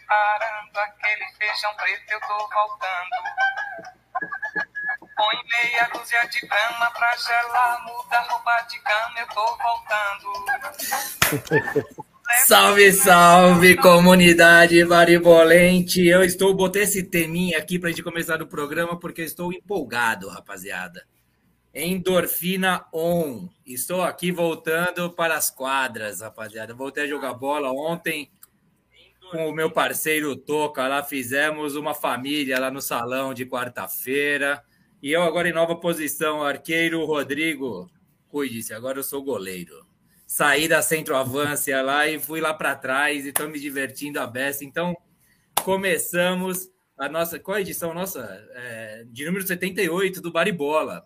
preparando 0.00 0.78
aquele 0.78 1.24
feijão 1.38 1.74
preto, 1.76 2.10
eu 2.10 2.20
tô 2.20 2.48
voltando. 2.48 3.16
Põe 5.16 5.36
meia 5.48 5.88
dúzia 5.92 6.26
de 6.28 6.40
grama 6.46 6.90
pra 6.92 7.16
gelar, 7.16 7.84
muda 7.84 8.20
roupa 8.20 8.60
de 8.62 8.78
cama, 8.80 9.20
eu 9.20 9.26
tô 9.28 9.58
voltando. 9.58 10.32
Salve, 12.46 12.92
salve, 12.92 13.76
comunidade 13.76 14.84
varibolente! 14.84 16.06
Eu 16.06 16.22
estou, 16.22 16.54
botei 16.54 16.84
esse 16.84 17.02
teminha 17.02 17.58
aqui 17.58 17.76
para 17.76 17.88
a 17.88 17.92
gente 17.92 18.04
começar 18.04 18.40
o 18.40 18.46
programa 18.46 18.96
porque 18.96 19.22
eu 19.22 19.24
estou 19.24 19.52
empolgado, 19.52 20.28
rapaziada. 20.28 21.04
Endorfina 21.74 22.86
on. 22.94 23.48
Estou 23.66 24.02
aqui 24.02 24.30
voltando 24.30 25.10
para 25.10 25.34
as 25.34 25.50
quadras, 25.50 26.20
rapaziada. 26.20 26.72
Voltei 26.72 27.02
a 27.02 27.08
jogar 27.08 27.34
bola 27.34 27.72
ontem 27.72 28.30
com 29.30 29.48
o 29.48 29.52
meu 29.52 29.70
parceiro 29.70 30.36
Toca. 30.36 30.86
Lá 30.88 31.02
fizemos 31.02 31.76
uma 31.76 31.94
família 31.94 32.58
lá 32.58 32.70
no 32.70 32.80
salão 32.80 33.32
de 33.32 33.46
quarta-feira. 33.46 34.62
E 35.02 35.12
eu 35.12 35.22
agora 35.22 35.48
em 35.48 35.52
nova 35.52 35.76
posição, 35.76 36.42
arqueiro 36.42 37.04
Rodrigo. 37.04 37.90
Cuide-se, 38.28 38.74
agora 38.74 38.98
eu 38.98 39.02
sou 39.02 39.22
goleiro 39.22 39.90
saí 40.30 40.68
da 40.68 40.80
centroavância 40.80 41.82
lá 41.82 42.06
e 42.06 42.20
fui 42.20 42.40
lá 42.40 42.54
para 42.54 42.76
trás 42.76 43.26
e 43.26 43.30
estou 43.30 43.48
me 43.48 43.58
divertindo 43.58 44.20
a 44.20 44.28
beça. 44.28 44.64
Então, 44.64 44.96
começamos 45.64 46.70
a 46.96 47.08
nossa. 47.08 47.40
Qual 47.40 47.56
a 47.56 47.60
edição 47.60 47.92
nossa? 47.92 48.20
É, 48.54 49.04
de 49.08 49.24
número 49.24 49.44
78 49.44 50.20
do 50.20 50.30
Baribola. 50.30 51.04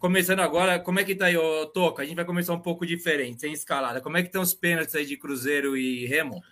Começando 0.00 0.40
agora, 0.40 0.80
como 0.80 0.98
é 0.98 1.04
que 1.04 1.14
tá 1.14 1.26
aí, 1.26 1.36
ô, 1.36 1.64
Toca? 1.66 2.02
A 2.02 2.04
gente 2.04 2.16
vai 2.16 2.24
começar 2.24 2.52
um 2.52 2.58
pouco 2.58 2.84
diferente, 2.84 3.40
sem 3.40 3.52
escalada. 3.52 4.00
Como 4.00 4.16
é 4.16 4.22
que 4.22 4.26
estão 4.26 4.42
os 4.42 4.52
pênaltis 4.52 4.96
aí 4.96 5.06
de 5.06 5.16
Cruzeiro 5.16 5.76
e 5.76 6.06
Remo? 6.06 6.42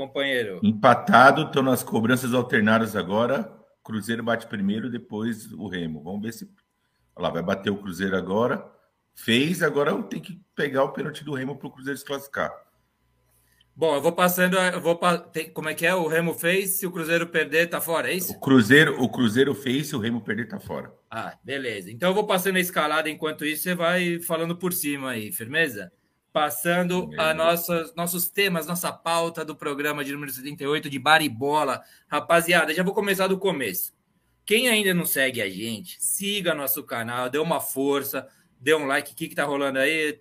Companheiro. 0.00 0.60
Empatado, 0.62 1.42
estão 1.42 1.62
nas 1.62 1.82
cobranças 1.82 2.32
alternadas 2.32 2.96
agora. 2.96 3.52
Cruzeiro 3.84 4.22
bate 4.22 4.46
primeiro, 4.46 4.88
depois 4.88 5.52
o 5.52 5.68
Remo. 5.68 6.02
Vamos 6.02 6.22
ver 6.22 6.32
se. 6.32 6.50
Olha 7.14 7.24
lá, 7.24 7.30
vai 7.30 7.42
bater 7.42 7.68
o 7.68 7.76
Cruzeiro 7.76 8.16
agora. 8.16 8.64
Fez, 9.14 9.62
agora 9.62 10.02
tem 10.04 10.18
que 10.18 10.40
pegar 10.56 10.84
o 10.84 10.92
pênalti 10.94 11.22
do 11.22 11.34
Remo 11.34 11.54
para 11.54 11.68
o 11.68 11.70
Cruzeiro 11.70 11.98
se 11.98 12.04
classificar. 12.06 12.50
Bom, 13.76 13.94
eu 13.94 14.00
vou 14.00 14.12
passando. 14.12 14.56
Eu 14.56 14.80
vou, 14.80 14.98
tem, 15.30 15.50
como 15.50 15.68
é 15.68 15.74
que 15.74 15.84
é? 15.84 15.94
O 15.94 16.06
Remo 16.06 16.32
fez, 16.32 16.78
se 16.78 16.86
o 16.86 16.90
Cruzeiro 16.90 17.26
perder, 17.26 17.68
tá 17.68 17.78
fora, 17.78 18.10
é 18.10 18.14
isso? 18.14 18.32
O 18.32 18.40
Cruzeiro, 18.40 19.02
o 19.02 19.06
Cruzeiro 19.06 19.54
fez, 19.54 19.88
se 19.88 19.96
o 19.96 19.98
Remo 19.98 20.22
perder, 20.22 20.48
tá 20.48 20.58
fora. 20.58 20.90
Ah, 21.10 21.36
beleza. 21.44 21.92
Então 21.92 22.08
eu 22.08 22.14
vou 22.14 22.26
passando 22.26 22.56
a 22.56 22.60
escalada 22.60 23.10
enquanto 23.10 23.44
isso, 23.44 23.64
você 23.64 23.74
vai 23.74 24.18
falando 24.20 24.56
por 24.56 24.72
cima 24.72 25.10
aí, 25.10 25.30
firmeza? 25.30 25.92
Passando 26.32 27.10
a 27.18 27.34
nossas, 27.34 27.94
nossos 27.94 28.28
temas, 28.28 28.66
nossa 28.66 28.92
pauta 28.92 29.44
do 29.44 29.56
programa 29.56 30.04
de 30.04 30.12
número 30.12 30.30
78 30.30 30.88
de 30.88 30.98
Baribola. 30.98 31.82
Rapaziada, 32.08 32.72
já 32.72 32.82
vou 32.82 32.94
começar 32.94 33.26
do 33.26 33.38
começo. 33.38 33.92
Quem 34.46 34.68
ainda 34.68 34.94
não 34.94 35.06
segue 35.06 35.42
a 35.42 35.48
gente, 35.48 35.96
siga 36.00 36.54
nosso 36.54 36.82
canal, 36.84 37.28
dê 37.28 37.38
uma 37.38 37.60
força 37.60 38.28
dê 38.60 38.74
um 38.74 38.86
like. 38.86 39.12
O 39.12 39.16
que, 39.16 39.28
que 39.28 39.34
tá 39.34 39.44
rolando 39.44 39.78
aí? 39.78 40.20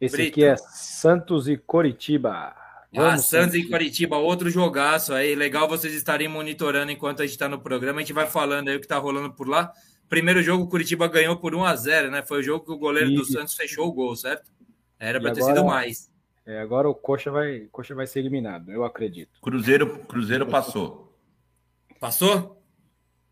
Esse 0.00 0.16
Brito? 0.16 0.32
aqui 0.32 0.44
é 0.44 0.56
Santos 0.56 1.46
e 1.46 1.56
Coritiba. 1.56 2.30
Ah, 2.30 2.86
Vamos, 2.92 3.12
ah, 3.12 3.18
Santos 3.18 3.54
e 3.54 3.68
Coritiba, 3.68 4.16
outro 4.16 4.48
jogaço 4.48 5.12
aí. 5.12 5.34
Legal 5.34 5.68
vocês 5.68 5.92
estarem 5.92 6.28
monitorando 6.28 6.90
enquanto 6.90 7.20
a 7.20 7.24
gente 7.24 7.34
está 7.34 7.48
no 7.48 7.60
programa. 7.60 7.98
A 7.98 8.02
gente 8.02 8.14
vai 8.14 8.26
falando 8.26 8.68
aí 8.68 8.76
o 8.76 8.80
que 8.80 8.88
tá 8.88 8.96
rolando 8.96 9.32
por 9.32 9.46
lá. 9.46 9.70
Primeiro 10.08 10.42
jogo, 10.42 10.64
o 10.64 10.68
Curitiba 10.68 11.08
ganhou 11.08 11.36
por 11.36 11.54
1 11.54 11.64
a 11.64 11.76
0 11.76 12.10
né? 12.10 12.22
Foi 12.22 12.40
o 12.40 12.42
jogo 12.42 12.64
que 12.64 12.72
o 12.72 12.78
goleiro 12.78 13.10
e... 13.10 13.16
do 13.16 13.24
Santos 13.24 13.54
fechou 13.54 13.86
o 13.86 13.92
gol, 13.92 14.16
certo? 14.16 14.50
Era 14.98 15.20
para 15.20 15.32
ter 15.32 15.42
sido 15.42 15.64
mais. 15.64 16.10
É, 16.44 16.60
agora 16.60 16.88
o 16.88 16.94
Coxa 16.94 17.30
vai, 17.30 17.68
Coxa 17.72 17.94
vai 17.94 18.06
ser 18.06 18.20
eliminado, 18.20 18.70
eu 18.70 18.84
acredito. 18.84 19.40
Cruzeiro, 19.40 19.98
Cruzeiro 20.04 20.46
passou. 20.46 21.04
Passou? 21.98 22.62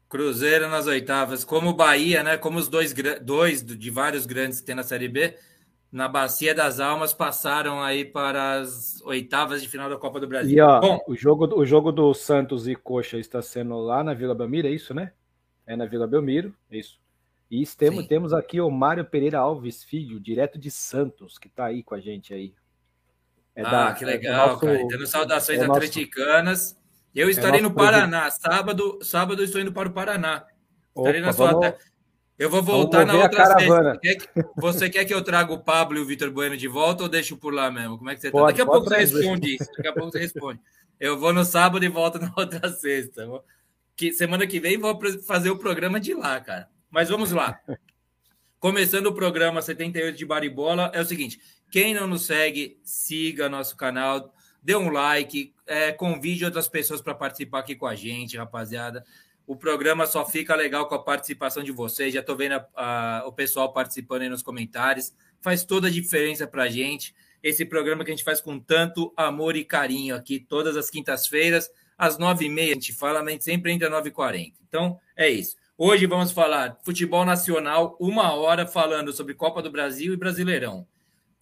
Cruzeiro 0.09 0.69
nas 0.69 0.87
oitavas, 0.87 1.45
como 1.45 1.71
o 1.71 1.75
Bahia, 1.75 2.23
né? 2.23 2.39
Como 2.39 2.59
os 2.59 2.67
dois, 2.67 2.95
dois 3.21 3.63
de 3.63 3.91
vários 3.91 4.25
grandes 4.25 4.61
que 4.61 4.67
tem 4.67 4.75
na 4.75 4.83
Série 4.83 5.09
B, 5.09 5.37
na 5.93 6.09
Bacia 6.09 6.55
das 6.55 6.81
Almas 6.81 7.13
passaram 7.13 7.83
aí 7.83 8.05
para 8.05 8.55
as 8.55 9.01
oitavas 9.03 9.63
de 9.63 9.69
final 9.69 9.89
da 9.89 9.97
Copa 9.97 10.19
do 10.19 10.27
Brasil. 10.27 10.57
E 10.57 10.61
ó, 10.61 10.81
Bom, 10.81 10.99
o 11.07 11.15
jogo, 11.15 11.47
o 11.57 11.65
jogo 11.65 11.93
do 11.93 12.13
Santos 12.15 12.67
e 12.67 12.75
Coxa 12.75 13.19
está 13.19 13.43
sendo 13.43 13.77
lá 13.79 14.03
na 14.03 14.15
Vila 14.15 14.35
Belmiro, 14.35 14.67
é 14.67 14.73
isso, 14.73 14.95
né? 14.95 15.13
É 15.67 15.77
na 15.77 15.87
Vila 15.87 16.07
Belmiro, 16.07 16.55
é 16.71 16.79
isso. 16.79 16.99
E 17.51 17.65
temos, 17.67 18.07
temos 18.07 18.33
aqui 18.33 18.61
o 18.61 18.71
Mário 18.71 19.05
Pereira 19.05 19.39
Alves 19.39 19.85
Filho, 19.85 20.19
direto 20.19 20.59
de 20.59 20.71
Santos, 20.71 21.39
que 21.39 21.49
está 21.49 21.67
aí 21.67 21.83
com 21.83 21.95
a 21.95 22.01
gente 22.01 22.33
aí. 22.33 22.55
É 23.55 23.63
ah, 23.63 23.71
da, 23.71 23.93
que 23.93 24.05
legal, 24.05 24.33
é 24.33 24.47
nosso, 24.49 24.61
cara. 24.61 24.89
Dando 24.89 25.07
saudações 25.07 25.61
é 25.61 25.65
atleticanas. 25.65 26.77
Eu 27.15 27.31
estarei 27.31 27.61
é 27.61 27.63
no 27.63 27.73
Paraná. 27.73 28.29
Sábado, 28.31 28.99
sábado 29.03 29.41
eu 29.41 29.45
estou 29.45 29.61
indo 29.61 29.73
para 29.73 29.89
o 29.89 29.93
Paraná. 29.93 30.45
Opa, 30.95 31.09
estarei 31.09 31.21
na 31.21 31.33
sua 31.33 31.53
vamos... 31.53 31.75
Eu 32.37 32.51
vou 32.51 32.63
voltar 32.63 33.07
na 33.07 33.15
outra 33.15 33.59
sexta. 33.59 34.01
Você 34.57 34.91
quer 34.91 35.05
que 35.05 35.15
eu 35.15 35.23
traga 35.23 35.53
o 35.53 35.63
Pablo 35.63 35.99
e 35.99 36.01
o 36.01 36.07
Vitor 36.07 36.33
Bueno 36.33 36.57
de 36.57 36.67
volta 36.67 37.05
ou 37.05 37.09
deixo 37.09 37.37
por 37.37 37.55
lá 37.55 37.71
mesmo? 37.71 37.97
Como 37.97 38.11
é 38.11 38.17
que 38.17 38.23
você 38.23 38.31
tá? 38.33 38.47
Daqui 38.47 38.61
a 38.61 38.67
pouco 38.67 38.89
você 38.89 38.97
responde 38.97 39.55
isso. 39.55 39.71
Daqui 39.77 39.89
a 39.89 39.93
pouco 39.93 40.11
você 40.11 40.19
responde. 40.19 40.61
Eu 40.99 41.17
vou 41.17 41.33
no 41.33 41.45
sábado 41.45 41.85
e 41.85 41.89
volto 41.89 42.19
na 42.19 42.33
outra 42.37 42.69
sexta. 42.71 43.25
Que, 43.97 44.13
semana 44.13 44.49
que 44.49 44.59
vem 44.59 44.77
vou 44.77 44.99
fazer 45.25 45.51
o 45.51 45.59
programa 45.59 46.01
de 46.01 46.13
lá, 46.13 46.41
cara. 46.41 46.69
Mas 46.95 47.09
vamos 47.09 47.33
lá. 47.33 47.61
Começando 48.61 49.07
o 49.07 49.13
programa 49.13 49.61
78 49.61 50.17
de 50.17 50.25
Baribola, 50.25 50.93
é 50.95 51.01
o 51.01 51.05
seguinte: 51.05 51.41
quem 51.69 51.93
não 51.93 52.07
nos 52.07 52.25
segue, 52.27 52.79
siga 52.85 53.49
nosso 53.49 53.77
canal, 53.77 54.33
dê 54.63 54.77
um 54.77 54.91
like, 54.91 55.53
é, 55.67 55.91
convide 55.91 56.45
outras 56.45 56.69
pessoas 56.69 57.03
para 57.03 57.13
participar 57.13 57.59
aqui 57.59 57.75
com 57.75 57.85
a 57.85 57.97
gente, 57.97 58.37
rapaziada. 58.37 59.05
O 59.45 59.57
programa 59.57 60.07
só 60.07 60.25
fica 60.25 60.55
legal 60.55 60.87
com 60.87 60.95
a 60.95 61.03
participação 61.03 61.65
de 61.65 61.73
vocês. 61.73 62.15
Já 62.15 62.21
estou 62.21 62.37
vendo 62.37 62.53
a, 62.53 62.69
a, 62.77 63.27
o 63.27 63.33
pessoal 63.33 63.73
participando 63.73 64.23
aí 64.23 64.29
nos 64.29 64.41
comentários. 64.41 65.13
Faz 65.41 65.65
toda 65.65 65.89
a 65.89 65.91
diferença 65.91 66.47
para 66.47 66.63
a 66.63 66.69
gente. 66.69 67.13
Esse 67.43 67.65
programa 67.65 68.05
que 68.05 68.13
a 68.13 68.15
gente 68.15 68.25
faz 68.25 68.41
com 68.41 68.61
tanto 68.61 69.13
amor 69.17 69.57
e 69.57 69.65
carinho 69.65 70.15
aqui, 70.15 70.39
todas 70.39 70.77
as 70.77 70.91
quintas-feiras, 70.91 71.69
às 71.99 72.19
nove 72.19 72.45
e 72.45 72.49
meia. 72.49 72.71
A 72.71 72.75
gente 72.75 72.93
fala, 72.93 73.21
a 73.21 73.29
gente 73.29 73.43
sempre 73.43 73.73
entra 73.73 73.89
às 73.89 73.93
nove 73.93 74.11
e 74.11 74.13
quarenta. 74.13 74.61
Então, 74.69 75.01
é 75.17 75.29
isso. 75.29 75.57
Hoje 75.77 76.07
vamos 76.07 76.31
falar 76.31 76.79
futebol 76.85 77.25
nacional, 77.25 77.97
uma 77.99 78.33
hora 78.33 78.65
falando 78.65 79.13
sobre 79.13 79.35
Copa 79.35 79.61
do 79.61 79.73
Brasil 79.73 80.15
e 80.15 80.17
Brasileirão 80.17 80.87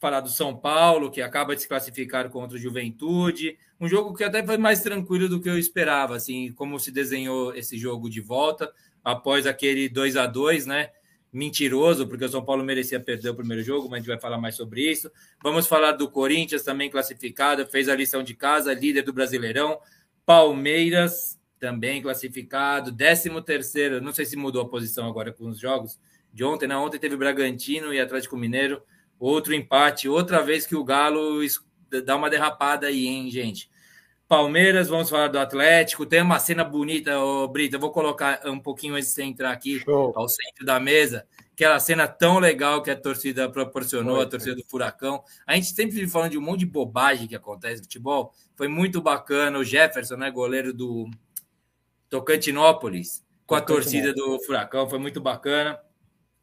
falar 0.03 0.19
do 0.19 0.31
São 0.31 0.56
Paulo, 0.56 1.12
que 1.12 1.22
acaba 1.22 1.54
de 1.54 1.62
se 1.62 1.69
classificar 1.69 2.28
contra 2.28 2.56
o 2.56 2.60
Juventude. 2.60 3.56
Um 3.81 3.87
jogo 3.87 4.12
que 4.15 4.25
até 4.25 4.44
foi 4.44 4.59
mais 4.59 4.82
tranquilo 4.82 5.28
do 5.28 5.41
que 5.41 5.48
eu 5.48 5.56
esperava, 5.56 6.16
assim, 6.16 6.50
como 6.54 6.81
se 6.81 6.91
desenhou 6.91 7.54
esse 7.54 7.78
jogo 7.78 8.10
de 8.10 8.20
volta 8.20 8.72
após 9.04 9.47
aquele 9.47 9.88
2 9.88 10.16
a 10.16 10.26
2 10.26 10.66
né? 10.66 10.91
Mentiroso, 11.32 12.08
porque 12.08 12.25
o 12.25 12.29
São 12.29 12.44
Paulo 12.44 12.64
merecia 12.64 12.99
perder 12.99 13.29
o 13.31 13.34
primeiro 13.37 13.62
jogo, 13.62 13.84
mas 13.84 13.93
a 13.93 13.99
gente 13.99 14.08
vai 14.08 14.19
falar 14.19 14.38
mais 14.38 14.56
sobre 14.56 14.90
isso. 14.90 15.08
Vamos 15.40 15.69
falar 15.69 15.93
do 15.93 16.11
Corinthians 16.11 16.64
também 16.64 16.90
classificado, 16.90 17.64
fez 17.67 17.88
a 17.88 17.94
lição 17.94 18.25
de 18.25 18.34
casa, 18.34 18.75
líder 18.75 19.02
do 19.02 19.12
Brasileirão. 19.12 19.79
Palmeiras 20.26 21.38
também 21.62 22.03
classificado, 22.03 22.91
13 22.93 23.41
terceiro, 23.43 24.00
não 24.00 24.12
sei 24.12 24.25
se 24.25 24.37
mudou 24.37 24.62
a 24.62 24.69
posição 24.69 25.09
agora 25.09 25.32
com 25.32 25.47
os 25.47 25.61
jogos 25.61 26.00
de 26.32 26.43
ontem, 26.43 26.67
não, 26.67 26.85
ontem 26.85 26.99
teve 26.99 27.17
Bragantino 27.17 27.94
e 27.94 28.00
Atlético 28.00 28.37
Mineiro 28.37 28.82
Outro 29.23 29.55
empate, 29.55 30.09
outra 30.09 30.43
vez 30.43 30.67
que 30.67 30.75
o 30.75 30.82
Galo 30.82 31.38
dá 32.05 32.17
uma 32.17 32.29
derrapada 32.29 32.88
aí, 32.88 33.06
hein, 33.06 33.31
gente? 33.31 33.70
Palmeiras, 34.26 34.88
vamos 34.88 35.09
falar 35.09 35.29
do 35.29 35.38
Atlético. 35.38 36.05
Tem 36.05 36.20
uma 36.20 36.41
cena 36.41 36.64
bonita, 36.64 37.17
ô 37.20 37.47
Brita. 37.47 37.76
Eu 37.76 37.81
vou 37.81 37.93
colocar 37.93 38.41
um 38.47 38.58
pouquinho 38.58 38.97
antes 38.97 39.11
de 39.11 39.15
você 39.15 39.23
entrar 39.23 39.53
aqui 39.53 39.79
Show. 39.79 40.12
ao 40.17 40.29
centro 40.29 40.67
da 40.67 40.81
mesa. 40.81 41.25
Aquela 41.53 41.79
cena 41.79 42.08
tão 42.08 42.41
legal 42.41 42.82
que 42.82 42.91
a 42.91 42.97
torcida 42.97 43.49
proporcionou, 43.49 44.17
Foi, 44.17 44.25
a 44.25 44.29
torcida 44.29 44.56
do 44.56 44.65
Furacão. 44.65 45.23
A 45.47 45.55
gente 45.55 45.69
sempre 45.69 45.94
vive 45.94 46.11
falando 46.11 46.32
de 46.32 46.38
um 46.38 46.43
monte 46.43 46.61
de 46.61 46.67
bobagem 46.67 47.29
que 47.29 47.37
acontece 47.37 47.76
no 47.76 47.85
futebol. 47.85 48.35
Foi 48.56 48.67
muito 48.67 49.00
bacana. 49.00 49.56
O 49.56 49.62
Jefferson, 49.62 50.17
né, 50.17 50.32
goleiro 50.32 50.73
do 50.75 51.08
Tocantinópolis, 52.12 53.25
com 53.47 53.55
a 53.55 53.61
torcida 53.62 54.12
do 54.12 54.38
Furacão. 54.41 54.87
Foi 54.87 54.99
muito 54.99 55.19
bacana. 55.19 55.81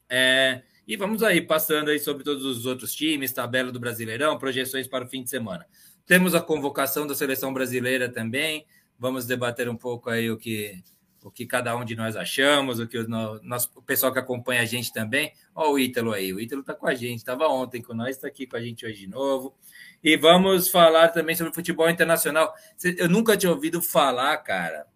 É, 0.09 0.63
e 0.87 0.97
vamos 0.97 1.21
aí, 1.21 1.41
passando 1.41 1.91
aí 1.91 1.99
sobre 1.99 2.23
todos 2.23 2.43
os 2.43 2.65
outros 2.65 2.91
times, 2.95 3.31
tabela 3.31 3.71
do 3.71 3.79
Brasileirão, 3.79 4.39
projeções 4.39 4.87
para 4.87 5.05
o 5.05 5.07
fim 5.07 5.21
de 5.21 5.29
semana. 5.29 5.67
Temos 6.07 6.33
a 6.33 6.41
convocação 6.41 7.05
da 7.05 7.13
seleção 7.13 7.53
brasileira 7.53 8.09
também. 8.09 8.65
Vamos 8.97 9.27
debater 9.27 9.69
um 9.69 9.77
pouco 9.77 10.09
aí 10.09 10.31
o 10.31 10.37
que, 10.37 10.83
o 11.23 11.29
que 11.29 11.45
cada 11.45 11.77
um 11.77 11.85
de 11.85 11.95
nós 11.95 12.15
achamos, 12.15 12.79
o 12.79 12.87
que 12.87 12.97
o, 12.97 13.07
nosso, 13.07 13.69
o 13.75 13.81
pessoal 13.83 14.11
que 14.11 14.17
acompanha 14.17 14.63
a 14.63 14.65
gente 14.65 14.91
também. 14.91 15.31
Olha 15.53 15.69
o 15.69 15.77
Ítalo 15.77 16.13
aí, 16.13 16.33
o 16.33 16.39
Ítalo 16.39 16.61
está 16.61 16.73
com 16.73 16.87
a 16.87 16.95
gente, 16.95 17.19
estava 17.19 17.47
ontem 17.47 17.79
com 17.79 17.93
nós, 17.93 18.15
está 18.15 18.27
aqui 18.27 18.47
com 18.47 18.57
a 18.57 18.61
gente 18.61 18.87
hoje 18.87 19.01
de 19.01 19.07
novo. 19.07 19.55
E 20.03 20.17
vamos 20.17 20.67
falar 20.67 21.09
também 21.09 21.35
sobre 21.35 21.53
futebol 21.53 21.87
internacional. 21.87 22.55
Eu 22.97 23.07
nunca 23.07 23.37
tinha 23.37 23.51
ouvido 23.51 23.83
falar, 23.83 24.35
cara, 24.37 24.88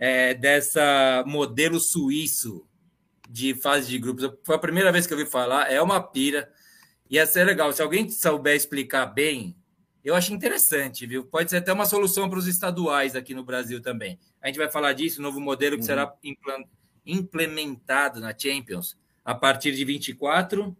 é, 0.00 0.32
dessa 0.32 1.22
modelo 1.26 1.78
suíço 1.78 2.66
de 3.28 3.54
fase 3.54 3.86
de 3.86 3.98
grupos. 3.98 4.30
Foi 4.42 4.56
a 4.56 4.58
primeira 4.58 4.90
vez 4.90 5.06
que 5.06 5.12
eu 5.12 5.18
ouvi 5.18 5.30
falar, 5.30 5.70
é 5.70 5.80
uma 5.80 6.00
pira. 6.02 6.50
Ia 7.10 7.26
ser 7.26 7.44
legal. 7.44 7.70
Se 7.72 7.82
alguém 7.82 8.08
souber 8.08 8.56
explicar 8.56 9.04
bem, 9.04 9.54
eu 10.02 10.14
acho 10.14 10.32
interessante, 10.32 11.06
viu? 11.06 11.24
Pode 11.24 11.50
ser 11.50 11.58
até 11.58 11.70
uma 11.70 11.84
solução 11.84 12.30
para 12.30 12.38
os 12.38 12.46
estaduais 12.46 13.14
aqui 13.14 13.34
no 13.34 13.44
Brasil 13.44 13.82
também. 13.82 14.18
A 14.40 14.46
gente 14.46 14.56
vai 14.56 14.70
falar 14.70 14.94
disso, 14.94 15.20
novo 15.20 15.38
modelo 15.38 15.76
que 15.76 15.82
uhum. 15.82 15.86
será 15.86 16.14
implementado 17.04 18.20
na 18.20 18.34
Champions 18.36 18.96
a 19.22 19.34
partir 19.34 19.72
de 19.72 19.84
24. 19.84 20.74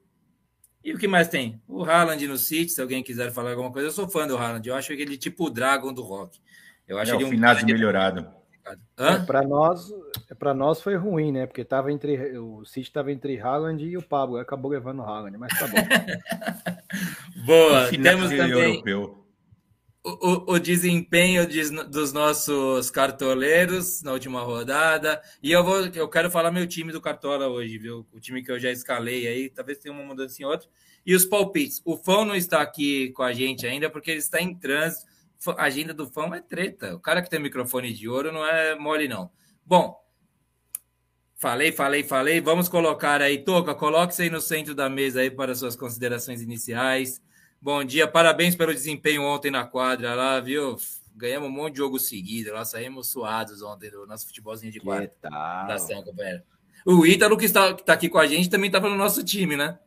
E 0.82 0.94
o 0.94 0.98
que 0.98 1.06
mais 1.06 1.28
tem? 1.28 1.60
O 1.68 1.84
Haaland 1.84 2.26
no 2.26 2.38
City, 2.38 2.72
se 2.72 2.80
alguém 2.80 3.02
quiser 3.02 3.30
falar 3.32 3.50
alguma 3.50 3.70
coisa. 3.70 3.88
Eu 3.88 3.92
sou 3.92 4.08
fã 4.08 4.26
do 4.26 4.38
Haaland, 4.38 4.66
eu 4.66 4.74
acho 4.74 4.94
ele 4.94 5.18
tipo 5.18 5.46
o 5.46 5.50
Dragon 5.50 5.92
do 5.92 6.00
rock. 6.00 6.40
Eu 6.88 6.98
acho 6.98 7.12
é, 7.12 7.16
ele 7.16 7.24
um 7.26 7.30
finado 7.30 7.66
melhorado. 7.66 8.39
É, 8.98 9.18
para 9.18 9.42
nós, 9.42 9.92
para 10.38 10.54
nós 10.54 10.80
foi 10.82 10.96
ruim, 10.96 11.32
né? 11.32 11.46
Porque 11.46 11.64
tava 11.64 11.90
entre 11.92 12.38
o 12.38 12.64
City 12.64 12.88
estava 12.88 13.10
entre 13.12 13.38
Haaland 13.38 13.84
e 13.84 13.96
o 13.96 14.02
Pablo, 14.02 14.36
acabou 14.38 14.70
levando 14.70 15.00
o 15.00 15.02
Haaland, 15.02 15.36
mas 15.38 15.58
tá 15.58 15.66
bom. 15.66 15.76
Boa. 17.46 17.88
Temos 17.90 18.30
também 18.30 18.74
europeu. 18.74 19.20
O, 20.02 20.28
o, 20.28 20.54
o, 20.54 20.58
desempenho 20.58 21.46
de, 21.46 21.68
dos 21.84 22.10
nossos 22.10 22.90
cartoleiros 22.90 24.02
na 24.02 24.12
última 24.12 24.40
rodada. 24.40 25.20
E 25.42 25.52
eu 25.52 25.62
vou, 25.62 25.86
eu 25.88 26.08
quero 26.08 26.30
falar 26.30 26.50
meu 26.50 26.66
time 26.66 26.90
do 26.90 27.02
Cartola 27.02 27.48
hoje, 27.48 27.76
viu? 27.76 28.06
O 28.10 28.18
time 28.18 28.42
que 28.42 28.50
eu 28.50 28.58
já 28.58 28.70
escalei 28.70 29.26
aí, 29.26 29.50
talvez 29.50 29.78
tenha 29.78 29.94
uma 29.94 30.02
mudança 30.02 30.40
em 30.40 30.46
outro. 30.46 30.68
E 31.04 31.14
os 31.14 31.26
palpites. 31.26 31.82
O 31.84 31.98
Fão 31.98 32.24
não 32.24 32.34
está 32.34 32.62
aqui 32.62 33.10
com 33.10 33.22
a 33.22 33.32
gente 33.34 33.66
ainda 33.66 33.90
porque 33.90 34.10
ele 34.10 34.20
está 34.20 34.40
em 34.40 34.54
trânsito 34.54 35.06
a 35.56 35.62
agenda 35.64 35.94
do 35.94 36.06
fã 36.06 36.34
é 36.34 36.40
treta. 36.40 36.94
O 36.94 37.00
cara 37.00 37.22
que 37.22 37.30
tem 37.30 37.40
microfone 37.40 37.92
de 37.92 38.08
ouro 38.08 38.32
não 38.32 38.46
é 38.46 38.74
mole, 38.74 39.08
não. 39.08 39.30
Bom, 39.64 39.96
falei, 41.36 41.72
falei, 41.72 42.02
falei. 42.02 42.40
Vamos 42.40 42.68
colocar 42.68 43.22
aí, 43.22 43.38
Toca, 43.42 43.74
coloque-se 43.74 44.22
aí 44.22 44.30
no 44.30 44.40
centro 44.40 44.74
da 44.74 44.88
mesa 44.88 45.20
aí 45.20 45.30
para 45.30 45.54
suas 45.54 45.76
considerações 45.76 46.42
iniciais. 46.42 47.22
Bom 47.60 47.84
dia, 47.84 48.08
parabéns 48.08 48.54
pelo 48.56 48.72
desempenho 48.72 49.22
ontem 49.22 49.50
na 49.50 49.64
quadra 49.64 50.14
lá, 50.14 50.40
viu? 50.40 50.76
Ganhamos 51.14 51.48
um 51.48 51.52
monte 51.52 51.72
de 51.74 51.78
jogo 51.78 51.98
seguido, 51.98 52.52
lá 52.52 52.64
saímos 52.64 53.10
suados 53.10 53.60
ontem 53.62 53.90
do 53.90 54.06
nosso 54.06 54.26
futebolzinho 54.26 54.72
de 54.72 54.80
quadra. 54.80 55.08
Que 55.08 55.16
tal? 55.20 55.32
O 56.86 57.04
Ítalo, 57.04 57.36
que 57.36 57.44
está, 57.44 57.74
que 57.74 57.82
está 57.82 57.92
aqui 57.92 58.08
com 58.08 58.18
a 58.18 58.26
gente, 58.26 58.48
também 58.48 58.68
estava 58.68 58.88
no 58.88 58.96
nosso 58.96 59.22
time, 59.22 59.56
né? 59.56 59.78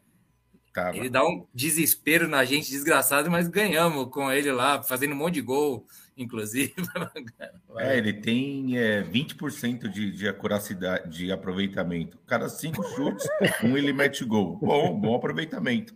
Tava. 0.74 0.98
Ele 0.98 1.10
dá 1.10 1.24
um 1.24 1.46
desespero 1.54 2.28
na 2.28 2.44
gente, 2.44 2.72
desgraçado, 2.72 3.30
mas 3.30 3.48
ganhamos 3.48 4.10
com 4.10 4.32
ele 4.32 4.52
lá, 4.52 4.82
fazendo 4.82 5.14
um 5.14 5.18
monte 5.18 5.36
de 5.36 5.42
gol, 5.42 5.86
inclusive. 6.18 6.74
é, 7.78 7.96
ele 7.96 8.12
tem 8.12 8.76
é, 8.78 9.04
20% 9.04 9.88
de, 9.88 10.12
de 10.12 10.28
acuracidade, 10.28 11.16
de 11.16 11.32
aproveitamento. 11.32 12.18
Cada 12.26 12.50
cinco 12.50 12.82
chutes, 12.96 13.28
um 13.64 13.78
ele 13.78 13.94
mete 13.94 14.26
gol. 14.26 14.58
Bom, 14.58 15.00
bom 15.00 15.16
aproveitamento. 15.16 15.96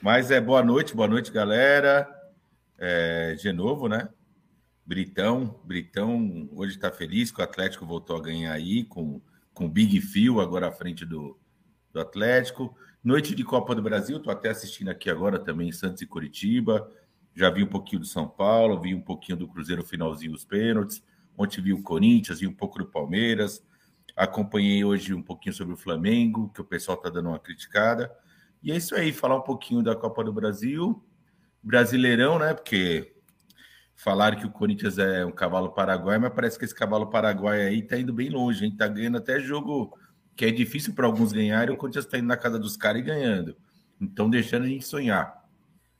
Mas 0.00 0.30
é 0.30 0.40
boa 0.40 0.62
noite, 0.62 0.94
boa 0.94 1.08
noite, 1.08 1.32
galera. 1.32 2.08
É, 2.78 3.34
de 3.34 3.52
novo, 3.52 3.88
né? 3.88 4.08
Britão, 4.86 5.60
Britão 5.64 6.48
hoje 6.52 6.76
está 6.76 6.92
feliz 6.92 7.32
que 7.32 7.40
o 7.40 7.44
Atlético 7.44 7.86
voltou 7.86 8.16
a 8.16 8.22
ganhar 8.22 8.52
aí 8.52 8.84
com, 8.84 9.20
com 9.52 9.66
o 9.66 9.68
Big 9.68 10.00
Phil 10.00 10.40
agora 10.40 10.68
à 10.68 10.72
frente 10.72 11.04
do, 11.04 11.36
do 11.92 12.00
Atlético. 12.00 12.76
Noite 13.04 13.34
de 13.34 13.42
Copa 13.42 13.74
do 13.74 13.82
Brasil, 13.82 14.18
estou 14.18 14.32
até 14.32 14.50
assistindo 14.50 14.88
aqui 14.88 15.10
agora 15.10 15.36
também 15.36 15.72
Santos 15.72 16.00
e 16.02 16.06
Curitiba. 16.06 16.88
Já 17.34 17.50
vi 17.50 17.64
um 17.64 17.66
pouquinho 17.66 17.98
do 17.98 18.06
São 18.06 18.28
Paulo, 18.28 18.80
vi 18.80 18.94
um 18.94 19.00
pouquinho 19.00 19.36
do 19.36 19.48
Cruzeiro 19.48 19.82
finalzinho 19.82 20.32
os 20.32 20.44
pênaltis. 20.44 21.02
Ontem 21.36 21.60
vi 21.60 21.72
o 21.72 21.82
Corinthians, 21.82 22.38
vi 22.38 22.46
um 22.46 22.54
pouco 22.54 22.78
do 22.78 22.86
Palmeiras. 22.86 23.60
Acompanhei 24.14 24.84
hoje 24.84 25.12
um 25.12 25.20
pouquinho 25.20 25.52
sobre 25.52 25.74
o 25.74 25.76
Flamengo, 25.76 26.48
que 26.54 26.60
o 26.60 26.64
pessoal 26.64 26.96
está 26.96 27.10
dando 27.10 27.30
uma 27.30 27.40
criticada. 27.40 28.08
E 28.62 28.70
é 28.70 28.76
isso 28.76 28.94
aí, 28.94 29.12
falar 29.12 29.36
um 29.36 29.42
pouquinho 29.42 29.82
da 29.82 29.96
Copa 29.96 30.22
do 30.22 30.32
Brasil. 30.32 31.04
Brasileirão, 31.60 32.38
né? 32.38 32.54
Porque 32.54 33.16
falaram 33.96 34.38
que 34.38 34.46
o 34.46 34.50
Corinthians 34.52 34.98
é 34.98 35.26
um 35.26 35.32
cavalo 35.32 35.72
paraguai, 35.72 36.20
mas 36.20 36.32
parece 36.32 36.56
que 36.56 36.64
esse 36.64 36.74
cavalo 36.74 37.10
paraguai 37.10 37.66
aí 37.66 37.82
tá 37.82 37.98
indo 37.98 38.12
bem 38.12 38.30
longe, 38.30 38.64
hein? 38.64 38.76
Tá 38.76 38.86
ganhando 38.86 39.18
até 39.18 39.40
jogo 39.40 39.92
que 40.36 40.44
é 40.44 40.50
difícil 40.50 40.94
para 40.94 41.06
alguns 41.06 41.32
ganharem, 41.32 41.74
o 41.74 41.78
Corinthians 41.78 42.04
está 42.04 42.18
indo 42.18 42.26
na 42.26 42.36
casa 42.36 42.58
dos 42.58 42.76
caras 42.76 43.00
e 43.00 43.04
ganhando. 43.04 43.56
Então, 44.00 44.28
deixando 44.28 44.64
a 44.64 44.68
gente 44.68 44.84
sonhar. 44.84 45.42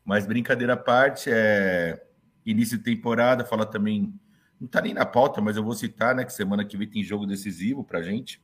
Mas 0.04 0.26
brincadeira 0.26 0.72
à 0.72 0.76
parte, 0.76 1.30
é 1.30 2.04
início 2.44 2.76
de 2.76 2.84
temporada, 2.84 3.44
fala 3.44 3.64
também. 3.64 4.12
Não 4.60 4.66
está 4.66 4.80
nem 4.80 4.94
na 4.94 5.04
pauta, 5.04 5.40
mas 5.40 5.56
eu 5.56 5.64
vou 5.64 5.74
citar, 5.74 6.14
né? 6.14 6.24
Que 6.24 6.32
semana 6.32 6.64
que 6.64 6.76
vem 6.76 6.88
tem 6.88 7.02
jogo 7.02 7.26
decisivo 7.26 7.84
para 7.84 8.02
gente. 8.02 8.42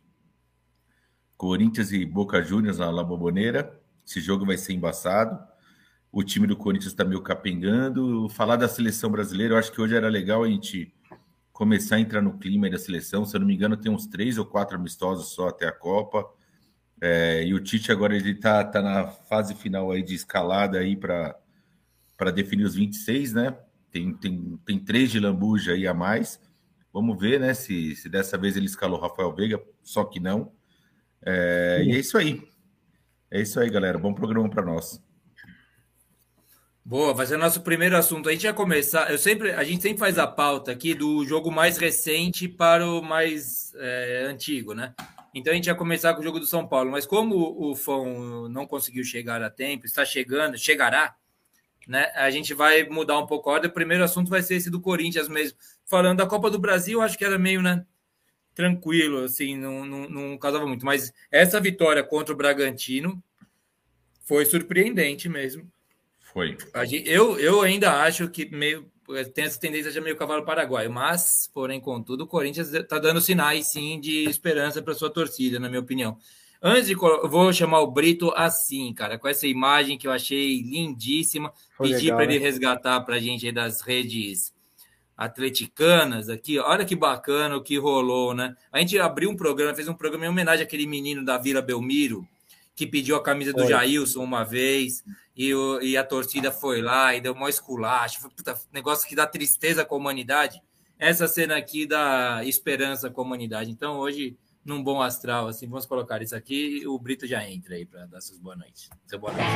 Corinthians 1.36 1.92
e 1.92 2.04
Boca 2.04 2.42
Juniors 2.42 2.78
na 2.78 2.90
La 2.90 3.04
Boboneira. 3.04 3.80
Esse 4.06 4.20
jogo 4.20 4.44
vai 4.44 4.56
ser 4.56 4.72
embaçado. 4.72 5.38
O 6.10 6.24
time 6.24 6.46
do 6.46 6.56
Corinthians 6.56 6.92
está 6.92 7.04
meio 7.04 7.22
capengando. 7.22 8.28
Falar 8.30 8.56
da 8.56 8.68
seleção 8.68 9.10
brasileira, 9.10 9.54
eu 9.54 9.58
acho 9.58 9.70
que 9.70 9.80
hoje 9.80 9.94
era 9.94 10.08
legal 10.08 10.42
a 10.42 10.48
gente 10.48 10.92
começar 11.58 11.96
a 11.96 12.00
entrar 12.00 12.22
no 12.22 12.38
clima 12.38 12.70
da 12.70 12.78
seleção. 12.78 13.24
Se 13.24 13.34
eu 13.34 13.40
não 13.40 13.46
me 13.48 13.52
engano, 13.52 13.76
tem 13.76 13.90
uns 13.90 14.06
três 14.06 14.38
ou 14.38 14.46
quatro 14.46 14.76
amistosos 14.76 15.32
só 15.34 15.48
até 15.48 15.66
a 15.66 15.72
Copa. 15.72 16.24
É, 17.00 17.44
e 17.44 17.52
o 17.52 17.58
Tite 17.58 17.90
agora 17.90 18.14
ele 18.14 18.36
tá, 18.36 18.62
tá 18.62 18.80
na 18.80 19.08
fase 19.08 19.56
final 19.56 19.90
aí 19.90 20.00
de 20.00 20.14
escalada 20.14 20.78
aí 20.78 20.96
para 20.96 22.30
definir 22.32 22.62
os 22.62 22.76
26, 22.76 23.32
né? 23.32 23.58
Tem, 23.90 24.14
tem, 24.14 24.56
tem 24.64 24.78
três 24.78 25.10
de 25.10 25.18
lambuja 25.18 25.72
aí 25.72 25.84
a 25.84 25.92
mais. 25.92 26.40
Vamos 26.92 27.18
ver, 27.18 27.40
né? 27.40 27.52
Se, 27.54 27.96
se 27.96 28.08
dessa 28.08 28.38
vez 28.38 28.56
ele 28.56 28.66
escalou 28.66 29.00
Rafael 29.00 29.34
Veiga, 29.34 29.60
só 29.82 30.04
que 30.04 30.20
não. 30.20 30.52
É, 31.26 31.82
e 31.84 31.90
é 31.90 31.98
isso 31.98 32.16
aí. 32.16 32.40
É 33.32 33.40
isso 33.42 33.58
aí, 33.58 33.68
galera. 33.68 33.98
Bom 33.98 34.14
programa 34.14 34.48
para 34.48 34.64
nós. 34.64 35.02
Boa, 36.88 37.12
vai 37.12 37.26
ser 37.26 37.36
nosso 37.36 37.60
primeiro 37.60 37.94
assunto. 37.98 38.30
A 38.30 38.32
gente 38.32 38.44
vai 38.44 38.54
começar. 38.54 39.10
Eu 39.10 39.18
sempre, 39.18 39.50
a 39.50 39.62
gente 39.62 39.82
sempre 39.82 39.98
faz 39.98 40.16
a 40.16 40.26
pauta 40.26 40.72
aqui 40.72 40.94
do 40.94 41.22
jogo 41.22 41.50
mais 41.50 41.76
recente 41.76 42.48
para 42.48 42.86
o 42.86 43.02
mais 43.02 43.74
é, 43.74 44.24
antigo, 44.26 44.72
né? 44.72 44.94
Então 45.34 45.52
a 45.52 45.54
gente 45.56 45.66
vai 45.66 45.76
começar 45.76 46.14
com 46.14 46.20
o 46.20 46.24
jogo 46.24 46.40
do 46.40 46.46
São 46.46 46.66
Paulo. 46.66 46.90
Mas 46.90 47.04
como 47.04 47.36
o 47.62 47.76
Fão 47.76 48.48
não 48.48 48.66
conseguiu 48.66 49.04
chegar 49.04 49.42
a 49.42 49.50
tempo, 49.50 49.84
está 49.84 50.02
chegando, 50.02 50.56
chegará, 50.56 51.14
né? 51.86 52.10
A 52.14 52.30
gente 52.30 52.54
vai 52.54 52.84
mudar 52.84 53.18
um 53.18 53.26
pouco 53.26 53.50
a 53.50 53.52
ordem. 53.52 53.70
O 53.70 53.74
primeiro 53.74 54.02
assunto 54.02 54.30
vai 54.30 54.42
ser 54.42 54.54
esse 54.54 54.70
do 54.70 54.80
Corinthians 54.80 55.28
mesmo. 55.28 55.58
Falando 55.84 56.16
da 56.16 56.26
Copa 56.26 56.50
do 56.50 56.58
Brasil, 56.58 57.02
acho 57.02 57.18
que 57.18 57.24
era 57.26 57.38
meio, 57.38 57.60
né? 57.60 57.84
Tranquilo, 58.54 59.24
assim, 59.24 59.58
não, 59.58 59.84
não, 59.84 60.08
não 60.08 60.38
casava 60.38 60.66
muito. 60.66 60.86
Mas 60.86 61.12
essa 61.30 61.60
vitória 61.60 62.02
contra 62.02 62.32
o 62.32 62.36
Bragantino 62.36 63.22
foi 64.24 64.46
surpreendente 64.46 65.28
mesmo 65.28 65.70
foi. 66.32 66.56
Eu, 67.04 67.38
eu 67.38 67.62
ainda 67.62 68.02
acho 68.02 68.28
que 68.28 68.46
meio 68.46 68.90
tem 69.34 69.44
essa 69.44 69.58
tendência 69.58 69.90
de 69.90 70.00
meio 70.00 70.16
cavalo 70.16 70.44
paraguaio, 70.44 70.92
mas, 70.92 71.50
porém, 71.52 71.80
contudo, 71.80 72.24
o 72.24 72.26
Corinthians 72.26 72.72
está 72.72 72.98
dando 72.98 73.20
sinais, 73.20 73.68
sim, 73.68 73.98
de 73.98 74.24
esperança 74.28 74.82
para 74.82 74.94
sua 74.94 75.10
torcida, 75.10 75.58
na 75.58 75.68
minha 75.68 75.80
opinião. 75.80 76.18
Antes 76.62 76.88
de. 76.88 76.92
Eu 76.92 77.28
vou 77.28 77.52
chamar 77.52 77.80
o 77.80 77.90
Brito 77.90 78.32
assim, 78.36 78.92
cara, 78.92 79.18
com 79.18 79.28
essa 79.28 79.46
imagem 79.46 79.96
que 79.96 80.06
eu 80.06 80.12
achei 80.12 80.60
lindíssima. 80.60 81.52
Foi 81.76 81.90
Pedi 81.90 82.08
para 82.08 82.24
ele 82.24 82.38
né? 82.38 82.44
resgatar 82.44 83.00
para 83.00 83.14
a 83.14 83.20
gente 83.20 83.46
aí 83.46 83.52
das 83.52 83.80
redes 83.80 84.52
atleticanas 85.16 86.28
aqui. 86.28 86.58
Olha 86.58 86.84
que 86.84 86.96
bacana 86.96 87.56
o 87.56 87.62
que 87.62 87.78
rolou, 87.78 88.34
né? 88.34 88.54
A 88.72 88.80
gente 88.80 88.98
abriu 88.98 89.30
um 89.30 89.36
programa, 89.36 89.74
fez 89.74 89.88
um 89.88 89.94
programa 89.94 90.26
em 90.26 90.28
homenagem 90.28 90.64
àquele 90.64 90.86
menino 90.86 91.24
da 91.24 91.38
Vila 91.38 91.62
Belmiro, 91.62 92.26
que 92.78 92.86
pediu 92.86 93.16
a 93.16 93.22
camisa 93.22 93.52
do 93.52 93.62
Foi. 93.62 93.70
Jailson 93.70 94.22
uma 94.22 94.44
vez 94.44 95.02
e, 95.36 95.52
o, 95.52 95.82
e 95.82 95.96
a 95.96 96.04
torcida 96.04 96.52
foi 96.52 96.80
lá 96.80 97.12
e 97.12 97.20
deu 97.20 97.32
uma 97.32 97.50
esculacho. 97.50 98.20
Foi, 98.20 98.30
puta, 98.30 98.56
negócio 98.72 99.08
que 99.08 99.16
dá 99.16 99.26
tristeza 99.26 99.84
com 99.84 99.96
a 99.96 99.98
humanidade. 99.98 100.62
Essa 100.96 101.26
cena 101.26 101.56
aqui 101.56 101.86
dá 101.86 102.40
esperança 102.44 103.10
com 103.10 103.20
a 103.20 103.24
humanidade. 103.24 103.68
Então, 103.68 103.98
hoje, 103.98 104.36
num 104.64 104.80
bom 104.80 105.02
astral, 105.02 105.48
assim, 105.48 105.66
vamos 105.66 105.86
colocar 105.86 106.22
isso 106.22 106.36
aqui 106.36 106.86
o 106.86 106.96
Brito 107.00 107.26
já 107.26 107.44
entra 107.44 107.74
aí 107.74 107.84
para 107.84 108.06
dar 108.06 108.20
suas 108.20 108.38
boa 108.38 108.54
noites. 108.54 108.88
Seu 109.08 109.18
boa 109.18 109.32
noite. 109.32 109.48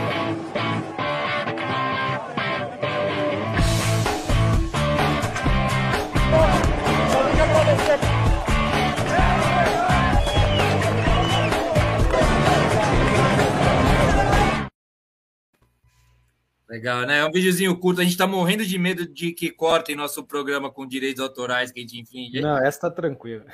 Legal, 16.72 17.02
né? 17.02 17.18
É 17.18 17.26
um 17.26 17.30
videozinho 17.30 17.76
curto. 17.76 18.00
A 18.00 18.04
gente 18.04 18.16
tá 18.16 18.26
morrendo 18.26 18.64
de 18.64 18.78
medo 18.78 19.06
de 19.06 19.32
que 19.32 19.50
cortem 19.50 19.94
nosso 19.94 20.24
programa 20.24 20.70
com 20.70 20.86
direitos 20.86 21.22
autorais 21.22 21.70
que 21.70 21.78
a 21.78 21.82
gente 21.82 22.00
infringe. 22.00 22.40
Não, 22.40 22.56
essa 22.56 22.80
tá 22.80 22.90
tranquila. 22.90 23.44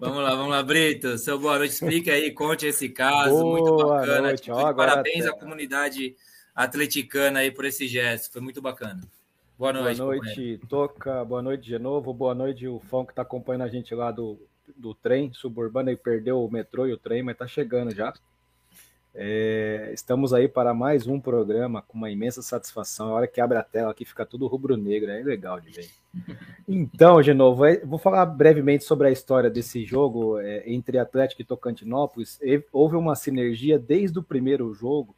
Vamos 0.00 0.22
lá, 0.22 0.34
vamos 0.34 0.50
lá, 0.50 0.62
Brito. 0.62 1.18
Seu 1.18 1.38
boa 1.38 1.58
noite. 1.58 1.72
Explica 1.74 2.12
aí, 2.12 2.30
conte 2.30 2.64
esse 2.64 2.88
caso. 2.88 3.28
Boa 3.28 3.44
muito 3.44 3.76
bacana. 3.76 4.20
Noite. 4.22 4.42
Tipo, 4.44 4.56
Ó, 4.56 4.72
parabéns 4.72 5.26
à 5.26 5.32
comunidade 5.32 6.16
atleticana 6.54 7.40
aí 7.40 7.50
por 7.50 7.66
esse 7.66 7.86
gesto. 7.86 8.32
Foi 8.32 8.40
muito 8.40 8.62
bacana. 8.62 9.02
Boa 9.58 9.74
noite. 9.74 9.98
Boa 9.98 10.06
noite, 10.06 10.28
companheiro. 10.30 10.66
Toca. 10.66 11.24
Boa 11.26 11.42
noite 11.42 11.64
de 11.64 11.78
novo. 11.78 12.14
Boa 12.14 12.34
noite, 12.34 12.66
o 12.66 12.78
fã 12.78 13.04
que 13.04 13.14
tá 13.14 13.20
acompanhando 13.20 13.64
a 13.64 13.68
gente 13.68 13.94
lá 13.94 14.10
do, 14.10 14.40
do 14.74 14.94
trem 14.94 15.30
suburbano 15.34 15.90
e 15.90 15.96
perdeu 15.96 16.42
o 16.42 16.50
metrô 16.50 16.86
e 16.86 16.94
o 16.94 16.96
trem, 16.96 17.22
mas 17.22 17.36
tá 17.36 17.46
chegando 17.46 17.94
já. 17.94 18.14
É, 19.14 19.90
estamos 19.92 20.32
aí 20.32 20.48
para 20.48 20.72
mais 20.72 21.06
um 21.06 21.20
programa 21.20 21.82
com 21.82 21.98
uma 21.98 22.10
imensa 22.10 22.40
satisfação. 22.40 23.08
A 23.08 23.12
hora 23.12 23.26
que 23.26 23.40
abre 23.40 23.58
a 23.58 23.62
tela 23.62 23.90
aqui 23.90 24.04
fica 24.04 24.24
tudo 24.24 24.46
rubro-negro, 24.46 25.10
é 25.10 25.22
legal 25.22 25.60
de 25.60 25.70
ver. 25.70 25.90
Então, 26.66 27.20
de 27.20 27.34
novo, 27.34 27.62
vou 27.84 27.98
falar 27.98 28.24
brevemente 28.24 28.84
sobre 28.84 29.08
a 29.08 29.10
história 29.10 29.50
desse 29.50 29.84
jogo 29.84 30.38
é, 30.38 30.62
entre 30.66 30.98
Atlético 30.98 31.42
e 31.42 31.44
Tocantinópolis. 31.44 32.40
Houve 32.72 32.96
uma 32.96 33.14
sinergia 33.14 33.78
desde 33.78 34.18
o 34.18 34.22
primeiro 34.22 34.72
jogo 34.72 35.14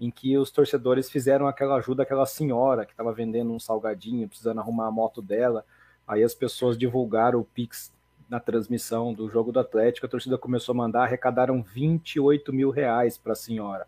em 0.00 0.10
que 0.10 0.36
os 0.36 0.50
torcedores 0.50 1.10
fizeram 1.10 1.46
aquela 1.46 1.76
ajuda 1.76 2.02
àquela 2.02 2.26
senhora 2.26 2.84
que 2.84 2.92
estava 2.92 3.12
vendendo 3.12 3.52
um 3.52 3.60
salgadinho, 3.60 4.28
precisando 4.28 4.60
arrumar 4.60 4.86
a 4.86 4.90
moto 4.90 5.22
dela. 5.22 5.64
Aí 6.06 6.22
as 6.24 6.34
pessoas 6.34 6.76
divulgaram 6.76 7.38
o 7.40 7.44
Pix 7.44 7.91
na 8.32 8.40
transmissão 8.40 9.12
do 9.12 9.28
jogo 9.28 9.52
do 9.52 9.60
Atlético, 9.60 10.06
a 10.06 10.08
torcida 10.08 10.38
começou 10.38 10.72
a 10.72 10.76
mandar, 10.76 11.02
arrecadaram 11.02 11.62
28 11.62 12.50
mil 12.50 12.70
reais 12.70 13.18
para 13.18 13.32
a 13.32 13.36
senhora, 13.36 13.86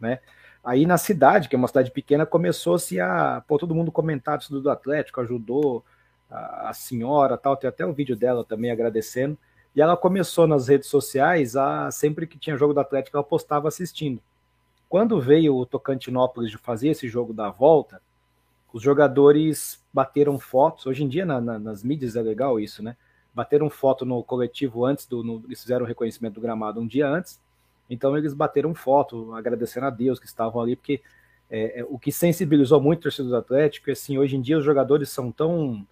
né? 0.00 0.18
Aí 0.64 0.84
na 0.84 0.98
cidade, 0.98 1.48
que 1.48 1.54
é 1.54 1.58
uma 1.58 1.68
cidade 1.68 1.92
pequena, 1.92 2.26
começou-se 2.26 2.98
a 2.98 3.44
pô, 3.46 3.56
todo 3.56 3.76
mundo 3.76 3.92
comentar 3.92 4.40
isso 4.40 4.60
do 4.60 4.68
Atlético, 4.68 5.20
ajudou 5.20 5.84
a, 6.28 6.70
a 6.70 6.72
senhora, 6.72 7.38
tal, 7.38 7.56
tem 7.56 7.68
até 7.68 7.86
um 7.86 7.92
vídeo 7.92 8.16
dela 8.16 8.42
também 8.42 8.72
agradecendo. 8.72 9.38
E 9.72 9.80
ela 9.80 9.96
começou 9.96 10.48
nas 10.48 10.66
redes 10.66 10.88
sociais 10.88 11.54
a 11.54 11.88
sempre 11.92 12.26
que 12.26 12.40
tinha 12.40 12.56
jogo 12.56 12.74
do 12.74 12.80
Atlético, 12.80 13.16
ela 13.16 13.22
postava 13.22 13.68
assistindo. 13.68 14.20
Quando 14.88 15.20
veio 15.20 15.54
o 15.54 15.64
Tocantinópolis 15.64 16.50
de 16.50 16.58
fazer 16.58 16.88
esse 16.88 17.08
jogo 17.08 17.32
da 17.32 17.50
volta, 17.50 18.02
os 18.72 18.82
jogadores 18.82 19.80
bateram 19.94 20.40
fotos. 20.40 20.86
Hoje 20.86 21.04
em 21.04 21.08
dia 21.08 21.24
na, 21.24 21.40
na, 21.40 21.56
nas 21.56 21.84
mídias 21.84 22.16
é 22.16 22.20
legal 22.20 22.58
isso, 22.58 22.82
né? 22.82 22.96
Bateram 23.36 23.68
foto 23.68 24.06
no 24.06 24.24
coletivo 24.24 24.86
antes 24.86 25.04
do. 25.04 25.22
No, 25.22 25.44
eles 25.46 25.60
fizeram 25.60 25.84
o 25.84 25.88
reconhecimento 25.88 26.36
do 26.36 26.40
gramado 26.40 26.80
um 26.80 26.86
dia 26.86 27.06
antes. 27.06 27.38
Então 27.88 28.16
eles 28.16 28.32
bateram 28.32 28.74
foto, 28.74 29.34
agradecendo 29.34 29.84
a 29.84 29.90
Deus 29.90 30.18
que 30.18 30.24
estavam 30.24 30.60
ali, 30.60 30.74
porque 30.74 31.02
é, 31.50 31.80
é, 31.80 31.84
o 31.84 31.98
que 31.98 32.10
sensibilizou 32.10 32.80
muito 32.80 33.00
o 33.00 33.02
torcedor 33.02 33.30
do 33.30 33.36
Atlético 33.36 33.90
é 33.90 33.92
assim, 33.92 34.16
hoje 34.16 34.36
em 34.36 34.40
dia 34.40 34.56
os 34.56 34.64
jogadores 34.64 35.10
são 35.10 35.30
tão. 35.30 35.86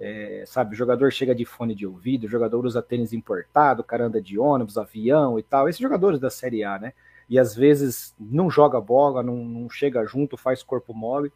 É, 0.00 0.44
sabe, 0.46 0.74
o 0.74 0.76
jogador 0.76 1.12
chega 1.12 1.34
de 1.34 1.44
fone 1.44 1.74
de 1.74 1.86
ouvido, 1.86 2.24
o 2.24 2.28
jogador 2.28 2.64
usa 2.64 2.82
tênis 2.82 3.12
importado, 3.12 3.80
o 3.80 3.84
cara 3.84 4.06
anda 4.06 4.20
de 4.20 4.38
ônibus, 4.38 4.76
avião 4.76 5.38
e 5.38 5.42
tal. 5.42 5.68
Esses 5.68 5.80
jogadores 5.80 6.18
da 6.18 6.30
Série 6.30 6.64
A, 6.64 6.78
né? 6.80 6.92
E 7.28 7.38
às 7.38 7.54
vezes 7.54 8.14
não 8.18 8.50
joga 8.50 8.80
bola, 8.80 9.22
não, 9.22 9.36
não 9.44 9.70
chega 9.70 10.04
junto, 10.04 10.36
faz 10.36 10.64
corpo 10.64 10.92
mole. 10.92 11.32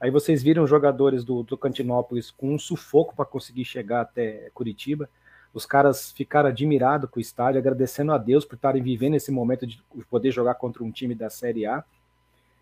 Aí 0.00 0.10
vocês 0.10 0.42
viram 0.42 0.66
jogadores 0.66 1.24
do 1.24 1.44
Tocantinópolis 1.44 2.30
com 2.30 2.54
um 2.54 2.58
sufoco 2.58 3.14
para 3.14 3.26
conseguir 3.26 3.66
chegar 3.66 4.00
até 4.00 4.48
Curitiba. 4.54 5.10
Os 5.52 5.66
caras 5.66 6.10
ficaram 6.12 6.48
admirados 6.48 7.10
com 7.10 7.18
o 7.18 7.20
estádio, 7.20 7.58
agradecendo 7.58 8.12
a 8.12 8.18
Deus 8.18 8.46
por 8.46 8.54
estarem 8.54 8.82
vivendo 8.82 9.16
esse 9.16 9.30
momento 9.30 9.66
de 9.66 9.82
poder 10.08 10.30
jogar 10.30 10.54
contra 10.54 10.82
um 10.82 10.90
time 10.90 11.14
da 11.14 11.28
Série 11.28 11.66
A. 11.66 11.84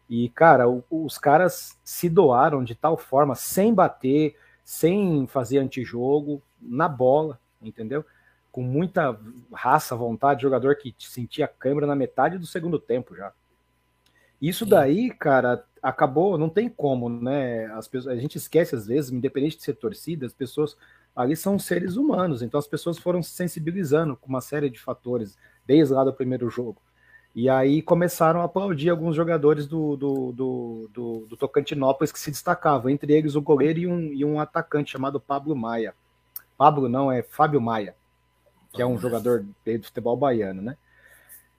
E, 0.09 0.31
cara, 0.31 0.69
o, 0.69 0.83
os 0.91 1.17
caras 1.17 1.79
se 1.85 2.09
doaram 2.09 2.65
de 2.65 2.75
tal 2.75 2.97
forma, 2.97 3.35
sem 3.37 3.73
bater, 3.73 4.35
sem 4.65 5.27
fazer 5.29 5.59
antijogo, 5.59 6.43
na 6.61 6.89
bola, 6.89 7.39
entendeu? 7.63 8.05
Com 8.51 8.63
muita 8.63 9.19
raça, 9.53 9.95
vontade, 9.95 10.43
jogador 10.43 10.77
que 10.77 10.95
sentia 10.99 11.45
a 11.45 11.49
câmera 11.49 11.87
na 11.87 11.95
metade 11.95 12.39
do 12.39 12.47
segundo 12.47 12.79
tempo 12.81 13.15
já. 13.15 13.33
Isso 14.41 14.65
Sim. 14.65 14.71
daí, 14.71 15.11
cara, 15.11 15.65
acabou, 15.83 16.39
não 16.39 16.49
tem 16.49 16.69
como, 16.69 17.09
né? 17.09 17.67
As 17.73 17.89
pessoas, 17.89 18.17
a 18.17 18.21
gente 18.21 18.37
esquece 18.37 18.75
às 18.75 18.87
vezes, 18.87 19.11
independente 19.11 19.57
de 19.57 19.63
ser 19.63 19.75
torcida, 19.75 20.27
as 20.27 20.33
pessoas 20.33 20.77
ali 21.15 21.35
são 21.35 21.59
seres 21.59 21.97
humanos, 21.97 22.43
então 22.43 22.59
as 22.59 22.67
pessoas 22.67 22.99
foram 22.99 23.23
se 23.23 23.31
sensibilizando 23.31 24.17
com 24.17 24.29
uma 24.29 24.41
série 24.41 24.71
de 24.71 24.79
fatores 24.79 25.37
desde 25.67 25.93
lá 25.93 26.05
do 26.05 26.13
primeiro 26.13 26.49
jogo. 26.49 26.81
E 27.35 27.49
aí 27.49 27.83
começaram 27.83 28.41
a 28.41 28.45
aplaudir 28.45 28.89
alguns 28.89 29.15
jogadores 29.15 29.67
do, 29.67 29.97
do, 29.97 30.33
do, 30.33 30.91
do, 30.93 31.27
do 31.27 31.37
Tocantinópolis 31.37 32.11
que 32.11 32.19
se 32.19 32.31
destacavam, 32.31 32.91
entre 32.91 33.13
eles 33.13 33.35
o 33.35 33.43
goleiro 33.43 33.79
e 33.79 33.87
um, 33.87 34.13
e 34.13 34.25
um 34.25 34.41
atacante 34.41 34.93
chamado 34.93 35.21
Pablo 35.21 35.55
Maia. 35.55 35.95
Pablo 36.57 36.89
não, 36.89 37.13
é 37.13 37.23
Fábio 37.23 37.61
Maia, 37.61 37.95
que 38.73 38.83
é 38.83 38.87
um 38.87 38.99
jogador 38.99 39.43
do 39.43 39.83
futebol 39.85 40.17
baiano, 40.17 40.61
né? 40.61 40.77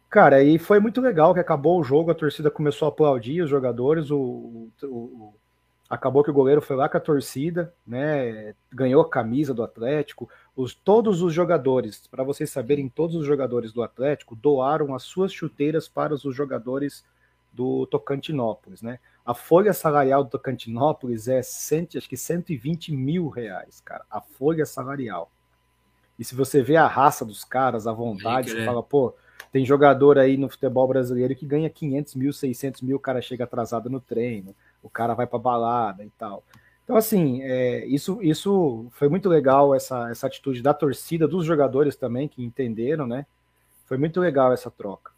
Cara, 0.10 0.42
e 0.42 0.58
foi 0.58 0.80
muito 0.80 1.00
legal 1.00 1.34
que 1.34 1.40
acabou 1.40 1.80
o 1.80 1.84
jogo, 1.84 2.10
a 2.10 2.16
torcida 2.16 2.50
começou 2.50 2.88
a 2.88 2.90
aplaudir 2.90 3.42
os 3.44 3.50
jogadores, 3.50 4.10
o, 4.10 4.18
o, 4.18 4.88
o, 4.88 5.34
acabou 5.88 6.24
que 6.24 6.32
o 6.32 6.34
goleiro 6.34 6.62
foi 6.62 6.76
lá 6.76 6.90
com 6.90 6.98
a 6.98 7.02
torcida, 7.02 7.72
né? 7.86 8.56
Ganhou 8.74 9.02
a 9.02 9.10
camisa 9.10 9.54
do 9.54 9.62
Atlético. 9.62 10.28
Os, 10.56 10.74
todos 10.74 11.22
os 11.22 11.32
jogadores, 11.32 12.08
para 12.08 12.24
vocês 12.24 12.50
saberem, 12.50 12.90
todos 12.90 13.16
os 13.16 13.26
jogadores 13.26 13.72
do 13.72 13.84
Atlético 13.84 14.36
doaram 14.36 14.96
as 14.96 15.04
suas 15.04 15.32
chuteiras 15.32 15.88
para 15.88 16.14
os 16.14 16.36
jogadores 16.36 17.06
do 17.54 17.86
Tocantinópolis, 17.86 18.82
né? 18.82 19.00
A 19.24 19.36
folha 19.36 19.74
salarial 19.74 20.24
do 20.24 20.32
Tocantinópolis 20.32 21.28
é 21.28 21.44
cento, 21.44 22.00
acho 22.00 22.10
que 22.10 22.18
120 22.18 22.92
mil 22.96 23.28
reais, 23.28 23.80
cara. 23.82 24.04
A 24.10 24.20
folha 24.20 24.66
salarial. 24.66 25.32
E 26.18 26.24
se 26.24 26.34
você 26.34 26.64
vê 26.64 26.78
a 26.78 26.88
raça 26.88 27.24
dos 27.24 27.44
caras, 27.44 27.86
a 27.86 27.94
vontade, 27.94 28.52
você 28.52 28.66
fala, 28.66 28.84
pô, 28.84 29.14
tem 29.52 29.66
jogador 29.66 30.18
aí 30.18 30.38
no 30.38 30.50
futebol 30.50 30.88
brasileiro 30.88 31.36
que 31.36 31.46
ganha 31.46 31.70
500 31.70 32.16
mil, 32.16 32.34
600 32.34 32.82
mil, 32.82 32.98
o 32.98 33.00
cara 33.00 33.22
chega 33.22 33.44
atrasado 33.44 33.90
no 33.90 34.00
treino, 34.00 34.56
o 34.84 34.90
cara 34.90 35.14
vai 35.14 35.26
para 35.26 35.40
balada 35.40 36.04
e 36.04 36.10
tal. 36.18 36.44
Então, 36.84 36.98
assim, 36.98 37.42
é, 37.44 37.86
isso, 37.86 38.20
isso 38.22 38.88
foi 38.92 39.08
muito 39.08 39.30
legal, 39.30 39.76
essa, 39.76 40.10
essa 40.10 40.26
atitude 40.26 40.62
da 40.62 40.74
torcida, 40.74 41.28
dos 41.28 41.46
jogadores 41.46 41.96
também, 41.96 42.28
que 42.28 42.44
entenderam, 42.44 43.06
né? 43.06 43.26
Foi 43.86 43.98
muito 43.98 44.20
legal 44.20 44.52
essa 44.52 44.72
troca. 44.72 45.12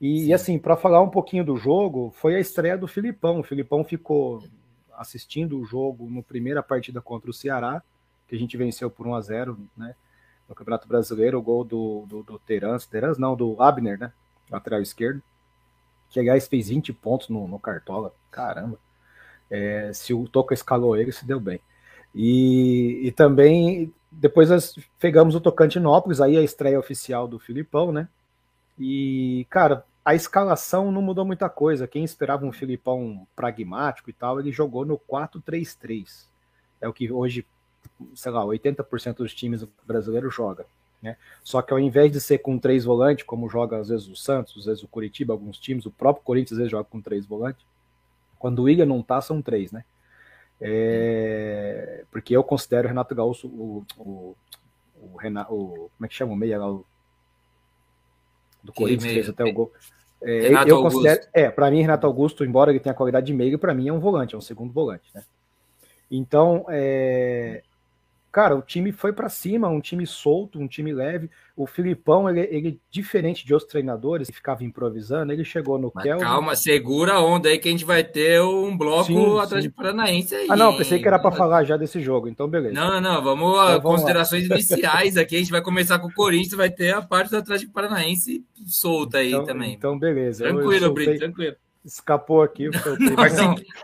E, 0.00 0.26
e 0.26 0.34
assim, 0.34 0.58
para 0.58 0.76
falar 0.76 1.00
um 1.00 1.08
pouquinho 1.08 1.44
do 1.44 1.56
jogo, 1.56 2.12
foi 2.16 2.34
a 2.34 2.40
estreia 2.40 2.76
do 2.76 2.88
Filipão. 2.88 3.38
O 3.38 3.44
Filipão 3.44 3.84
ficou 3.84 4.42
assistindo 4.96 5.60
o 5.60 5.64
jogo 5.64 6.10
no 6.10 6.24
primeira 6.24 6.60
partida 6.60 7.00
contra 7.00 7.30
o 7.30 7.32
Ceará, 7.34 7.80
que 8.26 8.34
a 8.34 8.38
gente 8.38 8.56
venceu 8.56 8.90
por 8.90 9.06
1 9.06 9.14
a 9.14 9.20
0 9.20 9.58
né? 9.76 9.94
No 10.48 10.54
Campeonato 10.54 10.88
Brasileiro, 10.88 11.38
o 11.38 11.42
gol 11.42 11.64
do, 11.64 12.04
do, 12.08 12.22
do 12.22 12.38
Terans, 12.38 12.86
Terans 12.86 13.18
não, 13.18 13.34
do 13.34 13.60
Abner, 13.60 13.98
né? 13.98 14.12
Lateral 14.50 14.82
esquerdo. 14.82 15.22
Que, 16.10 16.20
aliás, 16.20 16.46
fez 16.46 16.68
20 16.68 16.92
pontos 16.92 17.28
no, 17.28 17.48
no 17.48 17.58
Cartola. 17.58 18.12
Caramba. 18.30 18.78
É, 19.50 19.92
se 19.92 20.12
o 20.12 20.28
Toca 20.28 20.54
escalou 20.54 20.96
ele, 20.96 21.12
se 21.12 21.24
deu 21.24 21.40
bem. 21.40 21.60
E, 22.14 23.00
e 23.06 23.12
também, 23.12 23.92
depois 24.10 24.50
nós 24.50 24.74
pegamos 24.98 25.34
o 25.34 25.40
Tocantinópolis, 25.40 26.20
aí 26.20 26.36
a 26.36 26.42
estreia 26.42 26.78
oficial 26.78 27.26
do 27.26 27.38
Filipão, 27.38 27.90
né? 27.90 28.08
E, 28.78 29.46
cara, 29.48 29.84
a 30.04 30.14
escalação 30.14 30.90
não 30.90 31.00
mudou 31.00 31.24
muita 31.24 31.48
coisa. 31.48 31.86
Quem 31.86 32.04
esperava 32.04 32.44
um 32.44 32.52
Filipão 32.52 33.26
pragmático 33.36 34.10
e 34.10 34.12
tal, 34.12 34.40
ele 34.40 34.52
jogou 34.52 34.84
no 34.84 34.98
4-3-3. 34.98 36.26
É 36.80 36.88
o 36.88 36.92
que 36.92 37.10
hoje 37.10 37.46
sei 38.14 38.32
lá, 38.32 38.44
80% 38.44 39.16
dos 39.16 39.34
times 39.34 39.66
brasileiros 39.86 40.34
joga. 40.34 40.66
Né? 41.02 41.16
Só 41.42 41.60
que 41.60 41.72
ao 41.72 41.80
invés 41.80 42.12
de 42.12 42.20
ser 42.20 42.38
com 42.38 42.58
três 42.58 42.84
volantes, 42.84 43.24
como 43.24 43.48
joga 43.48 43.78
às 43.78 43.88
vezes 43.88 44.06
o 44.06 44.14
Santos, 44.14 44.56
às 44.56 44.64
vezes 44.66 44.82
o 44.82 44.88
Curitiba, 44.88 45.32
alguns 45.32 45.58
times, 45.58 45.84
o 45.84 45.90
próprio 45.90 46.24
Corinthians 46.24 46.52
às 46.52 46.58
vezes 46.58 46.70
joga 46.70 46.84
com 46.84 47.00
três 47.00 47.26
volantes. 47.26 47.64
Quando 48.38 48.60
o 48.60 48.62
William 48.64 48.86
não 48.86 49.02
tá, 49.02 49.20
são 49.20 49.42
três, 49.42 49.72
né? 49.72 49.84
É... 50.60 52.04
Porque 52.10 52.36
eu 52.36 52.44
considero 52.44 52.86
o 52.86 52.88
Renato 52.88 53.14
Gaúcho 53.14 53.48
o, 53.48 53.84
o, 53.98 54.36
o, 55.02 55.16
Renato, 55.16 55.52
o 55.52 55.90
como 55.96 56.06
é 56.06 56.08
que 56.08 56.14
chama 56.14 56.32
o 56.32 56.36
meia 56.36 56.58
lá? 56.58 56.70
O, 56.70 56.86
do 58.62 58.72
Corinthians 58.72 59.12
fez 59.12 59.28
até 59.28 59.44
o 59.44 59.52
gol. 59.52 59.72
É, 60.22 60.42
Renato 60.42 60.68
eu 60.68 60.76
Augusto. 60.76 60.96
considero, 60.98 61.28
é, 61.32 61.50
para 61.50 61.68
mim 61.68 61.80
Renato 61.80 62.06
Augusto, 62.06 62.44
embora 62.44 62.70
ele 62.70 62.78
tenha 62.78 62.94
qualidade 62.94 63.26
de 63.26 63.34
meio, 63.34 63.58
para 63.58 63.74
mim 63.74 63.88
é 63.88 63.92
um 63.92 63.98
volante, 63.98 64.36
é 64.36 64.38
um 64.38 64.42
segundo 64.42 64.72
volante, 64.72 65.10
né? 65.12 65.24
Então, 66.08 66.64
é, 66.68 67.62
cara, 68.32 68.56
o 68.56 68.62
time 68.62 68.90
foi 68.90 69.12
para 69.12 69.28
cima, 69.28 69.68
um 69.68 69.80
time 69.80 70.06
solto, 70.06 70.58
um 70.58 70.66
time 70.66 70.90
leve. 70.90 71.30
O 71.54 71.66
Filipão, 71.66 72.28
ele, 72.30 72.40
ele 72.50 72.80
diferente 72.90 73.44
de 73.44 73.52
outros 73.52 73.70
treinadores 73.70 74.28
que 74.28 74.34
ficava 74.34 74.64
improvisando, 74.64 75.32
ele 75.32 75.44
chegou 75.44 75.78
no 75.78 75.90
Kel. 75.90 76.18
Calma, 76.18 76.56
segura 76.56 77.12
a 77.12 77.22
onda 77.22 77.50
aí 77.50 77.58
que 77.58 77.68
a 77.68 77.70
gente 77.70 77.84
vai 77.84 78.02
ter 78.02 78.40
um 78.40 78.74
bloco 78.74 79.04
sim, 79.04 79.38
atrás 79.38 79.62
sim. 79.62 79.68
de 79.68 79.74
Paranaense 79.74 80.34
aí. 80.34 80.46
Ah, 80.48 80.56
não, 80.56 80.74
pensei 80.74 80.98
que 80.98 81.06
era 81.06 81.18
para 81.18 81.30
falar 81.30 81.64
já 81.64 81.76
desse 81.76 82.00
jogo, 82.00 82.26
então 82.26 82.48
beleza. 82.48 82.74
Não, 82.74 83.00
não, 83.02 83.22
vamos 83.22 83.50
então, 83.50 83.60
a 83.60 83.78
vamos 83.78 84.00
considerações 84.00 84.48
lá. 84.48 84.56
iniciais 84.56 85.18
aqui. 85.18 85.36
A 85.36 85.38
gente 85.38 85.52
vai 85.52 85.60
começar 85.60 85.98
com 85.98 86.08
o 86.08 86.14
Corinthians, 86.14 86.54
vai 86.54 86.70
ter 86.70 86.94
a 86.94 87.02
parte 87.02 87.30
do 87.30 87.36
Atlético 87.36 87.72
Paranaense 87.72 88.42
solta 88.66 89.18
aí 89.18 89.28
então, 89.28 89.44
também. 89.44 89.74
Então, 89.74 89.98
beleza. 89.98 90.44
Tranquilo, 90.44 90.94
Brito, 90.94 91.18
tranquilo. 91.18 91.56
Escapou 91.84 92.40
aqui. 92.40 92.70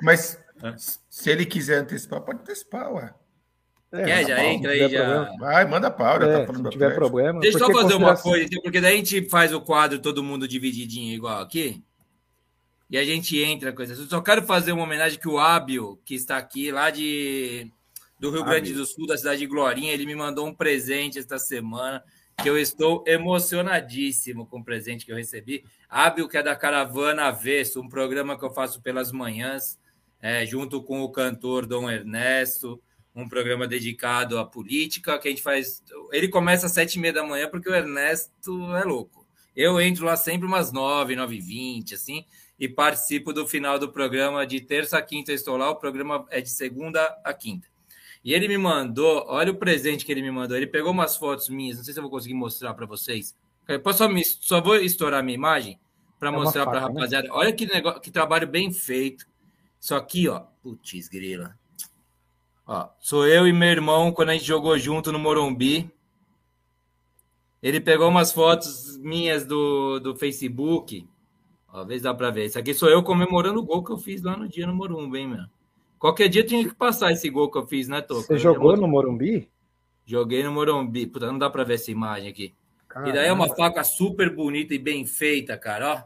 mas, 0.02 0.40
mas 0.62 1.00
se 1.10 1.30
ele 1.30 1.44
quiser 1.44 1.80
antecipar, 1.80 2.22
pode 2.22 2.40
antecipar, 2.40 2.90
ué. 2.94 3.12
É, 3.90 4.04
Quer, 4.04 4.26
já 4.26 4.44
entra 4.44 4.72
aí, 4.72 4.88
já. 4.88 5.04
Problema. 5.04 5.36
Vai, 5.38 5.64
manda 5.66 5.90
pau, 5.90 6.20
já 6.20 6.28
é, 6.28 6.38
tá 6.40 6.46
falando 6.46 6.64
se 6.64 6.70
tiver 6.72 6.94
problema. 6.94 7.40
Deixa 7.40 7.58
eu 7.58 7.66
só 7.66 7.72
fazer 7.72 7.94
uma 7.94 8.16
coisa, 8.16 8.48
porque 8.62 8.80
daí 8.80 8.94
a 8.94 8.96
gente 8.98 9.28
faz 9.30 9.52
o 9.52 9.60
quadro 9.60 9.98
todo 9.98 10.22
mundo 10.22 10.46
divididinho 10.46 11.14
igual 11.14 11.40
aqui. 11.40 11.82
E 12.90 12.98
a 12.98 13.04
gente 13.04 13.38
entra 13.42 13.72
com 13.72 13.82
isso. 13.82 13.94
Eu 13.94 14.06
só 14.06 14.20
quero 14.20 14.42
fazer 14.42 14.72
uma 14.72 14.82
homenagem 14.82 15.18
que 15.18 15.28
o 15.28 15.38
Ábio, 15.38 15.98
que 16.04 16.14
está 16.14 16.36
aqui 16.36 16.70
lá 16.70 16.90
de 16.90 17.70
do 18.18 18.30
Rio 18.30 18.44
Grande 18.44 18.74
do 18.74 18.84
Sul, 18.84 19.06
da 19.06 19.16
cidade 19.16 19.38
de 19.38 19.46
Glorinha, 19.46 19.92
ele 19.92 20.04
me 20.04 20.14
mandou 20.14 20.46
um 20.46 20.54
presente 20.54 21.18
esta 21.18 21.38
semana. 21.38 22.02
que 22.42 22.48
eu 22.48 22.56
estou 22.56 23.02
emocionadíssimo 23.06 24.46
com 24.46 24.60
o 24.60 24.64
presente 24.64 25.04
que 25.04 25.10
eu 25.10 25.16
recebi. 25.16 25.64
Hábil, 25.88 26.28
que 26.28 26.36
é 26.36 26.42
da 26.42 26.54
Caravana 26.54 27.24
Avesso, 27.24 27.80
um 27.80 27.88
programa 27.88 28.38
que 28.38 28.44
eu 28.44 28.50
faço 28.50 28.80
pelas 28.80 29.10
manhãs, 29.10 29.78
é, 30.20 30.46
junto 30.46 30.82
com 30.82 31.02
o 31.02 31.10
cantor 31.10 31.66
Dom 31.66 31.90
Ernesto, 31.90 32.80
um 33.22 33.28
programa 33.28 33.66
dedicado 33.66 34.38
à 34.38 34.44
política, 34.44 35.18
que 35.18 35.28
a 35.28 35.30
gente 35.30 35.42
faz. 35.42 35.82
Ele 36.12 36.28
começa 36.28 36.66
às 36.66 36.72
sete 36.72 36.94
e 36.94 36.98
meia 37.00 37.12
da 37.12 37.24
manhã, 37.24 37.48
porque 37.48 37.68
o 37.68 37.74
Ernesto 37.74 38.74
é 38.76 38.84
louco. 38.84 39.26
Eu 39.56 39.80
entro 39.80 40.04
lá 40.04 40.16
sempre 40.16 40.46
umas 40.46 40.70
nove, 40.70 41.16
nove 41.16 41.36
e 41.36 41.40
vinte, 41.40 41.94
assim, 41.94 42.24
e 42.58 42.68
participo 42.68 43.32
do 43.32 43.46
final 43.46 43.76
do 43.76 43.90
programa 43.90 44.46
de 44.46 44.60
terça 44.60 44.98
a 44.98 45.02
quinta. 45.02 45.32
Eu 45.32 45.34
estou 45.34 45.56
lá, 45.56 45.68
o 45.68 45.76
programa 45.76 46.26
é 46.30 46.40
de 46.40 46.48
segunda 46.48 47.02
a 47.24 47.34
quinta. 47.34 47.66
E 48.24 48.32
ele 48.32 48.46
me 48.46 48.56
mandou, 48.58 49.24
olha 49.26 49.50
o 49.50 49.56
presente 49.56 50.04
que 50.04 50.12
ele 50.12 50.22
me 50.22 50.30
mandou. 50.30 50.56
Ele 50.56 50.66
pegou 50.66 50.92
umas 50.92 51.16
fotos 51.16 51.48
minhas, 51.48 51.76
não 51.76 51.84
sei 51.84 51.92
se 51.92 51.98
eu 51.98 52.02
vou 52.02 52.10
conseguir 52.10 52.34
mostrar 52.34 52.72
para 52.74 52.86
vocês. 52.86 53.36
Eu 53.66 53.80
posso 53.80 53.98
só, 53.98 54.08
me, 54.08 54.24
só 54.24 54.60
vou 54.60 54.76
estourar 54.76 55.24
minha 55.24 55.34
imagem 55.34 55.78
para 56.18 56.28
é 56.28 56.32
mostrar 56.32 56.64
para 56.66 56.78
a 56.78 56.80
né? 56.82 56.86
rapaziada. 56.88 57.28
Né? 57.28 57.34
Olha 57.34 57.52
que 57.52 57.66
negócio, 57.66 58.00
que 58.00 58.10
trabalho 58.10 58.46
bem 58.46 58.72
feito. 58.72 59.26
Isso 59.80 59.94
aqui, 59.94 60.28
ó. 60.28 60.40
Putz, 60.62 61.08
grila. 61.08 61.56
Ó, 62.68 62.86
sou 63.00 63.26
eu 63.26 63.48
e 63.48 63.52
meu 63.52 63.70
irmão 63.70 64.12
quando 64.12 64.28
a 64.28 64.34
gente 64.34 64.44
jogou 64.44 64.78
junto 64.78 65.10
no 65.10 65.18
Morumbi. 65.18 65.90
Ele 67.62 67.80
pegou 67.80 68.10
umas 68.10 68.30
fotos 68.30 68.98
minhas 68.98 69.46
do, 69.46 69.98
do 69.98 70.14
Facebook. 70.14 71.08
Se 71.88 72.00
dá 72.00 72.12
para 72.12 72.30
ver. 72.30 72.44
Isso 72.44 72.58
aqui 72.58 72.74
sou 72.74 72.90
eu 72.90 73.02
comemorando 73.02 73.60
o 73.60 73.64
gol 73.64 73.82
que 73.82 73.90
eu 73.90 73.96
fiz 73.96 74.20
lá 74.22 74.36
no 74.36 74.46
dia 74.46 74.66
no 74.66 74.74
Morumbi, 74.74 75.18
hein, 75.18 75.28
meu? 75.28 75.44
Qualquer 75.98 76.28
dia 76.28 76.44
tinha 76.44 76.62
que 76.68 76.74
passar 76.74 77.10
esse 77.10 77.30
gol 77.30 77.50
que 77.50 77.56
eu 77.56 77.66
fiz, 77.66 77.88
né, 77.88 78.02
Toco? 78.02 78.20
Você 78.22 78.36
jogou 78.36 78.76
no 78.76 78.86
Morumbi? 78.86 79.48
Joguei 80.04 80.42
no 80.42 80.52
Morumbi. 80.52 81.06
Puta, 81.06 81.26
não 81.26 81.38
dá 81.38 81.48
pra 81.48 81.64
ver 81.64 81.74
essa 81.74 81.90
imagem 81.90 82.28
aqui. 82.28 82.54
Caramba. 82.86 83.10
E 83.10 83.12
daí 83.14 83.28
é 83.28 83.32
uma 83.32 83.48
faca 83.48 83.82
super 83.82 84.34
bonita 84.34 84.74
e 84.74 84.78
bem 84.78 85.06
feita, 85.06 85.56
cara, 85.56 85.94
ó. 85.94 86.02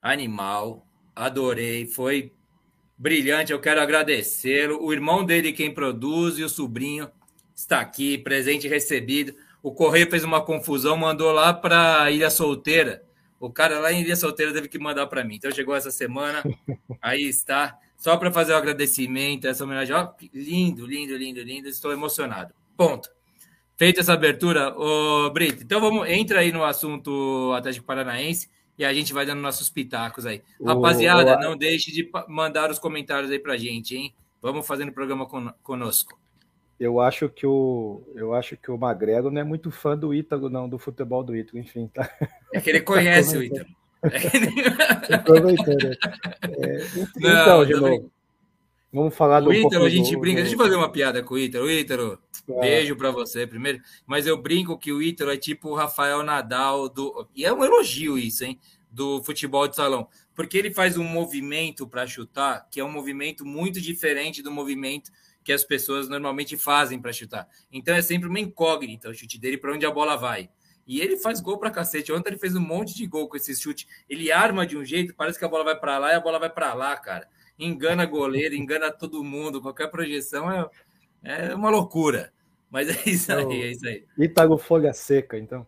Animal. 0.00 0.86
Adorei. 1.14 1.86
Foi 1.86 2.32
brilhante. 2.96 3.52
Eu 3.52 3.60
quero 3.60 3.80
agradecê-lo. 3.80 4.82
O 4.82 4.92
irmão 4.92 5.24
dele, 5.24 5.52
quem 5.52 5.72
produz, 5.72 6.38
e 6.38 6.42
o 6.42 6.48
sobrinho 6.48 7.10
está 7.54 7.80
aqui, 7.80 8.18
presente 8.18 8.68
recebido. 8.68 9.34
O 9.62 9.72
Correio 9.72 10.10
fez 10.10 10.24
uma 10.24 10.40
confusão, 10.40 10.96
mandou 10.96 11.32
lá 11.32 11.52
para 11.52 12.10
Ilha 12.10 12.30
Solteira. 12.30 13.02
O 13.38 13.50
cara 13.50 13.78
lá 13.78 13.92
em 13.92 14.02
Ilha 14.02 14.16
Solteira 14.16 14.52
teve 14.52 14.68
que 14.68 14.78
mandar 14.78 15.06
para 15.06 15.24
mim. 15.24 15.36
Então 15.36 15.50
chegou 15.50 15.74
essa 15.74 15.90
semana. 15.90 16.42
Aí 17.02 17.24
está. 17.24 17.78
Só 17.96 18.16
para 18.16 18.30
fazer 18.30 18.52
o 18.52 18.56
agradecimento, 18.56 19.46
essa 19.46 19.64
homenagem. 19.64 19.94
Ó, 19.94 20.12
lindo, 20.32 20.86
lindo, 20.86 21.16
lindo, 21.16 21.42
lindo. 21.42 21.68
Estou 21.68 21.92
emocionado. 21.92 22.54
Ponto. 22.76 23.10
Feita 23.76 24.00
essa 24.00 24.14
abertura, 24.14 24.74
ô 24.74 25.28
Brito, 25.28 25.62
então 25.62 25.78
vamos, 25.82 26.08
entra 26.08 26.40
aí 26.40 26.50
no 26.50 26.64
assunto 26.64 27.52
Atlético 27.54 27.84
Paranaense 27.84 28.48
e 28.78 28.84
a 28.84 28.92
gente 28.92 29.12
vai 29.12 29.24
dando 29.24 29.40
nossos 29.40 29.70
pitacos 29.70 30.26
aí. 30.26 30.42
Rapaziada, 30.64 31.36
o... 31.36 31.40
não 31.40 31.56
deixe 31.56 31.92
de 31.92 32.10
mandar 32.28 32.70
os 32.70 32.78
comentários 32.78 33.30
aí 33.30 33.38
pra 33.38 33.56
gente, 33.56 33.96
hein? 33.96 34.14
Vamos 34.40 34.66
fazendo 34.66 34.90
o 34.90 34.94
programa 34.94 35.26
conosco. 35.62 36.18
Eu 36.78 37.00
acho 37.00 37.28
que 37.30 37.46
o 37.46 38.02
eu 38.14 38.34
acho 38.34 38.56
que 38.56 38.70
o 38.70 38.76
Magrelo 38.76 39.30
não 39.30 39.40
é 39.40 39.44
muito 39.44 39.70
fã 39.70 39.96
do 39.96 40.12
Ítalo, 40.12 40.50
não, 40.50 40.68
do 40.68 40.78
futebol 40.78 41.24
do 41.24 41.34
Ítalo, 41.34 41.58
enfim, 41.58 41.88
tá. 41.88 42.08
É 42.52 42.60
que 42.60 42.68
ele 42.68 42.82
conhece 42.82 43.36
o 43.38 43.42
Ítalo. 43.42 43.66
Aproveitando. 45.12 45.86
É, 45.86 46.86
então, 47.16 47.64
de 47.64 47.74
novo. 47.74 48.12
Vamos 48.96 49.14
falar 49.14 49.40
do. 49.40 49.50
O 49.50 49.52
Ítalo, 49.52 49.84
a 49.84 49.90
gente 49.90 50.14
do, 50.14 50.20
brinca. 50.20 50.40
Deixa 50.40 50.54
eu 50.54 50.58
fazer 50.58 50.74
uma 50.74 50.90
piada 50.90 51.22
com 51.22 51.34
o 51.34 51.38
Ítalo. 51.38 51.70
Ítalo, 51.70 52.18
é. 52.48 52.60
beijo 52.60 52.96
para 52.96 53.10
você 53.10 53.46
primeiro. 53.46 53.78
Mas 54.06 54.26
eu 54.26 54.40
brinco 54.40 54.78
que 54.78 54.90
o 54.90 55.02
Ítalo 55.02 55.30
é 55.30 55.36
tipo 55.36 55.68
o 55.68 55.74
Rafael 55.74 56.22
Nadal 56.22 56.88
do. 56.88 57.28
E 57.36 57.44
é 57.44 57.52
um 57.52 57.62
elogio 57.62 58.16
isso, 58.16 58.44
hein? 58.44 58.58
Do 58.90 59.22
futebol 59.22 59.68
de 59.68 59.76
salão. 59.76 60.08
Porque 60.34 60.56
ele 60.56 60.72
faz 60.72 60.96
um 60.96 61.04
movimento 61.04 61.86
para 61.86 62.06
chutar 62.06 62.66
que 62.70 62.80
é 62.80 62.84
um 62.84 62.90
movimento 62.90 63.44
muito 63.44 63.82
diferente 63.82 64.42
do 64.42 64.50
movimento 64.50 65.10
que 65.44 65.52
as 65.52 65.62
pessoas 65.62 66.08
normalmente 66.08 66.56
fazem 66.56 66.98
para 66.98 67.12
chutar. 67.12 67.46
Então 67.70 67.94
é 67.94 68.00
sempre 68.00 68.30
uma 68.30 68.40
incógnita 68.40 69.10
o 69.10 69.14
chute 69.14 69.38
dele 69.38 69.58
para 69.58 69.74
onde 69.74 69.84
a 69.84 69.90
bola 69.90 70.16
vai. 70.16 70.48
E 70.86 71.02
ele 71.02 71.18
faz 71.18 71.38
gol 71.40 71.58
pra 71.58 71.70
cacete. 71.70 72.12
Ontem 72.12 72.30
ele 72.30 72.38
fez 72.38 72.56
um 72.56 72.60
monte 72.60 72.94
de 72.94 73.06
gol 73.06 73.28
com 73.28 73.36
esse 73.36 73.54
chute. 73.54 73.86
Ele 74.08 74.32
arma 74.32 74.66
de 74.66 74.74
um 74.74 74.84
jeito, 74.84 75.14
parece 75.14 75.38
que 75.38 75.44
a 75.44 75.48
bola 75.48 75.64
vai 75.64 75.78
para 75.78 75.98
lá 75.98 76.12
e 76.12 76.14
a 76.14 76.20
bola 76.20 76.38
vai 76.38 76.48
para 76.48 76.72
lá, 76.72 76.96
cara. 76.96 77.28
Engana 77.58 78.04
goleiro, 78.04 78.54
engana 78.54 78.90
todo 78.90 79.24
mundo. 79.24 79.60
Qualquer 79.60 79.90
projeção 79.90 80.50
é, 80.50 80.68
é 81.22 81.54
uma 81.54 81.70
loucura. 81.70 82.32
Mas 82.70 82.88
é 82.88 83.10
isso 83.10 83.32
aí, 83.32 83.62
é 83.62 83.70
isso 83.70 83.86
aí. 83.86 84.04
Itago 84.18 84.58
Folha 84.58 84.92
Seca, 84.92 85.38
então. 85.38 85.66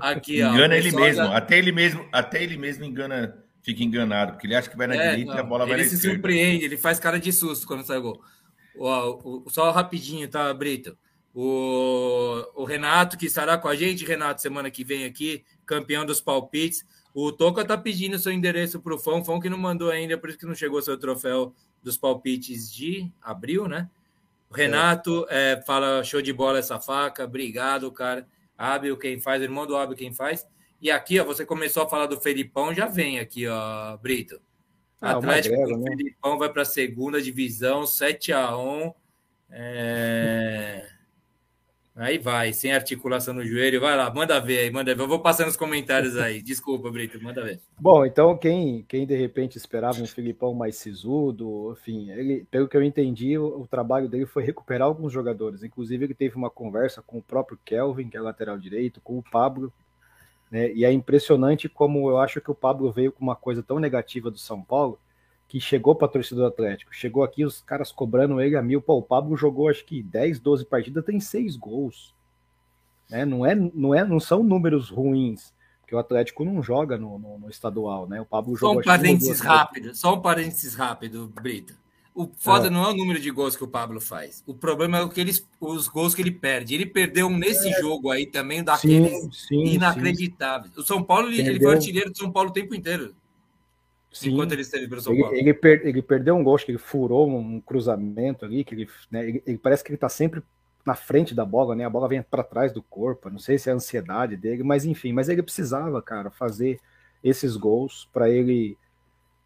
Aqui, 0.00 0.42
ó, 0.42 0.52
engana 0.52 0.76
ele 0.76 0.90
mesmo. 0.90 1.24
Já... 1.24 1.36
Até 1.36 1.58
ele 1.58 1.72
mesmo, 1.72 2.08
até 2.10 2.42
ele 2.42 2.56
mesmo 2.56 2.84
engana, 2.84 3.44
fica 3.62 3.82
enganado, 3.84 4.32
porque 4.32 4.46
ele 4.46 4.54
acha 4.54 4.70
que 4.70 4.76
vai 4.76 4.86
na 4.86 4.96
é, 4.96 5.10
direita 5.10 5.32
não, 5.32 5.38
e 5.38 5.40
a 5.40 5.44
bola 5.44 5.66
vai 5.66 5.76
na 5.76 5.82
esquerda. 5.82 6.04
Ele 6.04 6.10
se 6.10 6.10
surpreende, 6.10 6.64
ele 6.64 6.76
faz 6.76 6.98
cara 6.98 7.20
de 7.20 7.32
susto 7.32 7.66
quando 7.66 7.84
sai 7.84 7.98
o 7.98 8.02
gol. 8.02 8.20
O, 8.74 9.44
o, 9.44 9.50
só 9.50 9.70
rapidinho, 9.70 10.28
tá, 10.28 10.52
Brito? 10.54 10.96
O, 11.34 12.42
o 12.54 12.64
Renato, 12.64 13.18
que 13.18 13.26
estará 13.26 13.58
com 13.58 13.68
a 13.68 13.76
gente, 13.76 14.04
Renato, 14.04 14.40
semana 14.40 14.70
que 14.70 14.82
vem 14.82 15.04
aqui, 15.04 15.44
campeão 15.66 16.06
dos 16.06 16.20
palpites. 16.20 16.84
O 17.20 17.32
Toca 17.32 17.64
tá 17.64 17.76
pedindo 17.76 18.16
seu 18.16 18.30
endereço 18.30 18.78
para 18.80 18.94
o 18.94 18.98
Fão, 18.98 19.24
Fão 19.24 19.40
que 19.40 19.50
não 19.50 19.58
mandou 19.58 19.90
ainda, 19.90 20.16
por 20.16 20.28
isso 20.28 20.38
que 20.38 20.46
não 20.46 20.54
chegou 20.54 20.80
seu 20.80 20.96
troféu 20.96 21.52
dos 21.82 21.98
palpites 21.98 22.72
de 22.72 23.12
abril, 23.20 23.66
né? 23.66 23.90
O 24.48 24.54
Renato 24.54 25.26
é. 25.28 25.54
É, 25.54 25.62
fala 25.62 26.04
show 26.04 26.22
de 26.22 26.32
bola 26.32 26.60
essa 26.60 26.78
faca, 26.78 27.24
obrigado, 27.24 27.90
cara. 27.90 28.24
Ábio 28.56 28.96
quem 28.96 29.18
faz, 29.18 29.42
irmão 29.42 29.66
do 29.66 29.76
Ábio 29.76 29.96
quem 29.96 30.14
faz. 30.14 30.46
E 30.80 30.92
aqui, 30.92 31.18
ó, 31.18 31.24
você 31.24 31.44
começou 31.44 31.82
a 31.82 31.88
falar 31.88 32.06
do 32.06 32.20
Felipão, 32.20 32.72
já 32.72 32.86
vem 32.86 33.18
aqui, 33.18 33.48
ó, 33.48 33.96
Brito. 33.96 34.40
Ah, 35.00 35.16
Atlético 35.16 35.56
greve, 35.56 35.76
né? 35.76 35.90
Felipão 35.90 36.38
vai 36.38 36.52
para 36.52 36.62
a 36.62 36.64
segunda 36.64 37.20
divisão, 37.20 37.84
7 37.84 38.32
a 38.32 38.56
1 38.56 38.94
é... 39.50 40.88
Aí 41.98 42.16
vai, 42.16 42.52
sem 42.52 42.72
articulação 42.72 43.34
no 43.34 43.44
joelho. 43.44 43.80
Vai 43.80 43.96
lá, 43.96 44.08
manda 44.14 44.40
ver 44.40 44.60
aí, 44.60 44.70
manda 44.70 44.94
ver. 44.94 45.02
Eu 45.02 45.08
vou 45.08 45.18
passando 45.18 45.48
os 45.48 45.56
comentários 45.56 46.16
aí. 46.16 46.40
Desculpa, 46.42 46.88
Brito, 46.92 47.20
manda 47.20 47.42
ver. 47.42 47.60
Bom, 47.76 48.06
então 48.06 48.38
quem, 48.38 48.84
quem 48.86 49.04
de 49.04 49.16
repente 49.16 49.58
esperava 49.58 50.00
um 50.00 50.06
Filipão 50.06 50.54
mais 50.54 50.76
sisudo, 50.76 51.76
enfim, 51.76 52.08
ele, 52.12 52.46
pelo 52.52 52.68
que 52.68 52.76
eu 52.76 52.84
entendi, 52.84 53.36
o, 53.36 53.62
o, 53.62 53.66
trabalho 53.66 54.08
dele 54.08 54.26
foi 54.26 54.44
recuperar 54.44 54.86
alguns 54.86 55.12
jogadores. 55.12 55.64
Inclusive, 55.64 56.04
ele 56.04 56.14
teve 56.14 56.36
uma 56.36 56.48
conversa 56.48 57.02
com 57.02 57.18
o 57.18 57.22
próprio 57.22 57.58
Kelvin, 57.64 58.08
que 58.08 58.16
é 58.16 58.20
lateral 58.20 58.56
direito, 58.56 59.00
com 59.00 59.18
o 59.18 59.22
Pablo. 59.22 59.72
Né? 60.52 60.72
E 60.72 60.84
é 60.84 60.92
impressionante 60.92 61.68
como 61.68 62.08
eu 62.08 62.18
acho 62.18 62.40
que 62.40 62.50
o 62.50 62.54
Pablo 62.54 62.92
veio 62.92 63.10
com 63.10 63.24
uma 63.24 63.34
coisa 63.34 63.60
tão 63.60 63.80
negativa 63.80 64.30
do 64.30 64.38
São 64.38 64.62
Paulo 64.62 65.00
que 65.48 65.58
chegou 65.58 65.94
para 65.94 66.06
a 66.06 66.10
torcida 66.10 66.42
do 66.42 66.46
Atlético. 66.46 66.94
Chegou 66.94 67.22
aqui, 67.22 67.44
os 67.44 67.62
caras 67.62 67.90
cobrando 67.90 68.40
ele 68.40 68.54
a 68.54 68.62
mil. 68.62 68.82
Pô, 68.82 68.98
o 68.98 69.02
Pablo 69.02 69.34
jogou 69.36 69.68
acho 69.68 69.84
que 69.84 70.02
10, 70.02 70.38
12 70.38 70.66
partidas, 70.66 71.04
tem 71.04 71.18
seis 71.18 71.56
gols. 71.56 72.14
Né? 73.08 73.24
Não, 73.24 73.46
é, 73.46 73.54
não, 73.54 73.94
é, 73.94 74.04
não 74.04 74.20
são 74.20 74.42
números 74.42 74.90
ruins, 74.90 75.54
porque 75.80 75.94
o 75.94 75.98
Atlético 75.98 76.44
não 76.44 76.62
joga 76.62 76.98
no, 76.98 77.18
no, 77.18 77.38
no 77.38 77.48
estadual, 77.48 78.06
né? 78.06 78.20
O 78.20 78.26
Pablo 78.26 78.54
jogou. 78.54 78.74
Só 78.74 78.80
um 78.80 78.82
parênteses 78.82 79.40
rápido, 79.40 79.94
só 79.94 80.14
um 80.14 80.20
parênteses 80.20 80.74
rápido, 80.74 81.32
Brito. 81.34 81.74
O 82.14 82.28
foda 82.36 82.66
é. 82.66 82.70
não 82.70 82.84
é 82.84 82.88
o 82.88 82.96
número 82.96 83.20
de 83.20 83.30
gols 83.30 83.56
que 83.56 83.64
o 83.64 83.68
Pablo 83.68 84.00
faz. 84.00 84.42
O 84.44 84.52
problema 84.52 84.98
é 84.98 85.02
o 85.02 85.08
que 85.08 85.20
eles, 85.20 85.46
os 85.60 85.88
gols 85.88 86.14
que 86.14 86.20
ele 86.20 86.32
perde. 86.32 86.74
Ele 86.74 86.84
perdeu 86.84 87.28
um 87.28 87.38
nesse 87.38 87.68
é. 87.68 87.80
jogo 87.80 88.10
aí 88.10 88.26
também, 88.26 88.62
daqueles 88.62 89.12
sim, 89.12 89.30
sim, 89.32 89.64
inacreditáveis. 89.74 90.74
Sim. 90.74 90.80
O 90.80 90.84
São 90.84 91.02
Paulo, 91.02 91.28
ele, 91.28 91.48
ele 91.48 91.60
foi 91.60 91.74
artilheiro 91.74 92.10
do 92.10 92.18
São 92.18 92.30
Paulo 92.30 92.50
o 92.50 92.52
tempo 92.52 92.74
inteiro. 92.74 93.14
Sim. 94.10 94.30
Enquanto 94.30 94.52
ele 94.52 94.62
esteve 94.62 94.88
pelo 94.88 95.00
São 95.00 95.16
Paulo. 95.16 95.34
Ele, 95.34 95.40
ele, 95.40 95.54
per, 95.54 95.86
ele, 95.86 96.02
perdeu 96.02 96.34
um 96.34 96.42
gol, 96.42 96.54
acho 96.54 96.64
que 96.64 96.72
ele 96.72 96.78
furou 96.78 97.28
um 97.28 97.60
cruzamento 97.60 98.44
ali, 98.44 98.64
que 98.64 98.74
ele, 98.74 98.88
né, 99.10 99.28
ele, 99.28 99.42
ele 99.46 99.58
parece 99.58 99.84
que 99.84 99.90
ele 99.90 99.96
está 99.96 100.08
sempre 100.08 100.42
na 100.84 100.94
frente 100.94 101.34
da 101.34 101.44
bola, 101.44 101.76
né? 101.76 101.84
A 101.84 101.90
bola 101.90 102.08
vem 102.08 102.22
para 102.22 102.42
trás 102.42 102.72
do 102.72 102.82
corpo. 102.82 103.28
Não 103.28 103.38
sei 103.38 103.58
se 103.58 103.68
é 103.68 103.72
a 103.72 103.76
ansiedade 103.76 104.36
dele, 104.36 104.62
mas 104.62 104.86
enfim, 104.86 105.12
mas 105.12 105.28
ele 105.28 105.42
precisava, 105.42 106.00
cara, 106.00 106.30
fazer 106.30 106.80
esses 107.22 107.56
gols 107.56 108.08
para 108.12 108.30
ele 108.30 108.76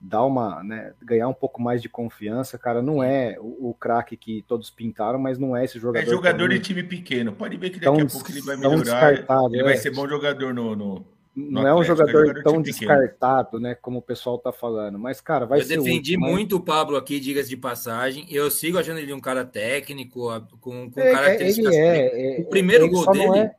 dar 0.00 0.24
uma, 0.24 0.62
né, 0.64 0.92
ganhar 1.00 1.28
um 1.28 1.34
pouco 1.34 1.62
mais 1.62 1.80
de 1.80 1.88
confiança, 1.88 2.58
cara, 2.58 2.82
não 2.82 3.02
é 3.02 3.36
o, 3.38 3.70
o 3.70 3.74
craque 3.74 4.16
que 4.16 4.44
todos 4.48 4.68
pintaram, 4.68 5.18
mas 5.18 5.38
não 5.38 5.56
é 5.56 5.64
esse 5.64 5.78
jogador. 5.78 6.04
É 6.04 6.10
jogador 6.10 6.48
de 6.48 6.58
time 6.58 6.82
pequeno. 6.82 7.32
Pode 7.32 7.56
ver 7.56 7.70
que 7.70 7.78
daqui 7.78 7.96
tão, 7.98 8.06
a 8.06 8.10
pouco 8.10 8.30
ele 8.30 8.40
vai 8.42 8.56
melhorar. 8.56 9.12
Ele 9.50 9.60
é. 9.60 9.62
vai 9.62 9.76
ser 9.76 9.90
bom 9.90 10.08
jogador 10.08 10.52
no, 10.52 10.74
no 10.74 11.06
não 11.34 11.66
é 11.66 11.74
um 11.74 11.82
jogador, 11.82 12.26
jogador 12.26 12.42
tão 12.42 12.60
descartado, 12.60 13.58
né, 13.58 13.74
como 13.74 13.98
o 13.98 14.02
pessoal 14.02 14.38
tá 14.38 14.52
falando. 14.52 14.98
Mas, 14.98 15.20
cara, 15.20 15.46
vai 15.46 15.60
eu 15.60 15.64
ser. 15.64 15.78
Eu 15.78 15.82
defendi 15.82 16.16
útil, 16.16 16.28
muito 16.28 16.56
mas... 16.56 16.62
o 16.62 16.64
Pablo 16.64 16.96
aqui, 16.96 17.18
digas 17.18 17.48
de 17.48 17.56
passagem. 17.56 18.26
Eu 18.30 18.50
sigo 18.50 18.78
achando 18.78 18.98
ele 18.98 19.14
um 19.14 19.20
cara 19.20 19.44
técnico, 19.44 20.28
com, 20.60 20.90
com 20.90 21.00
é, 21.00 21.12
características. 21.12 21.74
É, 21.74 22.36
é, 22.36 22.40
o 22.40 22.44
primeiro 22.44 22.88
gol 22.88 23.10
dele. 23.10 23.38
É... 23.38 23.54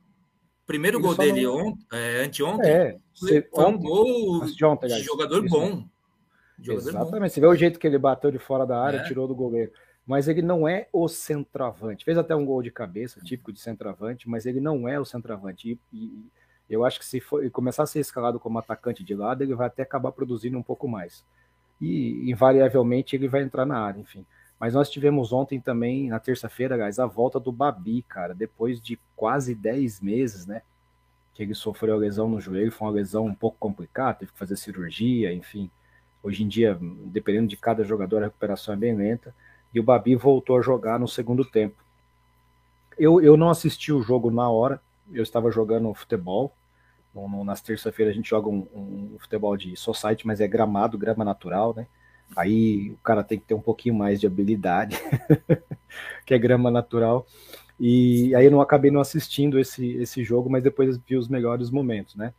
primeiro 0.68 1.00
gol 1.00 1.16
dele 1.16 1.48
on, 1.48 1.74
é, 1.92 2.24
anteontem 2.24 2.72
é, 2.72 2.98
foi 3.18 3.66
um 3.66 3.78
gol 3.78 4.46
de, 4.46 4.64
ontem, 4.64 4.88
de 4.88 5.02
jogador 5.02 5.44
Isso. 5.44 5.56
bom. 5.56 5.84
Jogador 6.60 6.90
Exatamente. 6.90 7.22
Bom. 7.22 7.30
Você 7.30 7.42
vê 7.42 7.48
o 7.48 7.56
jeito 7.56 7.80
que 7.80 7.88
ele 7.88 7.98
bateu 7.98 8.30
de 8.30 8.38
fora 8.38 8.68
da 8.68 8.80
área, 8.80 8.98
é. 9.00 9.04
tirou 9.04 9.28
do 9.28 9.34
goleiro. 9.34 9.72
mas 10.06 10.28
ele 10.28 10.44
não 10.44 10.68
é 10.68 10.88
o 10.94 11.08
centroavante. 11.08 12.06
Fez 12.06 12.20
até 12.20 12.36
um 12.36 12.46
gol 12.46 12.62
de 12.62 12.70
cabeça, 12.70 13.20
típico 13.20 13.52
de 13.52 13.60
centroavante, 13.60 14.30
mas 14.30 14.46
ele 14.46 14.60
não 14.60 14.88
é 14.88 15.00
o 15.00 15.06
centroavante. 15.06 15.72
E, 15.72 15.80
e 15.92 16.34
eu 16.70 16.86
acho 16.86 17.00
que 17.00 17.06
se 17.06 17.20
for, 17.20 17.50
começar 17.52 17.84
a 17.84 17.88
ser 17.88 18.00
escalado 18.00 18.40
como 18.40 18.58
atacante 18.58 19.04
de 19.04 19.14
lado, 19.14 19.44
ele 19.44 19.54
vai 19.54 19.68
até 19.68 19.84
acabar 19.84 20.12
produzindo 20.12 20.58
um 20.58 20.64
pouco 20.64 20.88
mais. 20.88 21.24
E 21.80 22.30
invariavelmente 22.30 23.16
ele 23.16 23.28
vai 23.28 23.44
entrar 23.44 23.66
na 23.66 23.80
área, 23.80 24.00
enfim. 24.00 24.26
Mas 24.60 24.74
nós 24.74 24.90
tivemos 24.90 25.34
ontem 25.34 25.60
também, 25.60 26.08
na 26.10 26.20
terça-feira, 26.20 26.78
guys, 26.78 27.00
a 27.00 27.06
volta 27.06 27.40
do 27.40 27.52
Babi, 27.52 28.02
cara, 28.04 28.34
depois 28.34 28.80
de 28.80 28.98
quase 29.16 29.54
10 29.54 30.00
meses, 30.00 30.46
né? 30.46 30.62
Que 31.34 31.44
ele 31.44 31.54
sofreu 31.54 31.96
a 31.96 31.98
lesão 31.98 32.30
no 32.30 32.40
joelho, 32.40 32.72
foi 32.72 32.88
uma 32.88 32.94
lesão 32.94 33.26
um 33.26 33.36
pouco 33.36 33.58
complicada, 33.60 34.20
teve 34.20 34.32
que 34.32 34.40
fazer 34.40 34.56
cirurgia, 34.56 35.34
enfim. 35.34 35.70
Hoje 36.24 36.44
em 36.44 36.48
dia, 36.48 36.78
dependendo 36.80 37.48
de 37.48 37.58
cada 37.58 37.84
jogador, 37.84 38.20
a 38.20 38.26
recuperação 38.28 38.74
é 38.74 38.78
bem 38.78 38.96
lenta 38.96 39.36
e 39.74 39.80
o 39.80 39.84
Babi 39.84 40.16
voltou 40.16 40.58
a 40.58 40.62
jogar 40.62 40.98
no 40.98 41.08
segundo 41.08 41.44
tempo. 41.44 41.76
Eu, 42.98 43.20
eu 43.20 43.36
não 43.36 43.50
assisti 43.50 43.92
o 43.92 44.02
jogo 44.02 44.32
na 44.32 44.50
hora, 44.50 44.80
eu 45.12 45.24
estava 45.24 45.52
jogando 45.52 45.94
futebol. 45.94 46.54
No, 47.14 47.28
no, 47.30 47.44
nas 47.44 47.62
terça-feiras 47.62 48.14
a 48.14 48.16
gente 48.16 48.30
joga 48.30 48.50
um, 48.50 48.68
um, 48.74 49.16
futebol 49.20 49.56
de 49.56 49.76
society, 49.76 50.26
mas 50.26 50.42
é 50.42 50.48
gramado, 50.48 50.98
grama 50.98 51.24
natural, 51.24 51.74
né? 51.76 51.88
Aí 52.36 52.92
o 52.92 52.98
cara 52.98 53.24
tem 53.24 53.38
que 53.38 53.46
ter 53.46 53.54
um 53.54 53.62
pouquinho 53.62 53.94
mais 53.94 54.20
de 54.20 54.26
habilidade, 54.26 54.98
que 56.26 56.34
é 56.34 56.40
grama 56.40 56.72
natural. 56.72 57.28
E 57.80 58.34
aí 58.36 58.46
eu 58.46 58.52
não 58.52 58.62
acabei 58.62 58.90
não 58.90 59.02
assistindo 59.02 59.60
esse, 59.60 59.94
esse 59.98 60.24
jogo, 60.24 60.50
mas 60.50 60.64
depois 60.64 60.98
vi 60.98 61.18
os 61.18 61.28
melhores 61.28 61.70
momentos, 61.70 62.16
né? 62.16 62.34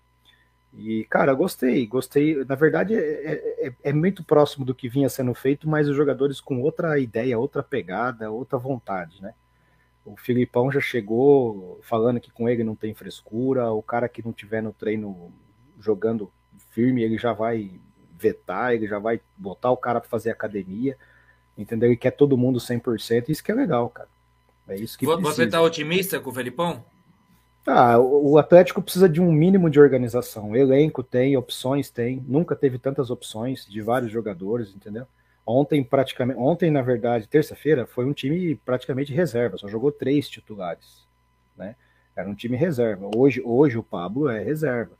E, 0.76 1.04
cara, 1.04 1.32
gostei, 1.34 1.86
gostei. 1.86 2.44
Na 2.44 2.56
verdade, 2.56 2.94
é, 2.94 3.68
é, 3.68 3.72
é, 3.84 3.92
muito 3.92 4.24
próximo 4.24 4.64
do 4.64 4.74
que 4.74 4.88
vinha 4.88 5.08
sendo 5.08 5.32
feito, 5.32 5.68
mas 5.68 5.88
os 5.88 5.94
jogadores 5.94 6.40
com 6.40 6.60
outra 6.60 6.98
ideia, 6.98 7.38
outra 7.38 7.62
pegada, 7.62 8.30
outra 8.30 8.58
vontade, 8.58 9.22
né? 9.22 9.34
O 10.04 10.16
Filipão 10.16 10.70
já 10.70 10.80
chegou 10.80 11.80
falando 11.82 12.20
que 12.20 12.30
com 12.30 12.48
ele 12.48 12.62
não 12.62 12.74
tem 12.74 12.92
frescura, 12.92 13.72
o 13.72 13.82
cara 13.82 14.08
que 14.08 14.24
não 14.24 14.32
tiver 14.32 14.62
no 14.62 14.72
treino 14.72 15.32
jogando 15.80 16.30
firme, 16.70 17.02
ele 17.02 17.16
já 17.16 17.32
vai 17.32 17.80
vetar, 18.18 18.74
ele 18.74 18.86
já 18.86 18.98
vai 18.98 19.20
botar 19.36 19.70
o 19.70 19.76
cara 19.76 20.00
para 20.00 20.08
fazer 20.08 20.30
academia, 20.30 20.96
entendeu? 21.56 21.88
Ele 21.88 21.96
quer 21.96 22.10
todo 22.10 22.36
mundo 22.36 22.58
100%, 22.58 23.28
isso 23.28 23.42
que 23.42 23.50
é 23.50 23.54
legal, 23.54 23.88
cara. 23.88 24.08
É 24.68 24.76
isso 24.76 24.98
que 24.98 25.04
Você 25.06 25.22
precisa. 25.22 25.50
tá 25.50 25.60
otimista 25.62 26.20
com 26.20 26.30
o 26.30 26.32
Felipão? 26.34 26.84
Ah, 27.66 27.98
o 27.98 28.36
Atlético 28.36 28.82
precisa 28.82 29.08
de 29.08 29.22
um 29.22 29.32
mínimo 29.32 29.70
de 29.70 29.80
organização. 29.80 30.54
Elenco 30.54 31.02
tem, 31.02 31.36
opções 31.36 31.88
tem. 31.90 32.22
Nunca 32.28 32.54
teve 32.54 32.78
tantas 32.78 33.10
opções 33.10 33.66
de 33.66 33.80
vários 33.80 34.12
jogadores, 34.12 34.74
entendeu? 34.74 35.06
Ontem, 35.46 35.84
praticamente, 35.84 36.38
ontem, 36.38 36.70
na 36.70 36.80
verdade, 36.80 37.28
terça-feira, 37.28 37.86
foi 37.86 38.04
um 38.04 38.12
time 38.12 38.56
praticamente 38.56 39.12
reserva, 39.12 39.58
só 39.58 39.68
jogou 39.68 39.92
três 39.92 40.28
titulares, 40.28 41.06
né? 41.56 41.76
Era 42.16 42.28
um 42.28 42.34
time 42.34 42.56
reserva. 42.56 43.10
Hoje, 43.14 43.42
hoje 43.44 43.76
o 43.76 43.82
Pablo 43.82 44.28
é 44.28 44.42
reserva. 44.42 44.92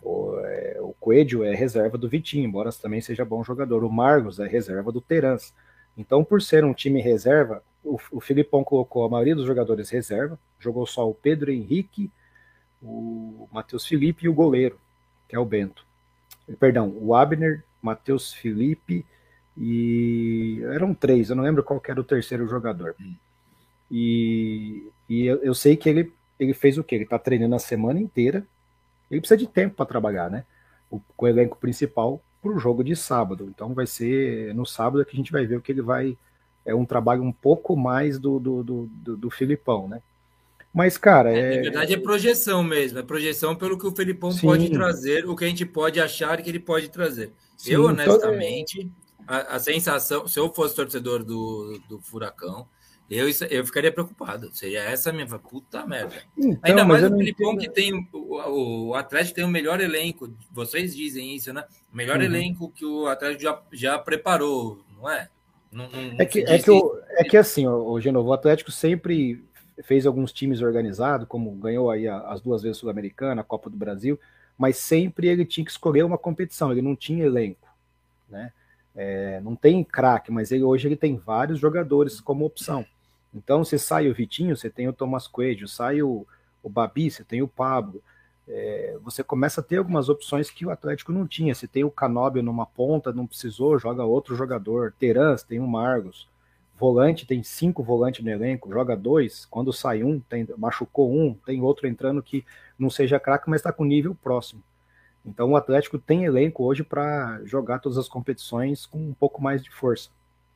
O, 0.00 0.38
é, 0.38 0.76
o 0.80 0.94
Coelho 0.98 1.44
é 1.44 1.54
reserva 1.54 1.98
do 1.98 2.08
Vitinho, 2.08 2.44
embora 2.44 2.70
também 2.72 3.00
seja 3.00 3.24
bom 3.24 3.42
jogador. 3.42 3.84
O 3.84 3.90
Margos 3.90 4.38
é 4.38 4.46
reserva 4.46 4.92
do 4.92 5.00
Terans. 5.00 5.52
Então, 5.96 6.24
por 6.24 6.40
ser 6.40 6.64
um 6.64 6.72
time 6.72 7.00
reserva, 7.00 7.62
o, 7.84 7.98
o 8.12 8.20
Filipão 8.20 8.64
colocou 8.64 9.04
a 9.04 9.08
maioria 9.08 9.34
dos 9.34 9.46
jogadores 9.46 9.90
reserva, 9.90 10.38
jogou 10.58 10.86
só 10.86 11.08
o 11.08 11.14
Pedro 11.14 11.50
Henrique, 11.50 12.10
o 12.80 13.48
Matheus 13.52 13.86
Felipe 13.86 14.24
e 14.24 14.28
o 14.28 14.34
goleiro, 14.34 14.78
que 15.28 15.36
é 15.36 15.38
o 15.38 15.44
Bento. 15.44 15.84
Perdão, 16.58 16.96
o 17.00 17.14
Abner, 17.14 17.64
Matheus 17.80 18.32
Felipe 18.32 19.04
e 19.56 20.60
eram 20.64 20.94
três, 20.94 21.30
eu 21.30 21.36
não 21.36 21.44
lembro 21.44 21.62
qual 21.62 21.82
era 21.86 22.00
o 22.00 22.04
terceiro 22.04 22.46
jogador. 22.46 22.94
E, 23.90 24.90
e 25.08 25.26
eu, 25.26 25.36
eu, 25.42 25.54
sei 25.54 25.76
que 25.76 25.88
ele, 25.88 26.12
ele 26.38 26.54
fez 26.54 26.78
o 26.78 26.84
que? 26.84 26.94
Ele 26.94 27.04
está 27.04 27.18
treinando 27.18 27.54
a 27.54 27.58
semana 27.58 28.00
inteira. 28.00 28.46
Ele 29.10 29.20
precisa 29.20 29.36
de 29.36 29.46
tempo 29.46 29.76
para 29.76 29.84
trabalhar, 29.84 30.30
né? 30.30 30.44
O, 30.90 31.00
com 31.16 31.26
o 31.26 31.28
elenco 31.28 31.58
principal 31.58 32.22
para 32.40 32.50
o 32.50 32.58
jogo 32.58 32.82
de 32.82 32.96
sábado. 32.96 33.46
Então 33.54 33.74
vai 33.74 33.86
ser 33.86 34.54
no 34.54 34.64
sábado 34.64 35.04
que 35.04 35.14
a 35.14 35.16
gente 35.16 35.32
vai 35.32 35.44
ver 35.46 35.56
o 35.56 35.60
que 35.60 35.72
ele 35.72 35.82
vai 35.82 36.16
é 36.64 36.74
um 36.74 36.84
trabalho 36.84 37.22
um 37.22 37.32
pouco 37.32 37.76
mais 37.76 38.18
do, 38.18 38.38
do, 38.38 38.62
do, 38.62 38.86
do, 38.86 39.16
do 39.16 39.30
Filipão, 39.30 39.88
né? 39.88 40.00
Mas, 40.72 40.96
cara. 40.96 41.36
É, 41.36 41.38
é... 41.38 41.56
Na 41.56 41.62
verdade, 41.62 41.94
é 41.94 41.98
projeção 41.98 42.62
mesmo. 42.62 42.98
É 42.98 43.02
projeção 43.02 43.54
pelo 43.54 43.78
que 43.78 43.86
o 43.86 43.94
Felipão 43.94 44.30
Sim. 44.30 44.46
pode 44.46 44.70
trazer, 44.70 45.28
o 45.28 45.36
que 45.36 45.44
a 45.44 45.48
gente 45.48 45.66
pode 45.66 46.00
achar 46.00 46.40
que 46.40 46.48
ele 46.48 46.60
pode 46.60 46.88
trazer. 46.88 47.32
Sim, 47.56 47.72
eu, 47.72 47.84
honestamente. 47.84 48.90
A, 49.26 49.56
a, 49.56 49.58
sensação, 49.58 50.26
se 50.26 50.38
eu 50.38 50.52
fosse 50.52 50.74
torcedor 50.74 51.24
do, 51.24 51.80
do 51.88 52.00
Furacão, 52.00 52.66
eu, 53.10 53.26
eu 53.50 53.66
ficaria 53.66 53.92
preocupado. 53.92 54.54
Seria 54.54 54.80
essa 54.80 55.10
a 55.10 55.12
minha 55.12 55.26
puta 55.26 55.86
merda. 55.86 56.14
Então, 56.36 56.58
Ainda 56.62 56.84
mais 56.84 57.04
o 57.04 57.16
Felipão 57.16 57.56
que 57.56 57.68
tem. 57.68 58.08
O, 58.12 58.88
o 58.88 58.94
Atlético 58.94 59.36
tem 59.36 59.44
o 59.44 59.48
melhor 59.48 59.80
elenco. 59.80 60.32
Vocês 60.50 60.94
dizem 60.96 61.34
isso, 61.34 61.52
né? 61.52 61.64
O 61.92 61.96
melhor 61.96 62.18
uhum. 62.18 62.24
elenco 62.24 62.70
que 62.70 62.84
o 62.84 63.06
Atlético 63.06 63.42
já, 63.42 63.62
já 63.72 63.98
preparou, 63.98 64.82
não 64.96 65.10
é? 65.10 65.28
Não, 65.70 65.88
não, 65.88 66.16
é, 66.18 66.26
que, 66.26 66.40
é, 66.40 66.58
que 66.58 66.70
o, 66.70 67.00
é 67.10 67.24
que 67.24 67.36
assim, 67.36 67.66
o, 67.66 67.92
o 67.92 68.00
Genovo, 68.00 68.28
o 68.28 68.32
Atlético 68.32 68.70
sempre 68.70 69.42
fez 69.82 70.06
alguns 70.06 70.32
times 70.32 70.60
organizados, 70.60 71.26
como 71.26 71.50
ganhou 71.52 71.90
aí 71.90 72.06
as 72.06 72.40
duas 72.40 72.62
vezes 72.62 72.76
Sul-Americana, 72.78 73.40
a 73.40 73.44
Copa 73.44 73.70
do 73.70 73.76
Brasil, 73.76 74.20
mas 74.56 74.76
sempre 74.76 75.28
ele 75.28 75.46
tinha 75.46 75.64
que 75.64 75.70
escolher 75.70 76.02
uma 76.02 76.18
competição, 76.18 76.70
ele 76.70 76.82
não 76.82 76.94
tinha 76.94 77.24
elenco, 77.24 77.68
né? 78.28 78.52
É, 78.94 79.40
não 79.40 79.56
tem 79.56 79.82
craque, 79.82 80.30
mas 80.30 80.52
ele, 80.52 80.64
hoje 80.64 80.88
ele 80.88 80.96
tem 80.96 81.16
vários 81.16 81.58
jogadores 81.58 82.20
como 82.20 82.44
opção. 82.44 82.84
Então, 83.34 83.64
se 83.64 83.78
sai 83.78 84.08
o 84.08 84.14
Vitinho, 84.14 84.56
você 84.56 84.68
tem 84.68 84.88
o 84.88 84.92
Thomas 84.92 85.26
Coelho, 85.26 85.66
sai 85.66 86.02
o, 86.02 86.26
o 86.62 86.68
Babi, 86.68 87.10
você 87.10 87.24
tem 87.24 87.40
o 87.40 87.48
Pablo 87.48 88.02
é, 88.48 88.98
você 89.02 89.22
começa 89.22 89.60
a 89.60 89.64
ter 89.64 89.76
algumas 89.76 90.08
opções 90.08 90.50
que 90.50 90.66
o 90.66 90.70
Atlético 90.70 91.12
não 91.12 91.26
tinha. 91.26 91.54
Se 91.54 91.68
tem 91.68 91.84
o 91.84 91.90
Canóbio 91.90 92.42
numa 92.42 92.66
ponta, 92.66 93.12
não 93.12 93.26
precisou, 93.26 93.78
joga 93.78 94.04
outro 94.04 94.34
jogador. 94.34 94.92
Terans 94.98 95.42
tem 95.42 95.60
o 95.60 95.66
Margos. 95.66 96.28
Volante 96.78 97.26
tem 97.26 97.42
cinco 97.42 97.82
volantes 97.82 98.24
no 98.24 98.30
elenco, 98.30 98.72
joga 98.72 98.96
dois. 98.96 99.46
Quando 99.46 99.72
sai 99.72 100.02
um, 100.02 100.18
tem, 100.18 100.46
machucou 100.58 101.12
um, 101.12 101.34
tem 101.46 101.62
outro 101.62 101.86
entrando 101.86 102.22
que 102.22 102.44
não 102.78 102.90
seja 102.90 103.20
craque, 103.20 103.48
mas 103.48 103.60
está 103.60 103.72
com 103.72 103.84
nível 103.84 104.16
próximo. 104.16 104.62
Então 105.24 105.52
o 105.52 105.56
Atlético 105.56 105.98
tem 105.98 106.24
elenco 106.24 106.64
hoje 106.64 106.82
para 106.82 107.40
jogar 107.44 107.78
todas 107.78 107.98
as 107.98 108.08
competições 108.08 108.86
com 108.86 108.98
um 108.98 109.14
pouco 109.14 109.42
mais 109.42 109.62
de 109.62 109.70
força. 109.70 110.10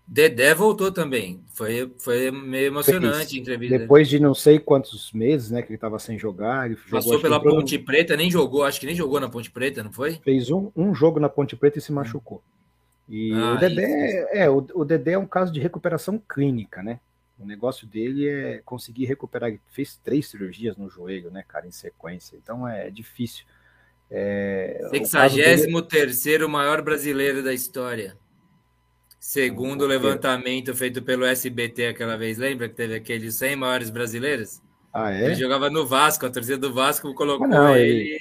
Dedé 0.09 0.55
voltou 0.55 0.92
também. 0.92 1.40
Foi, 1.48 1.92
foi 1.98 2.31
meio 2.31 2.66
emocionante 2.66 3.37
a 3.37 3.40
entrevista. 3.40 3.79
Depois 3.79 4.09
de 4.09 4.20
não 4.20 4.35
sei 4.35 4.59
quantos 4.59 5.11
meses, 5.12 5.50
né, 5.50 5.62
que 5.62 5.68
ele 5.68 5.76
estava 5.76 5.98
sem 5.98 6.16
jogar. 6.16 6.66
Ele 6.66 6.76
Passou 6.88 7.20
pela 7.20 7.42
Ponte 7.42 7.76
Preta, 7.79 8.16
nem 8.16 8.31
jogou, 8.31 8.62
acho 8.62 8.79
que 8.79 8.87
nem 8.87 8.94
jogou 8.94 9.18
na 9.18 9.29
Ponte 9.29 9.50
Preta, 9.50 9.83
não 9.83 9.92
foi? 9.92 10.20
Fez 10.22 10.48
um, 10.50 10.70
um 10.76 10.94
jogo 10.94 11.18
na 11.18 11.29
Ponte 11.29 11.57
Preta 11.57 11.79
e 11.79 11.83
se 11.83 11.90
machucou. 11.90 12.40
E 13.09 13.33
ah, 13.33 13.55
o 13.55 13.59
Dedé, 13.59 14.29
é, 14.33 14.50
o, 14.50 14.64
o 14.74 14.85
Dedé 14.85 15.12
é 15.12 15.18
um 15.18 15.26
caso 15.26 15.52
de 15.52 15.61
recuperação 15.61 16.20
clínica, 16.29 16.83
né? 16.83 17.00
O 17.38 17.44
negócio 17.44 17.87
dele 17.87 18.29
é 18.29 18.62
conseguir 18.64 19.05
recuperar. 19.07 19.50
Ele 19.50 19.61
fez 19.68 19.96
três 20.02 20.29
cirurgias 20.29 20.76
no 20.76 20.88
joelho, 20.88 21.31
né, 21.31 21.44
cara, 21.46 21.66
em 21.66 21.72
sequência. 21.72 22.37
Então 22.37 22.66
é 22.66 22.90
difícil. 22.90 23.44
É, 24.11 24.87
63 24.90 26.23
dele... 26.23 26.47
maior 26.47 26.83
brasileiro 26.83 27.42
da 27.42 27.53
história. 27.53 28.16
Segundo 29.19 29.83
o 29.83 29.87
levantamento 29.87 30.75
feito 30.75 31.03
pelo 31.03 31.25
SBT 31.25 31.88
aquela 31.88 32.16
vez, 32.16 32.38
lembra 32.38 32.69
que 32.69 32.77
teve 32.77 32.95
aqueles 32.95 33.35
100 33.35 33.57
maiores 33.57 33.90
brasileiros? 33.90 34.62
Ah, 34.92 35.12
é? 35.12 35.25
Ele 35.25 35.35
jogava 35.35 35.69
no 35.69 35.85
Vasco, 35.85 36.25
a 36.25 36.31
torcida 36.31 36.57
do 36.57 36.73
Vasco 36.73 37.12
colocou 37.12 37.47
ah, 37.47 37.49
não, 37.49 37.77
ele. 37.77 38.19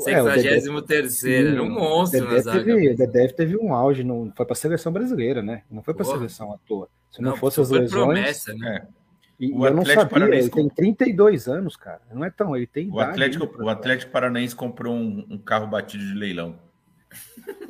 63 0.00 1.24
é, 1.24 1.40
era 1.52 1.62
um 1.62 1.70
monstro 1.70 2.24
na 2.28 2.40
zaga. 2.40 2.64
Teve, 2.64 2.90
o 2.90 2.96
Dedé 2.96 3.28
teve 3.28 3.56
um 3.56 3.72
auge, 3.72 4.02
não, 4.02 4.32
foi 4.36 4.44
para 4.44 4.52
a 4.52 4.56
seleção 4.56 4.92
brasileira, 4.92 5.42
né? 5.42 5.62
Não 5.70 5.82
foi 5.82 5.94
para 5.94 6.02
a 6.02 6.06
seleção 6.06 6.52
à 6.52 6.58
toa. 6.58 6.88
Se 7.10 7.22
não, 7.22 7.30
não 7.30 7.36
fosse 7.36 7.60
as 7.60 7.70
lesões. 7.70 7.90
Promessa, 7.90 8.54
né? 8.54 8.82
É. 8.82 9.03
E, 9.38 9.52
o 9.52 9.66
eu 9.66 9.74
não 9.74 9.84
sabia, 9.84 10.06
Paranaense 10.06 10.48
ele 10.48 10.50
tem 10.50 10.68
32 10.68 11.48
anos, 11.48 11.76
cara. 11.76 12.00
Não 12.12 12.24
é 12.24 12.30
tão, 12.30 12.56
ele 12.56 12.66
tem 12.66 12.88
o 12.90 13.00
Atlético, 13.00 13.62
o 13.62 13.68
Atlético 13.68 14.12
Paranaense 14.12 14.54
comprou 14.54 14.94
um, 14.94 15.26
um 15.30 15.38
carro 15.38 15.66
batido 15.66 16.04
de 16.04 16.14
leilão. 16.14 16.58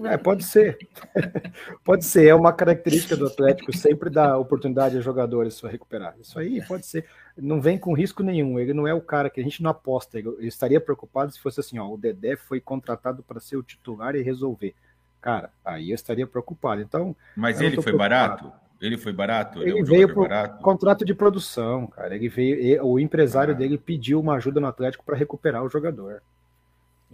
É, 0.04 0.16
pode 0.16 0.44
ser. 0.44 0.78
pode 1.84 2.04
ser. 2.04 2.26
É 2.26 2.34
uma 2.34 2.52
característica 2.52 3.16
do 3.16 3.26
Atlético 3.26 3.76
sempre 3.76 4.10
dar 4.10 4.38
oportunidade 4.38 4.96
a 4.96 5.00
jogadores 5.00 5.60
para 5.60 5.70
recuperar. 5.70 6.14
Isso 6.20 6.38
aí 6.38 6.64
pode 6.66 6.86
ser. 6.86 7.06
Não 7.36 7.60
vem 7.60 7.78
com 7.78 7.94
risco 7.94 8.22
nenhum. 8.22 8.58
Ele 8.58 8.72
não 8.72 8.86
é 8.86 8.94
o 8.94 9.00
cara 9.00 9.30
que 9.30 9.40
a 9.40 9.44
gente 9.44 9.62
não 9.62 9.70
aposta. 9.70 10.18
Ele 10.18 10.34
estaria 10.42 10.80
preocupado 10.80 11.32
se 11.32 11.40
fosse 11.40 11.60
assim: 11.60 11.78
ó, 11.78 11.88
o 11.88 11.98
Dedé 11.98 12.36
foi 12.36 12.60
contratado 12.60 13.22
para 13.22 13.40
ser 13.40 13.56
o 13.56 13.62
titular 13.62 14.14
e 14.14 14.22
resolver. 14.22 14.74
Cara, 15.20 15.50
aí 15.64 15.90
eu 15.90 15.94
estaria 15.94 16.26
preocupado. 16.26 16.80
Então. 16.80 17.16
Mas 17.36 17.60
ele 17.60 17.80
foi 17.80 17.96
barato? 17.96 18.52
Ele 18.84 18.98
foi 18.98 19.12
barato? 19.12 19.62
Ele, 19.62 19.70
ele 19.70 19.80
é 19.80 19.82
veio 19.82 20.12
por 20.12 20.28
barato? 20.28 20.62
contrato 20.62 21.04
de 21.04 21.14
produção, 21.14 21.86
cara. 21.86 22.14
Ele 22.14 22.28
veio, 22.28 22.84
o 22.84 23.00
empresário 23.00 23.54
ah. 23.54 23.56
dele 23.56 23.78
pediu 23.78 24.20
uma 24.20 24.34
ajuda 24.34 24.60
no 24.60 24.66
Atlético 24.66 25.04
para 25.04 25.16
recuperar 25.16 25.64
o 25.64 25.70
jogador. 25.70 26.20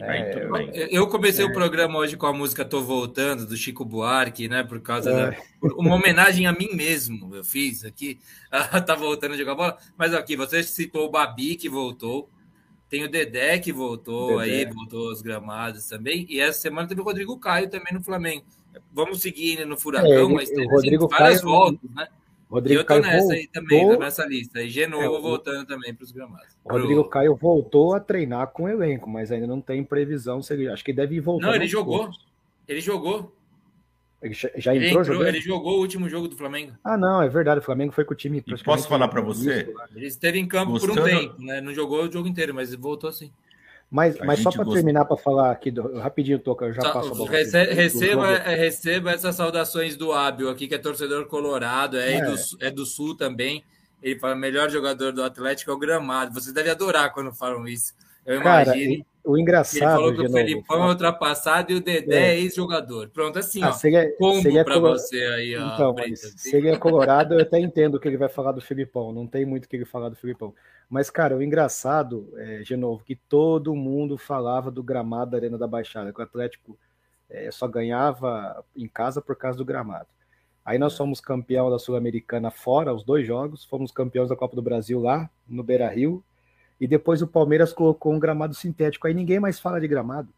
É, 0.02 0.88
eu 0.90 1.06
comecei 1.08 1.44
é. 1.44 1.48
o 1.48 1.52
programa 1.52 1.98
hoje 1.98 2.16
com 2.16 2.26
a 2.26 2.32
música 2.32 2.64
Tô 2.64 2.80
Voltando, 2.80 3.46
do 3.46 3.56
Chico 3.56 3.84
Buarque, 3.84 4.48
né? 4.48 4.62
Por 4.62 4.80
causa 4.80 5.10
é. 5.10 5.30
da. 5.30 5.36
Uma 5.76 5.94
homenagem 5.94 6.46
a 6.46 6.52
mim 6.52 6.70
mesmo, 6.74 7.34
eu 7.34 7.44
fiz 7.44 7.84
aqui. 7.84 8.18
tá 8.86 8.94
voltando 8.94 9.34
a 9.34 9.36
jogar 9.36 9.54
bola. 9.54 9.76
Mas 9.96 10.14
aqui, 10.14 10.36
você 10.36 10.62
citou 10.62 11.06
o 11.06 11.10
Babi, 11.10 11.56
que 11.56 11.68
voltou. 11.68 12.30
Tem 12.88 13.04
o 13.04 13.10
Dedé, 13.10 13.58
que 13.58 13.72
voltou 13.72 14.40
Dedé. 14.40 14.56
aí, 14.56 14.64
voltou 14.66 15.10
aos 15.10 15.22
gramados 15.22 15.86
também. 15.86 16.26
E 16.28 16.40
essa 16.40 16.58
semana 16.58 16.88
teve 16.88 17.00
o 17.00 17.04
Rodrigo 17.04 17.38
Caio 17.38 17.68
também 17.68 17.92
no 17.92 18.02
Flamengo. 18.02 18.44
Vamos 18.92 19.20
seguir 19.20 19.64
no 19.64 19.76
Furacão, 19.76 20.10
é, 20.10 20.22
ele, 20.22 20.34
mas 20.34 20.50
tem 20.50 20.70
assim, 20.70 20.98
várias 20.98 21.40
Caio, 21.40 21.42
voltas, 21.42 21.90
né? 21.90 22.08
Rodrigo 22.50 22.80
eu 22.80 22.84
tô 22.84 22.88
Caio 22.88 23.02
nessa 23.02 23.18
voltou, 23.18 23.36
aí 23.36 23.46
também, 23.46 23.88
tô 23.88 23.98
nessa 23.98 24.26
lista. 24.26 24.62
E 24.62 24.68
Genoa 24.68 25.04
é, 25.04 25.20
voltando 25.20 25.66
também 25.66 25.94
para 25.94 26.04
os 26.04 26.10
gramados. 26.10 26.48
O 26.64 26.72
Rodrigo 26.72 27.02
Pro... 27.02 27.10
Caio 27.10 27.36
voltou 27.36 27.94
a 27.94 28.00
treinar 28.00 28.48
com 28.48 28.64
o 28.64 28.68
elenco, 28.68 29.08
mas 29.08 29.30
ainda 29.30 29.46
não 29.46 29.60
tem 29.60 29.84
previsão 29.84 30.42
se 30.42 30.52
ele. 30.52 30.68
Acho 30.68 30.84
que 30.84 30.92
deve 30.92 31.20
voltar. 31.20 31.46
Não, 31.46 31.54
ele 31.54 31.68
jogou. 31.68 32.06
Pontos. 32.06 32.26
Ele 32.66 32.80
jogou. 32.80 33.32
Ele 34.20 34.34
já 34.34 34.74
ele 34.74 34.88
entrou, 34.88 35.02
entrou 35.02 35.26
Ele 35.26 35.40
jogou 35.40 35.78
o 35.78 35.80
último 35.80 36.08
jogo 36.08 36.28
do 36.28 36.36
Flamengo. 36.36 36.72
Ah, 36.84 36.96
não, 36.96 37.22
é 37.22 37.28
verdade. 37.28 37.60
O 37.60 37.62
Flamengo 37.62 37.92
foi 37.92 38.04
com 38.04 38.12
o 38.12 38.16
time. 38.16 38.42
E 38.46 38.62
posso 38.62 38.86
falar 38.86 39.08
para 39.08 39.20
você? 39.20 39.72
Ele 39.94 40.06
esteve 40.06 40.38
em 40.38 40.46
campo 40.46 40.72
Gostando... 40.72 40.94
por 40.94 41.02
um 41.02 41.04
tempo, 41.04 41.42
né? 41.42 41.60
Não 41.60 41.72
jogou 41.72 42.04
o 42.04 42.12
jogo 42.12 42.28
inteiro, 42.28 42.54
mas 42.54 42.74
voltou 42.74 43.10
sim. 43.12 43.32
Mas, 43.90 44.16
mas 44.20 44.38
só 44.38 44.52
para 44.52 44.62
gost... 44.62 44.76
terminar 44.76 45.04
para 45.04 45.16
falar 45.16 45.50
aqui, 45.50 45.68
do, 45.68 45.98
rapidinho, 45.98 46.38
Toca, 46.38 46.66
eu 46.66 46.72
já 46.72 46.80
só, 46.80 46.92
passo 46.92 47.12
a 47.12 47.14
bola. 47.14 47.30
Rece, 47.30 47.64
receba, 47.64 48.28
é, 48.30 48.54
receba 48.54 49.10
essas 49.10 49.34
saudações 49.34 49.96
do 49.96 50.12
Ábio 50.12 50.48
aqui, 50.48 50.68
que 50.68 50.76
é 50.76 50.78
torcedor 50.78 51.26
colorado, 51.26 51.98
é, 51.98 52.14
é. 52.14 52.24
Do, 52.24 52.36
é 52.60 52.70
do 52.70 52.86
Sul 52.86 53.16
também. 53.16 53.64
Ele 54.00 54.18
fala: 54.18 54.36
melhor 54.36 54.70
jogador 54.70 55.12
do 55.12 55.24
Atlético 55.24 55.72
é 55.72 55.74
o 55.74 55.78
gramado. 55.78 56.32
Você 56.32 56.52
deve 56.52 56.70
adorar 56.70 57.12
quando 57.12 57.32
falam 57.32 57.66
isso. 57.66 57.92
Eu 58.24 58.40
Cara, 58.40 58.76
imagino. 58.76 59.04
O 59.24 59.36
engraçado. 59.36 59.82
Ele 59.82 59.90
falou 59.90 60.14
que 60.14 60.22
o 60.22 60.32
Felipão 60.32 60.84
é 60.84 60.88
ultrapassado 60.88 61.72
e 61.72 61.74
o 61.74 61.80
Dedé 61.80 62.16
é, 62.16 62.34
é 62.34 62.40
ex-jogador. 62.40 63.10
Pronto, 63.10 63.38
assim, 63.38 63.62
ah, 63.62 63.68
ó. 63.68 63.72
Seria, 63.72 64.16
combo 64.16 64.40
seria 64.40 64.64
para 64.64 64.78
você 64.78 65.22
aí, 65.24 65.56
ó. 65.56 65.74
Então, 65.74 65.94
se 66.16 66.56
ele 66.56 66.68
é 66.68 66.76
colorado, 66.76 67.34
eu 67.34 67.40
até 67.40 67.58
entendo 67.58 67.96
o 67.96 68.00
que 68.00 68.08
ele 68.08 68.16
vai 68.16 68.28
falar 68.28 68.52
do 68.52 68.60
Felipão. 68.60 69.12
Não 69.12 69.26
tem 69.26 69.44
muito 69.44 69.66
o 69.66 69.68
que 69.68 69.76
ele 69.76 69.84
falar 69.84 70.08
do 70.08 70.16
Felipão. 70.16 70.54
Mas, 70.88 71.10
cara, 71.10 71.36
o 71.36 71.42
engraçado, 71.42 72.32
é, 72.36 72.58
de 72.60 72.76
novo, 72.76 73.04
que 73.04 73.14
todo 73.14 73.74
mundo 73.74 74.16
falava 74.18 74.70
do 74.70 74.82
gramado 74.82 75.32
da 75.32 75.36
Arena 75.36 75.58
da 75.58 75.66
Baixada, 75.66 76.12
que 76.12 76.20
o 76.20 76.24
Atlético 76.24 76.76
é, 77.28 77.50
só 77.50 77.68
ganhava 77.68 78.64
em 78.76 78.88
casa 78.88 79.20
por 79.20 79.36
causa 79.36 79.56
do 79.56 79.64
gramado. 79.64 80.08
Aí 80.64 80.78
nós 80.78 80.96
fomos 80.96 81.20
campeão 81.20 81.70
da 81.70 81.78
Sul-Americana 81.78 82.50
fora, 82.50 82.92
os 82.94 83.04
dois 83.04 83.26
jogos, 83.26 83.64
fomos 83.64 83.92
campeões 83.92 84.28
da 84.28 84.36
Copa 84.36 84.56
do 84.56 84.62
Brasil 84.62 85.00
lá, 85.00 85.30
no 85.48 85.62
Beira 85.62 85.88
Rio, 85.88 86.22
e 86.80 86.86
depois 86.86 87.20
o 87.20 87.26
Palmeiras 87.26 87.72
colocou 87.72 88.12
um 88.12 88.18
gramado 88.18 88.54
sintético. 88.54 89.06
Aí 89.06 89.14
ninguém 89.14 89.38
mais 89.38 89.60
fala 89.60 89.80
de 89.80 89.86
gramado. 89.86 90.28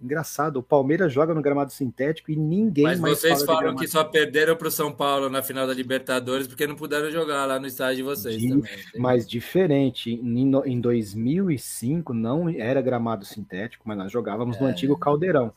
Engraçado, 0.00 0.56
o 0.56 0.62
Palmeiras 0.62 1.12
joga 1.12 1.32
no 1.32 1.40
gramado 1.40 1.70
sintético 1.70 2.32
e 2.32 2.36
ninguém 2.36 2.84
Mas 2.84 2.98
mais 2.98 3.20
vocês 3.20 3.44
falam 3.44 3.76
que 3.76 3.86
só 3.86 4.02
perderam 4.02 4.56
para 4.56 4.66
o 4.66 4.70
São 4.70 4.90
Paulo 4.90 5.30
na 5.30 5.42
final 5.42 5.64
da 5.64 5.72
Libertadores 5.72 6.48
porque 6.48 6.66
não 6.66 6.74
puderam 6.74 7.08
jogar 7.08 7.46
lá 7.46 7.60
no 7.60 7.68
estádio 7.68 7.98
de 7.98 8.02
vocês 8.02 8.36
de, 8.36 8.48
também. 8.48 8.72
Mas 8.96 9.28
diferente, 9.28 10.10
em, 10.10 10.50
em 10.66 10.80
2005 10.80 12.12
não 12.12 12.48
era 12.48 12.82
gramado 12.82 13.24
sintético, 13.24 13.84
mas 13.86 13.96
nós 13.96 14.10
jogávamos 14.10 14.56
é. 14.56 14.60
no 14.60 14.66
antigo 14.66 14.98
Caldeirão. 14.98 15.52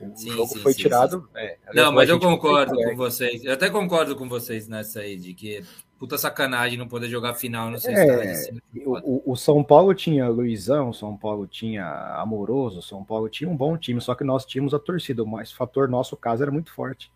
O 0.00 0.16
sim, 0.16 0.30
jogo 0.30 0.54
sim, 0.54 0.60
foi 0.60 0.72
sim, 0.72 0.82
tirado. 0.82 1.28
É, 1.34 1.58
não, 1.74 1.92
mas 1.92 2.08
eu 2.08 2.18
concordo 2.18 2.74
com 2.74 2.96
vocês. 2.96 3.44
Eu 3.44 3.52
até 3.52 3.68
concordo 3.68 4.16
com 4.16 4.26
vocês 4.26 4.66
nessa 4.66 5.00
aí, 5.00 5.18
de 5.18 5.34
que 5.34 5.62
puta 6.02 6.18
sacanagem 6.18 6.76
não 6.76 6.88
poder 6.88 7.08
jogar 7.08 7.32
final 7.34 7.70
no 7.70 7.78
seu 7.78 7.92
é, 7.92 8.04
estádio. 8.04 8.30
Assim, 8.32 8.60
o, 8.84 9.32
o, 9.32 9.36
São 9.36 9.62
Paulo 9.62 9.94
tinha 9.94 10.28
Luizão, 10.28 10.88
o 10.88 10.92
São 10.92 11.16
Paulo 11.16 11.46
tinha 11.46 11.86
Amoroso, 12.16 12.80
o 12.80 12.82
São 12.82 13.04
Paulo 13.04 13.28
tinha 13.28 13.48
um 13.48 13.56
bom 13.56 13.78
time, 13.78 14.00
só 14.00 14.12
que 14.16 14.24
nós 14.24 14.44
tínhamos 14.44 14.74
a 14.74 14.80
torcida, 14.80 15.24
mas 15.24 15.52
o 15.52 15.54
fator 15.54 15.88
nosso 15.88 16.16
caso 16.16 16.42
era 16.42 16.50
muito 16.50 16.72
forte. 16.72 17.12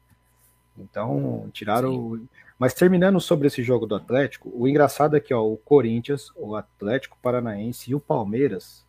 Então, 0.79 1.51
tiraram. 1.53 2.29
Mas 2.57 2.75
terminando 2.75 3.20
sobre 3.20 3.49
esse 3.49 3.61
jogo 3.61 3.88
do 3.88 3.96
Atlético, 3.96 4.53
o 4.55 4.68
engraçado 4.68 5.16
é 5.16 5.20
que 5.20 5.35
ó, 5.35 5.42
o 5.42 5.57
Corinthians, 5.57 6.31
o 6.37 6.55
Atlético 6.55 7.18
Paranaense 7.20 7.90
e 7.90 7.94
o 7.96 7.99
Palmeiras, 7.99 8.87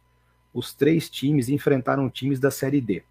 os 0.54 0.76
três 0.76 1.10
times 1.10 1.50
enfrentaram 1.50 2.08
times 2.08 2.40
da 2.40 2.52
Série 2.52 2.82
D. 2.82 3.04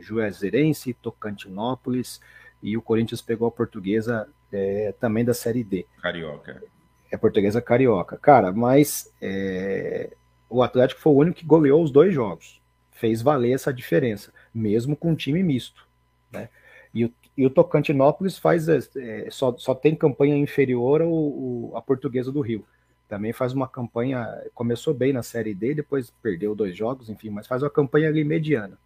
Juazeirense, 0.00 0.92
Tocantinópolis 0.92 2.20
e 2.60 2.76
o 2.76 2.82
Corinthians 2.82 3.22
pegou 3.22 3.46
a 3.46 3.52
portuguesa 3.52 4.28
é, 4.52 4.94
também 5.00 5.24
da 5.24 5.34
Série 5.34 5.64
D. 5.64 5.86
Carioca. 6.00 6.62
É 7.10 7.16
portuguesa 7.16 7.60
carioca. 7.62 8.16
Cara, 8.16 8.52
mas 8.52 9.12
é, 9.20 10.12
o 10.48 10.62
Atlético 10.62 11.00
foi 11.00 11.12
o 11.12 11.16
único 11.16 11.38
que 11.38 11.46
goleou 11.46 11.82
os 11.82 11.90
dois 11.90 12.14
jogos. 12.14 12.60
Fez 12.92 13.22
valer 13.22 13.52
essa 13.52 13.72
diferença, 13.72 14.32
mesmo 14.54 14.96
com 14.96 15.10
um 15.10 15.14
time 15.14 15.42
misto. 15.42 15.86
Né? 16.32 16.48
E, 16.94 17.04
o, 17.04 17.12
e 17.36 17.46
o 17.46 17.50
Tocantinópolis 17.50 18.38
faz 18.38 18.68
é, 18.68 18.78
é 18.96 19.28
só, 19.30 19.54
só 19.56 19.74
tem 19.74 19.94
campanha 19.94 20.36
inferior 20.36 21.02
ao, 21.02 21.12
ao, 21.12 21.76
à 21.76 21.82
portuguesa 21.82 22.32
do 22.32 22.40
Rio. 22.40 22.64
Também 23.08 23.32
faz 23.32 23.52
uma 23.52 23.68
campanha, 23.68 24.26
começou 24.52 24.92
bem 24.92 25.12
na 25.12 25.22
Série 25.22 25.54
D, 25.54 25.74
depois 25.74 26.10
perdeu 26.22 26.56
dois 26.56 26.76
jogos, 26.76 27.08
enfim, 27.08 27.30
mas 27.30 27.46
faz 27.46 27.62
uma 27.62 27.70
campanha 27.70 28.08
ali 28.08 28.24
mediana. 28.24 28.76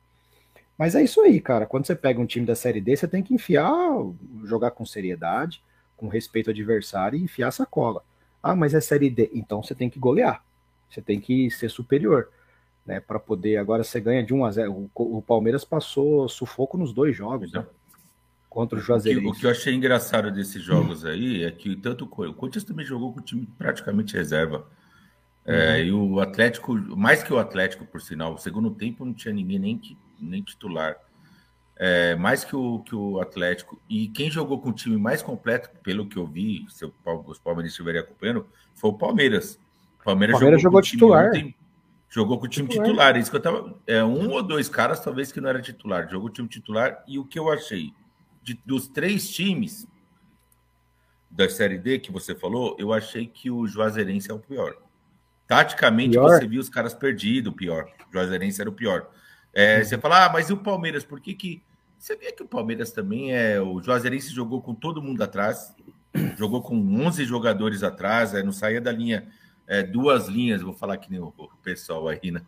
Mas 0.81 0.95
é 0.95 1.03
isso 1.03 1.21
aí, 1.21 1.43
cara. 1.43 1.67
Quando 1.67 1.85
você 1.85 1.95
pega 1.95 2.19
um 2.19 2.25
time 2.25 2.47
da 2.47 2.55
Série 2.55 2.81
D, 2.81 2.97
você 2.97 3.07
tem 3.07 3.23
que 3.23 3.35
enfiar, 3.35 3.71
jogar 4.47 4.71
com 4.71 4.87
seriedade, 4.87 5.63
com 5.95 6.09
respeito 6.09 6.49
ao 6.49 6.53
adversário 6.53 7.19
e 7.19 7.23
enfiar 7.23 7.49
a 7.49 7.53
sacola. 7.53 8.03
Ah, 8.43 8.57
mas 8.57 8.73
é 8.73 8.81
Série 8.81 9.11
D. 9.11 9.31
Então 9.35 9.63
você 9.63 9.75
tem 9.75 9.91
que 9.91 9.99
golear. 9.99 10.43
Você 10.89 11.03
tem 11.03 11.21
que 11.21 11.51
ser 11.51 11.69
superior. 11.69 12.31
Né, 12.87 12.99
para 12.99 13.21
poder. 13.21 13.59
Agora 13.59 13.85
você 13.85 14.01
ganha 14.01 14.25
de 14.25 14.33
1 14.33 14.43
a 14.43 14.51
0. 14.53 14.73
O, 14.95 15.19
o 15.19 15.21
Palmeiras 15.21 15.67
passou 15.67 16.27
sufoco 16.31 16.79
nos 16.79 16.95
dois 16.95 17.15
jogos, 17.15 17.53
né? 17.53 17.67
Contra 18.49 18.79
o 18.79 18.81
Juazeirense. 18.81 19.27
O, 19.27 19.31
o 19.33 19.35
que, 19.35 19.45
eu 19.45 19.51
achei 19.51 19.75
engraçado 19.75 20.33
desses 20.33 20.63
jogos 20.63 21.05
aí 21.05 21.45
é 21.45 21.51
que 21.51 21.77
tanto 21.77 22.07
o 22.07 22.09
Corinthians 22.09 22.65
também 22.65 22.87
jogou 22.87 23.13
com 23.13 23.21
o 23.21 23.23
time 23.23 23.47
praticamente 23.59 24.17
reserva. 24.17 24.67
É, 25.45 25.75
uhum. 25.75 25.85
e 25.85 25.93
o 25.93 26.21
Atlético, 26.21 26.73
mais 26.97 27.23
que 27.23 27.35
o 27.35 27.39
Atlético, 27.39 27.85
por 27.85 28.01
sinal, 28.01 28.33
o 28.33 28.39
segundo 28.39 28.71
tempo 28.71 29.05
não 29.05 29.13
tinha 29.13 29.35
ninguém 29.35 29.59
nem 29.59 29.77
que 29.77 29.95
nem 30.21 30.43
titular. 30.43 30.97
É, 31.77 32.15
mais 32.15 32.45
que 32.45 32.55
o, 32.55 32.81
que 32.81 32.95
o 32.95 33.21
Atlético. 33.21 33.81
E 33.89 34.09
quem 34.09 34.31
jogou 34.31 34.61
com 34.61 34.69
o 34.69 34.73
time 34.73 34.97
mais 34.99 35.23
completo, 35.23 35.71
pelo 35.83 36.07
que 36.07 36.19
eu 36.19 36.27
vi, 36.27 36.67
se 36.69 36.85
os 36.85 37.39
Palmeiras 37.39 37.73
estiverem 37.73 38.01
acompanhando, 38.01 38.47
foi 38.75 38.91
o 38.91 38.95
Palmeiras. 38.95 39.59
O 40.01 40.05
Palmeiras, 40.05 40.35
Palmeiras 40.35 40.61
jogou, 40.61 40.83
jogou 40.83 40.83
titular. 40.83 41.29
Ontem, 41.29 41.55
jogou 42.09 42.39
com 42.39 42.45
o 42.45 42.49
time 42.49 42.69
titular. 42.69 42.89
titular. 42.89 43.17
Isso 43.17 43.31
que 43.31 43.37
eu 43.39 43.41
tava. 43.41 43.81
É, 43.87 44.05
um 44.05 44.31
ou 44.31 44.43
dois 44.43 44.69
caras, 44.69 45.01
talvez, 45.01 45.33
que 45.33 45.41
não 45.41 45.49
era 45.49 45.63
titular. 45.63 46.09
Jogou 46.11 46.29
o 46.29 46.33
time 46.33 46.49
titular. 46.49 47.03
E 47.09 47.19
o 47.19 47.25
que 47.25 47.39
eu 47.39 47.51
achei? 47.51 47.95
De, 48.43 48.61
dos 48.67 48.87
três 48.87 49.31
times 49.31 49.87
da 51.31 51.49
Série 51.49 51.79
D 51.79 51.99
que 51.99 52.11
você 52.11 52.35
falou, 52.35 52.77
eu 52.79 52.93
achei 52.93 53.27
que 53.27 53.51
o 53.51 53.67
Juazeirense 53.67 54.31
é 54.31 54.35
o 54.35 54.39
pior. 54.39 54.77
Taticamente, 55.47 56.11
pior? 56.11 56.29
você 56.29 56.47
viu 56.47 56.61
os 56.61 56.69
caras 56.69 56.93
perdidos, 56.93 57.53
o 57.53 57.57
pior. 57.57 57.89
O 58.09 58.13
Juazeirense 58.13 58.61
era 58.61 58.69
o 58.69 58.73
pior. 58.73 59.09
É, 59.53 59.79
uhum. 59.79 59.85
Você 59.85 59.99
fala, 59.99 60.27
ah, 60.27 60.33
mas 60.33 60.49
e 60.49 60.53
o 60.53 60.57
Palmeiras? 60.57 61.05
Por 61.05 61.21
que 61.21 61.35
que. 61.35 61.63
Você 61.99 62.17
vê 62.17 62.33
que 62.33 62.43
o 62.43 62.49
Palmeiras 62.49 62.93
também 62.93 63.35
é. 63.35 63.61
O 63.61 63.83
Juazeirense 63.83 64.33
jogou 64.33 64.63
com 64.63 64.75
todo 64.75 65.03
mundo 65.03 65.23
atrás, 65.23 65.75
jogou 66.37 66.63
com 66.63 66.77
11 66.77 67.25
jogadores 67.25 67.83
atrás, 67.83 68.35
é, 68.35 68.43
não 68.43 68.53
saía 68.53 68.81
da 68.81 68.93
linha. 68.93 69.27
É, 69.67 69.85
duas 69.85 70.27
linhas, 70.27 70.63
vou 70.63 70.73
falar 70.73 70.97
que 70.97 71.11
nem 71.11 71.21
o, 71.21 71.33
o 71.37 71.49
pessoal 71.63 72.09
aí, 72.09 72.31
né? 72.31 72.43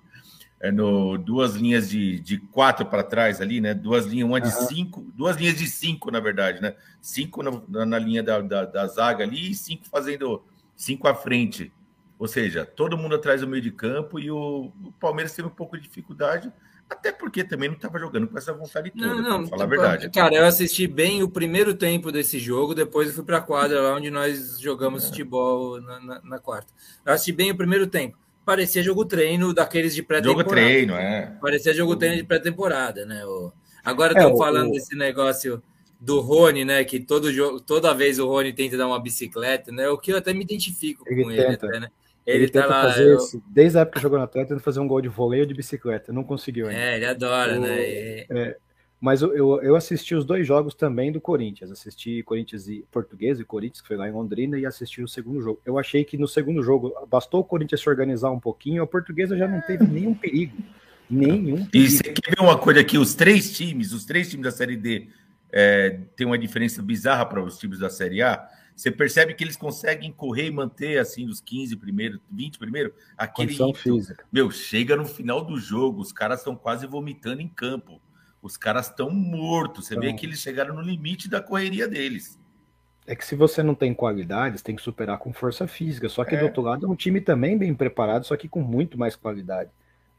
É 0.58 0.70
no, 0.70 1.18
duas 1.18 1.54
linhas 1.54 1.90
de, 1.90 2.20
de 2.20 2.38
quatro 2.38 2.86
para 2.86 3.02
trás 3.02 3.40
ali, 3.40 3.60
né? 3.60 3.74
Duas 3.74 4.06
linhas, 4.06 4.28
uma 4.28 4.40
de 4.40 4.48
uhum. 4.48 4.66
cinco, 4.68 5.06
duas 5.14 5.36
linhas 5.36 5.56
de 5.56 5.66
cinco, 5.66 6.10
na 6.10 6.20
verdade, 6.20 6.62
né? 6.62 6.74
Cinco 7.00 7.42
na, 7.42 7.84
na 7.86 7.98
linha 7.98 8.22
da, 8.22 8.40
da, 8.40 8.64
da, 8.64 8.86
zaga 8.86 9.24
ali 9.24 9.50
e 9.50 9.54
cinco 9.54 9.86
fazendo 9.88 10.42
cinco 10.76 11.08
à 11.08 11.14
frente. 11.14 11.72
Ou 12.16 12.28
seja, 12.28 12.64
todo 12.64 12.96
mundo 12.96 13.16
atrás 13.16 13.40
do 13.40 13.48
meio 13.48 13.62
de 13.62 13.72
campo 13.72 14.20
e 14.20 14.30
o, 14.30 14.72
o 14.84 14.92
Palmeiras 15.00 15.34
teve 15.34 15.48
um 15.48 15.50
pouco 15.52 15.76
de 15.76 15.82
dificuldade 15.82 16.52
até 16.92 17.10
porque 17.10 17.42
também 17.42 17.68
não 17.68 17.76
estava 17.76 17.98
jogando 17.98 18.28
com 18.28 18.36
essa 18.36 18.52
vontade 18.52 18.90
toda, 18.90 19.14
não, 19.14 19.22
não, 19.22 19.46
falar 19.46 19.64
a 19.64 19.66
tipo, 19.66 19.80
verdade. 19.80 20.10
Cara, 20.10 20.34
eu 20.34 20.44
assisti 20.44 20.86
bem 20.86 21.22
o 21.22 21.28
primeiro 21.28 21.74
tempo 21.74 22.12
desse 22.12 22.38
jogo, 22.38 22.74
depois 22.74 23.08
eu 23.08 23.14
fui 23.14 23.24
para 23.24 23.38
a 23.38 23.40
quadra 23.40 23.80
lá 23.80 23.96
onde 23.96 24.10
nós 24.10 24.60
jogamos 24.60 25.04
é. 25.04 25.06
futebol 25.06 25.80
na, 25.80 26.00
na, 26.00 26.20
na, 26.22 26.38
quarta. 26.38 26.72
Eu 27.04 27.12
assisti 27.12 27.32
bem 27.32 27.50
o 27.50 27.56
primeiro 27.56 27.86
tempo. 27.86 28.18
Parecia 28.44 28.82
jogo 28.82 29.04
treino 29.04 29.54
daqueles 29.54 29.94
de 29.94 30.02
pré-temporada. 30.02 30.42
Jogo 30.42 30.50
treino, 30.50 30.94
é. 30.94 31.36
Parecia 31.40 31.72
jogo 31.72 31.96
treino 31.96 32.16
de 32.16 32.24
pré-temporada, 32.24 33.06
né? 33.06 33.22
Agora 33.84 34.12
estão 34.12 34.34
é, 34.34 34.36
falando 34.36 34.68
o... 34.68 34.72
desse 34.72 34.94
negócio 34.94 35.62
do 35.98 36.20
Rony, 36.20 36.64
né? 36.64 36.84
Que 36.84 37.00
todo 37.00 37.32
jogo, 37.32 37.60
toda 37.60 37.94
vez 37.94 38.18
o 38.18 38.26
Rony 38.26 38.52
tenta 38.52 38.76
dar 38.76 38.86
uma 38.86 39.00
bicicleta, 39.00 39.72
né? 39.72 39.88
O 39.88 39.96
que 39.96 40.12
eu 40.12 40.18
até 40.18 40.34
me 40.34 40.42
identifico 40.42 41.04
ele 41.06 41.22
com 41.22 41.30
tenta. 41.30 41.42
ele, 41.42 41.54
até, 41.54 41.80
né? 41.80 41.90
Ele, 42.26 42.44
ele 42.44 42.48
tá 42.48 42.62
tenta 42.62 42.74
lá, 42.74 42.82
fazer 42.82 43.12
eu... 43.12 43.18
desde 43.48 43.78
a 43.78 43.80
época 43.82 43.98
que 43.98 44.02
jogou 44.02 44.18
na 44.18 44.24
Atlético, 44.24 44.54
tenta 44.54 44.64
fazer 44.64 44.80
um 44.80 44.86
gol 44.86 45.00
de 45.00 45.08
voleio 45.08 45.46
de 45.46 45.54
bicicleta. 45.54 46.12
Não 46.12 46.22
conseguiu 46.22 46.68
ainda. 46.68 46.80
É, 46.80 46.96
ele 46.96 47.06
adora, 47.06 47.58
né? 47.58 47.80
É, 48.30 48.56
mas 49.00 49.20
eu, 49.20 49.60
eu 49.60 49.74
assisti 49.74 50.14
os 50.14 50.24
dois 50.24 50.46
jogos 50.46 50.74
também 50.74 51.10
do 51.10 51.20
Corinthians. 51.20 51.72
Assisti 51.72 52.22
Corinthians 52.22 52.68
e 52.68 52.84
Português 52.92 53.40
e 53.40 53.44
Corinthians, 53.44 53.80
que 53.80 53.88
foi 53.88 53.96
lá 53.96 54.08
em 54.08 54.12
Londrina, 54.12 54.56
e 54.56 54.64
assisti 54.64 55.02
o 55.02 55.08
segundo 55.08 55.42
jogo. 55.42 55.60
Eu 55.66 55.76
achei 55.76 56.04
que 56.04 56.16
no 56.16 56.28
segundo 56.28 56.62
jogo 56.62 56.94
bastou 57.10 57.40
o 57.40 57.44
Corinthians 57.44 57.80
se 57.80 57.88
organizar 57.88 58.30
um 58.30 58.38
pouquinho, 58.38 58.80
a 58.80 58.86
Portuguesa 58.86 59.36
já 59.36 59.48
não 59.48 59.60
teve 59.60 59.84
nenhum 59.84 60.14
perigo. 60.14 60.56
Nenhum. 61.10 61.66
E 61.74 61.90
você 61.90 62.04
quer 62.04 62.36
ver 62.36 62.40
uma 62.40 62.56
coisa 62.56 62.80
aqui? 62.80 62.96
Os 62.96 63.14
três 63.14 63.52
times, 63.54 63.92
os 63.92 64.04
três 64.04 64.30
times 64.30 64.44
da 64.44 64.52
Série 64.52 64.76
D 64.76 65.08
é, 65.50 65.98
tem 66.14 66.24
uma 66.24 66.38
diferença 66.38 66.80
bizarra 66.80 67.26
para 67.26 67.42
os 67.42 67.58
times 67.58 67.80
da 67.80 67.90
Série 67.90 68.22
A. 68.22 68.48
Você 68.82 68.90
percebe 68.90 69.32
que 69.32 69.44
eles 69.44 69.56
conseguem 69.56 70.10
correr 70.10 70.46
e 70.46 70.50
manter 70.50 70.98
assim 70.98 71.28
os 71.28 71.40
15 71.40 71.76
primeiro, 71.76 72.20
20 72.28 72.58
primeiro, 72.58 72.92
aquele 73.16 73.54
física. 73.74 74.24
Meu, 74.32 74.50
chega 74.50 74.96
no 74.96 75.04
final 75.04 75.44
do 75.44 75.56
jogo, 75.56 76.00
os 76.00 76.10
caras 76.10 76.40
estão 76.40 76.56
quase 76.56 76.84
vomitando 76.84 77.40
em 77.40 77.46
campo. 77.46 78.02
Os 78.42 78.56
caras 78.56 78.88
estão 78.88 79.08
mortos. 79.08 79.86
Você 79.86 79.94
então, 79.94 80.02
vê 80.02 80.12
que 80.14 80.26
eles 80.26 80.40
chegaram 80.40 80.74
no 80.74 80.80
limite 80.80 81.30
da 81.30 81.40
correria 81.40 81.86
deles. 81.86 82.40
É 83.06 83.14
que 83.14 83.24
se 83.24 83.36
você 83.36 83.62
não 83.62 83.76
tem 83.76 83.94
qualidade, 83.94 84.60
tem 84.64 84.74
que 84.74 84.82
superar 84.82 85.16
com 85.16 85.32
força 85.32 85.68
física. 85.68 86.08
Só 86.08 86.24
que 86.24 86.34
é. 86.34 86.40
do 86.40 86.46
outro 86.46 86.62
lado 86.62 86.84
é 86.84 86.88
um 86.88 86.96
time 86.96 87.20
também 87.20 87.56
bem 87.56 87.72
preparado, 87.72 88.26
só 88.26 88.36
que 88.36 88.48
com 88.48 88.62
muito 88.62 88.98
mais 88.98 89.14
qualidade. 89.14 89.70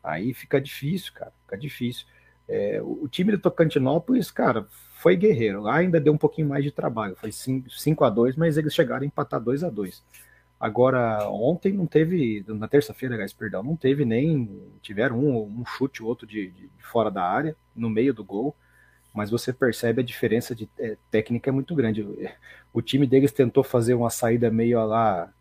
Aí 0.01 0.33
fica 0.33 0.61
difícil, 0.61 1.11
cara. 1.11 1.33
Fica 1.41 1.57
difícil. 1.57 2.05
É, 2.47 2.81
o, 2.81 3.03
o 3.03 3.07
time 3.09 3.33
do 3.33 3.39
Tocantinópolis, 3.39 4.31
cara, 4.31 4.65
foi 5.03 5.17
guerreiro. 5.17 5.61
Lá 5.61 5.75
ainda 5.75 5.99
deu 5.99 6.13
um 6.13 6.17
pouquinho 6.17 6.47
mais 6.47 6.63
de 6.63 6.71
trabalho. 6.71 7.13
Foi 7.17 7.29
5 7.29 8.05
a 8.05 8.09
2 8.09 8.37
mas 8.37 8.57
eles 8.57 8.73
chegaram 8.73 9.03
a 9.03 9.05
empatar 9.05 9.41
2 9.41 9.61
a 9.65 9.69
2 9.69 10.01
Agora, 10.57 11.27
ontem 11.29 11.73
não 11.73 11.85
teve, 11.85 12.45
na 12.47 12.69
terça-feira, 12.69 13.17
guys, 13.17 13.33
perdão, 13.33 13.61
não 13.61 13.75
teve 13.75 14.05
nem. 14.05 14.49
Tiveram 14.81 15.19
um, 15.19 15.59
um 15.59 15.65
chute, 15.65 16.01
outro 16.01 16.25
de, 16.25 16.51
de, 16.51 16.69
fora 16.79 17.11
da 17.11 17.21
área, 17.21 17.53
no 17.75 17.89
meio 17.89 18.13
do 18.13 18.23
gol, 18.23 18.55
mas 19.13 19.29
você 19.29 19.51
percebe 19.51 20.01
a 20.01 20.05
diferença 20.05 20.55
de 20.55 20.69
é, 20.79 20.95
técnica 21.11 21.49
é 21.49 21.51
muito 21.53 21.75
grande. 21.75 22.07
O 22.71 22.81
time 22.81 23.05
deles 23.05 23.33
tentou 23.33 23.61
fazer 23.61 23.93
uma 23.93 24.09
saída 24.09 24.49
meio 24.49 24.85
lá, 24.85 25.33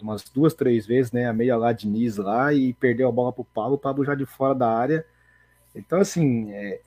umas 0.00 0.22
duas, 0.30 0.54
três 0.54 0.86
vezes, 0.86 1.10
né? 1.10 1.26
A 1.26 1.32
meia 1.32 1.56
lá 1.56 1.72
de 1.72 1.88
Nis 1.88 2.16
lá 2.16 2.54
e 2.54 2.72
perdeu 2.72 3.08
a 3.08 3.12
bola 3.12 3.32
pro 3.32 3.44
Pablo, 3.44 3.74
o 3.74 3.78
Pablo 3.78 4.04
já 4.04 4.14
de 4.14 4.26
fora 4.26 4.54
da 4.54 4.70
área. 4.70 5.04
Então, 5.74 5.98
assim, 5.98 6.52
é, 6.52 6.80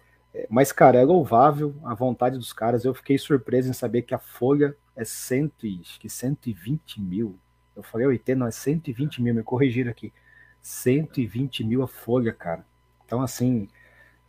mas, 0.49 0.71
cara, 0.71 0.99
é 0.99 1.03
louvável 1.03 1.75
a 1.83 1.93
vontade 1.93 2.37
dos 2.37 2.53
caras. 2.53 2.85
Eu 2.85 2.93
fiquei 2.93 3.17
surpreso 3.17 3.69
em 3.69 3.73
saber 3.73 4.03
que 4.03 4.13
a 4.13 4.19
folha 4.19 4.75
é 4.95 5.03
cento, 5.03 5.67
que 5.99 6.09
120 6.09 7.01
mil. 7.01 7.37
Eu 7.75 7.83
falei 7.83 8.07
80, 8.07 8.39
não, 8.39 8.47
é 8.47 8.51
120 8.51 9.21
mil, 9.21 9.33
me 9.33 9.43
corrigiram 9.43 9.91
aqui. 9.91 10.13
120 10.61 11.63
mil 11.63 11.83
a 11.83 11.87
folha, 11.87 12.31
cara. 12.31 12.65
Então, 13.05 13.21
assim, 13.21 13.67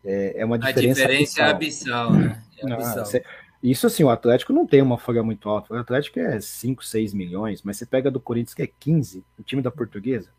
é, 0.05 0.41
é 0.41 0.45
uma 0.45 0.59
diferença. 0.59 1.03
A 1.03 1.07
diferença 1.07 1.45
abissal. 1.45 1.47
é 1.47 1.51
abissal, 1.51 2.13
né? 2.13 2.43
É 2.59 2.73
abissal. 2.73 3.23
isso 3.63 3.87
assim, 3.87 4.03
o 4.03 4.11
Atlético 4.11 4.53
não 4.53 4.67
tem 4.67 4.83
uma 4.83 4.99
folha 4.99 5.23
muito 5.23 5.49
alta. 5.49 5.75
O 5.75 5.79
Atlético 5.79 6.19
é 6.19 6.41
5, 6.41 6.85
6 6.85 7.15
milhões, 7.15 7.63
mas 7.63 7.77
você 7.77 7.87
pega 7.87 8.11
do 8.11 8.21
Corinthians 8.21 8.55
que 8.55 8.63
é 8.63 8.67
15, 8.67 9.25
o 9.39 9.43
time 9.43 9.63
da 9.63 9.71
portuguesa. 9.71 10.31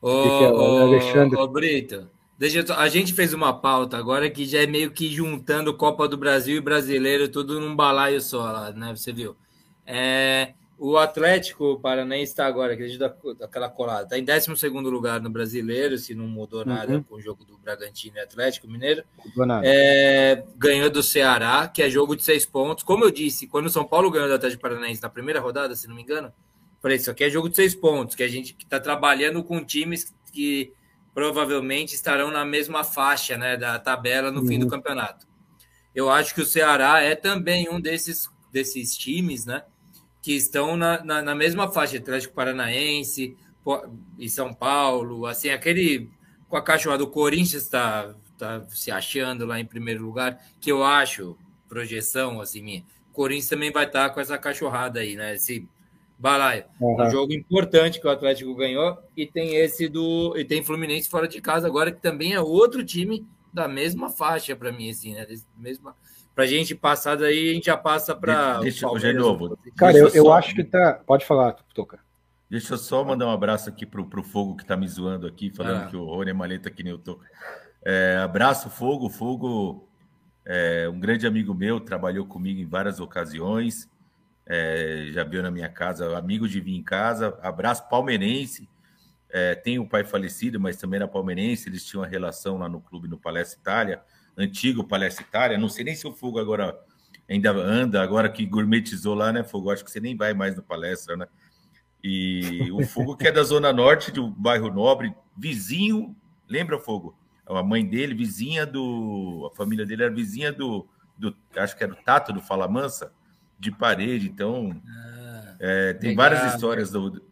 Ô, 0.00 0.08
ô, 0.08 0.78
Alexandre... 0.78 1.36
ô 1.36 1.46
Brito, 1.46 2.10
Deixa 2.42 2.58
eu, 2.58 2.74
a 2.74 2.88
gente 2.88 3.14
fez 3.14 3.32
uma 3.32 3.56
pauta 3.56 3.96
agora 3.96 4.28
que 4.28 4.44
já 4.44 4.62
é 4.62 4.66
meio 4.66 4.90
que 4.90 5.08
juntando 5.08 5.72
Copa 5.76 6.08
do 6.08 6.16
Brasil 6.16 6.56
e 6.56 6.60
Brasileiro 6.60 7.28
tudo 7.28 7.60
num 7.60 7.76
balaio 7.76 8.20
só 8.20 8.42
lá, 8.50 8.72
né? 8.72 8.90
Você 8.96 9.12
viu? 9.12 9.36
É, 9.86 10.54
o 10.76 10.96
Atlético 10.96 11.78
Paranaense 11.78 12.32
está 12.32 12.44
agora, 12.44 12.72
acredito, 12.72 12.98
daquela 13.38 13.68
colada, 13.68 14.16
está 14.16 14.18
em 14.18 14.24
12 14.24 14.68
lugar 14.90 15.20
no 15.20 15.30
Brasileiro, 15.30 15.96
se 15.96 16.16
não 16.16 16.26
mudou 16.26 16.64
nada 16.64 16.94
uhum. 16.94 17.02
com 17.04 17.14
o 17.14 17.20
jogo 17.20 17.44
do 17.44 17.56
Bragantino 17.58 18.16
e 18.16 18.20
Atlético 18.20 18.66
Mineiro. 18.66 19.04
É, 19.62 20.42
ganhou 20.56 20.90
do 20.90 21.00
Ceará, 21.00 21.68
que 21.68 21.80
é 21.80 21.88
jogo 21.88 22.16
de 22.16 22.24
seis 22.24 22.44
pontos. 22.44 22.82
Como 22.82 23.04
eu 23.04 23.12
disse, 23.12 23.46
quando 23.46 23.66
o 23.66 23.70
São 23.70 23.84
Paulo 23.84 24.10
ganhou 24.10 24.26
do 24.26 24.34
Atlético 24.34 24.62
Paranaense 24.62 25.00
na 25.00 25.08
primeira 25.08 25.38
rodada, 25.38 25.76
se 25.76 25.86
não 25.86 25.94
me 25.94 26.02
engano, 26.02 26.32
falei, 26.80 26.96
isso 26.96 27.08
aqui 27.08 27.22
é 27.22 27.30
jogo 27.30 27.48
de 27.48 27.54
seis 27.54 27.72
pontos, 27.72 28.16
que 28.16 28.22
a 28.24 28.28
gente 28.28 28.56
está 28.58 28.80
trabalhando 28.80 29.44
com 29.44 29.64
times 29.64 30.12
que 30.32 30.72
provavelmente 31.14 31.94
estarão 31.94 32.30
na 32.30 32.44
mesma 32.44 32.84
faixa 32.84 33.36
né, 33.36 33.56
da 33.56 33.78
tabela 33.78 34.30
no 34.30 34.40
uhum. 34.40 34.46
fim 34.46 34.58
do 34.58 34.64
uhum. 34.64 34.70
campeonato. 34.70 35.26
Eu 35.94 36.10
acho 36.10 36.34
que 36.34 36.40
o 36.40 36.46
Ceará 36.46 37.00
é 37.00 37.14
também 37.14 37.68
um 37.68 37.80
desses, 37.80 38.28
desses 38.50 38.96
times 38.96 39.44
né, 39.44 39.62
que 40.22 40.32
estão 40.32 40.76
na, 40.76 41.04
na, 41.04 41.22
na 41.22 41.34
mesma 41.34 41.70
faixa, 41.70 41.98
Atlético 41.98 42.34
Paranaense 42.34 43.36
e 44.18 44.28
São 44.28 44.54
Paulo, 44.54 45.26
assim, 45.26 45.50
aquele 45.50 46.10
com 46.48 46.56
a 46.56 46.62
cachorra 46.62 46.98
do 46.98 47.06
Corinthians 47.06 47.62
está 47.62 48.14
tá 48.36 48.62
se 48.68 48.90
achando 48.90 49.46
lá 49.46 49.58
em 49.58 49.64
primeiro 49.64 50.04
lugar, 50.04 50.38
que 50.60 50.70
eu 50.70 50.84
acho, 50.84 51.36
projeção 51.68 52.40
assim 52.40 52.62
minha, 52.62 52.84
o 53.10 53.12
Corinthians 53.12 53.48
também 53.48 53.70
vai 53.70 53.86
estar 53.86 54.10
com 54.10 54.20
essa 54.20 54.36
cachorrada 54.36 55.00
aí, 55.00 55.16
né? 55.16 55.34
Esse 55.34 55.66
Balaio. 56.22 56.62
Uhum. 56.80 57.02
Um 57.02 57.10
jogo 57.10 57.32
importante 57.32 58.00
que 58.00 58.06
o 58.06 58.10
Atlético 58.10 58.54
ganhou. 58.54 58.96
E 59.16 59.26
tem 59.26 59.56
esse 59.56 59.88
do. 59.88 60.36
E 60.36 60.44
tem 60.44 60.62
Fluminense 60.62 61.10
fora 61.10 61.26
de 61.26 61.40
casa 61.40 61.66
agora, 61.66 61.90
que 61.90 62.00
também 62.00 62.32
é 62.32 62.40
outro 62.40 62.84
time 62.84 63.26
da 63.52 63.66
mesma 63.66 64.08
faixa 64.08 64.54
para 64.54 64.70
mim, 64.70 64.88
assim, 64.88 65.14
né? 65.14 65.26
Mesma. 65.58 65.96
Pra 66.32 66.46
gente 66.46 66.76
passar 66.76 67.16
daí, 67.16 67.50
a 67.50 67.54
gente 67.54 67.66
já 67.66 67.76
passa 67.76 68.14
para. 68.14 68.60
Deixa 68.60 68.86
eu 68.86 68.96
de 68.96 69.12
novo. 69.14 69.58
Cara, 69.76 69.98
eu, 69.98 70.08
eu 70.10 70.32
acho 70.32 70.54
que 70.54 70.62
tá. 70.62 71.00
Pode 71.04 71.26
falar, 71.26 71.56
Toca. 71.74 71.98
Deixa 72.48 72.74
eu 72.74 72.78
só 72.78 73.02
mandar 73.02 73.26
um 73.26 73.32
abraço 73.32 73.68
aqui 73.68 73.84
pro, 73.84 74.06
pro 74.06 74.22
Fogo 74.22 74.56
que 74.56 74.64
tá 74.64 74.76
me 74.76 74.86
zoando 74.86 75.26
aqui, 75.26 75.50
falando 75.50 75.82
ah. 75.82 75.86
que 75.86 75.96
o 75.96 76.04
Rony 76.04 76.30
é 76.30 76.34
maleta 76.34 76.70
que 76.70 76.84
nem 76.84 76.92
eu 76.92 76.98
tô. 76.98 77.18
É, 77.84 78.18
abraço, 78.22 78.70
Fogo. 78.70 79.08
Fogo 79.08 79.88
é 80.46 80.88
um 80.88 81.00
grande 81.00 81.26
amigo 81.26 81.52
meu, 81.52 81.80
trabalhou 81.80 82.24
comigo 82.26 82.60
em 82.60 82.66
várias 82.66 83.00
ocasiões 83.00 83.90
é, 84.46 85.08
já 85.12 85.24
viu 85.24 85.42
na 85.42 85.50
minha 85.50 85.68
casa, 85.68 86.16
amigo 86.16 86.48
de 86.48 86.60
vir 86.60 86.74
em 86.74 86.82
casa, 86.82 87.38
abraço 87.42 87.88
palmeirense. 87.88 88.68
É, 89.30 89.54
tem 89.54 89.78
o 89.78 89.88
pai 89.88 90.04
falecido, 90.04 90.60
mas 90.60 90.76
também 90.76 90.98
era 90.98 91.08
palmeirense. 91.08 91.68
Eles 91.68 91.84
tinham 91.84 92.02
uma 92.02 92.08
relação 92.08 92.58
lá 92.58 92.68
no 92.68 92.80
clube 92.80 93.08
no 93.08 93.18
Palestra 93.18 93.58
Itália, 93.58 94.02
antigo 94.36 94.84
Palestra 94.84 95.24
Itália. 95.24 95.58
Não 95.58 95.68
sei 95.68 95.84
nem 95.84 95.94
se 95.94 96.06
o 96.06 96.12
Fogo 96.12 96.38
agora 96.38 96.78
ainda 97.28 97.50
anda, 97.52 98.02
agora 98.02 98.28
que 98.28 98.44
gourmetizou 98.44 99.14
lá, 99.14 99.32
né, 99.32 99.42
Fogo? 99.42 99.70
Acho 99.70 99.84
que 99.84 99.90
você 99.90 100.00
nem 100.00 100.16
vai 100.16 100.34
mais 100.34 100.56
no 100.56 100.62
Palestra, 100.62 101.16
né? 101.16 101.26
E 102.04 102.68
o 102.72 102.84
Fogo, 102.84 103.16
que 103.16 103.28
é 103.28 103.32
da 103.32 103.44
Zona 103.44 103.72
Norte 103.72 104.10
do 104.10 104.28
bairro 104.28 104.70
Nobre, 104.70 105.14
vizinho, 105.36 106.14
lembra, 106.48 106.78
Fogo? 106.78 107.16
A 107.46 107.62
mãe 107.62 107.86
dele, 107.86 108.14
vizinha 108.14 108.66
do. 108.66 109.48
A 109.52 109.56
família 109.56 109.86
dele 109.86 110.02
era 110.02 110.12
vizinha 110.12 110.52
do. 110.52 110.86
do 111.16 111.34
acho 111.56 111.76
que 111.76 111.84
era 111.84 111.92
o 111.92 111.96
Tato 111.96 112.32
do 112.32 112.40
Fala 112.40 112.68
Mansa 112.68 113.12
de 113.62 113.70
parede, 113.70 114.28
então 114.28 114.76
ah, 114.88 115.54
é, 115.60 115.92
tem 115.94 116.10
legal, 116.10 116.28
várias 116.28 116.52
histórias 116.52 116.90
do, 116.90 117.22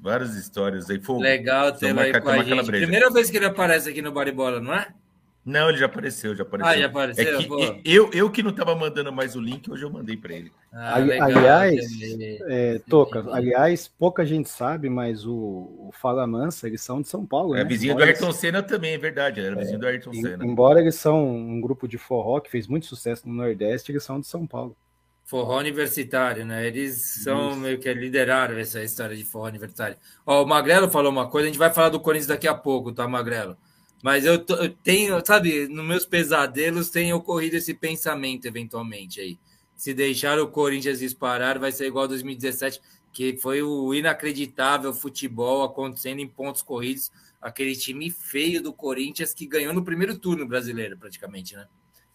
várias 0.00 0.36
histórias 0.36 0.90
aí. 0.90 1.00
Foi, 1.00 1.18
legal 1.18 1.72
ter 1.72 1.88
ele 1.88 2.00
aí 2.00 2.20
com 2.20 2.28
a 2.28 2.42
gente. 2.42 2.66
Primeira 2.66 3.10
vez 3.10 3.30
que 3.30 3.38
ele 3.38 3.46
aparece 3.46 3.88
aqui 3.88 4.02
no 4.02 4.12
Baribola, 4.12 4.60
não 4.60 4.74
é? 4.74 4.88
Não, 5.42 5.70
ele 5.70 5.78
já 5.78 5.86
apareceu, 5.86 6.36
já 6.36 6.42
apareceu. 6.42 6.70
Ah, 6.70 6.78
já 6.78 6.86
apareceu. 6.86 7.40
É 7.40 7.42
que, 7.42 7.80
eu, 7.82 8.10
eu 8.12 8.30
que 8.30 8.42
não 8.42 8.50
estava 8.50 8.76
mandando 8.76 9.10
mais 9.10 9.34
o 9.34 9.40
link, 9.40 9.70
hoje 9.70 9.82
eu 9.82 9.90
mandei 9.90 10.14
para 10.14 10.34
ele. 10.34 10.52
Ah, 10.70 10.96
aliás, 10.96 11.80
é, 12.46 12.78
Toca, 12.86 13.24
aliás, 13.32 13.88
pouca 13.88 14.22
gente 14.26 14.50
sabe, 14.50 14.90
mas 14.90 15.24
o, 15.24 15.32
o 15.34 15.90
Fala 15.94 16.26
Mansa, 16.26 16.66
eles 16.66 16.82
são 16.82 17.00
de 17.00 17.08
São 17.08 17.24
Paulo. 17.24 17.54
É 17.54 17.62
né? 17.62 17.64
vizinho 17.64 17.92
embora 17.92 18.04
do 18.04 18.08
Ayrton 18.10 18.26
eles... 18.26 18.36
Senna 18.36 18.62
também, 18.62 18.92
é 18.92 18.98
verdade. 18.98 19.40
Era 19.40 19.56
é, 19.56 19.58
vizinho 19.58 19.78
do 19.78 19.86
Ayrton 19.86 20.12
Senna. 20.12 20.44
Embora 20.44 20.78
eles 20.78 20.96
são 20.96 21.26
um 21.26 21.58
grupo 21.58 21.88
de 21.88 21.96
forró 21.96 22.38
que 22.38 22.50
fez 22.50 22.68
muito 22.68 22.84
sucesso 22.84 23.26
no 23.26 23.32
Nordeste, 23.32 23.90
eles 23.90 24.04
são 24.04 24.20
de 24.20 24.26
São 24.26 24.46
Paulo. 24.46 24.76
Forró 25.30 25.60
universitário, 25.60 26.44
né? 26.44 26.66
Eles 26.66 27.22
são 27.22 27.52
Isso. 27.52 27.60
meio 27.60 27.78
que 27.78 27.94
lideraram 27.94 28.58
essa 28.58 28.82
história 28.82 29.16
de 29.16 29.22
forró 29.22 29.46
universitário. 29.46 29.96
Ó, 30.26 30.42
o 30.42 30.46
Magrelo 30.46 30.90
falou 30.90 31.12
uma 31.12 31.28
coisa, 31.28 31.46
a 31.46 31.50
gente 31.52 31.58
vai 31.58 31.72
falar 31.72 31.90
do 31.90 32.00
Corinthians 32.00 32.26
daqui 32.26 32.48
a 32.48 32.54
pouco, 32.54 32.90
tá, 32.90 33.06
Magrelo? 33.06 33.56
Mas 34.02 34.24
eu, 34.24 34.44
eu 34.48 34.68
tenho, 34.82 35.24
sabe, 35.24 35.68
nos 35.68 35.86
meus 35.86 36.04
pesadelos 36.04 36.90
tem 36.90 37.12
ocorrido 37.12 37.54
esse 37.54 37.72
pensamento 37.72 38.46
eventualmente 38.46 39.20
aí. 39.20 39.38
Se 39.76 39.94
deixar 39.94 40.36
o 40.40 40.48
Corinthians 40.48 40.98
disparar, 40.98 41.60
vai 41.60 41.70
ser 41.70 41.86
igual 41.86 42.08
2017, 42.08 42.80
que 43.12 43.36
foi 43.36 43.62
o 43.62 43.94
inacreditável 43.94 44.92
futebol 44.92 45.62
acontecendo 45.62 46.18
em 46.18 46.26
pontos 46.26 46.60
corridos. 46.60 47.12
Aquele 47.40 47.76
time 47.76 48.10
feio 48.10 48.60
do 48.60 48.72
Corinthians 48.72 49.32
que 49.32 49.46
ganhou 49.46 49.72
no 49.72 49.84
primeiro 49.84 50.18
turno 50.18 50.44
brasileiro, 50.44 50.98
praticamente, 50.98 51.54
né? 51.54 51.68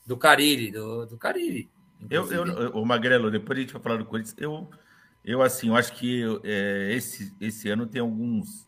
Do 0.05 0.17
Carille, 0.17 0.69
do, 0.69 1.05
do. 1.05 1.17
Eu, 2.09 2.31
eu, 2.31 2.71
o 2.71 2.85
Magrelo, 2.85 3.31
depois 3.31 3.57
a 3.57 3.61
gente 3.61 3.73
vai 3.73 3.81
falar 3.81 3.97
do 3.97 4.05
Corinthians. 4.05 4.35
Eu, 4.37 4.69
eu 5.23 5.41
assim, 5.41 5.67
eu 5.69 5.75
acho 5.75 5.93
que 5.93 6.23
é, 6.43 6.93
esse, 6.93 7.35
esse 7.39 7.69
ano 7.69 7.85
tem 7.85 8.01
alguns, 8.01 8.67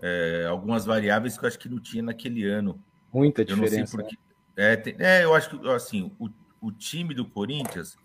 é, 0.00 0.46
algumas 0.48 0.84
variáveis 0.84 1.36
que 1.36 1.44
eu 1.44 1.48
acho 1.48 1.58
que 1.58 1.68
não 1.68 1.80
tinha 1.80 2.02
naquele 2.02 2.44
ano. 2.44 2.82
Muita 3.12 3.44
diferença. 3.44 3.74
Eu 3.74 3.80
não 3.80 3.86
sei 3.86 3.98
porque. 3.98 4.16
Né? 4.56 4.72
É, 4.72 4.76
tem, 4.76 4.96
é, 4.98 5.24
eu 5.24 5.34
acho 5.34 5.50
que 5.50 5.68
assim, 5.68 6.12
o, 6.18 6.28
o 6.60 6.72
time 6.72 7.14
do 7.14 7.24
Corinthians 7.24 7.96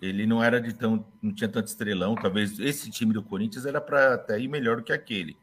ele 0.00 0.26
não 0.26 0.42
era 0.42 0.60
de 0.60 0.72
tão, 0.74 1.06
não 1.22 1.32
tinha 1.32 1.48
tanto 1.48 1.68
estrelão. 1.68 2.14
Talvez 2.14 2.58
esse 2.58 2.90
time 2.90 3.12
do 3.12 3.22
Corinthians 3.22 3.66
era 3.66 3.80
para 3.80 4.14
até 4.14 4.38
ir 4.38 4.48
melhor 4.48 4.76
do 4.76 4.82
que 4.82 4.92
aquele. 4.92 5.36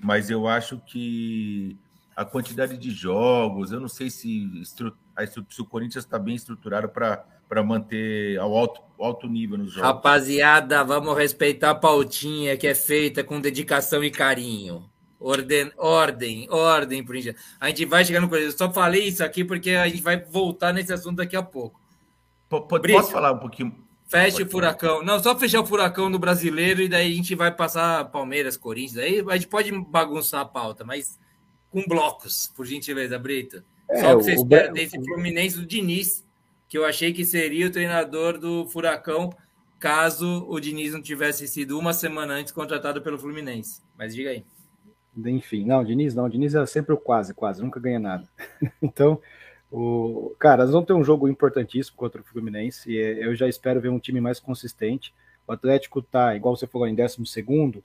Mas 0.00 0.30
eu 0.30 0.48
acho 0.48 0.78
que 0.78 1.78
a 2.16 2.24
quantidade 2.24 2.76
de 2.76 2.90
jogos, 2.90 3.70
eu 3.70 3.78
não 3.78 3.88
sei 3.88 4.10
se, 4.10 4.62
se 4.64 5.60
o 5.60 5.64
Corinthians 5.64 6.04
está 6.04 6.18
bem 6.18 6.34
estruturado 6.34 6.88
para 6.88 7.24
para 7.48 7.62
manter 7.62 8.38
ao 8.38 8.54
alto, 8.56 8.80
alto 8.98 9.26
nível 9.26 9.58
nos 9.58 9.72
jogos. 9.72 9.86
Rapaziada, 9.86 10.84
vamos 10.84 11.16
respeitar 11.16 11.70
a 11.70 11.74
pautinha 11.74 12.56
que 12.56 12.66
é 12.66 12.74
feita 12.74 13.24
com 13.24 13.40
dedicação 13.40 14.04
e 14.04 14.10
carinho. 14.10 14.88
Ordem, 15.20 15.72
ordem, 15.76 16.46
ordem, 16.50 17.04
por 17.04 17.16
gente. 17.16 17.36
A 17.58 17.68
gente 17.68 17.84
vai 17.84 18.04
chegar 18.04 18.20
no 18.20 18.28
Corinthians. 18.28 18.52
Eu 18.52 18.58
só 18.58 18.72
falei 18.72 19.08
isso 19.08 19.24
aqui 19.24 19.44
porque 19.44 19.70
a 19.70 19.88
gente 19.88 20.02
vai 20.02 20.16
voltar 20.16 20.72
nesse 20.72 20.92
assunto 20.92 21.16
daqui 21.16 21.36
a 21.36 21.42
pouco. 21.42 21.80
P 22.48 22.92
posso 22.92 23.10
falar 23.10 23.32
um 23.32 23.38
pouquinho? 23.38 23.74
Feche 24.06 24.42
o 24.42 24.48
furacão. 24.48 25.02
Não, 25.02 25.22
só 25.22 25.36
fechar 25.36 25.60
o 25.60 25.66
furacão 25.66 26.08
no 26.08 26.18
brasileiro 26.18 26.80
e 26.80 26.88
daí 26.88 27.12
a 27.12 27.14
gente 27.14 27.34
vai 27.34 27.54
passar 27.54 28.06
Palmeiras, 28.06 28.56
Corinthians. 28.56 28.98
Aí 28.98 29.24
a 29.28 29.34
gente 29.34 29.48
pode 29.48 29.70
bagunçar 29.72 30.40
a 30.40 30.44
pauta, 30.46 30.84
mas 30.84 31.18
com 31.70 31.82
blocos, 31.86 32.50
por 32.56 32.64
gentileza, 32.64 33.18
Brito. 33.18 33.62
É, 33.90 34.00
só 34.00 34.16
que 34.16 34.22
você 34.22 34.32
espera 34.34 34.72
desse 34.72 35.02
Fluminense 35.02 35.58
do 35.58 35.66
Diniz, 35.66 36.24
que 36.68 36.76
eu 36.76 36.84
achei 36.84 37.12
que 37.12 37.24
seria 37.24 37.66
o 37.66 37.70
treinador 37.70 38.38
do 38.38 38.66
Furacão 38.66 39.30
caso 39.78 40.44
o 40.48 40.58
Diniz 40.60 40.92
não 40.92 41.00
tivesse 41.00 41.46
sido 41.46 41.78
uma 41.78 41.92
semana 41.92 42.34
antes 42.34 42.52
contratado 42.52 43.00
pelo 43.00 43.18
Fluminense. 43.18 43.82
Mas 43.96 44.14
diga 44.14 44.30
aí. 44.30 44.44
Enfim, 45.16 45.64
não, 45.64 45.84
Diniz 45.84 46.14
não. 46.14 46.28
Diniz 46.28 46.54
é 46.54 46.66
sempre 46.66 46.92
o 46.92 46.98
quase, 46.98 47.32
quase, 47.32 47.62
nunca 47.62 47.80
ganha 47.80 47.98
nada. 47.98 48.28
então, 48.82 49.20
o, 49.70 50.34
cara, 50.38 50.64
nós 50.64 50.72
vamos 50.72 50.86
ter 50.86 50.92
um 50.92 51.04
jogo 51.04 51.28
importantíssimo 51.28 51.96
contra 51.96 52.20
o 52.20 52.24
Fluminense. 52.24 52.90
E 52.90 52.96
eu 52.96 53.34
já 53.34 53.48
espero 53.48 53.80
ver 53.80 53.88
um 53.88 53.98
time 53.98 54.20
mais 54.20 54.38
consistente. 54.40 55.14
O 55.46 55.52
Atlético 55.52 56.02
tá, 56.02 56.36
igual 56.36 56.56
você 56.56 56.66
falou, 56.66 56.86
em 56.86 56.94
12 56.94 57.24
segundo. 57.26 57.82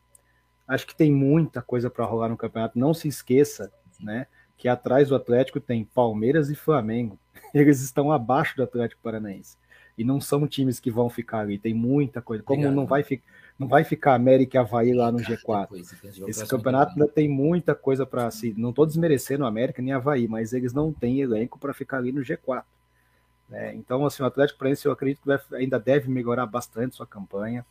Acho 0.67 0.87
que 0.87 0.95
tem 0.95 1.11
muita 1.11 1.61
coisa 1.61 1.89
para 1.89 2.05
rolar 2.05 2.29
no 2.29 2.37
campeonato. 2.37 2.79
Não 2.79 2.93
se 2.93 3.07
esqueça, 3.07 3.71
né, 3.99 4.27
que 4.57 4.67
atrás 4.67 5.09
do 5.09 5.15
Atlético 5.15 5.59
tem 5.59 5.83
Palmeiras 5.83 6.49
e 6.49 6.55
Flamengo. 6.55 7.19
Eles 7.53 7.81
estão 7.81 8.11
abaixo 8.11 8.55
do 8.55 8.63
Atlético 8.63 9.01
Paranaense. 9.01 9.57
E 9.97 10.03
não 10.03 10.19
são 10.19 10.47
times 10.47 10.79
que 10.79 10.89
vão 10.89 11.09
ficar 11.09 11.39
ali. 11.39 11.59
Tem 11.59 11.73
muita 11.73 12.21
coisa. 12.21 12.43
Como 12.43 12.59
Obrigado. 12.59 12.75
não 12.75 12.85
vai 12.85 13.03
ficar 13.03 13.31
não 13.57 13.67
vai 13.67 13.83
ficar 13.83 14.15
América 14.15 14.57
e 14.57 14.59
Havaí 14.59 14.93
lá 14.93 15.11
no 15.11 15.19
G4. 15.19 15.79
Esse 16.27 16.45
campeonato 16.47 16.93
ainda 16.93 17.07
tem 17.07 17.29
muita 17.29 17.75
coisa 17.75 18.05
para 18.05 18.29
si. 18.31 18.53
Não 18.57 18.71
estou 18.71 18.85
desmerecendo 18.85 19.45
América 19.45 19.81
nem 19.81 19.93
Havaí, 19.93 20.27
mas 20.27 20.53
eles 20.53 20.73
não 20.73 20.91
têm 20.91 21.21
elenco 21.21 21.59
para 21.59 21.73
ficar 21.73 21.97
ali 21.97 22.11
no 22.11 22.21
G4. 22.21 22.63
Né? 23.47 23.75
Então, 23.75 24.05
assim, 24.05 24.23
o 24.23 24.25
Atlético 24.25 24.57
Paranaense 24.57 24.85
eu 24.85 24.91
acredito 24.91 25.21
que 25.21 25.55
ainda 25.55 25.79
deve 25.79 26.09
melhorar 26.09 26.45
bastante 26.45 26.95
sua 26.95 27.05
campanha. 27.05 27.65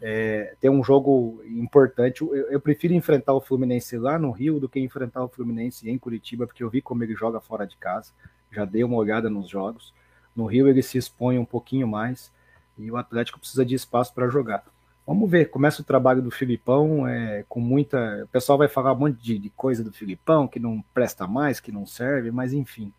É, 0.00 0.54
tem 0.60 0.70
um 0.70 0.84
jogo 0.84 1.42
importante. 1.46 2.20
Eu, 2.22 2.34
eu, 2.34 2.60
prefiro 2.60 2.94
enfrentar 2.94 3.32
o 3.32 3.40
Fluminense 3.40 3.96
lá 3.98 4.18
no 4.18 4.30
Rio 4.30 4.60
do 4.60 4.68
que 4.68 4.78
enfrentar 4.78 5.24
o 5.24 5.28
Fluminense 5.28 5.88
em 5.88 5.98
Curitiba, 5.98 6.46
porque 6.46 6.62
eu 6.62 6.70
vi 6.70 6.80
como 6.80 7.02
ele 7.02 7.14
joga 7.14 7.40
fora 7.40 7.66
de 7.66 7.76
casa. 7.76 8.12
Já 8.50 8.64
dei 8.64 8.84
uma 8.84 8.96
olhada 8.96 9.28
nos 9.28 9.48
jogos. 9.48 9.92
No 10.34 10.46
Rio 10.46 10.68
ele 10.68 10.82
se 10.82 10.98
expõe 10.98 11.38
um 11.38 11.44
pouquinho 11.44 11.86
mais 11.86 12.30
e 12.78 12.90
o 12.90 12.96
Atlético 12.96 13.38
precisa 13.38 13.64
de 13.64 13.74
espaço 13.74 14.12
para 14.14 14.28
jogar. 14.28 14.64
Vamos 15.06 15.30
ver, 15.30 15.50
começa 15.50 15.80
o 15.80 15.84
trabalho 15.84 16.20
do 16.20 16.32
Filipão, 16.32 17.06
é, 17.06 17.44
com 17.48 17.60
muita. 17.60 18.24
O 18.24 18.28
pessoal 18.28 18.58
vai 18.58 18.66
falar 18.66 18.92
um 18.92 18.96
monte 18.96 19.22
de, 19.22 19.38
de, 19.38 19.50
coisa 19.50 19.84
do 19.84 19.92
Filipão, 19.92 20.48
que 20.48 20.58
não 20.58 20.84
presta 20.92 21.28
mais, 21.28 21.60
que 21.60 21.70
não 21.70 21.86
serve, 21.86 22.32
mas 22.32 22.52
enfim. 22.52 22.92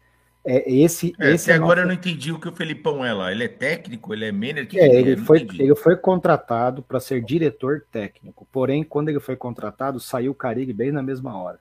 É, 0.45 0.71
esse, 0.71 1.13
é, 1.19 1.33
esse 1.33 1.51
até 1.51 1.61
agora 1.61 1.81
nosso... 1.81 1.83
eu 1.83 1.87
não 1.87 1.93
entendi 1.93 2.31
o 2.31 2.39
que 2.39 2.47
o 2.47 2.53
Felipão 2.53 3.03
é 3.03 3.13
lá. 3.13 3.29
Ele 3.29 3.43
é 3.43 3.49
técnico, 3.49 4.13
ele 4.13 4.23
é 4.23 4.31
manager? 4.31 4.81
É, 4.81 4.87
ele, 4.87 5.17
foi, 5.17 5.45
ele 5.59 5.75
foi 5.75 5.97
contratado 5.97 6.81
para 6.81 7.01
ser 7.01 7.21
diretor 7.21 7.83
técnico. 7.91 8.47
Porém, 8.53 8.85
quando 8.85 9.09
ele 9.09 9.19
foi 9.19 9.35
contratado, 9.35 9.99
saiu 9.99 10.31
o 10.31 10.35
Caribe 10.35 10.71
bem 10.71 10.93
na 10.93 11.03
mesma 11.03 11.37
hora. 11.37 11.59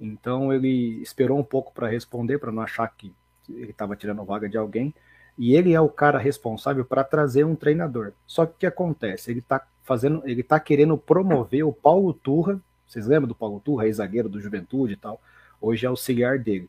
Então 0.00 0.52
ele 0.52 1.00
esperou 1.02 1.38
um 1.38 1.44
pouco 1.44 1.72
para 1.72 1.88
responder, 1.88 2.38
para 2.38 2.52
não 2.52 2.62
achar 2.62 2.86
que 2.88 3.12
ele 3.48 3.70
estava 3.70 3.96
tirando 3.96 4.24
vaga 4.24 4.48
de 4.48 4.56
alguém. 4.56 4.94
E 5.38 5.54
ele 5.54 5.74
é 5.74 5.80
o 5.80 5.88
cara 5.88 6.18
responsável 6.18 6.84
para 6.84 7.04
trazer 7.04 7.44
um 7.44 7.54
treinador. 7.54 8.12
Só 8.26 8.46
que 8.46 8.52
o 8.52 8.58
que 8.58 8.66
acontece? 8.66 9.30
Ele 9.30 9.40
está 9.40 9.66
fazendo, 9.82 10.22
ele 10.24 10.40
está 10.40 10.58
querendo 10.58 10.96
promover 10.96 11.64
o 11.64 11.72
Paulo 11.72 12.12
Turra. 12.12 12.60
Vocês 12.86 13.06
lembram 13.06 13.28
do 13.28 13.34
Paulo 13.34 13.60
Turra, 13.60 13.86
ex-zagueiro 13.86 14.28
do 14.28 14.40
Juventude 14.40 14.94
e 14.94 14.96
tal? 14.96 15.20
Hoje 15.60 15.84
é 15.84 15.88
auxiliar 15.88 16.38
dele. 16.38 16.68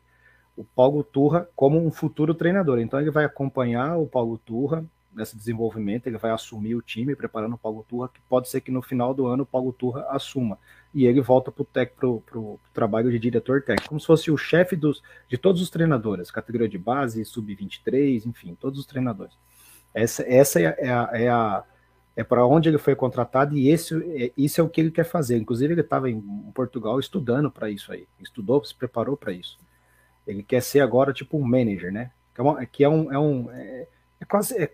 O 0.56 0.64
Paulo 0.64 1.02
Turra 1.02 1.48
como 1.56 1.78
um 1.78 1.90
futuro 1.90 2.34
treinador. 2.34 2.78
Então 2.78 3.00
ele 3.00 3.10
vai 3.10 3.24
acompanhar 3.24 3.96
o 3.96 4.06
Paulo 4.06 4.38
Turra 4.38 4.84
nesse 5.18 5.36
desenvolvimento, 5.36 6.06
ele 6.06 6.16
vai 6.16 6.30
assumir 6.30 6.74
o 6.74 6.82
time, 6.82 7.14
preparando 7.14 7.54
o 7.54 7.58
Paulo 7.58 7.84
Turra, 7.88 8.08
que 8.08 8.20
pode 8.28 8.48
ser 8.48 8.60
que 8.60 8.70
no 8.70 8.80
final 8.80 9.12
do 9.12 9.26
ano 9.26 9.42
o 9.42 9.46
Paulo 9.46 9.72
Turra 9.72 10.06
assuma. 10.10 10.58
E 10.94 11.04
ele 11.06 11.20
volta 11.20 11.52
para 11.52 12.08
o 12.08 12.60
trabalho 12.72 13.10
de 13.10 13.18
diretor 13.18 13.62
técnico, 13.62 13.88
como 13.88 14.00
se 14.00 14.06
fosse 14.06 14.30
o 14.30 14.36
chefe 14.36 14.74
dos, 14.74 15.02
de 15.28 15.36
todos 15.36 15.60
os 15.60 15.68
treinadores, 15.68 16.30
categoria 16.30 16.68
de 16.68 16.78
base, 16.78 17.24
sub-23, 17.24 18.24
enfim, 18.24 18.56
todos 18.58 18.78
os 18.80 18.86
treinadores. 18.86 19.34
Essa, 19.92 20.22
essa 20.22 20.60
é, 20.60 20.76
é 20.78 20.90
a, 20.90 21.10
é, 21.12 21.28
a, 21.28 21.64
é 22.16 22.24
para 22.24 22.46
onde 22.46 22.68
ele 22.68 22.78
foi 22.78 22.94
contratado 22.94 23.56
e 23.56 23.68
esse, 23.68 23.94
é, 24.16 24.32
isso 24.36 24.60
é 24.60 24.64
o 24.64 24.68
que 24.68 24.80
ele 24.80 24.90
quer 24.90 25.04
fazer. 25.04 25.36
Inclusive, 25.36 25.74
ele 25.74 25.80
estava 25.82 26.10
em 26.10 26.20
Portugal 26.54 26.98
estudando 26.98 27.50
para 27.50 27.68
isso 27.68 27.92
aí, 27.92 28.06
estudou, 28.20 28.64
se 28.64 28.74
preparou 28.74 29.16
para 29.16 29.32
isso. 29.32 29.58
Ele 30.26 30.42
quer 30.42 30.60
ser 30.60 30.80
agora 30.80 31.12
tipo 31.12 31.38
um 31.38 31.42
manager, 31.42 31.90
né? 31.90 32.10
Que 32.70 32.84
é, 32.84 32.86
é 32.86 32.88
um. 32.88 33.12
É, 33.12 33.18
um 33.18 33.50
é, 33.50 33.88
é 34.20 34.24
quase, 34.24 34.56
é 34.56 34.70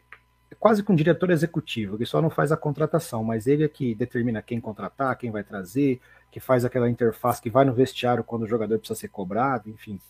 quase 0.59 0.83
que 0.83 0.93
um 0.93 0.95
diretor 0.95 1.31
executivo, 1.31 1.99
que 1.99 2.07
só 2.07 2.21
não 2.21 2.31
faz 2.31 2.53
a 2.53 2.57
contratação, 2.57 3.23
mas 3.25 3.47
ele 3.47 3.65
é 3.65 3.69
que 3.69 3.95
determina 3.95 4.43
quem 4.43 4.61
contratar, 4.61 5.17
quem 5.17 5.31
vai 5.31 5.43
trazer, 5.43 6.01
que 6.31 6.41
faz 6.41 6.65
aquela 6.65 6.89
interface, 6.89 7.41
que 7.41 7.51
vai 7.51 7.65
no 7.65 7.73
vestiário 7.73 8.25
quando 8.25 8.43
o 8.43 8.49
jogador 8.49 8.79
precisa 8.79 8.99
ser 8.99 9.09
cobrado, 9.09 9.71
enfim. 9.71 10.01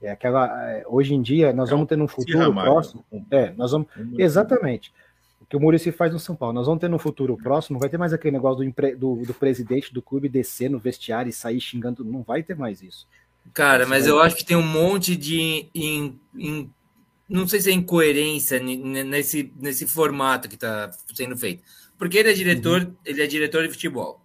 É 0.00 0.10
aquela. 0.10 0.70
É, 0.70 0.84
hoje 0.86 1.14
em 1.14 1.22
dia, 1.22 1.52
nós 1.52 1.68
é 1.68 1.72
vamos 1.72 1.88
ter 1.88 1.96
no 1.96 2.06
futuro 2.06 2.52
próximo. 2.52 3.04
É, 3.30 3.50
nós 3.52 3.72
vamos. 3.72 3.88
Exatamente. 4.18 4.92
O 5.40 5.46
que 5.46 5.56
o 5.56 5.60
Murici 5.60 5.90
faz 5.92 6.12
no 6.12 6.18
São 6.18 6.36
Paulo. 6.36 6.54
Nós 6.54 6.66
vamos 6.66 6.80
ter 6.80 6.88
no 6.88 6.98
futuro 6.98 7.36
próximo, 7.36 7.78
vai 7.78 7.88
ter 7.88 7.98
mais 7.98 8.12
aquele 8.12 8.32
negócio 8.32 8.64
do, 8.64 8.96
do, 8.96 9.26
do 9.26 9.34
presidente 9.34 9.94
do 9.94 10.02
clube 10.02 10.28
descer 10.28 10.68
no 10.68 10.78
vestiário 10.78 11.30
e 11.30 11.32
sair 11.32 11.60
xingando. 11.60 12.04
Não 12.04 12.22
vai 12.22 12.42
ter 12.42 12.56
mais 12.56 12.82
isso. 12.82 13.06
Cara, 13.54 13.86
mas 13.86 14.06
eu 14.06 14.20
acho 14.20 14.36
que 14.36 14.44
tem 14.44 14.56
um 14.56 14.62
monte 14.62 15.16
de 15.16 15.68
in, 15.74 16.18
in, 16.34 16.70
não 17.28 17.46
sei 17.46 17.60
se 17.60 17.70
é 17.70 17.72
incoerência 17.72 18.60
nesse, 18.60 19.52
nesse 19.56 19.86
formato 19.86 20.48
que 20.48 20.54
está 20.54 20.90
sendo 21.14 21.36
feito. 21.36 21.62
Porque 21.98 22.18
ele 22.18 22.30
é 22.30 22.32
diretor, 22.32 22.82
uhum. 22.82 22.94
ele 23.04 23.22
é 23.22 23.26
diretor 23.26 23.62
de 23.62 23.72
futebol. 23.72 24.20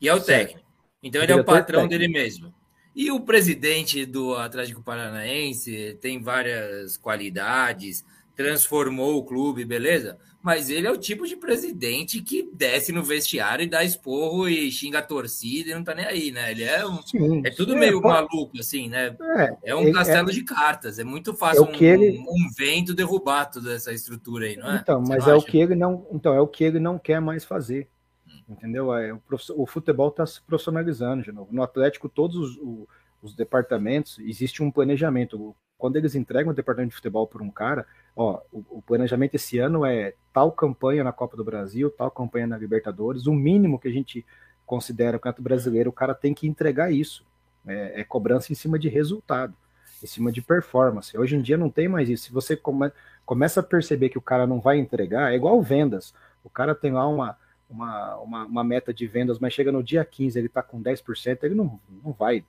E 0.00 0.08
é 0.08 0.14
o 0.14 0.20
certo. 0.20 0.48
técnico. 0.48 0.66
Então 1.02 1.22
ele 1.22 1.32
é 1.32 1.36
o 1.36 1.44
patrão 1.44 1.82
técnico. 1.82 2.00
dele 2.00 2.12
mesmo. 2.12 2.54
E 2.94 3.10
o 3.10 3.20
presidente 3.20 4.06
do 4.06 4.34
Atlético 4.34 4.82
Paranaense 4.82 5.98
tem 6.00 6.22
várias 6.22 6.96
qualidades, 6.96 8.04
transformou 8.34 9.18
o 9.18 9.24
clube, 9.24 9.64
beleza? 9.64 10.18
Mas 10.46 10.70
ele 10.70 10.86
é 10.86 10.90
o 10.92 10.96
tipo 10.96 11.26
de 11.26 11.34
presidente 11.34 12.22
que 12.22 12.48
desce 12.52 12.92
no 12.92 13.02
vestiário 13.02 13.64
e 13.64 13.68
dá 13.68 13.82
esporro 13.82 14.48
e 14.48 14.70
xinga 14.70 15.00
a 15.00 15.02
torcida 15.02 15.72
e 15.72 15.74
não 15.74 15.82
tá 15.82 15.92
nem 15.92 16.04
aí, 16.06 16.30
né? 16.30 16.52
Ele 16.52 16.62
é 16.62 16.86
um, 16.86 17.02
sim, 17.02 17.42
é 17.44 17.50
tudo 17.50 17.72
sim, 17.72 17.80
meio 17.80 17.98
é, 17.98 18.00
maluco, 18.00 18.56
assim, 18.56 18.88
né? 18.88 19.16
É, 19.20 19.70
é 19.72 19.74
um 19.74 19.90
castelo 19.90 20.30
é, 20.30 20.32
de 20.32 20.44
cartas, 20.44 21.00
é 21.00 21.04
muito 21.04 21.34
fácil 21.34 21.64
é 21.64 21.68
um, 21.68 21.74
ele... 21.74 22.20
um, 22.20 22.48
vento 22.56 22.94
derrubar 22.94 23.46
toda 23.46 23.74
essa 23.74 23.92
estrutura 23.92 24.46
aí, 24.46 24.56
não 24.56 24.70
é? 24.70 24.76
Então, 24.76 25.02
mas 25.02 25.26
é 25.26 25.34
o 25.34 25.42
que 25.42 25.58
ele 25.58 25.74
não, 25.74 26.06
então 26.12 26.32
é 26.32 26.40
o 26.40 26.46
que 26.46 26.62
ele 26.62 26.78
não 26.78 26.96
quer 26.96 27.20
mais 27.20 27.44
fazer. 27.44 27.88
Hum. 28.24 28.42
Entendeu? 28.48 28.94
É, 28.94 29.12
o, 29.12 29.20
o 29.56 29.66
futebol 29.66 30.10
está 30.10 30.24
se 30.24 30.40
profissionalizando 30.42 31.24
de 31.24 31.32
novo. 31.32 31.48
No 31.52 31.64
Atlético, 31.64 32.08
todos 32.08 32.36
os, 32.36 32.56
os, 32.58 32.86
os 33.20 33.34
departamentos, 33.34 34.20
existe 34.20 34.62
um 34.62 34.70
planejamento. 34.70 35.56
Quando 35.76 35.96
eles 35.96 36.14
entregam 36.14 36.52
o 36.52 36.54
departamento 36.54 36.90
de 36.90 36.96
futebol 36.96 37.26
para 37.26 37.42
um 37.42 37.50
cara, 37.50 37.84
ó, 38.16 38.40
o, 38.50 38.64
o, 38.78 38.82
planejamento 38.82 39.34
esse 39.34 39.58
ano 39.58 39.84
é 39.84 40.14
tal 40.32 40.50
campanha 40.50 41.04
na 41.04 41.12
Copa 41.12 41.36
do 41.36 41.44
Brasil, 41.44 41.90
tal 41.90 42.10
campanha 42.10 42.46
na 42.46 42.56
Libertadores, 42.56 43.26
o 43.26 43.34
mínimo 43.34 43.78
que 43.78 43.88
a 43.88 43.92
gente 43.92 44.24
considera 44.64 45.18
o 45.18 45.20
campeonato 45.20 45.42
brasileiro, 45.42 45.90
o 45.90 45.92
cara 45.92 46.14
tem 46.14 46.32
que 46.32 46.48
entregar 46.48 46.90
isso. 46.90 47.24
É, 47.66 48.00
é, 48.00 48.04
cobrança 48.04 48.52
em 48.52 48.54
cima 48.54 48.78
de 48.78 48.88
resultado, 48.88 49.54
em 50.02 50.06
cima 50.06 50.32
de 50.32 50.40
performance. 50.40 51.16
Hoje 51.18 51.36
em 51.36 51.42
dia 51.42 51.56
não 51.56 51.68
tem 51.68 51.88
mais 51.88 52.08
isso. 52.08 52.24
Se 52.24 52.32
você 52.32 52.56
come, 52.56 52.90
começa 53.24 53.60
a 53.60 53.62
perceber 53.62 54.08
que 54.08 54.18
o 54.18 54.22
cara 54.22 54.46
não 54.46 54.60
vai 54.60 54.78
entregar, 54.78 55.32
é 55.32 55.36
igual 55.36 55.60
vendas. 55.60 56.14
O 56.44 56.48
cara 56.48 56.76
tem 56.76 56.92
lá 56.92 57.06
uma, 57.08 57.36
uma, 57.68 58.16
uma, 58.18 58.44
uma 58.46 58.64
meta 58.64 58.94
de 58.94 59.06
vendas, 59.06 59.40
mas 59.40 59.52
chega 59.52 59.72
no 59.72 59.82
dia 59.82 60.04
15, 60.04 60.38
ele 60.38 60.46
está 60.46 60.62
com 60.62 60.80
10%, 60.80 61.42
ele 61.42 61.56
não, 61.56 61.80
não 62.04 62.12
vai. 62.12 62.44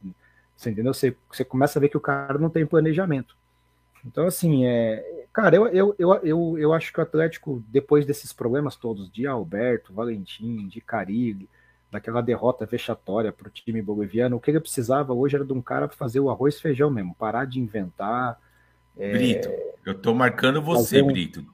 Você 0.55 0.70
entendeu? 0.70 0.93
Você, 0.93 1.15
você 1.32 1.43
começa 1.43 1.78
a 1.78 1.82
ver 1.82 1.89
que 1.89 1.97
o 1.97 2.01
cara 2.01 2.38
não 2.38 2.49
tem 2.49 2.65
planejamento. 2.65 3.36
Então, 4.05 4.25
assim, 4.25 4.65
é, 4.65 5.25
cara, 5.33 5.55
eu, 5.55 5.67
eu, 5.67 5.95
eu, 5.97 6.13
eu, 6.23 6.57
eu 6.57 6.73
acho 6.73 6.91
que 6.91 6.99
o 6.99 7.03
Atlético, 7.03 7.63
depois 7.67 8.05
desses 8.05 8.33
problemas 8.33 8.75
todos, 8.75 9.11
de 9.11 9.27
Alberto, 9.27 9.93
Valentim, 9.93 10.67
de 10.67 10.81
Carilli, 10.81 11.49
daquela 11.91 12.21
derrota 12.21 12.65
vexatória 12.65 13.31
para 13.31 13.47
o 13.47 13.51
time 13.51 13.81
boliviano, 13.81 14.35
o 14.35 14.39
que 14.39 14.51
ele 14.51 14.59
precisava 14.59 15.13
hoje 15.13 15.35
era 15.35 15.45
de 15.45 15.53
um 15.53 15.61
cara 15.61 15.87
para 15.87 15.97
fazer 15.97 16.19
o 16.19 16.29
arroz 16.29 16.55
e 16.55 16.61
feijão 16.61 16.89
mesmo, 16.89 17.15
parar 17.15 17.45
de 17.45 17.59
inventar. 17.59 18.37
É, 18.97 19.11
Brito, 19.11 19.49
eu 19.85 19.93
tô 19.93 20.13
marcando 20.13 20.61
você, 20.61 21.01
um... 21.01 21.07
Brito. 21.07 21.45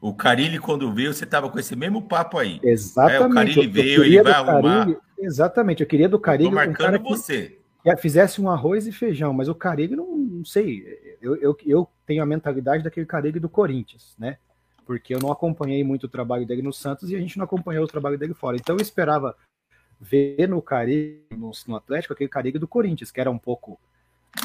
O 0.00 0.14
Carilli, 0.14 0.58
quando 0.58 0.90
veio, 0.94 1.12
você 1.12 1.26
tava 1.26 1.50
com 1.50 1.58
esse 1.58 1.76
mesmo 1.76 2.00
papo 2.00 2.38
aí. 2.38 2.58
Exatamente. 2.62 3.22
É, 3.22 3.26
o 3.26 3.34
Carilli 3.34 3.66
veio, 3.66 4.04
ele 4.04 4.22
vai 4.22 4.32
arrumar. 4.32 4.96
exatamente, 5.18 5.82
eu 5.82 5.86
queria 5.86 6.08
do 6.08 6.18
Carilli. 6.18 6.48
Tô 6.48 6.54
marcando 6.54 6.98
um 6.98 7.02
você. 7.02 7.48
Que 7.48 7.59
fizesse 7.96 8.40
um 8.40 8.50
arroz 8.50 8.86
e 8.86 8.92
feijão, 8.92 9.32
mas 9.32 9.48
o 9.48 9.54
Carilli 9.54 9.96
não, 9.96 10.16
não 10.16 10.44
sei 10.44 11.16
eu, 11.20 11.36
eu, 11.36 11.56
eu 11.66 11.88
tenho 12.06 12.22
a 12.22 12.26
mentalidade 12.26 12.82
daquele 12.82 13.06
Carille 13.06 13.38
do 13.38 13.48
Corinthians, 13.48 14.14
né? 14.18 14.38
Porque 14.86 15.14
eu 15.14 15.20
não 15.20 15.30
acompanhei 15.30 15.84
muito 15.84 16.04
o 16.04 16.08
trabalho 16.08 16.46
dele 16.46 16.62
no 16.62 16.72
Santos 16.72 17.10
e 17.10 17.16
a 17.16 17.18
gente 17.18 17.38
não 17.38 17.44
acompanhou 17.44 17.84
o 17.84 17.88
trabalho 17.88 18.18
dele 18.18 18.34
fora. 18.34 18.56
Então 18.56 18.76
eu 18.76 18.82
esperava 18.82 19.36
ver 20.00 20.48
no 20.48 20.60
Caribe, 20.62 21.26
no, 21.30 21.50
no 21.66 21.76
Atlético, 21.76 22.14
aquele 22.14 22.30
Caribe 22.30 22.58
do 22.58 22.66
Corinthians, 22.66 23.10
que 23.10 23.20
era 23.20 23.30
um 23.30 23.38
pouco 23.38 23.78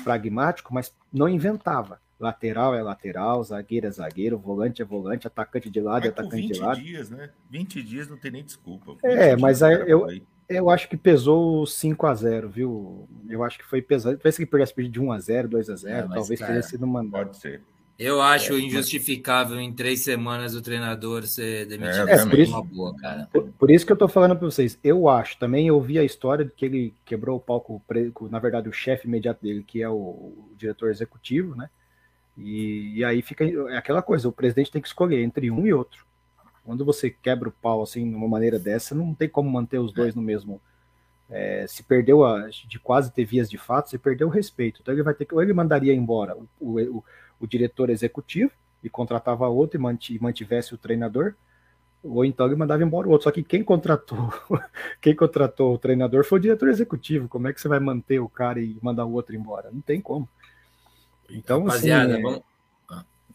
pragmático, 0.03 0.73
mas 0.73 0.93
não 1.11 1.29
inventava. 1.29 1.99
Lateral 2.19 2.75
é 2.75 2.81
lateral, 2.81 3.43
zagueiro 3.43 3.88
é 3.88 3.91
zagueiro, 3.91 4.38
volante 4.38 4.81
é 4.81 4.86
volante, 4.86 5.27
atacante 5.27 5.69
de 5.69 5.81
lado 5.81 6.05
é 6.05 6.09
atacante 6.09 6.47
de 6.47 6.59
lado. 6.59 6.77
20 6.77 6.86
dias, 6.86 7.09
né? 7.09 7.29
20 7.49 7.83
dias 7.83 8.09
não 8.09 8.17
tem 8.17 8.31
nem 8.31 8.43
desculpa. 8.43 8.95
É, 9.03 9.36
mas 9.36 9.63
aí, 9.63 9.73
eu, 9.89 10.07
eu 10.47 10.69
acho 10.69 10.87
que 10.87 10.97
pesou 10.97 11.65
5 11.65 12.07
a 12.07 12.13
0 12.13 12.49
viu? 12.49 13.07
Eu 13.29 13.43
acho 13.43 13.57
que 13.57 13.65
foi 13.65 13.81
pesado. 13.81 14.17
Talvez 14.17 14.37
que 14.37 14.45
perdesse 14.45 14.87
de 14.87 14.99
1 14.99 15.11
a 15.11 15.19
0 15.19 15.47
2 15.49 15.69
a 15.69 15.75
0 15.75 15.95
é, 15.95 16.15
talvez 16.15 16.39
cara, 16.39 16.51
tenha 16.51 16.63
sido 16.63 16.85
mandado. 16.85 17.25
Pode 17.25 17.37
ser. 17.37 17.61
Eu 17.97 18.21
acho 18.21 18.53
é, 18.53 18.59
injustificável 18.59 19.59
em 19.59 19.71
três 19.71 20.03
semanas 20.03 20.53
o 20.53 20.61
treinador 20.61 21.23
ser 21.23 21.65
demitido. 21.65 22.09
É, 22.09 22.25
por, 22.25 22.39
isso, 22.39 22.63
boa, 22.63 22.93
por, 23.31 23.43
por, 23.53 23.71
isso 23.71 23.85
que 23.85 23.91
eu 23.91 23.97
tô 23.97 24.07
falando 24.07 24.35
para 24.35 24.45
vocês. 24.45 24.77
Eu 24.83 25.07
acho, 25.07 25.37
também 25.39 25.67
eu 25.67 25.79
vi 25.79 25.97
a 25.97 26.03
história 26.03 26.43
de 26.43 26.51
que 26.51 26.65
ele 26.65 26.93
quebrou 27.05 27.37
o 27.37 27.39
palco, 27.39 27.81
na 28.29 28.39
verdade, 28.39 28.67
o 28.67 28.73
chefe 28.73 29.07
imediato 29.07 29.41
dele, 29.41 29.63
que 29.65 29.81
é 29.81 29.87
o, 29.87 29.93
o 29.93 30.49
diretor 30.57 30.89
executivo, 30.89 31.55
né? 31.55 31.69
E, 32.37 32.97
e, 32.97 33.03
aí 33.05 33.21
fica 33.21 33.45
é 33.45 33.77
aquela 33.77 34.01
coisa: 34.01 34.27
o 34.27 34.31
presidente 34.31 34.71
tem 34.71 34.81
que 34.81 34.89
escolher 34.89 35.23
entre 35.23 35.49
um 35.49 35.65
e 35.65 35.73
outro. 35.73 36.05
Quando 36.66 36.84
você 36.84 37.11
quebra 37.11 37.47
o 37.47 37.51
pau 37.51 37.84
assim, 37.84 38.09
de 38.09 38.16
uma 38.16 38.28
maneira 38.28 38.57
dessa, 38.57 38.95
não 38.95 39.13
tem 39.13 39.30
como 39.30 39.49
manter 39.49 39.78
os 39.78 39.93
dois 39.93 40.16
no 40.16 40.22
mesmo. 40.22 40.59
É, 41.30 41.66
se 41.68 41.84
perdeu 41.84 42.26
a, 42.26 42.49
de 42.49 42.80
quase 42.80 43.11
ter 43.11 43.26
vias 43.26 43.49
de 43.49 43.57
fato, 43.57 43.89
você 43.89 43.97
perdeu 43.97 44.28
o 44.28 44.32
respeito. 44.32 44.80
Então 44.82 44.93
ele 44.93 45.03
vai 45.03 45.13
ter 45.13 45.26
que, 45.26 45.34
ou 45.34 45.41
ele 45.41 45.53
mandaria 45.53 45.93
embora 45.93 46.36
o, 46.36 46.47
o, 46.59 47.03
o 47.39 47.47
diretor 47.47 47.89
executivo 47.89 48.51
e 48.84 48.89
contratava 48.89 49.47
outro 49.47 49.80
e 49.80 50.20
mantivesse 50.20 50.74
o 50.74 50.78
treinador, 50.78 51.36
ou 52.03 52.24
então 52.24 52.45
ele 52.45 52.55
mandava 52.55 52.84
embora 52.84 53.07
o 53.07 53.11
outro. 53.11 53.26
Só 53.26 53.32
que 53.32 53.43
quem 53.43 53.63
contratou, 53.63 54.34
quem 55.01 55.16
contratou 55.16 55.74
o 55.74 55.78
treinador 55.78 56.24
foi 56.24 56.39
o 56.39 56.41
diretor 56.41 56.70
executivo. 56.70 57.28
Como 57.28 57.47
é 57.47 57.53
que 57.53 57.61
você 57.61 57.68
vai 57.68 57.80
manter 57.80 58.20
o 58.20 58.30
cara 58.30 58.59
e 58.59 58.78
mandar 58.82 59.05
o 59.05 59.13
outro 59.13 59.36
embora? 59.36 59.70
Não 59.72 59.82
tem 59.82 60.01
como. 60.01 60.28
Então, 61.30 61.68
assim, 61.68 61.89
Rapaziada, 61.89 62.13
assim, 62.13 62.22
vamos... 62.22 62.41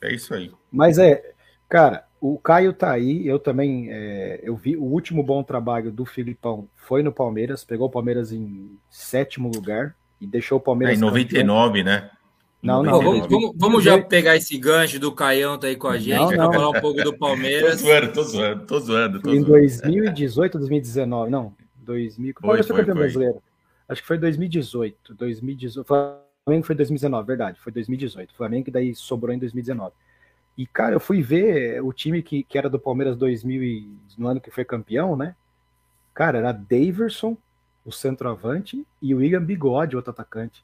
é 0.01 0.15
isso 0.15 0.35
aí. 0.35 0.53
Mas 0.71 0.99
é, 0.99 1.35
cara, 1.69 2.07
o 2.21 2.39
Caio 2.39 2.73
tá 2.73 2.93
aí. 2.93 3.27
Eu 3.27 3.39
também, 3.39 3.89
é, 3.91 4.41
eu 4.43 4.55
vi 4.55 4.77
o 4.77 4.83
último 4.83 5.23
bom 5.23 5.43
trabalho 5.43 5.91
do 5.91 6.05
Filipão 6.05 6.69
foi 6.77 7.03
no 7.03 7.13
Palmeiras. 7.13 7.65
Pegou 7.65 7.89
o 7.89 7.91
Palmeiras 7.91 8.31
em 8.33 8.79
sétimo 8.91 9.51
lugar 9.53 9.97
e 10.21 10.27
deixou 10.27 10.59
o 10.59 10.61
Palmeiras. 10.61 10.97
É, 10.97 10.99
em 10.99 11.01
99, 11.01 11.79
campeão. 11.79 11.85
né? 11.85 12.11
Não, 12.63 12.83
não. 12.83 13.01
Vamos, 13.01 13.27
vamos, 13.27 13.53
vamos, 13.57 13.85
já 13.85 13.99
pegar 14.03 14.37
esse 14.37 14.59
gancho 14.59 14.99
do 14.99 15.11
Caião 15.13 15.59
tá 15.59 15.67
aí 15.67 15.77
com 15.77 15.89
a 15.89 15.99
gente, 15.99 16.37
não, 16.37 16.45
não. 16.45 16.53
falar 16.53 16.69
um 16.69 16.81
pouco 16.81 17.03
do 17.03 17.17
Palmeiras. 17.17 17.81
tô 17.81 17.87
zoando, 17.89 18.13
tô 18.13 18.23
zoando, 18.23 18.67
tô 18.67 18.81
zoando. 18.81 19.21
Tô 19.23 19.33
em 19.33 19.43
2018 19.43 20.55
ou 20.57 20.61
2019? 20.61 21.31
Não, 21.31 21.55
2000. 21.77 22.35
Foi, 22.39 22.63
foi, 22.63 22.85
foi. 22.85 22.95
brasileiro. 22.95 23.43
Acho 23.89 24.03
que 24.03 24.07
foi 24.07 24.19
2018. 24.19 25.15
2018. 25.15 25.87
Flamengo 25.87 26.67
foi 26.67 26.75
2019, 26.75 27.27
verdade. 27.27 27.59
Foi 27.61 27.73
2018. 27.73 28.35
Flamengo 28.35 28.67
que 28.67 28.71
daí 28.71 28.95
sobrou 28.95 29.35
em 29.35 29.39
2019. 29.39 29.95
E, 30.61 30.67
cara, 30.67 30.95
eu 30.95 31.01
fui 31.01 31.23
ver 31.23 31.83
o 31.83 31.91
time 31.91 32.23
que, 32.23 32.43
que 32.43 32.59
era 32.59 32.69
do 32.69 32.79
Palmeiras 32.79 33.17
2000 33.17 33.63
e, 33.63 33.99
no 34.19 34.29
ano 34.29 34.43
que 34.43 34.51
foi 34.51 34.63
campeão, 34.63 35.17
né? 35.17 35.35
Cara, 36.13 36.37
era 36.37 36.53
Daverson, 36.53 37.35
o 37.83 37.91
centroavante, 37.91 38.87
e 39.01 39.15
o 39.15 39.21
William 39.21 39.43
Bigode, 39.43 39.97
outro 39.97 40.11
atacante. 40.11 40.63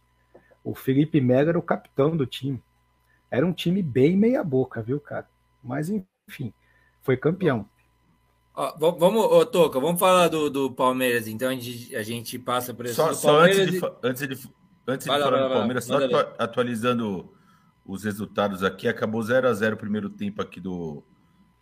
O 0.62 0.74
Felipe 0.74 1.18
Melo 1.18 1.48
era 1.48 1.58
o 1.58 1.62
capitão 1.62 2.14
do 2.14 2.26
time. 2.26 2.62
Era 3.30 3.46
um 3.46 3.54
time 3.54 3.80
bem 3.80 4.18
meia 4.18 4.44
boca, 4.44 4.82
viu, 4.82 5.00
cara? 5.00 5.26
Mas 5.64 5.88
enfim, 5.88 6.52
foi 7.00 7.16
campeão. 7.16 7.66
Ó, 8.54 8.76
vamos, 8.76 9.24
ô, 9.24 9.46
Toca, 9.46 9.80
vamos 9.80 9.98
falar 9.98 10.28
do, 10.28 10.50
do 10.50 10.70
Palmeiras, 10.70 11.26
então 11.26 11.48
a 11.48 11.54
gente, 11.54 11.96
a 11.96 12.02
gente 12.02 12.38
passa 12.38 12.74
por 12.74 12.84
isso. 12.84 12.96
Só, 12.96 13.14
só 13.14 13.40
antes, 13.40 13.70
de, 13.70 13.80
antes 14.02 14.28
de, 14.28 14.50
antes 14.86 15.06
de 15.06 15.10
falar 15.10 15.30
do 15.30 15.54
Palmeiras, 15.54 15.86
só 15.86 15.96
atualizando 16.36 17.34
os 17.86 18.04
resultados 18.04 18.62
aqui, 18.62 18.88
acabou 18.88 19.22
0 19.22 19.48
a 19.48 19.52
0 19.54 19.76
o 19.76 19.78
primeiro 19.78 20.10
tempo 20.10 20.42
aqui 20.42 20.60
do, 20.60 21.02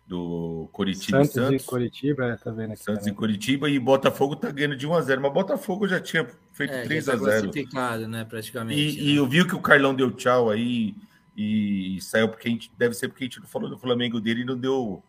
do 0.07 0.67
Coritiba 0.71 1.19
Santos, 1.19 1.33
Santos. 1.33 1.63
e 1.63 1.65
Curitiba, 1.65 2.25
é, 2.25 2.35
tá 2.35 2.51
vendo 2.51 2.71
aqui 2.73 2.83
Santos 2.83 3.01
também. 3.01 3.13
e 3.13 3.15
Curitiba 3.15 3.69
e 3.69 3.79
Botafogo 3.79 4.35
tá 4.35 4.51
ganhando 4.51 4.75
de 4.75 4.87
1 4.87 4.93
a 4.93 5.01
0, 5.01 5.21
mas 5.21 5.33
Botafogo 5.33 5.87
já 5.87 5.99
tinha 5.99 6.27
feito 6.51 6.73
é, 6.73 6.83
3 6.83 7.09
a 7.09 7.15
0. 7.15 7.51
Tá 7.71 7.97
né, 7.99 8.25
praticamente. 8.25 8.79
E, 8.79 8.95
né? 8.97 9.11
e 9.11 9.15
eu 9.15 9.27
vi 9.27 9.45
que 9.45 9.55
o 9.55 9.61
Carlão 9.61 9.93
deu 9.93 10.11
tchau 10.11 10.49
aí 10.49 10.95
e, 11.35 11.99
saiu 12.01 12.29
porque 12.29 12.47
a 12.47 12.51
gente 12.51 12.71
deve 12.77 12.93
ser 12.93 13.09
porque 13.09 13.23
a 13.23 13.27
gente 13.27 13.39
não 13.39 13.47
falou 13.47 13.69
do 13.69 13.77
Flamengo 13.77 14.19
dele 14.21 14.41
e 14.41 14.45
não 14.45 14.57
deu 14.57 15.03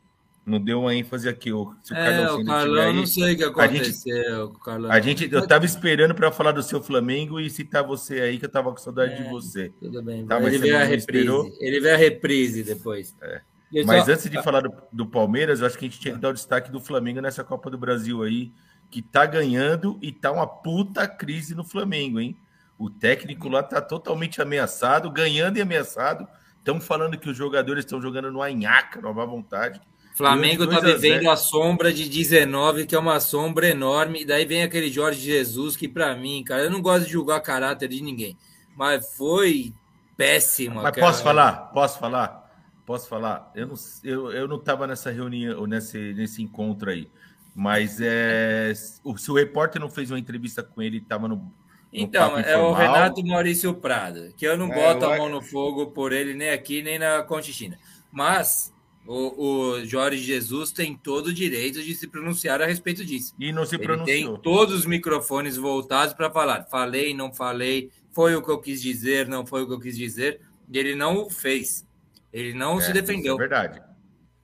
não 0.46 0.60
deu 0.60 0.82
uma 0.82 0.94
ênfase 0.94 1.28
aqui. 1.28 1.50
Se 1.50 1.52
o 1.52 1.96
é, 1.96 2.30
o 2.30 2.44
Carlão, 2.44 2.82
aí, 2.82 2.94
não 2.94 3.04
sei 3.04 3.34
o 3.34 3.36
que 3.36 3.42
aconteceu. 3.42 4.14
A 4.14 4.46
gente, 4.46 4.60
Carlão. 4.60 4.92
A 4.92 5.00
gente, 5.00 5.28
eu 5.32 5.44
tava 5.44 5.66
esperando 5.66 6.14
para 6.14 6.30
falar 6.30 6.52
do 6.52 6.62
seu 6.62 6.80
Flamengo 6.80 7.40
e 7.40 7.50
citar 7.50 7.82
você 7.82 8.20
aí, 8.20 8.38
que 8.38 8.44
eu 8.44 8.48
tava 8.48 8.70
com 8.70 8.76
saudade 8.76 9.14
é, 9.14 9.16
de 9.16 9.28
você. 9.28 9.72
Tudo 9.80 10.00
bem. 10.04 10.24
Tá, 10.24 10.40
ele 10.40 10.58
veio 10.58 10.76
a 10.76 10.84
reprise. 10.84 11.56
Ele 11.58 11.80
veio 11.80 11.94
a 11.94 11.98
reprise 11.98 12.62
depois. 12.62 13.16
É. 13.20 13.40
Mas 13.84 14.04
só... 14.04 14.12
antes 14.12 14.30
de 14.30 14.40
falar 14.40 14.60
do, 14.60 14.72
do, 14.92 15.04
Palmeiras, 15.04 15.60
eu 15.60 15.66
acho 15.66 15.76
que 15.76 15.84
a 15.84 15.88
gente 15.88 15.98
tinha 15.98 16.14
que 16.14 16.20
dar 16.20 16.28
o 16.28 16.34
destaque 16.34 16.70
do 16.70 16.80
Flamengo 16.80 17.20
nessa 17.20 17.42
Copa 17.42 17.68
do 17.68 17.76
Brasil 17.76 18.22
aí, 18.22 18.52
que 18.88 19.02
tá 19.02 19.26
ganhando 19.26 19.98
e 20.00 20.12
tá 20.12 20.30
uma 20.30 20.46
puta 20.46 21.08
crise 21.08 21.56
no 21.56 21.64
Flamengo, 21.64 22.20
hein? 22.20 22.36
O 22.78 22.88
técnico 22.88 23.48
lá 23.48 23.64
tá 23.64 23.80
totalmente 23.80 24.40
ameaçado, 24.40 25.10
ganhando 25.10 25.56
e 25.56 25.60
ameaçado. 25.60 26.28
Estão 26.58 26.80
falando 26.80 27.18
que 27.18 27.28
os 27.28 27.36
jogadores 27.36 27.84
estão 27.84 28.00
jogando 28.00 28.30
no 28.30 28.42
anhaca, 28.42 29.00
numa 29.00 29.26
vontade. 29.26 29.80
Flamengo 30.16 30.66
tá 30.66 30.80
vivendo 30.80 31.28
a, 31.28 31.34
a 31.34 31.36
sombra 31.36 31.92
de 31.92 32.08
19, 32.08 32.86
que 32.86 32.94
é 32.94 32.98
uma 32.98 33.20
sombra 33.20 33.68
enorme. 33.68 34.22
E 34.22 34.24
daí 34.24 34.46
vem 34.46 34.62
aquele 34.62 34.90
Jorge 34.90 35.20
Jesus, 35.20 35.76
que 35.76 35.86
para 35.86 36.16
mim, 36.16 36.42
cara, 36.42 36.62
eu 36.62 36.70
não 36.70 36.80
gosto 36.80 37.04
de 37.04 37.12
julgar 37.12 37.38
caráter 37.42 37.86
de 37.86 38.02
ninguém, 38.02 38.34
mas 38.74 39.14
foi 39.14 39.74
péssimo. 40.16 40.80
Mas 40.80 40.96
posso 40.96 41.22
falar? 41.22 41.52
Posso 41.70 41.98
falar? 41.98 42.50
Posso 42.86 43.08
falar? 43.08 43.52
Eu 43.54 43.66
não, 43.66 43.74
eu, 44.02 44.32
eu 44.32 44.48
não 44.48 44.56
estava 44.56 44.86
nessa 44.86 45.10
reunião, 45.10 45.66
nesse, 45.66 46.14
nesse 46.14 46.42
encontro 46.42 46.90
aí. 46.90 47.10
Mas 47.54 47.98
é, 48.00 48.72
se 48.74 49.30
o 49.30 49.34
repórter 49.34 49.78
não 49.78 49.90
fez 49.90 50.10
uma 50.10 50.18
entrevista 50.18 50.62
com 50.62 50.80
ele, 50.80 50.96
estava 50.96 51.28
no. 51.28 51.52
Então, 51.92 52.38
é 52.38 52.56
o 52.56 52.72
Renato 52.72 53.22
Maurício 53.22 53.74
Prado, 53.74 54.32
que 54.34 54.46
eu 54.46 54.56
não 54.56 54.72
é, 54.72 54.74
boto 54.74 55.04
eu... 55.04 55.12
a 55.12 55.16
mão 55.18 55.28
no 55.28 55.42
fogo 55.42 55.88
por 55.88 56.10
ele 56.10 56.32
nem 56.32 56.48
aqui, 56.50 56.82
nem 56.82 56.98
na 56.98 57.22
Conchichina. 57.22 57.78
Mas 58.10 58.72
o, 59.06 59.76
o, 59.76 59.84
Jorge 59.84 60.22
Jesus 60.22 60.72
tem 60.72 60.96
todo 60.96 61.28
o 61.28 61.34
direito 61.34 61.82
de 61.82 61.94
se 61.94 62.06
pronunciar 62.08 62.60
a 62.60 62.66
respeito 62.66 63.04
disso. 63.04 63.34
E 63.38 63.52
não 63.52 63.64
se 63.64 63.76
Ele 63.76 63.84
pronunciou. 63.84 64.34
tem 64.34 64.42
todos 64.42 64.74
os 64.74 64.86
microfones 64.86 65.56
voltados 65.56 66.14
para 66.14 66.30
falar. 66.30 66.64
Falei, 66.64 67.14
não 67.14 67.32
falei, 67.32 67.90
foi 68.12 68.34
o 68.34 68.42
que 68.42 68.50
eu 68.50 68.58
quis 68.58 68.82
dizer, 68.82 69.28
não 69.28 69.46
foi 69.46 69.62
o 69.62 69.66
que 69.66 69.72
eu 69.74 69.80
quis 69.80 69.96
dizer. 69.96 70.40
E 70.70 70.78
ele 70.78 70.94
não 70.94 71.24
o 71.24 71.30
fez. 71.30 71.86
Ele 72.32 72.52
não 72.52 72.78
é, 72.78 72.82
se 72.82 72.92
defendeu. 72.92 73.34
É 73.34 73.38
verdade. 73.38 73.82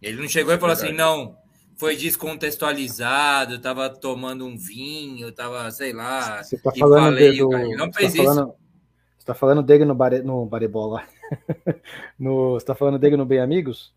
Ele 0.00 0.20
não 0.20 0.28
chegou 0.28 0.54
e 0.54 0.58
falou 0.58 0.72
assim, 0.72 0.92
não, 0.92 1.36
foi 1.76 1.96
descontextualizado, 1.96 3.56
estava 3.56 3.90
tomando 3.90 4.46
um 4.46 4.56
vinho, 4.56 5.28
estava, 5.28 5.70
sei 5.70 5.92
lá. 5.92 6.42
Você 6.42 6.56
está 6.56 6.72
falando 6.72 7.16
falei, 7.16 7.38
do, 7.38 7.48
não 7.76 7.90
tá 7.90 7.98
fez 7.98 8.14
tá 8.14 8.22
isso. 8.22 8.34
Falando, 8.34 8.46
você 8.46 9.18
está 9.18 9.34
falando 9.34 9.62
dele 9.62 9.84
no, 9.84 9.94
bare, 9.94 10.22
no 10.22 10.46
Barebola. 10.46 11.02
no, 12.18 12.52
você 12.52 12.62
está 12.62 12.74
falando 12.74 12.98
dele 12.98 13.16
no 13.16 13.26
Bem 13.26 13.40
Amigos? 13.40 13.92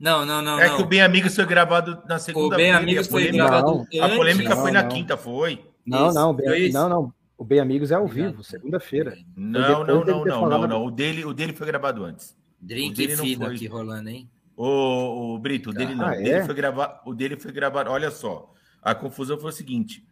Não, 0.00 0.24
não, 0.24 0.40
não. 0.40 0.58
É 0.58 0.68
não. 0.68 0.76
que 0.76 0.82
o 0.82 0.86
Bem 0.86 1.02
Amigos 1.02 1.34
foi 1.36 1.44
gravado 1.44 2.02
na 2.08 2.18
segunda. 2.18 2.54
O 2.54 2.58
Bem 2.58 2.72
Amigos 2.72 3.06
foi 3.06 3.30
gravado. 3.30 3.86
Não, 3.92 4.04
a 4.04 4.08
polêmica 4.08 4.54
não, 4.54 4.62
foi 4.62 4.70
na 4.70 4.84
quinta, 4.84 5.14
foi? 5.14 5.62
Não, 5.86 6.10
não, 6.10 6.32
bem, 6.32 6.72
não, 6.72 6.88
não. 6.88 7.14
O 7.36 7.44
Bem 7.44 7.60
Amigos 7.60 7.90
é 7.90 7.94
ao 7.94 8.06
vivo, 8.06 8.42
segunda-feira. 8.42 9.14
Não, 9.36 9.84
não, 9.84 10.04
não, 10.04 10.24
não, 10.24 10.48
não, 10.48 10.66
não. 10.66 10.84
O 10.86 10.90
dele, 10.90 11.24
o 11.24 11.34
dele 11.34 11.52
foi 11.52 11.66
gravado 11.66 12.02
antes. 12.02 12.34
Drink 12.58 13.16
fino 13.16 13.46
aqui 13.46 13.66
rolando, 13.66 14.08
hein? 14.08 14.30
O, 14.56 15.34
o 15.34 15.38
Brito, 15.38 15.70
o 15.70 15.72
dele 15.72 15.94
não. 15.94 16.06
Ah, 16.06 16.12
o, 16.12 16.16
dele 16.16 16.30
é? 16.30 16.44
foi 16.44 16.54
gravar, 16.54 17.02
o 17.06 17.14
dele 17.14 17.36
foi 17.38 17.52
gravar. 17.52 17.88
Olha 17.88 18.10
só, 18.10 18.52
a 18.82 18.94
confusão 18.94 19.38
foi 19.38 19.50
o 19.50 19.54
seguinte: 19.54 20.04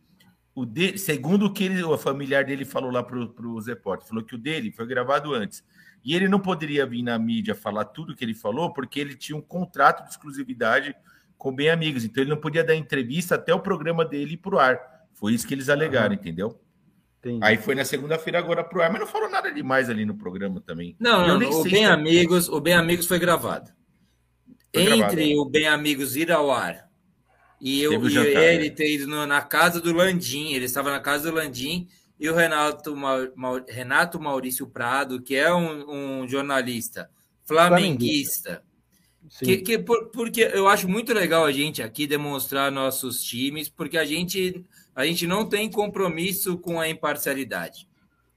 o 0.54 0.64
dele, 0.64 0.96
segundo 0.98 1.46
o 1.46 1.52
que 1.52 1.64
ele, 1.64 1.82
o 1.82 1.96
familiar 1.98 2.44
dele 2.44 2.64
falou 2.64 2.90
lá 2.90 3.02
para 3.02 3.18
os 3.18 3.66
repórteres, 3.66 4.08
falou 4.08 4.24
que 4.24 4.34
o 4.34 4.38
dele 4.38 4.72
foi 4.72 4.86
gravado 4.86 5.34
antes. 5.34 5.62
E 6.04 6.14
ele 6.14 6.28
não 6.28 6.38
poderia 6.38 6.86
vir 6.86 7.02
na 7.02 7.18
mídia 7.18 7.54
falar 7.54 7.84
tudo 7.84 8.14
que 8.14 8.24
ele 8.24 8.34
falou, 8.34 8.72
porque 8.72 8.98
ele 9.00 9.14
tinha 9.14 9.36
um 9.36 9.42
contrato 9.42 10.04
de 10.04 10.10
exclusividade 10.10 10.94
com 11.36 11.54
Bem 11.54 11.70
Amigos. 11.70 12.04
Então 12.04 12.22
ele 12.22 12.30
não 12.30 12.36
podia 12.36 12.64
dar 12.64 12.74
entrevista 12.74 13.34
até 13.34 13.54
o 13.54 13.60
programa 13.60 14.04
dele 14.04 14.34
ir 14.34 14.38
para 14.38 14.54
o 14.54 14.58
ar. 14.58 14.80
Foi 15.14 15.32
isso 15.34 15.46
que 15.46 15.54
eles 15.54 15.68
alegaram, 15.68 16.14
uhum. 16.14 16.20
entendeu? 16.20 16.60
Entendi. 17.18 17.40
Aí 17.42 17.56
foi 17.56 17.74
na 17.74 17.84
segunda-feira 17.84 18.38
agora 18.38 18.62
pro 18.62 18.80
ar, 18.80 18.90
mas 18.90 19.00
não 19.00 19.06
falou 19.06 19.28
nada 19.28 19.50
demais 19.52 19.90
ali 19.90 20.04
no 20.04 20.14
programa 20.14 20.60
também. 20.60 20.96
Não, 21.00 21.26
não, 21.26 21.38
não 21.38 21.50
o 21.50 21.64
Bem 21.64 21.84
Amigos, 21.84 22.48
o 22.48 22.60
Bem 22.60 22.74
Amigos 22.74 23.06
foi 23.06 23.18
gravado. 23.18 23.72
Foi 24.72 24.82
Entre 24.82 24.96
gravado. 24.98 25.40
o 25.40 25.44
Bem 25.50 25.66
Amigos 25.66 26.14
ir 26.14 26.30
ao 26.30 26.50
ar 26.50 26.88
e 27.60 27.82
eu 27.82 27.92
e 28.08 28.16
ele 28.16 28.68
né? 28.68 28.70
ter 28.70 28.94
ido 28.94 29.06
no, 29.06 29.26
na 29.26 29.42
casa 29.42 29.80
do 29.80 29.92
Landim, 29.92 30.52
ele 30.52 30.64
estava 30.64 30.90
na 30.90 31.00
casa 31.00 31.28
do 31.28 31.36
Landim 31.36 31.88
e 32.18 32.28
o 32.28 32.34
Renato, 32.34 32.94
Renato 33.68 34.20
Maurício 34.20 34.66
Prado, 34.66 35.22
que 35.22 35.36
é 35.36 35.52
um, 35.52 36.22
um 36.22 36.28
jornalista 36.28 37.10
flamenguista, 37.44 38.62
que, 39.38 39.58
que 39.58 39.78
por, 39.78 40.10
porque 40.10 40.40
eu 40.40 40.68
acho 40.68 40.88
muito 40.88 41.12
legal 41.12 41.44
a 41.44 41.52
gente 41.52 41.82
aqui 41.82 42.06
demonstrar 42.06 42.72
nossos 42.72 43.22
times, 43.22 43.68
porque 43.68 43.98
a 43.98 44.04
gente 44.04 44.64
a 44.94 45.06
gente 45.06 45.26
não 45.26 45.48
tem 45.48 45.70
compromisso 45.70 46.58
com 46.58 46.80
a 46.80 46.88
imparcialidade. 46.88 47.88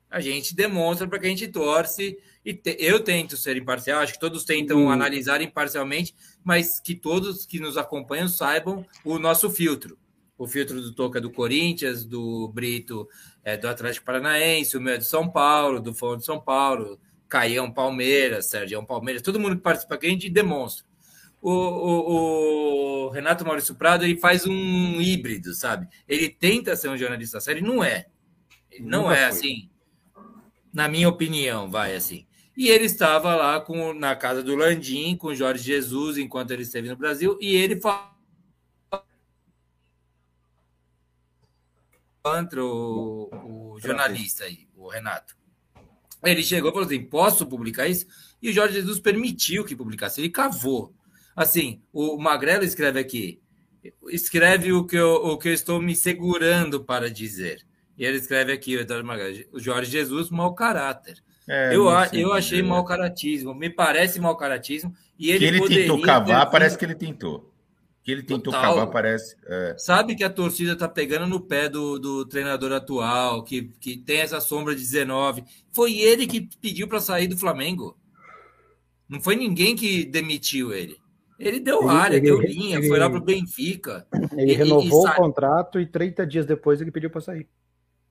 A 0.09 0.19
gente 0.19 0.53
demonstra 0.53 1.07
para 1.07 1.17
que 1.17 1.25
a 1.25 1.29
gente 1.29 1.47
torce 1.47 2.19
e 2.45 2.53
te, 2.53 2.75
eu 2.79 2.99
tento 2.99 3.37
ser 3.37 3.57
imparcial, 3.57 4.01
acho 4.01 4.13
que 4.13 4.19
todos 4.19 4.43
tentam 4.43 4.83
uhum. 4.83 4.91
analisar 4.91 5.41
imparcialmente, 5.41 6.13
mas 6.43 6.79
que 6.79 6.93
todos 6.93 7.45
que 7.45 7.59
nos 7.59 7.77
acompanham 7.77 8.27
saibam 8.27 8.85
o 9.05 9.17
nosso 9.17 9.49
filtro. 9.49 9.97
O 10.37 10.47
filtro 10.47 10.81
do 10.81 10.93
Toca 10.93 11.21
do 11.21 11.31
Corinthians, 11.31 12.03
do 12.03 12.47
Brito 12.49 13.07
é, 13.43 13.57
do 13.57 13.67
Atlético 13.67 14.05
Paranaense, 14.05 14.77
o 14.77 14.81
meu 14.81 14.93
é 14.93 14.97
do 14.97 15.03
São 15.03 15.29
Paulo, 15.29 15.79
do 15.79 15.93
Fórum 15.93 16.17
de 16.17 16.25
São 16.25 16.39
Paulo, 16.39 16.99
Caião 17.27 17.71
Palmeiras, 17.71 18.49
Sérgio 18.49 18.85
Palmeiras, 18.85 19.21
todo 19.21 19.39
mundo 19.39 19.55
que 19.55 19.61
participa 19.61 19.95
aqui, 19.95 20.07
a 20.07 20.09
gente 20.09 20.29
demonstra. 20.29 20.85
O, 21.41 21.51
o, 21.51 23.05
o, 23.05 23.09
Renato 23.09 23.43
Maurício 23.43 23.73
Prado 23.73 24.03
ele 24.03 24.17
faz 24.17 24.45
um 24.45 25.01
híbrido, 25.01 25.55
sabe? 25.55 25.87
Ele 26.07 26.29
tenta 26.29 26.75
ser 26.75 26.89
um 26.89 26.97
jornalista 26.97 27.39
sério, 27.39 27.63
não 27.63 27.83
é. 27.83 28.05
Ele 28.69 28.85
não 28.85 29.03
Nunca 29.03 29.15
é 29.15 29.17
foi. 29.17 29.25
assim, 29.25 29.69
na 30.71 30.87
minha 30.87 31.09
opinião, 31.09 31.69
vai 31.69 31.95
assim. 31.95 32.27
E 32.55 32.69
ele 32.69 32.85
estava 32.85 33.33
lá 33.33 33.59
com, 33.59 33.93
na 33.93 34.15
casa 34.15 34.43
do 34.43 34.55
Landim, 34.55 35.15
com 35.15 35.33
Jorge 35.33 35.63
Jesus, 35.63 36.17
enquanto 36.17 36.51
ele 36.51 36.61
esteve 36.61 36.89
no 36.89 36.95
Brasil, 36.95 37.37
e 37.41 37.55
ele 37.55 37.79
falou 37.79 38.10
contra 42.23 42.63
o, 42.63 43.73
o 43.73 43.79
jornalista 43.79 44.45
aí, 44.45 44.67
o 44.75 44.87
Renato. 44.87 45.35
Ele 46.23 46.43
chegou 46.43 46.69
e 46.69 46.73
falou 46.73 46.87
assim: 46.87 47.03
posso 47.03 47.45
publicar 47.45 47.87
isso? 47.87 48.05
E 48.41 48.49
o 48.49 48.53
Jorge 48.53 48.75
Jesus 48.75 48.99
permitiu 48.99 49.65
que 49.65 49.75
publicasse. 49.75 50.21
Ele 50.21 50.29
cavou. 50.29 50.93
Assim, 51.35 51.81
o 51.91 52.17
Magrelo 52.17 52.63
escreve 52.63 52.99
aqui: 52.99 53.41
escreve 54.09 54.71
o 54.71 54.85
que 54.85 54.97
eu, 54.97 55.13
o 55.13 55.37
que 55.37 55.49
eu 55.49 55.53
estou 55.53 55.81
me 55.81 55.95
segurando 55.95 56.83
para 56.83 57.09
dizer. 57.09 57.65
E 57.97 58.05
ele 58.05 58.17
escreve 58.17 58.51
aqui, 58.51 58.77
o 59.51 59.59
Jorge 59.59 59.91
Jesus, 59.91 60.29
mau 60.29 60.53
caráter. 60.53 61.21
É, 61.47 61.75
eu, 61.75 61.87
eu 62.13 62.33
achei 62.33 62.61
mau 62.61 62.83
caratismo, 62.85 63.53
me 63.53 63.69
parece 63.69 64.19
mau 64.19 64.35
caratismo. 64.37 64.93
E 65.19 65.29
ele, 65.29 65.59
que 65.59 65.65
ele 65.65 65.81
tentou 65.81 66.01
cavar, 66.01 66.49
parece 66.49 66.77
que 66.77 66.85
ele 66.85 66.95
tentou. 66.95 67.50
Que 68.03 68.11
ele 68.11 68.23
tentou 68.23 68.51
Total. 68.51 68.73
cavar, 68.75 68.87
parece. 68.87 69.35
É. 69.45 69.75
Sabe 69.77 70.15
que 70.15 70.23
a 70.23 70.29
torcida 70.29 70.75
tá 70.75 70.89
pegando 70.89 71.27
no 71.27 71.39
pé 71.39 71.69
do, 71.69 71.99
do 71.99 72.25
treinador 72.25 72.71
atual, 72.71 73.43
que, 73.43 73.63
que 73.79 73.95
tem 73.95 74.21
essa 74.21 74.41
sombra 74.41 74.73
de 74.73 74.81
19. 74.81 75.43
Foi 75.71 75.99
ele 75.99 76.25
que 76.25 76.49
pediu 76.59 76.87
para 76.87 76.99
sair 76.99 77.27
do 77.27 77.37
Flamengo. 77.37 77.95
Não 79.07 79.21
foi 79.21 79.35
ninguém 79.35 79.75
que 79.75 80.03
demitiu 80.03 80.73
ele. 80.73 80.97
Ele 81.37 81.59
deu 81.59 81.81
ele, 81.81 81.89
área, 81.89 82.17
ele, 82.17 82.25
deu 82.25 82.39
linha, 82.39 82.77
ele, 82.77 82.87
foi 82.87 82.99
lá 82.99 83.09
pro 83.09 83.21
Benfica. 83.21 84.07
Ele 84.35 84.53
renovou 84.53 85.07
e, 85.07 85.09
e 85.09 85.11
o 85.11 85.15
contrato 85.15 85.79
e 85.79 85.85
30 85.85 86.25
dias 86.25 86.45
depois 86.45 86.81
ele 86.81 86.91
pediu 86.91 87.09
para 87.09 87.21
sair. 87.21 87.47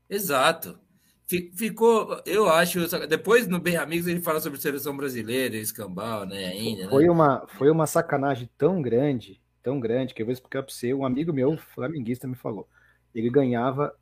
Exato. 0.08 0.78
Ficou, 1.26 2.20
eu 2.26 2.48
acho. 2.48 2.80
Depois 3.06 3.46
no 3.46 3.60
Bem 3.60 3.76
Amigos 3.76 4.08
ele 4.08 4.20
fala 4.20 4.40
sobre 4.40 4.60
seleção 4.60 4.96
brasileira, 4.96 5.56
escambau, 5.56 6.26
né? 6.26 6.46
Ainda. 6.46 6.88
Foi, 6.88 7.04
né? 7.04 7.10
Uma, 7.10 7.46
foi 7.56 7.70
uma 7.70 7.86
sacanagem 7.86 8.50
tão 8.58 8.82
grande 8.82 9.40
tão 9.62 9.80
grande 9.80 10.14
que 10.14 10.22
eu 10.22 10.26
vou 10.26 10.32
explicar 10.32 10.62
para 10.62 10.72
você. 10.72 10.92
Um 10.94 11.04
amigo 11.04 11.32
meu, 11.32 11.56
flamenguista, 11.56 12.26
me 12.26 12.34
falou. 12.34 12.68
Ele 13.14 13.30
ganhava 13.30 13.94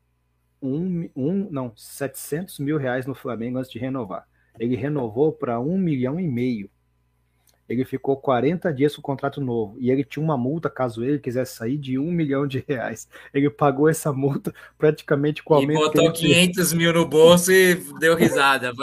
um, 0.61 1.09
um, 1.15 1.49
não, 1.49 1.73
700 1.75 2.59
mil 2.59 2.77
reais 2.77 3.05
no 3.05 3.15
Flamengo 3.15 3.57
antes 3.57 3.71
de 3.71 3.79
renovar. 3.79 4.27
Ele 4.59 4.75
renovou 4.75 5.31
para 5.31 5.59
um 5.59 5.77
milhão 5.77 6.19
e 6.19 6.27
meio. 6.27 6.69
Ele 7.69 7.85
ficou 7.85 8.17
40 8.17 8.73
dias 8.73 8.95
com 8.95 8.99
o 8.99 9.03
contrato 9.03 9.39
novo 9.39 9.77
e 9.79 9.91
ele 9.91 10.03
tinha 10.03 10.23
uma 10.23 10.35
multa 10.35 10.71
caso 10.71 11.03
ele 11.03 11.19
quisesse 11.19 11.55
sair 11.55 11.77
de 11.77 11.99
um 11.99 12.11
milhão 12.11 12.47
de 12.47 12.65
reais. 12.67 13.07
Ele 13.31 13.47
pagou 13.47 13.87
essa 13.87 14.11
multa 14.11 14.51
praticamente 14.75 15.43
com 15.43 15.53
o 15.53 15.57
aumento. 15.57 15.79
E 15.79 15.85
botou 15.85 16.11
500 16.11 16.73
mil 16.73 16.91
no 16.91 17.05
bolso 17.05 17.51
e 17.51 17.75
deu 17.99 18.15
risada. 18.15 18.73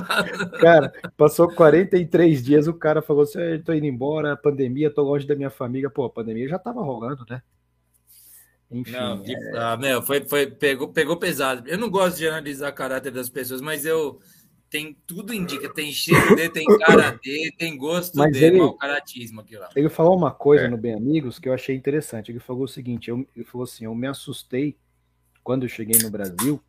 cara, 0.58 0.90
passou 1.18 1.52
43 1.54 2.42
dias, 2.42 2.66
o 2.66 2.72
cara 2.72 3.02
falou 3.02 3.24
assim: 3.24 3.38
eu 3.38 3.62
tô 3.62 3.74
indo 3.74 3.86
embora, 3.86 4.36
pandemia, 4.36 4.90
tô 4.90 5.02
longe 5.02 5.26
da 5.26 5.36
minha 5.36 5.50
família. 5.50 5.90
Pô, 5.90 6.06
a 6.06 6.10
pandemia 6.10 6.48
já 6.48 6.58
tava 6.58 6.80
rolando, 6.80 7.26
né? 7.28 7.42
Enfim. 8.70 8.92
Não, 8.92 9.22
é... 9.26 9.58
ah, 9.58 9.76
meu, 9.76 10.00
foi, 10.00 10.24
foi, 10.24 10.46
pegou, 10.46 10.88
pegou 10.88 11.16
pesado. 11.16 11.68
Eu 11.68 11.76
não 11.76 11.90
gosto 11.90 12.16
de 12.16 12.28
analisar 12.28 12.72
caráter 12.72 13.10
das 13.10 13.28
pessoas, 13.28 13.60
mas 13.60 13.84
eu 13.84 14.20
tem 14.70 14.96
tudo 15.06 15.34
indica, 15.34 15.68
tem 15.68 15.90
cheiro 15.90 16.36
de, 16.36 16.48
tem 16.48 16.64
cara 16.78 17.10
de, 17.10 17.52
tem 17.58 17.76
gosto 17.76 18.16
Mas 18.16 18.32
de, 18.32 18.44
ele, 18.44 18.58
mau 18.58 18.74
caratismo 18.74 19.40
aqui 19.40 19.56
lá. 19.56 19.68
Ele 19.74 19.88
falou 19.88 20.16
uma 20.16 20.30
coisa 20.30 20.64
é. 20.64 20.68
no 20.68 20.78
Bem 20.78 20.94
Amigos 20.94 21.38
que 21.38 21.48
eu 21.48 21.52
achei 21.52 21.74
interessante. 21.74 22.30
Ele 22.30 22.38
falou 22.38 22.64
o 22.64 22.68
seguinte: 22.68 23.10
eu, 23.10 23.26
ele 23.34 23.44
falou 23.44 23.64
assim, 23.64 23.84
eu 23.84 23.94
me 23.94 24.06
assustei 24.06 24.76
quando 25.42 25.64
eu 25.64 25.68
cheguei 25.68 26.00
no 26.00 26.08
Brasil 26.08 26.62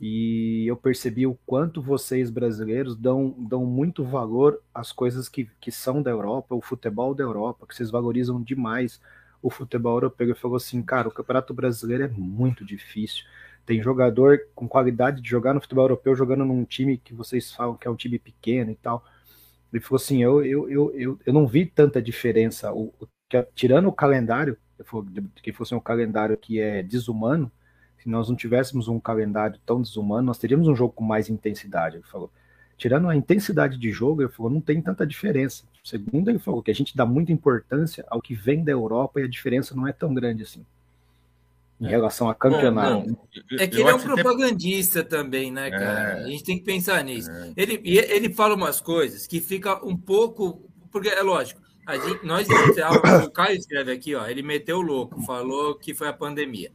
e 0.00 0.64
eu 0.66 0.76
percebi 0.76 1.26
o 1.26 1.38
quanto 1.46 1.82
vocês 1.82 2.30
brasileiros 2.30 2.96
dão, 2.96 3.34
dão 3.38 3.66
muito 3.66 4.04
valor 4.04 4.60
às 4.74 4.90
coisas 4.90 5.28
que, 5.28 5.48
que 5.60 5.70
são 5.70 6.02
da 6.02 6.10
Europa, 6.10 6.54
o 6.54 6.62
futebol 6.62 7.14
da 7.14 7.22
Europa, 7.22 7.66
que 7.66 7.74
vocês 7.74 7.90
valorizam 7.90 8.42
demais 8.42 9.00
o 9.42 9.50
futebol 9.50 9.96
europeu. 9.96 10.28
Ele 10.28 10.34
falou 10.34 10.56
assim, 10.56 10.82
cara, 10.82 11.08
o 11.08 11.12
Campeonato 11.12 11.52
Brasileiro 11.52 12.04
é 12.04 12.08
muito 12.08 12.64
difícil 12.64 13.24
tem 13.66 13.82
jogador 13.82 14.40
com 14.54 14.68
qualidade 14.68 15.20
de 15.20 15.28
jogar 15.28 15.54
no 15.54 15.60
futebol 15.60 15.84
europeu 15.84 16.14
jogando 16.14 16.44
num 16.44 16.64
time 16.64 16.98
que 16.98 17.14
vocês 17.14 17.52
falam 17.52 17.76
que 17.76 17.88
é 17.88 17.90
um 17.90 17.96
time 17.96 18.18
pequeno 18.18 18.70
e 18.70 18.74
tal. 18.74 19.04
Ele 19.72 19.82
falou 19.82 19.96
assim: 19.96 20.22
eu, 20.22 20.44
eu, 20.44 20.70
eu, 20.70 20.92
eu, 20.94 21.20
eu 21.24 21.32
não 21.32 21.46
vi 21.46 21.66
tanta 21.66 22.00
diferença. 22.00 22.72
O, 22.72 22.92
o 23.00 23.08
tirando 23.54 23.88
o 23.88 23.92
calendário, 23.92 24.56
que 25.42 25.52
fosse 25.52 25.74
um 25.74 25.80
calendário 25.80 26.36
que 26.36 26.60
é 26.60 26.82
desumano, 26.82 27.50
se 27.98 28.08
nós 28.08 28.28
não 28.28 28.36
tivéssemos 28.36 28.86
um 28.86 29.00
calendário 29.00 29.58
tão 29.64 29.80
desumano, 29.80 30.26
nós 30.26 30.38
teríamos 30.38 30.68
um 30.68 30.76
jogo 30.76 30.92
com 30.92 31.04
mais 31.04 31.28
intensidade. 31.28 31.96
Ele 31.96 32.04
falou. 32.04 32.30
Tirando 32.76 33.08
a 33.08 33.14
intensidade 33.14 33.78
de 33.78 33.92
jogo, 33.92 34.22
ele 34.22 34.28
falou, 34.28 34.50
não 34.50 34.60
tem 34.60 34.82
tanta 34.82 35.06
diferença. 35.06 35.64
Segundo, 35.84 36.28
ele 36.28 36.40
falou 36.40 36.60
que 36.60 36.72
a 36.72 36.74
gente 36.74 36.96
dá 36.96 37.06
muita 37.06 37.30
importância 37.30 38.04
ao 38.08 38.20
que 38.20 38.34
vem 38.34 38.64
da 38.64 38.72
Europa 38.72 39.20
e 39.20 39.22
a 39.22 39.28
diferença 39.28 39.76
não 39.76 39.86
é 39.86 39.92
tão 39.92 40.12
grande 40.12 40.42
assim 40.42 40.66
em 41.80 41.86
relação 41.86 42.28
a 42.28 42.34
campeonato. 42.34 43.12
Bom, 43.12 43.28
é 43.58 43.66
que 43.66 43.80
ele 43.80 43.88
é 43.88 43.94
um 43.94 44.00
propagandista 44.00 45.02
também, 45.02 45.50
né, 45.50 45.70
cara? 45.70 46.20
É, 46.20 46.24
a 46.24 46.28
gente 46.28 46.44
tem 46.44 46.58
que 46.58 46.64
pensar 46.64 47.02
nisso. 47.04 47.30
É. 47.30 47.52
Ele, 47.56 47.80
ele 47.84 48.32
fala 48.32 48.54
umas 48.54 48.80
coisas 48.80 49.26
que 49.26 49.40
fica 49.40 49.84
um 49.84 49.96
pouco. 49.96 50.70
Porque 50.90 51.08
é 51.08 51.22
lógico, 51.22 51.60
a 51.84 51.96
gente, 51.98 52.24
nós, 52.24 52.46
o 53.24 53.30
Caio 53.30 53.56
escreve 53.56 53.90
aqui, 53.90 54.14
ó, 54.14 54.26
ele 54.26 54.42
meteu 54.42 54.78
o 54.78 54.82
louco, 54.82 55.20
falou 55.22 55.74
que 55.74 55.92
foi 55.92 56.08
a 56.08 56.12
pandemia. 56.12 56.72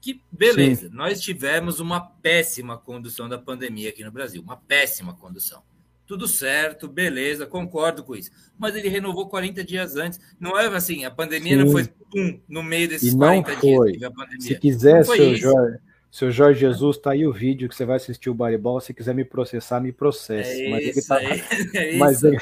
Que 0.00 0.22
beleza, 0.30 0.88
Sim. 0.88 0.94
nós 0.94 1.18
tivemos 1.20 1.80
uma 1.80 1.98
péssima 1.98 2.76
condução 2.76 3.26
da 3.26 3.38
pandemia 3.38 3.88
aqui 3.88 4.04
no 4.04 4.12
Brasil, 4.12 4.42
uma 4.42 4.56
péssima 4.56 5.14
condução 5.14 5.62
tudo 6.06 6.28
certo, 6.28 6.86
beleza, 6.86 7.46
concordo 7.46 8.04
com 8.04 8.14
isso. 8.14 8.30
Mas 8.58 8.76
ele 8.76 8.88
renovou 8.88 9.28
40 9.28 9.64
dias 9.64 9.96
antes. 9.96 10.20
Não 10.38 10.58
é 10.58 10.66
assim, 10.66 11.04
a 11.04 11.10
pandemia 11.10 11.56
Sim. 11.56 11.64
não 11.64 11.70
foi 11.70 11.88
pum, 12.10 12.40
no 12.48 12.62
meio 12.62 12.88
desses 12.88 13.12
e 13.12 13.16
não 13.16 13.42
40 13.42 13.60
foi. 13.60 13.92
dias. 13.92 14.12
Se 14.40 14.58
quiser, 14.58 15.04
seu 15.04 15.34
Jorge, 15.34 15.78
seu 16.10 16.30
Jorge 16.30 16.60
Jesus, 16.60 16.98
tá 16.98 17.12
aí 17.12 17.26
o 17.26 17.32
vídeo 17.32 17.68
que 17.68 17.74
você 17.74 17.84
vai 17.84 17.96
assistir 17.96 18.30
o 18.30 18.34
Baribol. 18.34 18.80
Se 18.80 18.92
quiser 18.92 19.14
me 19.14 19.24
processar, 19.24 19.80
me 19.80 19.92
processe. 19.92 20.62
É 20.62 20.70
mas, 20.70 20.84
ele 20.84 21.02
tá... 21.02 21.22
é 21.74 21.96
mas, 21.96 22.22
ele, 22.22 22.38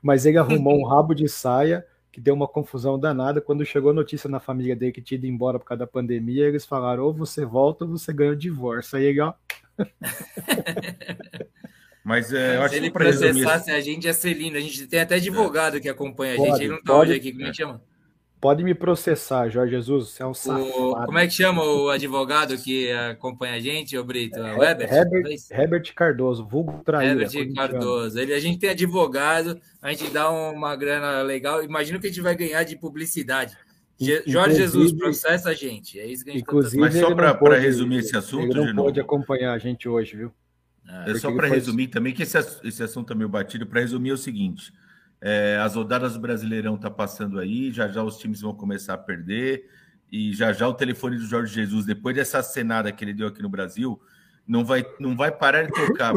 mas 0.00 0.26
ele 0.26 0.38
arrumou 0.38 0.78
um 0.78 0.86
rabo 0.86 1.14
de 1.14 1.28
saia 1.28 1.84
que 2.12 2.20
deu 2.20 2.34
uma 2.34 2.48
confusão 2.48 2.98
danada. 2.98 3.40
Quando 3.40 3.64
chegou 3.64 3.90
a 3.90 3.94
notícia 3.94 4.30
na 4.30 4.40
família 4.40 4.74
dele 4.76 4.92
que 4.92 5.02
tinha 5.02 5.18
ido 5.18 5.26
embora 5.26 5.58
por 5.58 5.64
causa 5.66 5.80
da 5.80 5.86
pandemia, 5.86 6.46
eles 6.46 6.64
falaram: 6.64 7.04
ou 7.04 7.12
você 7.12 7.44
volta 7.44 7.84
ou 7.84 7.90
você 7.90 8.12
ganha 8.12 8.32
o 8.32 8.36
divórcio. 8.36 8.96
Aí 8.96 9.04
ele, 9.04 9.20
ó. 9.20 9.34
Mas 12.04 12.32
é, 12.32 12.56
eu 12.56 12.62
acho 12.62 12.74
Se 12.74 12.80
ele 12.80 12.90
processasse 12.90 13.70
a 13.70 13.80
gente 13.80 14.04
ia 14.04 14.14
ser 14.14 14.32
lindo. 14.32 14.56
A 14.56 14.60
gente 14.60 14.86
tem 14.86 15.00
até 15.00 15.16
advogado 15.16 15.80
que 15.80 15.88
acompanha 15.88 16.34
a 16.34 16.36
pode, 16.36 16.50
gente. 16.50 16.62
Ele 16.62 16.72
não 16.72 16.82
tá 16.82 16.92
pode, 16.92 17.10
hoje 17.10 17.20
aqui. 17.20 17.32
Como 17.32 17.46
é 17.46 17.50
que 17.50 17.56
chama? 17.56 17.82
Pode 18.40 18.64
me 18.64 18.74
processar, 18.74 19.50
Jorge 19.50 19.72
Jesus. 19.72 20.08
Você 20.08 20.22
é 20.22 20.26
um 20.26 20.30
o, 20.30 21.04
Como 21.04 21.18
é 21.18 21.26
que 21.26 21.34
chama 21.34 21.62
o 21.62 21.90
advogado 21.90 22.56
que 22.56 22.90
acompanha 22.90 23.56
a 23.56 23.60
gente, 23.60 23.98
o 23.98 24.02
Brito? 24.02 24.38
É, 24.38 24.56
o 24.56 24.64
Herbert? 24.64 24.90
Herbert, 24.90 25.38
Herbert 25.50 25.94
Cardoso, 25.94 26.46
vulgo 26.46 26.82
traíra. 26.82 27.24
Herbert 27.24 27.54
Cardoso. 27.54 28.18
Ele, 28.18 28.32
a 28.32 28.40
gente 28.40 28.58
tem 28.58 28.70
advogado, 28.70 29.60
a 29.82 29.92
gente 29.92 30.10
dá 30.10 30.30
uma 30.30 30.74
grana 30.74 31.20
legal. 31.20 31.62
Imagina 31.62 31.98
o 31.98 32.00
que 32.00 32.06
a 32.06 32.10
gente 32.10 32.22
vai 32.22 32.34
ganhar 32.34 32.64
de 32.64 32.76
publicidade. 32.78 33.58
Jorge 34.26 34.56
Jesus, 34.56 34.92
processa 34.92 35.50
a 35.50 35.54
gente. 35.54 36.00
É 36.00 36.06
isso 36.06 36.24
que 36.24 36.30
a 36.30 36.32
gente 36.32 36.42
tá 36.42 36.50
inclusive, 36.50 36.76
tá 36.76 36.80
Mas 36.80 36.98
só 36.98 37.14
para 37.14 37.58
resumir 37.58 37.98
esse 37.98 38.16
assunto, 38.16 38.56
ele 38.56 38.72
não 38.72 38.84
pode 38.84 38.98
acompanhar 38.98 39.52
a 39.52 39.58
gente 39.58 39.86
hoje, 39.86 40.16
viu? 40.16 40.32
É, 41.06 41.14
só 41.14 41.32
para 41.32 41.48
resumir 41.48 41.88
também, 41.88 42.12
que 42.12 42.22
esse, 42.22 42.38
esse 42.64 42.82
assunto 42.82 43.12
é 43.12 43.16
meio 43.16 43.28
batido, 43.28 43.66
para 43.66 43.80
resumir 43.80 44.10
é 44.10 44.14
o 44.14 44.18
seguinte: 44.18 44.72
é, 45.20 45.58
as 45.62 45.74
rodadas 45.74 46.14
do 46.14 46.20
Brasileirão 46.20 46.76
tá 46.76 46.90
passando 46.90 47.38
aí, 47.38 47.72
já 47.72 47.88
já 47.88 48.02
os 48.02 48.18
times 48.18 48.40
vão 48.40 48.54
começar 48.54 48.94
a 48.94 48.98
perder, 48.98 49.68
e 50.10 50.32
já 50.32 50.52
já 50.52 50.66
o 50.68 50.74
telefone 50.74 51.16
do 51.16 51.26
Jorge 51.26 51.54
Jesus, 51.54 51.86
depois 51.86 52.16
dessa 52.16 52.42
cenada 52.42 52.90
que 52.90 53.04
ele 53.04 53.14
deu 53.14 53.28
aqui 53.28 53.42
no 53.42 53.48
Brasil, 53.48 54.00
não 54.46 54.64
vai, 54.64 54.84
não 54.98 55.16
vai 55.16 55.30
parar 55.30 55.62
de 55.62 55.72
tocar. 55.72 56.12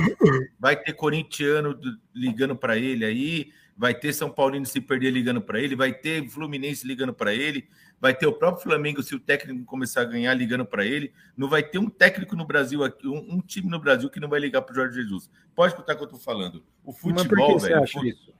Vai 0.59 0.75
ter 0.75 0.93
corintiano 0.93 1.79
ligando 2.15 2.55
para 2.55 2.77
ele 2.77 3.05
aí, 3.05 3.51
vai 3.77 3.93
ter 3.93 4.11
São 4.13 4.29
Paulino 4.29 4.65
se 4.65 4.81
perder 4.81 5.11
ligando 5.11 5.41
para 5.41 5.59
ele, 5.59 5.75
vai 5.75 5.93
ter 5.93 6.27
Fluminense 6.29 6.87
ligando 6.87 7.13
para 7.13 7.33
ele, 7.33 7.67
vai 8.03 8.13
ter 8.13 8.27
o 8.27 8.33
próprio 8.33 8.61
Flamengo 8.61 9.01
se 9.01 9.15
o 9.15 9.19
técnico 9.19 9.63
começar 9.63 10.01
a 10.01 10.03
ganhar 10.03 10.33
ligando 10.33 10.65
para 10.65 10.85
ele. 10.85 11.13
Não 11.37 11.47
vai 11.47 11.63
ter 11.63 11.77
um 11.77 11.89
técnico 11.89 12.35
no 12.35 12.45
Brasil, 12.45 12.81
um, 13.05 13.35
um 13.35 13.39
time 13.39 13.69
no 13.69 13.79
Brasil 13.79 14.09
que 14.09 14.19
não 14.19 14.27
vai 14.27 14.41
ligar 14.41 14.61
para 14.61 14.73
o 14.73 14.75
Jorge 14.75 15.01
Jesus. 15.01 15.29
Pode 15.55 15.71
escutar 15.71 15.93
o 15.93 15.95
que 15.95 16.03
eu 16.03 16.07
estou 16.07 16.19
falando. 16.19 16.65
O 16.83 16.91
futebol, 16.91 17.57
velho. 17.57 17.61
Você 17.61 17.73
acha 17.73 18.05
isso? 18.05 18.33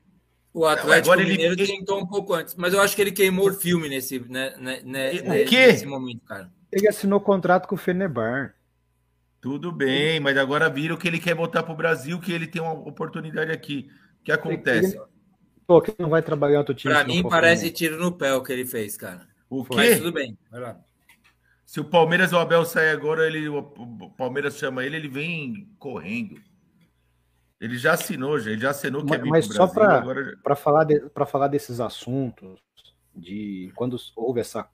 O 0.54 0.66
Atlético 0.66 1.14
Agora 1.14 1.26
Mineiro 1.26 1.54
ele... 1.54 1.66
tentou 1.66 1.98
um 1.98 2.06
pouco 2.06 2.34
antes, 2.34 2.56
mas 2.56 2.74
eu 2.74 2.82
acho 2.82 2.94
que 2.94 3.02
ele 3.02 3.14
queimou 3.14 3.50
o 3.50 3.54
filme 3.54 3.88
nesse, 3.88 4.20
né, 4.20 4.54
né, 4.60 4.82
né, 4.84 5.12
o 5.14 5.46
quê? 5.46 5.68
nesse 5.68 5.86
momento, 5.86 6.26
cara. 6.26 6.52
Ele 6.70 6.90
assinou 6.90 7.22
contrato 7.22 7.66
com 7.66 7.76
o 7.76 7.78
Fenebar. 7.78 8.56
Tudo 9.40 9.72
bem, 9.72 10.20
mas 10.20 10.38
agora 10.38 10.70
viram 10.70 10.98
que 10.98 11.08
ele 11.08 11.20
quer 11.20 11.36
voltar 11.36 11.64
para 11.64 11.74
o 11.74 11.78
Brasil, 11.78 12.20
que 12.20 12.34
ele 12.34 12.48
tem 12.48 12.62
uma 12.62 12.74
oportunidade 12.74 13.50
aqui. 13.50 13.90
O 14.20 14.24
que 14.26 14.32
acontece? 14.34 14.98
Ele... 14.98 15.06
Pô, 15.66 15.82
que 15.82 15.94
não 15.98 16.10
vai 16.10 16.22
trabalhar 16.22 16.60
outro 16.60 16.76
time. 16.76 16.94
Para 16.94 17.06
mim, 17.06 17.24
parece 17.24 17.72
tiro 17.72 17.98
no 17.98 18.12
pé 18.12 18.34
o 18.34 18.44
que 18.44 18.52
ele 18.52 18.66
fez, 18.66 18.98
cara. 18.98 19.32
O 19.60 19.66
quê? 19.66 19.76
Mas 19.76 19.98
tudo 19.98 20.12
bem, 20.12 20.38
vai 20.50 20.60
lá. 20.60 20.80
Se 21.66 21.80
o 21.80 21.86
Palmeiras 21.86 22.34
ou 22.34 22.40
o 22.40 22.42
Abel 22.42 22.66
sair 22.66 22.90
agora, 22.90 23.26
ele, 23.26 23.48
o 23.48 23.64
Palmeiras 24.18 24.58
chama 24.58 24.84
ele, 24.84 24.96
ele 24.96 25.08
vem 25.08 25.70
correndo. 25.80 26.40
Ele 27.60 27.78
já 27.78 27.94
assinou, 27.94 28.38
já, 28.40 28.52
ele 28.52 28.62
já 28.62 28.72
assinou 28.72 29.06
que 29.06 29.14
é 29.14 29.18
Mas 29.20 29.46
só 29.46 29.68
para 29.68 30.00
agora... 30.00 30.56
falar, 30.56 30.84
de, 30.84 31.02
falar 31.28 31.48
desses 31.48 31.80
assuntos, 31.80 32.60
de 33.16 33.72
quando 33.76 33.98
houve 34.16 34.42
essa. 34.42 34.70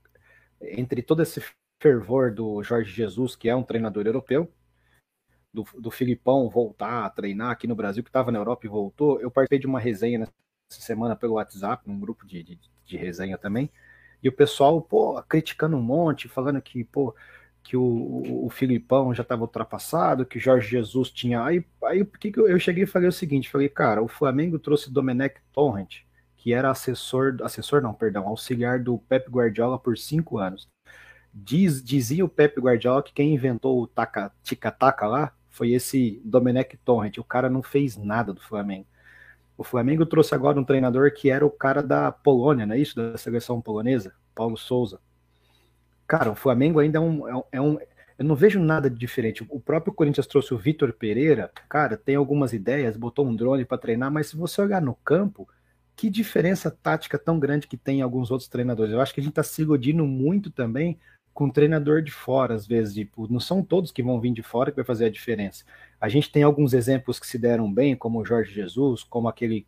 Entre 0.62 1.02
todo 1.02 1.22
esse 1.22 1.42
fervor 1.80 2.34
do 2.34 2.62
Jorge 2.64 2.92
Jesus, 2.92 3.36
que 3.36 3.48
é 3.48 3.56
um 3.56 3.64
treinador 3.64 4.06
europeu, 4.06 4.52
do, 5.54 5.66
do 5.80 5.92
Filipão 5.92 6.50
voltar 6.50 7.06
a 7.06 7.10
treinar 7.10 7.52
aqui 7.52 7.68
no 7.68 7.76
Brasil, 7.76 8.04
que 8.04 8.10
estava 8.10 8.32
na 8.32 8.40
Europa 8.40 8.66
e 8.66 8.70
voltou, 8.70 9.20
eu 9.22 9.32
participei 9.32 9.60
de 9.60 9.68
uma 9.68 9.80
resenha 9.80 10.20
nessa 10.20 10.34
semana 10.70 11.16
pelo 11.16 11.36
WhatsApp, 11.36 11.88
num 11.88 12.00
grupo 12.00 12.26
de, 12.26 12.44
de, 12.44 12.60
de 12.86 12.98
resenha 12.98 13.38
também, 13.38 13.72
e 14.22 14.30
o 14.30 14.32
pessoal, 14.32 14.82
pô, 14.82 15.22
criticando 15.24 15.78
um 15.78 15.82
monte, 15.82 16.28
falando 16.28 16.62
que, 16.62 16.84
pô, 16.84 17.16
que 17.64 17.78
o, 17.78 18.46
o 18.46 18.50
Filipão 18.50 19.14
já 19.14 19.22
estava 19.24 19.44
ultrapassado, 19.44 20.26
que 20.26 20.38
o 20.38 20.42
Jorge 20.42 20.70
Jesus 20.70 21.10
tinha. 21.12 21.44
Aí, 21.44 21.66
aí 21.84 22.06
que 22.06 22.34
eu 22.36 22.60
cheguei 22.60 22.84
e 22.84 22.88
falei 22.88 23.08
o 23.08 23.14
seguinte: 23.14 23.50
falei, 23.50 23.70
cara, 23.70 24.02
o 24.02 24.08
Flamengo 24.08 24.60
trouxe 24.60 24.92
Domenech 24.92 25.36
Torrent, 25.54 26.02
que 26.36 26.54
era 26.54 26.70
assessor, 26.72 27.38
assessor 27.44 27.82
não, 27.82 27.94
perdão, 27.94 28.28
auxiliar 28.28 28.80
do 28.80 28.98
Pep 28.98 29.30
Guardiola 29.30 29.78
por 29.78 29.98
cinco 29.98 30.38
anos. 30.38 30.68
Diz, 31.34 31.84
dizia 31.84 32.26
o 32.26 32.30
Pep 32.30 32.60
Guardiola 32.60 33.04
que 33.04 33.14
quem 33.14 33.34
inventou 33.36 33.84
o 33.84 33.90
tica-taca 34.44 35.08
lá 35.08 35.32
foi 35.50 35.72
esse 35.72 36.22
Domenech 36.26 36.76
Torrent. 36.78 37.18
O 37.18 37.24
cara 37.24 37.50
não 37.50 37.62
fez 37.62 37.96
nada 37.96 38.34
do 38.34 38.42
Flamengo. 38.42 38.88
O 39.60 39.64
Flamengo 39.66 40.06
trouxe 40.06 40.34
agora 40.34 40.58
um 40.58 40.64
treinador 40.64 41.12
que 41.14 41.30
era 41.30 41.46
o 41.46 41.52
cara 41.52 41.84
da 41.84 42.14
Polônia, 42.14 42.66
não 42.66 42.76
é 42.76 42.80
isso? 42.80 42.96
Da 42.96 43.18
seleção 43.18 43.60
polonesa, 43.60 44.14
Paulo 44.34 44.56
Souza. 44.56 45.02
Cara, 46.08 46.32
o 46.32 46.36
Flamengo 46.36 46.80
ainda 46.80 46.98
é 46.98 47.02
um, 47.02 47.28
é, 47.28 47.44
é 47.52 47.62
um. 47.62 47.78
Eu 48.18 48.24
não 48.24 48.36
vejo 48.36 48.58
nada 48.58 48.90
de 48.90 48.98
diferente. 48.98 49.46
O 49.50 49.60
próprio 49.60 49.94
Corinthians 49.94 50.28
trouxe 50.28 50.54
o 50.54 50.58
Vitor 50.58 50.94
Pereira, 50.94 51.52
cara, 51.68 51.98
tem 51.98 52.16
algumas 52.16 52.54
ideias, 52.54 52.96
botou 52.96 53.28
um 53.28 53.36
drone 53.36 53.66
para 53.66 53.78
treinar, 53.78 54.10
mas 54.10 54.28
se 54.28 54.38
você 54.38 54.62
olhar 54.62 54.82
no 54.82 54.96
campo, 54.96 55.46
que 55.94 56.10
diferença 56.10 56.72
tática 56.72 57.20
tão 57.20 57.38
grande 57.38 57.68
que 57.68 57.76
tem 57.76 58.00
em 58.00 58.02
alguns 58.02 58.32
outros 58.32 58.48
treinadores. 58.48 58.94
Eu 58.94 59.02
acho 59.02 59.14
que 59.14 59.20
a 59.20 59.24
gente 59.24 59.34
está 59.34 59.44
se 59.44 59.62
iludindo 59.62 60.06
muito 60.06 60.50
também 60.50 60.98
com 61.34 61.50
treinador 61.50 62.02
de 62.02 62.12
fora, 62.12 62.54
às 62.54 62.68
vezes, 62.68 62.94
tipo, 62.94 63.32
não 63.32 63.40
são 63.40 63.64
todos 63.64 63.92
que 63.92 64.04
vão 64.04 64.20
vir 64.20 64.34
de 64.34 64.44
fora 64.44 64.72
que 64.72 64.78
vai 64.78 64.86
fazer 64.86 65.06
a 65.06 65.10
diferença. 65.10 65.64
A 66.00 66.10
gente 66.10 66.32
tem 66.32 66.44
alguns 66.44 66.74
exemplos 66.74 67.20
que 67.20 67.28
se 67.28 67.38
deram 67.38 67.72
bem, 67.72 67.96
como 67.96 68.20
o 68.20 68.26
Jorge 68.26 68.54
Jesus, 68.54 69.04
como 69.04 69.28
aquele 69.28 69.66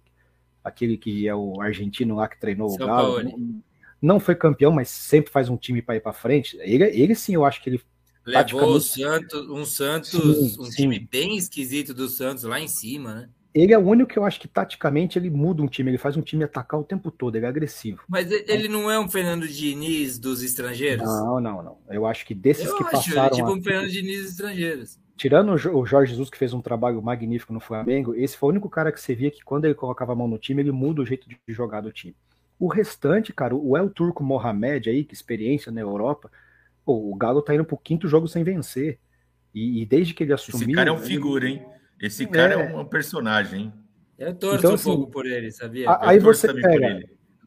aquele 0.63 0.95
que 0.95 1.27
é 1.27 1.33
o 1.33 1.59
argentino 1.59 2.15
lá 2.15 2.27
que 2.27 2.39
treinou 2.39 2.69
São 2.69 2.85
o 2.85 2.87
Galo. 2.87 3.13
Paulo 3.15 3.61
não 4.01 4.19
foi 4.19 4.35
campeão, 4.35 4.71
mas 4.71 4.89
sempre 4.89 5.31
faz 5.31 5.47
um 5.47 5.55
time 5.55 5.81
para 5.81 5.95
ir 5.95 6.01
para 6.01 6.11
frente. 6.11 6.57
Ele, 6.59 6.83
ele 6.85 7.13
sim, 7.13 7.35
eu 7.35 7.45
acho 7.45 7.61
que 7.61 7.69
ele 7.69 7.81
levou 8.25 8.71
o 8.71 8.81
Santos, 8.81 9.47
um 9.49 9.63
Santos, 9.63 10.09
sim, 10.09 10.59
um 10.59 10.65
sim. 10.65 10.71
time 10.71 10.99
bem 10.99 11.37
esquisito 11.37 11.93
do 11.93 12.09
Santos 12.09 12.43
lá 12.43 12.59
em 12.59 12.67
cima, 12.67 13.13
né? 13.13 13.29
Ele 13.53 13.73
é 13.73 13.77
o 13.77 13.81
único 13.81 14.11
que 14.11 14.17
eu 14.17 14.23
acho 14.23 14.39
que 14.39 14.47
taticamente 14.47 15.19
ele 15.19 15.29
muda 15.29 15.61
um 15.61 15.67
time, 15.67 15.91
ele 15.91 15.97
faz 15.97 16.15
um 16.15 16.21
time 16.21 16.43
atacar 16.43 16.79
o 16.79 16.83
tempo 16.83 17.11
todo, 17.11 17.35
ele 17.35 17.45
é 17.45 17.49
agressivo. 17.49 18.01
Mas 18.07 18.31
ele 18.31 18.69
não 18.69 18.89
é 18.89 18.97
um 18.97 19.09
Fernando 19.09 19.47
Diniz 19.47 20.17
dos 20.17 20.41
estrangeiros? 20.41 21.05
Não, 21.05 21.41
não, 21.41 21.61
não. 21.61 21.77
Eu 21.89 22.05
acho 22.05 22.25
que 22.25 22.33
desses 22.33 22.65
eu 22.65 22.77
que 22.77 22.83
acho, 22.83 22.91
passaram. 22.91 23.25
Ele 23.27 23.41
é 23.41 23.43
tipo 23.43 23.51
um 23.51 23.61
Fernando 23.61 23.89
Diniz 23.89 24.21
dos 24.21 24.31
estrangeiros. 24.31 24.99
Tirando 25.17 25.51
o 25.51 25.85
Jorge 25.85 26.11
Jesus, 26.11 26.29
que 26.29 26.37
fez 26.37 26.53
um 26.53 26.61
trabalho 26.61 27.01
magnífico 27.01 27.53
no 27.53 27.59
Flamengo, 27.59 28.15
esse 28.15 28.37
foi 28.37 28.47
o 28.47 28.51
único 28.51 28.69
cara 28.69 28.91
que 28.91 28.99
você 28.99 29.13
via 29.13 29.29
que 29.29 29.43
quando 29.43 29.65
ele 29.65 29.75
colocava 29.75 30.13
a 30.13 30.15
mão 30.15 30.27
no 30.27 30.39
time, 30.39 30.61
ele 30.61 30.71
muda 30.71 31.01
o 31.01 31.05
jeito 31.05 31.27
de 31.29 31.37
jogar 31.49 31.81
do 31.81 31.91
time. 31.91 32.15
O 32.57 32.67
restante, 32.67 33.33
cara, 33.33 33.55
o 33.55 33.75
El 33.75 33.89
Turco 33.89 34.23
Mohamed 34.23 34.89
aí, 34.89 35.03
que 35.03 35.13
experiência 35.13 35.71
na 35.71 35.81
Europa, 35.81 36.31
pô, 36.85 37.11
o 37.11 37.15
Galo 37.15 37.41
tá 37.41 37.53
indo 37.53 37.65
pro 37.65 37.77
quinto 37.77 38.07
jogo 38.07 38.27
sem 38.27 38.43
vencer. 38.43 38.97
E, 39.53 39.81
e 39.81 39.85
desde 39.85 40.13
que 40.13 40.23
ele 40.23 40.33
assumiu. 40.33 40.67
Esse 40.67 40.73
cara 40.73 40.89
é 40.89 40.93
um 40.93 40.97
figura, 40.97 41.49
hein? 41.49 41.65
Esse 42.01 42.25
cara 42.25 42.55
é, 42.55 42.71
é 42.71 42.77
um 42.77 42.85
personagem, 42.85 43.61
hein? 43.61 43.73
Eu 44.17 44.33
torço 44.35 44.57
então, 44.57 44.71
um 44.71 44.75
assim, 44.75 44.83
pouco 44.83 45.11
por 45.11 45.25
ele, 45.25 45.51
sabia? 45.51 45.87
Aí 46.01 46.19
você 46.19 46.53
pega. 46.53 47.03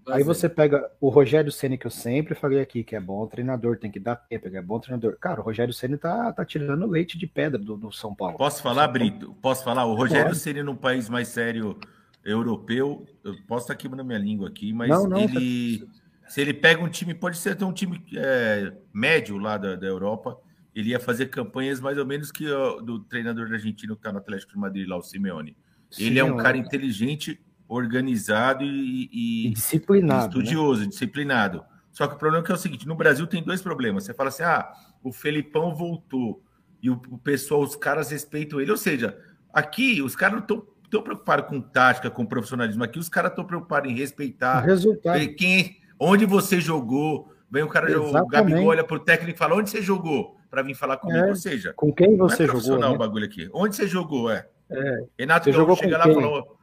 Aí 0.06 0.22
você 0.22 0.48
pega 0.50 0.90
o 1.00 1.08
Rogério 1.08 1.50
Ceni 1.50 1.78
que 1.78 1.86
eu 1.86 1.90
sempre 1.90 2.34
falei 2.34 2.60
aqui, 2.60 2.84
que 2.84 2.94
é 2.94 3.00
bom 3.00 3.26
treinador, 3.26 3.78
tem 3.78 3.90
que 3.90 3.98
dar 3.98 4.16
tempo, 4.16 4.46
ele 4.46 4.58
é 4.58 4.62
bom 4.62 4.78
treinador. 4.78 5.16
Cara, 5.18 5.40
o 5.40 5.44
Rogério 5.44 5.72
Ceni 5.72 5.96
tá, 5.96 6.30
tá 6.30 6.44
tirando 6.44 6.86
leite 6.86 7.16
de 7.16 7.26
pedra 7.26 7.58
do, 7.58 7.76
do 7.76 7.90
São 7.90 8.14
Paulo. 8.14 8.36
Posso 8.36 8.62
falar, 8.62 8.86
Brito? 8.88 9.34
Posso 9.40 9.64
falar? 9.64 9.86
O 9.86 9.94
Rogério 9.94 10.34
Ceni 10.34 10.62
num 10.62 10.76
país 10.76 11.08
mais 11.08 11.28
sério 11.28 11.78
europeu, 12.24 13.06
eu 13.22 13.34
posso 13.46 13.64
estar 13.64 13.74
queimando 13.76 14.04
minha 14.04 14.18
língua 14.18 14.48
aqui, 14.48 14.72
mas 14.72 14.88
não, 14.88 15.06
não, 15.06 15.20
ele, 15.20 15.78
tá... 15.78 16.30
se 16.30 16.40
ele 16.40 16.54
pega 16.54 16.82
um 16.82 16.88
time, 16.88 17.14
pode 17.14 17.36
ser 17.36 17.50
até 17.50 17.64
um 17.64 17.72
time 17.72 18.02
é, 18.16 18.72
médio 18.92 19.36
lá 19.36 19.58
da, 19.58 19.76
da 19.76 19.86
Europa, 19.86 20.38
ele 20.74 20.90
ia 20.90 21.00
fazer 21.00 21.26
campanhas 21.26 21.80
mais 21.80 21.96
ou 21.98 22.04
menos 22.04 22.32
que 22.32 22.50
o, 22.50 22.80
do 22.80 23.00
treinador 23.00 23.50
argentino 23.52 23.94
que 23.94 24.00
está 24.00 24.12
no 24.12 24.18
Atlético 24.18 24.52
de 24.52 24.58
Madrid, 24.58 24.88
lá, 24.88 24.96
o 24.96 25.02
Simeone. 25.02 25.56
Ele 25.98 26.18
é 26.18 26.24
um 26.24 26.36
cara 26.36 26.56
inteligente, 26.56 27.40
organizado 27.68 28.64
e, 28.64 29.08
e, 29.12 29.46
e 29.46 29.50
disciplinado. 29.50 30.38
Né? 30.38 30.42
Estudioso, 30.42 30.82
né? 30.82 30.88
disciplinado. 30.88 31.64
Só 31.92 32.08
que 32.08 32.16
o 32.16 32.18
problema 32.18 32.42
é, 32.42 32.46
que 32.46 32.52
é 32.52 32.54
o 32.54 32.58
seguinte: 32.58 32.88
no 32.88 32.96
Brasil 32.96 33.26
tem 33.26 33.42
dois 33.42 33.62
problemas. 33.62 34.04
Você 34.04 34.12
fala 34.12 34.28
assim, 34.28 34.42
ah, 34.42 34.68
o 35.02 35.12
Felipão 35.12 35.74
voltou 35.74 36.42
e 36.82 36.90
o, 36.90 37.00
o 37.08 37.18
pessoal, 37.18 37.62
os 37.62 37.76
caras 37.76 38.10
respeitam 38.10 38.60
ele. 38.60 38.70
Ou 38.70 38.76
seja, 38.76 39.16
aqui 39.52 40.02
os 40.02 40.16
caras 40.16 40.34
não 40.34 40.42
estão 40.42 41.02
preocupados 41.02 41.48
com 41.48 41.60
tática, 41.60 42.10
com 42.10 42.26
profissionalismo. 42.26 42.82
Aqui 42.82 42.98
os 42.98 43.08
caras 43.08 43.30
estão 43.30 43.44
preocupados 43.44 43.90
em 43.90 43.94
respeitar. 43.94 44.62
O 44.62 44.66
resultado. 44.66 45.34
Quem, 45.36 45.78
onde 45.98 46.26
você 46.26 46.60
jogou. 46.60 47.32
Vem 47.50 47.62
o 47.62 47.68
cara, 47.68 47.88
Exatamente. 47.88 48.16
o 48.16 48.28
Gabigol 48.28 48.66
olha 48.66 48.82
pro 48.82 48.98
técnico 48.98 49.36
e 49.36 49.38
fala: 49.38 49.54
onde 49.54 49.70
você 49.70 49.80
jogou? 49.80 50.36
Para 50.54 50.62
vir 50.62 50.74
falar 50.74 50.98
comigo. 50.98 51.18
É, 51.18 51.28
Ou 51.28 51.34
seja, 51.34 51.72
com 51.74 51.92
quem 51.92 52.16
você 52.16 52.46
não 52.46 52.54
é 52.54 52.60
jogou? 52.60 52.78
Né? 52.78 52.86
o 52.86 52.96
bagulho 52.96 53.24
aqui. 53.24 53.50
Onde 53.52 53.74
você 53.74 53.88
jogou? 53.88 54.30
É. 54.30 54.46
é. 54.70 55.04
Renato 55.18 55.50
você 55.50 55.56
Gaúcho 55.56 55.82
chega 55.82 55.98
lá 55.98 56.08
e 56.08 56.14
falou. 56.14 56.58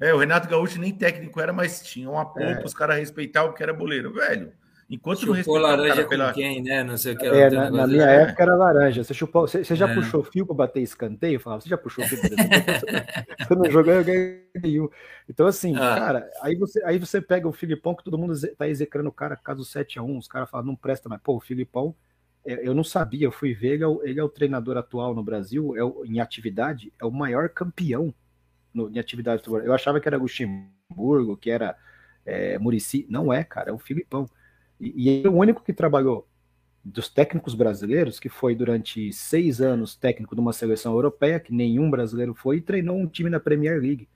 É, 0.00 0.14
o 0.14 0.18
Renato 0.18 0.48
Gaúcho 0.48 0.78
nem 0.78 0.92
técnico 0.92 1.40
era, 1.40 1.52
mas 1.52 1.82
tinha 1.82 2.08
uma 2.08 2.24
pompa, 2.24 2.62
é. 2.62 2.64
os 2.64 2.72
caras 2.72 2.98
respeitavam 2.98 3.50
porque 3.50 3.64
era 3.64 3.74
boleiro. 3.74 4.12
Velho, 4.12 4.52
Enquanto 4.92 5.20
chupou 5.20 5.28
não 5.30 5.36
respeitar 5.38 5.60
laranja 5.60 6.04
pela... 6.06 6.32
quem, 6.34 6.62
né? 6.62 6.84
Não 6.84 6.98
sei 6.98 7.14
o 7.14 7.16
que. 7.16 7.24
É, 7.24 7.50
na, 7.50 7.70
na 7.70 7.86
minha 7.86 8.04
é. 8.04 8.22
época 8.24 8.42
era 8.42 8.54
laranja. 8.54 9.02
Você, 9.02 9.14
chupou, 9.14 9.48
você, 9.48 9.64
você 9.64 9.74
já 9.74 9.88
é. 9.88 9.94
puxou 9.94 10.22
fio 10.22 10.44
para 10.44 10.54
bater 10.54 10.82
escanteio? 10.82 11.40
Falava, 11.40 11.62
você 11.62 11.68
já 11.70 11.78
puxou 11.78 12.04
fio 12.04 12.18
para 12.20 13.46
Você 13.46 13.54
não 13.54 13.70
jogou, 13.70 13.94
eu 13.94 14.04
ganhei 14.04 14.44
nenhum. 14.62 14.90
Então, 15.26 15.46
assim, 15.46 15.74
ah. 15.76 15.96
cara, 15.96 16.30
aí 16.42 16.56
você, 16.56 16.84
aí 16.84 16.98
você 16.98 17.22
pega 17.22 17.48
o 17.48 17.52
Filipão, 17.52 17.94
que 17.94 18.04
todo 18.04 18.18
mundo 18.18 18.34
tá 18.54 18.68
execrando 18.68 19.08
o 19.08 19.12
cara, 19.12 19.34
caso 19.34 19.62
7x1, 19.62 20.18
os 20.18 20.28
caras 20.28 20.50
falam, 20.50 20.66
não 20.66 20.76
presta 20.76 21.08
mais. 21.08 21.22
Pô, 21.22 21.36
o 21.36 21.40
Filipão, 21.40 21.94
é, 21.94 22.11
eu 22.44 22.74
não 22.74 22.84
sabia, 22.84 23.26
eu 23.26 23.32
fui 23.32 23.54
ver, 23.54 23.74
ele 23.74 23.84
é 23.84 23.86
o, 23.86 24.02
ele 24.02 24.20
é 24.20 24.24
o 24.24 24.28
treinador 24.28 24.76
atual 24.76 25.14
no 25.14 25.22
Brasil, 25.22 25.76
é 25.76 25.84
o, 25.84 26.04
em 26.04 26.20
atividade, 26.20 26.92
é 27.00 27.04
o 27.04 27.10
maior 27.10 27.48
campeão 27.48 28.12
no, 28.74 28.90
em 28.90 28.98
atividade. 28.98 29.42
Eu 29.46 29.72
achava 29.72 30.00
que 30.00 30.08
era 30.08 30.16
Luxemburgo, 30.18 31.36
que 31.36 31.50
era 31.50 31.76
é, 32.24 32.58
Murici. 32.58 33.06
Não 33.08 33.32
é, 33.32 33.44
cara, 33.44 33.70
é 33.70 33.72
o 33.72 33.78
Filipão. 33.78 34.28
E, 34.80 35.08
ele 35.08 35.26
é 35.26 35.30
o 35.30 35.36
único 35.36 35.62
que 35.62 35.72
trabalhou 35.72 36.28
dos 36.84 37.08
técnicos 37.08 37.54
brasileiros, 37.54 38.18
que 38.18 38.28
foi 38.28 38.56
durante 38.56 39.12
seis 39.12 39.60
anos 39.60 39.94
técnico 39.94 40.34
de 40.34 40.40
uma 40.40 40.52
seleção 40.52 40.92
europeia, 40.94 41.38
que 41.38 41.54
nenhum 41.54 41.88
brasileiro 41.88 42.34
foi, 42.34 42.56
e 42.56 42.60
treinou 42.60 42.98
um 42.98 43.06
time 43.06 43.30
na 43.30 43.38
Premier 43.38 43.80
League. 43.80 44.08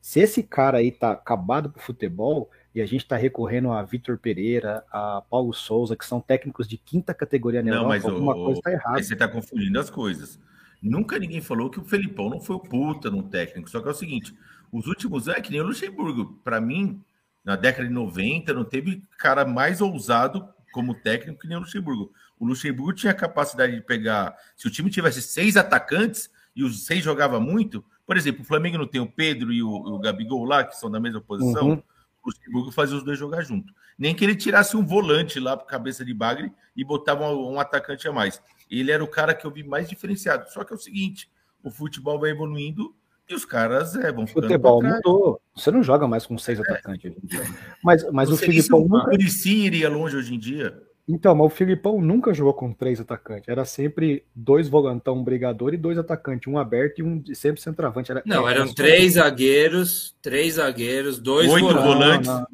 Se 0.00 0.20
esse 0.20 0.42
cara 0.42 0.78
aí 0.78 0.92
tá 0.92 1.12
acabado 1.12 1.68
pro 1.70 1.82
futebol, 1.82 2.48
e 2.76 2.82
a 2.82 2.84
gente 2.84 3.06
tá 3.06 3.16
recorrendo 3.16 3.72
a 3.72 3.82
Vitor 3.82 4.18
Pereira, 4.18 4.84
a 4.92 5.22
Paulo 5.30 5.54
Souza, 5.54 5.96
que 5.96 6.04
são 6.04 6.20
técnicos 6.20 6.68
de 6.68 6.76
quinta 6.76 7.14
categoria 7.14 7.62
na 7.62 7.70
não, 7.70 7.76
Europa, 7.78 7.94
mas 7.94 8.04
alguma 8.04 8.36
o, 8.36 8.44
coisa 8.44 8.60
tá 8.60 8.70
errada. 8.70 9.02
Você 9.02 9.16
tá 9.16 9.26
confundindo 9.26 9.80
as 9.80 9.88
coisas. 9.88 10.38
Nunca 10.82 11.18
ninguém 11.18 11.40
falou 11.40 11.70
que 11.70 11.80
o 11.80 11.84
Felipão 11.86 12.28
não 12.28 12.38
foi 12.38 12.56
o 12.56 12.60
puta 12.60 13.10
no 13.10 13.22
técnico, 13.22 13.70
só 13.70 13.80
que 13.80 13.88
é 13.88 13.90
o 13.90 13.94
seguinte, 13.94 14.36
os 14.70 14.86
últimos 14.86 15.26
anos 15.26 15.38
é 15.38 15.42
que 15.42 15.50
nem 15.50 15.62
o 15.62 15.64
Luxemburgo, 15.64 16.38
para 16.44 16.60
mim, 16.60 17.02
na 17.42 17.56
década 17.56 17.88
de 17.88 17.94
90, 17.94 18.52
não 18.52 18.62
teve 18.62 19.02
cara 19.16 19.46
mais 19.46 19.80
ousado 19.80 20.46
como 20.70 20.94
técnico 20.94 21.40
que 21.40 21.48
nem 21.48 21.56
o 21.56 21.60
Luxemburgo. 21.60 22.12
O 22.38 22.44
Luxemburgo 22.44 22.92
tinha 22.92 23.12
a 23.12 23.16
capacidade 23.16 23.74
de 23.74 23.80
pegar. 23.80 24.36
Se 24.54 24.66
o 24.66 24.70
time 24.70 24.90
tivesse 24.90 25.22
seis 25.22 25.56
atacantes 25.56 26.28
e 26.54 26.62
os 26.62 26.84
seis 26.84 27.02
jogava 27.02 27.40
muito, 27.40 27.82
Por 28.04 28.18
exemplo, 28.18 28.42
o 28.42 28.44
Flamengo 28.44 28.76
não 28.76 28.86
tem 28.86 29.00
o 29.00 29.10
Pedro 29.10 29.50
e 29.50 29.62
o, 29.62 29.70
o 29.70 29.98
Gabigol 29.98 30.44
lá, 30.44 30.62
que 30.62 30.76
são 30.76 30.90
da 30.90 31.00
mesma 31.00 31.22
posição. 31.22 31.70
Uhum. 31.70 31.82
O 32.26 32.30
Luxemburgo 32.30 32.72
fazia 32.72 32.96
os 32.96 33.04
dois 33.04 33.18
jogar 33.18 33.42
junto. 33.42 33.72
Nem 33.96 34.14
que 34.14 34.24
ele 34.24 34.34
tirasse 34.34 34.76
um 34.76 34.84
volante 34.84 35.38
lá 35.38 35.56
para 35.56 35.66
cabeça 35.66 36.04
de 36.04 36.12
bagre 36.12 36.52
e 36.76 36.84
botava 36.84 37.30
um, 37.30 37.52
um 37.52 37.60
atacante 37.60 38.08
a 38.08 38.12
mais. 38.12 38.42
Ele 38.68 38.90
era 38.90 39.02
o 39.02 39.08
cara 39.08 39.32
que 39.32 39.46
eu 39.46 39.50
vi 39.50 39.62
mais 39.62 39.88
diferenciado. 39.88 40.50
Só 40.50 40.64
que 40.64 40.72
é 40.72 40.76
o 40.76 40.78
seguinte: 40.78 41.30
o 41.62 41.70
futebol 41.70 42.18
vai 42.18 42.30
evoluindo 42.30 42.94
e 43.28 43.34
os 43.34 43.44
caras 43.44 43.94
é, 43.94 44.10
vão 44.10 44.26
ficando. 44.26 44.44
O 44.44 44.48
futebol 44.48 44.82
mudou. 44.82 45.40
Você 45.54 45.70
não 45.70 45.82
joga 45.82 46.08
mais 46.08 46.26
com 46.26 46.36
seis 46.36 46.58
é. 46.58 46.62
atacantes 46.62 47.12
hoje 47.12 47.20
em 47.22 47.26
dia. 47.26 47.44
Mas, 47.82 48.10
mas 48.10 48.28
o 48.28 48.36
Filipão. 48.36 48.82
O 48.82 48.88
nunca... 48.88 49.12
iria 49.46 49.88
longe 49.88 50.16
hoje 50.16 50.34
em 50.34 50.38
dia. 50.38 50.82
Então, 51.08 51.36
mas 51.36 51.46
o 51.46 51.50
Filipão 51.50 52.00
nunca 52.00 52.34
jogou 52.34 52.52
com 52.52 52.72
três 52.72 53.00
atacantes. 53.00 53.48
Era 53.48 53.64
sempre 53.64 54.24
dois 54.34 54.68
volantão, 54.68 55.14
um 55.14 55.22
brigador 55.22 55.72
e 55.72 55.76
dois 55.76 55.96
atacantes, 55.98 56.52
um 56.52 56.58
aberto 56.58 56.98
e 56.98 57.02
um 57.04 57.22
sempre 57.32 57.60
centroavante. 57.60 58.10
Era, 58.10 58.22
não, 58.26 58.48
eram 58.48 58.72
três 58.72 59.12
zagueiros, 59.12 60.16
três 60.20 60.54
zagueiros, 60.54 61.20
dois 61.20 61.48
Oito 61.48 61.68
volantes. 61.68 62.28
Não, 62.28 62.46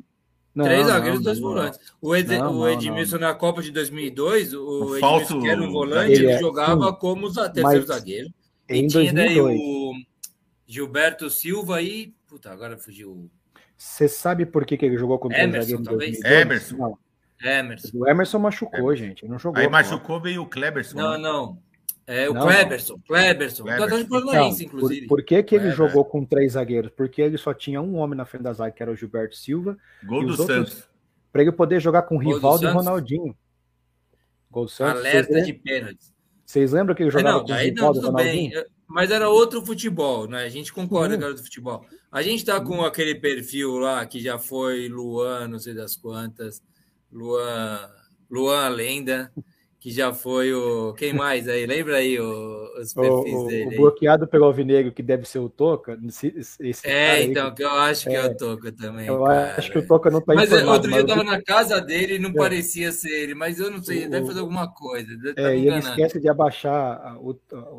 não. 0.54 0.64
três 0.66 0.86
zagueiros, 0.86 1.22
dois 1.22 1.38
volantes. 1.38 1.80
O, 1.98 2.14
Ed, 2.14 2.30
o 2.30 2.68
Edmilson 2.68 3.18
na 3.18 3.32
Copa 3.32 3.62
de 3.62 3.70
2002, 3.70 4.52
o, 4.52 4.60
o 4.60 4.82
Edmilson 4.96 5.00
falso... 5.00 5.40
que 5.40 5.48
era 5.48 5.62
um 5.62 5.72
volante, 5.72 6.12
ele, 6.12 6.26
ele 6.26 6.32
é, 6.32 6.38
jogava 6.38 6.90
sim, 6.90 6.96
como 7.00 7.32
terceiro 7.32 7.86
zagueiro. 7.86 8.28
E 8.68 8.76
em 8.76 8.86
tinha 8.86 9.14
2002. 9.14 9.14
daí 9.14 9.40
o 9.40 9.92
Gilberto 10.66 11.30
Silva 11.30 11.80
e. 11.80 12.12
Puta, 12.28 12.50
agora 12.50 12.76
fugiu. 12.76 13.30
Você 13.78 14.06
sabe 14.06 14.44
por 14.44 14.66
que, 14.66 14.76
que 14.76 14.84
ele 14.84 14.98
jogou 14.98 15.18
contra 15.18 15.42
Emerson, 15.42 15.76
o 15.76 15.82
talvez? 15.82 16.22
Emerson. 16.22 16.76
Não. 16.76 16.98
Emerson. 17.42 17.90
O 17.94 18.08
Emerson 18.08 18.38
machucou, 18.38 18.92
Emerson. 18.92 19.04
gente. 19.04 19.28
Não 19.28 19.38
jogou. 19.38 19.60
Aí 19.60 19.68
machucou 19.68 20.20
veio 20.20 20.42
o 20.42 20.46
Kleberson. 20.46 20.96
Não, 20.96 21.12
né? 21.12 21.18
não. 21.18 21.58
É 22.06 22.28
o 22.28 22.34
não, 22.34 22.42
Kleberson. 22.42 22.98
Kleberson. 23.06 23.64
Kleberson. 23.64 24.08
Paranaense, 24.08 24.64
inclusive. 24.64 25.06
Por, 25.06 25.18
por, 25.18 25.24
que, 25.24 25.42
que 25.42 25.54
ele 25.54 25.72
Kleber. 25.72 25.76
jogou 25.76 26.04
com 26.04 26.24
três 26.24 26.52
zagueiros? 26.52 26.90
Porque 26.96 27.22
ele 27.22 27.38
só 27.38 27.54
tinha 27.54 27.80
um 27.80 27.96
homem 27.96 28.16
na 28.16 28.24
frente 28.24 28.42
da 28.42 28.52
zaga, 28.52 28.72
que 28.72 28.82
era 28.82 28.92
o 28.92 28.96
Gilberto 28.96 29.36
Silva. 29.36 29.76
Gol 30.04 30.26
do 30.26 30.36
Santos. 30.36 30.88
Para 31.32 31.42
ele 31.42 31.52
poder 31.52 31.80
jogar 31.80 32.02
com 32.02 32.16
o 32.16 32.18
Rivaldo 32.18 32.66
e 32.66 32.70
Ronaldinho. 32.70 33.36
Gol 34.50 34.64
do 34.64 34.70
Santos. 34.70 35.00
Alerta 35.00 35.42
de 35.42 35.52
pênaltis. 35.52 36.12
Vocês 36.44 36.72
lembram 36.72 36.94
que 36.94 37.02
ele 37.02 37.10
jogava 37.10 37.38
não, 37.38 37.46
com 37.46 37.52
o 37.52 37.56
Rivaldo 37.56 37.98
e 37.98 38.02
Ronaldinho? 38.02 38.50
Bem 38.50 38.64
mas 38.92 39.10
era 39.10 39.30
outro 39.30 39.64
futebol, 39.64 40.28
né? 40.28 40.44
A 40.44 40.48
gente 40.50 40.70
concorda 40.70 41.16
que 41.16 41.22
era 41.22 41.30
outro 41.30 41.42
futebol. 41.42 41.86
A 42.10 42.20
gente 42.20 42.44
tá 42.44 42.60
com 42.60 42.84
aquele 42.84 43.14
perfil 43.14 43.78
lá 43.78 44.04
que 44.04 44.20
já 44.20 44.38
foi 44.38 44.86
Luan, 44.86 45.48
não 45.48 45.58
sei 45.58 45.72
das 45.72 45.96
quantas, 45.96 46.62
Luan, 47.12 47.90
Luan 48.30 48.68
Lenda, 48.70 49.30
que 49.82 49.90
já 49.90 50.14
foi 50.14 50.54
o. 50.54 50.94
Quem 50.94 51.12
mais 51.12 51.48
aí? 51.48 51.66
Lembra 51.66 51.96
aí 51.96 52.16
o, 52.16 52.80
os 52.80 52.94
perfis 52.94 53.34
o, 53.34 53.46
dele? 53.48 53.74
O 53.74 53.80
bloqueado 53.80 54.28
pelo 54.28 54.44
Alvinegro, 54.44 54.92
que 54.92 55.02
deve 55.02 55.28
ser 55.28 55.40
o 55.40 55.48
Toca. 55.48 55.98
Esse, 56.06 56.88
é, 56.88 57.24
então, 57.24 57.52
que 57.52 57.64
eu 57.64 57.70
acho 57.70 58.08
que 58.08 58.14
é, 58.14 58.20
é 58.20 58.26
o 58.26 58.36
Toca 58.36 58.70
também. 58.70 59.08
Eu 59.08 59.24
cara. 59.24 59.56
acho 59.58 59.72
que 59.72 59.78
o 59.78 59.86
Toca 59.86 60.08
não 60.08 60.20
está 60.20 60.34
Mas 60.34 60.52
outro 60.52 60.88
dia 60.88 61.00
eu 61.00 61.02
estava 61.02 61.24
na 61.24 61.42
casa 61.42 61.80
dele 61.80 62.14
e 62.14 62.18
não 62.20 62.30
é. 62.30 62.32
parecia 62.32 62.92
ser 62.92 63.10
ele, 63.10 63.34
mas 63.34 63.58
eu 63.58 63.72
não 63.72 63.82
sei, 63.82 64.06
o, 64.06 64.10
deve 64.10 64.24
fazer 64.24 64.38
alguma 64.38 64.72
coisa. 64.72 65.08
Tá 65.34 65.50
é, 65.50 65.58
e 65.58 65.66
ele 65.66 65.78
esquece 65.78 66.20
de 66.20 66.28
abaixar 66.28 66.72
a, 66.72 67.18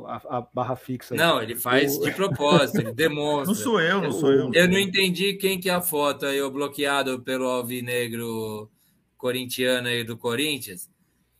a, 0.07 0.38
a 0.39 0.47
barra 0.53 0.75
fixa. 0.75 1.15
Não, 1.15 1.41
ele 1.41 1.55
faz 1.55 1.97
de 1.97 2.11
propósito, 2.11 2.81
ele 2.81 2.91
demonstra. 2.93 3.47
Não 3.47 3.55
sou 3.55 3.79
eu, 3.79 4.01
não 4.01 4.11
sou 4.11 4.29
eu. 4.29 4.51
Eu 4.53 4.67
não 4.67 4.77
entendi 4.77 5.36
quem 5.36 5.57
que 5.57 5.69
é 5.69 5.73
a 5.73 5.79
foto 5.79 6.25
aí, 6.25 6.41
o 6.41 6.51
bloqueado 6.51 7.21
pelo 7.21 7.45
Alvinegro 7.45 8.69
corintiano 9.24 9.88
aí 9.88 10.03
do 10.03 10.17
Corinthians. 10.17 10.89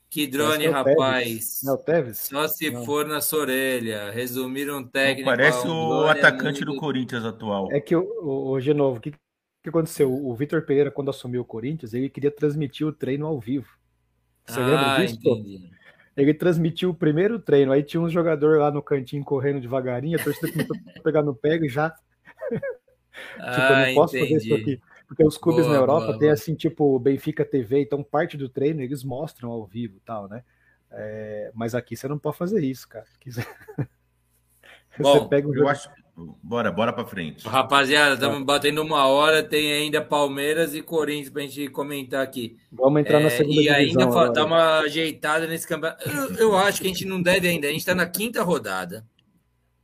Que 0.09 0.25
drone, 0.25 0.67
é 0.67 0.69
rapaz. 0.69 1.59
Não, 1.63 1.75
Teves? 1.75 2.19
Só 2.19 2.47
se 2.47 2.71
não. 2.71 2.86
for 2.86 3.05
na 3.05 3.19
sua 3.19 3.39
orelha. 3.39 4.09
Resumir 4.11 4.71
um 4.71 4.81
técnico. 4.81 5.29
Parece 5.29 5.67
o 5.67 6.05
atacante 6.07 6.61
é 6.61 6.65
muito... 6.65 6.75
do 6.75 6.79
Corinthians 6.79 7.25
atual. 7.25 7.69
É 7.73 7.81
que, 7.81 7.93
hoje 7.93 8.71
de 8.71 8.73
novo, 8.73 8.99
o 8.99 9.01
que, 9.01 9.11
que 9.11 9.69
aconteceu? 9.69 10.13
O 10.13 10.34
Vitor 10.34 10.61
Pereira, 10.61 10.91
quando 10.91 11.09
assumiu 11.09 11.41
o 11.41 11.45
Corinthians, 11.45 11.93
ele 11.93 12.09
queria 12.09 12.31
transmitir 12.31 12.88
o 12.88 12.93
treino 12.93 13.25
ao 13.25 13.38
vivo. 13.38 13.67
Você 14.45 14.59
ah, 14.59 14.65
lembra 14.65 15.05
disso? 15.05 15.15
Entendi. 15.15 15.69
Ele 16.15 16.34
transmitiu 16.34 16.91
o 16.91 16.95
primeiro 16.95 17.38
treino, 17.38 17.71
aí 17.71 17.84
tinha 17.84 17.99
um 17.99 18.09
jogador 18.09 18.59
lá 18.59 18.71
no 18.71 18.84
cantinho 18.84 19.25
correndo 19.25 19.59
devagarinho, 19.59 20.17
a 20.17 20.23
torcida 20.23 20.51
começou 20.51 20.77
a 20.95 21.01
pegar 21.01 21.23
no 21.23 21.36
pé 21.36 21.57
e 21.57 21.67
já. 21.67 21.89
tipo, 22.51 23.39
ah, 23.39 23.81
eu 23.81 23.88
não 23.88 23.95
posso 23.95 24.15
entendi. 24.15 24.34
fazer 24.36 24.45
isso 24.45 24.55
aqui. 24.55 24.92
Porque 25.14 25.28
os 25.28 25.38
clubes 25.38 25.66
boa, 25.66 25.76
na 25.76 25.82
Europa 25.82 26.05
boa, 26.07 26.20
tem 26.20 26.28
boa. 26.28 26.34
assim, 26.34 26.55
tipo, 26.55 26.97
Benfica 26.97 27.45
TV, 27.45 27.82
então 27.82 28.03
parte 28.03 28.36
do 28.36 28.49
treino 28.49 28.82
eles 28.82 29.03
mostram 29.03 29.51
ao 29.51 29.64
vivo 29.64 29.99
tal, 30.03 30.28
né? 30.28 30.43
É, 30.91 31.51
mas 31.53 31.76
aqui 31.76 31.95
você 31.95 32.07
não 32.07 32.18
pode 32.18 32.38
fazer 32.38 32.64
isso, 32.64 32.88
cara. 32.88 33.05
Você... 34.95 35.01
Bom, 35.01 35.22
você 35.22 35.28
pega 35.28 35.47
um 35.47 35.55
eu 35.55 35.68
acho. 35.68 35.89
Bora, 36.43 36.72
bora 36.72 36.93
para 36.93 37.03
frente. 37.03 37.47
Rapaziada, 37.47 38.14
estamos 38.14 38.38
tá. 38.38 38.45
batendo 38.45 38.80
uma 38.84 39.07
hora, 39.07 39.41
tem 39.41 39.74
ainda 39.74 39.99
Palmeiras 39.99 40.76
e 40.76 40.84
Corinthians 40.84 41.32
para 41.32 41.41
a 41.41 41.47
gente 41.47 41.68
comentar 41.70 42.22
aqui. 42.22 42.59
Vamos 42.72 43.01
entrar 43.01 43.20
na 43.20 43.26
é, 43.26 43.30
segunda 43.32 43.59
E 43.59 43.70
ainda 43.70 44.03
agora. 44.03 44.32
dar 44.32 44.45
uma 44.45 44.82
ajeitada 44.82 45.47
nesse 45.47 45.68
campeonato. 45.68 46.07
Eu, 46.07 46.36
eu 46.36 46.55
acho 46.55 46.80
que 46.80 46.86
a 46.86 46.91
gente 46.91 47.05
não 47.05 47.20
deve 47.20 47.47
ainda. 47.47 47.66
A 47.66 47.72
gente 47.72 47.80
está 47.80 47.95
na 47.95 48.05
quinta 48.05 48.43
rodada 48.43 49.03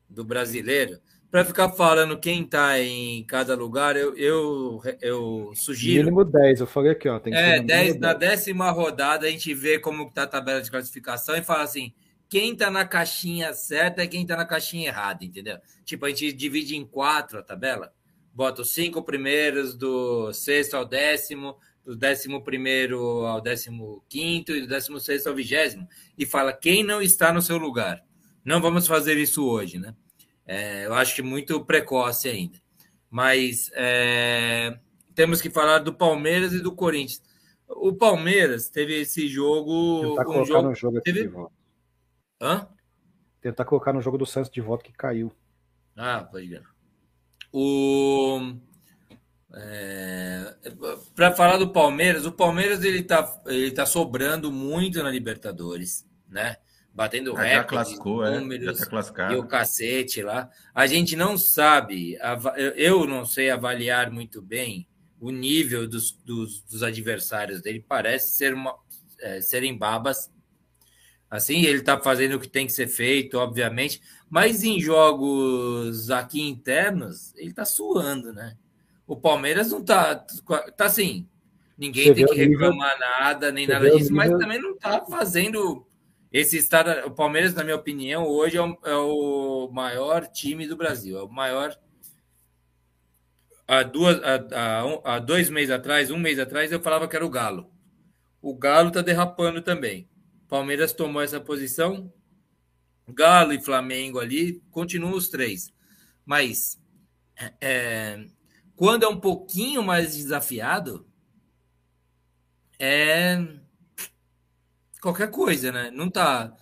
do 0.08 0.24
brasileiro 0.24 1.00
para 1.32 1.46
ficar 1.46 1.70
falando 1.70 2.20
quem 2.20 2.42
está 2.42 2.80
em 2.80 3.24
cada 3.24 3.56
lugar, 3.56 3.96
eu, 3.96 4.16
eu, 4.18 4.82
eu 5.00 5.52
sugiro. 5.56 6.06
Mínimo 6.06 6.26
10, 6.26 6.62
eu 6.62 6.68
falei 6.68 6.92
aqui, 6.92 7.08
ó. 7.08 7.20
Tem 7.20 7.32
que 7.32 7.40
é, 7.40 7.62
10, 7.62 8.00
na 8.00 8.14
décima 8.14 8.72
rodada 8.72 9.28
a 9.28 9.30
gente 9.30 9.54
vê 9.54 9.78
como 9.78 10.08
está 10.08 10.24
a 10.24 10.28
tabela 10.28 10.62
de 10.62 10.72
classificação 10.72 11.36
e 11.36 11.44
fala 11.44 11.64
assim: 11.64 11.94
quem 12.28 12.54
está 12.54 12.72
na 12.72 12.84
caixinha 12.84 13.54
certa 13.54 14.02
é 14.02 14.08
quem 14.08 14.24
está 14.24 14.36
na 14.36 14.46
caixinha 14.46 14.88
errada, 14.88 15.24
entendeu? 15.24 15.60
Tipo, 15.86 16.06
a 16.06 16.10
gente 16.10 16.34
divide 16.34 16.76
em 16.76 16.86
quatro 16.86 17.38
a 17.38 17.44
tabela, 17.44 17.94
bota 18.34 18.64
os 18.64 18.74
cinco 18.74 19.04
primeiros, 19.04 19.76
do 19.76 20.34
sexto 20.34 20.76
ao 20.76 20.86
décimo, 20.86 21.58
do 21.86 21.96
décimo 21.96 22.44
primeiro 22.44 23.26
ao 23.26 23.40
décimo 23.40 24.04
quinto 24.10 24.52
e 24.52 24.62
do 24.62 24.68
décimo 24.68 25.00
sexto 25.00 25.28
ao 25.28 25.36
vigésimo, 25.36 25.88
e 26.18 26.26
fala 26.26 26.54
quem 26.54 26.84
não 26.84 27.02
está 27.02 27.32
no 27.32 27.42
seu 27.42 27.58
lugar. 27.58 28.04
Não 28.44 28.60
vamos 28.60 28.88
fazer 28.88 29.16
isso 29.18 29.48
hoje, 29.48 29.78
né? 29.78 29.94
É, 30.52 30.88
eu 30.88 30.96
acho 30.96 31.14
que 31.14 31.22
muito 31.22 31.64
precoce 31.64 32.28
ainda. 32.28 32.58
Mas 33.08 33.70
é, 33.76 34.80
temos 35.14 35.44
que 35.44 35.50
falar 35.52 35.78
do 35.78 35.94
Palmeiras 35.94 36.54
e 36.54 36.60
do 36.60 36.72
Corinthians. 36.72 37.22
O 37.68 37.94
Palmeiras 37.94 38.68
teve 38.68 39.00
esse 39.00 39.28
jogo. 39.28 40.02
Tentar 40.02 40.22
um 40.22 40.26
colocar 40.26 40.46
jogo, 40.46 40.70
no 40.70 40.76
jogo 40.76 41.02
teve... 41.02 41.22
de 41.22 41.28
volta. 41.28 41.54
Hã? 42.42 42.68
Tentar 43.40 43.64
colocar 43.64 43.94
no 43.94 44.02
jogo 44.02 44.18
do 44.18 44.26
Santos 44.26 44.50
de 44.50 44.60
volta 44.60 44.84
que 44.84 44.92
caiu. 44.92 45.32
Ah, 45.96 46.24
pode 46.24 46.48
ver. 46.48 46.64
O. 47.54 48.56
É, 49.54 50.56
para 51.16 51.32
falar 51.32 51.58
do 51.58 51.72
Palmeiras, 51.72 52.26
o 52.26 52.32
Palmeiras 52.32 52.84
ele 52.84 53.04
tá, 53.04 53.40
ele 53.46 53.70
tá 53.70 53.86
sobrando 53.86 54.52
muito 54.52 55.04
na 55.04 55.12
Libertadores, 55.12 56.10
né? 56.28 56.58
Batendo 57.00 57.34
ah, 57.38 57.42
recorde, 57.42 57.68
classificou, 57.70 58.26
é, 58.26 58.38
números 58.38 58.78
tá 58.78 59.32
e 59.32 59.36
o 59.38 59.48
cacete 59.48 60.22
lá. 60.22 60.50
A 60.76 60.86
gente 60.86 61.16
não 61.16 61.38
sabe, 61.38 62.18
eu 62.76 63.08
não 63.08 63.24
sei 63.24 63.50
avaliar 63.50 64.12
muito 64.12 64.42
bem 64.42 64.86
o 65.18 65.32
nível 65.32 65.88
dos, 65.88 66.12
dos, 66.12 66.62
dos 66.64 66.84
adversários 66.84 67.62
dele. 67.62 67.86
Parece 67.88 68.34
ser 68.34 68.54
uma, 68.54 68.76
é, 69.22 69.40
serem 69.40 69.78
babas. 69.78 70.30
Assim, 71.32 71.64
ele 71.64 71.80
está 71.80 71.98
fazendo 71.98 72.34
o 72.34 72.40
que 72.40 72.50
tem 72.50 72.66
que 72.66 72.74
ser 72.74 72.88
feito, 72.88 73.38
obviamente, 73.38 74.02
mas 74.30 74.62
em 74.66 74.78
jogos 74.78 76.12
aqui 76.12 76.42
internos, 76.42 77.34
ele 77.38 77.52
está 77.52 77.64
suando, 77.64 78.34
né? 78.34 78.58
O 79.08 79.16
Palmeiras 79.16 79.72
não 79.72 79.80
está 79.80 80.16
tá 80.16 80.86
assim, 80.86 81.26
ninguém 81.78 82.08
Você 82.08 82.14
tem 82.16 82.26
que 82.26 82.36
reclamar 82.36 82.94
nível... 82.96 83.10
nada, 83.22 83.52
nem 83.54 83.66
Você 83.66 83.72
nada 83.72 83.90
disso, 83.90 84.14
mas 84.14 84.30
também 84.32 84.60
não 84.60 84.74
está 84.74 85.06
fazendo 85.06 85.88
esse 86.32 86.58
estado, 86.58 87.08
o 87.08 87.12
Palmeiras, 87.12 87.54
na 87.56 87.64
minha 87.64 87.76
opinião, 87.76 88.26
hoje 88.28 88.58
é 88.58 88.62
o, 88.62 88.78
é 88.84 88.96
o 88.96 89.70
maior 89.72 90.28
time 90.28 90.68
do 90.68 90.78
Brasil. 90.78 91.18
É 91.18 91.24
o 91.24 91.30
maior. 91.30 91.76
Há, 93.68 93.84
duas, 93.84 94.20
há, 94.24 94.36
há, 94.36 95.16
há, 95.16 95.20
dois 95.20 95.50
meses 95.50 95.72
atrás, 95.72 96.12
um 96.12 96.18
mês 96.18 96.38
atrás, 96.38 96.72
eu 96.72 96.82
falava 96.82 97.08
que 97.08 97.16
era 97.16 97.26
o 97.26 97.30
Galo. 97.30 97.72
O 98.42 98.56
Galo 98.56 98.90
está 98.90 99.02
derrapando 99.02 99.62
também. 99.62 100.08
Palmeiras 100.48 100.94
tomou 100.94 101.22
essa 101.22 101.40
posição. 101.40 102.12
Galo 103.08 103.54
e 103.54 103.62
Flamengo 103.62 104.20
ali, 104.20 104.62
continuam 104.70 105.14
os 105.14 105.30
três. 105.30 105.74
Mas 106.24 106.80
é, 107.60 108.24
quando 108.76 109.04
é 109.04 109.08
um 109.08 109.20
pouquinho 109.20 109.82
mais 109.82 110.16
desafiado, 110.16 111.08
é 112.78 113.60
qualquer 115.02 115.30
coisa, 115.32 115.72
né? 115.72 115.92
Não 115.92 116.10
tá. 116.10 116.54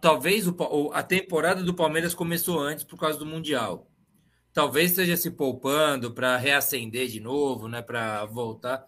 talvez 0.00 0.46
o, 0.46 0.90
a 0.92 1.02
temporada 1.02 1.62
do 1.62 1.74
Palmeiras 1.74 2.14
começou 2.14 2.58
antes 2.60 2.84
por 2.84 2.98
causa 2.98 3.18
do 3.18 3.26
Mundial. 3.26 3.88
Talvez 4.52 4.90
esteja 4.90 5.16
se 5.16 5.30
poupando 5.30 6.12
para 6.12 6.36
reacender 6.36 7.08
de 7.08 7.20
novo, 7.20 7.68
né? 7.68 7.82
Para 7.82 8.24
voltar. 8.26 8.84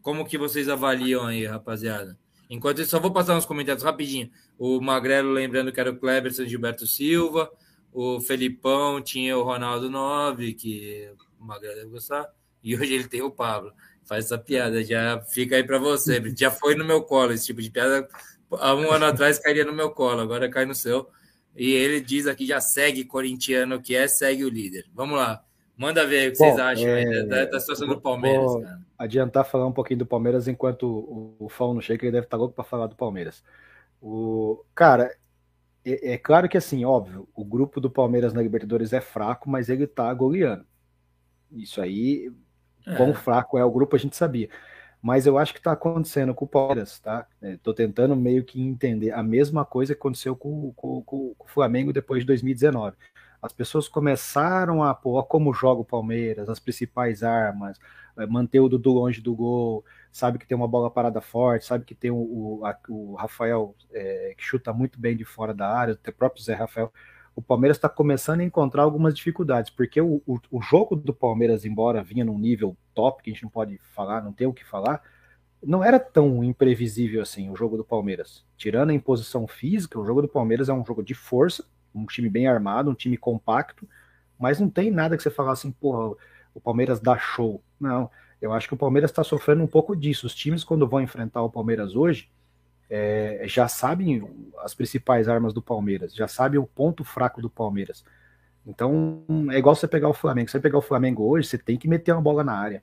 Como 0.00 0.26
que 0.26 0.38
vocês 0.38 0.68
avaliam 0.68 1.26
aí, 1.26 1.46
rapaziada? 1.46 2.18
Enquanto 2.48 2.80
isso, 2.80 2.90
só 2.90 3.00
vou 3.00 3.12
passar 3.12 3.36
uns 3.36 3.46
comentários 3.46 3.84
rapidinho. 3.84 4.30
O 4.58 4.80
Magrelo 4.80 5.30
lembrando 5.32 5.72
que 5.72 5.80
era 5.80 5.90
o 5.90 5.96
Cleberson 5.96 6.44
Gilberto 6.44 6.86
Silva. 6.86 7.50
o 7.92 8.20
Felipão, 8.20 9.02
tinha 9.02 9.36
o 9.36 9.42
Ronaldo 9.42 9.90
Nove, 9.90 10.54
que 10.54 11.10
o 11.38 11.44
Magrão 11.44 11.74
deve 11.74 11.90
gostar, 11.90 12.26
e 12.62 12.74
hoje 12.76 12.94
ele 12.94 13.08
tem 13.08 13.22
o 13.22 13.30
Pablo. 13.30 13.72
Faz 14.04 14.26
essa 14.26 14.38
piada, 14.38 14.82
já 14.84 15.20
fica 15.22 15.56
aí 15.56 15.64
para 15.64 15.78
você. 15.78 16.22
Já 16.36 16.50
foi 16.50 16.74
no 16.74 16.84
meu 16.84 17.02
colo 17.02 17.32
esse 17.32 17.46
tipo 17.46 17.62
de 17.62 17.70
piada. 17.70 18.06
Há 18.50 18.74
um 18.74 18.90
ano 18.90 19.06
atrás 19.06 19.38
cairia 19.38 19.64
no 19.64 19.72
meu 19.72 19.90
colo, 19.90 20.20
agora 20.20 20.50
cai 20.50 20.64
no 20.64 20.74
seu. 20.74 21.08
E 21.56 21.72
ele 21.72 22.00
diz 22.00 22.26
aqui, 22.26 22.46
já 22.46 22.60
segue 22.60 23.04
corintiano 23.04 23.80
que 23.80 23.94
é, 23.94 24.08
segue 24.08 24.44
o 24.44 24.48
líder. 24.48 24.86
Vamos 24.94 25.18
lá. 25.18 25.44
Manda 25.76 26.06
ver 26.06 26.28
o 26.28 26.32
que 26.32 26.38
Bom, 26.38 26.44
vocês 26.44 26.58
acham 26.58 26.88
é... 26.88 27.24
da, 27.24 27.44
da, 27.46 27.60
situação 27.60 27.88
do 27.88 28.00
Palmeiras. 28.00 28.44
Vou 28.44 28.62
cara. 28.62 28.80
adiantar 28.98 29.44
falar 29.44 29.66
um 29.66 29.72
pouquinho 29.72 29.98
do 29.98 30.06
Palmeiras 30.06 30.46
enquanto 30.48 30.86
o, 30.86 31.36
o 31.38 31.48
Fão 31.48 31.74
não 31.74 31.80
chega, 31.80 32.04
ele 32.04 32.12
deve 32.12 32.26
estar 32.26 32.36
louco 32.36 32.54
para 32.54 32.64
falar 32.64 32.86
do 32.86 32.96
Palmeiras. 32.96 33.42
O, 34.00 34.64
cara, 34.74 35.14
é, 35.84 36.12
é, 36.12 36.18
claro 36.18 36.48
que 36.48 36.56
assim, 36.56 36.84
óbvio, 36.84 37.28
o 37.34 37.44
grupo 37.44 37.80
do 37.80 37.90
Palmeiras 37.90 38.32
na 38.32 38.42
Libertadores 38.42 38.92
é 38.92 39.00
fraco, 39.00 39.48
mas 39.48 39.68
ele 39.68 39.86
tá 39.86 40.12
goleando. 40.12 40.64
Isso 41.50 41.80
aí, 41.80 42.32
é. 42.86 42.96
quão 42.96 43.14
fraco 43.14 43.58
é 43.58 43.64
o 43.64 43.70
grupo, 43.70 43.96
a 43.96 43.98
gente 43.98 44.16
sabia. 44.16 44.48
Mas 45.00 45.26
eu 45.26 45.36
acho 45.36 45.52
que 45.52 45.58
está 45.58 45.72
acontecendo 45.72 46.32
com 46.32 46.44
o 46.44 46.48
Palmeiras, 46.48 47.00
tá? 47.00 47.26
Estou 47.42 47.72
é, 47.72 47.76
tentando 47.76 48.14
meio 48.14 48.44
que 48.44 48.62
entender 48.62 49.10
a 49.10 49.22
mesma 49.22 49.64
coisa 49.64 49.94
que 49.94 50.00
aconteceu 50.00 50.36
com, 50.36 50.72
com, 50.74 51.02
com, 51.02 51.34
com 51.36 51.44
o 51.44 51.48
Flamengo 51.48 51.92
depois 51.92 52.20
de 52.20 52.26
2019 52.26 52.96
as 53.42 53.52
pessoas 53.52 53.88
começaram 53.88 54.84
a 54.84 54.94
pôr 54.94 55.24
como 55.24 55.52
joga 55.52 55.80
o 55.80 55.84
Palmeiras, 55.84 56.48
as 56.48 56.60
principais 56.60 57.24
armas, 57.24 57.76
é, 58.16 58.24
manter 58.24 58.60
o 58.60 58.68
Dudu 58.68 58.92
longe 58.92 59.20
do 59.20 59.34
gol, 59.34 59.84
sabe 60.12 60.38
que 60.38 60.46
tem 60.46 60.56
uma 60.56 60.68
bola 60.68 60.88
parada 60.88 61.20
forte, 61.20 61.66
sabe 61.66 61.84
que 61.84 61.94
tem 61.94 62.12
o, 62.12 62.16
o, 62.16 62.64
a, 62.64 62.78
o 62.88 63.14
Rafael 63.16 63.74
é, 63.90 64.34
que 64.38 64.44
chuta 64.44 64.72
muito 64.72 65.00
bem 65.00 65.16
de 65.16 65.24
fora 65.24 65.52
da 65.52 65.68
área, 65.68 65.94
o 65.94 66.12
próprio 66.12 66.42
Zé 66.42 66.54
Rafael. 66.54 66.92
O 67.34 67.40
Palmeiras 67.40 67.76
está 67.76 67.88
começando 67.88 68.40
a 68.40 68.44
encontrar 68.44 68.82
algumas 68.82 69.14
dificuldades, 69.14 69.70
porque 69.70 70.00
o, 70.00 70.22
o, 70.26 70.38
o, 70.50 70.60
jogo 70.60 70.94
do 70.94 71.14
Palmeiras, 71.14 71.64
embora 71.64 72.02
vinha 72.02 72.24
num 72.24 72.38
nível 72.38 72.76
top, 72.94 73.22
que 73.22 73.30
a 73.30 73.32
gente 73.32 73.42
não 73.42 73.50
pode 73.50 73.78
falar, 73.94 74.22
não 74.22 74.32
tem 74.32 74.46
o 74.46 74.52
que 74.52 74.64
falar, 74.64 75.02
não 75.62 75.82
era 75.82 75.98
tão 75.98 76.44
imprevisível 76.44 77.22
assim 77.22 77.50
o 77.50 77.56
jogo 77.56 77.76
do 77.76 77.84
Palmeiras. 77.84 78.44
Tirando 78.56 78.90
a 78.90 78.94
imposição 78.94 79.46
física, 79.46 79.98
o 79.98 80.04
jogo 80.04 80.22
do 80.22 80.28
Palmeiras 80.28 80.68
é 80.68 80.72
um 80.72 80.84
jogo 80.84 81.02
de 81.02 81.14
força, 81.14 81.64
um 81.94 82.04
time 82.04 82.28
bem 82.28 82.46
armado, 82.46 82.90
um 82.90 82.94
time 82.94 83.16
compacto, 83.16 83.88
mas 84.38 84.58
não 84.58 84.68
tem 84.68 84.90
nada 84.90 85.16
que 85.16 85.22
você 85.22 85.30
falar 85.30 85.52
assim, 85.52 85.70
porra, 85.70 86.14
o 86.54 86.60
Palmeiras 86.60 87.00
dá 87.00 87.16
show. 87.16 87.62
Não, 87.80 88.10
eu 88.40 88.52
acho 88.52 88.68
que 88.68 88.74
o 88.74 88.78
Palmeiras 88.78 89.10
está 89.10 89.22
sofrendo 89.22 89.62
um 89.62 89.68
pouco 89.68 89.94
disso. 89.94 90.26
Os 90.26 90.34
times, 90.34 90.64
quando 90.64 90.88
vão 90.88 91.00
enfrentar 91.00 91.42
o 91.42 91.50
Palmeiras 91.50 91.94
hoje, 91.94 92.28
é, 92.94 93.44
já 93.46 93.66
sabem 93.68 94.22
as 94.58 94.74
principais 94.74 95.26
armas 95.26 95.54
do 95.54 95.62
Palmeiras, 95.62 96.14
já 96.14 96.28
sabem 96.28 96.60
o 96.60 96.66
ponto 96.66 97.02
fraco 97.02 97.40
do 97.40 97.48
Palmeiras. 97.48 98.04
Então, 98.66 99.24
é 99.50 99.56
igual 99.56 99.74
você 99.74 99.88
pegar 99.88 100.10
o 100.10 100.14
Flamengo. 100.14 100.50
Você 100.50 100.60
pegar 100.60 100.76
o 100.76 100.82
Flamengo 100.82 101.24
hoje, 101.24 101.48
você 101.48 101.56
tem 101.56 101.78
que 101.78 101.88
meter 101.88 102.12
uma 102.12 102.20
bola 102.20 102.44
na 102.44 102.52
área. 102.52 102.82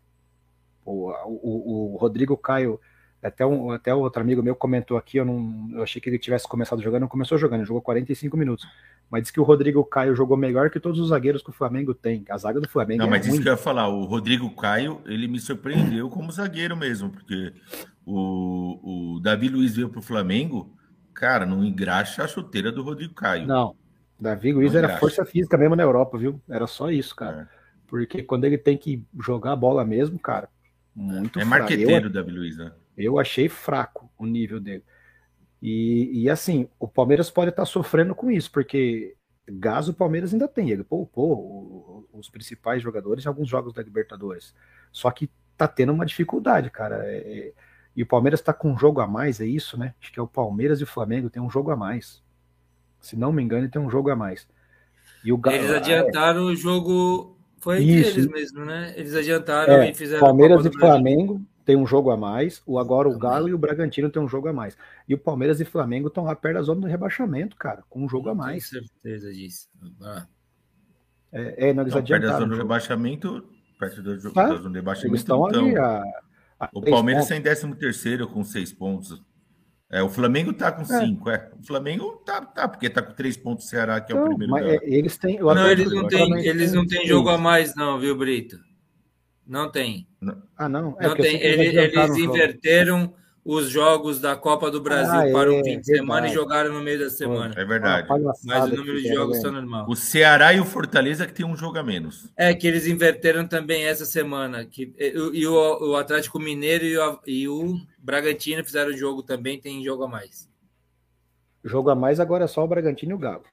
O, 0.84 1.12
o, 1.12 1.93
o 1.93 1.97
Rodrigo 1.97 2.36
Caio, 2.36 2.82
até, 3.22 3.45
um, 3.45 3.72
até 3.72 3.93
outro 3.93 4.22
amigo 4.22 4.41
meu 4.43 4.55
comentou 4.55 4.97
aqui, 4.97 5.17
eu, 5.17 5.26
não, 5.26 5.70
eu 5.74 5.84
achei 5.84 6.01
que 6.01 6.09
ele 6.09 6.20
tivesse 6.20 6.47
começado 6.47 6.82
jogando, 6.82 7.01
não 7.01 7.07
começou 7.07 7.38
jogando, 7.38 7.65
jogou 7.65 7.82
45 7.82 8.36
minutos 8.38 8.67
mas 9.09 9.24
diz 9.24 9.32
que 9.32 9.39
o 9.39 9.43
Rodrigo 9.43 9.84
Caio 9.84 10.15
jogou 10.15 10.38
melhor 10.38 10.70
que 10.70 10.80
todos 10.80 10.99
os 10.99 11.09
zagueiros 11.09 11.41
que 11.41 11.49
o 11.49 11.53
Flamengo 11.53 11.93
tem. 11.95 12.24
A 12.30 12.38
zaga 12.38 12.61
do 12.61 12.70
Flamengo 12.70 12.99
Não, 12.99 13.07
é 13.07 13.09
mas 13.09 13.26
ruim. 13.26 13.34
isso 13.34 13.41
que 13.41 13.49
eu 13.49 13.53
ia 13.53 13.57
falar, 13.57 13.88
o 13.88 14.03
Rodrigo 14.05 14.49
Caio, 14.51 15.01
ele 15.05 15.28
me 15.28 15.39
surpreendeu 15.39 16.09
como 16.09 16.32
zagueiro 16.32 16.78
mesmo, 16.78 17.09
porque 17.09 17.51
o, 18.05 19.15
o 19.15 19.20
Davi 19.20 19.49
Luiz 19.49 19.76
veio 19.76 19.89
para 19.89 19.99
o 19.99 20.03
Flamengo, 20.03 20.76
cara, 21.13 21.45
não 21.45 21.63
engraxa 21.65 22.24
a 22.24 22.28
chuteira 22.28 22.72
do 22.72 22.84
Rodrigo 22.84 23.15
Caio. 23.15 23.47
Não, 23.47 23.76
Davi 24.20 24.53
Luiz 24.53 24.74
não 24.74 24.78
era 24.80 24.88
engraxa. 24.89 24.99
força 24.99 25.26
física 25.26 25.57
mesmo 25.57 25.76
na 25.76 25.84
Europa, 25.84 26.17
viu? 26.17 26.39
Era 26.47 26.67
só 26.67 26.91
isso, 26.91 27.15
cara. 27.15 27.49
É. 27.51 27.59
Porque 27.88 28.22
quando 28.22 28.45
ele 28.45 28.57
tem 28.59 28.78
que 28.78 29.03
jogar 29.20 29.53
a 29.53 29.55
bola 29.55 29.84
mesmo, 29.84 30.20
cara, 30.20 30.47
muito 30.95 31.39
É 31.39 31.45
fraco. 31.45 31.49
marqueteiro 31.49 32.07
o 32.07 32.11
Davi 32.11 32.32
Luiz, 32.32 32.57
né? 32.57 32.72
Eu 33.00 33.18
achei 33.18 33.47
fraco 33.47 34.12
o 34.18 34.26
nível 34.26 34.60
dele. 34.60 34.84
E, 35.62 36.24
e 36.24 36.30
assim, 36.30 36.70
o 36.80 36.88
Palmeiras 36.88 37.30
pode 37.30 37.50
estar 37.50 37.66
sofrendo 37.66 38.16
com 38.16 38.32
isso, 38.32 38.52
porque 38.52 39.16
gás 39.47 39.89
o 39.89 39.93
Palmeiras 39.93 40.34
ainda 40.34 40.47
tem. 40.47 40.70
Ele 40.70 40.84
poupou 40.84 42.08
os 42.14 42.30
principais 42.30 42.82
jogadores 42.82 43.26
em 43.26 43.28
alguns 43.28 43.50
jogos 43.50 43.74
da 43.74 43.82
Libertadores. 43.82 44.54
Só 44.91 45.10
que 45.12 45.30
tá 45.58 45.68
tendo 45.68 45.91
uma 45.91 46.06
dificuldade, 46.06 46.70
cara. 46.70 47.04
É, 47.06 47.18
é, 47.18 47.54
e 47.95 48.04
o 48.04 48.06
Palmeiras 48.06 48.41
tá 48.41 48.54
com 48.54 48.72
um 48.72 48.78
jogo 48.78 49.02
a 49.02 49.08
mais, 49.08 49.41
é 49.41 49.45
isso, 49.45 49.78
né? 49.78 49.93
Acho 50.02 50.12
que 50.12 50.20
é 50.20 50.24
o 50.24 50.28
Palmeiras 50.28 50.80
e 50.80 50.84
o 50.84 50.88
Flamengo 50.88 51.30
tem 51.30 51.41
um 51.41 51.50
jogo 51.50 51.72
a 51.72 51.76
mais. 51.76 52.24
Se 53.00 53.16
não 53.16 53.32
me 53.32 53.43
engano, 53.43 53.70
tem 53.70 53.82
um 53.82 53.89
jogo 53.89 54.10
a 54.10 54.16
mais. 54.16 54.47
E 55.24 55.34
o 55.34 55.41
Eles 55.47 55.72
adiantaram 55.72 56.50
é... 56.50 56.52
o 56.52 56.56
jogo. 56.56 57.38
Foi 57.58 57.82
entre 57.82 58.00
isso. 58.00 58.20
eles 58.20 58.28
mesmo, 58.28 58.64
né? 58.64 58.93
Eles 58.95 59.14
adiantaram 59.14 59.74
é, 59.74 59.89
e 59.89 59.93
fizeram. 59.93 60.22
Palmeiras 60.22 60.66
e 60.66 60.72
Flamengo 60.72 61.41
tem 61.70 61.76
um 61.76 61.86
jogo 61.86 62.09
a 62.09 62.17
mais, 62.17 62.63
o 62.65 62.80
agora 62.80 63.07
o 63.07 63.15
Galo 63.15 63.47
e 63.47 63.53
o 63.53 63.57
Bragantino 63.59 64.09
tem 64.09 64.20
um 64.20 64.28
jogo 64.28 64.47
a 64.47 64.53
mais. 64.53 64.76
E 65.07 65.13
o 65.13 65.20
Palmeiras 65.20 65.61
e 65.61 65.65
Flamengo 65.65 66.07
estão 66.07 66.24
lá 66.24 66.36
perto 66.36 66.55
da 66.55 66.63
zona 66.63 66.82
do 66.82 66.88
rebaixamento, 66.88 67.55
cara, 67.55 67.84
com 67.88 68.03
um 68.03 68.09
jogo 68.09 68.28
a 68.28 68.34
mais. 68.34 68.72
Tenho 68.72 68.86
certeza 68.88 69.32
disso. 69.32 69.70
Ah. 70.01 70.26
É, 71.32 71.70
é, 71.70 71.74
não, 71.76 71.84
eles 71.84 71.93
não, 71.93 72.03
Perto 72.03 72.24
da 72.24 72.39
zona 72.39 72.47
do 72.47 72.57
rebaixamento, 72.57 73.47
perto 73.78 74.01
da, 74.01 74.13
ah, 74.13 74.15
da 74.15 74.55
zona 74.55 74.70
do 74.70 74.74
rebaixamento. 74.74 75.11
Eles 75.11 75.22
estão 75.22 75.47
então, 75.47 75.63
ali 75.63 75.78
a, 75.78 76.03
a 76.59 76.70
O 76.74 76.82
Palmeiras 76.82 77.26
está 77.26 77.36
em 77.36 77.41
13 77.43 77.76
terceiro 77.76 78.28
com 78.28 78.43
seis 78.43 78.74
pontos. 78.74 79.22
É, 79.91 80.01
o 80.01 80.09
Flamengo 80.09 80.51
tá 80.51 80.72
com 80.72 80.84
5, 80.84 81.30
é. 81.30 81.36
é. 81.36 81.51
O 81.59 81.63
Flamengo 81.67 82.24
tá, 82.26 82.41
tá, 82.41 82.67
porque 82.67 82.89
tá 82.89 83.03
com 83.03 83.13
3 83.13 83.38
pontos 83.38 83.65
o 83.65 83.67
Ceará, 83.67 84.01
que 84.01 84.11
é 84.11 84.15
o 84.15 84.26
primeiro. 84.26 84.53
Mas 84.53 84.65
é, 84.65 84.80
eles 84.82 85.20
têm. 85.20 85.38
Não, 85.38 85.70
eles 85.70 85.91
não 85.91 86.07
têm, 86.07 86.47
eles 86.47 86.74
não 86.74 86.88
têm 86.88 87.05
jogo 87.05 87.30
a 87.30 87.38
mais, 87.38 87.76
não, 87.76 87.99
viu, 87.99 88.17
Brito? 88.17 88.57
Não 89.50 89.72
tem. 89.72 90.08
Ah, 90.56 90.70
não? 90.70 90.95
É 91.00 91.08
não 91.08 91.16
tem. 91.16 91.41
Eles, 91.41 91.74
eles 91.74 92.18
inverteram 92.18 93.12
os 93.43 93.68
jogos 93.68 94.22
da 94.22 94.36
Copa 94.36 94.70
do 94.70 94.80
Brasil 94.80 95.12
ah, 95.12 95.32
para 95.34 95.52
um 95.52 95.60
é, 95.60 95.64
fim 95.64 95.80
de 95.80 95.86
semana 95.88 96.28
e 96.28 96.32
jogaram 96.32 96.72
no 96.72 96.84
meio 96.84 97.00
da 97.00 97.10
semana. 97.10 97.56
É 97.58 97.66
verdade. 97.66 98.08
Mas 98.45 98.72
o 98.72 98.76
número 98.76 99.02
de 99.02 99.08
jogos 99.08 99.38
está 99.38 99.50
normal. 99.50 99.88
O 99.89 99.95
Ceará 99.95 100.54
e 100.54 100.60
o 100.60 100.66
Fortaleza 100.66 101.26
que 101.26 101.34
tem 101.34 101.47
um 101.47 101.58
jogo 101.58 101.80
a 101.80 101.84
menos. 101.84 102.30
É, 102.38 102.54
que 102.54 102.68
eles 102.68 102.86
inverteram 102.86 103.47
também 103.47 103.86
essa 103.86 104.06
semana. 104.06 104.64
Que, 104.66 104.93
e 105.34 105.47
o, 105.47 105.89
o 105.89 105.95
Atlético 105.95 106.38
Mineiro 106.38 106.86
e 106.86 106.95
o, 107.00 107.20
e 107.26 107.47
o 107.47 107.82
Bragantino 107.97 108.64
fizeram 108.64 108.91
o 108.91 108.97
jogo 108.97 109.24
também, 109.24 109.60
tem 109.60 109.84
jogo 109.84 110.04
a 110.04 110.08
mais. 110.08 110.47
Jogo 111.64 111.89
a 111.89 111.95
mais 111.95 112.20
agora 112.20 112.43
é 112.43 112.47
só 112.47 112.64
o 112.64 112.68
Bragantino 112.68 113.14
e 113.14 113.16
o 113.16 113.18
Galo. 113.18 113.43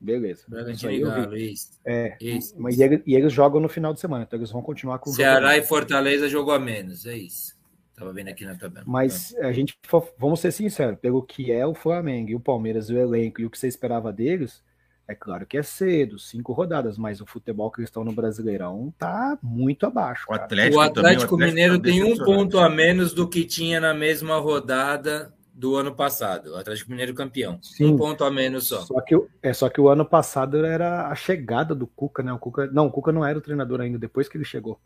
Beleza. 0.00 0.44
Bragantino 0.48 0.92
e 0.92 1.00
Galo, 1.00 1.36
isso. 1.36 1.70
É, 1.84 2.16
isso, 2.20 2.54
mas. 2.56 2.78
E, 2.78 2.82
eles, 2.82 3.02
e, 3.04 3.14
eles, 3.14 3.32
jogam 3.32 3.60
no 3.60 3.68
final 3.68 3.92
de 3.92 4.00
semana, 4.00 4.24
então 4.24 4.38
eles 4.38 4.50
vão 4.50 4.62
continuar 4.62 4.98
com 4.98 5.10
o 5.10 5.12
Ceará 5.12 5.56
e 5.56 5.62
Fortaleza 5.62 6.28
jogou 6.28 6.54
a 6.54 6.58
menos, 6.58 7.04
é 7.04 7.16
isso. 7.16 7.56
Tava 7.96 8.12
vendo 8.12 8.28
aqui 8.28 8.44
na 8.44 8.54
tabela. 8.54 8.84
Mas 8.86 9.34
a 9.40 9.50
gente, 9.50 9.76
vamos 10.16 10.38
ser 10.38 10.52
sinceros, 10.52 11.00
pelo 11.00 11.20
que 11.20 11.50
é 11.50 11.66
o 11.66 11.74
Flamengo 11.74 12.30
e 12.30 12.36
o 12.36 12.40
Palmeiras, 12.40 12.88
o 12.90 12.96
elenco 12.96 13.40
e 13.40 13.44
o 13.44 13.50
que 13.50 13.58
você 13.58 13.66
esperava 13.66 14.12
deles, 14.12 14.62
é 15.08 15.16
claro 15.16 15.44
que 15.44 15.58
é 15.58 15.62
cedo, 15.64 16.16
cinco 16.16 16.52
rodadas, 16.52 16.96
mas 16.96 17.20
o 17.20 17.26
futebol 17.26 17.72
que 17.72 17.80
eles 17.80 17.88
estão 17.88 18.04
no 18.04 18.12
Brasileirão 18.12 18.94
tá 18.96 19.36
muito 19.42 19.84
abaixo. 19.84 20.26
O 20.28 20.34
Atlético, 20.34 20.76
o 20.76 20.80
Atlético, 20.80 20.94
também, 20.94 21.12
o 21.12 21.16
Atlético 21.16 21.36
Mineiro 21.38 21.78
tá 21.78 21.84
tem 21.84 22.04
um 22.04 22.24
ponto 22.24 22.58
a 22.58 22.68
menos 22.68 23.12
do 23.12 23.26
que 23.26 23.44
tinha 23.44 23.80
na 23.80 23.92
mesma 23.92 24.38
rodada 24.38 25.34
do 25.58 25.74
ano 25.74 25.92
passado. 25.92 26.52
O 26.52 26.56
Atlético 26.56 26.92
Mineiro 26.92 27.12
campeão. 27.12 27.58
Sim. 27.60 27.86
Um 27.86 27.96
ponto 27.96 28.22
a 28.22 28.30
menos 28.30 28.68
só. 28.68 28.82
Só 28.82 29.00
que, 29.00 29.20
é, 29.42 29.52
só 29.52 29.68
que 29.68 29.80
o 29.80 29.88
ano 29.88 30.04
passado 30.04 30.64
era 30.64 31.08
a 31.08 31.14
chegada 31.16 31.74
do 31.74 31.84
Cuca, 31.84 32.22
né? 32.22 32.32
O 32.32 32.38
Cuca, 32.38 32.68
não, 32.68 32.86
o 32.86 32.92
Cuca 32.92 33.10
não 33.10 33.26
era 33.26 33.36
o 33.36 33.42
treinador 33.42 33.80
ainda, 33.80 33.98
depois 33.98 34.28
que 34.28 34.36
ele 34.36 34.44
chegou. 34.44 34.80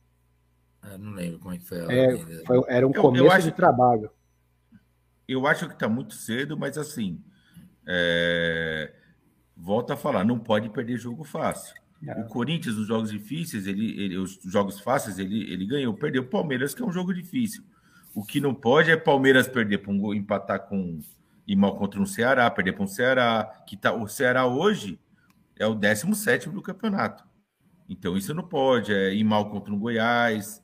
Eu 0.91 0.99
não 0.99 1.13
lembro 1.13 1.39
como 1.41 1.55
é 1.55 1.59
que 1.59 1.67
foi. 1.67 1.79
É, 1.79 2.17
foi 2.47 2.63
era 2.69 2.89
um 2.89 2.93
começo 2.93 3.23
eu 3.23 3.31
acho, 3.31 3.49
de 3.49 3.53
trabalho. 3.53 4.11
Eu 5.29 5.47
acho 5.47 5.69
que 5.69 5.75
está 5.75 5.91
muito 5.91 6.15
cedo, 6.15 6.57
mas 6.57 6.79
assim, 6.79 7.23
é, 7.87 8.95
volta 9.55 9.93
a 9.93 9.97
falar, 9.97 10.25
não 10.25 10.39
pode 10.39 10.71
perder 10.71 10.97
jogo 10.97 11.23
fácil. 11.23 11.75
É. 12.03 12.19
O 12.19 12.25
Corinthians, 12.29 12.77
nos 12.77 12.89
jogos 12.89 13.11
difíceis, 13.11 13.67
ele, 13.67 13.91
ele, 14.03 14.17
os 14.17 14.41
jogos 14.43 14.81
fáceis, 14.81 15.19
ele, 15.19 15.53
ele 15.53 15.67
ganhou. 15.67 15.93
Perdeu 15.93 16.23
o 16.23 16.27
Palmeiras, 16.27 16.75
que 16.75 16.83
é 16.83 16.87
um 16.87 16.91
jogo 16.91 17.13
difícil. 17.13 17.63
O 18.15 18.25
que 18.25 18.41
não 18.41 18.55
pode 18.55 18.91
é 18.91 18.97
Palmeiras 18.97 19.49
perder 19.49 19.79
para 19.79 19.93
um 19.93 20.15
empatar 20.15 20.67
com 20.67 21.01
e 21.47 21.57
mal 21.57 21.77
contra 21.77 22.01
um 22.01 22.07
Ceará, 22.07 22.51
perder 22.51 22.73
para 22.73 22.85
um 22.85 22.87
Ceará, 22.87 23.65
que 23.67 23.77
tá 23.77 23.93
o 23.93 24.07
Ceará 24.07 24.47
hoje 24.47 24.99
é 25.57 25.67
o 25.67 25.75
17 25.75 26.49
do 26.51 26.63
campeonato. 26.63 27.25
Então 27.89 28.17
isso 28.17 28.33
não 28.33 28.43
pode, 28.43 28.93
é 28.93 29.13
ir 29.13 29.25
mal 29.25 29.51
contra 29.51 29.73
um 29.73 29.79
Goiás. 29.79 30.63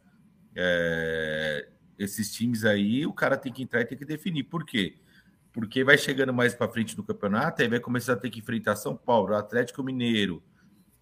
É, 0.55 1.69
esses 1.99 2.33
times 2.33 2.65
aí, 2.65 3.05
o 3.07 3.13
cara 3.13 3.37
tem 3.37 3.53
que 3.53 3.63
entrar 3.63 3.81
e 3.81 3.85
tem 3.85 3.99
que 3.99 4.05
definir. 4.05 4.45
Por 4.45 4.65
quê? 4.65 4.97
Porque 5.53 5.83
vai 5.83 5.99
chegando 5.99 6.33
mais 6.33 6.55
para 6.55 6.71
frente 6.71 6.97
no 6.97 7.05
campeonato, 7.05 7.63
aí 7.63 7.69
vai 7.69 7.81
começar 7.81 8.13
a 8.15 8.17
ter 8.17 8.31
que 8.31 8.39
enfrentar 8.39 8.77
São 8.77 8.97
Paulo, 8.97 9.35
Atlético 9.35 9.83
Mineiro, 9.83 10.43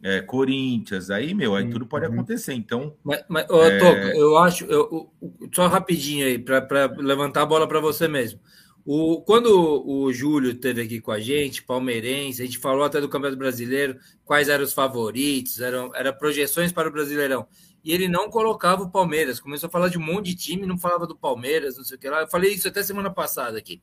é, 0.09 0.21
Corinthians, 0.21 1.11
aí, 1.11 1.35
meu, 1.35 1.57
aí 1.57 1.69
tudo 1.69 1.85
pode 1.85 2.07
uhum. 2.07 2.13
acontecer. 2.13 2.55
Então. 2.55 2.97
Mas, 3.03 3.25
mas 3.29 3.43
é... 3.51 3.79
Toca, 3.79 4.17
eu 4.17 4.39
acho, 4.39 4.65
eu, 4.67 5.13
só 5.53 5.67
rapidinho 5.67 6.25
aí, 6.25 6.39
para 6.39 6.87
levantar 6.99 7.43
a 7.43 7.47
bola 7.47 7.67
para 7.67 7.81
você 7.81 8.07
mesmo. 8.07 8.39
O, 8.85 9.21
quando 9.23 9.49
o 9.85 10.13
Júlio 10.13 10.53
esteve 10.53 10.81
aqui 10.81 11.01
com 11.01 11.11
a 11.11 11.19
gente, 11.19 11.65
palmeirense, 11.65 12.41
a 12.41 12.47
gente 12.47 12.59
falou 12.59 12.85
até 12.85 13.01
do 13.01 13.09
Campeonato 13.09 13.37
Brasileiro, 13.37 13.99
quais 14.25 14.49
eram 14.49 14.63
os 14.63 14.73
favoritos, 14.73 15.61
eram, 15.61 15.93
eram 15.93 16.13
projeções 16.13 16.71
para 16.71 16.89
o 16.89 16.93
Brasileirão. 16.93 17.49
E 17.83 17.93
ele 17.93 18.07
não 18.07 18.31
colocava 18.31 18.85
o 18.85 18.91
Palmeiras, 18.91 19.41
começou 19.41 19.67
a 19.67 19.71
falar 19.71 19.89
de 19.89 19.99
um 19.99 20.03
monte 20.03 20.27
de 20.27 20.37
time, 20.37 20.67
não 20.67 20.79
falava 20.79 21.05
do 21.05 21.17
Palmeiras, 21.17 21.77
não 21.77 21.83
sei 21.83 21.97
o 21.97 22.01
que 22.01 22.09
lá. 22.09 22.21
Eu 22.21 22.29
falei 22.29 22.53
isso 22.53 22.69
até 22.69 22.81
semana 22.81 23.11
passada 23.11 23.59
aqui. 23.59 23.83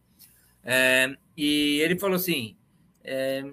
É, 0.63 1.13
e 1.35 1.81
ele 1.81 1.99
falou 1.99 2.15
assim: 2.15 2.55
é, 3.03 3.43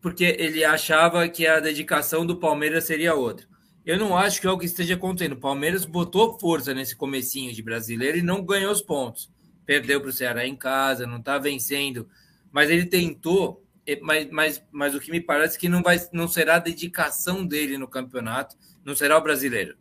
porque 0.00 0.36
ele 0.38 0.64
achava 0.64 1.28
que 1.28 1.46
a 1.46 1.60
dedicação 1.60 2.24
do 2.24 2.36
Palmeiras 2.36 2.84
seria 2.84 3.14
outra. 3.14 3.46
Eu 3.84 3.98
não 3.98 4.16
acho 4.16 4.40
que 4.40 4.46
é 4.46 4.50
o 4.50 4.58
que 4.58 4.66
esteja 4.66 4.94
acontecendo. 4.94 5.32
O 5.32 5.40
Palmeiras 5.40 5.84
botou 5.84 6.38
força 6.38 6.74
nesse 6.74 6.94
comecinho 6.94 7.52
de 7.52 7.62
brasileiro 7.62 8.18
e 8.18 8.22
não 8.22 8.44
ganhou 8.44 8.70
os 8.70 8.82
pontos 8.82 9.30
perdeu 9.68 10.00
para 10.00 10.08
o 10.08 10.12
Ceará 10.14 10.46
em 10.46 10.56
casa, 10.56 11.06
não 11.06 11.18
está 11.18 11.36
vencendo, 11.36 12.08
mas 12.50 12.70
ele 12.70 12.86
tentou, 12.86 13.62
mas, 14.00 14.26
mas, 14.30 14.64
mas 14.72 14.94
o 14.94 14.98
que 14.98 15.10
me 15.10 15.20
parece 15.20 15.58
que 15.58 15.68
não, 15.68 15.82
vai, 15.82 16.00
não 16.10 16.26
será 16.26 16.54
a 16.54 16.58
dedicação 16.58 17.46
dele 17.46 17.76
no 17.76 17.86
campeonato, 17.86 18.56
não 18.82 18.96
será 18.96 19.18
o 19.18 19.22
brasileiro. 19.22 19.76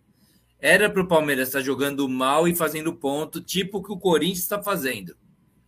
Era 0.59 0.89
para 0.89 1.01
o 1.01 1.07
Palmeiras 1.07 1.47
estar 1.47 1.61
jogando 1.61 2.09
mal 2.09 2.49
e 2.49 2.53
fazendo 2.53 2.93
ponto, 2.93 3.39
tipo 3.39 3.77
o 3.77 3.81
que 3.81 3.93
o 3.93 3.97
Corinthians 3.97 4.39
está 4.39 4.61
fazendo. 4.61 5.15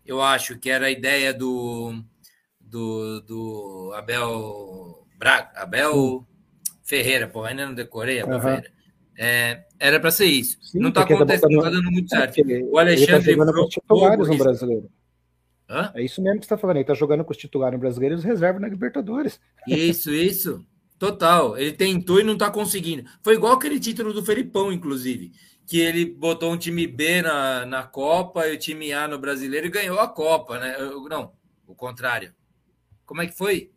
Eu 0.05 0.21
acho 0.21 0.59
que 0.59 0.69
era 0.69 0.87
a 0.87 0.91
ideia 0.91 1.33
do, 1.33 2.03
do, 2.69 3.21
do 3.21 3.93
Abel 3.95 5.05
Braga, 5.17 5.51
Abel 5.55 6.25
Ferreira, 6.83 7.27
pô, 7.27 7.43
ainda 7.43 7.65
não 7.65 7.73
decorei, 7.73 8.21
Abel 8.21 8.35
uhum. 8.35 8.41
Ferreira. 8.41 8.71
É, 9.21 9.65
era 9.77 9.99
para 9.99 10.11
ser 10.11 10.25
isso. 10.25 10.57
Sim, 10.61 10.79
não 10.79 10.89
está 10.89 11.05
tá 11.05 11.13
acontecendo, 11.13 11.51
não 11.51 11.59
está 11.59 11.69
dando 11.69 11.91
muito 11.91 12.09
certo. 12.09 12.39
o 12.39 12.71
tá 12.73 12.79
Alexandre 12.79 13.35
tá 13.35 13.45
com 13.45 13.61
os 13.61 13.69
titulares 13.69 14.27
no 14.29 14.37
brasileiro. 14.37 14.89
Hã? 15.69 15.91
É 15.93 16.01
isso 16.01 16.21
mesmo 16.21 16.39
que 16.39 16.45
você 16.45 16.53
está 16.53 16.57
falando. 16.57 16.77
Ele 16.77 16.83
está 16.83 16.93
jogando 16.93 17.25
com 17.25 17.31
os 17.31 17.37
titulares 17.37 17.73
no 17.73 17.79
brasileiro 17.79 18.15
e 18.15 18.17
os 18.17 18.23
reservas 18.23 18.61
na 18.61 18.69
Libertadores. 18.69 19.39
Isso, 19.67 20.09
isso. 20.11 20.65
Total. 20.97 21.57
Ele 21.57 21.73
tentou 21.73 22.19
e 22.19 22.23
não 22.23 22.33
está 22.33 22.49
conseguindo. 22.49 23.03
Foi 23.21 23.35
igual 23.35 23.53
aquele 23.53 23.79
título 23.79 24.13
do 24.13 24.25
Felipão, 24.25 24.71
inclusive. 24.71 25.31
Que 25.67 25.79
ele 25.79 26.05
botou 26.05 26.51
um 26.51 26.57
time 26.57 26.87
B 26.87 27.21
na, 27.21 27.65
na 27.65 27.83
Copa 27.83 28.47
e 28.47 28.55
o 28.55 28.57
time 28.57 28.91
A 28.93 29.07
no 29.07 29.19
brasileiro 29.19 29.67
e 29.67 29.69
ganhou 29.69 29.99
a 29.99 30.07
Copa, 30.07 30.57
né? 30.57 30.75
Não, 31.09 31.33
o 31.67 31.75
contrário. 31.75 32.33
Como 33.09 33.23
é 33.23 33.27
que 33.27 33.35
foi? 33.35 33.71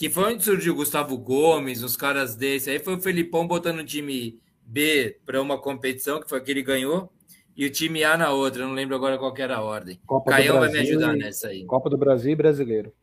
que 0.00 0.08
foi 0.08 0.32
onde 0.32 0.42
surgiu 0.42 0.72
o 0.72 0.76
Gustavo 0.76 1.18
Gomes, 1.18 1.82
os 1.82 1.94
caras 1.94 2.34
desse. 2.34 2.70
Aí 2.70 2.78
foi 2.78 2.94
o 2.94 3.00
Felipão 3.02 3.46
botando 3.46 3.80
o 3.80 3.84
time 3.84 4.40
B 4.64 5.20
para 5.26 5.42
uma 5.42 5.60
competição, 5.60 6.18
que 6.18 6.26
foi 6.26 6.38
a 6.38 6.40
que 6.40 6.50
ele 6.50 6.62
ganhou, 6.62 7.12
e 7.54 7.66
o 7.66 7.70
time 7.70 8.02
A 8.02 8.16
na 8.16 8.30
outra. 8.30 8.62
Eu 8.62 8.68
não 8.68 8.74
lembro 8.74 8.96
agora 8.96 9.18
qual 9.18 9.34
era 9.36 9.56
a 9.56 9.62
ordem. 9.62 10.00
Copa 10.06 10.30
Caião 10.30 10.58
vai 10.58 10.72
me 10.72 10.78
ajudar 10.78 11.14
nessa 11.14 11.48
aí. 11.48 11.66
Copa 11.66 11.90
do 11.90 11.98
Brasil 11.98 12.32
e 12.32 12.34
Brasileiro. 12.34 12.94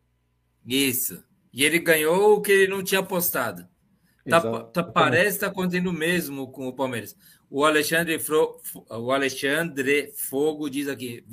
Isso. 0.65 1.23
E 1.53 1.63
ele 1.63 1.77
ganhou 1.77 2.35
o 2.35 2.41
que 2.41 2.51
ele 2.51 2.71
não 2.71 2.81
tinha 2.81 3.01
apostado. 3.01 3.67
Tá, 4.29 4.63
tá, 4.63 4.83
parece 4.83 5.35
estar 5.35 5.47
tá 5.47 5.51
acontecendo 5.51 5.87
o 5.87 5.93
mesmo 5.93 6.51
com 6.51 6.67
o 6.67 6.73
Palmeiras. 6.73 7.15
O 7.49 7.63
Alexandre, 7.63 8.19
Fro, 8.19 8.59
o 8.89 9.11
Alexandre 9.11 10.11
Fogo 10.15 10.69
diz 10.69 10.87
aqui: 10.87 11.23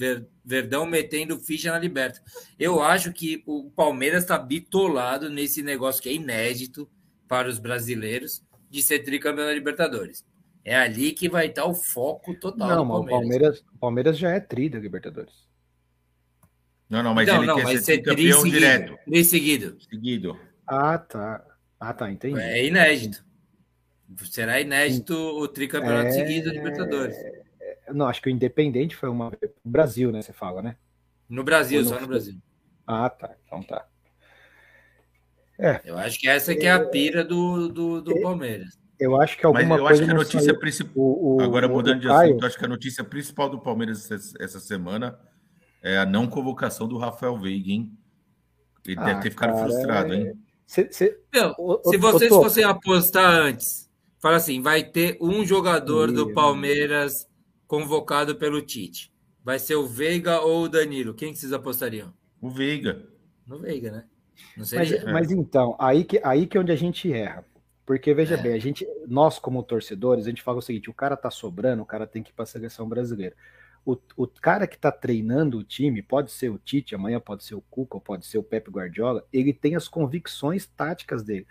Verdão 0.44 0.86
metendo 0.86 1.38
ficha 1.40 1.72
na 1.72 1.78
Liberta. 1.78 2.22
Eu 2.58 2.80
acho 2.80 3.12
que 3.12 3.42
o 3.46 3.70
Palmeiras 3.70 4.22
está 4.22 4.38
bitolado 4.38 5.28
nesse 5.28 5.62
negócio 5.62 6.02
que 6.02 6.08
é 6.08 6.14
inédito 6.14 6.88
para 7.26 7.48
os 7.48 7.58
brasileiros 7.58 8.42
de 8.70 8.82
ser 8.82 9.00
tricampeão 9.00 9.46
da 9.46 9.52
Libertadores. 9.52 10.24
É 10.64 10.76
ali 10.76 11.12
que 11.12 11.28
vai 11.28 11.46
estar 11.46 11.64
o 11.64 11.74
foco 11.74 12.34
total. 12.34 12.68
Não, 12.68 12.88
Palmeiras. 12.88 13.08
O 13.08 13.10
Palmeiras, 13.10 13.64
Palmeiras 13.80 14.18
já 14.18 14.30
é 14.30 14.40
tri 14.40 14.68
da 14.68 14.78
Libertadores. 14.78 15.34
Não, 16.88 17.02
não, 17.02 17.14
mas 17.14 17.26
não, 17.26 17.36
ele 17.38 17.46
não, 17.46 17.56
quer 17.56 17.66
ser, 17.68 17.82
ser 17.82 17.98
campeão 17.98 18.38
seguido, 18.40 18.58
direto. 18.58 18.98
Tri 19.04 19.24
seguido. 19.24 19.76
Seguido. 19.90 20.38
Ah, 20.66 20.96
tá. 20.96 21.44
Ah, 21.84 21.92
tá, 21.92 22.10
entendi. 22.10 22.40
É 22.40 22.64
inédito. 22.64 23.22
Será 24.30 24.58
inédito 24.58 25.14
o 25.14 25.46
tricampeonato 25.46 26.08
é... 26.08 26.12
seguido 26.12 26.46
da 26.46 26.54
Libertadores. 26.54 27.14
Não, 27.92 28.06
acho 28.06 28.22
que 28.22 28.28
o 28.28 28.30
Independente 28.30 28.96
foi 28.96 29.10
uma. 29.10 29.30
No 29.62 29.70
Brasil, 29.70 30.10
né? 30.10 30.22
Você 30.22 30.32
fala, 30.32 30.62
né? 30.62 30.76
No 31.28 31.44
Brasil, 31.44 31.82
no... 31.82 31.88
só 31.88 32.00
no 32.00 32.06
Brasil. 32.06 32.36
Ah, 32.86 33.10
tá. 33.10 33.34
Então 33.44 33.62
tá. 33.62 33.86
É. 35.58 35.82
Eu 35.84 35.98
acho 35.98 36.18
que 36.18 36.26
essa 36.26 36.54
que 36.54 36.66
é 36.66 36.72
a 36.72 36.84
pira 36.86 37.22
do, 37.22 37.68
do, 37.68 38.00
do 38.00 38.20
Palmeiras. 38.22 38.78
Eu 38.98 39.20
acho 39.20 39.36
que 39.36 39.44
alguma 39.44 39.66
Mas 39.66 39.78
eu 39.78 39.86
acho 39.86 40.04
que 40.04 40.10
a 40.10 40.14
notícia 40.14 40.58
principal. 40.58 41.40
Agora, 41.40 41.68
mudando 41.68 42.00
de 42.00 42.08
assunto, 42.08 42.42
eu 42.42 42.46
acho 42.46 42.58
que 42.58 42.64
a 42.64 42.68
notícia 42.68 43.04
principal 43.04 43.50
do 43.50 43.60
Palmeiras 43.60 44.10
essa 44.40 44.58
semana 44.58 45.18
é 45.82 45.98
a 45.98 46.06
não 46.06 46.26
convocação 46.26 46.88
do 46.88 46.96
Rafael 46.96 47.38
Veiga, 47.38 47.72
hein? 47.72 47.92
Ele 48.86 48.98
ah, 48.98 49.04
deve 49.04 49.20
ter 49.20 49.30
ficado 49.30 49.52
cara, 49.52 49.66
frustrado, 49.66 50.14
é... 50.14 50.16
hein? 50.16 50.43
Se, 50.66 50.88
se... 50.90 51.18
Não, 51.32 51.54
se 51.84 51.96
vocês 51.96 52.28
fossem 52.28 52.64
apostar 52.64 53.30
antes, 53.30 53.90
fala 54.18 54.36
assim: 54.36 54.60
vai 54.60 54.82
ter 54.82 55.18
um 55.20 55.44
jogador 55.44 56.10
do 56.10 56.32
Palmeiras 56.32 57.28
convocado 57.66 58.36
pelo 58.36 58.62
Tite. 58.62 59.12
Vai 59.42 59.58
ser 59.58 59.74
o 59.74 59.86
Veiga 59.86 60.40
ou 60.40 60.64
o 60.64 60.68
Danilo? 60.68 61.14
Quem 61.14 61.32
que 61.32 61.38
vocês 61.38 61.52
apostariam? 61.52 62.12
O 62.40 62.48
Veiga. 62.48 63.06
No 63.46 63.58
Veiga, 63.58 63.90
né? 63.90 64.04
Mas, 64.56 65.04
mas, 65.04 65.30
então, 65.30 65.76
aí 65.78 66.02
que, 66.04 66.20
aí 66.24 66.46
que 66.46 66.56
é 66.56 66.60
onde 66.60 66.72
a 66.72 66.76
gente 66.76 67.12
erra. 67.12 67.44
Porque, 67.84 68.14
veja 68.14 68.36
é. 68.36 68.42
bem, 68.42 68.54
a 68.54 68.58
gente, 68.58 68.86
nós, 69.06 69.38
como 69.38 69.62
torcedores, 69.62 70.26
a 70.26 70.30
gente 70.30 70.42
fala 70.42 70.58
o 70.58 70.62
seguinte: 70.62 70.88
o 70.88 70.94
cara 70.94 71.16
tá 71.16 71.30
sobrando, 71.30 71.82
o 71.82 71.86
cara 71.86 72.06
tem 72.06 72.22
que 72.22 72.30
ir 72.30 72.34
para 72.34 72.44
a 72.44 72.46
seleção 72.46 72.88
brasileira 72.88 73.36
o, 73.84 73.96
o 74.16 74.26
cara 74.26 74.66
que 74.66 74.76
está 74.76 74.90
treinando 74.90 75.58
o 75.58 75.64
time, 75.64 76.02
pode 76.02 76.32
ser 76.32 76.50
o 76.50 76.58
Tite, 76.58 76.94
amanhã 76.94 77.20
pode 77.20 77.44
ser 77.44 77.54
o 77.54 77.62
Cuca, 77.70 78.00
pode 78.00 78.26
ser 78.26 78.38
o 78.38 78.42
Pepe 78.42 78.70
Guardiola, 78.70 79.24
ele 79.32 79.52
tem 79.52 79.76
as 79.76 79.88
convicções 79.88 80.66
táticas 80.66 81.22
dele. 81.22 81.46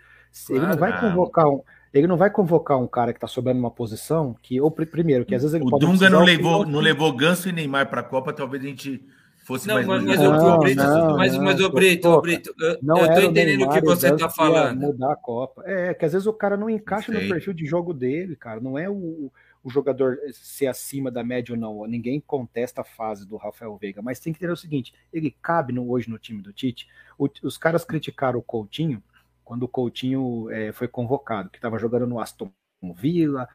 Claro, 0.46 0.62
ele 0.62 0.66
não 0.66 0.76
vai 0.76 1.00
convocar 1.00 1.48
um, 1.48 1.62
ele 1.92 2.06
não 2.08 2.16
vai 2.16 2.28
convocar 2.28 2.76
um 2.76 2.88
cara 2.88 3.12
que 3.12 3.18
está 3.18 3.28
sobrando 3.28 3.60
uma 3.60 3.70
posição 3.70 4.36
que, 4.42 4.60
ou 4.60 4.68
primeiro, 4.68 5.24
que 5.24 5.34
às 5.34 5.42
vezes 5.42 5.54
ele 5.54 5.64
o 5.64 5.70
pode. 5.70 5.84
O 5.84 5.88
Dunga 5.88 6.10
não 6.10 6.24
levou, 6.24 6.66
não 6.66 6.80
levou 6.80 7.12
Ganso 7.12 7.48
e 7.48 7.52
Neymar 7.52 7.88
para 7.88 8.00
a 8.00 8.04
Copa, 8.04 8.32
talvez 8.32 8.64
a 8.64 8.66
gente 8.66 9.00
fosse 9.44 9.68
não, 9.68 9.76
mais. 9.76 9.86
Mas, 9.86 10.02
mas, 10.02 10.18
não, 10.18 10.58
Brito, 10.58 10.82
não, 10.82 11.16
mas, 11.16 11.38
mas 11.38 11.60
o 11.60 11.70
Brito, 11.70 12.08
o 12.08 12.20
Brito, 12.20 12.54
eu, 12.58 12.78
não 12.82 12.98
eu 12.98 13.14
tô 13.14 13.20
entendendo 13.20 13.64
o 13.64 13.68
que 13.68 13.80
você 13.80 14.12
está 14.12 14.28
falando. 14.28 14.80
Mudar 14.80 15.12
a 15.12 15.16
Copa. 15.16 15.62
É, 15.64 15.94
que 15.94 16.04
às 16.04 16.12
vezes 16.12 16.26
o 16.26 16.32
cara 16.32 16.56
não 16.56 16.68
encaixa 16.68 17.12
no 17.12 17.20
perfil 17.20 17.52
de 17.52 17.64
jogo 17.64 17.94
dele, 17.94 18.34
cara. 18.34 18.60
Não 18.60 18.76
é 18.76 18.90
o, 18.90 19.30
o 19.64 19.70
jogador 19.70 20.18
ser 20.34 20.66
acima 20.66 21.10
da 21.10 21.24
média 21.24 21.54
ou 21.54 21.58
não. 21.58 21.86
Ninguém 21.86 22.20
contesta 22.20 22.82
a 22.82 22.84
fase 22.84 23.26
do 23.26 23.38
Rafael 23.38 23.76
Veiga, 23.78 24.02
mas 24.02 24.20
tem 24.20 24.32
que 24.32 24.38
ter 24.38 24.50
o 24.50 24.56
seguinte: 24.56 24.94
ele 25.10 25.34
cabe 25.42 25.72
no, 25.72 25.90
hoje 25.90 26.10
no 26.10 26.18
time 26.18 26.42
do 26.42 26.52
Tite. 26.52 26.86
O, 27.18 27.28
os 27.42 27.56
caras 27.56 27.82
criticaram 27.82 28.38
o 28.38 28.42
Coutinho 28.42 29.02
quando 29.42 29.62
o 29.64 29.68
Coutinho 29.68 30.50
é, 30.50 30.70
foi 30.72 30.86
convocado, 30.86 31.50
que 31.50 31.56
estava 31.56 31.78
jogando 31.78 32.06
no 32.06 32.20
Aston 32.20 32.52
Villa, 32.94 33.48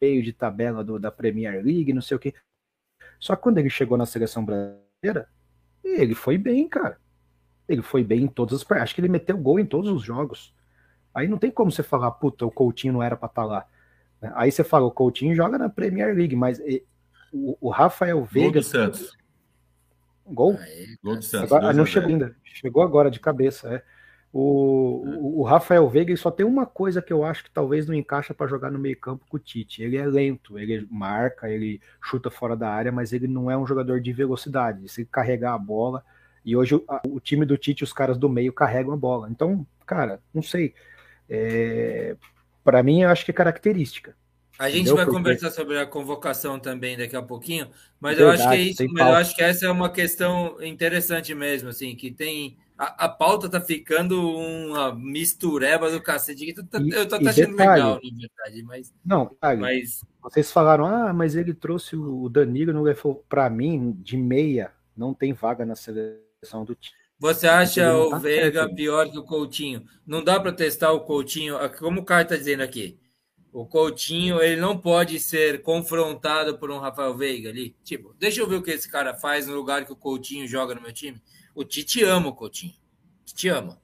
meio 0.00 0.22
de 0.22 0.32
tabela 0.32 0.84
do, 0.84 0.98
da 0.98 1.10
Premier 1.10 1.64
League, 1.64 1.92
não 1.92 2.02
sei 2.02 2.16
o 2.16 2.20
que. 2.20 2.34
Só 3.18 3.34
que 3.34 3.42
quando 3.42 3.58
ele 3.58 3.70
chegou 3.70 3.96
na 3.96 4.04
seleção 4.06 4.44
brasileira, 4.44 5.28
ele 5.82 6.14
foi 6.14 6.36
bem, 6.36 6.68
cara. 6.68 7.00
Ele 7.66 7.82
foi 7.82 8.04
bem 8.04 8.24
em 8.24 8.28
todas 8.28 8.60
as. 8.60 8.70
Acho 8.72 8.94
que 8.94 9.00
ele 9.00 9.08
meteu 9.08 9.38
gol 9.38 9.58
em 9.58 9.66
todos 9.66 9.90
os 9.90 10.02
jogos. 10.02 10.54
Aí 11.14 11.26
não 11.26 11.38
tem 11.38 11.50
como 11.50 11.70
você 11.70 11.82
falar, 11.82 12.10
puta, 12.12 12.44
o 12.44 12.50
Coutinho 12.50 12.94
não 12.94 13.02
era 13.02 13.16
para 13.16 13.28
estar 13.28 13.42
tá 13.42 13.46
lá. 13.46 13.68
Aí 14.34 14.52
você 14.52 14.62
fala, 14.62 14.86
o 14.86 14.90
Coutinho 14.90 15.34
joga 15.34 15.58
na 15.58 15.68
Premier 15.68 16.14
League, 16.14 16.36
mas 16.36 16.60
o, 17.32 17.56
o 17.60 17.70
Rafael 17.70 18.24
Veiga. 18.24 18.52
Gol 18.52 18.60
do 18.60 18.62
Santos. 18.62 19.16
Gol? 20.26 20.58
Gol 21.02 21.16
do 21.16 21.22
Santos. 21.22 21.52
Agora, 21.52 21.72
não 21.72 21.86
chegou 21.86 22.08
ainda. 22.08 22.36
Chegou 22.44 22.82
agora 22.82 23.10
de 23.10 23.18
cabeça. 23.18 23.68
É. 23.68 23.82
O, 24.32 25.04
o, 25.04 25.40
o, 25.40 25.42
Rafael 25.42 25.86
Veiga 25.90 26.16
só 26.16 26.30
tem 26.30 26.46
uma 26.46 26.64
coisa 26.64 27.02
que 27.02 27.12
eu 27.12 27.22
acho 27.22 27.44
que 27.44 27.50
talvez 27.50 27.86
não 27.86 27.94
encaixa 27.94 28.32
para 28.32 28.46
jogar 28.46 28.70
no 28.70 28.78
meio-campo 28.78 29.26
com 29.28 29.36
o 29.36 29.40
Tite. 29.40 29.82
Ele 29.82 29.96
é 29.96 30.06
lento, 30.06 30.58
ele 30.58 30.86
marca, 30.90 31.50
ele 31.50 31.80
chuta 32.00 32.30
fora 32.30 32.56
da 32.56 32.70
área, 32.70 32.90
mas 32.90 33.12
ele 33.12 33.26
não 33.26 33.50
é 33.50 33.58
um 33.58 33.66
jogador 33.66 34.00
de 34.00 34.12
velocidade. 34.12 34.88
Se 34.88 35.04
carregar 35.04 35.52
a 35.54 35.58
bola. 35.58 36.02
E 36.44 36.56
hoje 36.56 36.74
o, 36.74 36.84
o 37.08 37.20
time 37.20 37.44
do 37.44 37.58
Tite, 37.58 37.84
os 37.84 37.92
caras 37.92 38.16
do 38.16 38.28
meio 38.28 38.52
carregam 38.52 38.94
a 38.94 38.96
bola. 38.96 39.28
Então, 39.30 39.66
cara, 39.84 40.20
não 40.32 40.42
sei. 40.42 40.74
É, 41.28 42.16
para 42.64 42.82
mim, 42.82 43.02
eu 43.02 43.08
acho 43.08 43.24
que 43.24 43.30
é 43.30 43.34
característica. 43.34 44.14
A 44.58 44.68
gente 44.68 44.82
Entendeu? 44.82 44.96
vai 44.96 45.04
Porque... 45.06 45.18
conversar 45.18 45.50
sobre 45.50 45.78
a 45.78 45.86
convocação 45.86 46.58
também 46.58 46.96
daqui 46.96 47.16
a 47.16 47.22
pouquinho, 47.22 47.68
mas 47.98 48.16
Verdade, 48.16 48.40
eu 48.40 48.46
acho 48.46 48.48
que 48.48 48.54
é 48.54 48.62
isso, 48.62 48.92
mas 48.92 49.06
eu 49.08 49.14
acho 49.14 49.36
que 49.36 49.42
essa 49.42 49.66
é 49.66 49.70
uma 49.70 49.90
questão 49.90 50.62
interessante 50.62 51.34
mesmo, 51.34 51.70
assim, 51.70 51.96
que 51.96 52.10
tem. 52.10 52.56
A, 52.76 53.06
a 53.06 53.08
pauta 53.08 53.48
tá 53.48 53.60
ficando 53.60 54.20
uma 54.20 54.94
mistureba 54.94 55.90
do 55.90 56.00
cacete. 56.00 56.54
Tá, 56.54 56.78
e, 56.80 56.90
eu 56.90 57.08
tô, 57.08 57.16
achando 57.16 57.32
detalhe, 57.32 57.56
legal, 57.56 57.94
na 57.94 58.18
verdade, 58.18 58.62
mas. 58.62 58.94
Não, 59.04 59.26
detalhe, 59.26 59.60
mas. 59.60 60.04
Vocês 60.22 60.52
falaram, 60.52 60.86
ah, 60.86 61.12
mas 61.12 61.34
ele 61.34 61.54
trouxe 61.54 61.96
o 61.96 62.28
Danilo, 62.28 62.72
não 62.72 62.82
levou. 62.82 63.24
Para 63.28 63.50
mim, 63.50 63.96
de 64.00 64.16
meia, 64.16 64.70
não 64.96 65.12
tem 65.12 65.32
vaga 65.32 65.64
na 65.64 65.74
seleção 65.74 66.64
do 66.64 66.74
time. 66.74 67.01
Você 67.22 67.46
acha 67.46 67.96
o 67.96 68.18
Veiga 68.18 68.68
pior 68.74 69.08
que 69.08 69.16
o 69.16 69.22
Coutinho? 69.22 69.84
Não 70.04 70.24
dá 70.24 70.40
para 70.40 70.50
testar 70.50 70.90
o 70.90 71.02
Coutinho, 71.02 71.56
como 71.78 72.00
o 72.00 72.04
cara 72.04 72.22
está 72.22 72.34
dizendo 72.34 72.64
aqui. 72.64 72.98
O 73.52 73.64
Coutinho, 73.64 74.42
ele 74.42 74.60
não 74.60 74.76
pode 74.76 75.20
ser 75.20 75.62
confrontado 75.62 76.58
por 76.58 76.68
um 76.68 76.80
Rafael 76.80 77.16
Veiga 77.16 77.50
ali. 77.50 77.76
Tipo, 77.84 78.12
deixa 78.18 78.40
eu 78.40 78.48
ver 78.48 78.56
o 78.56 78.62
que 78.62 78.72
esse 78.72 78.90
cara 78.90 79.14
faz 79.14 79.46
no 79.46 79.54
lugar 79.54 79.84
que 79.84 79.92
o 79.92 79.96
Coutinho 79.96 80.48
joga 80.48 80.74
no 80.74 80.82
meu 80.82 80.92
time. 80.92 81.22
O 81.54 81.62
Tite 81.62 82.02
ama 82.02 82.30
o 82.30 82.34
Coutinho. 82.34 82.74
Te 83.24 83.48
ama. 83.48 83.80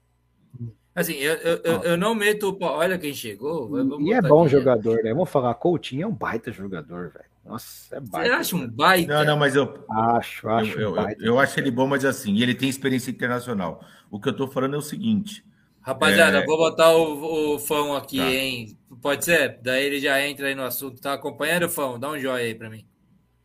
Assim, 0.93 1.15
eu, 1.15 1.35
eu, 1.35 1.56
eu, 1.62 1.82
eu 1.82 1.97
não 1.97 2.16
meto 2.16 2.51
o 2.51 2.65
Olha 2.65 2.98
quem 2.98 3.15
chegou. 3.15 3.70
E 4.01 4.12
é 4.15 4.20
bom 4.20 4.43
aqui, 4.43 4.51
jogador, 4.51 5.01
né? 5.05 5.15
Vamos 5.15 5.31
falar, 5.31 5.55
Coutinho 5.55 6.02
é 6.02 6.06
um 6.09 6.12
baita 6.12 6.51
jogador, 6.51 7.12
velho. 7.12 7.27
Nossa, 7.48 7.96
é 7.96 8.00
baita. 8.00 8.28
Você 8.28 8.34
acha 8.34 8.56
um 8.56 8.68
baita? 8.68 9.14
Não, 9.14 9.24
não, 9.24 9.36
mas 9.38 9.56
eu. 9.56 9.84
Acho, 9.90 10.48
acho. 10.50 10.78
Eu, 10.78 10.94
eu, 10.96 11.16
eu 11.18 11.38
acho 11.40 11.58
ele 11.58 11.70
bom, 11.70 11.86
mas 11.86 12.04
assim, 12.04 12.38
ele 12.40 12.54
tem 12.54 12.68
experiência 12.68 13.10
internacional. 13.10 13.82
O 14.10 14.20
que 14.20 14.28
eu 14.28 14.36
tô 14.36 14.46
falando 14.46 14.74
é 14.74 14.78
o 14.78 14.82
seguinte. 14.82 15.42
Rapaziada, 15.80 16.38
é... 16.38 16.44
vou 16.44 16.58
botar 16.58 16.94
o, 16.94 17.54
o 17.54 17.58
fã 17.58 17.96
aqui, 17.96 18.18
tá. 18.18 18.30
hein? 18.30 18.78
Pode 19.00 19.24
ser? 19.24 19.58
Daí 19.62 19.86
ele 19.86 19.98
já 19.98 20.20
entra 20.20 20.48
aí 20.48 20.54
no 20.54 20.62
assunto. 20.62 21.00
Tá 21.00 21.14
acompanhando 21.14 21.64
o 21.64 21.68
fã? 21.70 21.98
Dá 21.98 22.10
um 22.10 22.18
joinha 22.18 22.44
aí 22.46 22.54
para 22.54 22.68
mim. 22.68 22.86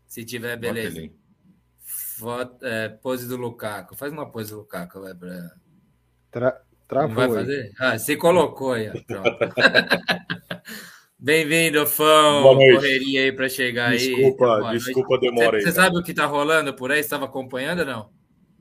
Se 0.05 0.25
tiver, 0.25 0.57
beleza. 0.57 1.09
Foto, 1.80 2.65
é, 2.65 2.89
pose 2.89 3.25
do 3.27 3.38
Lukaku. 3.38 3.95
Faz 3.95 4.11
uma 4.11 4.30
pose 4.30 4.51
do 4.51 4.57
Lukaku, 4.57 4.99
vai 4.99 5.15
pra. 5.15 5.51
Tra... 6.30 6.61
Travou. 6.88 7.15
vai 7.15 7.30
fazer? 7.30 7.71
Ah, 7.80 7.97
você 7.97 8.17
colocou 8.17 8.73
aí. 8.73 8.91
Pronto. 9.05 9.30
Bem-vindo, 11.23 11.87
fã. 11.87 12.43
Correria 12.43 13.21
aí 13.21 13.31
para 13.31 13.47
chegar 13.47 13.91
desculpa, 13.91 14.67
aí. 14.67 14.73
Desculpa, 14.73 14.91
desculpa 14.91 15.15
a 15.15 15.19
demora 15.19 15.51
você, 15.51 15.55
aí. 15.55 15.61
Você 15.61 15.71
sabe 15.71 15.97
o 15.97 16.03
que 16.03 16.13
tá 16.13 16.25
rolando 16.25 16.73
por 16.73 16.91
aí? 16.91 16.97
Você 16.97 17.05
estava 17.05 17.23
acompanhando 17.23 17.79
ou 17.79 17.85
não? 17.85 18.09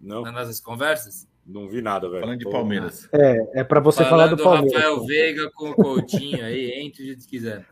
Não. 0.01 0.23
Nas 0.23 0.33
nossas 0.33 0.61
conversas? 0.61 1.29
Não 1.45 1.69
vi 1.69 1.83
nada, 1.83 2.09
velho. 2.09 2.21
Falando 2.21 2.39
de 2.39 2.49
Palmeiras. 2.49 3.09
É, 3.13 3.63
é 3.63 3.65
para 3.65 3.81
você 3.81 4.05
Falando 4.05 4.11
falar 4.11 4.27
do 4.37 4.43
Palmeiras. 4.45 4.81
Rafael 4.81 5.05
Veiga 5.05 5.51
com 5.51 5.71
o 5.71 5.75
Coutinho 5.75 6.45
aí, 6.45 6.71
entre 6.79 7.11
o 7.11 7.19
que 7.19 7.27
quiser. 7.27 7.67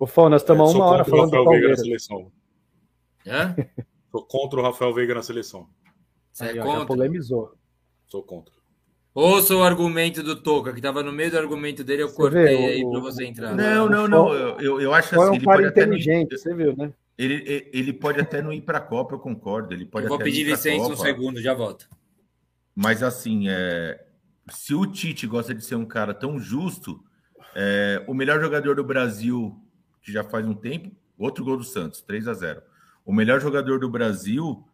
Ô, 0.00 0.04
Fão, 0.04 0.28
nós 0.28 0.42
estamos 0.42 0.72
é, 0.72 0.74
uma 0.74 0.86
hora 0.86 1.04
falando 1.04 1.30
do 1.30 1.44
Palmeiras. 1.44 1.60
Veiga 1.60 1.68
na 1.68 1.76
seleção. 1.76 2.32
Hã? 3.24 3.56
Sou 4.10 4.26
contra 4.26 4.58
o 4.58 4.62
Rafael 4.64 4.92
Veiga 4.92 5.14
na 5.14 5.22
seleção. 5.22 5.68
Você 6.32 6.46
é 6.46 6.54
contra? 6.56 6.80
Já 6.80 6.86
polemizou. 6.86 7.52
Sou 8.08 8.20
contra. 8.24 8.52
Ouça 9.14 9.54
o 9.54 9.62
argumento 9.62 10.24
do 10.24 10.34
Toca, 10.34 10.72
que 10.72 10.80
estava 10.80 11.00
no 11.00 11.12
meio 11.12 11.30
do 11.30 11.38
argumento 11.38 11.84
dele, 11.84 12.02
eu 12.02 12.08
você 12.08 12.16
cortei 12.16 12.56
vê, 12.56 12.66
aí 12.66 12.90
para 12.90 12.98
você 12.98 13.24
entrar. 13.24 13.54
Não, 13.54 13.88
não, 13.88 14.08
não. 14.08 14.34
Eu, 14.34 14.80
eu 14.80 14.92
acho 14.92 15.14
assim. 15.14 15.24
É 15.24 15.30
um 15.30 15.34
ele 15.34 15.44
pode 15.44 15.66
inteligente, 15.68 16.34
até... 16.34 16.36
você 16.36 16.52
viu, 16.52 16.76
né? 16.76 16.92
Ele, 17.16 17.70
ele 17.72 17.92
pode 17.92 18.20
até 18.20 18.42
não 18.42 18.52
ir 18.52 18.62
para 18.62 18.78
a 18.78 18.80
Copa, 18.80 19.14
eu 19.14 19.20
concordo. 19.20 19.72
Ele 19.72 19.86
pode 19.86 20.06
eu 20.06 20.08
vou 20.08 20.18
pedir 20.18 20.42
licença 20.42 20.88
um 20.88 20.96
segundo, 20.96 21.40
já 21.40 21.54
volto. 21.54 21.88
Mas 22.74 23.04
assim, 23.04 23.48
é, 23.48 24.04
se 24.50 24.74
o 24.74 24.84
Tite 24.84 25.28
gosta 25.28 25.54
de 25.54 25.64
ser 25.64 25.76
um 25.76 25.86
cara 25.86 26.12
tão 26.12 26.40
justo, 26.40 27.00
é, 27.54 28.04
o 28.08 28.14
melhor 28.14 28.40
jogador 28.40 28.74
do 28.74 28.82
Brasil, 28.82 29.56
que 30.02 30.10
já 30.10 30.24
faz 30.24 30.44
um 30.44 30.54
tempo, 30.54 30.90
outro 31.16 31.44
gol 31.44 31.56
do 31.56 31.62
Santos, 31.62 32.02
3 32.02 32.26
a 32.26 32.34
0 32.34 32.62
O 33.04 33.12
melhor 33.12 33.40
jogador 33.40 33.78
do 33.78 33.88
Brasil 33.88 34.66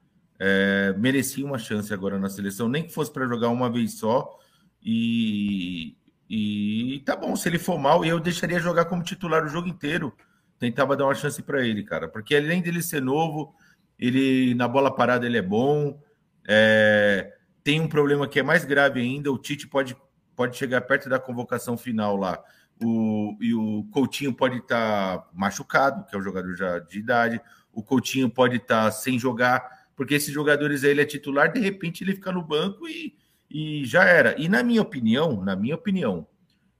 é, 0.43 0.95
merecia 0.97 1.45
uma 1.45 1.59
chance 1.59 1.93
agora 1.93 2.19
na 2.19 2.31
seleção, 2.31 2.67
nem 2.67 2.83
que 2.83 2.95
fosse 2.95 3.13
para 3.13 3.27
jogar 3.27 3.51
uma 3.51 3.71
vez 3.71 3.99
só. 3.99 4.39
E, 4.83 5.95
e 6.31 7.03
tá 7.05 7.15
bom, 7.15 7.37
se 7.37 7.47
ele 7.47 7.59
for 7.59 7.79
mal, 7.79 8.03
eu 8.07 8.19
deixaria 8.19 8.59
jogar 8.59 8.87
como 8.87 9.03
titular 9.03 9.45
o 9.45 9.49
jogo 9.49 9.69
inteiro. 9.69 10.17
Tentava 10.59 10.97
dar 10.97 11.05
uma 11.05 11.15
chance 11.15 11.43
para 11.43 11.63
ele, 11.67 11.83
cara, 11.83 12.09
porque 12.09 12.35
além 12.35 12.63
dele 12.63 12.83
ser 12.83 13.03
novo, 13.03 13.55
ele 13.99 14.55
na 14.55 14.67
bola 14.67 14.95
parada 14.95 15.27
ele 15.27 15.37
é 15.37 15.43
bom. 15.43 16.01
É, 16.49 17.35
tem 17.63 17.79
um 17.79 17.89
problema 17.89 18.27
que 18.27 18.41
é 18.41 18.43
mais 18.43 18.65
grave 18.65 18.99
ainda: 18.99 19.31
o 19.31 19.39
Tite 19.39 19.69
pode, 19.69 19.95
pode 20.35 20.57
chegar 20.57 20.81
perto 20.83 21.11
da 21.11 21.19
convocação 21.19 21.77
final 21.77 22.17
lá. 22.17 22.43
O, 22.83 23.37
e 23.43 23.53
o 23.53 23.85
Coutinho 23.93 24.33
pode 24.33 24.57
estar 24.57 25.19
tá 25.19 25.29
machucado, 25.35 26.07
que 26.07 26.17
é 26.17 26.19
um 26.19 26.23
jogador 26.23 26.57
já 26.57 26.79
de 26.79 26.99
idade. 26.99 27.41
O 27.71 27.83
Coutinho 27.83 28.31
pode 28.31 28.57
estar 28.57 28.87
tá 28.87 28.91
sem 28.91 29.19
jogar 29.19 29.80
porque 30.01 30.15
esses 30.15 30.33
jogadores 30.33 30.83
aí 30.83 30.93
ele 30.93 31.03
é 31.03 31.05
titular, 31.05 31.53
de 31.53 31.61
repente 31.61 32.03
ele 32.03 32.15
fica 32.15 32.33
no 32.33 32.43
banco 32.43 32.89
e, 32.89 33.19
e 33.51 33.85
já 33.85 34.03
era. 34.03 34.35
E 34.41 34.49
na 34.49 34.63
minha 34.63 34.81
opinião, 34.81 35.45
na 35.45 35.55
minha 35.55 35.75
opinião, 35.75 36.27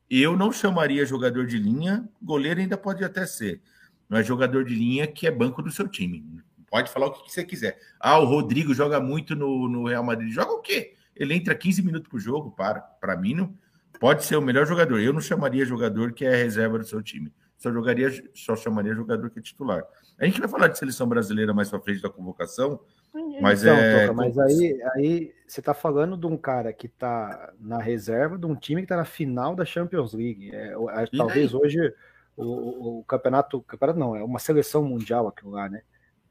eu 0.09 0.39
não 0.39 0.51
chamaria 0.51 1.05
jogador 1.05 1.47
de 1.47 1.59
linha, 1.59 2.09
goleiro 2.23 2.61
ainda 2.61 2.79
pode 2.79 3.05
até 3.05 3.27
ser, 3.27 3.61
mas 4.09 4.27
jogador 4.27 4.65
de 4.65 4.75
linha 4.75 5.07
que 5.07 5.27
é 5.27 5.31
banco 5.31 5.61
do 5.61 5.71
seu 5.71 5.87
time. 5.87 6.25
Pode 6.71 6.91
falar 6.91 7.09
o 7.09 7.13
que 7.13 7.31
você 7.31 7.45
quiser. 7.45 7.79
Ah, 8.01 8.19
o 8.19 8.25
Rodrigo 8.25 8.73
joga 8.73 8.99
muito 8.99 9.37
no, 9.37 9.69
no 9.69 9.87
Real 9.87 10.03
Madrid. 10.03 10.33
Joga 10.33 10.53
o 10.53 10.63
quê? 10.63 10.95
Ele 11.15 11.35
entra 11.35 11.55
15 11.55 11.83
minutos 11.83 12.09
por 12.09 12.21
jogo, 12.21 12.51
para. 12.53 12.81
Para 12.81 13.19
mim, 13.19 13.35
não, 13.35 13.55
pode 14.01 14.25
ser 14.25 14.37
o 14.37 14.41
melhor 14.41 14.67
jogador. 14.67 14.99
Eu 14.99 15.13
não 15.13 15.21
chamaria 15.21 15.67
jogador 15.67 16.15
que 16.15 16.25
é 16.25 16.35
reserva 16.35 16.79
do 16.79 16.87
seu 16.87 17.03
time. 17.03 17.31
Só 17.59 17.71
jogaria, 17.71 18.09
só 18.33 18.57
chamaria 18.57 18.95
jogador 18.95 19.29
que 19.29 19.41
é 19.41 19.43
titular. 19.43 19.85
A 20.19 20.25
gente 20.25 20.41
vai 20.41 20.49
falar 20.49 20.69
de 20.69 20.79
seleção 20.79 21.07
brasileira 21.07 21.53
mais 21.53 21.69
para 21.69 21.81
frente 21.81 22.01
da 22.01 22.09
convocação, 22.09 22.81
mas 23.41 23.63
então, 23.63 23.77
é. 23.77 24.07
Toca, 24.07 24.13
mas 24.15 24.39
aí, 24.39 24.81
aí 24.95 25.35
você 25.47 25.61
está 25.61 25.75
falando 25.75 26.17
de 26.17 26.27
um 26.27 26.37
cara 26.37 26.73
que 26.73 26.87
está 26.87 27.53
na 27.59 27.79
reserva 27.79 28.39
de 28.39 28.47
um 28.47 28.55
time 28.55 28.81
que 28.81 28.85
está 28.85 28.97
na 28.97 29.05
final 29.05 29.55
da 29.55 29.65
Champions 29.65 30.13
League. 30.13 30.51
É, 30.55 30.75
talvez 31.17 31.53
hoje 31.53 31.93
o, 32.37 32.99
o, 33.01 33.05
campeonato, 33.05 33.61
campeonato 33.63 33.99
não, 33.99 34.17
é 34.17 34.23
uma 34.23 34.39
seleção 34.39 34.85
mundial 34.85 35.29
aquilo 35.29 35.51
lá, 35.51 35.69
né? 35.69 35.83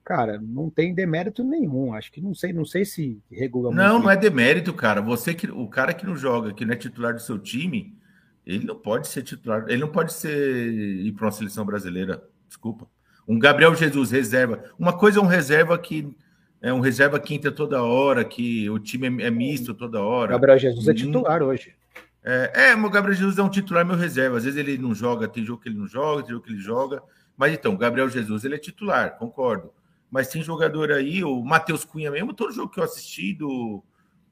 Cara, 0.03 0.39
não 0.41 0.69
tem 0.69 0.93
demérito 0.93 1.43
nenhum. 1.43 1.93
Acho 1.93 2.11
que 2.11 2.21
não 2.21 2.33
sei, 2.33 2.51
não 2.51 2.65
sei 2.65 2.83
se 2.83 3.21
regula 3.29 3.71
Não, 3.71 3.99
não 3.99 4.09
é 4.09 4.15
demérito, 4.15 4.73
cara. 4.73 5.01
Você 5.01 5.33
que 5.33 5.51
o 5.51 5.67
cara 5.67 5.93
que 5.93 6.05
não 6.05 6.15
joga, 6.15 6.53
que 6.53 6.65
não 6.65 6.73
é 6.73 6.77
titular 6.77 7.13
do 7.13 7.21
seu 7.21 7.37
time, 7.37 7.95
ele 8.45 8.65
não 8.65 8.75
pode 8.75 9.07
ser 9.07 9.21
titular, 9.21 9.65
ele 9.67 9.81
não 9.81 9.91
pode 9.91 10.13
ser 10.13 10.71
ir 10.71 11.11
para 11.11 11.25
uma 11.25 11.31
seleção 11.31 11.65
brasileira. 11.65 12.23
Desculpa. 12.47 12.87
Um 13.27 13.37
Gabriel 13.37 13.75
Jesus 13.75 14.09
reserva. 14.09 14.63
Uma 14.79 14.97
coisa 14.97 15.19
é 15.19 15.21
um 15.21 15.27
reserva 15.27 15.77
que 15.77 16.11
é 16.61 16.73
um 16.73 16.79
reserva 16.79 17.19
quinta 17.19 17.51
toda 17.51 17.81
hora, 17.81 18.23
que 18.25 18.69
o 18.69 18.79
time 18.79 19.23
é, 19.23 19.27
é 19.27 19.31
misto 19.31 19.73
toda 19.73 20.01
hora. 20.01 20.33
Gabriel 20.33 20.57
Jesus 20.57 20.87
é 20.87 20.93
titular 20.93 21.41
hoje. 21.41 21.73
É, 22.23 22.71
é, 22.71 22.75
o 22.75 22.89
Gabriel 22.89 23.15
Jesus 23.15 23.37
é 23.37 23.43
um 23.43 23.49
titular 23.49 23.85
meu 23.85 23.95
reserva. 23.95 24.37
Às 24.37 24.43
vezes 24.43 24.59
ele 24.59 24.77
não 24.77 24.93
joga, 24.93 25.27
tem 25.27 25.45
jogo 25.45 25.61
que 25.61 25.69
ele 25.69 25.77
não 25.77 25.87
joga, 25.87 26.23
tem 26.23 26.31
jogo 26.31 26.45
que 26.45 26.51
ele 26.51 26.59
joga. 26.59 27.01
Mas 27.37 27.53
então, 27.53 27.73
o 27.73 27.77
Gabriel 27.77 28.09
Jesus 28.09 28.43
ele 28.43 28.55
é 28.55 28.57
titular, 28.57 29.17
concordo. 29.17 29.71
Mas 30.11 30.27
tem 30.27 30.41
jogador 30.41 30.91
aí, 30.91 31.23
o 31.23 31.41
Matheus 31.41 31.85
Cunha 31.85 32.11
mesmo, 32.11 32.33
todo 32.33 32.51
jogo 32.51 32.71
que 32.71 32.79
eu 32.79 32.83
assisti 32.83 33.33
do, 33.33 33.83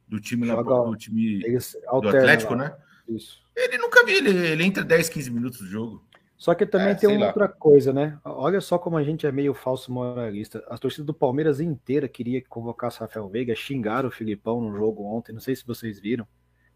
do 0.07 0.19
time 0.19 0.47
lá, 0.47 0.61
do 0.61 0.95
time 0.95 1.39
do 1.39 2.09
Atlético, 2.09 2.55
lá. 2.55 2.65
né? 2.65 2.75
Isso. 3.07 3.41
Ele 3.55 3.77
nunca 3.77 4.05
vi, 4.05 4.13
ele, 4.13 4.29
ele 4.29 4.63
entra 4.63 4.83
10, 4.83 5.07
15 5.09 5.31
minutos 5.31 5.59
do 5.59 5.67
jogo. 5.67 6.03
Só 6.37 6.53
que 6.53 6.67
também 6.67 6.89
é, 6.89 6.95
tem 6.95 7.09
uma 7.09 7.19
lá. 7.19 7.27
outra 7.27 7.47
coisa, 7.47 7.91
né? 7.91 8.19
Olha 8.23 8.61
só 8.61 8.77
como 8.77 8.95
a 8.95 9.03
gente 9.03 9.25
é 9.25 9.31
meio 9.31 9.55
falso 9.55 9.91
moralista. 9.91 10.63
A 10.69 10.77
torcida 10.77 11.03
do 11.03 11.13
Palmeiras 11.13 11.59
inteira 11.59 12.07
queria 12.07 12.39
que 12.39 12.47
convocasse 12.47 12.99
Rafael 12.99 13.27
Veiga, 13.27 13.55
xingaram 13.55 14.09
o 14.09 14.11
Filipão 14.11 14.61
no 14.61 14.77
jogo 14.77 15.03
ontem, 15.03 15.33
não 15.33 15.41
sei 15.41 15.55
se 15.55 15.65
vocês 15.65 15.99
viram. 15.99 16.27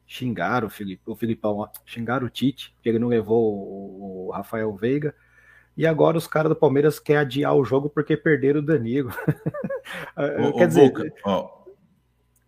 Xingaram 0.08 0.68
o, 0.68 0.70
Filip, 0.70 1.02
o 1.06 1.16
Filipão, 1.16 1.60
ó, 1.60 1.70
xingaram 1.86 2.26
o 2.26 2.30
Tite, 2.30 2.76
que 2.82 2.90
ele 2.90 2.98
não 2.98 3.08
levou 3.08 3.54
o, 3.54 4.28
o 4.28 4.32
Rafael 4.32 4.74
Veiga. 4.76 5.14
E 5.78 5.86
agora 5.86 6.18
os 6.18 6.28
caras 6.28 6.50
do 6.50 6.56
Palmeiras 6.56 7.00
querem 7.00 7.22
adiar 7.22 7.56
o 7.56 7.64
jogo 7.64 7.88
porque 7.88 8.18
perderam 8.18 8.60
o 8.60 8.66
Danilo. 8.66 9.12
Quer 10.58 10.66
o 10.66 10.68
dizer, 10.68 10.90
Boca, 10.90 11.14
ó, 11.24 11.61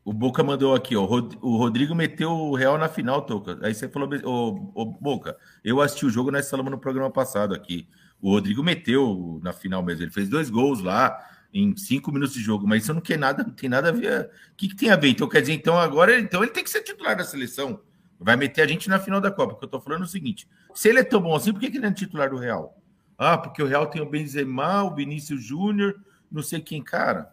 o 0.05 0.11
Boca 0.11 0.43
mandou 0.43 0.75
aqui, 0.75 0.95
ó. 0.95 1.03
O 1.03 1.57
Rodrigo 1.57 1.95
meteu 1.95 2.31
o 2.31 2.55
Real 2.55 2.77
na 2.77 2.89
final, 2.89 3.21
Toca. 3.21 3.57
Aí 3.61 3.73
você 3.73 3.87
falou, 3.87 4.09
ô, 4.25 4.71
ô, 4.73 4.85
Boca, 4.85 5.37
eu 5.63 5.79
assisti 5.81 6.05
o 6.05 6.09
jogo, 6.09 6.31
nós 6.31 6.49
falamos 6.49 6.71
no 6.71 6.77
programa 6.77 7.09
passado 7.09 7.53
aqui. 7.53 7.87
O 8.21 8.31
Rodrigo 8.31 8.61
meteu 8.61 9.39
na 9.41 9.53
final 9.53 9.81
mesmo. 9.81 10.03
Ele 10.03 10.11
fez 10.11 10.27
dois 10.27 10.49
gols 10.49 10.81
lá 10.81 11.17
em 11.53 11.75
cinco 11.77 12.11
minutos 12.11 12.33
de 12.33 12.41
jogo, 12.41 12.67
mas 12.67 12.83
isso 12.83 12.93
não 12.93 13.01
quer 13.01 13.17
nada, 13.17 13.43
não 13.43 13.51
tem 13.51 13.69
nada 13.69 13.89
a 13.89 13.91
ver. 13.91 14.29
O 14.51 14.55
que, 14.57 14.69
que 14.69 14.75
tem 14.75 14.89
a 14.89 14.95
ver? 14.95 15.09
Então, 15.09 15.29
quer 15.29 15.41
dizer, 15.41 15.53
então 15.53 15.77
agora 15.77 16.19
então 16.19 16.41
ele 16.41 16.51
tem 16.51 16.63
que 16.63 16.69
ser 16.69 16.81
titular 16.81 17.15
da 17.15 17.23
seleção. 17.23 17.79
Vai 18.19 18.35
meter 18.35 18.61
a 18.61 18.67
gente 18.67 18.89
na 18.89 18.99
final 18.99 19.21
da 19.21 19.31
Copa. 19.31 19.53
Porque 19.53 19.65
eu 19.65 19.69
tô 19.69 19.79
falando 19.79 20.01
é 20.01 20.05
o 20.05 20.09
seguinte: 20.09 20.47
se 20.73 20.89
ele 20.89 20.99
é 20.99 21.03
tão 21.03 21.21
bom 21.21 21.35
assim, 21.35 21.51
por 21.51 21.59
que, 21.59 21.69
que 21.69 21.77
ele 21.77 21.85
é 21.85 21.91
titular 21.91 22.29
do 22.29 22.37
Real? 22.37 22.77
Ah, 23.17 23.37
porque 23.37 23.61
o 23.61 23.67
Real 23.67 23.87
tem 23.87 24.01
o 24.01 24.09
Benzema, 24.09 24.83
o 24.83 24.95
Vinícius 24.95 25.43
Júnior, 25.43 25.95
não 26.31 26.41
sei 26.41 26.59
quem, 26.59 26.81
cara. 26.81 27.32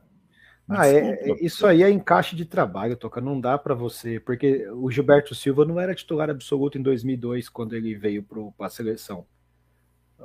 Ah, 0.71 0.87
é, 0.87 1.31
é, 1.31 1.45
isso 1.45 1.67
aí 1.67 1.83
é 1.83 1.91
encaixe 1.91 2.37
de 2.37 2.45
trabalho, 2.45 2.97
Toca. 2.97 3.21
Não 3.21 3.41
dá 3.41 3.59
para 3.59 3.75
você, 3.75 4.21
porque 4.21 4.69
o 4.71 4.91
Gilberto 4.91 5.35
Silva 5.35 5.65
não 5.65 5.81
era 5.81 5.95
titular 5.95 6.31
absoluto 6.31 6.79
em 6.79 6.83
2002 6.83 7.49
quando 7.49 7.75
ele 7.75 7.95
veio 7.95 8.23
para 8.57 8.67
a 8.67 8.71
seleção. 8.71 9.27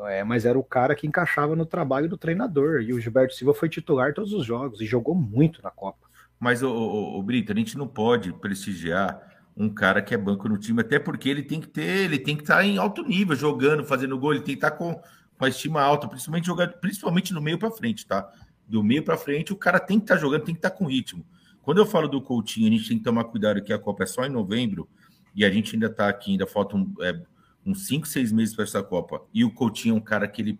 É, 0.07 0.23
mas 0.23 0.45
era 0.45 0.59
o 0.59 0.63
cara 0.63 0.93
que 0.93 1.07
encaixava 1.07 1.55
no 1.55 1.65
trabalho 1.65 2.07
do 2.07 2.17
treinador. 2.17 2.81
E 2.81 2.93
o 2.93 2.99
Gilberto 2.99 3.33
Silva 3.33 3.53
foi 3.53 3.69
titular 3.69 4.13
todos 4.13 4.33
os 4.33 4.45
jogos 4.45 4.81
e 4.81 4.85
jogou 4.85 5.15
muito 5.15 5.63
na 5.63 5.71
Copa. 5.71 6.05
Mas, 6.39 6.61
o, 6.61 6.69
o, 6.69 7.19
o 7.19 7.23
Brito, 7.23 7.51
a 7.51 7.55
gente 7.55 7.77
não 7.77 7.87
pode 7.87 8.31
prestigiar 8.33 9.19
um 9.55 9.69
cara 9.69 10.01
que 10.01 10.13
é 10.13 10.17
banco 10.17 10.49
no 10.49 10.57
time, 10.57 10.81
até 10.81 10.99
porque 10.99 11.29
ele 11.29 11.41
tem 11.41 11.61
que 11.61 11.67
ter, 11.67 12.05
ele 12.05 12.19
tem 12.19 12.35
que 12.35 12.43
estar 12.43 12.57
tá 12.57 12.65
em 12.65 12.77
alto 12.77 13.03
nível, 13.03 13.35
jogando, 13.35 13.85
fazendo 13.85 14.19
gol, 14.19 14.33
ele 14.33 14.43
tem 14.43 14.55
que 14.55 14.65
estar 14.65 14.71
tá 14.71 14.77
com, 14.77 14.93
com 15.37 15.45
a 15.45 15.47
estima 15.47 15.81
alta, 15.81 16.07
principalmente 16.09 16.45
jogando, 16.45 16.73
principalmente 16.73 17.33
no 17.33 17.41
meio 17.41 17.57
para 17.57 17.71
frente, 17.71 18.05
tá? 18.05 18.29
Do 18.67 18.83
meio 18.83 19.03
para 19.03 19.17
frente, 19.17 19.53
o 19.53 19.55
cara 19.55 19.79
tem 19.79 19.99
que 19.99 20.05
estar 20.05 20.15
tá 20.15 20.21
jogando, 20.21 20.43
tem 20.43 20.55
que 20.55 20.59
estar 20.59 20.71
tá 20.71 20.75
com 20.75 20.85
ritmo. 20.85 21.25
Quando 21.61 21.79
eu 21.79 21.85
falo 21.85 22.07
do 22.07 22.21
Coutinho, 22.21 22.67
a 22.67 22.71
gente 22.71 22.87
tem 22.87 22.97
que 22.97 23.03
tomar 23.03 23.23
cuidado 23.25 23.61
que 23.63 23.73
a 23.73 23.79
Copa 23.79 24.03
é 24.03 24.05
só 24.05 24.23
em 24.25 24.29
novembro 24.29 24.87
e 25.35 25.43
a 25.43 25.49
gente 25.49 25.75
ainda 25.75 25.87
está 25.87 26.07
aqui, 26.07 26.31
ainda 26.31 26.45
faltam 26.45 26.93
é, 27.01 27.19
uns 27.65 27.87
5, 27.87 28.07
6 28.07 28.31
meses 28.31 28.55
para 28.55 28.63
essa 28.63 28.83
Copa. 28.83 29.21
E 29.33 29.43
o 29.43 29.51
Coutinho 29.51 29.95
é 29.95 29.97
um 29.97 30.01
cara 30.01 30.27
que 30.27 30.41
ele, 30.41 30.59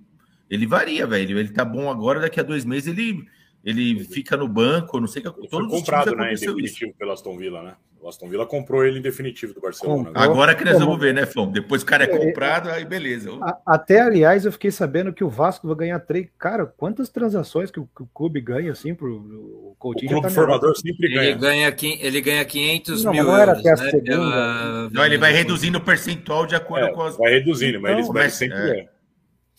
ele 0.50 0.66
varia, 0.66 1.06
velho. 1.06 1.38
Ele 1.38 1.50
tá 1.50 1.64
bom 1.64 1.92
agora, 1.92 2.20
daqui 2.20 2.40
a 2.40 2.44
dois 2.44 2.66
meses 2.66 2.88
ele, 2.88 3.24
ele 3.64 4.04
fica 4.06 4.36
no 4.36 4.48
banco, 4.48 5.00
não 5.00 5.08
sei 5.08 5.22
o 5.22 5.32
que. 5.32 5.40
Ele 5.42 5.48
foi 5.48 5.68
comprado, 5.68 6.16
né, 6.16 6.34
em 6.34 6.36
definitivo 6.36 6.90
isso. 6.90 6.98
pelo 6.98 7.12
Aston 7.12 7.38
Villa, 7.38 7.62
né? 7.62 7.76
O 8.06 8.10
Aston 8.10 8.30
Villa 8.30 8.46
comprou 8.46 8.86
ele 8.86 9.00
em 9.00 9.02
definitivo 9.02 9.52
do 9.52 9.60
Barcelona. 9.60 10.10
Comprou. 10.10 10.24
Agora 10.24 10.54
que 10.54 10.64
nós 10.64 10.78
vamos 10.78 11.00
ver, 11.00 11.12
né, 11.12 11.26
Fão? 11.26 11.52
Depois 11.52 11.82
o 11.82 11.86
cara 11.88 12.04
é, 12.04 12.08
é 12.08 12.16
comprado, 12.16 12.70
aí 12.70 12.86
beleza. 12.86 13.32
Até, 13.66 14.00
aliás, 14.00 14.46
eu 14.46 14.52
fiquei 14.52 14.70
sabendo 14.70 15.12
que 15.12 15.24
o 15.24 15.30
Vasco 15.30 15.68
vai 15.68 15.76
ganhar 15.76 16.00
três. 16.02 16.28
Cara, 16.38 16.68
quantas 16.68 17.10
transações 17.10 17.72
que 17.72 17.80
o, 17.80 17.88
que 17.88 18.04
o 18.04 18.10
clube 18.14 18.40
ganha, 18.40 18.72
assim, 18.72 18.94
pro 18.94 19.12
o 19.12 19.76
Coutinho? 19.80 20.12
O 20.12 20.22
clube 20.22 20.28
tá 20.28 20.34
formador 20.36 20.78
sempre 20.78 21.10
ganha. 21.10 21.30
Ele 21.32 21.40
ganha, 21.40 21.76
ele 22.00 22.22
ganha 22.22 22.46
500 22.46 23.04
não, 23.06 23.12
mil 23.12 23.24
não 23.24 23.38
era 23.38 23.54
euros, 23.54 23.66
até 23.66 23.84
né? 23.84 23.90
segunda, 23.90 24.12
Pela... 24.12 24.90
Não, 24.92 25.04
ele 25.04 25.18
vai 25.18 25.34
reduzindo 25.34 25.80
o 25.80 25.82
percentual 25.82 26.46
de 26.46 26.54
acordo 26.54 26.86
é, 26.86 26.94
com 26.94 27.02
as... 27.02 27.18
Vai 27.18 27.32
reduzindo, 27.32 27.82
mas 27.82 28.08
então, 28.08 28.22
ele 28.22 28.30
sempre 28.30 28.58
é. 28.60 28.68
ganha. 28.68 28.90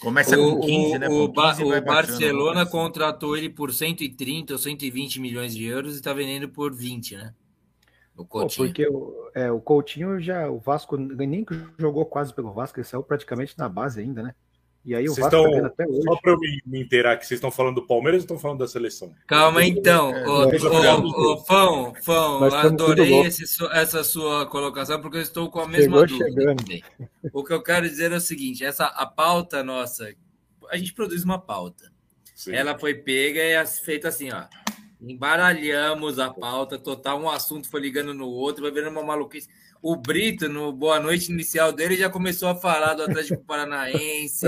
Começa 0.01 0.36
com 0.36 0.60
15, 0.60 0.98
né? 1.01 1.09
O, 1.09 1.32
15 1.32 1.64
o 1.64 1.82
Barcelona 1.82 2.64
contratou 2.64 3.36
ele 3.36 3.51
por 3.51 3.73
130 3.73 4.52
ou 4.52 4.59
120 4.59 5.20
milhões 5.20 5.52
de 5.52 5.64
euros 5.64 5.94
e 5.94 5.97
está 5.97 6.12
vendendo 6.12 6.48
por 6.48 6.73
20, 6.73 7.16
né? 7.16 7.32
O 8.16 8.24
Coutinho. 8.24 8.68
Pô, 8.68 8.72
porque 8.72 8.88
o, 8.88 9.30
é, 9.34 9.52
o 9.52 9.60
Coutinho 9.60 10.20
já, 10.20 10.48
o 10.48 10.59
Vasco 10.59 10.97
nem 10.97 11.44
jogou 11.78 12.06
quase 12.06 12.32
pelo 12.32 12.52
Vasco, 12.52 12.78
ele 12.78 12.86
saiu 12.86 13.02
praticamente 13.02 13.55
na 13.59 13.68
base 13.68 14.01
ainda, 14.01 14.22
né? 14.22 14.34
E 14.86 14.94
aí 14.94 15.09
o 15.09 15.12
vocês 15.12 15.24
Vasco 15.24 15.36
estão, 15.36 15.60
tá 15.60 15.66
até 15.66 15.84
hoje. 15.84 16.02
Só 16.02 16.16
para 16.16 16.32
eu 16.32 16.38
me, 16.38 16.62
me 16.64 16.80
inteirar 16.80 17.16
que 17.16 17.26
vocês 17.26 17.38
estão 17.38 17.51
falando 17.51 17.74
do 17.74 17.86
Palmeiras 17.86 18.20
ou 18.20 18.24
estão 18.24 18.38
falando 18.38 18.60
da 18.60 18.68
seleção? 18.68 19.12
Calma 19.26 19.64
então, 19.64 20.14
é, 20.14 20.28
o, 20.28 21.01
o, 21.01 21.34
o, 21.34 21.44
Fão, 21.44 21.93
Fão, 22.02 22.44
adorei 22.44 23.22
esse, 23.22 23.44
essa 23.72 24.05
sua 24.05 24.47
colocação 24.47 25.01
porque 25.01 25.18
eu 25.18 25.22
estou 25.22 25.51
com 25.51 25.59
a 25.59 25.68
mesma 25.68 26.06
Chegou 26.06 26.18
dúvida. 26.20 26.40
Chegando. 26.40 26.64
O 27.32 27.43
que 27.43 27.52
eu 27.52 27.62
quero 27.62 27.88
dizer 27.88 28.12
é 28.12 28.16
o 28.16 28.20
seguinte, 28.20 28.64
essa 28.64 28.86
a 28.86 29.05
pauta 29.05 29.64
nossa, 29.64 30.14
a 30.70 30.76
gente 30.76 30.94
produz 30.94 31.24
uma 31.24 31.38
pauta. 31.38 31.93
Sim. 32.36 32.55
Ela 32.55 32.78
foi 32.78 32.94
pega 32.94 33.40
e 33.40 33.52
é 33.52 33.66
feita 33.66 34.06
assim, 34.06 34.28
ó. 34.32 34.44
Embaralhamos 35.01 36.18
a 36.18 36.31
pauta 36.31 36.78
total, 36.78 37.20
um 37.20 37.28
assunto 37.28 37.68
foi 37.68 37.81
ligando 37.81 38.14
no 38.14 38.28
outro, 38.28 38.62
vai 38.62 38.70
vendo 38.70 38.89
uma 38.89 39.02
maluquice. 39.02 39.48
O 39.82 39.94
Brito, 39.94 40.48
no 40.48 40.73
Boa 40.73 40.98
Noite 40.98 41.31
inicial 41.31 41.70
dele, 41.70 41.97
já 41.97 42.09
começou 42.09 42.48
a 42.48 42.55
falar 42.55 42.94
do 42.94 43.02
Atlético 43.02 43.44
Paranaense, 43.44 44.47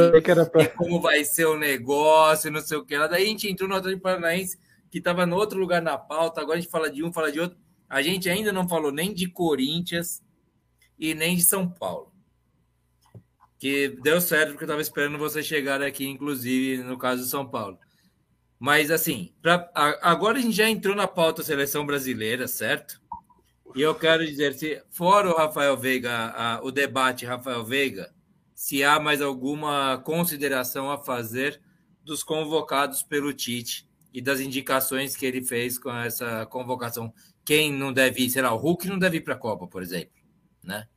pra... 0.51 0.69
como 0.71 1.01
vai 1.01 1.23
ser 1.25 1.47
o 1.47 1.59
negócio, 1.59 2.51
não 2.51 2.61
sei 2.61 2.79
o 2.79 2.85
que 2.85 2.97
lá. 2.97 3.07
Daí 3.07 3.25
a 3.25 3.27
gente 3.27 3.49
entrou 3.49 3.69
no 3.69 3.77
Atlético 3.77 4.03
Paranaense, 4.03 4.59
que 4.91 4.99
estava 4.99 5.27
no 5.27 5.37
outro 5.37 5.59
lugar 5.59 5.83
na 5.83 5.99
pauta, 5.99 6.41
agora 6.41 6.59
a 6.59 6.61
gente 6.61 6.71
fala 6.71 6.91
de 6.91 7.05
um, 7.05 7.13
fala 7.13 7.31
de 7.31 7.41
outro. 7.41 7.59
A 7.89 8.01
gente 8.01 8.29
ainda 8.29 8.53
não 8.53 8.69
falou 8.69 8.91
nem 8.91 9.13
de 9.13 9.29
Corinthians 9.29 10.23
e 10.99 11.15
nem 11.15 11.37
de 11.37 11.43
São 11.43 11.69
Paulo. 11.69 12.11
Que 13.59 13.89
deu 14.03 14.21
certo, 14.21 14.51
porque 14.51 14.65
eu 14.65 14.67
estava 14.67 14.81
esperando 14.81 15.19
você 15.19 15.43
chegar 15.43 15.83
aqui, 15.83 16.07
inclusive, 16.07 16.83
no 16.83 16.97
caso 16.97 17.23
do 17.23 17.29
São 17.29 17.47
Paulo. 17.47 17.79
Mas 18.59 18.91
assim, 18.91 19.33
pra, 19.41 19.71
agora 20.03 20.39
a 20.39 20.41
gente 20.41 20.57
já 20.57 20.69
entrou 20.69 20.97
na 20.97 21.07
pauta 21.07 21.43
seleção 21.43 21.87
brasileira, 21.87 22.49
certo? 22.49 23.01
E 23.75 23.81
eu 23.81 23.95
quero 23.95 24.27
dizer, 24.27 24.55
se 24.55 24.83
fora 24.91 25.29
o 25.31 25.37
Rafael 25.37 25.77
Veiga, 25.77 26.33
a, 26.35 26.61
o 26.63 26.73
debate 26.73 27.25
Rafael 27.25 27.65
Veiga, 27.65 28.13
se 28.55 28.83
há 28.83 28.99
mais 28.99 29.23
alguma 29.23 29.99
consideração 29.99 30.91
a 30.91 30.99
fazer 30.99 31.61
dos 32.03 32.25
convocados 32.25 33.03
pelo 33.03 33.33
Tite 33.33 33.89
e 34.13 34.21
das 34.21 34.41
indicações 34.41 35.15
que 35.15 35.25
ele 35.25 35.45
fez 35.45 35.79
com 35.79 35.95
essa 35.95 36.47
convocação. 36.47 37.13
Quem 37.45 37.73
não 37.73 37.93
deve 37.93 38.25
ir, 38.25 38.31
sei 38.31 38.43
lá, 38.43 38.53
o 38.53 38.57
Hulk 38.57 38.89
não 38.89 38.99
deve 38.99 39.19
ir 39.19 39.21
para 39.21 39.35
a 39.35 39.39
Copa, 39.39 39.67
por 39.67 39.83
exemplo, 39.83 40.11
né? 40.63 40.89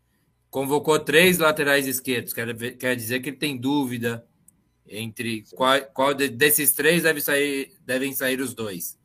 Convocou 0.49 0.97
três 0.99 1.37
laterais 1.37 1.87
esquerdos, 1.87 2.33
quer, 2.33 2.53
quer 2.77 2.95
dizer 2.95 3.19
que 3.19 3.29
ele 3.29 3.37
tem 3.37 3.57
dúvida 3.57 4.25
entre 4.91 5.43
qual, 5.55 5.81
qual 5.93 6.13
desses 6.13 6.73
três 6.73 7.03
deve 7.03 7.21
sair, 7.21 7.71
devem 7.85 8.13
sair 8.13 8.39
os 8.41 8.53
dois. 8.53 8.99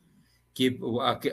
Que, 0.52 0.78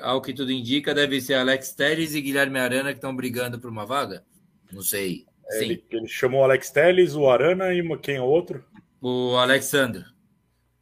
ao 0.01 0.21
que 0.21 0.33
tudo 0.33 0.51
indica, 0.51 0.93
deve 0.93 1.21
ser 1.21 1.35
Alex 1.35 1.73
Telles 1.73 2.13
e 2.13 2.21
Guilherme 2.21 2.59
Arana 2.59 2.91
que 2.91 2.97
estão 2.97 3.15
brigando 3.15 3.59
por 3.59 3.69
uma 3.69 3.85
vaga? 3.85 4.23
Não 4.71 4.81
sei. 4.81 5.25
É, 5.49 5.63
ele, 5.63 5.83
ele, 5.89 6.07
chamou 6.07 6.41
o 6.41 6.43
Alex 6.43 6.69
Telles, 6.69 7.15
o 7.15 7.29
Arana 7.29 7.73
e 7.73 7.97
quem 7.99 8.17
é 8.17 8.21
o 8.21 8.25
outro? 8.25 8.63
O 9.01 9.35
Alexandre. 9.37 10.03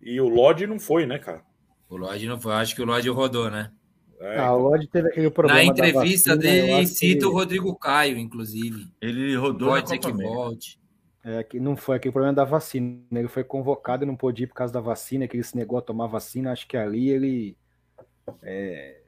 E 0.01 0.19
o 0.19 0.27
Lodge 0.27 0.65
não 0.65 0.79
foi, 0.79 1.05
né, 1.05 1.19
cara? 1.19 1.43
O 1.87 1.97
Lodge 1.97 2.27
não 2.27 2.39
foi. 2.39 2.53
Acho 2.53 2.75
que 2.75 2.81
o 2.81 2.85
Lodge 2.85 3.09
rodou, 3.09 3.51
né? 3.51 3.71
É, 4.19 4.39
ah, 4.39 4.53
o 4.53 4.57
então. 4.57 4.69
Lodge 4.69 4.87
teve 4.87 5.09
aquele 5.09 5.29
problema. 5.29 5.59
Na 5.59 5.65
entrevista 5.65 6.35
vacina, 6.35 6.53
dele, 6.53 6.87
cita 6.87 7.19
que... 7.19 7.25
o 7.25 7.31
Rodrigo 7.31 7.75
Caio, 7.75 8.17
inclusive. 8.17 8.87
Ele 8.99 9.35
rodou 9.35 9.69
Pode 9.69 9.89
ser 9.89 9.99
que 9.99 10.11
volte. 10.11 10.80
É, 11.23 11.43
que 11.43 11.59
não 11.59 11.75
foi 11.75 11.97
aquele 11.97 12.11
problema 12.11 12.33
da 12.33 12.43
vacina. 12.43 12.99
Ele 13.11 13.27
foi 13.27 13.43
convocado 13.43 14.03
e 14.03 14.07
não 14.07 14.15
pôde 14.15 14.43
ir 14.43 14.47
por 14.47 14.55
causa 14.55 14.73
da 14.73 14.79
vacina, 14.79 15.27
que 15.27 15.35
ele 15.35 15.43
se 15.43 15.55
negou 15.55 15.77
a 15.77 15.81
tomar 15.81 16.07
vacina. 16.07 16.51
Acho 16.51 16.67
que 16.67 16.75
ali 16.75 17.09
ele. 17.09 17.57
É, 18.41 19.01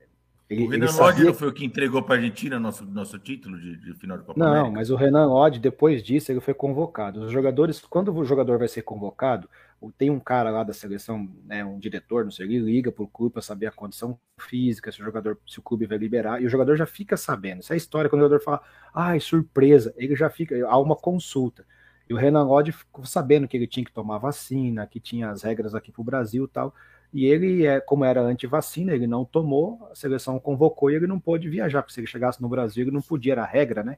ele 0.49 0.65
o 0.65 0.69
Renan 0.69 0.85
ele 0.85 0.93
sabia... 0.93 1.25
não 1.25 1.33
foi 1.33 1.47
o 1.47 1.53
que 1.53 1.65
entregou 1.65 2.03
para 2.03 2.15
a 2.15 2.17
Argentina 2.17 2.59
nosso, 2.59 2.85
nosso 2.85 3.17
título 3.17 3.59
de, 3.59 3.77
de 3.77 3.93
final 3.95 4.17
de 4.17 4.23
Copa 4.23 4.39
Não, 4.39 4.47
América. 4.47 4.71
mas 4.71 4.89
o 4.89 4.95
Renan 4.95 5.25
Lodge, 5.25 5.59
depois 5.59 6.03
disso, 6.03 6.31
ele 6.31 6.39
foi 6.39 6.53
convocado. 6.53 7.21
Os 7.21 7.31
jogadores, 7.31 7.79
quando 7.81 8.15
o 8.15 8.25
jogador 8.25 8.59
vai 8.59 8.67
ser 8.67 8.83
convocado, 8.83 9.49
tem 9.97 10.09
um 10.09 10.19
cara 10.19 10.49
lá 10.49 10.63
da 10.63 10.73
seleção, 10.73 11.27
né, 11.45 11.65
um 11.65 11.79
diretor, 11.79 12.23
não 12.23 12.31
sei, 12.31 12.45
ele 12.45 12.59
liga 12.59 12.91
para 12.91 13.03
o 13.03 13.07
clube 13.07 13.33
para 13.33 13.41
saber 13.41 13.65
a 13.65 13.71
condição 13.71 14.17
física, 14.39 14.91
se 14.91 15.01
o 15.01 15.05
jogador, 15.05 15.37
se 15.47 15.59
o 15.59 15.61
clube 15.61 15.85
vai 15.85 15.97
liberar, 15.97 16.41
e 16.41 16.45
o 16.45 16.49
jogador 16.49 16.75
já 16.75 16.85
fica 16.85 17.17
sabendo. 17.17 17.59
Essa 17.59 17.73
é 17.73 17.75
a 17.75 17.77
história, 17.77 18.09
quando 18.09 18.21
o 18.21 18.25
jogador 18.25 18.43
fala, 18.43 18.61
ai, 18.93 19.19
surpresa, 19.19 19.93
ele 19.97 20.15
já 20.15 20.29
fica, 20.29 20.55
há 20.67 20.77
uma 20.77 20.95
consulta. 20.95 21.65
E 22.13 22.15
o 22.15 22.19
Renan 22.19 22.43
Lodge 22.43 22.71
ficou 22.71 23.05
sabendo 23.05 23.47
que 23.47 23.57
ele 23.57 23.65
tinha 23.65 23.83
que 23.83 23.91
tomar 23.91 24.19
vacina, 24.19 24.85
que 24.85 24.99
tinha 24.99 25.31
as 25.31 25.41
regras 25.41 25.73
aqui 25.73 25.91
para 25.91 26.01
o 26.01 26.05
Brasil 26.05 26.45
e 26.45 26.47
tal. 26.47 26.75
E 27.11 27.25
ele, 27.25 27.65
é, 27.65 27.79
como 27.79 28.05
era 28.05 28.21
anti-vacina, 28.21 28.93
ele 28.93 29.07
não 29.07 29.25
tomou, 29.25 29.87
a 29.91 29.95
seleção 29.95 30.39
convocou 30.39 30.91
e 30.91 30.95
ele 30.95 31.07
não 31.07 31.19
pôde 31.19 31.49
viajar, 31.49 31.81
porque 31.81 31.93
se 31.93 31.99
ele 31.99 32.07
chegasse 32.07 32.39
no 32.39 32.47
Brasil, 32.47 32.83
ele 32.83 32.91
não 32.91 33.01
podia, 33.01 33.33
era 33.33 33.43
a 33.43 33.47
regra, 33.47 33.83
né? 33.83 33.97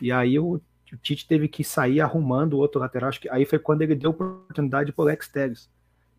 E 0.00 0.10
aí 0.10 0.38
o, 0.38 0.54
o 0.92 0.96
Tite 1.00 1.26
teve 1.26 1.46
que 1.46 1.62
sair 1.62 2.00
arrumando 2.00 2.54
o 2.54 2.58
outro 2.58 2.80
lateral. 2.80 3.08
Acho 3.08 3.20
que 3.20 3.28
aí 3.28 3.44
foi 3.44 3.60
quando 3.60 3.82
ele 3.82 3.94
deu 3.94 4.10
oportunidade 4.10 4.92
pro 4.92 5.04
Alex 5.04 5.28
Telles. 5.28 5.70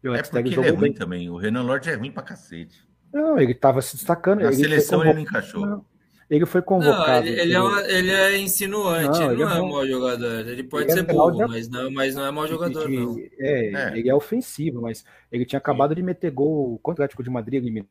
E 0.02 0.08
o 0.08 0.12
Alex 0.12 0.30
é 0.30 0.32
Telles 0.32 0.54
jogou 0.54 0.66
ele 0.66 0.76
é 0.76 0.80
ruim 0.80 0.90
bem. 0.91 0.98
também. 0.98 1.30
O 1.30 1.36
Renan 1.36 1.64
Lodge 1.64 1.90
é 1.90 1.95
ruim 1.95 2.12
pra 2.12 2.24
cacete. 2.24 2.88
Não, 3.14 3.38
ele 3.38 3.54
tava 3.54 3.82
se 3.82 3.98
destacando. 3.98 4.41
Na 4.41 4.52
seleção 4.54 5.04
ele 5.04 5.14
não 5.14 5.22
encaixou. 5.22 5.66
Não. 5.66 5.86
Ele 6.30 6.45
foi 6.45 6.62
convocado. 6.62 7.26
Não, 7.26 7.32
ele, 7.32 7.40
ele, 7.40 7.54
é 7.54 7.62
uma, 7.62 7.82
ele, 7.88 8.12
é 8.12 8.38
insinuante, 8.38 9.20
não, 9.20 9.32
ele, 9.32 9.44
não 9.45 9.52
é, 9.52 9.58
é 9.58 9.62
um 9.62 9.70
mau 9.70 9.88
jogador. 9.88 10.48
Ele 10.48 10.64
pode 10.64 10.84
ele 10.84 10.91
é 10.91 10.94
ser 10.95 11.10
é 11.10 11.14
burro, 11.14 11.48
mas, 11.48 11.70
não, 11.70 11.90
mas 11.90 12.16
não 12.16 12.26
é 12.26 12.32
mau 12.32 12.48
jogador, 12.48 12.90
de, 12.90 12.98
não. 12.98 13.18
É, 13.40 13.72
é, 13.74 13.98
ele 13.98 14.10
é 14.10 14.14
ofensivo, 14.14 14.82
mas 14.82 15.06
ele 15.32 15.45
tinha 15.45 15.58
acabado 15.58 15.91
Sim. 15.91 15.95
de 15.95 16.04
meter 16.04 16.32
gol 16.32 16.78
contra 16.80 17.02
o 17.02 17.06
Atlético 17.06 17.24
de 17.24 17.30
Madrid, 17.30 17.64
ele 17.64 17.88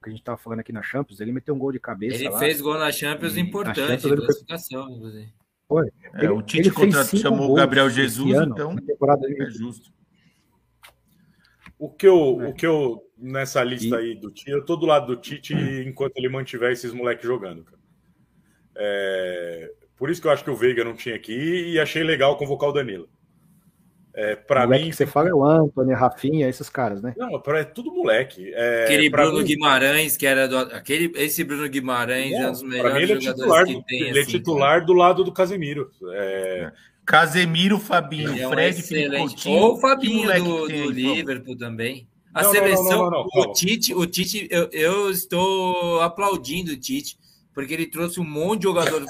que 0.00 0.08
a 0.08 0.10
gente 0.10 0.20
estava 0.20 0.38
falando 0.38 0.60
aqui 0.60 0.72
na 0.72 0.82
Champions, 0.82 1.20
ele 1.20 1.32
meteu 1.32 1.54
um 1.54 1.58
gol 1.58 1.72
de 1.72 1.80
cabeça. 1.80 2.16
Ele 2.16 2.28
lá, 2.28 2.38
fez 2.38 2.60
gol 2.60 2.78
na 2.78 2.92
Champions 2.92 3.36
importante, 3.36 3.80
na 3.80 3.98
Champions, 3.98 4.26
classificação, 4.26 4.90
inclusive. 4.90 5.32
Foi. 5.66 5.88
É, 6.14 6.24
ele, 6.24 6.28
o 6.28 6.42
Tite 6.42 6.70
chamou 7.18 7.50
o 7.50 7.54
Gabriel 7.54 7.90
Jesus, 7.90 8.32
ano, 8.32 8.54
então 8.54 8.76
é 8.76 9.50
justo. 9.50 9.92
O 11.78 11.88
que 11.88 12.06
eu, 12.06 12.42
é. 12.42 12.48
o 12.48 12.54
que 12.54 12.66
eu 12.66 13.04
nessa 13.16 13.62
lista 13.62 13.96
e... 13.96 13.98
aí 13.98 14.14
do 14.14 14.30
Tite, 14.30 14.50
eu 14.50 14.64
tô 14.64 14.76
do 14.76 14.86
lado 14.86 15.06
do 15.06 15.20
Tite 15.20 15.54
enquanto 15.86 16.16
ele 16.16 16.28
mantiver 16.28 16.72
esses 16.72 16.92
moleques 16.92 17.26
jogando, 17.26 17.64
cara. 17.64 17.78
É, 18.76 19.72
por 19.96 20.10
isso 20.10 20.20
que 20.20 20.28
eu 20.28 20.32
acho 20.32 20.44
que 20.44 20.50
o 20.50 20.56
Veiga 20.56 20.84
não 20.84 20.94
tinha 20.94 21.16
aqui 21.16 21.72
e 21.72 21.80
achei 21.80 22.02
legal 22.02 22.36
convocar 22.36 22.68
o 22.68 22.72
Danilo. 22.72 23.08
É, 24.14 24.34
para 24.34 24.66
mim. 24.66 24.90
que 24.90 24.96
você 24.96 25.06
fala 25.06 25.28
é 25.28 25.32
o 25.32 25.44
Antônio, 25.44 25.96
Rafinha, 25.96 26.48
esses 26.48 26.68
caras, 26.68 27.00
né? 27.00 27.14
Não, 27.16 27.40
é 27.54 27.64
tudo 27.64 27.94
moleque. 27.94 28.52
É, 28.52 28.84
aquele 28.84 29.08
Bruno 29.08 29.38
mim... 29.38 29.44
Guimarães, 29.44 30.16
que 30.16 30.26
era 30.26 30.48
do. 30.48 30.58
Aquele, 30.58 31.12
esse 31.14 31.44
Bruno 31.44 31.68
Guimarães 31.68 32.32
é 32.32 32.48
um 32.48 32.50
dos 32.50 32.62
melhores 32.64 32.96
mim, 32.96 33.02
ele 33.02 33.12
é 33.12 33.16
titular, 33.18 33.64
que 33.64 33.84
tem. 33.84 34.00
Ele 34.00 34.18
é 34.18 34.22
assim, 34.22 34.30
é 34.30 34.38
titular 34.38 34.84
do 34.84 34.92
lado 34.92 35.22
do 35.22 35.30
Casemiro. 35.30 35.92
É, 36.12 36.72
Casemiro, 37.08 37.78
Fabinho, 37.78 38.36
ele 38.36 38.82
Fred, 38.82 39.14
é 39.14 39.18
Coutinho. 39.18 39.56
Ou 39.56 39.74
o 39.76 39.80
Fabinho 39.80 40.44
do, 40.44 40.66
tem, 40.66 40.82
do 40.82 40.90
Liverpool 40.90 41.56
também. 41.56 42.06
A 42.34 42.42
não, 42.42 42.50
seleção, 42.52 43.10
não, 43.10 43.10
não, 43.10 43.26
o 43.34 43.52
Tite, 43.54 43.94
o 43.94 44.06
Tite 44.06 44.46
eu, 44.50 44.68
eu, 44.72 45.10
estou 45.10 46.02
aplaudindo 46.02 46.72
o 46.72 46.76
Tite, 46.76 47.18
porque 47.54 47.72
ele 47.72 47.86
trouxe 47.86 48.20
um 48.20 48.24
monte 48.24 48.60
de 48.60 48.64
jogador 48.64 49.06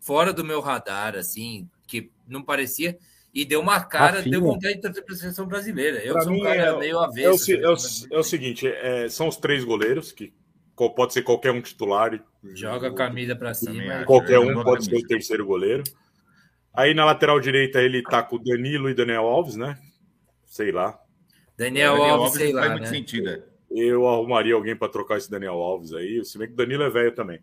fora 0.00 0.32
do 0.32 0.44
meu 0.44 0.60
radar, 0.60 1.16
assim, 1.16 1.68
que 1.88 2.08
não 2.28 2.40
parecia, 2.40 2.96
e 3.34 3.44
deu 3.44 3.60
uma 3.60 3.82
cara, 3.82 4.18
Rafinha. 4.18 4.30
deu 4.30 4.40
vontade 4.40 4.76
de 4.76 4.80
trazer 4.82 5.02
para 5.02 5.14
a 5.14 5.18
seleção 5.18 5.44
brasileira. 5.44 6.04
Eu 6.04 6.12
pra 6.12 6.22
sou 6.22 6.34
um 6.34 6.40
cara 6.40 6.54
é, 6.54 6.78
meio 6.78 7.00
avesso. 7.00 7.50
É 7.50 7.56
o, 7.56 7.58
é 7.58 7.68
o, 7.68 7.76
é 8.12 8.18
o 8.20 8.22
seguinte, 8.22 8.64
é, 8.64 9.08
são 9.08 9.26
os 9.26 9.36
três 9.36 9.64
goleiros, 9.64 10.12
que 10.12 10.32
pode 10.76 11.12
ser 11.12 11.22
qualquer 11.22 11.50
um 11.50 11.60
titular. 11.60 12.22
Joga 12.54 12.90
a 12.90 12.94
camisa 12.94 13.34
para 13.34 13.52
cima. 13.54 14.04
Qualquer 14.04 14.38
um 14.38 14.62
pode 14.62 14.84
ser 14.84 14.94
o 14.94 15.02
terceiro 15.04 15.44
goleiro. 15.44 15.82
Aí 16.74 16.92
na 16.92 17.04
lateral 17.04 17.38
direita 17.38 17.80
ele 17.80 18.02
tá 18.02 18.22
com 18.22 18.36
o 18.36 18.42
Danilo 18.42 18.90
e 18.90 18.94
Daniel 18.94 19.24
Alves, 19.24 19.54
né? 19.54 19.78
Sei 20.44 20.72
lá. 20.72 20.98
Daniel, 21.56 21.92
Daniel 21.92 22.12
Alves, 22.12 22.26
Alves 22.26 22.38
sei 22.38 22.52
lá, 22.52 22.60
faz 22.62 22.72
né? 22.72 22.78
muito 22.78 22.90
sentido. 22.90 23.28
É. 23.28 23.42
Eu 23.70 24.08
arrumaria 24.08 24.54
alguém 24.54 24.74
para 24.74 24.88
trocar 24.88 25.18
esse 25.18 25.30
Daniel 25.30 25.54
Alves 25.54 25.92
aí, 25.92 26.24
se 26.24 26.36
bem 26.36 26.48
que 26.48 26.54
o 26.54 26.56
Danilo 26.56 26.82
é 26.82 26.90
velho 26.90 27.14
também. 27.14 27.40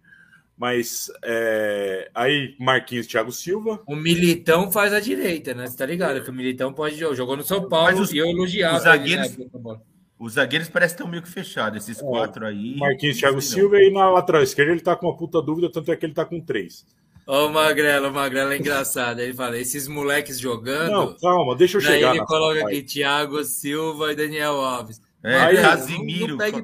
Mas 0.58 1.12
é, 1.24 2.12
aí 2.14 2.56
Marquinhos 2.60 3.08
Thiago 3.08 3.32
Silva. 3.32 3.82
O 3.88 3.96
Militão 3.96 4.72
faz 4.72 4.94
a 4.94 5.00
direita, 5.00 5.54
né? 5.54 5.66
Você 5.66 5.78
tá 5.78 5.86
ligado? 5.86 6.24
Que 6.24 6.30
o 6.30 6.34
Militão 6.34 6.72
pode 6.72 6.98
jogar. 6.98 7.16
Jogou 7.16 7.38
no 7.38 7.44
São 7.44 7.68
Paulo 7.68 8.02
os, 8.02 8.12
e 8.12 8.18
eu 8.18 8.28
elogiava. 8.28 8.78
Os 8.78 8.84
zagueiros, 8.84 9.38
os 10.20 10.34
zagueiros 10.34 10.70
parecem 10.70 10.96
que 10.96 11.02
estão 11.02 11.12
meio 11.12 11.24
que 11.24 11.30
fechados, 11.30 11.82
esses 11.84 12.02
é, 12.02 12.06
quatro 12.06 12.46
aí. 12.46 12.76
Marquinhos 12.78 13.18
Thiago 13.18 13.42
Silva 13.42 13.82
e 13.82 13.92
na 13.92 14.10
lateral 14.10 14.44
esquerda 14.44 14.72
ele 14.72 14.82
tá 14.82 14.96
com 14.96 15.08
uma 15.08 15.18
puta 15.18 15.42
dúvida, 15.42 15.72
tanto 15.72 15.92
é 15.92 15.96
que 15.96 16.06
ele 16.06 16.14
tá 16.14 16.26
com 16.26 16.40
três. 16.40 16.86
Ô, 17.26 17.46
o 17.46 17.50
Magrelo, 17.50 18.10
o 18.10 18.14
Magrelo 18.14 18.52
é 18.52 18.58
engraçado. 18.58 19.20
Ele 19.20 19.34
fala: 19.34 19.58
esses 19.58 19.88
moleques 19.88 20.40
jogando. 20.40 20.92
Não, 20.92 21.18
calma, 21.18 21.56
deixa 21.56 21.78
eu 21.78 21.82
chegar. 21.82 22.12
Aí 22.12 22.18
ele 22.18 22.26
coloca 22.26 22.66
aqui 22.66 22.84
Thiago 22.84 23.44
Silva 23.44 24.12
e 24.12 24.16
Daniel 24.16 24.56
Alves. 24.56 25.02
É, 25.24 25.38
aí, 25.38 25.56
Casimiro. 25.58 26.42
Aí 26.42 26.52
o 26.52 26.64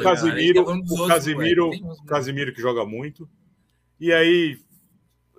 Casimiro, 0.00 0.62
o 0.62 1.08
Casimiro, 1.08 1.70
Casimiro 2.06 2.52
que 2.52 2.60
joga 2.60 2.84
muito. 2.84 3.28
E 3.98 4.12
aí 4.12 4.58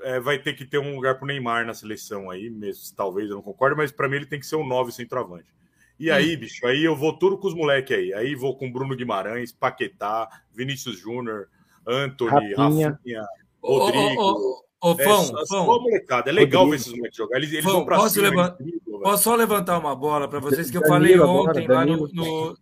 é, 0.01 0.19
vai 0.19 0.39
ter 0.39 0.53
que 0.53 0.65
ter 0.65 0.79
um 0.79 0.95
lugar 0.95 1.15
para 1.15 1.25
o 1.25 1.27
Neymar 1.27 1.65
na 1.65 1.73
seleção 1.73 2.29
aí, 2.29 2.49
mesmo, 2.49 2.95
talvez 2.95 3.29
eu 3.29 3.35
não 3.35 3.43
concorde, 3.43 3.77
mas 3.77 3.91
para 3.91 4.09
mim 4.09 4.15
ele 4.15 4.25
tem 4.25 4.39
que 4.39 4.45
ser 4.45 4.55
um 4.55 4.67
9 4.67 4.91
centroavante. 4.91 5.53
E 5.99 6.11
aí, 6.11 6.35
hum. 6.35 6.39
bicho, 6.39 6.65
aí 6.65 6.83
eu 6.83 6.95
vou 6.95 7.17
tudo 7.17 7.37
com 7.37 7.47
os 7.47 7.53
moleques 7.53 7.95
aí. 7.95 8.13
Aí 8.13 8.35
vou 8.35 8.55
com 8.57 8.71
Bruno 8.71 8.95
Guimarães, 8.95 9.51
Paquetá, 9.51 10.27
Vinícius 10.53 10.99
Júnior, 10.99 11.47
Anthony, 11.85 12.53
Rafinha, 12.53 12.89
Rafinha 12.89 13.25
Rodrigo. 13.67 14.21
Ô, 14.21 14.63
ô, 14.81 14.91
ô, 14.91 14.95
Fão, 14.97 15.23
é, 15.23 15.45
Fão. 15.47 15.87
É 16.25 16.31
legal 16.31 16.65
Rodrigo. 16.65 16.69
ver 16.69 16.75
esses 16.75 16.93
moleques 16.93 17.17
jogar. 17.17 17.37
Eles, 17.37 17.51
eles 17.51 17.63
Fão, 17.63 17.73
vão 17.73 17.85
pra 17.85 17.97
posso, 17.97 18.15
cima, 18.15 18.29
levant... 18.29 18.55
é 18.59 18.99
posso 19.03 19.23
só 19.23 19.35
levantar 19.35 19.77
uma 19.77 19.95
bola 19.95 20.27
para 20.27 20.39
vocês 20.39 20.69
que 20.71 20.77
eu 20.77 20.87
falei 20.87 21.19
ontem 21.19 21.67
lá 21.67 21.85
no, 21.85 22.07
no, 22.07 22.57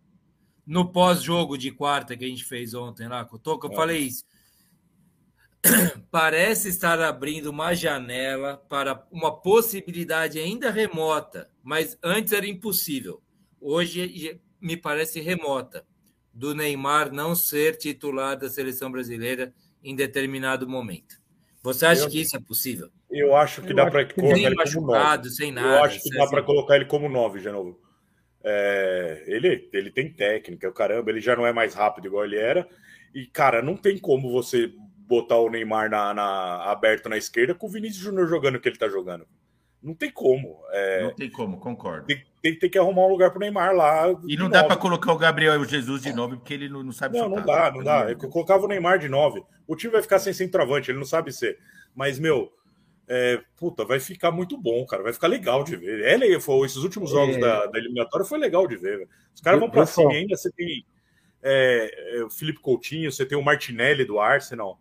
no 0.66 0.92
pós-jogo 0.92 1.56
de 1.56 1.70
quarta 1.70 2.16
que 2.16 2.24
a 2.24 2.28
gente 2.28 2.44
fez 2.44 2.74
ontem 2.74 3.08
lá 3.08 3.24
com 3.24 3.36
o 3.36 3.38
Toca, 3.38 3.66
eu 3.66 3.72
é. 3.72 3.76
falei 3.76 3.98
isso 3.98 4.24
parece 6.10 6.68
estar 6.68 7.00
abrindo 7.00 7.46
uma 7.46 7.74
janela 7.74 8.56
para 8.68 9.06
uma 9.10 9.34
possibilidade 9.34 10.38
ainda 10.38 10.70
remota, 10.70 11.50
mas 11.62 11.98
antes 12.02 12.32
era 12.32 12.46
impossível. 12.46 13.22
Hoje 13.60 14.40
me 14.60 14.76
parece 14.76 15.20
remota, 15.20 15.84
do 16.32 16.54
Neymar 16.54 17.12
não 17.12 17.34
ser 17.34 17.76
titular 17.76 18.36
da 18.36 18.48
seleção 18.48 18.90
brasileira 18.90 19.52
em 19.86 19.94
determinado 19.94 20.68
momento. 20.68 21.16
Você 21.62 21.86
acha 21.86 22.02
eu, 22.02 22.10
que 22.10 22.20
isso 22.20 22.36
é 22.36 22.40
possível? 22.40 22.90
Eu 23.10 23.36
acho 23.36 23.62
que 23.62 23.70
eu 23.70 23.76
dá 23.76 23.90
para 23.90 24.04
colocar 24.04 24.38
ele 24.38 24.54
machucado, 24.54 25.22
como 25.22 25.34
sem 25.34 25.52
nada. 25.52 25.76
Eu 25.76 25.84
acho 25.84 26.02
que 26.02 26.10
dá 26.10 26.24
assim. 26.24 26.30
para 26.30 26.42
colocar 26.42 26.76
ele 26.76 26.84
como 26.84 27.08
nove, 27.08 27.40
de 27.40 27.50
novo. 27.50 27.80
É, 28.42 29.24
ele, 29.26 29.68
ele 29.72 29.90
tem 29.90 30.12
técnica, 30.12 30.68
o 30.68 30.72
caramba, 30.72 31.10
ele 31.10 31.20
já 31.20 31.34
não 31.34 31.46
é 31.46 31.52
mais 31.52 31.74
rápido 31.74 32.06
igual 32.06 32.24
ele 32.24 32.36
era. 32.36 32.68
E, 33.14 33.26
cara, 33.26 33.62
não 33.62 33.76
tem 33.76 33.98
como 33.98 34.30
você 34.30 34.72
botar 35.06 35.38
o 35.38 35.48
Neymar 35.48 35.88
na, 35.88 36.12
na, 36.12 36.70
aberto 36.70 37.08
na 37.08 37.16
esquerda 37.16 37.54
com 37.54 37.66
o 37.66 37.70
Vinícius 37.70 38.02
Júnior 38.02 38.28
jogando 38.28 38.56
o 38.56 38.60
que 38.60 38.68
ele 38.68 38.78
tá 38.78 38.88
jogando. 38.88 39.26
Não 39.86 39.94
tem 39.94 40.10
como. 40.10 40.60
É, 40.72 41.04
não 41.04 41.14
tem 41.14 41.30
como, 41.30 41.60
concordo. 41.60 42.06
Tem, 42.06 42.20
tem, 42.42 42.58
tem, 42.58 42.68
que 42.68 42.76
arrumar 42.76 43.06
um 43.06 43.10
lugar 43.10 43.30
pro 43.30 43.38
Neymar 43.38 43.72
lá. 43.72 44.12
E 44.26 44.36
não 44.36 44.50
dá 44.50 44.64
para 44.64 44.76
colocar 44.76 45.12
o 45.12 45.16
Gabriel 45.16 45.64
Jesus 45.64 46.02
de 46.02 46.12
novo, 46.12 46.36
porque 46.36 46.54
ele 46.54 46.68
não, 46.68 46.82
não 46.82 46.90
sabe 46.90 47.16
Não, 47.16 47.28
chutar, 47.28 47.36
não 47.36 47.46
dá, 47.46 47.70
não 47.70 47.84
dá. 47.84 48.10
Eu 48.10 48.28
colocava 48.28 48.64
o 48.64 48.68
Neymar 48.68 48.98
de 48.98 49.08
nove. 49.08 49.44
O 49.64 49.76
time 49.76 49.92
vai 49.92 50.02
ficar 50.02 50.18
sem 50.18 50.32
centroavante, 50.32 50.90
ele 50.90 50.98
não 50.98 51.04
sabe 51.04 51.32
ser. 51.32 51.56
Mas, 51.94 52.18
meu, 52.18 52.52
é, 53.06 53.40
puta, 53.56 53.84
vai 53.84 54.00
ficar 54.00 54.32
muito 54.32 54.58
bom, 54.58 54.84
cara. 54.86 55.04
Vai 55.04 55.12
ficar 55.12 55.28
legal 55.28 55.62
de 55.62 55.76
ver. 55.76 56.02
É, 56.04 56.40
foi, 56.40 56.66
esses 56.66 56.78
últimos 56.78 57.10
jogos 57.10 57.36
é... 57.36 57.38
da, 57.38 57.66
da 57.66 57.78
eliminatória 57.78 58.26
foi 58.26 58.40
legal 58.40 58.66
de 58.66 58.76
ver. 58.76 59.08
Os 59.32 59.40
caras 59.40 59.60
vão 59.60 59.70
para 59.70 59.86
cima 59.86 60.10
ainda. 60.10 60.36
Você 60.36 60.50
tem 60.50 60.84
é, 61.40 62.16
é, 62.18 62.24
o 62.24 62.30
Felipe 62.30 62.58
Coutinho, 62.58 63.12
você 63.12 63.24
tem 63.24 63.38
o 63.38 63.42
Martinelli 63.42 64.04
do 64.04 64.18
Arsenal. 64.18 64.80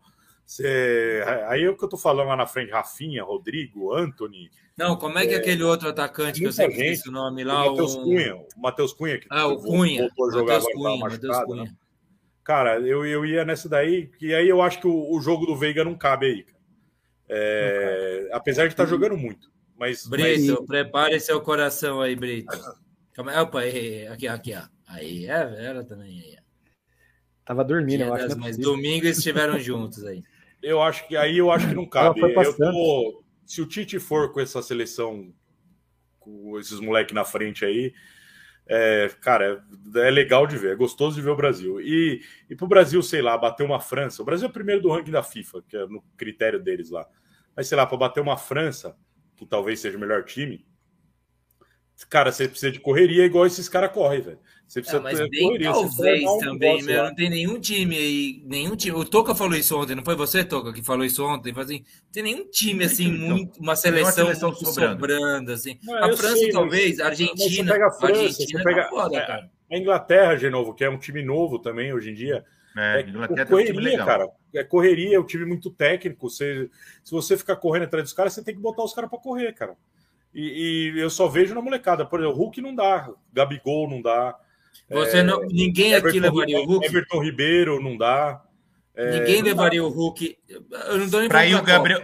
Aí 1.48 1.64
é 1.64 1.70
o 1.70 1.76
que 1.76 1.84
eu 1.84 1.90
tô 1.90 1.98
falando 1.98 2.28
lá 2.28 2.36
na 2.36 2.46
frente, 2.46 2.72
Rafinha, 2.72 3.24
Rodrigo, 3.24 3.94
Anthony. 3.94 4.50
Não, 4.78 4.96
como 4.96 5.18
é 5.18 5.26
que 5.26 5.34
é 5.34 5.38
aquele 5.38 5.64
outro 5.64 5.90
atacante 5.90 6.40
que 6.40 6.46
eu 6.46 6.52
sempre 6.52 6.74
esqueci 6.74 7.10
o 7.10 7.12
nome 7.12 7.44
lá? 7.44 7.66
O 7.66 7.70
Matheus 7.72 7.96
Cunha. 7.96 8.36
O 8.36 8.48
Matheus 8.58 8.94
Cunha. 8.94 9.20
Que 9.20 9.28
ah, 9.30 9.48
o 9.48 9.58
Cunha. 9.58 10.02
Voltou 10.02 10.30
a 10.30 10.32
jogar 10.32 10.54
Mateus 10.54 10.76
agora, 10.76 10.94
Cunha, 10.94 11.10
Mateus 11.10 11.38
Cunha. 11.46 11.64
Né? 11.64 11.76
Cara, 12.44 12.80
eu, 12.80 13.06
eu 13.06 13.26
ia 13.26 13.44
nessa 13.44 13.68
daí, 13.68 14.08
que 14.08 14.34
aí 14.34 14.48
eu 14.48 14.62
acho 14.62 14.80
que 14.80 14.88
o, 14.88 15.12
o 15.12 15.20
jogo 15.20 15.48
do 15.48 15.56
Veiga 15.56 15.84
não 15.84 15.98
cabe 15.98 16.26
aí. 16.28 16.46
É, 17.28 18.30
apesar 18.32 18.68
de 18.68 18.74
estar 18.74 18.84
tá 18.84 18.90
jogando 18.90 19.18
muito. 19.18 19.52
Mas, 19.76 20.06
Brito, 20.06 20.58
mas... 20.60 20.68
prepare 20.68 21.20
seu 21.20 21.42
coração 21.42 22.02
aí, 22.02 22.16
Brito. 22.16 22.56
Opa, 23.18 23.62
aqui, 24.12 24.28
aqui, 24.28 24.54
ó. 24.54 24.62
Aí 24.88 25.26
é 25.26 25.46
Vera 25.46 25.84
também. 25.84 26.22
Aí. 26.22 26.38
Tava 27.44 27.64
dormindo, 27.64 28.04
eu 28.04 28.14
acho. 28.14 28.38
Mas 28.38 28.58
domingo 28.58 29.06
eles 29.06 29.18
estiveram 29.18 29.60
juntos 29.60 30.04
aí. 30.04 30.24
Eu 30.66 30.82
acho 30.82 31.08
que 31.08 31.16
aí 31.16 31.38
eu 31.38 31.52
acho 31.52 31.70
que 31.70 31.76
não 31.76 31.86
cabe. 31.86 32.20
Eu 32.20 32.58
tô, 32.58 33.24
se 33.46 33.62
o 33.62 33.68
Tite 33.68 34.00
for 34.00 34.34
com 34.34 34.40
essa 34.40 34.62
seleção, 34.64 35.32
com 36.20 36.60
esses 36.60 36.80
moleques 36.80 37.14
na 37.14 37.24
frente 37.24 37.64
aí, 37.64 37.94
é, 38.68 39.08
cara, 39.22 39.64
é 39.96 40.10
legal 40.10 40.48
de 40.48 40.58
ver, 40.58 40.74
é 40.74 40.76
gostoso 40.76 41.18
de 41.18 41.22
ver 41.22 41.30
o 41.30 41.36
Brasil. 41.36 41.80
E, 41.80 42.20
e 42.50 42.56
pro 42.56 42.68
Brasil, 42.68 43.02
sei 43.04 43.22
lá, 43.22 43.38
bater 43.38 43.64
uma 43.64 43.80
França. 43.80 44.24
O 44.24 44.26
Brasil 44.26 44.48
é 44.48 44.50
o 44.50 44.54
primeiro 44.54 44.82
do 44.82 44.90
ranking 44.90 45.12
da 45.12 45.22
FIFA, 45.22 45.64
que 45.70 45.78
é 45.78 45.86
no 45.86 46.02
critério 46.18 46.60
deles 46.60 46.90
lá. 46.90 47.08
Mas 47.56 47.68
sei 47.68 47.78
lá, 47.78 47.86
para 47.86 47.98
bater 47.98 48.22
uma 48.22 48.36
França, 48.36 48.98
que 49.36 49.46
talvez 49.46 49.80
seja 49.80 49.98
o 49.98 50.02
melhor 50.02 50.24
time, 50.24 50.66
cara, 52.10 52.32
você 52.32 52.48
precisa 52.48 52.72
de 52.72 52.80
correria 52.80 53.24
igual 53.24 53.46
esses 53.46 53.70
caras 53.70 53.92
correm, 53.92 54.22
velho. 54.22 54.40
Você 54.68 54.82
precisa 54.82 55.00
é, 55.00 55.04
mas 55.04 55.20
ter 55.20 55.30
bem. 55.30 55.60
Talvez 55.60 56.24
um 56.24 56.40
também, 56.40 56.84
meu, 56.84 57.04
não 57.04 57.16
tem 57.16 57.30
nenhum 57.30 57.60
time 57.60 57.96
aí, 57.96 58.44
nenhum 58.46 58.76
time. 58.76 58.98
O 58.98 59.06
Toca 59.06 59.36
falou 59.36 59.56
isso 59.56 59.80
ontem, 59.80 59.96
não 59.96 60.04
foi 60.04 60.16
você, 60.16 60.44
Toca, 60.44 60.74
que 60.74 60.84
falou 60.84 61.06
isso 61.06 61.24
ontem? 61.26 61.54
Assim, 61.56 61.80
não 61.80 62.12
tem 62.12 62.24
nenhum 62.24 62.50
time 62.50 62.84
assim, 62.84 63.12
muito, 63.12 63.60
uma 63.60 63.76
seleção, 63.76 64.26
seleção 64.26 64.54
sobrando. 64.54 64.94
sobrando. 64.94 65.52
assim. 65.52 65.80
Não, 65.84 65.96
a 65.96 66.18
França, 66.18 66.38
sei, 66.38 66.52
talvez, 66.52 67.00
a 67.00 67.08
Argentina. 67.08 67.50
Você 67.50 67.64
pega 67.64 67.88
a 67.88 67.92
França, 67.92 68.22
Argentina 68.22 68.60
você 68.60 68.64
pega 68.64 68.84
tá 68.84 68.90
foda, 68.90 69.18
é, 69.18 69.76
a 69.76 69.78
Inglaterra, 69.78 70.36
de 70.36 70.50
novo, 70.50 70.74
que 70.74 70.84
é 70.84 70.90
um 70.90 70.98
time 70.98 71.24
novo 71.24 71.60
também 71.60 71.94
hoje 71.94 72.10
em 72.10 72.14
dia. 72.14 72.44
É, 72.78 73.00
é 73.00 73.46
correria, 73.46 74.04
um 74.04 74.06
cara. 74.06 74.30
É 74.54 74.64
correria, 74.64 75.16
é 75.16 75.20
um 75.20 75.26
time 75.26 75.46
muito 75.46 75.70
técnico. 75.70 76.30
Você, 76.30 76.70
se 77.04 77.12
você 77.12 77.38
ficar 77.38 77.56
correndo 77.56 77.84
atrás 77.84 78.04
dos 78.04 78.14
caras, 78.14 78.34
você 78.34 78.44
tem 78.44 78.54
que 78.54 78.62
botar 78.62 78.84
os 78.84 78.94
caras 78.94 79.10
para 79.10 79.20
correr, 79.20 79.54
cara. 79.54 79.76
E, 80.34 80.92
e, 80.94 81.00
eu 81.00 81.10
só 81.10 81.30
vejo 81.30 81.56
na 81.56 81.62
molecada. 81.62 82.06
Por 82.06 82.20
exemplo, 82.20 82.38
Hulk 82.38 82.60
não 82.62 82.76
dá, 82.76 83.10
Gabigol 83.32 83.90
não 83.90 84.02
dá. 84.02 84.38
Você 84.90 85.18
é, 85.18 85.24
não, 85.24 85.42
ninguém 85.42 85.94
Everton, 85.94 86.10
aqui 86.10 86.20
levaria 86.20 86.60
o 86.60 86.66
Hulk. 86.66 86.86
Everton 86.86 87.24
Ribeiro 87.24 87.82
não 87.82 87.98
dá. 87.98 88.44
É, 88.96 89.20
ninguém 89.20 89.38
não 89.38 89.50
levaria 89.50 89.82
dá. 89.82 89.88
o 89.88 89.90
Hulk. 89.90 90.38
Eu 90.48 90.98
não 90.98 91.10
dou 91.10 91.20
nem 91.22 91.30
para 91.30 91.46
ir 91.46 91.56
o 91.56 91.64
Gabriel. 91.64 92.02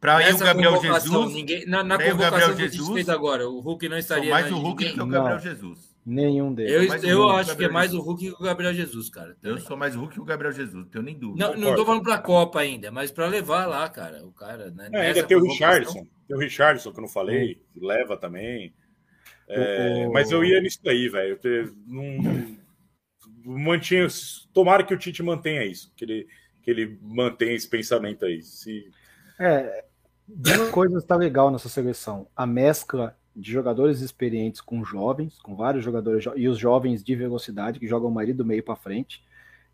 Para 0.00 0.28
ir 0.28 0.34
o 0.34 0.38
Gabriel 0.38 0.80
Jesus. 0.80 1.32
Ninguém, 1.32 1.66
na 1.66 1.84
na 1.84 1.98
convocação 1.98 2.56
que 2.56 2.68
Jesus, 2.68 2.88
fez 2.94 3.08
agora, 3.08 3.48
o 3.48 3.60
Hulk 3.60 3.88
não 3.88 3.98
estaria. 3.98 4.30
Mais 4.30 4.50
o 4.50 4.56
Hulk 4.56 4.84
ninguém. 4.84 4.96
que 4.96 5.02
o 5.02 5.06
Gabriel 5.06 5.36
não. 5.36 5.42
Jesus. 5.42 5.92
Nenhum 6.04 6.52
deles. 6.52 7.04
Eu, 7.04 7.08
eu 7.08 7.30
acho 7.30 7.56
que 7.56 7.64
é 7.64 7.68
mais 7.68 7.94
o 7.94 8.00
Hulk 8.00 8.24
que 8.24 8.32
o 8.32 8.44
Gabriel 8.44 8.74
Jesus, 8.74 9.08
cara. 9.08 9.36
Também. 9.40 9.56
Eu 9.56 9.62
sou 9.62 9.76
mais 9.76 9.94
o 9.94 10.00
Hulk 10.00 10.14
que 10.14 10.20
o 10.20 10.24
Gabriel 10.24 10.52
Jesus, 10.52 10.74
não 10.74 10.84
tenho 10.84 11.04
nem 11.04 11.16
dúvida. 11.16 11.46
Não, 11.48 11.56
não 11.56 11.76
tô 11.76 11.86
falando 11.86 12.02
para 12.02 12.14
a 12.14 12.18
Copa 12.18 12.58
ainda, 12.58 12.90
mas 12.90 13.12
para 13.12 13.26
levar 13.28 13.66
lá, 13.66 13.88
cara. 13.88 14.24
O 14.24 14.32
cara, 14.32 14.70
né? 14.72 14.88
É, 14.92 15.00
ainda 15.08 15.22
tem 15.22 15.36
o 15.36 15.42
Richardson. 15.42 16.06
Tem 16.26 16.36
o 16.36 16.40
Richardson, 16.40 16.90
que 16.90 16.98
eu 16.98 17.02
não 17.02 17.08
falei, 17.08 17.62
leva 17.76 18.16
também. 18.16 18.74
É, 19.52 20.06
o... 20.06 20.12
Mas 20.12 20.30
eu 20.30 20.44
ia 20.44 20.60
nisso 20.60 20.80
daí, 20.82 21.08
velho. 21.08 21.38
Não, 21.86 22.56
mantinha. 23.44 24.06
Tomara 24.52 24.84
que 24.84 24.94
o 24.94 24.98
Tite 24.98 25.22
mantenha 25.22 25.64
isso, 25.64 25.92
que 25.96 26.04
ele, 26.04 26.26
que 26.62 26.70
ele 26.70 26.98
mantenha 27.02 27.52
esse 27.52 27.68
pensamento 27.68 28.24
aí. 28.24 28.42
Se... 28.42 28.90
É, 29.38 29.84
duas 30.26 30.70
coisas 30.70 31.02
está 31.02 31.16
legal 31.16 31.50
nessa 31.50 31.68
seleção: 31.68 32.26
a 32.36 32.46
mescla 32.46 33.16
de 33.34 33.50
jogadores 33.50 34.00
experientes 34.00 34.60
com 34.60 34.84
jovens, 34.84 35.38
com 35.40 35.56
vários 35.56 35.84
jogadores 35.84 36.24
e 36.36 36.48
os 36.48 36.58
jovens 36.58 37.02
de 37.02 37.14
velocidade 37.14 37.80
que 37.80 37.86
jogam 37.86 38.10
o 38.10 38.14
marido 38.14 38.38
do 38.38 38.44
meio 38.44 38.62
para 38.62 38.76
frente. 38.76 39.24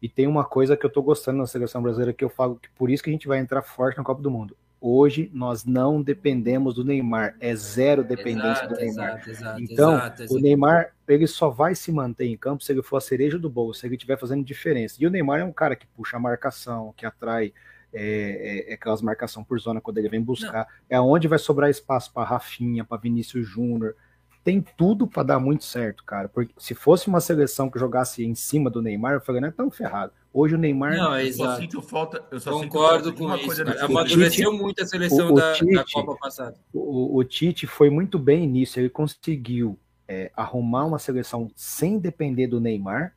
E 0.00 0.08
tem 0.08 0.28
uma 0.28 0.44
coisa 0.44 0.76
que 0.76 0.86
eu 0.86 0.90
tô 0.90 1.02
gostando 1.02 1.38
na 1.38 1.46
seleção 1.46 1.82
brasileira 1.82 2.12
que 2.12 2.24
eu 2.24 2.28
falo 2.28 2.56
que 2.56 2.70
por 2.70 2.88
isso 2.88 3.02
que 3.02 3.10
a 3.10 3.12
gente 3.12 3.26
vai 3.26 3.40
entrar 3.40 3.62
forte 3.62 3.98
na 3.98 4.04
Copa 4.04 4.22
do 4.22 4.30
Mundo. 4.30 4.56
Hoje 4.80 5.28
nós 5.34 5.64
não 5.64 6.00
dependemos 6.00 6.74
do 6.74 6.84
Neymar, 6.84 7.36
é 7.40 7.54
zero 7.54 8.04
dependência 8.04 8.64
exato, 8.64 8.74
do 8.74 8.80
Neymar. 8.80 9.08
Exato, 9.08 9.30
exato, 9.30 9.60
então, 9.60 10.00
o 10.30 10.38
Neymar 10.38 10.92
ele 11.08 11.26
só 11.26 11.50
vai 11.50 11.74
se 11.74 11.90
manter 11.90 12.26
em 12.26 12.36
campo 12.36 12.62
se 12.62 12.70
ele 12.70 12.82
for 12.82 12.98
a 12.98 13.00
cereja 13.00 13.38
do 13.38 13.50
bolo, 13.50 13.74
se 13.74 13.86
ele 13.86 13.96
estiver 13.96 14.18
fazendo 14.18 14.44
diferença. 14.44 14.96
E 15.00 15.06
o 15.06 15.10
Neymar 15.10 15.40
é 15.40 15.44
um 15.44 15.52
cara 15.52 15.74
que 15.74 15.86
puxa 15.86 16.16
a 16.16 16.20
marcação, 16.20 16.94
que 16.96 17.04
atrai 17.04 17.52
é, 17.92 18.66
é, 18.68 18.70
é 18.70 18.74
aquelas 18.74 19.02
marcação 19.02 19.42
por 19.42 19.58
zona 19.58 19.80
quando 19.80 19.98
ele 19.98 20.08
vem 20.08 20.22
buscar. 20.22 20.66
Não. 20.88 20.96
É 20.96 21.00
onde 21.00 21.26
vai 21.26 21.38
sobrar 21.38 21.70
espaço 21.70 22.12
para 22.12 22.28
Rafinha, 22.28 22.84
para 22.84 22.98
Vinícius 22.98 23.46
Júnior. 23.46 23.96
Tem 24.44 24.64
tudo 24.76 25.06
para 25.06 25.22
dar 25.24 25.40
muito 25.40 25.64
certo, 25.64 26.04
cara. 26.04 26.28
Porque 26.28 26.54
se 26.56 26.74
fosse 26.74 27.08
uma 27.08 27.20
seleção 27.20 27.70
que 27.70 27.78
jogasse 27.78 28.24
em 28.24 28.34
cima 28.34 28.70
do 28.70 28.80
Neymar, 28.80 29.14
eu 29.14 29.20
falei, 29.20 29.40
não 29.40 29.48
é 29.48 29.52
tão 29.52 29.70
ferrado. 29.70 30.12
Hoje 30.32 30.54
o 30.54 30.58
Neymar. 30.58 30.96
Não, 30.96 31.14
é 31.14 31.24
exato. 31.24 31.50
Eu 31.50 31.54
só 31.54 31.60
sinto 31.60 31.82
falta. 31.82 32.24
Eu 32.30 32.40
só 32.40 32.50
Concordo 32.52 33.08
sinto 33.08 33.18
falta 33.18 33.44
com 33.44 33.52
isso. 33.52 33.64
Coisa 33.64 33.84
Amadureceu 33.84 34.52
muito 34.52 34.82
a 34.82 34.86
seleção 34.86 35.30
o, 35.30 35.32
o 35.32 35.36
da, 35.36 35.52
Tite, 35.54 35.74
da, 35.74 35.84
Copa 35.92 36.16
passada. 36.16 36.56
O, 36.72 37.16
o, 37.16 37.24
Tite 37.24 37.66
foi 37.66 37.88
muito 37.88 38.18
bem 38.18 38.46
nisso. 38.46 38.78
Ele 38.78 38.90
conseguiu 38.90 39.78
é, 40.06 40.30
arrumar 40.36 40.84
uma 40.84 40.98
seleção 40.98 41.50
sem 41.56 41.98
depender 41.98 42.46
do 42.46 42.60
Neymar, 42.60 43.14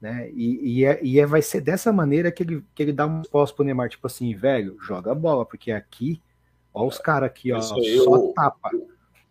Né? 0.00 0.30
E, 0.32 0.78
e, 0.80 0.84
é, 0.84 1.00
e 1.02 1.20
é, 1.20 1.26
vai 1.26 1.40
ser 1.40 1.60
dessa 1.60 1.92
maneira 1.92 2.32
que 2.32 2.42
ele, 2.42 2.64
que 2.74 2.82
ele 2.82 2.92
dá 2.92 3.06
um 3.06 3.18
resposta 3.18 3.54
pro 3.54 3.64
Neymar, 3.64 3.88
tipo 3.88 4.06
assim, 4.06 4.34
velho, 4.34 4.76
joga 4.80 5.12
a 5.12 5.14
bola, 5.14 5.46
porque 5.46 5.70
aqui, 5.70 6.20
ó 6.74 6.86
os 6.86 6.98
caras 6.98 7.28
aqui, 7.28 7.52
ó, 7.52 7.56
aí, 7.56 7.98
só 7.98 8.10
o, 8.10 8.32
tapa. 8.32 8.70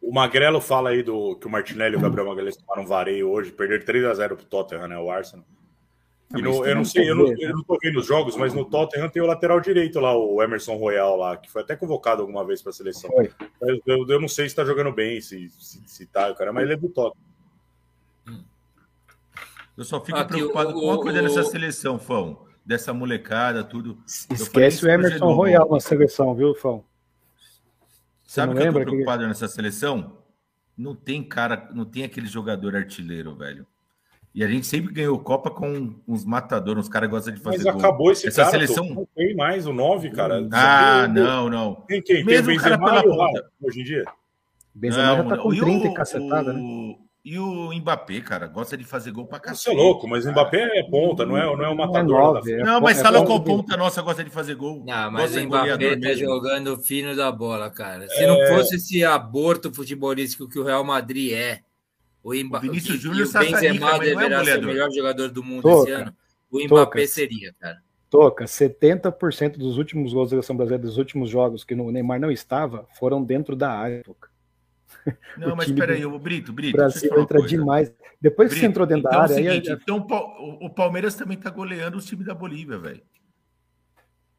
O 0.02 0.14
Magrelo 0.14 0.62
fala 0.62 0.92
aí 0.92 1.04
do 1.04 1.36
que 1.36 1.48
o 1.48 1.50
Martinelli 1.50 1.96
e 1.96 1.98
o 1.98 2.02
Gabriel 2.02 2.28
Magalhães 2.28 2.56
tomaram 2.56 2.88
vareio 2.88 3.30
hoje, 3.30 3.52
perderam 3.52 3.86
3 3.86 4.06
a 4.06 4.14
0 4.14 4.38
pro 4.38 4.46
Tottenham, 4.46 4.88
né, 4.88 4.98
o 4.98 5.12
Arsenal. 5.12 5.46
E 6.36 6.42
no, 6.42 6.64
eu 6.64 6.76
não 6.76 6.86
sei, 6.86 7.10
eu 7.10 7.16
não, 7.16 7.34
eu 7.40 7.56
não 7.56 7.64
tô 7.64 7.78
vendo 7.82 8.00
os 8.00 8.06
jogos, 8.06 8.36
mas 8.36 8.54
no 8.54 8.64
Tottenham 8.64 9.10
tem 9.10 9.22
o 9.22 9.26
lateral 9.26 9.60
direito 9.60 10.00
lá, 10.00 10.16
o 10.16 10.44
Emerson 10.44 10.76
Royal 10.76 11.16
lá, 11.16 11.36
que 11.36 11.50
foi 11.50 11.64
até 11.64 11.76
convocado 11.76 12.22
alguma 12.22 12.46
vez 12.46 12.62
para 12.62 12.70
a 12.70 12.74
seleção. 12.74 13.10
Eu, 13.60 13.82
eu, 13.86 14.08
eu, 14.08 14.22
não 14.22 14.28
sei 14.28 14.46
se 14.46 14.52
está 14.52 14.64
jogando 14.64 14.92
bem, 14.92 15.20
se, 15.22 15.50
se, 15.50 15.82
se 15.88 16.06
tá, 16.06 16.32
cara, 16.36 16.54
mas 16.54 16.64
ele 16.64 16.74
é 16.74 16.78
do 16.78 16.88
Tottenham. 16.90 17.30
Eu 19.76 19.86
só 19.86 20.04
fico 20.04 20.18
Aqui, 20.18 20.34
preocupado 20.34 20.72
o, 20.72 20.74
com 20.74 20.80
uma 20.82 21.00
coisa 21.00 21.20
o, 21.20 21.24
dessa 21.24 21.44
seleção, 21.44 21.98
Fão. 21.98 22.46
Dessa 22.66 22.94
molecada, 22.94 23.64
tudo. 23.64 23.98
Esquece 24.06 24.86
o 24.86 24.90
Emerson 24.90 25.34
Royal 25.34 25.68
na 25.72 25.80
seleção, 25.80 26.36
viu, 26.36 26.54
Fão? 26.54 26.84
Sabe 28.24 28.54
o 28.54 28.58
que 28.58 28.62
eu 28.62 28.74
tô 28.74 28.82
preocupado 28.82 29.24
que... 29.24 29.28
nessa 29.30 29.48
seleção? 29.48 30.18
Não 30.78 30.94
tem 30.94 31.24
cara, 31.24 31.70
não 31.74 31.86
tem 31.86 32.04
aquele 32.04 32.28
jogador 32.28 32.76
artilheiro, 32.76 33.36
velho. 33.36 33.66
E 34.34 34.44
a 34.44 34.48
gente 34.48 34.68
sempre 34.68 34.94
ganhou 34.94 35.18
Copa 35.20 35.50
com 35.50 35.96
uns 36.08 36.24
matadores, 36.24 36.86
uns 36.86 36.90
caras 36.90 37.10
gostam 37.10 37.34
de 37.34 37.40
fazer. 37.40 37.58
Mas 37.58 37.68
acabou 37.68 38.12
esse 38.12 38.28
Essa 38.28 38.44
cara, 38.44 38.52
seleção. 38.52 38.86
Não 38.86 39.08
tem 39.16 39.36
mais 39.36 39.66
o 39.66 39.74
9, 39.74 40.12
cara. 40.12 40.48
Ah, 40.52 41.08
não, 41.08 41.50
não. 41.50 41.76
Tem 41.88 42.02
quem? 42.02 42.24
Mesmo 42.24 42.48
tem 42.48 42.58
o 42.58 42.62
cara 42.62 42.78
pela 42.78 43.04
ponta. 43.04 43.50
Hoje 43.62 43.82
em 43.82 43.84
dia. 43.84 44.06
Benzema 44.74 45.16
já 45.18 45.24
tá 45.24 45.38
com 45.38 45.50
30 45.50 45.88
e 45.88 45.94
cacetada, 45.94 46.54
né? 46.54 46.96
E 47.24 47.38
o 47.38 47.74
Mbappé, 47.74 48.22
cara, 48.22 48.48
gosta 48.48 48.78
de 48.78 48.86
fazer 48.86 49.12
gol 49.12 49.28
pra 49.28 49.40
cacete. 49.40 49.64
Você 49.64 49.72
é 49.72 49.74
louco, 49.74 50.08
mas 50.08 50.26
o 50.26 50.32
Mbappé 50.32 50.80
é 50.80 50.84
ponta, 50.84 51.26
não 51.26 51.38
é, 51.38 51.44
não 51.44 51.64
é 51.66 51.68
o 51.68 51.76
matador. 51.76 52.42
Não, 52.44 52.54
é 52.54 52.64
não 52.64 52.82
mas 52.82 52.98
é 52.98 53.04
fala 53.04 53.26
qual 53.26 53.44
ponta 53.44 53.76
nossa 53.76 54.02
gosta 54.02 54.24
de 54.24 54.30
fazer 54.30 54.56
gol. 54.56 54.84
Não, 54.86 55.12
mas 55.12 55.36
o 55.36 55.44
Mbappé 55.44 55.78
tá 55.78 55.96
mesmo. 55.98 56.26
jogando 56.26 56.78
fino 56.78 57.16
da 57.16 57.30
bola, 57.30 57.70
cara. 57.70 58.08
Se 58.08 58.24
é... 58.24 58.28
não 58.28 58.56
fosse 58.56 58.78
esse 58.78 59.04
aborto 59.04 59.74
futebolístico 59.74 60.48
que 60.48 60.58
o 60.58 60.64
Real 60.64 60.84
Madrid 60.84 61.34
é, 61.34 61.60
o, 62.24 62.34
Mba... 62.34 62.58
o 62.58 62.62
Vinícius 62.62 63.00
Júnior 63.00 63.28
o 63.28 63.32
Benzema 63.32 63.96
é 63.96 64.00
deverá 64.00 64.42
é 64.42 64.46
ser 64.46 64.64
o 64.64 64.68
melhor 64.68 64.92
jogador 64.92 65.30
do 65.30 65.44
mundo 65.44 65.62
Toca. 65.62 65.90
esse 65.90 66.02
ano. 66.02 66.16
O 66.52 66.58
Mbappé 66.64 67.02
Toca. 67.02 67.08
seria, 67.08 67.54
cara. 67.60 67.82
Toca, 68.10 68.46
70% 68.46 69.58
dos 69.58 69.78
últimos 69.78 70.14
gols 70.14 70.30
da 70.30 70.32
seleção 70.32 70.56
brasileira, 70.56 70.84
dos 70.84 70.98
últimos 70.98 71.30
jogos 71.30 71.64
que 71.64 71.76
o 71.76 71.92
Neymar 71.92 72.20
não 72.20 72.32
estava, 72.32 72.88
foram 72.98 73.24
dentro 73.24 73.56
da 73.56 73.72
área, 73.72 74.02
Toca. 74.04 74.30
Não, 75.38 75.56
mas 75.56 75.72
peraí, 75.72 76.06
o 76.06 76.18
Brito, 76.18 76.52
Brito. 76.52 76.76
O 76.76 76.78
Brasil 76.78 77.20
entra 77.20 77.42
demais. 77.42 77.94
Depois 78.20 78.50
Brito, 78.50 78.56
que 78.56 78.60
você 78.62 78.66
entrou 78.66 78.88
dentro 78.88 79.08
então 79.08 79.12
da 79.12 79.24
área. 79.24 79.34
É 79.34 79.36
o 79.36 79.38
seguinte, 79.38 79.72
aí... 79.72 79.78
então 79.80 80.08
o 80.60 80.70
Palmeiras 80.70 81.14
também 81.16 81.38
tá 81.38 81.50
goleando 81.50 81.98
os 81.98 82.06
times 82.06 82.26
da 82.26 82.34
Bolívia, 82.34 82.78
velho. 82.80 83.02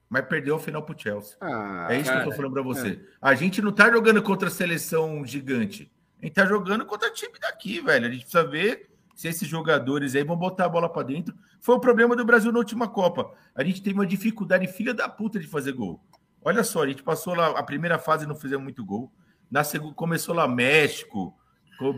Mas 0.08 0.26
perdeu 0.26 0.56
a 0.56 0.58
final 0.58 0.82
pro 0.82 0.98
Chelsea. 0.98 1.36
Ah, 1.40 1.86
é 1.88 2.00
isso 2.00 2.06
cara, 2.06 2.22
que 2.22 2.26
eu 2.26 2.30
tô 2.30 2.36
falando 2.36 2.52
pra 2.52 2.62
você. 2.62 2.88
É. 2.88 2.98
A 3.22 3.32
gente 3.36 3.62
não 3.62 3.70
tá 3.70 3.88
jogando 3.88 4.20
contra 4.20 4.48
a 4.48 4.50
seleção 4.50 5.24
gigante. 5.24 5.88
A 6.20 6.26
gente 6.26 6.34
tá 6.34 6.44
jogando 6.44 6.84
contra 6.84 7.10
time 7.10 7.38
daqui, 7.40 7.80
velho. 7.80 8.06
A 8.06 8.10
gente 8.10 8.22
precisa 8.22 8.44
ver 8.44 8.90
se 9.14 9.28
esses 9.28 9.48
jogadores 9.48 10.14
aí 10.14 10.22
vão 10.22 10.36
botar 10.36 10.66
a 10.66 10.68
bola 10.68 10.88
para 10.88 11.02
dentro. 11.02 11.34
Foi 11.60 11.74
o 11.74 11.80
problema 11.80 12.14
do 12.14 12.24
Brasil 12.24 12.52
na 12.52 12.58
última 12.58 12.88
Copa. 12.88 13.32
A 13.54 13.64
gente 13.64 13.82
teve 13.82 13.94
uma 13.94 14.06
dificuldade 14.06 14.66
filha 14.66 14.94
da 14.94 15.08
puta 15.08 15.38
de 15.38 15.46
fazer 15.46 15.72
gol. 15.72 16.02
Olha 16.42 16.64
só, 16.64 16.82
a 16.82 16.88
gente 16.88 17.02
passou 17.02 17.34
lá 17.34 17.58
a 17.58 17.62
primeira 17.62 17.98
fase 17.98 18.26
não 18.26 18.34
fizemos 18.34 18.64
muito 18.64 18.84
gol. 18.84 19.12
Na 19.50 19.64
segunda 19.64 19.94
começou 19.94 20.34
lá 20.34 20.46
México, 20.46 21.36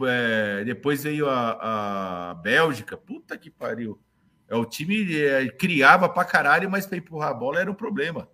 é, 0.08 0.64
depois 0.64 1.02
veio 1.02 1.28
a, 1.28 2.30
a 2.30 2.34
Bélgica. 2.34 2.96
Puta 2.96 3.36
que 3.36 3.50
pariu. 3.50 4.00
É, 4.48 4.56
o 4.56 4.64
time 4.64 5.14
é, 5.16 5.48
criava 5.48 6.08
pra 6.08 6.24
caralho, 6.24 6.70
mas 6.70 6.86
para 6.86 6.98
empurrar 6.98 7.30
a 7.30 7.34
bola 7.34 7.60
era 7.60 7.70
um 7.70 7.74
problema. 7.74 8.28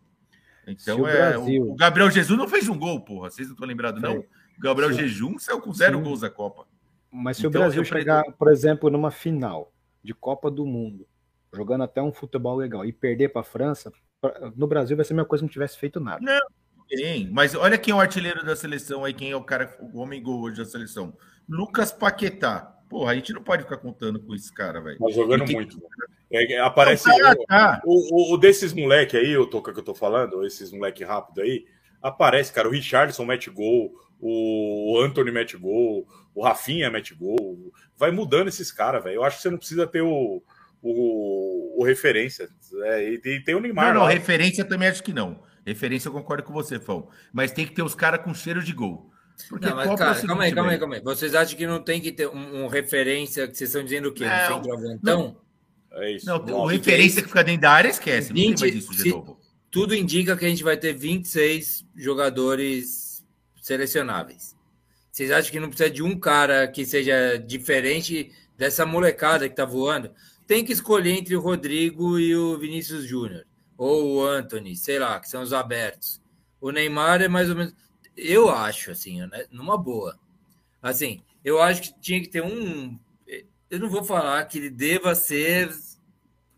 Então, 0.66 1.02
o, 1.02 1.09
é, 1.09 1.36
o, 1.39 1.73
o, 1.73 1.74
Gabriel 1.74 2.10
Jesus 2.10 2.39
não 2.39 2.48
fez 2.48 2.69
um 2.69 2.78
gol, 2.78 3.01
porra. 3.01 3.31
Vocês 3.31 3.48
não 3.48 3.55
estão 3.55 3.66
lembrados, 3.66 4.02
não? 4.02 4.24
Gabriel 4.59 4.93
Sim. 4.93 5.01
Jesus 5.01 5.44
saiu 5.44 5.60
com 5.60 5.72
zero 5.72 5.98
Sim. 5.98 6.05
gols 6.05 6.20
da 6.20 6.30
Copa. 6.30 6.66
Mas 7.10 7.36
se 7.36 7.47
então, 7.47 7.60
o 7.60 7.64
Brasil 7.64 7.85
chegar, 7.85 8.24
por 8.32 8.51
exemplo, 8.51 8.90
numa 8.90 9.10
final 9.10 9.72
de 10.02 10.12
Copa 10.12 10.51
do 10.51 10.66
Mundo, 10.66 11.06
jogando 11.52 11.85
até 11.85 12.02
um 12.02 12.12
futebol 12.12 12.56
legal 12.56 12.85
e 12.85 12.93
perder 12.93 13.30
para 13.30 13.40
a 13.40 13.44
França, 13.44 13.93
no 14.56 14.66
Brasil 14.66 14.97
vai 14.97 15.05
ser 15.05 15.12
a 15.12 15.16
mesma 15.16 15.28
coisa 15.28 15.43
que 15.43 15.47
não 15.47 15.52
tivesse 15.52 15.78
feito 15.78 16.01
nada. 16.01 16.20
Não, 16.20 16.40
tem. 16.89 17.30
Mas 17.30 17.55
olha 17.55 17.78
quem 17.78 17.93
é 17.93 17.94
o 17.94 18.01
artilheiro 18.01 18.44
da 18.44 18.56
seleção 18.56 19.05
aí, 19.05 19.14
quem 19.14 19.30
é 19.30 19.36
o 19.36 19.44
cara, 19.44 19.76
o 19.93 19.98
homem 19.98 20.22
gol 20.22 20.43
hoje 20.43 20.59
da 20.59 20.64
seleção. 20.64 21.16
Lucas 21.48 21.93
Paquetá. 21.93 22.74
Porra, 22.89 23.12
a 23.12 23.14
gente 23.14 23.35
não 23.35 23.43
pode 23.43 23.64
ficar 23.64 23.76
contando 23.76 24.18
com 24.18 24.35
esse 24.35 24.52
cara, 24.52 24.80
velho. 24.80 24.98
Tá 24.98 25.10
jogando 25.10 25.44
tem... 25.44 25.55
muito. 25.55 25.78
É, 26.30 26.55
é 26.55 26.60
aparece 26.60 27.06
não, 27.06 27.44
tá. 27.47 27.82
o, 27.85 28.32
o, 28.32 28.35
o, 28.35 28.36
desses 28.39 28.72
moleque 28.72 29.16
aí, 29.16 29.36
o 29.36 29.47
Toca 29.47 29.72
que 29.72 29.78
eu 29.78 29.85
tô 29.85 29.94
falando, 29.94 30.44
esses 30.44 30.70
moleque 30.72 31.05
rápido 31.05 31.43
aí, 31.43 31.66
aparece, 32.02 32.52
cara. 32.52 32.68
O 32.68 32.70
Richardson 32.70 33.24
mete 33.24 33.51
gol, 33.51 33.93
o 34.20 35.01
Anthony 35.01 35.31
mete 35.31 35.57
gol, 35.57 36.07
o 36.35 36.43
Rafinha 36.43 36.90
mete 36.90 37.15
gol. 37.15 37.73
Vai 37.97 38.11
mudando 38.11 38.49
esses 38.49 38.73
caras, 38.73 39.03
velho. 39.03 39.16
Eu 39.16 39.24
acho 39.24 39.36
que 39.36 39.43
você 39.43 39.51
não 39.51 39.59
precisa 39.59 39.86
ter 39.86 40.03
o, 40.03 40.43
o, 40.82 41.81
o 41.81 41.85
referência. 41.85 42.49
É, 42.85 43.11
e, 43.11 43.43
tem 43.43 43.55
o 43.55 43.61
Neymar. 43.61 43.95
Não, 43.95 44.01
não, 44.01 44.07
referência 44.07 44.65
também 44.65 44.89
acho 44.89 45.03
que 45.03 45.12
não. 45.12 45.43
Referência 45.66 46.09
eu 46.09 46.12
concordo 46.12 46.43
com 46.43 46.53
você, 46.53 46.81
Fão. 46.81 47.09
Mas 47.32 47.53
tem 47.53 47.66
que 47.66 47.74
ter 47.74 47.82
os 47.82 47.95
caras 47.95 48.23
com 48.23 48.32
cheiro 48.32 48.62
de 48.62 48.73
gol. 48.73 49.11
Porque 49.49 49.69
não, 49.69 49.77
mas, 49.77 49.99
cara, 49.99 50.19
é 50.19 50.27
calma 50.27 50.43
aí, 50.45 50.53
calma 50.53 50.70
aí, 50.73 50.78
calma 50.78 50.95
aí. 50.97 51.01
Vocês 51.01 51.35
acham 51.35 51.57
que 51.57 51.66
não 51.66 51.81
tem 51.81 52.01
que 52.01 52.11
ter 52.11 52.27
um, 52.27 52.65
um 52.65 52.66
referência 52.66 53.47
que 53.47 53.57
vocês 53.57 53.70
estão 53.70 53.85
dizendo 53.85 54.09
o 54.09 54.12
quê? 54.12 54.24
É, 54.24 54.49
Não, 55.01 55.36
é 55.93 56.12
isso. 56.12 56.27
Não, 56.27 56.39
o 56.62 56.66
referência 56.66 57.23
que 57.23 57.28
fica 57.28 57.45
dentro 57.45 57.62
da 57.62 57.70
área 57.70 57.89
esquece. 57.89 58.32
20, 58.32 58.49
não 58.49 58.57
tem 58.57 58.73
mais 58.73 58.85
isso 58.85 58.93
de 58.93 59.03
se, 59.03 59.11
novo. 59.11 59.39
Tudo 59.70 59.95
indica 59.95 60.36
que 60.36 60.45
a 60.45 60.49
gente 60.49 60.65
vai 60.65 60.77
ter 60.77 60.93
26 60.93 61.86
jogadores 61.95 63.07
selecionáveis. 63.69 64.57
Vocês 65.12 65.31
acham 65.31 65.53
que 65.53 65.61
não 65.61 65.69
precisa 65.69 65.90
de 65.90 66.03
um 66.03 66.19
cara 66.19 66.66
que 66.66 66.85
seja 66.85 67.39
diferente 67.39 68.32
dessa 68.57 68.86
molecada 68.86 69.49
que 69.49 69.55
tá 69.55 69.65
voando? 69.65 70.11
Tem 70.47 70.65
que 70.65 70.73
escolher 70.73 71.12
entre 71.12 71.36
o 71.36 71.40
Rodrigo 71.40 72.19
e 72.19 72.35
o 72.35 72.59
Vinícius 72.59 73.05
Júnior 73.05 73.45
ou 73.77 74.16
o 74.16 74.27
Anthony, 74.27 74.74
sei 74.74 74.99
lá, 74.99 75.20
que 75.20 75.28
são 75.28 75.43
os 75.43 75.53
abertos. 75.53 76.20
O 76.61 76.70
Neymar 76.70 77.23
é 77.23 77.28
mais 77.28 77.49
ou 77.49 77.57
menos. 77.57 77.74
Eu 78.16 78.49
acho, 78.49 78.90
assim, 78.90 79.20
né, 79.27 79.45
numa 79.53 79.78
boa. 79.78 80.19
Assim, 80.82 81.20
eu 81.45 81.61
acho 81.61 81.82
que 81.82 82.01
tinha 82.01 82.20
que 82.20 82.28
ter 82.28 82.43
um. 82.43 82.99
Eu 83.70 83.78
não 83.78 83.89
vou 83.89 84.03
falar 84.03 84.45
que 84.47 84.59
ele 84.59 84.70
deva 84.70 85.15
ser 85.15 85.70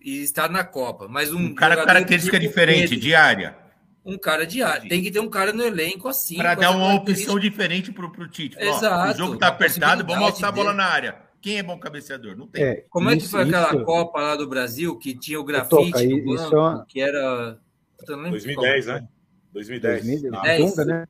e 0.00 0.22
estar 0.22 0.48
na 0.48 0.64
Copa, 0.64 1.08
mas 1.08 1.32
um. 1.32 1.38
Um 1.38 1.54
cara 1.54 1.76
com 1.76 1.84
característica 1.84 2.38
diferente, 2.38 2.96
diária. 2.96 3.56
Um 4.04 4.16
cara 4.16 4.46
diário. 4.46 4.88
Tem 4.88 5.02
que 5.02 5.10
ter 5.10 5.20
um 5.20 5.28
cara 5.28 5.52
no 5.52 5.62
elenco 5.62 6.08
assim. 6.08 6.36
Para 6.36 6.54
dar 6.54 6.70
uma 6.70 6.94
opção 6.94 7.38
diferente 7.38 7.92
para 7.92 8.06
o 8.06 8.28
Tite. 8.28 8.56
Exato. 8.58 9.10
Ó, 9.10 9.12
o 9.12 9.16
jogo 9.16 9.34
está 9.34 9.48
apertado, 9.48 10.06
vamos 10.06 10.24
alçar 10.24 10.48
a 10.48 10.52
bola 10.52 10.72
na 10.72 10.84
área. 10.84 11.16
Quem 11.40 11.58
é 11.58 11.62
bom 11.62 11.78
cabeceador? 11.78 12.36
Não 12.36 12.46
tem. 12.46 12.62
É, 12.62 12.84
Como 12.90 13.08
é 13.08 13.16
que 13.16 13.26
foi 13.26 13.42
aquela 13.42 13.74
isso... 13.74 13.84
Copa 13.84 14.20
lá 14.20 14.36
do 14.36 14.48
Brasil 14.48 14.98
que 14.98 15.18
tinha 15.18 15.40
o 15.40 15.44
grafite 15.44 15.90
Toca, 15.90 16.06
do 16.06 16.24
banco, 16.24 16.54
é 16.54 16.58
uma... 16.58 16.86
que 16.86 17.00
era. 17.00 17.58
2010, 18.06 18.86
né? 18.86 19.08
2010. 19.52 20.04
2010. 20.04 20.60
Dunga, 20.60 20.84
né? 20.84 21.06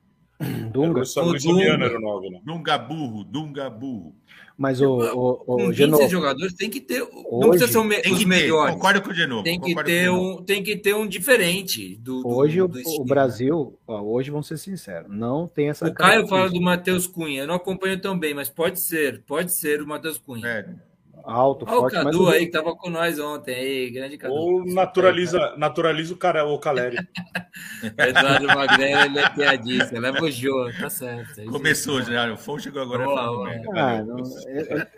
Dunga. 0.72 1.02
O 1.02 1.32
Dunga. 1.34 1.84
Era 1.84 1.98
o 1.98 2.00
nome, 2.00 2.30
né? 2.30 2.40
Dunga 2.44 2.78
burro, 2.78 3.24
Dunga 3.24 3.68
burro. 3.68 4.14
Mas 4.60 4.78
o, 4.82 4.90
o, 4.90 5.30
o 5.30 5.56
com 5.56 5.72
Genovo, 5.72 6.06
jogadores 6.06 6.52
tem 6.52 6.68
que 6.68 6.82
ter. 6.82 7.00
Hoje, 7.00 7.16
não 7.30 7.48
precisa 7.48 7.72
ser 7.72 7.78
o 7.78 7.84
me, 7.84 7.98
os 7.98 8.24
melhores. 8.26 8.74
Concordo 8.74 9.00
com 9.00 9.08
o 9.08 9.14
Genovo. 9.14 9.42
Tem 9.42 9.58
que, 9.58 9.74
ter 9.74 10.10
um, 10.10 10.42
tem 10.42 10.62
que 10.62 10.76
ter 10.76 10.94
um 10.94 11.06
diferente 11.08 11.96
do. 11.96 12.20
Hoje 12.28 12.58
do, 12.58 12.68
do 12.68 12.80
o, 13.00 13.04
Brasil, 13.06 13.78
ó, 13.86 14.02
hoje 14.02 14.30
vamos 14.30 14.46
ser 14.46 14.58
sinceros, 14.58 15.08
não 15.08 15.48
tem 15.48 15.70
essa. 15.70 15.88
O 15.88 15.94
Caio 15.94 16.28
fala 16.28 16.50
do 16.50 16.60
Matheus 16.60 17.06
Cunha. 17.06 17.40
Eu 17.40 17.46
não 17.46 17.54
acompanho 17.54 17.98
tão 17.98 18.18
bem, 18.18 18.34
mas 18.34 18.50
pode 18.50 18.78
ser, 18.80 19.22
pode 19.22 19.50
ser 19.50 19.80
o 19.80 19.86
Matheus 19.86 20.18
Cunha. 20.18 20.46
É. 20.46 20.89
Alto, 21.24 21.64
Olha 21.68 21.80
forte. 21.80 21.96
o 21.96 22.04
Cadu 22.04 22.28
aí, 22.28 22.46
que 22.46 22.52
tava 22.52 22.74
com 22.74 22.90
nós 22.90 23.18
ontem. 23.18 23.54
Aí, 23.54 23.90
grande 23.90 24.18
Cadu. 24.18 24.34
Ou 24.34 24.64
naturaliza, 24.64 25.54
naturaliza 25.56 26.14
o, 26.14 26.16
cara, 26.16 26.44
o 26.44 26.58
Caleri. 26.58 26.96
Eduardo 27.98 28.46
Magrela, 28.46 29.06
ele 29.06 29.18
é 29.18 29.28
piadista. 29.30 29.98
Leva 29.98 30.22
o 30.22 30.30
jogo, 30.30 30.70
tá 30.78 30.90
certo. 30.90 31.44
Começou 31.46 32.02
já, 32.02 32.32
o 32.32 32.36
Fon 32.36 32.58
chegou 32.58 32.82
agora. 32.82 33.04
Boa, 33.04 33.50
ah, 33.74 34.02
não, 34.02 34.22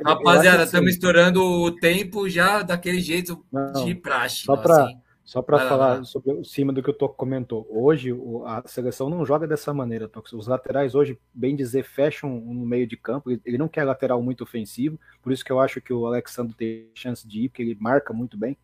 Rapaziada, 0.04 0.64
estamos 0.64 0.88
assim, 0.88 0.94
estourando 0.94 1.42
o 1.42 1.70
tempo 1.70 2.28
já 2.28 2.62
daquele 2.62 3.00
jeito 3.00 3.44
não, 3.52 3.84
de 3.84 3.94
praxe. 3.94 4.44
Só 4.44 4.56
para 4.56 4.84
assim. 4.84 4.96
Só 5.32 5.40
para 5.40 5.66
falar 5.66 5.96
lá. 5.96 6.04
sobre 6.04 6.44
cima 6.44 6.74
do 6.74 6.82
que 6.82 6.90
o 6.90 6.92
Toco 6.92 7.14
comentou. 7.14 7.66
Hoje 7.70 8.10
a 8.44 8.62
seleção 8.66 9.08
não 9.08 9.24
joga 9.24 9.46
dessa 9.46 9.72
maneira, 9.72 10.06
Toco. 10.06 10.28
Os 10.36 10.46
laterais 10.46 10.94
hoje, 10.94 11.18
bem 11.32 11.56
dizer, 11.56 11.84
fecham 11.84 12.38
no 12.38 12.66
meio 12.66 12.86
de 12.86 12.98
campo. 12.98 13.30
Ele 13.30 13.56
não 13.56 13.66
quer 13.66 13.84
lateral 13.84 14.22
muito 14.22 14.44
ofensivo, 14.44 15.00
por 15.22 15.32
isso 15.32 15.42
que 15.42 15.50
eu 15.50 15.58
acho 15.58 15.80
que 15.80 15.90
o 15.90 16.04
Alexandre 16.06 16.54
tem 16.54 16.90
chance 16.94 17.26
de 17.26 17.44
ir, 17.44 17.48
porque 17.48 17.62
ele 17.62 17.74
marca 17.80 18.12
muito 18.12 18.36
bem. 18.36 18.58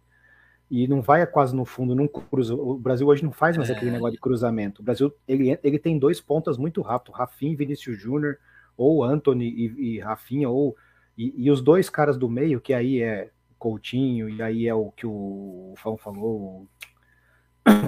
E 0.71 0.87
não 0.87 1.01
vai 1.01 1.27
quase 1.27 1.57
no 1.57 1.65
fundo, 1.65 1.95
não 1.95 2.07
cruza. 2.07 2.55
O 2.55 2.77
Brasil 2.79 3.07
hoje 3.07 3.25
não 3.25 3.33
faz 3.33 3.57
mais 3.57 3.71
é. 3.71 3.73
aquele 3.73 3.91
negócio 3.91 4.17
de 4.17 4.21
cruzamento. 4.21 4.83
O 4.83 4.85
Brasil 4.85 5.11
ele, 5.27 5.59
ele 5.65 5.79
tem 5.79 5.99
dois 5.99 6.21
pontas 6.21 6.59
muito 6.59 6.83
rápido, 6.83 7.15
Rafinha 7.15 7.55
e 7.55 7.57
Vinícius 7.57 7.99
Júnior, 7.99 8.37
ou 8.77 9.03
Anthony 9.03 9.49
e, 9.49 9.95
e 9.95 10.01
Rafinha, 10.01 10.51
ou 10.51 10.77
e, 11.17 11.33
e, 11.35 11.51
os 11.51 11.63
dois 11.63 11.89
caras 11.89 12.19
do 12.19 12.29
meio, 12.29 12.61
que 12.61 12.75
aí 12.75 13.01
é 13.01 13.31
Coutinho, 13.59 14.29
e 14.29 14.43
aí 14.43 14.67
é 14.67 14.75
o 14.75 14.91
que 14.91 15.07
o 15.07 15.75
Fão 15.77 15.97
falou, 15.97 16.69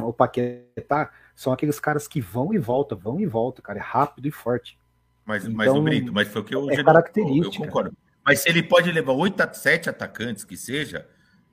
o 0.03 0.13
Paquetá, 0.15 1.11
são 1.35 1.53
aqueles 1.53 1.81
caras 1.81 2.07
que 2.07 2.21
vão 2.21 2.53
e 2.53 2.59
voltam, 2.59 2.99
vão 2.99 3.21
e 3.21 3.27
voltam, 3.27 3.63
cara, 3.63 3.79
é 3.79 3.83
rápido 3.83 4.27
e 4.27 4.31
forte. 4.31 4.79
Mas, 5.25 5.45
então, 5.45 5.57
mas 5.57 5.71
o 5.71 5.83
Brito, 5.83 6.13
mas 6.13 6.29
foi 6.29 6.43
o 6.43 6.45
que 6.45 6.55
eu, 6.55 6.71
é 6.71 6.83
característica. 6.83 7.57
eu 7.57 7.67
concordo. 7.67 7.97
Mas 8.25 8.41
se 8.41 8.49
ele 8.49 8.63
pode 8.63 8.91
levar 8.93 9.13
oito, 9.13 9.43
sete 9.55 9.89
atacantes 9.89 10.45
que 10.45 10.57
seja, 10.57 11.09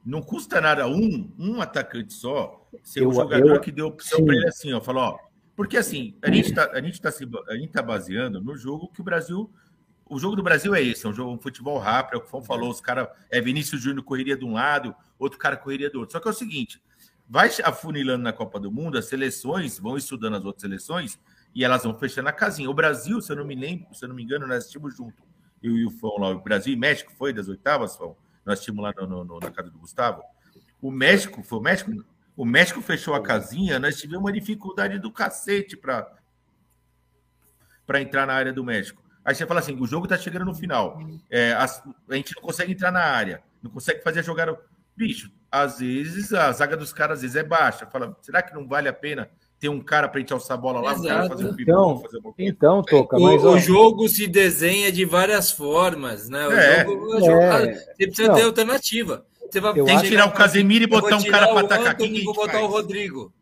não 0.06 0.22
custa 0.22 0.60
nada 0.60 0.88
um, 0.88 1.32
um 1.38 1.62
atacante 1.62 2.14
só 2.14 2.68
ser 2.84 3.06
o 3.06 3.10
um 3.10 3.14
jogador 3.14 3.56
eu, 3.56 3.62
que 3.62 3.72
deu 3.72 3.88
opção 3.88 4.26
para 4.26 4.36
ele 4.36 4.48
assim, 4.48 4.74
ó, 4.74 4.82
falou, 4.82 5.04
ó, 5.04 5.20
porque 5.56 5.78
assim, 5.78 6.18
a 6.22 6.32
gente 6.32 6.54
tá, 6.54 6.70
a 6.72 6.82
gente 6.82 7.02
tá 7.02 7.12
se 7.12 7.28
a 7.50 7.56
gente 7.56 7.72
tá 7.72 7.82
baseando 7.82 8.42
no 8.42 8.56
jogo 8.56 8.92
que 8.92 9.02
o 9.02 9.04
Brasil 9.04 9.52
o 10.10 10.20
jogo 10.20 10.36
do 10.36 10.44
Brasil 10.44 10.74
é 10.74 10.82
esse, 10.82 11.06
é 11.06 11.10
um 11.10 11.14
jogo 11.14 11.32
um 11.32 11.38
futebol 11.38 11.78
rápido, 11.78 12.16
é 12.16 12.18
o 12.18 12.22
que 12.22 12.28
o 12.28 12.30
Fão 12.30 12.42
falou, 12.42 12.70
os 12.70 12.82
caras 12.82 13.08
é 13.30 13.42
Vinícius 13.42 13.82
Júnior 13.82 14.04
correria 14.04 14.38
de 14.38 14.46
um 14.46 14.54
lado, 14.54 14.96
outro 15.18 15.38
cara 15.38 15.58
correria 15.58 15.90
do 15.90 16.00
outro. 16.00 16.14
Só 16.14 16.20
que 16.20 16.28
é 16.28 16.32
o 16.32 16.34
seguinte, 16.34 16.82
vai 17.28 17.50
afunilando 17.64 18.24
na 18.24 18.34
Copa 18.34 18.60
do 18.60 18.72
Mundo, 18.72 18.98
as 18.98 19.06
seleções 19.06 19.80
vão 19.80 19.98
estudando 19.98 20.36
as 20.36 20.46
outras 20.46 20.62
seleções 20.62 21.20
e 21.54 21.64
elas 21.64 21.84
vão 21.84 21.98
fechando 21.98 22.30
a 22.30 22.32
casinha. 22.32 22.70
O 22.70 22.74
Brasil, 22.74 23.22
se 23.22 23.32
eu 23.32 23.36
não 23.36 23.46
me 23.46 23.56
lembro, 23.56 23.94
se 23.94 24.06
eu 24.06 24.10
não 24.10 24.16
me 24.16 24.24
engano, 24.24 24.48
nós 24.48 24.60
assistimos 24.60 24.96
junto. 24.96 25.24
Eu 25.62 25.76
e 25.76 25.86
o 25.86 25.90
Fão 25.90 26.18
lá, 26.18 26.30
o 26.30 26.40
Brasil 26.40 26.74
e 26.74 26.76
México 26.76 27.12
foi 27.18 27.34
das 27.34 27.48
oitavas, 27.48 27.96
Fão. 27.96 28.16
Nós 28.46 28.54
assistimos 28.54 28.84
lá 28.84 28.94
no, 29.06 29.24
no, 29.24 29.40
na 29.40 29.52
casa 29.52 29.70
do 29.70 29.78
Gustavo. 29.78 30.22
O 30.82 30.92
México, 30.92 31.44
foi 31.44 31.60
o 31.60 31.62
México? 31.62 31.92
O 32.36 32.46
México 32.46 32.82
fechou 32.82 33.16
a 33.16 33.22
casinha, 33.22 33.80
nós 33.80 33.98
tivemos 33.98 34.24
uma 34.24 34.32
dificuldade 34.32 35.00
do 35.00 35.12
cacete 35.12 35.76
para 35.76 36.16
para 37.88 38.02
entrar 38.02 38.28
na 38.28 38.34
área 38.34 38.52
do 38.52 38.66
México. 38.66 39.02
Aí 39.28 39.36
você 39.36 39.46
fala 39.46 39.60
assim: 39.60 39.78
o 39.78 39.86
jogo 39.86 40.06
está 40.06 40.18
chegando 40.18 40.46
no 40.46 40.56
final. 40.56 40.98
É, 41.30 41.52
a, 41.52 41.66
a, 41.66 42.16
gente 42.16 42.34
não 42.34 42.42
consegue 42.42 42.72
entrar 42.72 42.94
na 42.94 43.04
área, 43.04 43.44
não 43.62 43.70
consegue 43.70 44.02
fazer 44.02 44.22
a 44.22 44.24
jogada. 44.24 44.58
Bicho, 44.96 45.30
às 45.52 45.80
vezes 45.80 46.34
a 46.34 46.50
zaga 46.54 46.78
dos 46.78 46.94
caras 46.94 47.18
às 47.18 47.22
vezes 47.24 47.36
é 47.36 47.44
baixa. 47.44 47.86
Fala, 47.86 48.16
será 48.22 48.42
que 48.42 48.54
não 48.54 48.66
vale 48.66 48.88
a 48.88 48.94
pena 48.94 49.30
ter 49.60 49.68
um 49.68 49.82
cara 49.82 50.08
para 50.08 50.24
alçar 50.32 50.58
a 50.58 50.62
bola 50.62 50.80
lá? 50.80 50.94
Exato. 50.94 51.28
fazer 51.28 51.46
um 51.46 51.56
então, 51.60 52.04
então, 52.38 52.82
Toca, 52.84 53.20
mas, 53.20 53.44
o, 53.44 53.50
o, 53.50 53.60
jogo 53.60 54.08
se 54.08 54.28
desenha 54.28 54.94
de 54.94 55.04
várias 55.04 55.52
formas, 55.52 56.30
né? 56.30 56.48
O 56.48 56.52
é. 56.54 56.86
jogo, 56.86 57.06
o 57.06 57.20
jogo, 57.20 57.42
é. 57.42 57.74
Você 57.74 58.08
precisa 58.08 58.28
não. 58.30 58.36
ter 58.36 58.44
alternativa. 58.44 59.26
Você 59.52 59.60
vai, 59.60 59.74
tem 59.74 60.00
que 60.00 60.08
tirar 60.08 60.28
o 60.28 60.32
Casemiro 60.32 60.86
e 60.86 60.88
botar 60.88 61.18
um 61.18 61.24
cara 61.24 61.50
para 61.50 61.66
atacar. 61.66 61.98
Quem 61.98 62.24
vou 62.24 62.34
botar 62.34 62.54
faz? 62.54 62.64
o 62.64 62.68
Rodrigo. 62.68 63.34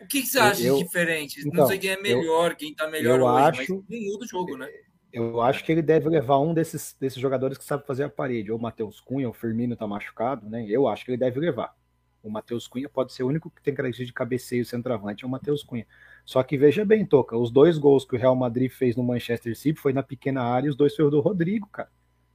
O 0.00 0.06
que, 0.06 0.22
que 0.22 0.26
você 0.26 0.38
acha 0.38 0.62
eu, 0.62 0.76
de 0.76 0.84
diferente? 0.84 1.40
Então, 1.40 1.60
não 1.60 1.66
sei 1.66 1.78
quem 1.78 1.90
é 1.90 2.00
melhor, 2.00 2.50
eu, 2.50 2.56
quem 2.56 2.70
está 2.70 2.88
melhor 2.88 3.18
eu 3.18 3.26
hoje, 3.26 3.42
acho, 3.42 3.58
mas 3.58 3.68
não 3.68 4.12
muda 4.12 4.24
o 4.24 4.28
jogo, 4.28 4.56
né? 4.56 4.68
Eu 5.14 5.40
acho 5.40 5.64
que 5.64 5.70
ele 5.70 5.80
deve 5.80 6.08
levar 6.08 6.40
um 6.40 6.52
desses, 6.52 6.96
desses 7.00 7.20
jogadores 7.20 7.56
que 7.56 7.64
sabe 7.64 7.86
fazer 7.86 8.02
a 8.02 8.08
parede, 8.08 8.50
ou 8.50 8.58
o 8.58 8.60
Matheus 8.60 9.00
Cunha, 9.00 9.28
o 9.28 9.32
Firmino 9.32 9.76
tá 9.76 9.86
machucado, 9.86 10.48
né? 10.50 10.66
Eu 10.68 10.88
acho 10.88 11.04
que 11.04 11.12
ele 11.12 11.18
deve 11.18 11.38
levar. 11.38 11.72
O 12.20 12.28
Matheus 12.28 12.66
Cunha 12.66 12.88
pode 12.88 13.12
ser 13.12 13.22
o 13.22 13.28
único 13.28 13.48
que 13.48 13.62
tem 13.62 13.72
característica 13.74 14.06
de 14.06 14.12
cabeceio 14.12 14.64
centroavante, 14.64 15.24
é 15.24 15.26
o 15.26 15.30
Matheus 15.30 15.62
Cunha. 15.62 15.86
Só 16.24 16.42
que 16.42 16.56
veja 16.56 16.84
bem, 16.84 17.06
Toca, 17.06 17.36
os 17.36 17.50
dois 17.50 17.78
gols 17.78 18.04
que 18.04 18.16
o 18.16 18.18
Real 18.18 18.34
Madrid 18.34 18.70
fez 18.72 18.96
no 18.96 19.04
Manchester 19.04 19.56
City 19.56 19.78
foi 19.78 19.92
na 19.92 20.02
pequena 20.02 20.42
área 20.42 20.66
e 20.66 20.70
os 20.70 20.76
dois 20.76 20.96
foram 20.96 21.10
do 21.10 21.20
Rodrigo, 21.20 21.68
cara. 21.68 21.90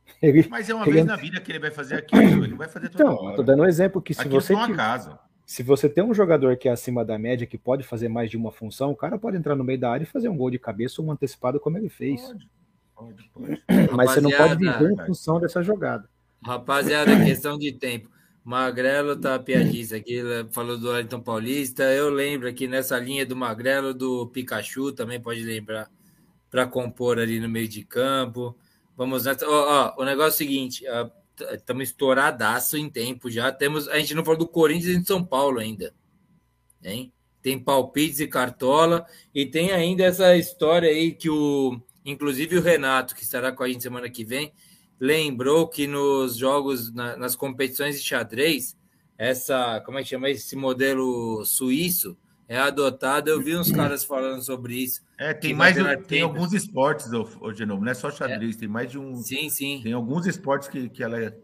Ele, 0.22 0.48
Mas 0.50 0.70
é 0.70 0.74
uma 0.74 0.86
ele... 0.86 0.94
vez 0.94 1.06
na 1.06 1.16
vida 1.16 1.40
que 1.40 1.52
ele 1.52 1.60
vai 1.60 1.70
fazer 1.70 1.96
aquilo, 1.96 2.44
ele 2.44 2.56
vai 2.56 2.68
fazer 2.68 2.90
toda 2.90 3.04
Então, 3.04 3.16
hora. 3.16 3.36
tô 3.36 3.44
dando 3.44 3.62
um 3.62 3.66
exemplo 3.66 4.02
que 4.02 4.14
se 4.14 4.28
você 4.28 4.56
tiver, 4.56 5.20
se 5.46 5.62
você 5.62 5.88
tem 5.88 6.04
um 6.04 6.14
jogador 6.16 6.58
que 6.58 6.68
é 6.68 6.72
acima 6.72 7.06
da 7.06 7.18
média, 7.18 7.46
que 7.46 7.58
pode 7.60 7.84
fazer 7.84 8.08
mais 8.10 8.30
de 8.30 8.36
uma 8.36 8.52
função, 8.52 8.90
o 8.92 8.96
cara 8.96 9.20
pode 9.20 9.38
entrar 9.38 9.56
no 9.56 9.64
meio 9.64 9.80
da 9.80 9.92
área 9.92 10.04
e 10.04 10.08
fazer 10.08 10.28
um 10.30 10.36
gol 10.36 10.50
de 10.50 10.58
cabeça 10.58 11.02
ou 11.02 11.08
um 11.08 11.12
antecipado 11.12 11.60
como 11.60 11.78
ele 11.78 11.90
fez. 11.90 12.22
Pode. 12.22 12.50
Mas 13.96 14.12
você 14.12 14.22
não 14.22 14.32
pode 14.32 14.56
viver 14.56 14.92
em 14.92 15.06
função 15.06 15.40
dessa 15.40 15.62
jogada. 15.64 16.10
Rapaziada, 16.44 17.24
questão 17.24 17.58
de 17.58 17.72
tempo. 17.72 18.10
Magrelo 18.44 19.16
tá 19.16 19.38
piadista 19.38 19.98
aqui, 19.98 20.22
falou 20.52 20.78
do 20.78 20.90
Wellington 20.90 21.22
Paulista. 21.22 21.84
Eu 21.84 22.10
lembro 22.10 22.48
aqui 22.48 22.68
nessa 22.68 22.98
linha 22.98 23.26
do 23.26 23.36
Magrelo, 23.36 23.94
do 23.94 24.28
Pikachu, 24.28 24.92
também 24.92 25.20
pode 25.20 25.42
lembrar, 25.44 25.90
para 26.50 26.66
compor 26.66 27.20
ali 27.20 27.40
no 27.40 27.50
meio 27.50 27.68
de 27.68 27.84
campo. 27.84 28.58
Vamos 28.98 29.26
nessa. 29.26 29.48
Ó, 29.48 29.96
ó, 29.98 30.02
o 30.02 30.06
negócio 30.06 30.32
é 30.32 30.34
o 30.34 30.38
seguinte: 30.38 30.84
estamos 31.54 31.90
estouradaço 31.90 32.78
em 32.78 32.90
tempo 32.90 33.30
já. 33.30 33.52
Temos, 33.52 33.88
a 33.88 34.00
gente 34.00 34.16
não 34.16 34.26
falou 34.26 34.40
do 34.40 34.48
Corinthians 34.48 34.96
e 34.96 35.00
de 35.00 35.08
São 35.08 35.24
Paulo 35.24 35.60
ainda. 35.60 35.94
Hein? 36.84 37.12
Tem 37.42 37.60
palpites 37.60 38.20
e 38.20 38.28
cartola. 38.28 39.06
E 39.34 39.46
tem 39.46 39.72
ainda 39.72 40.04
essa 40.04 40.36
história 40.36 40.90
aí 40.90 41.12
que 41.12 41.30
o 41.30 41.80
Inclusive 42.10 42.58
o 42.58 42.62
Renato, 42.62 43.16
que 43.16 43.24
estará 43.24 43.52
com 43.52 43.64
a 43.64 43.68
gente 43.68 43.84
semana 43.84 44.10
que 44.10 44.24
vem, 44.24 44.52
lembrou 45.00 45.68
que 45.68 45.88
nos 45.88 46.36
jogos, 46.36 46.94
na, 46.94 47.16
nas 47.16 47.36
competições 47.36 48.00
de 48.00 48.08
xadrez, 48.08 48.78
essa, 49.18 49.82
como 49.86 50.00
é 50.00 50.04
que 50.04 50.10
chama 50.10 50.30
esse 50.30 50.56
modelo 50.56 51.44
suíço 51.46 52.18
é 52.48 52.58
adotado. 52.58 53.30
Eu 53.30 53.40
vi 53.40 53.56
uns 53.56 53.72
caras 53.72 54.04
falando 54.04 54.42
sobre 54.42 54.76
isso. 54.76 55.02
É, 55.18 55.34
tem 55.34 55.54
mais 55.54 55.78
tem 56.08 56.24
alguns 56.24 56.52
esportes, 56.52 57.12
hoje 57.40 57.66
novo, 57.66 57.84
não 57.84 57.92
é 57.92 57.94
só 57.94 58.10
xadrez, 58.10 58.56
é. 58.56 58.60
tem 58.60 58.68
mais 58.68 58.90
de 58.90 58.98
um. 58.98 59.16
Sim, 59.18 59.50
sim. 59.50 59.82
Tem 59.84 59.94
alguns 59.94 60.26
esportes 60.26 60.68
que, 60.68 60.90
que 60.90 61.04
ela 61.04 61.22
é 61.22 61.38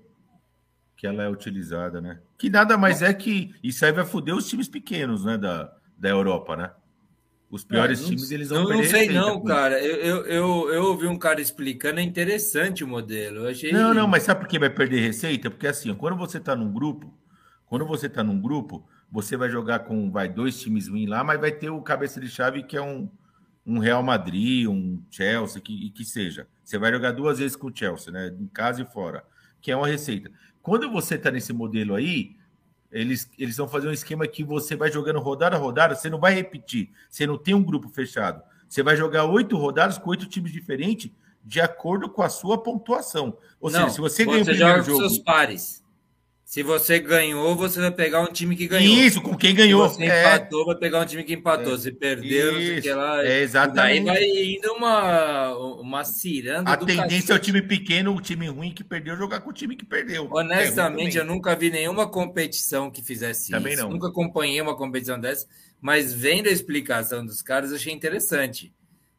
que 0.98 1.06
ela 1.06 1.24
é 1.24 1.30
utilizada, 1.30 2.02
né? 2.02 2.22
Que 2.38 2.50
nada 2.50 2.78
mais 2.78 3.02
é 3.02 3.14
que 3.14 3.54
isso 3.62 3.86
aí 3.86 3.92
vai 3.92 4.06
foder 4.06 4.34
os 4.34 4.48
times 4.50 4.68
pequenos, 4.68 5.26
né, 5.26 5.38
da, 5.38 5.72
da 5.98 6.10
Europa, 6.10 6.56
né? 6.56 6.72
Os 7.50 7.64
piores 7.64 8.02
é, 8.02 8.06
times 8.06 8.32
eles 8.32 8.50
vão 8.50 8.64
não, 8.64 8.68
perder. 8.68 8.84
Não 8.84 8.90
sei 8.90 9.10
não, 9.10 9.44
cara. 9.44 9.80
Eu, 9.80 10.26
eu, 10.26 10.70
eu, 10.72 10.84
ouvi 10.86 11.08
um 11.08 11.18
cara 11.18 11.40
explicando, 11.40 12.00
é 12.00 12.04
interessante 12.04 12.84
o 12.84 12.88
modelo. 12.88 13.42
Eu 13.42 13.50
achei... 13.50 13.72
Não, 13.72 13.94
não, 13.94 14.08
mas 14.08 14.24
sabe 14.24 14.42
por 14.42 14.50
que 14.50 14.60
vai 14.60 14.70
perder 14.70 15.00
receita? 15.00 15.50
Porque 15.50 15.68
assim, 15.68 15.94
quando 15.94 16.18
você 16.18 16.38
está 16.38 16.56
num 16.56 16.72
grupo, 16.72 17.14
quando 17.68 17.86
você 17.86 18.08
está 18.08 18.24
num 18.24 18.42
grupo, 18.42 18.86
você 19.12 19.38
vai 19.38 19.50
jogar 19.50 19.80
com 19.80 20.12
vai 20.12 20.28
dois 20.28 20.60
times 20.60 20.88
ruins 20.88 21.08
lá, 21.08 21.24
mas 21.24 21.40
vai 21.40 21.52
ter 21.52 21.70
o 21.70 21.82
cabeça 21.82 22.20
de 22.20 22.28
chave 22.28 22.64
que 22.64 22.76
é 22.76 22.82
um, 22.82 23.10
um 23.66 23.80
Real 23.80 24.04
Madrid, 24.04 24.68
um 24.68 25.02
Chelsea, 25.10 25.62
que, 25.62 25.90
que 25.92 26.04
seja. 26.04 26.48
Você 26.64 26.78
vai 26.78 26.92
jogar 26.92 27.12
duas 27.12 27.40
vezes 27.40 27.56
com 27.56 27.68
o 27.68 27.72
Chelsea, 27.74 28.12
né? 28.12 28.36
Em 28.40 28.48
casa 28.48 28.82
e 28.82 28.86
fora, 28.86 29.24
que 29.62 29.72
é 29.72 29.76
uma 29.76 29.88
receita. 29.88 30.32
Quando 30.62 30.92
você 30.92 31.16
está 31.16 31.32
nesse 31.32 31.54
modelo 31.54 31.96
aí, 31.96 32.36
eles, 32.92 33.30
eles 33.38 33.58
vão 33.58 33.68
fazer 33.68 33.88
um 33.88 33.92
esquema 33.92 34.28
que 34.28 34.44
você 34.44 34.76
vai 34.76 34.92
jogando 34.92 35.20
rodada 35.20 35.56
a 35.56 35.60
rodada, 35.60 35.96
você 35.96 36.10
não 36.10 36.20
vai 36.20 36.34
repetir, 36.34 36.90
você 37.10 37.28
não 37.28 37.38
tem 37.38 37.54
um 37.54 37.64
grupo 37.64 37.90
fechado. 37.90 38.42
Você 38.68 38.82
vai 38.82 38.96
jogar 38.96 39.26
oito 39.26 39.58
rodadas 39.58 39.98
com 39.98 40.10
oito 40.10 40.26
times 40.26 40.52
diferentes 40.52 41.12
de 41.44 41.62
acordo 41.62 42.10
com 42.10 42.24
a 42.24 42.30
sua 42.30 42.58
pontuação. 42.58 43.38
Ou 43.60 43.70
não, 43.70 43.82
seja, 43.82 43.92
se 43.92 44.02
você 44.02 44.26
ganha 44.26 44.42
o 44.42 44.46
primeiro 44.46 44.84
jogo. 44.84 45.00
seus 45.00 45.20
pares. 45.20 45.85
Se 46.46 46.62
você 46.62 47.00
ganhou, 47.00 47.56
você 47.56 47.82
vai 47.82 47.90
pegar 47.90 48.22
um 48.22 48.32
time 48.32 48.56
que 48.56 48.68
ganhou. 48.68 49.00
Isso, 49.00 49.20
com 49.20 49.36
quem 49.36 49.56
ganhou. 49.56 49.90
Se 49.90 49.96
você 49.96 50.04
é... 50.04 50.22
empatou, 50.22 50.68
vai 50.68 50.76
pegar 50.76 51.02
um 51.02 51.06
time 51.06 51.24
que 51.24 51.34
empatou. 51.34 51.74
É. 51.74 51.78
Se 51.80 51.92
perdeu, 51.92 52.52
Isso. 52.52 52.54
não 52.54 52.62
sei 52.62 52.78
o 52.78 52.82
que 52.84 52.94
lá. 52.94 53.26
É 53.26 53.40
exatamente. 53.42 54.06
Daí 54.06 54.16
vai 54.16 54.54
indo 54.54 54.72
uma, 54.74 55.58
uma 55.58 56.06
ciranda. 56.06 56.70
A 56.72 56.78
tendência 56.78 57.34
é 57.34 57.36
o 57.36 57.40
time 57.40 57.64
pequeno, 57.64 58.16
o 58.16 58.22
time 58.22 58.48
ruim 58.48 58.72
que 58.72 58.84
perdeu, 58.84 59.18
jogar 59.18 59.42
com 59.42 59.50
o 59.50 59.54
time 59.54 59.76
que 59.76 59.84
perdeu. 59.84 60.30
Honestamente, 60.32 61.18
é 61.18 61.22
eu 61.22 61.26
nunca 61.26 61.56
vi 61.56 61.72
nenhuma 61.72 62.08
competição 62.08 62.92
que 62.92 63.02
fizesse 63.02 63.50
também 63.50 63.74
isso. 63.74 63.82
Não. 63.82 63.90
Nunca 63.90 64.08
acompanhei 64.10 64.62
uma 64.62 64.78
competição 64.78 65.20
dessa, 65.20 65.48
mas 65.82 66.14
vendo 66.14 66.48
a 66.48 66.52
explicação 66.52 67.26
dos 67.26 67.42
caras, 67.42 67.72
eu 67.72 67.78
achei 67.78 67.92
interessante. 67.92 68.72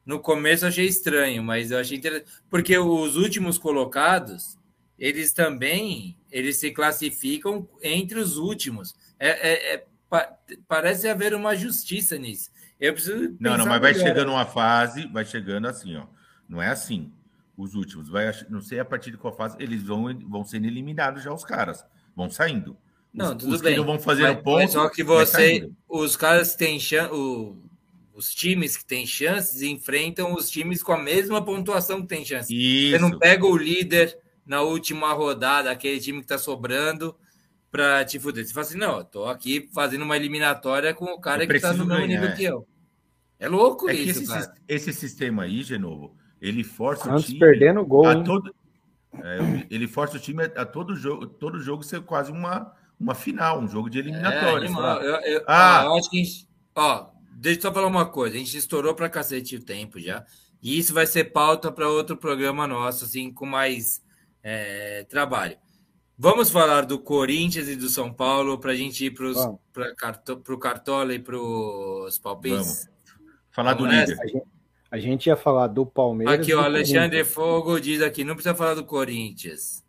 No 0.06 0.20
começo 0.20 0.64
eu 0.64 0.68
achei 0.68 0.86
estranho, 0.86 1.42
mas 1.42 1.72
eu 1.72 1.78
achei 1.78 1.98
interessante. 1.98 2.30
Porque 2.48 2.78
os 2.78 3.16
últimos 3.16 3.58
colocados, 3.58 4.56
eles 4.98 5.32
também 5.32 6.16
eles 6.31 6.56
se 6.56 6.70
classificam 6.70 7.68
entre 7.82 8.18
os 8.18 8.36
últimos. 8.36 8.94
É, 9.18 9.28
é, 9.28 9.74
é 9.74 9.86
pa, 10.09 10.36
parece 10.68 11.09
haver 11.09 11.35
uma 11.35 11.55
justiça 11.55 12.18
nisso. 12.18 12.51
Eu 12.78 12.93
preciso. 12.93 13.36
Não, 13.40 13.56
não, 13.56 13.66
mas 13.66 13.81
vai 13.81 13.94
chegando 13.94 14.31
uma 14.31 14.44
fase, 14.44 15.06
vai 15.06 15.24
chegando 15.24 15.66
assim, 15.66 15.97
ó. 15.97 16.06
Não 16.48 16.60
é 16.60 16.68
assim. 16.68 17.10
Os 17.56 17.74
últimos, 17.74 18.10
vai, 18.10 18.31
não 18.51 18.60
sei 18.60 18.78
a 18.81 18.85
partir 18.85 19.10
de 19.10 19.16
qual 19.16 19.35
fase, 19.35 19.56
eles 19.59 19.82
vão, 19.82 20.14
vão 20.28 20.44
sendo 20.44 20.66
eliminados 20.66 21.23
já, 21.23 21.32
os 21.32 21.43
caras. 21.43 21.82
Vão 22.14 22.28
saindo. 22.28 22.77
Não, 23.14 23.31
os, 23.31 23.43
tudo 23.43 23.55
os 23.55 23.62
bem. 23.62 23.73
Que 23.73 23.78
não 23.78 23.86
vão 23.86 23.98
fazer 23.98 24.24
mas, 24.24 24.43
ponto. 24.43 24.73
Só 24.73 24.90
que 24.90 25.02
você, 25.02 25.70
os 25.89 26.16
caras 26.16 26.55
têm 26.55 26.78
chance, 26.78 27.10
os 28.12 28.35
times 28.35 28.77
que 28.77 28.85
têm 28.85 29.06
chances 29.06 29.62
enfrentam 29.62 30.35
os 30.35 30.51
times 30.51 30.82
com 30.82 30.93
a 30.93 31.02
mesma 31.02 31.43
pontuação 31.43 32.02
que 32.02 32.09
tem 32.09 32.27
chance. 32.27 32.55
Isso. 32.55 32.90
Você 32.90 32.98
não 32.98 33.18
pega 33.18 33.47
o 33.47 33.56
líder 33.56 34.18
na 34.47 34.62
última 34.62 35.12
rodada, 35.12 35.70
aquele 35.70 36.01
time 36.01 36.20
que 36.20 36.27
tá 36.27 36.39
sobrando, 36.39 37.14
para 37.70 38.05
te 38.05 38.18
fuder. 38.18 38.47
Você 38.47 38.55
fala 38.55 38.66
assim, 38.66 38.78
não, 38.78 38.98
eu 38.98 39.05
tô 39.05 39.24
aqui 39.27 39.68
fazendo 39.74 40.02
uma 40.02 40.16
eliminatória 40.16 40.94
com 40.94 41.06
o 41.06 41.20
cara 41.20 41.47
que 41.47 41.60
tá 41.60 41.74
no 41.74 41.85
mesmo 41.85 42.06
nível 42.06 42.28
é. 42.28 42.32
que 42.32 42.44
eu. 42.44 42.66
É 43.39 43.48
louco 43.48 43.90
é 43.90 43.94
isso, 43.94 44.23
esse, 44.23 44.32
cara. 44.32 44.55
Esse 44.66 44.93
sistema 44.93 45.43
aí, 45.43 45.62
de 45.62 45.78
novo, 45.78 46.16
ele 46.40 46.64
força 46.64 47.10
Antes 47.10 47.24
o 47.24 47.27
time 47.27 47.40
perdendo 47.40 47.85
gol, 47.85 48.09
a 48.09 48.23
todo, 48.23 48.55
é, 49.12 49.66
ele 49.68 49.86
força 49.86 50.16
o 50.16 50.20
time 50.20 50.44
a, 50.44 50.62
a, 50.62 50.64
todo 50.64 50.97
jogo, 50.97 51.27
todo 51.27 51.60
jogo 51.60 51.82
ser 51.82 52.01
quase 52.02 52.32
uma, 52.32 52.73
uma 52.98 53.14
final, 53.14 53.60
um 53.60 53.68
jogo 53.68 53.90
de 53.90 53.98
eliminatória. 53.98 54.68
É, 54.68 54.70
eu, 54.70 55.35
eu, 55.35 55.44
ah, 55.47 55.82
eu 55.85 55.94
acho 55.97 56.09
que 56.09 56.24
gente, 56.24 56.48
ó, 56.74 57.10
deixa 57.32 57.59
eu 57.59 57.62
só 57.62 57.74
falar 57.74 57.89
uma 57.89 58.06
coisa, 58.06 58.36
a 58.36 58.39
gente 58.39 58.56
estourou 58.56 58.94
para 58.94 59.10
cacete 59.10 59.56
o 59.56 59.62
tempo 59.62 60.01
já. 60.01 60.24
E 60.62 60.78
isso 60.78 60.94
vai 60.94 61.06
ser 61.06 61.24
pauta 61.24 61.70
para 61.70 61.90
outro 61.90 62.16
programa 62.16 62.66
nosso, 62.66 63.05
assim, 63.05 63.31
com 63.31 63.44
mais 63.44 64.02
é, 64.48 65.02
trabalho. 65.09 65.56
Vamos 66.16 66.51
falar 66.51 66.86
do 66.86 67.01
Corinthians 67.01 67.68
e 67.68 67.74
do 67.74 67.89
São 67.89 68.12
Paulo 68.12 68.59
para 68.59 68.70
a 68.70 68.74
gente 68.77 69.05
ir 69.05 69.10
para 69.10 70.55
o 70.55 70.59
Cartola 70.59 71.12
e 71.12 71.18
para 71.18 71.36
os 71.36 72.16
palpites? 72.20 72.59
Vamos. 72.59 72.89
Falar 73.51 73.74
Vamos 73.74 73.90
do 73.90 73.97
líder. 73.97 74.20
A 74.20 74.27
gente, 74.27 74.43
a 74.93 74.98
gente, 74.98 75.27
ia 75.27 75.36
falar 75.36 75.66
do 75.66 75.85
Palmeiras. 75.85 76.40
Aqui, 76.40 76.55
o 76.55 76.60
Alexandre 76.60 77.24
Fogo 77.24 77.81
diz 77.81 78.01
aqui: 78.01 78.23
não 78.23 78.35
precisa 78.35 78.55
falar 78.55 78.74
do 78.74 78.85
Corinthians. 78.85 79.85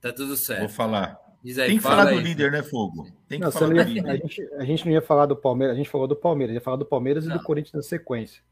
Tá 0.00 0.12
tudo 0.12 0.36
certo. 0.36 0.60
Vou 0.60 0.68
falar. 0.68 1.16
Diz 1.42 1.56
aí, 1.58 1.68
Tem 1.68 1.76
que 1.76 1.82
falar 1.82 2.08
aí. 2.08 2.16
do 2.16 2.20
líder, 2.20 2.50
né, 2.50 2.62
Fogo? 2.64 3.04
Tem 3.28 3.38
que 3.38 3.44
não, 3.44 3.52
falar 3.52 3.68
do 3.68 3.76
ia, 3.76 3.84
líder. 3.84 4.10
A 4.10 4.16
gente, 4.16 4.48
a 4.54 4.64
gente, 4.64 4.84
não 4.84 4.92
ia 4.92 5.02
falar 5.02 5.26
do 5.26 5.36
Palmeiras, 5.36 5.76
a 5.76 5.78
gente 5.78 5.88
falou 5.88 6.08
do 6.08 6.16
Palmeiras, 6.16 6.54
ia 6.54 6.60
falar 6.60 6.76
do 6.76 6.86
Palmeiras 6.86 7.24
não. 7.24 7.36
e 7.36 7.38
do 7.38 7.44
Corinthians 7.44 7.74
na 7.74 7.82
sequência. 7.82 8.42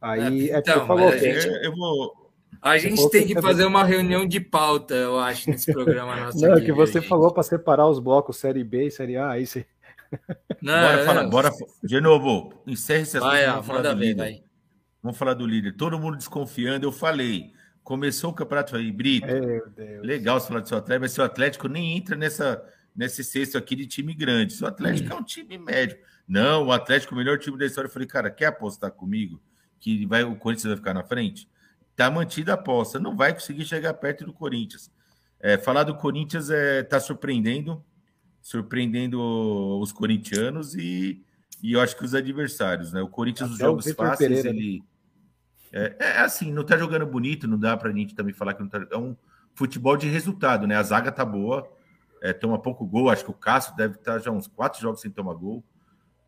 Aí 0.00 0.50
é, 0.50 0.58
então, 0.58 0.82
é 0.82 0.86
falou, 0.86 1.16
gente, 1.16 1.46
eu 1.46 1.74
vou. 1.76 2.23
A 2.60 2.78
gente 2.78 3.08
tem 3.10 3.26
que 3.26 3.40
fazer 3.40 3.64
uma 3.64 3.84
reunião 3.84 4.26
de 4.26 4.40
pauta, 4.40 4.94
eu 4.94 5.18
acho, 5.18 5.50
nesse 5.50 5.72
programa 5.72 6.16
nosso. 6.20 6.40
Não, 6.40 6.54
aqui, 6.54 6.66
que 6.66 6.72
você 6.72 7.00
gente. 7.00 7.08
falou 7.08 7.32
para 7.32 7.42
separar 7.42 7.88
os 7.88 7.98
blocos 7.98 8.36
Série 8.36 8.64
B 8.64 8.86
e 8.86 8.90
Série 8.90 9.16
A, 9.16 9.30
aí 9.30 9.46
você. 9.46 9.66
Não, 10.62 10.72
bora, 10.72 11.00
é... 11.00 11.04
falar, 11.04 11.24
bora 11.28 11.50
De 11.82 12.00
novo, 12.00 12.62
encerre 12.66 13.02
esse 13.02 13.16
assunto. 13.16 13.30
Vai, 13.30 13.46
vamos 13.46 13.66
falar 13.66 13.82
do 13.82 13.98
ver, 13.98 14.06
líder. 14.06 14.22
Vai. 14.22 14.42
Vamos 15.02 15.18
falar 15.18 15.34
do 15.34 15.46
líder. 15.46 15.76
Todo 15.76 15.98
mundo 15.98 16.16
desconfiando, 16.16 16.86
eu 16.86 16.92
falei. 16.92 17.52
Começou 17.82 18.30
o 18.30 18.34
campeonato 18.34 18.76
aí, 18.76 18.90
Brito. 18.90 19.26
Legal 20.02 20.40
você 20.40 20.48
falar 20.48 20.60
do 20.60 20.68
seu 20.68 20.78
Atlético, 20.78 21.02
mas 21.02 21.12
seu 21.12 21.24
Atlético 21.24 21.68
nem 21.68 21.96
entra 21.98 22.16
nessa, 22.16 22.64
nesse 22.96 23.22
cesto 23.22 23.58
aqui 23.58 23.76
de 23.76 23.86
time 23.86 24.14
grande. 24.14 24.54
Seu 24.54 24.66
Atlético 24.66 25.12
hum. 25.12 25.18
é 25.18 25.20
um 25.20 25.24
time 25.24 25.58
médio. 25.58 25.98
Não, 26.26 26.66
o 26.66 26.72
Atlético 26.72 27.12
é 27.12 27.16
o 27.16 27.18
melhor 27.18 27.38
time 27.38 27.58
da 27.58 27.66
história. 27.66 27.88
Eu 27.88 27.92
falei, 27.92 28.08
cara, 28.08 28.30
quer 28.30 28.46
apostar 28.46 28.90
comigo? 28.90 29.38
Que 29.78 30.06
vai, 30.06 30.24
o 30.24 30.36
Corinthians 30.36 30.68
vai 30.68 30.76
ficar 30.76 30.94
na 30.94 31.04
frente? 31.04 31.46
Tá 31.96 32.10
mantida 32.10 32.52
a 32.52 32.54
aposta. 32.54 32.98
Não 32.98 33.16
vai 33.16 33.32
conseguir 33.32 33.64
chegar 33.64 33.94
perto 33.94 34.24
do 34.24 34.32
Corinthians. 34.32 34.90
É, 35.40 35.58
falar 35.58 35.84
do 35.84 35.94
Corinthians 35.94 36.48
é 36.48 36.82
tá 36.82 36.98
surpreendendo, 36.98 37.84
surpreendendo 38.40 39.20
os 39.78 39.92
corintianos 39.92 40.74
e, 40.74 41.22
e 41.62 41.74
eu 41.74 41.80
acho 41.80 41.96
que 41.96 42.04
os 42.04 42.14
adversários, 42.14 42.92
né? 42.92 43.02
O 43.02 43.08
Corinthians, 43.08 43.50
os 43.50 43.58
jogos 43.58 43.90
fáceis, 43.92 44.18
Pereira, 44.18 44.48
ele. 44.48 44.82
É, 45.70 45.96
é, 45.98 46.18
assim, 46.20 46.52
não 46.52 46.64
tá 46.64 46.78
jogando 46.78 47.04
bonito, 47.04 47.46
não 47.46 47.58
dá 47.58 47.76
pra 47.76 47.92
gente 47.92 48.14
também 48.14 48.32
falar 48.32 48.54
que 48.54 48.62
não 48.62 48.68
tá. 48.68 48.86
É 48.90 48.96
um 48.96 49.14
futebol 49.54 49.96
de 49.96 50.08
resultado, 50.08 50.66
né? 50.66 50.76
A 50.76 50.82
zaga 50.82 51.12
tá 51.12 51.24
boa, 51.24 51.70
é, 52.22 52.32
toma 52.32 52.58
pouco 52.58 52.86
gol. 52.86 53.10
Acho 53.10 53.24
que 53.24 53.30
o 53.30 53.34
Cássio 53.34 53.76
deve 53.76 53.96
estar 53.96 54.14
tá 54.14 54.18
já 54.18 54.30
uns 54.30 54.46
quatro 54.46 54.80
jogos 54.80 55.00
sem 55.00 55.10
tomar 55.10 55.34
gol, 55.34 55.62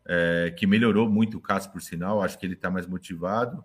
é, 0.05 0.53
que 0.55 0.67
melhorou 0.67 1.09
muito 1.09 1.37
o 1.37 1.41
Cássio, 1.41 1.71
por 1.71 1.81
sinal. 1.81 2.21
Acho 2.21 2.37
que 2.37 2.45
ele 2.45 2.55
tá 2.55 2.69
mais 2.69 2.85
motivado. 2.85 3.63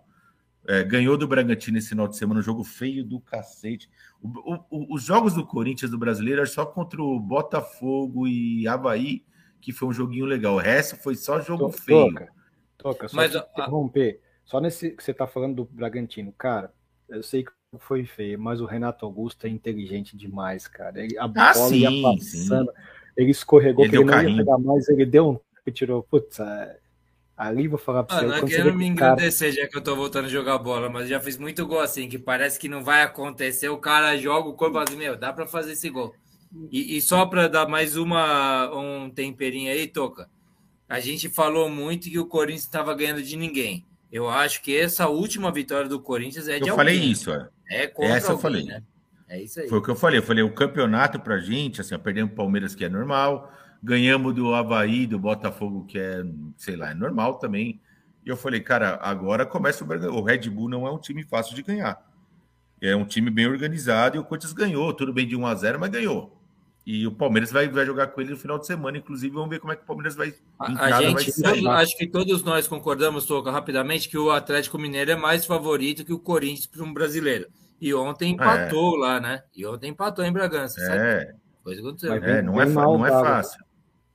É, 0.67 0.85
ganhou 0.85 1.17
do 1.17 1.27
Bragantino 1.27 1.79
esse 1.79 1.89
final 1.89 2.07
de 2.07 2.17
semana, 2.17 2.41
um 2.41 2.43
jogo 2.43 2.63
feio 2.63 3.05
do 3.05 3.21
cacete. 3.21 3.91
O, 4.21 4.55
o, 4.71 4.95
os 4.95 5.03
jogos 5.03 5.35
do 5.35 5.45
Corinthians 5.45 5.91
do 5.91 5.99
brasileiro 5.99 6.41
é 6.41 6.47
só 6.47 6.65
contra 6.65 7.03
o 7.03 7.19
Botafogo 7.19 8.29
e 8.29 8.67
Havaí, 8.69 9.25
que 9.61 9.73
foi 9.73 9.89
um 9.89 9.93
joguinho 9.93 10.25
legal. 10.25 10.55
O 10.55 10.59
resto 10.59 10.97
foi 10.97 11.17
só 11.17 11.41
jogo 11.41 11.67
toca, 11.67 11.79
feio. 11.79 12.29
Toca, 12.79 13.09
só 13.09 13.17
Mas, 13.17 13.35
interromper. 13.35 14.21
Só 14.45 14.61
nesse 14.61 14.91
que 14.91 15.03
você 15.03 15.11
está 15.11 15.27
falando 15.27 15.57
do 15.57 15.65
Bragantino, 15.65 16.33
cara, 16.33 16.73
eu 17.09 17.23
sei 17.23 17.45
que 17.45 17.53
foi 17.79 18.05
feio, 18.05 18.39
mas 18.39 18.61
o 18.61 18.67
Renato 18.67 19.07
Augusto 19.07 19.47
é 19.47 19.51
inteligente 19.51 20.17
demais, 20.17 20.69
cara. 20.69 21.03
Ele, 21.03 21.17
a 21.19 21.25
ah, 21.25 21.29
bola 21.29 21.55
sim, 21.55 21.79
ia 21.79 22.03
passando, 22.03 22.71
sim. 22.71 22.79
ele 23.17 23.31
escorregou, 23.31 23.85
ele, 23.85 23.97
ele 23.97 24.05
não 24.05 24.23
ia 24.23 24.37
pegar 24.37 24.59
mais, 24.59 24.89
ele 24.89 25.07
deu 25.07 25.31
um 25.31 25.41
e 25.67 25.73
tirou. 25.73 26.03
Putz, 26.03 26.39
é... 26.39 26.79
ali 27.47 27.69
vou 27.69 27.79
falar 27.79 28.05
pra 28.05 28.19
você. 28.19 28.27
Não 28.27 28.35
é 28.37 28.43
quero 28.43 28.75
me 28.75 28.87
engrandecer, 28.87 29.55
cara... 29.55 29.63
já 29.63 29.69
que 29.69 29.77
eu 29.77 29.83
tô 29.83 29.95
voltando 29.97 30.27
a 30.27 30.29
jogar 30.29 30.59
bola, 30.59 30.89
mas 30.89 31.09
já 31.09 31.21
fiz 31.21 31.37
muito 31.37 31.67
gol 31.67 31.81
assim, 31.81 32.09
que 32.09 32.19
parece 32.19 32.59
que 32.59 32.69
não 32.69 32.83
vai 32.83 33.03
acontecer. 33.03 33.69
O 33.69 33.79
cara 33.79 34.17
joga 34.17 34.49
o 34.49 34.55
corpo 34.55 34.79
assim, 34.79 34.97
meu, 34.97 35.17
dá 35.17 35.33
pra 35.33 35.47
fazer 35.47 35.73
esse 35.73 35.89
gol. 35.91 36.15
E, 36.71 36.97
e 36.97 37.01
só 37.01 37.25
para 37.27 37.49
dar 37.49 37.67
mais 37.67 37.97
uma 37.97 38.71
um 38.75 39.11
temperinho 39.11 39.71
aí, 39.71 39.87
Toca. 39.87 40.29
A 40.89 41.01
gente 41.01 41.29
falou 41.29 41.71
muito 41.71 42.11
que 42.11 42.19
o 42.19 42.27
Corinthians 42.27 42.65
estava 42.65 42.95
ganhando 42.95 43.23
de 43.23 43.37
ninguém. 43.37 43.87
Eu 44.11 44.29
acho 44.29 44.63
que 44.63 44.77
essa 44.77 45.09
última 45.09 45.51
vitória 45.51 45.89
do 45.89 45.99
Corinthians 45.99 46.47
é 46.47 46.61
de 46.61 46.69
Eu 46.69 46.77
falei 46.77 46.99
isso, 46.99 47.33
é. 47.33 47.49
É 47.71 47.87
contra 47.87 48.17
Essa 48.17 48.33
alguém, 48.33 48.37
eu 48.37 48.43
falei. 48.43 48.65
Né? 48.65 48.83
É 49.27 49.41
isso 49.41 49.59
aí. 49.59 49.69
Foi 49.69 49.79
o 49.79 49.83
que 49.83 49.89
eu 49.89 49.97
falei. 49.97 50.19
Eu 50.19 50.23
falei, 50.23 50.45
o 50.45 50.53
campeonato 50.53 51.19
pra 51.19 51.39
gente, 51.39 51.81
assim, 51.81 51.99
perdemos 51.99 52.33
o 52.33 52.37
Palmeiras, 52.37 52.75
que 52.75 52.85
é 52.85 52.89
normal, 52.91 53.51
ganhamos 53.83 54.35
do 54.35 54.55
Havaí, 54.55 55.07
do 55.07 55.19
Botafogo, 55.19 55.85
que 55.85 55.99
é, 55.99 56.25
sei 56.57 56.77
lá, 56.77 56.91
é 56.91 56.95
normal 56.95 57.35
também. 57.35 57.81
E 58.25 58.29
eu 58.29 58.37
falei, 58.37 58.61
cara, 58.61 58.99
agora 59.03 59.45
começa 59.45 59.85
o 59.85 60.17
O 60.17 60.23
Red 60.23 60.49
Bull 60.49 60.69
não 60.69 60.87
é 60.87 60.93
um 60.93 60.99
time 60.99 61.25
fácil 61.25 61.55
de 61.57 61.63
ganhar. 61.63 62.01
É 62.81 62.95
um 62.95 63.05
time 63.05 63.31
bem 63.31 63.47
organizado 63.47 64.17
e 64.17 64.19
o 64.19 64.25
Corinthians 64.25 64.53
ganhou, 64.53 64.93
tudo 64.93 65.13
bem 65.13 65.27
de 65.27 65.37
1 65.37 65.47
a 65.47 65.55
0 65.55 65.81
mas 65.81 65.91
ganhou. 65.91 66.39
E 66.85 67.07
o 67.07 67.13
Palmeiras 67.13 67.53
vai, 67.53 67.69
vai 67.69 67.87
jogar 67.87 68.09
com 68.09 68.21
ele 68.21 68.31
no 68.31 68.37
final 68.37 68.59
de 68.59 68.67
semana, 68.67 68.99
inclusive. 68.99 69.33
Vamos 69.33 69.51
ver 69.51 69.61
como 69.61 69.73
é 69.73 69.77
que 69.77 69.85
o 69.85 69.87
Palmeiras 69.87 70.17
vai. 70.17 70.35
A, 70.59 71.01
gente, 71.01 71.41
vai 71.41 71.65
acho 71.81 71.97
que 71.97 72.09
todos 72.09 72.43
nós 72.43 72.67
concordamos, 72.67 73.25
Toca, 73.25 73.53
rapidamente, 73.53 74.09
que 74.09 74.19
o 74.19 74.33
Atlético 74.33 74.79
Mineiro 74.79 75.13
é 75.13 75.17
mais 75.17 75.47
favorito 75.47 76.05
que 76.05 76.13
o 76.13 76.19
Corinthians 76.19 76.67
para 76.67 76.83
um 76.83 76.93
brasileiro. 76.93 77.47
E 77.81 77.95
ontem 77.95 78.33
empatou 78.33 78.97
é. 78.97 78.99
lá, 78.99 79.21
né? 79.21 79.43
E 79.57 79.65
ontem 79.65 79.91
empatou 79.91 80.25
em 80.25 80.33
Bragança. 80.33 80.81
É. 80.81 80.87
Sabe? 80.87 81.35
Coisa 81.63 81.81
aconteceu. 81.81 82.13
É, 82.15 82.43
não, 82.43 82.61
é, 82.61 82.67
não 82.67 83.07
é 83.07 83.11
fácil. 83.11 83.65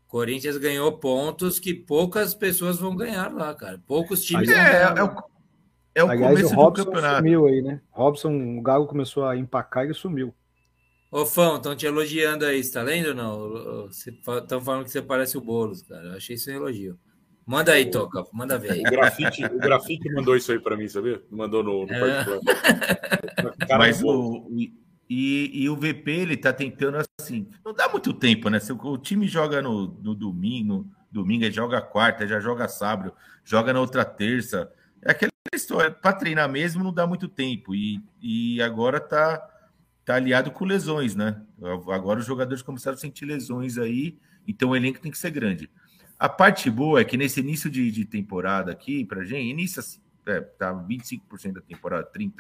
Corinthians 0.08 0.58
ganhou 0.58 0.98
pontos 0.98 1.60
que 1.60 1.74
poucas 1.74 2.34
pessoas 2.34 2.80
vão 2.80 2.96
ganhar 2.96 3.34
lá, 3.34 3.54
cara. 3.54 3.82
Poucos 3.86 4.24
times. 4.24 4.50
É, 4.50 4.84
é, 4.84 5.04
o, 5.04 5.24
é 5.96 6.04
o 6.04 6.10
Aliás, 6.10 6.36
começo 6.36 6.54
o 6.54 6.56
Robson 6.56 6.84
do 6.84 6.86
campeonato. 6.86 7.18
sumiu 7.18 7.46
aí, 7.46 7.62
né? 7.62 7.82
Robson, 7.92 8.58
o 8.58 8.62
Galo 8.62 8.88
começou 8.88 9.26
a 9.26 9.36
empacar 9.36 9.90
e 9.90 9.94
sumiu. 9.94 10.34
Ô, 11.12 11.26
Fão, 11.26 11.58
estão 11.58 11.76
te 11.76 11.86
elogiando 11.86 12.46
aí, 12.46 12.64
você 12.64 12.74
tá 12.74 12.82
lendo 12.82 13.10
ou 13.10 13.16
não? 13.16 13.88
Estão 13.90 14.62
falando 14.62 14.84
que 14.84 14.92
você 14.92 15.02
parece 15.02 15.38
o 15.38 15.42
Boulos, 15.42 15.82
cara. 15.82 16.04
Eu 16.08 16.18
achei 16.18 16.36
isso 16.36 16.50
um 16.50 16.54
elogio. 16.54 17.00
Manda 17.46 17.72
aí, 17.72 17.90
Toca, 17.90 18.26
manda 18.34 18.58
ver 18.58 18.72
aí. 18.74 18.82
O 18.82 18.84
grafite, 18.84 19.46
o 19.46 19.58
grafite 19.58 20.12
mandou 20.12 20.36
isso 20.36 20.52
aí 20.52 20.60
para 20.60 20.76
mim, 20.76 20.90
sabia? 20.90 21.22
Mandou 21.32 21.64
no, 21.64 21.86
no 21.86 21.94
é. 21.94 22.26
Mas 23.78 24.04
o, 24.04 24.50
e, 25.10 25.64
e, 25.64 25.70
o 25.70 25.76
VP, 25.76 26.12
ele 26.12 26.38
tá 26.38 26.52
tentando 26.52 26.98
assim, 27.20 27.48
não 27.64 27.74
dá 27.74 27.88
muito 27.88 28.14
tempo, 28.14 28.50
né? 28.50 28.60
Se 28.60 28.74
o, 28.74 28.78
o 28.78 28.98
time 28.98 29.28
joga 29.28 29.62
no, 29.62 29.88
no 30.02 30.14
domingo, 30.14 30.86
domingo, 31.12 31.44
ele 31.44 31.54
joga 31.54 31.82
quarta, 31.82 32.28
já 32.28 32.40
joga 32.40 32.68
sábado, 32.68 33.14
joga 33.44 33.72
na 33.72 33.80
outra 33.80 34.04
terça. 34.04 34.72
É 35.02 35.12
aquela 35.12 35.32
história, 35.54 35.92
para 35.92 36.14
treinar 36.14 36.50
mesmo 36.50 36.84
não 36.84 36.94
dá 36.94 37.08
muito 37.08 37.28
tempo. 37.28 37.74
E, 37.74 38.02
e 38.22 38.62
agora 38.62 39.00
tá 39.00 39.54
tá 40.08 40.16
aliado 40.16 40.52
com 40.52 40.64
lesões, 40.64 41.16
né? 41.16 41.42
Agora 41.94 42.22
os 42.22 42.26
jogadores 42.26 42.62
começaram 42.62 42.96
a 42.96 43.00
sentir 43.00 43.26
lesões 43.26 43.78
aí, 43.78 44.18
então 44.48 44.70
o 44.70 44.76
elenco 44.76 45.02
tem 45.02 45.12
que 45.12 45.18
ser 45.18 45.32
grande. 45.32 45.70
A 46.18 46.30
parte 46.30 46.70
boa 46.70 47.02
é 47.02 47.04
que 47.04 47.18
nesse 47.18 47.42
início 47.42 47.70
de, 47.70 47.92
de 47.92 48.06
temporada 48.06 48.72
aqui, 48.72 49.04
pra 49.04 49.26
gente, 49.26 49.78
assim, 49.78 50.00
é, 50.26 50.40
tá 50.40 50.74
25% 50.74 51.52
da 51.52 51.62
temporada, 51.62 52.10
30%, 52.10 52.36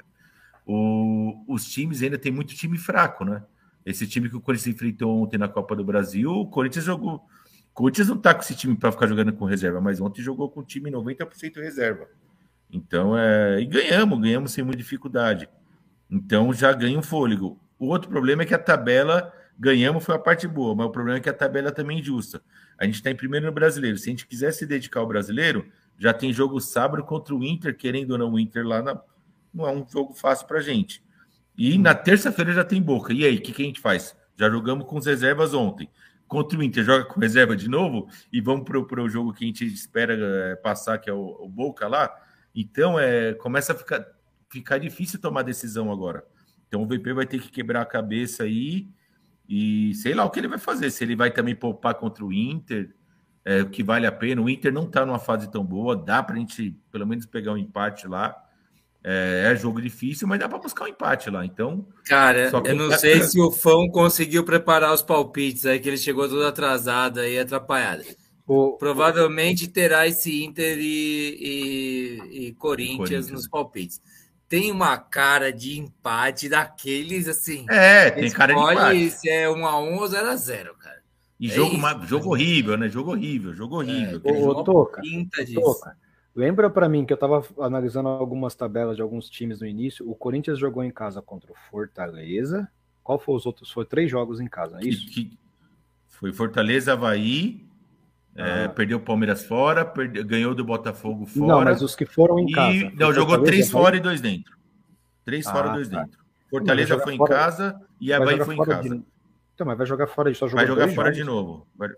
o, 0.68 1.44
os 1.48 1.66
times 1.66 2.04
ainda 2.04 2.18
tem 2.18 2.32
muito 2.32 2.54
time 2.54 2.78
fraco, 2.78 3.24
né? 3.24 3.44
Esse 3.86 4.06
time 4.06 4.30
que 4.30 4.36
o 4.36 4.42
Corinthians 4.42 4.76
enfrentou 4.76 5.24
ontem 5.24 5.38
na 5.38 5.48
Copa 5.48 5.76
do 5.76 5.84
Brasil, 5.84 6.30
o 6.30 6.46
Corinthians 6.46 6.84
jogou. 6.84 7.16
O 7.16 7.74
Corinthians 7.74 8.10
não 8.10 8.18
tá 8.18 8.34
com 8.34 8.42
esse 8.42 8.54
time 8.54 8.76
para 8.76 8.92
ficar 8.92 9.08
jogando 9.08 9.32
com 9.32 9.46
reserva, 9.46 9.80
mas 9.80 10.02
ontem 10.02 10.22
jogou 10.22 10.50
com 10.50 10.60
o 10.60 10.64
time 10.64 10.92
90% 10.92 11.56
reserva. 11.62 12.08
Então, 12.70 13.18
é, 13.18 13.62
e 13.62 13.66
ganhamos, 13.66 14.20
ganhamos 14.20 14.52
sem 14.52 14.64
muita 14.64 14.80
dificuldade. 14.80 15.48
Então 16.12 16.54
já 16.54 16.74
ganha 16.74 17.00
um 17.00 17.04
fôlego. 17.04 17.60
O 17.80 17.88
outro 17.88 18.10
problema 18.10 18.44
é 18.44 18.46
que 18.46 18.54
a 18.54 18.60
tabela 18.60 19.32
ganhamos 19.58 20.04
foi 20.04 20.16
a 20.16 20.20
parte 20.20 20.48
boa, 20.48 20.76
mas 20.76 20.88
o 20.88 20.92
problema 20.92 21.18
é 21.18 21.22
que 21.22 21.30
a 21.30 21.34
tabela 21.34 21.72
também 21.72 21.98
é 21.98 22.00
injusta. 22.02 22.42
A 22.78 22.86
gente 22.86 22.96
está 22.96 23.10
em 23.10 23.16
primeiro 23.16 23.46
no 23.46 23.52
brasileiro. 23.52 23.98
Se 23.98 24.10
a 24.10 24.12
gente 24.12 24.28
quiser 24.28 24.52
se 24.52 24.66
dedicar 24.66 25.00
ao 25.00 25.08
brasileiro, 25.08 25.66
já 25.98 26.14
tem 26.14 26.32
jogo 26.32 26.60
sábado 26.60 27.04
contra 27.04 27.34
o 27.34 27.44
Inter, 27.44 27.76
querendo 27.76 28.12
ou 28.12 28.18
não, 28.18 28.34
o 28.34 28.40
Inter 28.40 28.66
lá 28.66 28.82
na... 28.82 29.02
não 29.54 29.68
é 29.68 29.72
um 29.72 29.88
jogo 29.88 30.14
fácil 30.14 30.48
para 30.48 30.62
gente. 30.62 31.04
E 31.58 31.78
na 31.78 31.96
terça-feira 31.96 32.54
já 32.54 32.64
tem 32.64 32.82
boca. 32.82 33.14
E 33.14 33.26
aí, 33.26 33.38
o 33.38 33.42
que, 33.42 33.52
que 33.52 33.64
a 33.64 33.66
gente 33.66 33.80
faz? 33.80 34.16
Já 34.36 34.50
jogamos 34.50 34.86
com 34.86 34.98
as 34.98 35.06
reservas 35.06 35.54
ontem. 35.54 35.90
Contra 36.28 36.60
o 36.60 36.64
Inter, 36.64 36.84
joga 36.84 37.06
com 37.06 37.20
reserva 37.20 37.56
de 37.56 37.70
novo 37.70 38.08
e 38.32 38.42
vamos 38.42 38.66
para 38.66 39.02
o 39.02 39.10
jogo 39.10 39.34
que 39.34 39.46
a 39.46 39.48
gente 39.48 39.66
espera 39.66 40.14
é, 40.14 40.56
passar, 40.58 40.98
que 40.98 41.10
é 41.10 41.14
o, 41.14 41.38
o 41.42 41.48
Boca 41.50 41.88
lá. 41.88 42.14
Então, 42.54 43.00
é, 43.00 43.34
começa 43.34 43.72
a 43.72 43.76
ficar 43.76 44.06
ficar 44.50 44.78
difícil 44.78 45.20
tomar 45.20 45.42
decisão 45.42 45.92
agora. 45.92 46.26
Então 46.68 46.84
o 46.84 46.88
VP 46.88 47.14
vai 47.14 47.26
ter 47.26 47.40
que 47.40 47.50
quebrar 47.50 47.82
a 47.82 47.86
cabeça 47.86 48.44
aí 48.44 48.90
e 49.48 49.94
sei 49.96 50.14
lá 50.14 50.26
o 50.26 50.30
que 50.30 50.40
ele 50.40 50.48
vai 50.48 50.58
fazer. 50.58 50.90
Se 50.92 51.04
ele 51.04 51.16
vai 51.16 51.32
também 51.32 51.56
poupar 51.56 51.96
contra 51.96 52.26
o 52.26 52.34
Inter, 52.34 52.94
é, 53.46 53.62
o 53.62 53.70
que 53.70 53.84
vale 53.84 54.06
a 54.06 54.12
pena. 54.12 54.42
O 54.42 54.50
Inter 54.50 54.74
não 54.74 54.84
está 54.84 55.06
numa 55.06 55.20
fase 55.20 55.50
tão 55.50 55.64
boa, 55.64 55.96
dá 55.96 56.22
para 56.22 56.36
a 56.36 56.40
gente 56.40 56.78
pelo 56.92 57.08
menos 57.08 57.26
pegar 57.26 57.54
um 57.54 57.58
empate 57.58 58.08
lá. 58.08 58.36
É, 59.10 59.54
é 59.54 59.56
jogo 59.56 59.82
difícil, 59.82 60.28
mas 60.28 60.38
dá 60.38 60.50
para 60.50 60.58
buscar 60.58 60.84
um 60.84 60.90
empate 60.90 61.30
lá. 61.30 61.46
Então, 61.46 61.88
cara, 62.04 62.52
eu 62.66 62.76
não 62.76 62.92
sei 63.00 63.24
se 63.24 63.40
o 63.40 63.50
Fão 63.50 63.88
conseguiu 63.88 64.44
preparar 64.44 64.94
os 64.94 65.02
palpites 65.02 65.66
aí, 65.66 65.80
que 65.80 65.88
ele 65.88 65.98
chegou 65.98 66.28
todo 66.28 66.46
atrasado 66.46 67.22
aí, 67.22 67.40
atrapalhado. 67.40 68.04
O, 68.46 68.74
Provavelmente 68.74 69.66
terá 69.70 70.06
esse 70.06 70.44
Inter 70.44 70.78
e, 70.78 71.38
e, 71.40 72.48
e 72.48 72.52
Corinthians, 72.56 72.98
Corinthians 72.98 73.32
nos 73.32 73.48
palpites. 73.48 74.02
tem 74.50 74.74
uma 74.74 74.98
cara 74.98 75.54
de 75.54 75.80
empate 75.80 76.50
daqueles 76.50 77.30
assim. 77.30 77.66
É, 77.70 78.12
tem 78.12 78.30
cara 78.30 78.54
de 78.54 78.60
empate. 78.60 79.12
se 79.12 79.30
é 79.30 79.50
1 79.50 79.66
a 79.66 79.80
1 79.80 79.96
ou 79.96 80.08
0 80.08 80.28
a 80.28 80.36
0, 80.36 80.76
cara. 80.76 80.98
E 81.40 81.50
é 81.50 81.54
jogo, 81.54 81.78
isso, 81.78 82.08
jogo 82.08 82.30
horrível, 82.32 82.78
né? 82.78 82.90
Jogo 82.90 83.12
horrível, 83.12 83.56
jogo 83.56 83.78
horrível. 83.78 84.22
É, 84.26 84.32
ô, 84.32 84.64
Toca, 84.66 85.02
Toca, 85.54 85.96
lembra 86.38 86.70
para 86.70 86.88
mim 86.88 87.04
que 87.04 87.12
eu 87.12 87.16
estava 87.16 87.44
analisando 87.60 88.08
algumas 88.08 88.54
tabelas 88.54 88.96
de 88.96 89.02
alguns 89.02 89.28
times 89.28 89.60
no 89.60 89.66
início. 89.66 90.08
O 90.10 90.14
Corinthians 90.14 90.60
jogou 90.60 90.84
em 90.84 90.92
casa 90.92 91.22
contra 91.22 91.52
o 91.52 91.56
Fortaleza. 91.70 92.70
Qual 93.04 93.18
foi 93.18 93.36
os 93.36 93.46
outros? 93.48 93.72
Foi 93.72 93.84
três 93.84 94.12
jogos 94.12 94.40
em 94.40 94.48
casa, 94.48 94.78
é 94.80 94.86
isso? 94.86 95.08
Que, 95.08 95.26
que 95.26 95.38
foi 96.08 96.32
Fortaleza, 96.32 96.94
Havaí, 96.94 97.66
é, 98.36 98.66
ah. 98.66 98.70
perdeu 98.70 99.00
o 99.00 99.02
Palmeiras 99.02 99.44
fora, 99.44 99.84
perdeu, 99.84 100.24
ganhou 100.24 100.54
do 100.54 100.64
Botafogo 100.64 101.26
fora. 101.26 101.48
Não, 101.48 101.64
mas 101.64 101.82
os 101.82 101.96
que 101.96 102.06
foram 102.06 102.40
em 102.40 102.52
casa. 102.52 102.72
E, 102.72 102.96
não, 102.96 103.12
jogou 103.12 103.42
três 103.42 103.72
fora 103.72 103.98
e 103.98 104.00
dois 104.00 104.22
dentro. 104.22 104.56
Três 105.26 105.48
ah, 105.48 105.52
fora 105.52 105.70
e 105.70 105.74
dois 105.74 105.90
tá. 105.90 106.04
dentro. 106.04 106.20
Fortaleza 106.52 107.00
foi 107.00 107.16
em 107.16 107.18
fora, 107.18 107.36
casa 107.36 107.82
e 108.00 108.14
Havaí 108.14 108.40
foi 108.44 108.56
em 108.56 108.64
casa. 108.64 108.90
De... 108.90 109.04
Então, 109.56 109.66
mas 109.66 109.76
vai 109.76 109.88
jogar 109.88 110.06
fora, 110.06 110.32
só 110.36 110.48
jogou 110.48 110.58
Vai 110.58 110.68
jogar 110.68 110.88
fora 110.90 111.12
jogos. 111.12 111.18
de 111.18 111.24
novo. 111.24 111.68
Vai... 111.76 111.90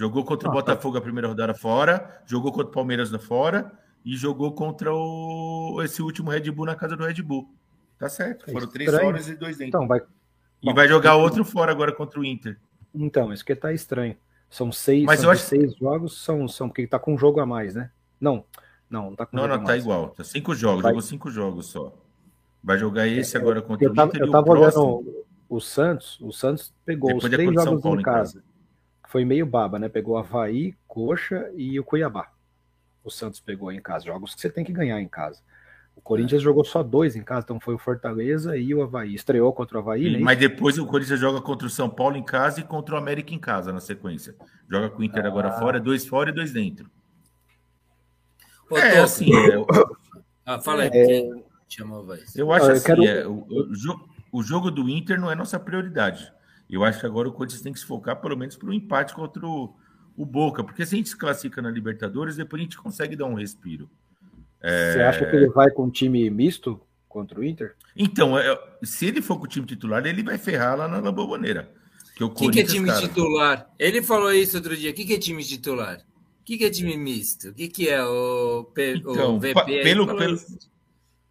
Jogou 0.00 0.24
contra 0.24 0.48
o 0.48 0.50
ah, 0.50 0.54
tá. 0.54 0.60
Botafogo 0.60 0.96
a 0.96 1.00
primeira 1.02 1.28
rodada 1.28 1.52
fora, 1.52 2.22
jogou 2.24 2.50
contra 2.50 2.68
o 2.68 2.72
Palmeiras 2.72 3.10
na 3.10 3.18
fora 3.18 3.70
e 4.02 4.16
jogou 4.16 4.50
contra 4.52 4.90
o 4.90 5.78
esse 5.84 6.00
último 6.00 6.30
Red 6.30 6.50
Bull 6.50 6.64
na 6.64 6.74
casa 6.74 6.96
do 6.96 7.04
Red 7.04 7.20
Bull. 7.20 7.52
Tá 7.98 8.08
certo. 8.08 8.48
É 8.48 8.52
Foram 8.52 8.66
três 8.66 8.94
horas 8.94 9.28
e 9.28 9.36
dois 9.36 9.58
dentro. 9.58 9.68
Então, 9.68 9.86
vai... 9.86 9.98
E 10.62 10.64
Bom, 10.64 10.74
vai 10.74 10.88
jogar 10.88 11.16
outro 11.16 11.44
fora 11.44 11.70
agora 11.70 11.92
contra 11.92 12.18
o 12.18 12.24
Inter. 12.24 12.58
Então, 12.94 13.30
isso 13.30 13.44
que 13.44 13.54
tá 13.54 13.74
estranho. 13.74 14.16
São 14.48 14.72
seis, 14.72 15.04
Mas 15.04 15.20
são 15.20 15.28
eu 15.28 15.32
acho... 15.32 15.42
seis 15.42 15.76
jogos, 15.76 16.16
são, 16.16 16.48
são 16.48 16.70
porque 16.70 16.86
tá 16.86 16.98
com 16.98 17.12
um 17.12 17.18
jogo 17.18 17.38
a 17.38 17.44
mais, 17.44 17.74
né? 17.74 17.90
Não, 18.18 18.42
não, 18.88 19.10
não 19.10 19.16
tá 19.16 19.26
com 19.26 19.36
Não, 19.36 19.46
não, 19.46 19.62
tá 19.62 19.76
igual. 19.76 20.08
Tá 20.08 20.24
cinco 20.24 20.54
jogos, 20.54 20.82
vai... 20.82 20.92
jogou 20.92 21.02
cinco 21.02 21.30
jogos 21.30 21.66
só. 21.66 21.92
Vai 22.64 22.78
jogar 22.78 23.06
esse 23.06 23.36
é, 23.36 23.38
agora 23.40 23.60
contra 23.60 23.86
eu 23.86 23.92
tava, 23.92 24.12
o 24.12 24.16
Inter. 24.16 24.26
Eu 24.26 24.30
tava 24.30 24.50
olhando 24.50 25.26
o 25.46 25.60
Santos, 25.60 26.18
o 26.22 26.32
Santos 26.32 26.72
pegou 26.86 27.08
Depois 27.08 27.24
os 27.24 27.30
três 27.30 27.52
jogos 27.52 27.84
em 27.84 28.02
casa. 28.02 28.49
Foi 29.10 29.24
meio 29.24 29.44
baba, 29.44 29.76
né? 29.76 29.88
Pegou 29.88 30.16
Havaí, 30.16 30.72
Coxa 30.86 31.50
e 31.56 31.80
o 31.80 31.82
Cuiabá. 31.82 32.30
O 33.02 33.10
Santos 33.10 33.40
pegou 33.40 33.72
em 33.72 33.82
casa. 33.82 34.04
Jogos 34.04 34.36
que 34.36 34.40
você 34.40 34.48
tem 34.48 34.64
que 34.64 34.72
ganhar 34.72 35.00
em 35.00 35.08
casa. 35.08 35.40
O 35.96 36.00
Corinthians 36.00 36.40
é. 36.40 36.44
jogou 36.44 36.64
só 36.64 36.80
dois 36.80 37.16
em 37.16 37.24
casa, 37.24 37.44
então 37.44 37.58
foi 37.58 37.74
o 37.74 37.78
Fortaleza 37.78 38.56
e 38.56 38.72
o 38.72 38.80
Havaí. 38.80 39.12
Estreou 39.12 39.52
contra 39.52 39.78
o 39.78 39.80
Havaí, 39.80 40.12
né? 40.12 40.20
Mas 40.20 40.38
depois 40.38 40.78
o 40.78 40.86
Corinthians 40.86 41.18
joga 41.18 41.40
contra 41.40 41.66
o 41.66 41.70
São 41.70 41.90
Paulo 41.90 42.16
em 42.16 42.22
casa 42.22 42.60
e 42.60 42.62
contra 42.62 42.94
o 42.94 42.98
América 42.98 43.34
em 43.34 43.38
casa 43.40 43.72
na 43.72 43.80
sequência. 43.80 44.32
Joga 44.70 44.88
com 44.90 45.00
o 45.00 45.04
Inter 45.04 45.24
ah. 45.24 45.28
agora 45.28 45.50
fora, 45.58 45.80
dois 45.80 46.06
fora 46.06 46.30
e 46.30 46.32
dois 46.32 46.52
dentro. 46.52 46.88
Ô, 48.70 48.78
é 48.78 48.98
tô, 48.98 49.02
assim. 49.02 49.34
É... 49.34 49.56
Ah, 50.46 50.60
fala 50.60 50.84
aí, 50.84 50.90
é... 50.92 51.30
chamou 51.68 52.06
Eu 52.36 52.52
acho 52.52 52.66
eu 52.66 52.72
assim, 52.72 52.86
quero... 52.86 53.04
é, 53.04 53.26
o, 53.26 53.32
o, 53.32 54.38
o, 54.38 54.42
jogo 54.42 54.70
do 54.70 54.88
Inter 54.88 55.20
não 55.20 55.28
é 55.28 55.34
nossa 55.34 55.58
prioridade. 55.58 56.32
Eu 56.70 56.84
acho 56.84 57.00
que 57.00 57.06
agora 57.06 57.28
o 57.28 57.32
Corinthians 57.32 57.62
tem 57.62 57.72
que 57.72 57.80
se 57.80 57.86
focar 57.86 58.20
pelo 58.20 58.36
menos 58.36 58.56
para 58.56 58.68
o 58.68 58.72
empate 58.72 59.14
contra 59.14 59.44
o, 59.44 59.74
o 60.16 60.24
Boca, 60.24 60.62
porque 60.62 60.86
se 60.86 60.94
a 60.94 60.98
gente 60.98 61.08
se 61.08 61.16
classifica 61.16 61.60
na 61.60 61.70
Libertadores, 61.70 62.36
depois 62.36 62.60
a 62.60 62.64
gente 62.64 62.78
consegue 62.78 63.16
dar 63.16 63.26
um 63.26 63.34
respiro. 63.34 63.90
É... 64.60 64.92
Você 64.92 65.02
acha 65.02 65.26
que 65.26 65.36
ele 65.36 65.48
vai 65.48 65.70
com 65.70 65.84
um 65.84 65.90
time 65.90 66.28
misto 66.30 66.80
contra 67.08 67.40
o 67.40 67.44
Inter? 67.44 67.74
Então, 67.96 68.38
é, 68.38 68.56
se 68.82 69.06
ele 69.06 69.20
for 69.20 69.38
com 69.38 69.44
o 69.44 69.48
time 69.48 69.66
titular, 69.66 70.06
ele 70.06 70.22
vai 70.22 70.38
ferrar 70.38 70.76
lá 70.76 70.86
na 70.86 70.98
Lamboboneira. 70.98 71.72
O 72.20 72.30
que, 72.30 72.50
que 72.50 72.60
é 72.60 72.64
time 72.64 72.86
cara... 72.86 73.00
titular? 73.00 73.70
Ele 73.78 74.02
falou 74.02 74.32
isso 74.32 74.56
outro 74.56 74.76
dia. 74.76 74.90
O 74.90 74.94
que, 74.94 75.04
que 75.06 75.14
é 75.14 75.18
time 75.18 75.42
titular? 75.42 75.98
O 76.40 76.44
que, 76.44 76.58
que 76.58 76.64
é 76.64 76.70
time 76.70 76.96
misto? 76.96 77.48
O 77.48 77.54
que, 77.54 77.68
que 77.68 77.88
é 77.88 78.04
o, 78.04 78.64
P... 78.74 78.96
então, 78.96 79.36
o 79.36 79.40
VP? 79.40 79.82
Pelo, 79.82 80.06
pelo, 80.16 80.38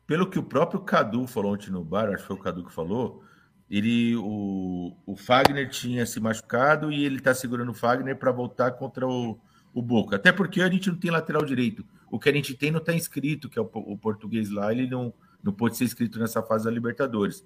pelo 0.07 0.29
que 0.29 0.39
o 0.39 0.43
próprio 0.43 0.79
Cadu 0.81 1.27
falou 1.27 1.53
ontem 1.53 1.69
no 1.69 1.83
bar, 1.83 2.09
acho 2.09 2.23
que 2.23 2.27
foi 2.27 2.35
o 2.35 2.39
Cadu 2.39 2.65
que 2.65 2.73
falou, 2.73 3.23
ele, 3.69 4.15
o, 4.15 4.95
o 5.05 5.15
Fagner 5.15 5.69
tinha 5.69 6.05
se 6.05 6.19
machucado 6.19 6.91
e 6.91 7.05
ele 7.05 7.17
está 7.17 7.33
segurando 7.35 7.69
o 7.69 7.75
Fagner 7.75 8.15
para 8.15 8.31
voltar 8.31 8.71
contra 8.71 9.07
o, 9.07 9.39
o 9.73 9.81
Boca. 9.81 10.15
Até 10.15 10.31
porque 10.31 10.61
a 10.61 10.69
gente 10.69 10.89
não 10.89 10.97
tem 10.97 11.11
lateral 11.11 11.45
direito. 11.45 11.85
O 12.09 12.19
que 12.19 12.29
a 12.29 12.33
gente 12.33 12.55
tem 12.55 12.71
não 12.71 12.79
está 12.79 12.93
inscrito, 12.93 13.47
que 13.47 13.59
é 13.59 13.61
o, 13.61 13.69
o, 13.73 13.95
português 13.95 14.49
lá, 14.49 14.71
ele 14.71 14.87
não, 14.87 15.13
não 15.43 15.53
pôde 15.53 15.77
ser 15.77 15.83
inscrito 15.83 16.19
nessa 16.19 16.41
fase 16.41 16.65
da 16.65 16.71
Libertadores. 16.71 17.45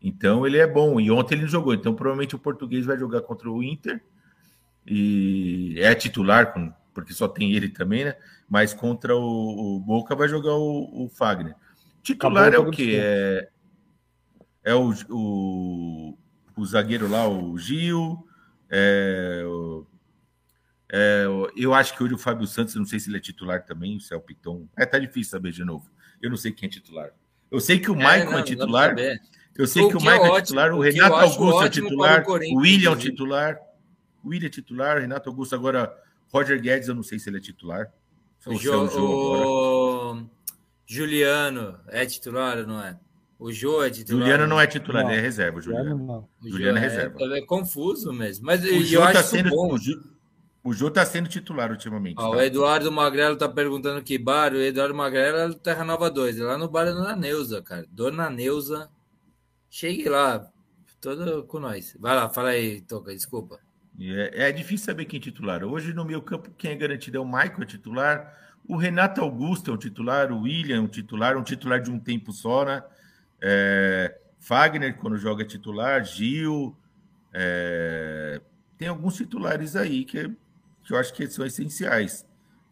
Então 0.00 0.46
ele 0.46 0.58
é 0.58 0.66
bom. 0.66 1.00
E 1.00 1.10
ontem 1.10 1.34
ele 1.34 1.42
não 1.42 1.48
jogou. 1.48 1.74
Então 1.74 1.92
provavelmente 1.92 2.36
o 2.36 2.38
português 2.38 2.86
vai 2.86 2.96
jogar 2.96 3.22
contra 3.22 3.50
o 3.50 3.60
Inter. 3.60 4.00
E 4.86 5.74
é 5.78 5.92
titular, 5.94 6.54
porque 6.92 7.12
só 7.12 7.26
tem 7.26 7.52
ele 7.52 7.68
também, 7.68 8.04
né? 8.04 8.14
Mas 8.48 8.72
contra 8.72 9.16
o, 9.16 9.76
o 9.76 9.80
Boca 9.80 10.14
vai 10.14 10.28
jogar 10.28 10.54
o, 10.54 11.04
o 11.04 11.08
Fagner. 11.08 11.56
Titular 12.02 12.48
Acabou 12.48 12.66
é 12.66 12.68
o 12.68 12.70
quê? 12.70 12.96
É, 12.96 13.48
é 14.64 14.74
o, 14.74 14.92
o, 15.10 16.18
o 16.56 16.66
zagueiro 16.66 17.08
lá, 17.08 17.28
o 17.28 17.56
Gil. 17.58 18.26
É, 18.70 19.42
o, 19.46 19.86
é, 20.90 21.24
eu 21.56 21.74
acho 21.74 21.96
que 21.96 22.02
hoje 22.02 22.14
o 22.14 22.18
Fábio 22.18 22.46
Santos, 22.46 22.74
não 22.74 22.84
sei 22.84 23.00
se 23.00 23.08
ele 23.08 23.16
é 23.16 23.20
titular 23.20 23.64
também, 23.64 23.98
se 24.00 24.14
é 24.14 24.16
o 24.16 24.20
Piton. 24.20 24.68
É, 24.76 24.86
tá 24.86 24.98
difícil 24.98 25.32
saber 25.32 25.52
de 25.52 25.64
novo. 25.64 25.90
Eu 26.22 26.30
não 26.30 26.36
sei 26.36 26.52
quem 26.52 26.66
é 26.68 26.70
titular. 26.70 27.10
Eu 27.50 27.60
sei 27.60 27.78
que 27.78 27.90
o 27.90 27.94
é, 27.94 27.96
Michael 27.96 28.38
é, 28.38 28.40
é 28.40 28.42
titular. 28.42 28.96
Eu 29.56 29.66
sei 29.66 29.82
o 29.82 29.88
que 29.88 29.96
o 29.96 30.00
Michael 30.00 30.24
é, 30.24 30.30
ótimo, 30.30 30.36
é 30.36 30.42
titular, 30.42 30.74
o 30.74 30.80
Renato 30.80 31.14
Augusto 31.14 31.62
é 31.62 31.68
titular, 31.68 32.24
o 32.26 32.56
William 32.56 32.92
é 32.92 32.96
titular. 32.96 33.58
O 34.22 34.28
William 34.28 34.46
é 34.46 34.50
titular, 34.50 35.00
Renato 35.00 35.28
Augusto 35.28 35.54
agora. 35.54 35.96
Roger 36.32 36.60
Guedes, 36.60 36.88
eu 36.88 36.96
não 36.96 37.02
sei 37.04 37.18
se 37.18 37.28
ele 37.28 37.36
é 37.36 37.40
titular. 37.40 37.92
O, 38.46 38.54
jo, 38.54 38.88
o... 38.98 40.26
Juliano 40.86 41.78
é 41.88 42.04
titular 42.04 42.58
ou 42.58 42.66
não 42.66 42.82
é? 42.82 42.98
O 43.38 43.52
Jô 43.52 43.82
é 43.82 43.90
titular. 43.90 44.20
Juliano 44.20 44.46
não 44.46 44.60
é 44.60 44.66
titular, 44.66 45.02
não. 45.02 45.10
ele 45.10 45.18
é 45.18 45.22
reserva. 45.22 45.60
Juliano, 45.60 45.96
não. 45.96 46.28
Juliano 46.42 46.78
é 46.78 46.80
reserva. 46.80 47.16
É, 47.20 47.38
é 47.38 47.42
confuso 47.42 48.12
mesmo. 48.12 48.46
Mas 48.46 48.62
o 48.64 48.66
eu 48.66 49.02
acho 49.02 49.12
tá 49.12 49.22
sendo, 49.22 49.50
bom. 49.50 49.76
O 50.62 50.72
Jô 50.72 50.88
está 50.88 51.04
sendo 51.04 51.28
titular 51.28 51.70
ultimamente. 51.70 52.16
tá? 52.16 52.28
O 52.28 52.40
Eduardo 52.40 52.90
Magrelo 52.90 53.34
está 53.34 53.46
perguntando 53.48 54.02
que 54.02 54.16
bar. 54.16 54.54
O 54.54 54.62
Eduardo 54.62 54.94
Magrelo 54.94 55.36
é 55.36 55.48
do 55.48 55.54
Terra 55.56 55.84
Nova 55.84 56.10
2. 56.10 56.40
É 56.40 56.42
lá 56.42 56.56
no 56.56 56.68
bar 56.70 56.86
da 56.86 56.92
Dona 56.92 57.14
Neuza, 57.14 57.60
cara. 57.60 57.84
Dona 57.90 58.30
Neuza. 58.30 58.88
Chegue 59.68 60.08
lá. 60.08 60.48
Todo 61.02 61.44
com 61.44 61.60
nós. 61.60 61.94
Vai 62.00 62.16
lá, 62.16 62.30
fala 62.30 62.50
aí, 62.50 62.80
Toca, 62.80 63.12
desculpa. 63.12 63.58
É, 64.00 64.48
é 64.48 64.52
difícil 64.52 64.86
saber 64.86 65.04
quem 65.04 65.18
é 65.18 65.22
titular. 65.22 65.62
Hoje, 65.62 65.92
no 65.92 66.04
meu 66.04 66.22
campo, 66.22 66.50
quem 66.56 66.70
é 66.70 66.74
garantido 66.76 67.18
é 67.18 67.20
o 67.20 67.26
Michael 67.26 67.62
é 67.62 67.66
titular. 67.66 68.38
O 68.66 68.76
Renato 68.76 69.20
Augusto 69.20 69.70
é 69.70 69.74
um 69.74 69.76
titular. 69.76 70.32
O 70.32 70.42
William 70.42 70.78
é 70.78 70.80
um 70.80 70.88
titular. 70.88 71.36
Um 71.36 71.42
titular 71.42 71.78
de 71.82 71.90
um 71.90 71.98
tempo 71.98 72.32
só, 72.32 72.64
né? 72.64 72.82
É, 73.46 74.18
Fagner, 74.38 74.96
quando 74.96 75.18
joga 75.18 75.44
titular. 75.44 76.02
Gil. 76.02 76.74
É, 77.32 78.40
tem 78.78 78.88
alguns 78.88 79.16
titulares 79.16 79.76
aí 79.76 80.04
que 80.04 80.30
que 80.84 80.92
eu 80.92 80.98
acho 80.98 81.12
que 81.12 81.26
são 81.26 81.44
essenciais. 81.44 82.26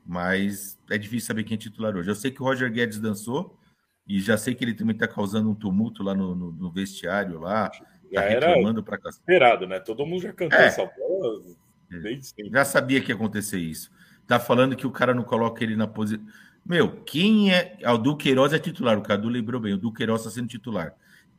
Mas 0.05 0.78
é 0.90 0.99
difícil 0.99 1.27
saber 1.27 1.44
quem 1.44 1.55
é 1.55 1.59
titular 1.59 1.97
hoje. 1.97 2.11
Eu 2.11 2.15
sei 2.15 2.31
que 2.31 2.43
o 2.43 2.44
Roger 2.44 2.70
Guedes 2.70 2.99
dançou 2.99 3.59
e 4.07 4.20
já 4.20 4.36
sei 4.36 4.55
que 4.55 4.65
ele 4.65 4.74
também 4.74 4.94
está 4.94 5.07
causando 5.07 5.51
um 5.51 5.55
tumulto 5.55 6.03
lá 6.03 6.15
no, 6.15 6.35
no, 6.35 6.53
no 6.53 6.73
vestiário 6.73 7.39
lá. 7.39 7.70
Já 8.12 8.23
tá 8.23 8.28
reclamando 8.28 8.82
para. 8.82 8.99
Esperado, 9.09 9.66
né? 9.66 9.78
Todo 9.78 10.05
mundo 10.05 10.23
já 10.23 10.32
cantou 10.32 10.59
é. 10.59 10.66
essa 10.66 10.85
bola 10.85 11.43
desde 11.89 12.27
sempre. 12.27 12.51
Já 12.51 12.65
sabia 12.65 13.01
que 13.01 13.11
ia 13.11 13.15
acontecer 13.15 13.59
isso. 13.59 13.90
Tá 14.27 14.39
falando 14.39 14.77
que 14.77 14.86
o 14.86 14.90
cara 14.90 15.15
não 15.15 15.23
coloca 15.23 15.62
ele 15.62 15.77
na 15.77 15.86
posição. 15.86 16.24
Meu, 16.64 16.93
quem 17.02 17.52
é. 17.52 17.76
Ah, 17.84 17.94
o 17.94 17.98
Duqueiroz 17.98 18.52
é 18.52 18.59
titular, 18.59 18.98
o 18.98 19.02
Cadu 19.02 19.28
lembrou 19.28 19.60
bem, 19.60 19.74
o 19.74 19.78
Duqueiroz 19.78 20.20
está 20.20 20.30
sendo 20.30 20.48
titular. 20.48 20.94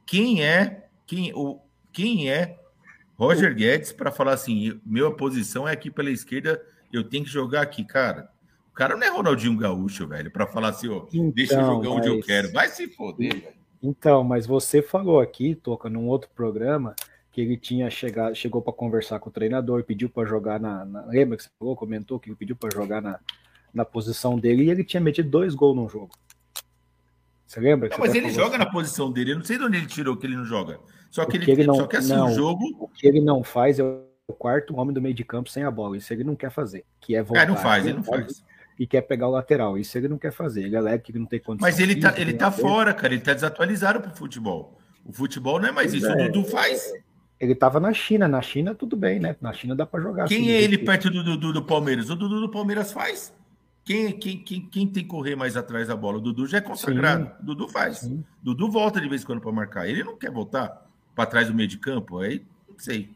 Quem 0.05 0.43
é. 0.43 0.87
Quem, 1.05 1.33
o, 1.33 1.59
quem 1.91 2.29
é 2.29 2.57
Roger 3.15 3.53
Guedes 3.55 3.91
para 3.91 4.11
falar 4.11 4.33
assim: 4.33 4.79
minha 4.85 5.09
posição 5.11 5.67
é 5.67 5.71
aqui 5.71 5.89
pela 5.89 6.09
esquerda, 6.09 6.61
eu 6.91 7.03
tenho 7.03 7.23
que 7.23 7.29
jogar 7.29 7.61
aqui, 7.61 7.83
cara. 7.83 8.29
O 8.69 8.73
cara 8.73 8.95
não 8.95 9.05
é 9.05 9.09
Ronaldinho 9.09 9.57
Gaúcho, 9.57 10.07
velho, 10.07 10.31
para 10.31 10.47
falar 10.47 10.69
assim: 10.69 10.89
ó, 10.89 11.05
então, 11.11 11.29
deixa 11.31 11.55
eu 11.55 11.65
jogar 11.65 11.89
onde 11.89 12.07
eu 12.07 12.21
quero. 12.21 12.51
Vai 12.51 12.67
se 12.67 12.87
foder, 12.87 13.33
velho. 13.33 13.63
Então, 13.81 14.23
mas 14.23 14.45
você 14.45 14.81
falou 14.81 15.19
aqui, 15.19 15.55
Toca, 15.55 15.89
num 15.89 16.07
outro 16.07 16.29
programa, 16.33 16.95
que 17.31 17.41
ele 17.41 17.57
tinha 17.57 17.89
chegado, 17.89 18.33
chegou 18.33 18.61
para 18.61 18.71
conversar 18.71 19.19
com 19.19 19.29
o 19.29 19.31
treinador, 19.31 19.83
pediu 19.83 20.09
para 20.09 20.27
jogar 20.27 20.59
na, 20.59 20.85
na, 20.85 21.05
Lembra 21.05 21.35
que 21.35 21.43
você 21.43 21.49
falou, 21.59 21.75
comentou 21.75 22.17
que 22.19 22.29
ele 22.29 22.35
pediu 22.35 22.55
para 22.55 22.73
jogar 22.73 23.01
na, 23.01 23.19
na 23.73 23.83
posição 23.83 24.37
dele 24.37 24.65
e 24.65 24.69
ele 24.69 24.83
tinha 24.83 25.01
metido 25.01 25.29
dois 25.29 25.55
gols 25.55 25.75
no 25.75 25.89
jogo. 25.89 26.11
Você 27.45 27.59
lembra? 27.59 27.89
Não, 27.89 27.99
mas 27.99 28.15
ele 28.15 28.31
joga 28.31 28.57
na 28.57 28.65
posição 28.65 29.11
dele. 29.11 29.31
Eu 29.31 29.35
não 29.37 29.43
sei 29.43 29.57
de 29.57 29.63
onde 29.63 29.77
ele 29.77 29.85
tirou 29.85 30.17
que 30.17 30.25
ele 30.25 30.35
não 30.35 30.45
joga. 30.45 30.79
Só 31.11 31.25
que, 31.25 31.37
ele, 31.37 31.51
ele 31.51 31.67
não, 31.67 31.75
só 31.75 31.85
que 31.85 31.97
assim, 31.97 32.13
não, 32.13 32.27
o 32.27 32.33
jogo. 32.33 32.63
O 32.79 32.87
que 32.87 33.07
ele 33.07 33.21
não 33.21 33.43
faz 33.43 33.77
é 33.77 33.83
o 33.83 34.33
quarto 34.33 34.75
homem 34.75 34.93
do 34.93 35.01
meio 35.01 35.13
de 35.13 35.23
campo 35.23 35.49
sem 35.49 35.63
a 35.63 35.69
bola. 35.69 35.95
Isso 35.95 36.11
ele 36.11 36.23
não 36.23 36.35
quer 36.35 36.49
fazer. 36.49 36.83
Que 36.99 37.15
é 37.15 37.21
voltar. 37.21 37.43
É, 37.43 37.45
não 37.45 37.55
faz, 37.55 37.85
ele 37.85 37.97
não 37.97 38.03
faz. 38.03 38.43
E 38.79 38.87
quer 38.87 39.01
pegar 39.01 39.27
o 39.27 39.31
lateral. 39.31 39.77
Isso 39.77 39.95
ele 39.95 40.07
não 40.07 40.17
quer 40.17 40.31
fazer. 40.31 40.63
Ele 40.63 40.75
alega 40.75 40.97
que 40.97 41.11
ele 41.11 41.19
não 41.19 41.27
tem 41.27 41.39
condição. 41.39 41.67
Mas 41.69 41.79
ele 41.79 41.97
tá, 41.97 42.15
ele 42.17 42.33
tá 42.33 42.51
fora, 42.51 42.91
cara. 42.91 43.13
Ele 43.13 43.21
tá 43.21 43.33
desatualizado 43.33 44.01
pro 44.01 44.15
futebol. 44.15 44.79
O 45.05 45.13
futebol 45.13 45.59
não 45.59 45.69
é 45.69 45.71
mais 45.71 45.93
isso. 45.93 46.07
É. 46.07 46.11
O 46.11 46.31
Dudu 46.31 46.49
faz. 46.49 46.91
Ele 47.39 47.53
tava 47.53 47.79
na 47.79 47.93
China. 47.93 48.27
Na 48.27 48.41
China, 48.41 48.73
tudo 48.73 48.97
bem, 48.97 49.19
né? 49.19 49.35
Na 49.39 49.53
China 49.53 49.75
dá 49.75 49.85
para 49.85 50.01
jogar. 50.01 50.27
Quem 50.27 50.39
assim, 50.39 50.51
é 50.51 50.61
ele 50.63 50.79
perto 50.79 51.11
do 51.11 51.23
Dudu 51.23 51.53
do 51.53 51.63
Palmeiras? 51.63 52.09
O 52.09 52.15
Dudu 52.15 52.39
do 52.39 52.49
Palmeiras 52.49 52.91
faz. 52.91 53.31
Quem, 53.83 54.17
quem, 54.17 54.37
quem, 54.43 54.61
quem 54.67 54.87
tem 54.87 55.03
que 55.03 55.09
correr 55.09 55.35
mais 55.35 55.57
atrás 55.57 55.87
da 55.87 55.95
bola? 55.95 56.17
O 56.17 56.21
Dudu 56.21 56.47
já 56.47 56.59
é 56.59 56.61
consagrado. 56.61 57.25
Sim. 57.25 57.45
Dudu 57.45 57.67
faz. 57.67 57.97
Sim. 57.97 58.23
Dudu 58.41 58.71
volta 58.71 59.01
de 59.01 59.09
vez 59.09 59.23
em 59.23 59.25
quando 59.25 59.41
para 59.41 59.51
marcar. 59.51 59.87
Ele 59.87 60.03
não 60.03 60.17
quer 60.17 60.31
voltar 60.31 60.89
para 61.13 61.25
trás 61.25 61.47
do 61.47 61.53
meio 61.53 61.67
de 61.67 61.77
campo? 61.77 62.19
Aí 62.19 62.45
não 62.69 62.79
sei. 62.79 63.09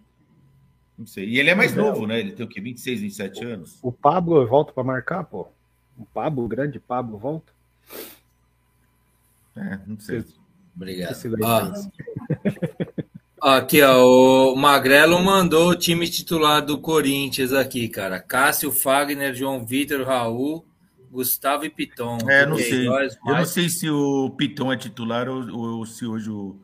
Não 0.98 1.06
sei. 1.06 1.30
E 1.30 1.39
ele 1.39 1.49
é 1.49 1.56
mais 1.56 1.73
Mas 1.73 1.85
é, 1.85 1.88
novo, 1.89 2.03
é, 2.03 2.07
né? 2.07 2.19
Ele 2.19 2.31
tem 2.34 2.45
o 2.45 2.49
quê? 2.49 2.60
26, 2.60 3.02
27 3.02 3.45
anos. 3.45 3.80
O 3.81 3.91
Pablo 3.91 4.45
volta 4.45 4.73
para 4.73 4.84
marcar, 4.84 5.23
pô. 5.23 5.48
O 5.98 6.06
Pablo, 6.06 6.44
o 6.44 6.48
grande 6.48 6.80
Pablo, 6.80 7.18
volta. 7.18 7.52
É, 9.56 9.80
não 9.88 9.99
sei. 9.99 10.26
Obrigado. 10.76 11.15
Ah. 11.44 11.73
Aqui, 13.55 13.81
ó, 13.81 14.53
o 14.53 14.55
Magrelo 14.55 15.23
mandou 15.23 15.69
o 15.69 15.75
time 15.75 16.07
titular 16.07 16.65
do 16.65 16.77
Corinthians 16.77 17.53
aqui, 17.53 17.87
cara. 17.87 18.19
Cássio, 18.19 18.71
Fagner, 18.71 19.33
João 19.33 19.65
Vitor, 19.65 20.05
Raul, 20.05 20.65
Gustavo 21.11 21.65
e 21.65 21.69
Piton. 21.69 22.17
É, 22.27 22.45
não 22.45 22.57
sei. 22.57 22.87
Eu 22.87 23.09
não 23.25 23.45
sei 23.45 23.69
se 23.69 23.89
o 23.89 24.29
Piton 24.31 24.71
é 24.71 24.77
titular 24.77 25.29
ou, 25.29 25.77
ou 25.77 25.85
se 25.85 26.05
hoje 26.05 26.29
o. 26.29 26.59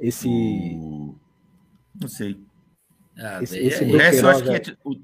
Esse. 0.00 0.28
O... 0.28 1.14
Não 2.00 2.08
sei. 2.08 2.38
Ah, 3.18 3.42
esse, 3.42 3.58
esse 3.58 3.84
o 3.84 3.96
resto, 3.96 4.22
eu 4.22 4.28
acho 4.30 4.42
que 4.44 4.50
é, 4.50 4.76
o, 4.84 4.96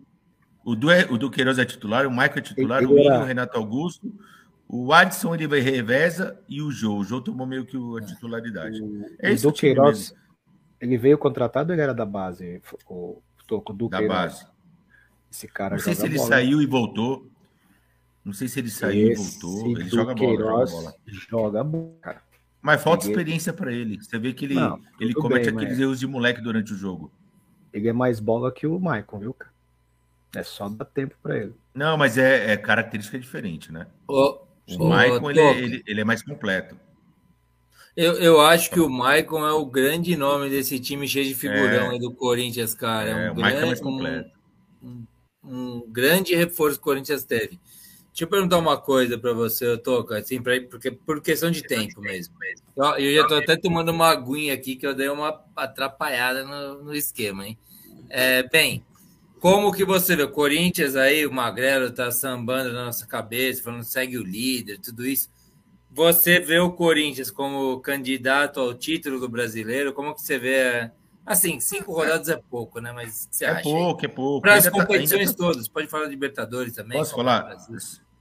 o, 0.64 0.74
do, 0.74 0.88
o 1.10 1.18
do 1.18 1.30
Queiroz 1.30 1.58
é 1.58 1.64
titular, 1.64 2.06
o 2.06 2.10
Michael 2.10 2.38
é 2.38 2.40
titular, 2.40 2.84
o 2.84 2.92
William, 2.94 3.20
o 3.20 3.24
Renato 3.24 3.58
Augusto, 3.58 4.10
o 4.66 4.92
Adson 4.92 5.34
ele 5.34 5.46
vai 5.46 5.60
reveza 5.60 6.38
e 6.48 6.62
o 6.62 6.70
Jô. 6.70 6.96
O 6.96 7.04
Jô 7.04 7.20
tomou 7.20 7.46
meio 7.46 7.66
que 7.66 7.76
a 7.76 8.06
titularidade. 8.06 8.80
O, 8.80 9.04
é 9.18 9.32
o 9.32 9.40
do 9.42 9.52
Queiroz, 9.52 10.14
ele 10.80 10.96
veio 10.96 11.18
contratado 11.18 11.72
ele 11.72 11.82
era 11.82 11.94
da 11.94 12.04
base? 12.04 12.62
O, 12.88 13.22
o 13.50 13.72
do 13.72 13.88
da 13.88 13.98
Queiroz. 13.98 14.18
base. 14.18 14.46
Esse 15.30 15.48
cara 15.48 15.76
Não 15.76 15.82
sei 15.82 15.94
se 15.94 16.06
ele 16.06 16.16
bola. 16.16 16.28
saiu 16.28 16.62
e 16.62 16.66
voltou. 16.66 17.30
Não 18.24 18.32
sei 18.32 18.48
se 18.48 18.58
ele 18.58 18.70
saiu 18.70 19.12
Esse 19.12 19.38
e 19.38 19.40
voltou. 19.40 19.70
Ele 19.70 19.88
joga 19.88 20.14
bola, 20.14 20.36
joga 20.36 20.70
bola. 20.70 20.94
Joga 21.06 21.64
bola, 21.64 21.92
cara. 22.00 22.22
Mas 22.60 22.82
falta 22.82 23.06
experiência 23.06 23.52
para 23.52 23.72
ele. 23.72 24.02
Você 24.02 24.18
vê 24.18 24.32
que 24.32 24.44
ele, 24.44 24.54
Não, 24.54 24.80
ele 24.98 25.14
comete 25.14 25.44
bem, 25.44 25.54
aqueles 25.54 25.74
mas... 25.74 25.80
erros 25.80 26.00
de 26.00 26.06
moleque 26.06 26.40
durante 26.40 26.72
o 26.72 26.76
jogo. 26.76 27.12
Ele 27.72 27.88
é 27.88 27.92
mais 27.92 28.18
bola 28.18 28.50
que 28.50 28.66
o 28.66 28.80
Maicon, 28.80 29.20
viu, 29.20 29.34
cara? 29.34 29.52
É 30.34 30.42
só 30.42 30.68
dar 30.68 30.84
tempo 30.84 31.14
para 31.22 31.36
ele. 31.36 31.54
Não, 31.72 31.96
mas 31.96 32.18
é, 32.18 32.52
é, 32.52 32.56
característica 32.56 33.18
diferente, 33.18 33.70
né? 33.70 33.86
O, 34.08 34.38
o 34.78 34.88
Maicon, 34.88 35.30
ele, 35.30 35.40
ele, 35.40 35.82
ele, 35.86 36.00
é 36.00 36.04
mais 36.04 36.22
completo. 36.22 36.76
Eu, 37.96 38.14
eu 38.14 38.40
acho 38.42 38.70
que 38.70 38.78
o 38.78 38.90
Maicon 38.90 39.46
é 39.46 39.52
o 39.52 39.64
grande 39.64 40.16
nome 40.16 40.50
desse 40.50 40.78
time 40.78 41.08
cheio 41.08 41.24
de 41.24 41.34
figurão 41.34 41.92
é, 41.92 41.98
do 41.98 42.12
Corinthians, 42.12 42.74
cara. 42.74 43.08
É, 43.08 43.14
um 43.14 43.18
é, 43.18 43.30
o 43.30 43.34
grande, 43.34 43.56
é 43.56 43.64
mais 43.64 43.80
completo. 43.80 44.30
Um, 44.82 45.06
um, 45.42 45.48
um 45.48 45.90
grande 45.90 46.34
reforço 46.34 46.76
que 46.76 46.82
o 46.82 46.84
Corinthians 46.84 47.24
teve. 47.24 47.58
Deixa 48.16 48.24
eu 48.24 48.28
perguntar 48.28 48.58
uma 48.58 48.78
coisa 48.78 49.18
para 49.18 49.32
você, 49.32 49.76
Toca, 49.78 50.18
assim, 50.18 50.42
pra, 50.42 50.58
porque, 50.70 50.90
por 50.90 51.20
questão 51.20 51.50
de 51.50 51.62
tempo 51.62 52.00
mesmo. 52.00 52.34
Eu, 52.76 52.84
eu 52.96 53.14
já 53.14 53.22
estou 53.22 53.38
até 53.38 53.56
tomando 53.56 53.90
uma 53.90 54.08
aguinha 54.08 54.54
aqui 54.54 54.76
que 54.76 54.86
eu 54.86 54.94
dei 54.94 55.08
uma 55.08 55.42
atrapalhada 55.54 56.44
no, 56.44 56.84
no 56.84 56.94
esquema, 56.94 57.46
hein? 57.46 57.58
É, 58.08 58.42
bem, 58.48 58.84
como 59.38 59.72
que 59.72 59.84
você 59.84 60.16
vê? 60.16 60.22
O 60.22 60.30
Corinthians 60.30 60.96
aí, 60.96 61.26
o 61.26 61.32
Magrelo 61.32 61.90
tá 61.90 62.10
sambando 62.10 62.72
na 62.72 62.86
nossa 62.86 63.06
cabeça, 63.06 63.62
falando 63.62 63.84
segue 63.84 64.16
o 64.18 64.22
líder, 64.22 64.80
tudo 64.80 65.06
isso. 65.06 65.28
Você 65.96 66.38
vê 66.38 66.58
o 66.58 66.70
Corinthians 66.72 67.30
como 67.30 67.80
candidato 67.80 68.60
ao 68.60 68.74
título 68.74 69.18
do 69.18 69.30
brasileiro? 69.30 69.94
Como 69.94 70.14
que 70.14 70.20
você 70.20 70.38
vê? 70.38 70.90
Assim, 71.24 71.58
cinco 71.58 71.90
rodadas 71.90 72.28
é 72.28 72.36
pouco, 72.36 72.80
né? 72.80 72.92
Mas 72.92 73.26
você 73.30 73.46
é 73.46 73.48
acha? 73.48 73.62
Pouco, 73.62 74.04
é 74.04 74.08
pouco. 74.08 74.42
Para 74.42 74.56
as 74.56 74.68
competições 74.68 75.30
tá... 75.32 75.38
todas, 75.38 75.66
pode 75.66 75.88
falar 75.88 76.04
de 76.04 76.10
Libertadores 76.10 76.74
também. 76.74 76.98
Posso 76.98 77.16
falar? 77.16 77.56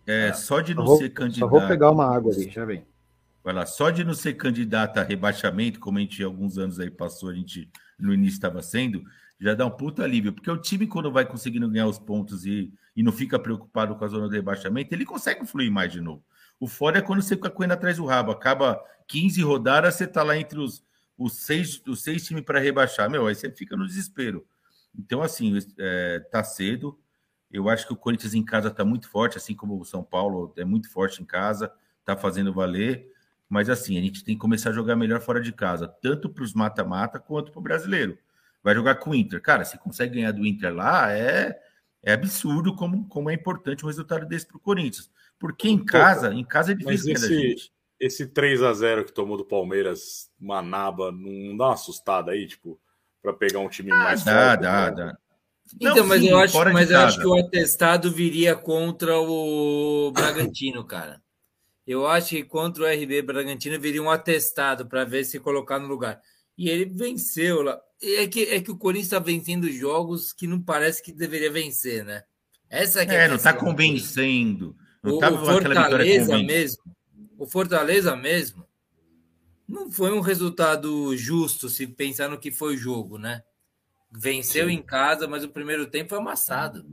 É, 0.07 0.31
só 0.31 0.61
de 0.61 0.73
não 0.73 0.85
vou, 0.85 0.97
ser 0.97 1.09
candidato. 1.09 1.51
Só 1.51 1.59
vou 1.59 1.67
pegar 1.67 1.91
uma 1.91 2.05
água 2.05 2.31
ali, 2.33 2.49
já 2.49 2.63
vem. 2.63 2.85
Vai 3.43 3.53
lá, 3.53 3.65
só 3.65 3.89
de 3.89 4.05
não 4.05 4.13
ser 4.13 4.35
candidato 4.35 4.97
a 4.97 5.03
rebaixamento, 5.03 5.77
como 5.77 5.97
a 5.97 6.01
gente 6.01 6.23
alguns 6.23 6.57
anos 6.57 6.79
aí 6.79 6.89
passou, 6.89 7.29
a 7.29 7.35
gente 7.35 7.69
no 7.99 8.13
início 8.13 8.35
estava 8.35 8.61
sendo, 8.61 9.03
já 9.39 9.53
dá 9.53 9.65
um 9.65 9.69
puta 9.69 10.01
alívio, 10.01 10.31
porque 10.31 10.49
o 10.49 10.57
time, 10.57 10.87
quando 10.87 11.11
vai 11.11 11.25
conseguindo 11.25 11.69
ganhar 11.69 11.87
os 11.87 11.99
pontos 11.99 12.45
e, 12.45 12.71
e 12.95 13.03
não 13.03 13.11
fica 13.11 13.37
preocupado 13.37 13.95
com 13.95 14.05
a 14.05 14.07
zona 14.07 14.29
de 14.29 14.35
rebaixamento, 14.35 14.95
ele 14.95 15.05
consegue 15.05 15.45
fluir 15.45 15.69
mais 15.69 15.91
de 15.91 15.99
novo. 15.99 16.23
O 16.65 16.67
fora 16.67 16.97
é 16.97 17.01
quando 17.01 17.21
você 17.21 17.35
fica 17.35 17.51
correndo 17.51 17.73
atrás 17.73 17.97
do 17.97 18.05
rabo, 18.07 18.31
acaba 18.31 18.83
15 19.07 19.39
rodadas, 19.43 19.93
você 19.93 20.07
tá 20.07 20.23
lá 20.23 20.35
entre 20.35 20.57
os, 20.57 20.83
os, 21.15 21.33
seis, 21.33 21.79
os 21.85 22.01
seis 22.01 22.25
times 22.25 22.43
para 22.43 22.59
rebaixar, 22.59 23.07
meu, 23.07 23.27
aí 23.27 23.35
você 23.35 23.51
fica 23.51 23.77
no 23.77 23.85
desespero. 23.85 24.43
Então, 24.97 25.21
assim, 25.21 25.55
é, 25.77 26.21
tá 26.31 26.43
cedo, 26.43 26.99
eu 27.51 27.69
acho 27.69 27.85
que 27.85 27.93
o 27.93 27.95
Corinthians 27.95 28.33
em 28.33 28.43
casa 28.43 28.69
está 28.69 28.83
muito 28.83 29.07
forte, 29.07 29.37
assim 29.37 29.53
como 29.53 29.79
o 29.79 29.85
São 29.85 30.03
Paulo 30.03 30.55
é 30.57 30.65
muito 30.65 30.89
forte 30.89 31.21
em 31.21 31.25
casa, 31.25 31.71
está 31.99 32.17
fazendo 32.17 32.51
valer. 32.51 33.13
Mas 33.47 33.69
assim, 33.69 33.99
a 33.99 34.01
gente 34.01 34.23
tem 34.23 34.33
que 34.33 34.41
começar 34.41 34.71
a 34.71 34.73
jogar 34.73 34.95
melhor 34.95 35.21
fora 35.21 35.39
de 35.39 35.51
casa, 35.51 35.87
tanto 35.87 36.31
para 36.31 36.43
os 36.43 36.55
mata-mata 36.55 37.19
quanto 37.19 37.51
para 37.51 37.59
o 37.59 37.61
brasileiro. 37.61 38.17
Vai 38.63 38.73
jogar 38.73 38.95
com 38.95 39.11
o 39.11 39.15
Inter. 39.15 39.39
Cara, 39.39 39.63
se 39.65 39.77
consegue 39.77 40.15
ganhar 40.15 40.31
do 40.31 40.43
Inter 40.43 40.73
lá, 40.73 41.11
é, 41.11 41.55
é 42.01 42.13
absurdo 42.13 42.75
como, 42.75 43.07
como 43.07 43.29
é 43.29 43.35
importante 43.35 43.85
um 43.85 43.87
resultado 43.87 44.25
desse 44.25 44.47
para 44.47 44.57
o 44.57 44.59
Corinthians. 44.59 45.13
Porque 45.45 45.69
em 45.69 45.85
casa, 45.85 46.33
em 46.33 46.43
casa 46.43 46.71
é 46.71 46.75
difícil 46.75 47.13
Mas 47.13 47.23
esse, 47.23 47.71
esse 47.99 48.25
3 48.25 48.63
a 48.63 48.73
0 48.73 49.05
que 49.05 49.13
tomou 49.13 49.37
do 49.37 49.45
Palmeiras, 49.45 50.27
Manaba, 50.39 51.11
não 51.11 51.55
dá 51.55 51.65
uma 51.65 51.73
assustada 51.75 52.31
aí, 52.31 52.47
tipo, 52.47 52.79
para 53.21 53.31
pegar 53.31 53.59
um 53.59 53.69
time 53.69 53.91
ah, 53.91 53.95
mais 53.95 54.23
dá, 54.23 54.49
forte? 54.49 54.61
Dá, 54.63 54.89
né? 54.89 54.91
dá. 54.91 55.17
Então, 55.79 55.95
não, 55.97 56.07
mas, 56.07 56.21
sim, 56.21 56.29
eu, 56.29 56.39
acho, 56.39 56.73
mas 56.73 56.89
eu 56.89 56.99
acho 56.99 57.19
que 57.19 57.27
o 57.27 57.37
atestado 57.37 58.11
viria 58.11 58.55
contra 58.55 59.19
o 59.19 60.11
Bragantino, 60.11 60.83
cara. 60.83 61.21
Eu 61.85 62.07
acho 62.07 62.29
que 62.29 62.43
contra 62.43 62.83
o 62.83 62.87
RB 62.87 63.21
Bragantino 63.21 63.79
viria 63.79 64.01
um 64.01 64.09
atestado 64.09 64.87
para 64.87 65.05
ver 65.05 65.25
se 65.25 65.39
colocar 65.39 65.77
no 65.77 65.87
lugar. 65.87 66.19
E 66.57 66.69
ele 66.69 66.85
venceu 66.85 67.61
lá. 67.61 67.79
É 68.01 68.25
que, 68.25 68.45
é 68.45 68.59
que 68.59 68.71
o 68.71 68.77
Corinthians 68.77 69.07
está 69.07 69.19
vencendo 69.19 69.71
jogos 69.71 70.33
que 70.33 70.47
não 70.47 70.59
parece 70.59 71.03
que 71.03 71.11
deveria 71.11 71.51
vencer, 71.51 72.03
né? 72.03 72.23
Essa 72.67 73.03
é, 73.03 73.05
é 73.05 73.27
não 73.27 73.35
está 73.35 73.53
convencendo. 73.53 74.75
Não 75.05 75.17
o, 75.17 75.19
tá 75.19 75.31
o 75.31 75.45
Fortaleza 75.45 76.37
mesmo. 76.39 76.83
O 77.37 77.45
Fortaleza 77.45 78.15
mesmo 78.15 78.65
não 79.67 79.91
foi 79.91 80.11
um 80.11 80.21
resultado 80.21 81.15
justo 81.17 81.69
se 81.69 81.87
pensar 81.87 82.29
no 82.29 82.37
que 82.37 82.51
foi 82.51 82.75
o 82.75 82.77
jogo, 82.77 83.17
né? 83.17 83.43
Venceu 84.11 84.67
Sim. 84.67 84.73
em 84.73 84.81
casa, 84.81 85.27
mas 85.27 85.43
o 85.43 85.49
primeiro 85.49 85.87
tempo 85.87 86.09
foi 86.09 86.19
amassado. 86.19 86.85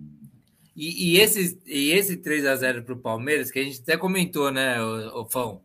E, 0.74 1.12
e, 1.12 1.20
esse, 1.20 1.60
e 1.66 1.90
esse 1.90 2.16
3 2.16 2.46
a 2.46 2.56
0 2.56 2.82
para 2.82 2.94
o 2.94 2.98
Palmeiras, 2.98 3.50
que 3.50 3.58
a 3.58 3.62
gente 3.62 3.80
até 3.82 3.96
comentou, 3.96 4.50
né, 4.50 4.82
o, 4.82 5.20
o 5.20 5.30
Fão? 5.30 5.62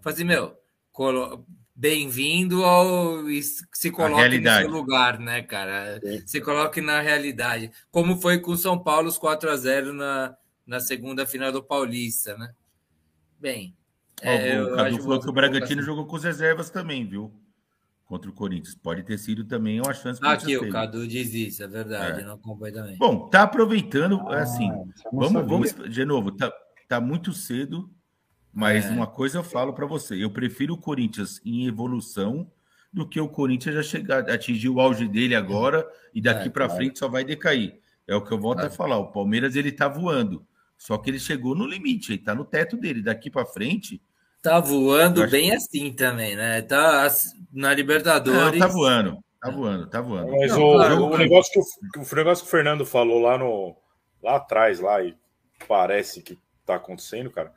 Falei 0.00 0.14
assim, 0.14 0.24
meu, 0.24 0.56
bem-vindo 1.76 2.64
ao. 2.64 3.24
Se 3.72 3.90
coloque 3.90 4.38
no 4.38 4.50
seu 4.50 4.68
lugar, 4.68 5.18
né, 5.20 5.42
cara? 5.42 6.00
Sim. 6.02 6.26
Se 6.26 6.40
coloque 6.40 6.80
na 6.80 7.00
realidade. 7.00 7.70
Como 7.90 8.20
foi 8.20 8.40
com 8.40 8.52
o 8.52 8.56
São 8.56 8.82
Paulo, 8.82 9.08
os 9.08 9.18
4 9.18 9.50
a 9.50 9.56
0 9.56 9.92
na, 9.92 10.34
na 10.68 10.78
segunda 10.78 11.26
final 11.26 11.50
do 11.50 11.62
Paulista, 11.62 12.36
né? 12.36 12.54
Bem. 13.40 13.74
É, 14.20 14.60
o 14.60 14.76
Cadu 14.76 14.98
falou 14.98 15.20
que 15.20 15.28
o 15.28 15.32
Bragantino 15.32 15.82
jogou 15.82 16.06
com 16.06 16.16
as 16.16 16.24
reservas 16.24 16.70
também, 16.70 17.06
viu? 17.06 17.32
contra 18.08 18.30
o 18.30 18.32
Corinthians. 18.32 18.74
Pode 18.74 19.02
ter 19.02 19.18
sido 19.18 19.44
também 19.44 19.80
uma 19.80 19.92
chance. 19.92 20.18
Ah, 20.24 20.32
aqui, 20.32 20.56
o 20.56 20.70
Cadu 20.70 21.06
diz 21.06 21.32
isso, 21.34 21.62
é 21.62 21.68
verdade, 21.68 22.22
é. 22.22 22.24
não 22.24 22.34
acompanho 22.34 22.74
também. 22.74 22.96
Bom, 22.96 23.28
tá 23.28 23.42
aproveitando, 23.42 24.18
ah, 24.28 24.40
assim, 24.40 24.68
vamos, 25.12 25.46
vamos, 25.46 25.74
de 25.90 26.04
novo, 26.06 26.32
tá, 26.32 26.50
tá 26.88 27.00
muito 27.00 27.34
cedo, 27.34 27.90
mas 28.50 28.86
é. 28.86 28.90
uma 28.90 29.06
coisa 29.06 29.38
eu 29.38 29.44
falo 29.44 29.74
para 29.74 29.86
você, 29.86 30.16
eu 30.16 30.30
prefiro 30.30 30.72
o 30.72 30.78
Corinthians 30.78 31.38
em 31.44 31.66
evolução 31.66 32.50
do 32.90 33.06
que 33.06 33.20
o 33.20 33.28
Corinthians 33.28 33.74
já 33.74 33.82
chegar, 33.82 34.30
atingir 34.30 34.70
o 34.70 34.80
auge 34.80 35.06
dele 35.06 35.34
agora 35.34 35.86
e 36.14 36.22
daqui 36.22 36.48
é, 36.48 36.50
para 36.50 36.64
claro. 36.64 36.80
frente 36.80 36.98
só 36.98 37.08
vai 37.08 37.22
decair. 37.22 37.78
É 38.06 38.16
o 38.16 38.24
que 38.24 38.32
eu 38.32 38.38
volto 38.38 38.60
claro. 38.60 38.72
a 38.72 38.74
falar, 38.74 38.98
o 38.98 39.12
Palmeiras 39.12 39.54
ele 39.54 39.70
tá 39.70 39.86
voando, 39.86 40.46
só 40.78 40.96
que 40.96 41.10
ele 41.10 41.18
chegou 41.18 41.54
no 41.54 41.66
limite, 41.66 42.12
ele 42.12 42.22
tá 42.22 42.34
no 42.34 42.44
teto 42.44 42.76
dele, 42.76 43.02
daqui 43.02 43.30
para 43.30 43.44
frente 43.44 44.00
Tá 44.42 44.60
voando 44.60 45.22
acho... 45.22 45.30
bem 45.30 45.52
assim 45.52 45.92
também, 45.92 46.36
né? 46.36 46.62
Tá 46.62 47.08
na 47.52 47.74
Libertadores. 47.74 48.58
Não, 48.58 48.66
tá 48.66 48.72
voando, 48.72 49.18
tá 49.40 49.50
voando, 49.50 49.86
tá 49.88 50.00
voando. 50.00 50.30
Mas 50.30 50.52
Não, 50.52 50.62
o, 50.62 50.72
claro, 50.74 51.04
o, 51.04 51.18
negócio 51.18 51.52
que 51.52 51.98
o, 51.98 52.02
o 52.02 52.16
negócio 52.16 52.44
que 52.44 52.48
o 52.48 52.50
Fernando 52.50 52.86
falou 52.86 53.20
lá 53.20 53.36
no 53.36 53.76
lá 54.22 54.36
atrás, 54.36 54.80
lá, 54.80 55.02
e 55.02 55.16
parece 55.66 56.22
que 56.22 56.38
tá 56.64 56.76
acontecendo, 56.76 57.30
cara. 57.30 57.52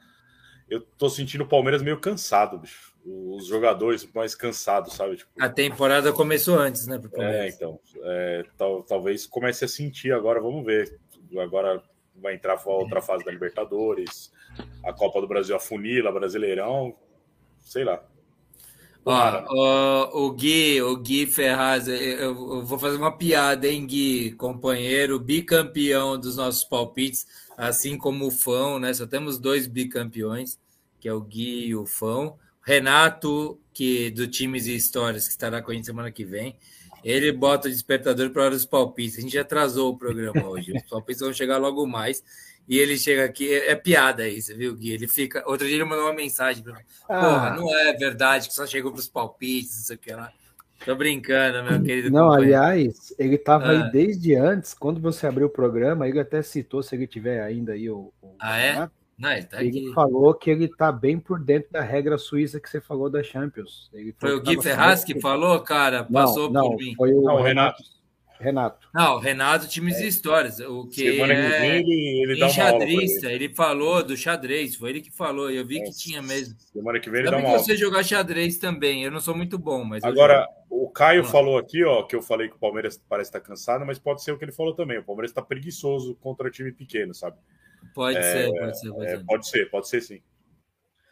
Eu 0.70 0.80
tô 0.82 1.10
sentindo 1.10 1.44
o 1.44 1.48
Palmeiras 1.48 1.82
meio 1.82 2.00
cansado, 2.00 2.58
bicho. 2.58 2.92
Os 3.04 3.48
jogadores 3.48 4.08
mais 4.14 4.34
cansados, 4.36 4.94
sabe? 4.94 5.18
Tipo, 5.18 5.32
a 5.40 5.50
temporada 5.50 6.14
começou 6.14 6.58
antes, 6.58 6.88
né? 6.88 7.00
É, 7.16 7.50
então. 7.50 7.80
É, 8.04 8.46
tal, 8.58 8.84
talvez 8.84 9.26
comece 9.26 9.66
a 9.66 9.68
sentir 9.68 10.14
agora, 10.14 10.40
vamos 10.40 10.66
ver. 10.66 11.00
Agora 11.40 11.82
vai 12.22 12.36
entrar 12.36 12.62
a 12.64 12.70
outra 12.70 13.02
fase 13.02 13.26
da 13.26 13.32
Libertadores, 13.32 14.32
a 14.86 14.94
Copa 14.94 15.20
do 15.20 15.28
Brasil 15.28 15.56
afunila, 15.56 16.12
Brasileirão, 16.12 16.96
sei 17.60 17.84
lá. 17.84 18.04
Ó, 19.04 20.14
o, 20.14 20.28
o 20.28 20.32
Gui, 20.32 20.82
o 20.82 20.96
Gui 20.98 21.26
Ferraz, 21.26 21.88
eu, 21.88 21.96
eu, 21.96 22.64
vou 22.64 22.78
fazer 22.78 22.98
uma 22.98 23.12
piada, 23.12 23.68
hein, 23.68 23.86
Gui, 23.88 24.32
companheiro, 24.34 25.20
bicampeão 25.20 26.20
dos 26.20 26.38
nossos 26.38 26.64
palpites, 26.64 27.26
assim 27.58 27.98
como 27.98 28.28
o 28.28 28.32
Fão, 28.32 28.78
né? 28.78 28.94
Só 28.94 29.08
temos 29.08 29.40
dois 29.40 29.66
bicampeões, 29.66 30.60
que 31.00 31.08
é 31.08 31.14
o 31.14 31.22
Gui 31.22 31.66
e 31.66 31.76
o 31.76 31.86
Fão. 31.86 32.38
Renato, 32.64 33.60
que 33.74 34.12
do 34.12 34.28
Times 34.28 34.68
e 34.68 34.76
Histórias, 34.76 35.26
que 35.26 35.32
estará 35.32 35.64
com 35.64 35.72
a 35.72 35.74
gente 35.74 35.88
semana 35.88 36.12
que 36.12 36.24
vem. 36.24 36.56
Ele 37.04 37.32
bota 37.32 37.68
o 37.68 37.72
despertador 37.72 38.30
para 38.30 38.44
hora 38.44 38.56
dos 38.56 38.66
palpites. 38.66 39.18
A 39.18 39.22
gente 39.22 39.34
já 39.34 39.42
atrasou 39.42 39.92
o 39.92 39.98
programa 39.98 40.48
hoje. 40.48 40.74
Os 40.74 40.84
palpites 40.84 41.22
vão 41.22 41.34
chegar 41.34 41.58
logo 41.58 41.86
mais. 41.88 42.24
E 42.68 42.78
ele 42.78 42.98
chega 42.98 43.26
aqui, 43.26 43.52
é, 43.52 43.72
é 43.72 43.76
piada 43.76 44.28
isso, 44.28 44.56
viu, 44.56 44.76
Gui? 44.76 44.92
Ele 44.92 45.08
fica. 45.08 45.44
Outro 45.48 45.68
dia 45.68 45.76
ele 45.76 45.84
mandou 45.84 46.06
uma 46.06 46.14
mensagem 46.14 46.64
para 46.64 46.74
mim. 46.74 46.84
Ah. 47.10 47.20
Porra, 47.20 47.56
não 47.56 47.76
é 47.76 47.94
verdade 47.94 48.48
que 48.48 48.54
só 48.54 48.66
chegou 48.66 48.92
para 48.92 49.00
os 49.00 49.08
palpites, 49.08 49.78
não 49.78 49.84
sei 49.86 49.96
o 49.96 50.00
que 50.00 50.14
lá. 50.14 50.32
Tô 50.86 50.96
brincando, 50.96 51.64
meu 51.64 51.82
querido. 51.82 52.10
Não, 52.10 52.30
companheiro. 52.30 52.58
aliás, 52.58 53.14
ele 53.20 53.36
estava 53.36 53.66
ah. 53.66 53.72
aí 53.72 53.92
desde 53.92 54.36
antes, 54.36 54.74
quando 54.74 55.00
você 55.00 55.28
abriu 55.28 55.48
o 55.48 55.50
programa, 55.50 56.08
ele 56.08 56.20
até 56.20 56.42
citou, 56.42 56.82
se 56.82 56.96
ele 56.96 57.08
tiver 57.08 57.42
ainda 57.42 57.74
aí 57.74 57.90
o. 57.90 58.12
o 58.22 58.36
ah, 58.40 58.60
é? 58.60 58.90
Não, 59.22 59.32
ele, 59.32 59.44
tá 59.44 59.64
ele 59.64 59.94
falou 59.94 60.34
que 60.34 60.50
ele 60.50 60.66
está 60.66 60.92
bem 60.92 61.20
por 61.20 61.40
dentro 61.40 61.72
da 61.72 61.82
regra 61.82 62.18
suíça 62.18 62.60
que 62.60 62.68
você 62.68 62.82
falou 62.82 63.08
da 63.08 63.22
Champions. 63.22 63.92
foi 64.18 64.34
o 64.34 64.42
Gui 64.42 64.60
Ferraz 64.60 65.04
que 65.04 65.22
falou, 65.22 65.60
cara? 65.60 66.04
Passou 66.04 66.52
não, 66.52 66.72
por 66.72 66.78
mim. 66.78 66.96
Foi 66.96 67.14
o, 67.14 67.22
não, 67.22 67.40
Renato. 67.40 67.84
Renato. 68.40 68.90
Não, 68.92 69.20
Renato, 69.20 69.68
times 69.68 69.98
é. 69.98 70.06
e 70.06 70.08
histórias. 70.08 70.60
O 70.60 70.88
que 70.88 71.12
Semana 71.12 71.34
é 71.34 71.84
que 71.84 71.92
ele, 71.92 72.24
ele 72.24 72.40
dá 72.40 72.50
xadrista, 72.50 73.28
ele. 73.28 73.46
ele. 73.46 73.54
falou 73.54 74.04
do 74.04 74.18
xadrez, 74.18 74.76
foi 74.76 74.90
ele 74.90 75.02
que 75.02 75.12
falou, 75.12 75.52
eu 75.52 75.64
vi 75.64 75.80
é. 75.80 75.84
que 75.84 75.92
tinha 75.92 76.20
mesmo. 76.20 76.56
Semana 76.74 77.00
que 77.00 77.12
vem 77.12 77.22
ele 77.22 77.30
dá 77.30 77.38
uma 77.38 77.60
você 77.60 77.78
jogar 77.78 78.02
xadrez 78.02 78.58
também, 78.58 79.04
eu 79.04 79.12
não 79.12 79.20
sou 79.20 79.38
muito 79.38 79.60
bom, 79.60 79.84
mas... 79.84 80.04
Agora, 80.04 80.48
o 80.68 80.90
Caio 80.90 81.22
ah. 81.22 81.26
falou 81.26 81.60
aqui, 81.60 81.84
ó, 81.84 82.02
que 82.02 82.16
eu 82.16 82.24
falei 82.24 82.50
que 82.50 82.56
o 82.56 82.60
Palmeiras 82.60 83.00
parece 83.08 83.30
estar 83.30 83.40
cansado, 83.40 83.86
mas 83.86 84.00
pode 84.00 84.24
ser 84.24 84.32
o 84.32 84.38
que 84.40 84.46
ele 84.46 84.52
falou 84.52 84.74
também, 84.74 84.98
o 84.98 85.04
Palmeiras 85.04 85.30
está 85.30 85.44
preguiçoso 85.44 86.16
contra 86.16 86.50
time 86.50 86.72
pequeno, 86.72 87.14
sabe? 87.14 87.38
Pode 87.94 88.18
é, 88.18 88.22
ser, 88.22 88.52
pode 88.52 88.80
ser. 88.80 88.90
Pode, 88.90 89.06
é, 89.06 89.18
ser. 89.18 89.26
pode 89.26 89.48
ser, 89.48 89.72
pode 89.72 89.88
ser 89.90 90.02
sim. 90.02 90.22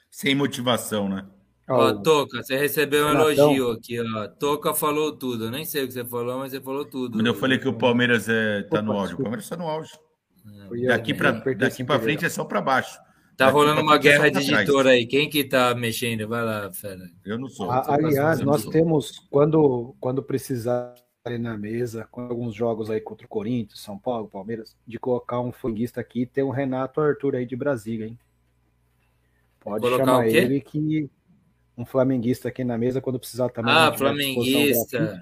Sem 0.09 0.35
motivação, 0.35 1.07
né? 1.07 1.25
Ó, 1.69 1.93
Toca, 1.93 2.41
você 2.41 2.57
recebeu 2.57 3.05
um 3.05 3.09
elogio 3.11 3.71
aqui, 3.71 3.99
ó. 3.99 4.27
Toca 4.27 4.73
falou 4.73 5.15
tudo. 5.15 5.45
Eu 5.45 5.51
nem 5.51 5.63
sei 5.63 5.83
o 5.83 5.87
que 5.87 5.93
você 5.93 6.03
falou, 6.03 6.39
mas 6.39 6.51
você 6.51 6.59
falou 6.59 6.83
tudo. 6.83 7.19
Quando 7.19 7.27
eu 7.27 7.35
falei 7.35 7.59
que 7.59 7.67
o 7.67 7.77
Palmeiras 7.77 8.27
é, 8.27 8.63
tá 8.63 8.81
no 8.81 8.93
auge, 8.93 9.13
o 9.13 9.17
Palmeiras 9.17 9.43
está 9.45 9.55
no 9.55 9.67
auge. 9.67 9.91
É. 10.73 10.87
Daqui 10.87 11.13
para 11.13 11.31
daqui 11.31 11.83
para 11.83 11.99
frente 11.99 12.25
é 12.25 12.29
só 12.29 12.43
para 12.43 12.59
baixo. 12.59 12.97
Tá 13.37 13.45
daqui 13.45 13.51
rolando 13.51 13.81
uma 13.81 13.95
é 13.95 13.99
guerra 13.99 14.29
de 14.31 14.51
editor 14.51 14.87
aí. 14.87 15.05
Quem 15.05 15.29
que 15.29 15.43
tá 15.43 15.75
mexendo? 15.75 16.27
Vai 16.27 16.43
lá, 16.43 16.73
fera. 16.73 17.03
Eu 17.23 17.37
não 17.37 17.47
sou. 17.47 17.69
aliás, 17.69 18.41
nós 18.41 18.65
temos 18.65 19.19
quando 19.29 19.95
quando 19.99 20.23
precisar 20.23 20.95
na 21.37 21.57
mesa, 21.57 22.07
com 22.09 22.21
alguns 22.21 22.55
jogos 22.55 22.89
aí 22.89 23.01
contra 23.01 23.25
o 23.25 23.29
Corinthians, 23.29 23.81
São 23.81 23.97
Paulo, 23.97 24.29
Palmeiras, 24.29 24.75
de 24.87 24.97
colocar 24.97 25.41
um 25.41 25.51
flamenguista 25.51 25.99
aqui 25.99 26.21
e 26.21 26.25
ter 26.25 26.43
um 26.43 26.49
Renato 26.49 27.01
Arthur 27.01 27.35
aí 27.35 27.45
de 27.45 27.55
Brasília, 27.55 28.07
hein? 28.07 28.17
Pode 29.59 29.81
Colocar 29.81 30.05
chamar 30.05 30.27
ele 30.27 30.61
que 30.61 31.09
um 31.77 31.85
flamenguista 31.85 32.47
aqui 32.47 32.63
na 32.63 32.77
mesa 32.77 33.01
quando 33.01 33.19
precisar 33.19 33.49
também. 33.49 33.73
Ah, 33.73 33.93
flamenguista. 33.95 35.21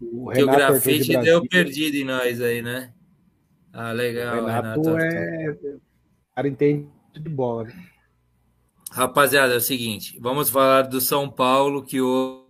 O 0.00 0.28
Renato 0.28 0.52
o 0.52 0.56
grafite 0.56 1.04
de 1.04 1.16
deu 1.18 1.46
perdido 1.48 1.96
em 1.96 2.04
nós 2.04 2.40
aí, 2.42 2.60
né? 2.60 2.92
Ah, 3.72 3.92
legal. 3.92 4.42
O 4.42 4.46
Renato, 4.46 4.82
Renato 4.82 4.98
é. 4.98 5.76
cara 6.34 6.48
entende 6.48 6.86
de 7.14 7.28
bola. 7.28 7.68
Rapaziada, 8.90 9.54
é 9.54 9.56
o 9.56 9.60
seguinte, 9.60 10.18
vamos 10.20 10.50
falar 10.50 10.82
do 10.82 11.00
São 11.00 11.28
Paulo 11.30 11.82
que 11.82 12.00
o. 12.00 12.43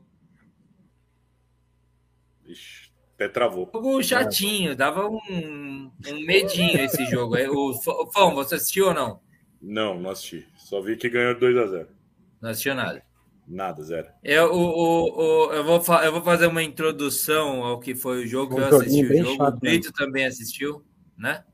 até 3.24 3.28
travou. 3.28 3.70
Jogo 3.72 4.02
chatinho, 4.02 4.76
dava 4.76 5.08
um, 5.08 5.90
um 6.08 6.26
medinho 6.26 6.80
esse 6.80 7.04
jogo. 7.06 7.36
O 7.36 8.10
Fão, 8.12 8.34
você 8.34 8.56
assistiu 8.56 8.88
ou 8.88 8.94
não? 8.94 9.20
Não, 9.60 9.98
não 9.98 10.10
assisti. 10.10 10.46
Só 10.56 10.80
vi 10.80 10.96
que 10.96 11.08
ganhou 11.08 11.38
2 11.38 11.56
a 11.56 11.66
0 11.66 11.88
Não 12.40 12.50
assistiu 12.50 12.74
nada. 12.74 13.02
Nada, 13.46 13.82
zero. 13.82 14.08
Eu, 14.22 14.54
o, 14.54 14.58
o, 14.58 15.48
o, 15.48 15.52
eu, 15.52 15.64
vou, 15.64 15.82
eu 16.02 16.12
vou 16.12 16.22
fazer 16.22 16.46
uma 16.46 16.62
introdução 16.62 17.62
ao 17.62 17.78
que 17.78 17.94
foi 17.94 18.24
o 18.24 18.26
jogo. 18.26 18.56
Um 18.56 18.60
eu 18.60 18.76
assisti 18.76 19.04
o 19.04 19.16
jogo. 19.18 19.36
Chato, 19.36 19.56
o 19.56 19.60
Brito 19.60 19.92
também 19.92 20.24
assistiu, 20.24 20.82
né? 21.16 21.44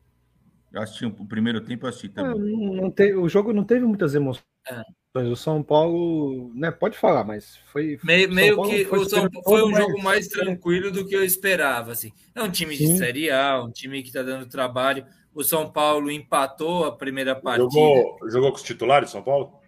Eu 0.72 0.82
assisti 0.82 1.04
o 1.04 1.26
primeiro 1.26 1.60
tempo, 1.60 1.84
eu 1.84 1.88
assisti 1.88 2.08
também. 2.08 2.38
Não, 2.38 2.74
não 2.74 2.90
te, 2.92 3.12
o 3.14 3.28
jogo 3.28 3.52
não 3.52 3.64
teve 3.64 3.84
muitas 3.84 4.14
emoções. 4.14 4.44
É. 4.68 4.84
O 5.12 5.34
São 5.34 5.60
Paulo, 5.60 6.52
né? 6.54 6.70
Pode 6.70 6.96
falar, 6.96 7.24
mas 7.24 7.56
foi. 7.72 7.98
Meio, 8.04 8.32
meio 8.32 8.62
que 8.62 8.84
foi, 8.84 9.00
o 9.00 9.08
São, 9.08 9.28
foi 9.42 9.64
um 9.64 9.74
jogo 9.74 10.00
mais 10.00 10.28
tranquilo 10.28 10.92
do 10.92 11.04
que 11.04 11.16
eu 11.16 11.24
esperava. 11.24 11.90
Assim. 11.90 12.12
É 12.32 12.40
um 12.40 12.50
time 12.50 12.76
de 12.76 12.86
Sim. 12.86 12.96
Série 12.96 13.28
A, 13.28 13.60
um 13.60 13.72
time 13.72 14.02
que 14.02 14.08
está 14.08 14.22
dando 14.22 14.48
trabalho. 14.48 15.04
O 15.34 15.42
São 15.42 15.68
Paulo 15.68 16.12
empatou 16.12 16.84
a 16.84 16.96
primeira 16.96 17.34
partida. 17.34 17.68
Jogou, 17.68 18.18
jogou 18.28 18.50
com 18.50 18.56
os 18.56 18.62
titulares, 18.62 19.10
São 19.10 19.22
Paulo? 19.22 19.58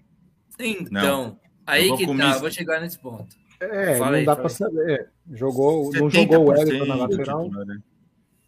Então. 0.60 0.92
Não. 0.92 1.40
Aí 1.66 1.96
que 1.96 2.06
tá, 2.16 2.38
vou 2.38 2.50
chegar 2.50 2.80
nesse 2.80 3.00
ponto. 3.00 3.34
É, 3.60 3.96
fala 3.96 4.12
não 4.12 4.18
aí, 4.18 4.24
dá 4.24 4.36
para 4.36 4.48
saber. 4.48 5.10
Jogou, 5.32 5.92
não 5.92 6.08
jogou 6.08 6.38
o 6.38 6.48
Wellington 6.50 6.84
na 6.84 6.94
lateral. 6.94 7.50
Né? 7.50 7.78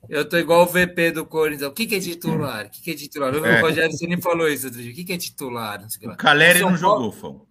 Eu 0.09 0.28
tô 0.28 0.36
igual 0.36 0.62
o 0.62 0.66
VP 0.66 1.12
do 1.12 1.26
Corinthians. 1.26 1.70
O 1.70 1.72
que, 1.72 1.86
que 1.86 1.94
é 1.97 2.01
titular? 2.01 2.66
O 2.66 2.70
que, 2.70 2.82
que 2.82 2.90
é 2.90 2.94
titular? 2.94 3.35
É. 3.35 3.59
O 3.59 3.60
Rogério 3.62 3.93
você 3.93 4.06
nem 4.06 4.20
falou 4.20 4.48
isso 4.48 4.66
outro 4.66 4.82
dia. 4.82 4.93
O 4.93 4.94
que, 4.94 5.05
que 5.05 5.12
é 5.12 5.18
titular? 5.18 5.85
O 6.05 6.16
Caleri 6.16 6.60
não 6.60 6.76
jogou, 6.76 7.12
Fão. 7.12 7.47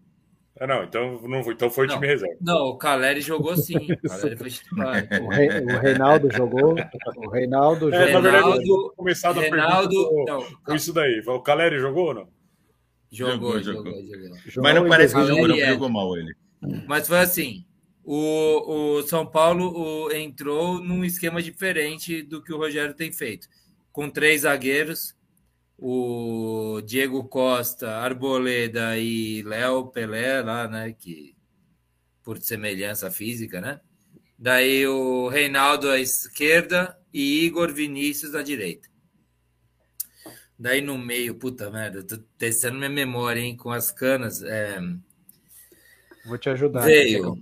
Ah, 0.59 0.67
não, 0.67 0.83
então, 0.83 1.19
não, 1.23 1.39
então 1.51 1.69
foi 1.69 1.87
o 1.87 1.89
time 1.89 2.05
reserva. 2.05 2.35
Não, 2.39 2.67
o 2.67 2.77
Caleri 2.77 3.21
jogou 3.21 3.57
sim. 3.57 3.75
O 3.75 3.97
Caleri 4.07 4.37
foi 4.37 4.49
titular. 4.49 5.07
O, 5.21 5.27
Re, 5.29 5.47
o 5.61 5.79
Reinaldo 5.79 6.31
jogou. 6.31 6.75
O 7.17 7.29
Reinaldo 7.29 7.91
jogou. 7.91 8.07
É, 8.07 8.13
na 8.13 8.19
verdade, 8.19 8.45
Reinaldo, 8.45 8.93
começado 8.95 9.39
Reinaldo, 9.39 9.99
a 9.99 10.07
pergunta 10.07 10.57
com, 10.63 10.75
isso 10.75 10.93
daí. 10.93 11.21
O 11.25 11.41
Caleri 11.41 11.79
jogou 11.79 12.07
ou 12.07 12.13
não? 12.13 12.27
Jogou, 13.11 13.61
jogou, 13.61 13.83
jogou. 13.83 14.37
jogou. 14.45 14.63
Mas 14.63 14.75
não 14.75 14.87
parece 14.87 15.15
que 15.15 15.25
jogou, 15.25 15.47
não, 15.47 15.57
jogou 15.57 15.89
mal 15.89 16.17
ele. 16.17 16.33
Mas 16.87 17.07
foi 17.07 17.19
assim: 17.19 17.65
o, 18.03 18.97
o 18.97 19.03
São 19.03 19.25
Paulo 19.25 19.71
o, 19.71 20.11
entrou 20.11 20.79
num 20.79 21.05
esquema 21.05 21.41
diferente 21.41 22.21
do 22.21 22.41
que 22.41 22.53
o 22.53 22.57
Rogério 22.57 22.93
tem 22.93 23.11
feito. 23.11 23.47
Com 23.91 24.09
três 24.09 24.41
zagueiros, 24.41 25.15
o 25.77 26.81
Diego 26.85 27.23
Costa, 27.25 27.97
Arboleda 27.97 28.97
e 28.97 29.41
Léo 29.43 29.87
Pelé, 29.87 30.41
lá, 30.41 30.67
né? 30.67 30.93
Que 30.93 31.35
por 32.23 32.39
semelhança 32.39 33.11
física, 33.11 33.59
né? 33.59 33.79
Daí 34.37 34.87
o 34.87 35.27
Reinaldo 35.27 35.89
à 35.89 35.99
esquerda 35.99 36.97
e 37.13 37.45
Igor 37.45 37.73
Vinícius 37.73 38.35
à 38.35 38.41
direita. 38.41 38.89
Daí 40.57 40.81
no 40.81 40.97
meio, 40.97 41.35
puta 41.35 41.69
merda, 41.69 42.03
tô 42.03 42.17
testando 42.37 42.77
minha 42.77 42.89
memória, 42.89 43.39
hein, 43.39 43.55
com 43.55 43.71
as 43.71 43.91
canas. 43.91 44.41
É... 44.41 44.79
Vou 46.25 46.37
te 46.37 46.49
ajudar. 46.49 46.81
Veio. 46.81 47.35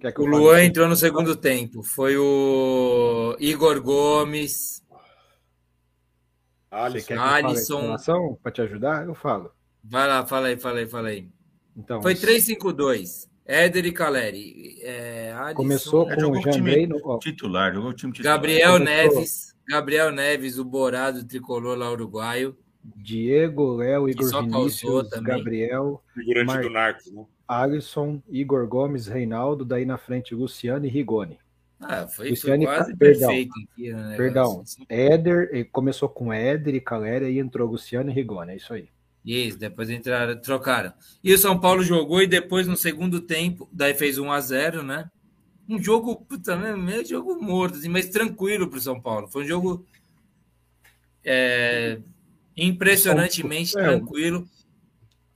Que 0.00 0.12
que 0.12 0.20
o 0.20 0.26
Luan 0.26 0.64
entrou 0.64 0.88
no 0.88 0.96
segundo 0.96 1.34
tempo. 1.34 1.82
Foi 1.82 2.16
o 2.16 3.36
Igor 3.40 3.80
Gomes. 3.80 4.84
Alisson. 6.70 7.14
Alisson. 7.18 8.38
Para 8.42 8.52
te 8.52 8.60
ajudar, 8.60 9.06
eu 9.06 9.14
falo. 9.14 9.50
Vai 9.82 10.06
lá, 10.06 10.26
fala 10.26 10.48
aí, 10.48 10.58
fala 10.58 10.80
aí, 10.80 10.86
fala 10.86 11.08
aí. 11.08 11.28
Então, 11.76 12.02
Foi 12.02 12.14
3-5-2. 12.14 13.28
Éder 13.46 13.86
e 13.86 13.92
Caleri. 13.92 14.80
É, 14.82 15.32
Alisson... 15.32 15.54
Começou 15.54 16.06
com 16.06 16.30
o 16.30 16.42
Jandrei 16.42 16.86
no 16.86 17.18
titular, 17.18 17.72
jogou 17.72 17.90
o 17.90 17.94
time 17.94 18.12
titular. 18.12 18.36
Gabriel 18.36 18.78
Neves, 18.78 19.54
Gabriel 19.68 20.10
Neves, 20.10 20.58
o 20.58 20.64
Borado 20.64 21.24
tricolor 21.24 21.78
lá 21.78 21.90
uruguaio. 21.90 22.56
Diego, 22.96 23.76
Léo, 23.76 24.08
Igor 24.08 24.42
Vinícius, 24.42 25.08
Gabriel, 25.22 26.02
Figurante 26.12 26.58
do 26.60 26.70
Narcos, 26.70 27.12
né? 27.12 27.24
Alisson, 27.46 28.22
Igor 28.28 28.66
Gomes, 28.66 29.06
Reinaldo, 29.06 29.64
daí 29.64 29.84
na 29.84 29.98
frente 29.98 30.34
Luciano 30.34 30.86
e 30.86 30.88
Rigoni. 30.88 31.38
Ah, 31.78 32.06
foi, 32.06 32.30
Luciano, 32.30 32.64
foi 32.64 32.74
quase 32.74 32.96
perdão, 32.96 33.28
perfeito 33.28 33.52
aqui, 33.62 33.92
né, 33.92 34.16
Perdão, 34.16 34.60
assim. 34.62 34.84
Éder, 34.88 35.68
começou 35.70 36.08
com 36.08 36.32
Éder 36.32 36.74
e 36.74 36.80
Caléria 36.80 37.28
e 37.28 37.38
entrou 37.38 37.70
Luciano 37.70 38.10
e 38.10 38.14
Rigoni, 38.14 38.52
é 38.52 38.56
isso 38.56 38.72
aí. 38.72 38.88
Isso, 39.24 39.58
depois 39.58 39.90
entraram, 39.90 40.40
trocaram. 40.40 40.92
E 41.22 41.34
o 41.34 41.38
São 41.38 41.58
Paulo 41.58 41.82
jogou 41.82 42.22
e 42.22 42.26
depois 42.26 42.66
no 42.66 42.76
segundo 42.76 43.20
tempo, 43.20 43.68
daí 43.72 43.92
fez 43.92 44.18
1 44.18 44.30
a 44.30 44.40
0 44.40 44.82
né? 44.82 45.10
Um 45.68 45.82
jogo, 45.82 46.14
puta, 46.16 46.56
meio 46.76 47.04
jogo 47.04 47.34
morto, 47.42 47.76
assim, 47.76 47.88
mas 47.88 48.08
tranquilo 48.08 48.68
para 48.68 48.78
o 48.78 48.80
São 48.80 49.00
Paulo. 49.00 49.26
Foi 49.26 49.42
um 49.42 49.46
jogo 49.46 49.84
é, 51.24 51.98
impressionantemente 52.56 53.76
é. 53.76 53.82
tranquilo 53.82 54.48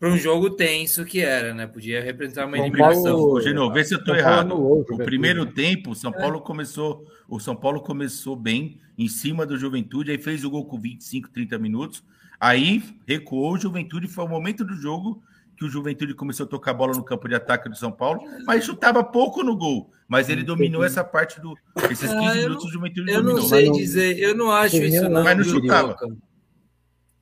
para 0.01 0.09
um 0.09 0.17
jogo 0.17 0.49
tenso 0.49 1.05
que 1.05 1.21
era, 1.21 1.53
né? 1.53 1.67
Podia 1.67 2.03
representar 2.03 2.47
uma 2.47 2.57
eliminação. 2.57 3.19
Paulo, 3.19 3.41
Gino, 3.43 3.71
vê 3.71 3.85
se 3.85 3.95
eu 3.95 3.99
estou 3.99 4.17
errado. 4.17 4.55
O 4.55 4.97
primeiro 4.97 5.45
tempo, 5.45 5.91
o 5.91 5.95
São 5.95 6.11
Paulo 6.11 6.39
é. 6.39 6.41
começou, 6.41 7.05
o 7.29 7.39
São 7.39 7.55
Paulo 7.55 7.83
começou 7.83 8.35
bem 8.35 8.81
em 8.97 9.07
cima 9.09 9.45
do 9.45 9.59
Juventude, 9.59 10.11
aí 10.11 10.17
fez 10.17 10.43
o 10.43 10.51
gol 10.51 10.65
com 10.65 10.81
25, 10.81 11.29
30 11.29 11.59
minutos, 11.59 12.03
aí 12.41 12.83
recuou 13.07 13.53
o 13.53 13.59
Juventude, 13.59 14.09
foi 14.09 14.25
o 14.25 14.29
momento 14.29 14.65
do 14.65 14.75
jogo 14.75 15.23
que 15.55 15.67
o 15.67 15.69
Juventude 15.69 16.15
começou 16.15 16.47
a 16.47 16.49
tocar 16.49 16.73
bola 16.73 16.95
no 16.95 17.05
campo 17.05 17.29
de 17.29 17.35
ataque 17.35 17.69
do 17.69 17.77
São 17.77 17.93
Paulo, 17.93 18.23
mas 18.47 18.65
chutava 18.65 19.05
pouco 19.05 19.43
no 19.45 19.55
gol. 19.55 19.91
Mas 20.09 20.31
ele 20.31 20.43
dominou 20.43 20.83
essa 20.83 21.05
parte 21.05 21.39
do. 21.39 21.55
Esses 21.91 22.11
15 22.11 22.15
ah, 22.15 22.35
minutos 22.37 22.65
o 22.65 22.73
Juventude 22.73 23.13
eu 23.13 23.23
dominou. 23.23 23.37
Eu 23.37 23.43
não 23.43 23.49
sei 23.49 23.71
dizer, 23.71 24.19
eu 24.19 24.35
não 24.35 24.51
acho 24.51 24.77
isso, 24.77 25.09
não. 25.11 25.23
Mas 25.23 25.37
não 25.37 25.45
chutava. 25.45 25.95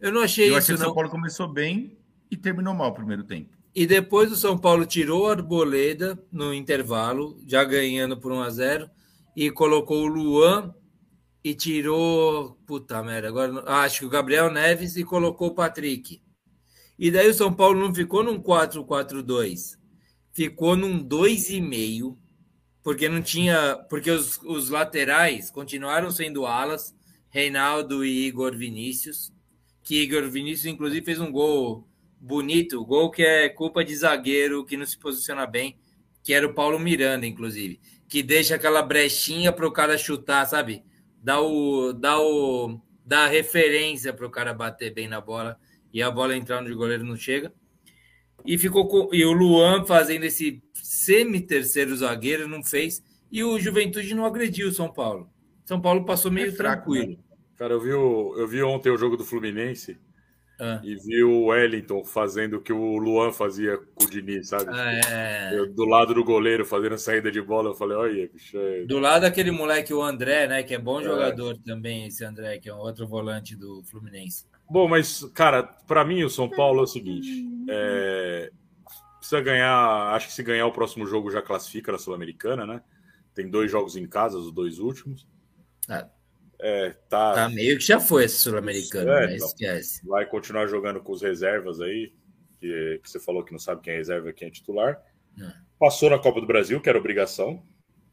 Eu 0.00 0.12
não 0.12 0.20
achei 0.20 0.44
eu 0.44 0.50
isso. 0.50 0.54
Eu 0.54 0.58
achei 0.58 0.76
que 0.76 0.80
o 0.80 0.84
São 0.84 0.94
Paulo 0.94 1.10
começou 1.10 1.48
bem 1.48 1.97
e 2.30 2.36
terminou 2.36 2.74
mal 2.74 2.90
o 2.90 2.94
primeiro 2.94 3.24
tempo. 3.24 3.56
E 3.74 3.86
depois 3.86 4.32
o 4.32 4.36
São 4.36 4.58
Paulo 4.58 4.84
tirou 4.84 5.28
a 5.28 5.32
Arboleda 5.32 6.18
no 6.32 6.52
intervalo, 6.52 7.40
já 7.46 7.62
ganhando 7.64 8.16
por 8.16 8.32
1 8.32 8.40
a 8.42 8.50
0 8.50 8.90
e 9.36 9.50
colocou 9.50 10.02
o 10.02 10.06
Luan 10.06 10.74
e 11.44 11.54
tirou. 11.54 12.58
Puta 12.66 13.02
merda, 13.02 13.28
agora 13.28 13.62
ah, 13.66 13.82
acho 13.82 14.00
que 14.00 14.06
o 14.06 14.10
Gabriel 14.10 14.50
Neves 14.50 14.96
e 14.96 15.04
colocou 15.04 15.48
o 15.48 15.54
Patrick. 15.54 16.20
E 16.98 17.10
daí 17.10 17.28
o 17.28 17.34
São 17.34 17.52
Paulo 17.52 17.78
não 17.78 17.94
ficou 17.94 18.24
num 18.24 18.42
4-4-2, 18.42 19.78
ficou 20.32 20.74
num 20.74 20.98
2,5, 21.06 22.16
porque 22.82 23.08
não 23.08 23.22
tinha. 23.22 23.76
Porque 23.88 24.10
os, 24.10 24.38
os 24.42 24.70
laterais 24.70 25.50
continuaram 25.50 26.10
sendo 26.10 26.44
alas, 26.44 26.94
Reinaldo 27.30 28.04
e 28.04 28.26
Igor 28.26 28.56
Vinícius, 28.56 29.32
que 29.84 30.02
Igor 30.02 30.28
Vinícius, 30.28 30.66
inclusive, 30.66 31.04
fez 31.04 31.20
um 31.20 31.30
gol 31.30 31.87
bonito, 32.20 32.84
gol 32.84 33.10
que 33.10 33.22
é 33.22 33.48
culpa 33.48 33.84
de 33.84 33.94
zagueiro 33.94 34.64
que 34.64 34.76
não 34.76 34.86
se 34.86 34.98
posiciona 34.98 35.46
bem, 35.46 35.78
que 36.22 36.34
era 36.34 36.46
o 36.46 36.54
Paulo 36.54 36.78
Miranda, 36.78 37.26
inclusive, 37.26 37.80
que 38.08 38.22
deixa 38.22 38.54
aquela 38.54 38.82
brechinha 38.82 39.52
para 39.52 39.66
o 39.66 39.72
cara 39.72 39.96
chutar, 39.96 40.46
sabe? 40.46 40.82
Dá 41.22 41.40
o, 41.40 41.92
dá 41.92 42.20
o, 42.20 42.80
dá 43.04 43.24
a 43.24 43.28
referência 43.28 44.12
para 44.12 44.26
o 44.26 44.30
cara 44.30 44.52
bater 44.52 44.92
bem 44.92 45.08
na 45.08 45.20
bola 45.20 45.58
e 45.92 46.02
a 46.02 46.10
bola 46.10 46.36
entrar 46.36 46.60
onde 46.60 46.72
o 46.72 46.76
goleiro 46.76 47.04
não 47.04 47.16
chega. 47.16 47.52
E 48.44 48.56
ficou 48.56 48.86
com, 48.86 49.14
e 49.14 49.24
o 49.24 49.32
Luan 49.32 49.84
fazendo 49.84 50.24
esse 50.24 50.62
semi-terceiro 50.74 51.96
zagueiro 51.96 52.46
não 52.46 52.62
fez 52.62 53.02
e 53.30 53.42
o 53.42 53.58
Juventude 53.58 54.14
não 54.14 54.24
agrediu 54.24 54.68
o 54.68 54.72
São 54.72 54.92
Paulo. 54.92 55.28
São 55.64 55.80
Paulo 55.80 56.04
passou 56.04 56.30
meio 56.30 56.48
é 56.48 56.52
fraco, 56.52 56.92
tranquilo. 56.92 57.18
Né? 57.18 57.24
Cara, 57.56 57.74
eu 57.74 57.80
vi, 57.80 57.92
o, 57.92 58.34
eu 58.36 58.46
vi 58.46 58.62
ontem 58.62 58.90
o 58.90 58.96
jogo 58.96 59.16
do 59.16 59.24
Fluminense 59.24 59.98
ah. 60.60 60.80
E 60.82 60.96
vi 60.96 61.22
o 61.22 61.46
Wellington 61.46 62.04
fazendo 62.04 62.56
o 62.56 62.60
que 62.60 62.72
o 62.72 62.96
Luan 62.96 63.30
fazia 63.30 63.78
com 63.78 64.04
o 64.04 64.10
Diniz, 64.10 64.48
sabe? 64.48 64.70
Ah, 64.72 64.92
é. 64.92 65.56
eu, 65.56 65.72
do 65.72 65.84
lado 65.84 66.12
do 66.12 66.24
goleiro, 66.24 66.64
fazendo 66.64 66.94
a 66.94 66.98
saída 66.98 67.30
de 67.30 67.40
bola, 67.40 67.70
eu 67.70 67.74
falei, 67.74 67.96
olha, 67.96 68.28
bicho. 68.28 68.58
É... 68.58 68.84
Do 68.84 68.98
lado 68.98 69.22
daquele 69.22 69.52
moleque, 69.52 69.94
o 69.94 70.02
André, 70.02 70.48
né? 70.48 70.64
Que 70.64 70.74
é 70.74 70.78
bom 70.78 71.00
é. 71.00 71.04
jogador 71.04 71.54
é. 71.54 71.58
também, 71.64 72.06
esse 72.06 72.24
André, 72.24 72.58
que 72.58 72.68
é 72.68 72.74
um 72.74 72.78
outro 72.78 73.06
volante 73.06 73.54
do 73.54 73.84
Fluminense. 73.84 74.46
Bom, 74.68 74.88
mas, 74.88 75.24
cara, 75.32 75.62
para 75.62 76.04
mim 76.04 76.24
o 76.24 76.30
São 76.30 76.50
Paulo 76.50 76.80
é 76.80 76.82
o 76.82 76.86
seguinte: 76.88 77.46
é... 77.70 78.50
precisa 79.18 79.40
ganhar. 79.40 80.12
Acho 80.12 80.26
que 80.26 80.32
se 80.32 80.42
ganhar 80.42 80.66
o 80.66 80.72
próximo 80.72 81.06
jogo 81.06 81.30
já 81.30 81.40
classifica 81.40 81.92
na 81.92 81.98
Sul-Americana, 81.98 82.66
né? 82.66 82.82
Tem 83.32 83.48
dois 83.48 83.70
jogos 83.70 83.94
em 83.94 84.08
casa, 84.08 84.36
os 84.36 84.50
dois 84.50 84.80
últimos. 84.80 85.24
Ah, 85.88 86.08
é, 86.60 86.90
tá... 87.08 87.34
tá 87.34 87.48
meio 87.48 87.78
que 87.78 87.84
já 87.84 88.00
foi 88.00 88.24
esse 88.24 88.38
sul-americano, 88.38 89.10
é, 89.10 89.26
né? 89.28 89.36
Esquece. 89.36 90.06
Vai 90.06 90.26
continuar 90.26 90.66
jogando 90.66 91.00
com 91.00 91.12
os 91.12 91.22
reservas 91.22 91.80
aí, 91.80 92.12
que, 92.60 93.00
que, 93.02 93.10
você 93.10 93.20
falou 93.20 93.44
que 93.44 93.52
não 93.52 93.58
sabe 93.58 93.82
quem 93.82 93.94
é 93.94 93.96
reserva 93.96 94.30
e 94.30 94.32
quem 94.32 94.48
é 94.48 94.50
titular. 94.50 95.00
É. 95.40 95.52
Passou 95.78 96.10
na 96.10 96.18
Copa 96.18 96.40
do 96.40 96.46
Brasil, 96.46 96.80
que 96.80 96.88
era 96.88 96.98
obrigação. 96.98 97.62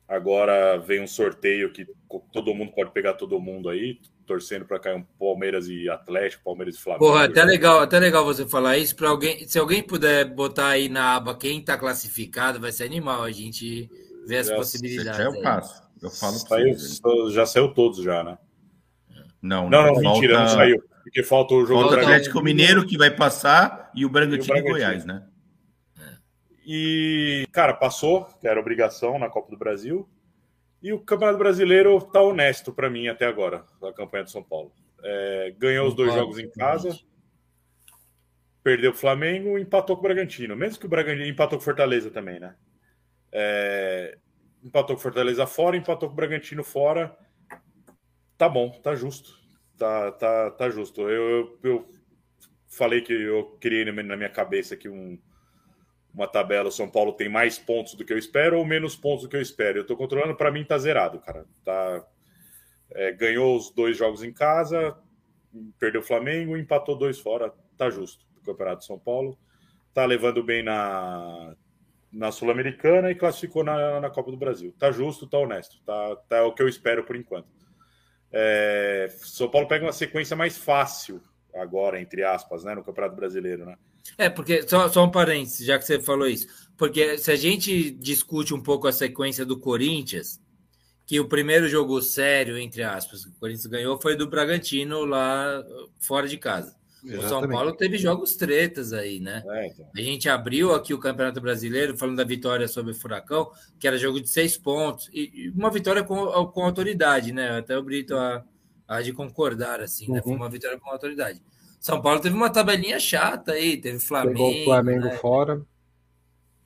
Agora 0.07 0.77
vem 0.77 1.01
um 1.01 1.07
sorteio 1.07 1.73
que 1.73 1.87
todo 2.31 2.53
mundo 2.53 2.71
pode 2.71 2.91
pegar 2.91 3.15
todo 3.15 3.39
mundo 3.39 3.69
aí, 3.69 3.99
torcendo 4.27 4.63
para 4.63 4.79
cair 4.79 4.97
um 4.97 5.03
Palmeiras 5.17 5.67
e 5.67 5.89
Atlético, 5.89 6.43
Palmeiras 6.43 6.75
e 6.75 6.79
Flamengo. 6.79 7.03
Porra, 7.03 7.25
até 7.25 7.43
legal, 7.43 7.79
até 7.79 7.97
legal 7.97 8.23
você 8.23 8.47
falar 8.47 8.77
isso 8.77 8.95
para 8.95 9.09
alguém. 9.09 9.47
Se 9.47 9.57
alguém 9.57 9.81
puder 9.81 10.25
botar 10.25 10.67
aí 10.67 10.89
na 10.89 11.15
aba 11.15 11.35
quem 11.35 11.59
está 11.59 11.75
classificado, 11.75 12.59
vai 12.59 12.71
ser 12.71 12.83
animal 12.83 13.23
a 13.23 13.31
gente 13.31 13.89
ver 14.27 14.37
as 14.37 14.49
possibilidades. 14.51 15.19
Eu 15.19 15.41
passo. 15.41 15.84
Eu 16.01 16.09
falo 16.09 16.33
saiu, 16.37 17.31
Já 17.31 17.45
saiu 17.45 17.73
todos 17.73 18.03
já, 18.03 18.23
né? 18.23 18.37
Não, 19.41 19.69
não, 19.69 19.93
não, 19.93 19.93
não 19.93 20.13
mentira, 20.13 20.39
não 20.39 20.47
saiu. 20.47 20.83
Porque 21.03 21.21
falta 21.21 21.53
o 21.53 21.65
jogo 21.65 21.81
falta 21.81 21.97
o 21.97 21.99
Atlético 21.99 22.41
Mineiro 22.41 22.85
que 22.85 22.97
vai 22.97 23.11
passar 23.11 23.91
e 23.93 24.05
o 24.05 24.09
Bragantino 24.09 24.57
e, 24.57 24.61
o 24.61 24.63
Goiás, 24.63 25.05
né? 25.05 25.23
E, 26.65 27.47
cara, 27.51 27.73
passou, 27.75 28.25
que 28.41 28.47
era 28.47 28.59
obrigação 28.59 29.19
na 29.19 29.29
Copa 29.29 29.51
do 29.51 29.57
Brasil. 29.57 30.09
E 30.81 30.91
o 30.91 30.99
Campeonato 30.99 31.37
Brasileiro 31.37 32.01
tá 32.01 32.21
honesto 32.21 32.73
para 32.73 32.89
mim 32.89 33.07
até 33.07 33.25
agora, 33.27 33.63
a 33.83 33.93
campanha 33.93 34.23
do 34.23 34.31
São 34.31 34.43
Paulo. 34.43 34.71
É, 35.03 35.53
ganhou 35.59 35.87
os 35.87 35.93
dois 35.93 36.11
jogos 36.11 36.39
em 36.39 36.49
casa, 36.49 36.97
perdeu 38.63 38.91
o 38.91 38.95
Flamengo, 38.95 39.59
empatou 39.59 39.95
com 39.95 40.01
o 40.01 40.03
Bragantino. 40.03 40.55
Mesmo 40.55 40.79
que 40.79 40.87
o 40.87 40.89
Bragantino 40.89 41.27
empatou 41.27 41.59
com 41.59 41.61
o 41.61 41.65
Fortaleza 41.65 42.09
também, 42.09 42.39
né? 42.39 42.55
É, 43.31 44.17
empatou 44.65 44.95
com 44.95 45.01
Fortaleza 45.01 45.45
fora, 45.45 45.77
empatou 45.77 46.09
com 46.09 46.13
o 46.13 46.15
Bragantino 46.15 46.63
fora. 46.63 47.15
Tá 48.35 48.49
bom, 48.49 48.71
tá 48.71 48.95
justo. 48.95 49.39
Tá, 49.77 50.11
tá, 50.11 50.51
tá 50.51 50.69
justo. 50.69 51.01
Eu, 51.01 51.09
eu, 51.29 51.59
eu 51.63 51.89
falei 52.67 53.01
que 53.01 53.13
eu 53.13 53.57
criei 53.61 53.85
na 53.85 54.17
minha 54.17 54.29
cabeça 54.29 54.73
aqui 54.73 54.89
um, 54.89 55.19
uma 56.11 56.27
tabela. 56.27 56.69
O 56.69 56.71
São 56.71 56.89
Paulo 56.89 57.13
tem 57.13 57.29
mais 57.29 57.59
pontos 57.59 57.93
do 57.93 58.03
que 58.03 58.11
eu 58.11 58.17
espero 58.17 58.57
ou 58.57 58.65
menos 58.65 58.95
pontos 58.95 59.23
do 59.23 59.29
que 59.29 59.35
eu 59.35 59.41
espero. 59.41 59.77
Eu 59.77 59.85
tô 59.85 59.95
controlando, 59.95 60.35
para 60.35 60.51
mim 60.51 60.65
tá 60.65 60.77
zerado, 60.79 61.19
cara. 61.19 61.45
Tá, 61.63 62.03
é, 62.91 63.11
ganhou 63.11 63.55
os 63.55 63.69
dois 63.69 63.95
jogos 63.95 64.23
em 64.23 64.33
casa, 64.33 64.97
perdeu 65.77 66.01
o 66.01 66.03
Flamengo, 66.03 66.57
empatou 66.57 66.97
dois 66.97 67.19
fora. 67.19 67.53
Tá 67.77 67.91
justo. 67.91 68.25
O 68.41 68.43
Campeonato 68.43 68.79
de 68.79 68.87
São 68.87 68.97
Paulo 68.97 69.37
tá 69.93 70.05
levando 70.05 70.43
bem 70.43 70.63
na 70.63 71.55
na 72.15 72.31
Sul-Americana 72.31 73.11
e 73.11 73.15
classificou 73.15 73.63
na, 73.63 73.99
na 73.99 74.09
Copa 74.09 74.31
do 74.31 74.37
Brasil. 74.37 74.73
Tá 74.79 74.89
justo, 74.89 75.27
tá 75.27 75.37
honesto, 75.37 75.77
tá, 75.85 76.15
tá 76.29 76.45
o 76.45 76.53
que 76.53 76.63
eu 76.63 76.69
espero 76.69 77.03
por 77.03 77.15
enquanto. 77.15 77.47
É, 78.31 79.09
São 79.19 79.49
Paulo 79.49 79.67
pega 79.67 79.85
uma 79.85 79.91
sequência 79.91 80.35
mais 80.35 80.57
fácil 80.57 81.21
agora, 81.53 81.99
entre 81.99 82.23
aspas, 82.23 82.63
né, 82.63 82.73
no 82.73 82.83
Campeonato 82.83 83.15
Brasileiro, 83.15 83.65
né? 83.65 83.75
É, 84.17 84.29
porque, 84.29 84.67
só, 84.67 84.87
só 84.87 85.03
um 85.03 85.11
parênteses, 85.11 85.65
já 85.65 85.77
que 85.77 85.85
você 85.85 85.99
falou 85.99 86.27
isso, 86.27 86.47
porque 86.77 87.17
se 87.17 87.31
a 87.31 87.35
gente 87.35 87.91
discute 87.91 88.53
um 88.53 88.61
pouco 88.61 88.87
a 88.87 88.93
sequência 88.93 89.45
do 89.45 89.59
Corinthians, 89.59 90.39
que 91.05 91.19
o 91.19 91.27
primeiro 91.27 91.67
jogo 91.67 92.01
sério, 92.01 92.57
entre 92.57 92.81
aspas, 92.81 93.25
que 93.25 93.31
o 93.31 93.39
Corinthians 93.39 93.65
ganhou 93.65 93.99
foi 93.99 94.15
do 94.15 94.27
Bragantino 94.27 95.05
lá 95.05 95.63
fora 95.99 96.27
de 96.27 96.37
casa. 96.37 96.75
Exatamente. 97.05 97.25
O 97.25 97.29
São 97.29 97.47
Paulo 97.47 97.73
teve 97.73 97.97
jogos 97.97 98.35
tretas 98.35 98.91
aí, 98.91 99.19
né? 99.19 99.43
É, 99.47 99.67
então. 99.67 99.87
A 99.95 100.01
gente 100.01 100.27
abriu 100.27 100.73
aqui 100.73 100.93
o 100.93 100.99
Campeonato 100.99 101.39
Brasileiro 101.39 101.95
falando 101.95 102.17
da 102.17 102.23
vitória 102.23 102.67
sobre 102.67 102.91
o 102.91 102.95
Furacão, 102.95 103.51
que 103.79 103.87
era 103.87 103.97
jogo 103.97 104.19
de 104.19 104.27
seis 104.27 104.57
pontos, 104.57 105.09
e 105.13 105.51
uma 105.55 105.69
vitória 105.69 106.03
com, 106.03 106.25
com 106.47 106.63
autoridade, 106.63 107.31
né? 107.31 107.59
Até 107.59 107.77
o 107.77 107.83
Brito 107.83 108.15
a, 108.15 108.43
a 108.87 109.01
de 109.01 109.13
concordar, 109.13 109.81
assim, 109.81 110.11
né? 110.11 110.21
Foi 110.21 110.31
uhum. 110.31 110.39
uma 110.39 110.49
vitória 110.49 110.79
com 110.79 110.89
autoridade. 110.89 111.41
São 111.79 112.01
Paulo 112.01 112.19
teve 112.19 112.35
uma 112.35 112.49
tabelinha 112.49 112.99
chata 112.99 113.51
aí, 113.51 113.77
teve 113.77 113.99
Flamengo. 113.99 114.33
Pegou 114.33 114.61
o 114.61 114.63
Flamengo 114.65 115.05
né? 115.05 115.17
fora. 115.17 115.61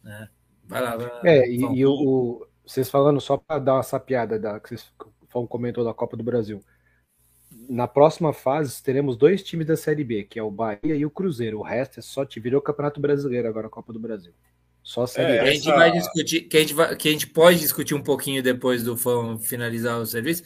É. 0.05 0.27
Vai 0.65 0.81
lá, 0.81 0.95
vai 0.95 1.07
lá. 1.07 1.21
É, 1.25 1.49
e, 1.49 1.57
e 1.57 1.85
o, 1.85 1.91
o, 1.91 2.47
vocês 2.65 2.89
falando 2.89 3.19
só 3.19 3.35
para 3.35 3.59
dar 3.59 3.73
uma 3.73 3.83
sapiada 3.83 4.39
da 4.39 4.59
que 4.59 4.69
vocês 4.69 4.93
comentou 5.49 5.83
da 5.83 5.93
Copa 5.93 6.15
do 6.15 6.23
Brasil 6.23 6.63
na 7.69 7.87
próxima 7.87 8.33
fase 8.33 8.81
teremos 8.81 9.15
dois 9.15 9.43
times 9.43 9.67
da 9.67 9.77
Série 9.77 10.03
B, 10.03 10.23
que 10.23 10.39
é 10.39 10.43
o 10.43 10.49
Bahia 10.49 10.95
e 10.95 11.05
o 11.05 11.11
Cruzeiro. 11.11 11.59
O 11.59 11.63
resto 11.63 11.99
é 11.99 12.01
só 12.01 12.25
te 12.25 12.39
virou 12.39 12.59
Campeonato 12.61 12.99
Brasileiro 12.99 13.47
agora 13.47 13.67
a 13.67 13.69
Copa 13.69 13.93
do 13.93 13.99
Brasil. 13.99 14.33
Só 14.81 15.03
a 15.03 15.07
Série 15.07 15.33
é, 15.33 15.43
B. 15.43 15.49
A 15.49 15.53
gente 15.53 15.67
vai 15.67 15.91
discutir, 15.91 16.41
que 16.41 16.57
a 16.57 16.59
gente, 16.61 16.73
vai, 16.73 16.95
que 16.95 17.07
a 17.07 17.11
gente 17.11 17.27
pode 17.27 17.59
discutir 17.59 17.93
um 17.93 18.01
pouquinho 18.01 18.41
depois 18.41 18.83
do 18.83 18.97
finalizar 19.37 19.99
o 19.99 20.05
serviço, 20.05 20.43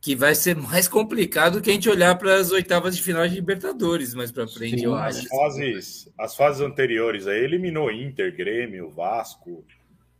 que 0.00 0.16
vai 0.16 0.34
ser 0.34 0.56
mais 0.56 0.88
complicado 0.88 1.60
que 1.60 1.70
a 1.70 1.74
gente 1.74 1.90
olhar 1.90 2.16
para 2.16 2.36
as 2.36 2.50
oitavas 2.50 2.96
de 2.96 3.02
final 3.02 3.28
de 3.28 3.34
Libertadores 3.34 4.14
mais 4.14 4.32
para 4.32 4.48
frente, 4.48 4.80
Sim, 4.80 4.86
eu 4.86 4.94
acho. 4.94 5.18
As 5.18 5.28
fases, 5.28 6.08
as 6.18 6.34
fases 6.34 6.62
anteriores 6.62 7.26
aí 7.26 7.44
eliminou 7.44 7.92
Inter, 7.92 8.34
Grêmio, 8.34 8.90
Vasco, 8.90 9.64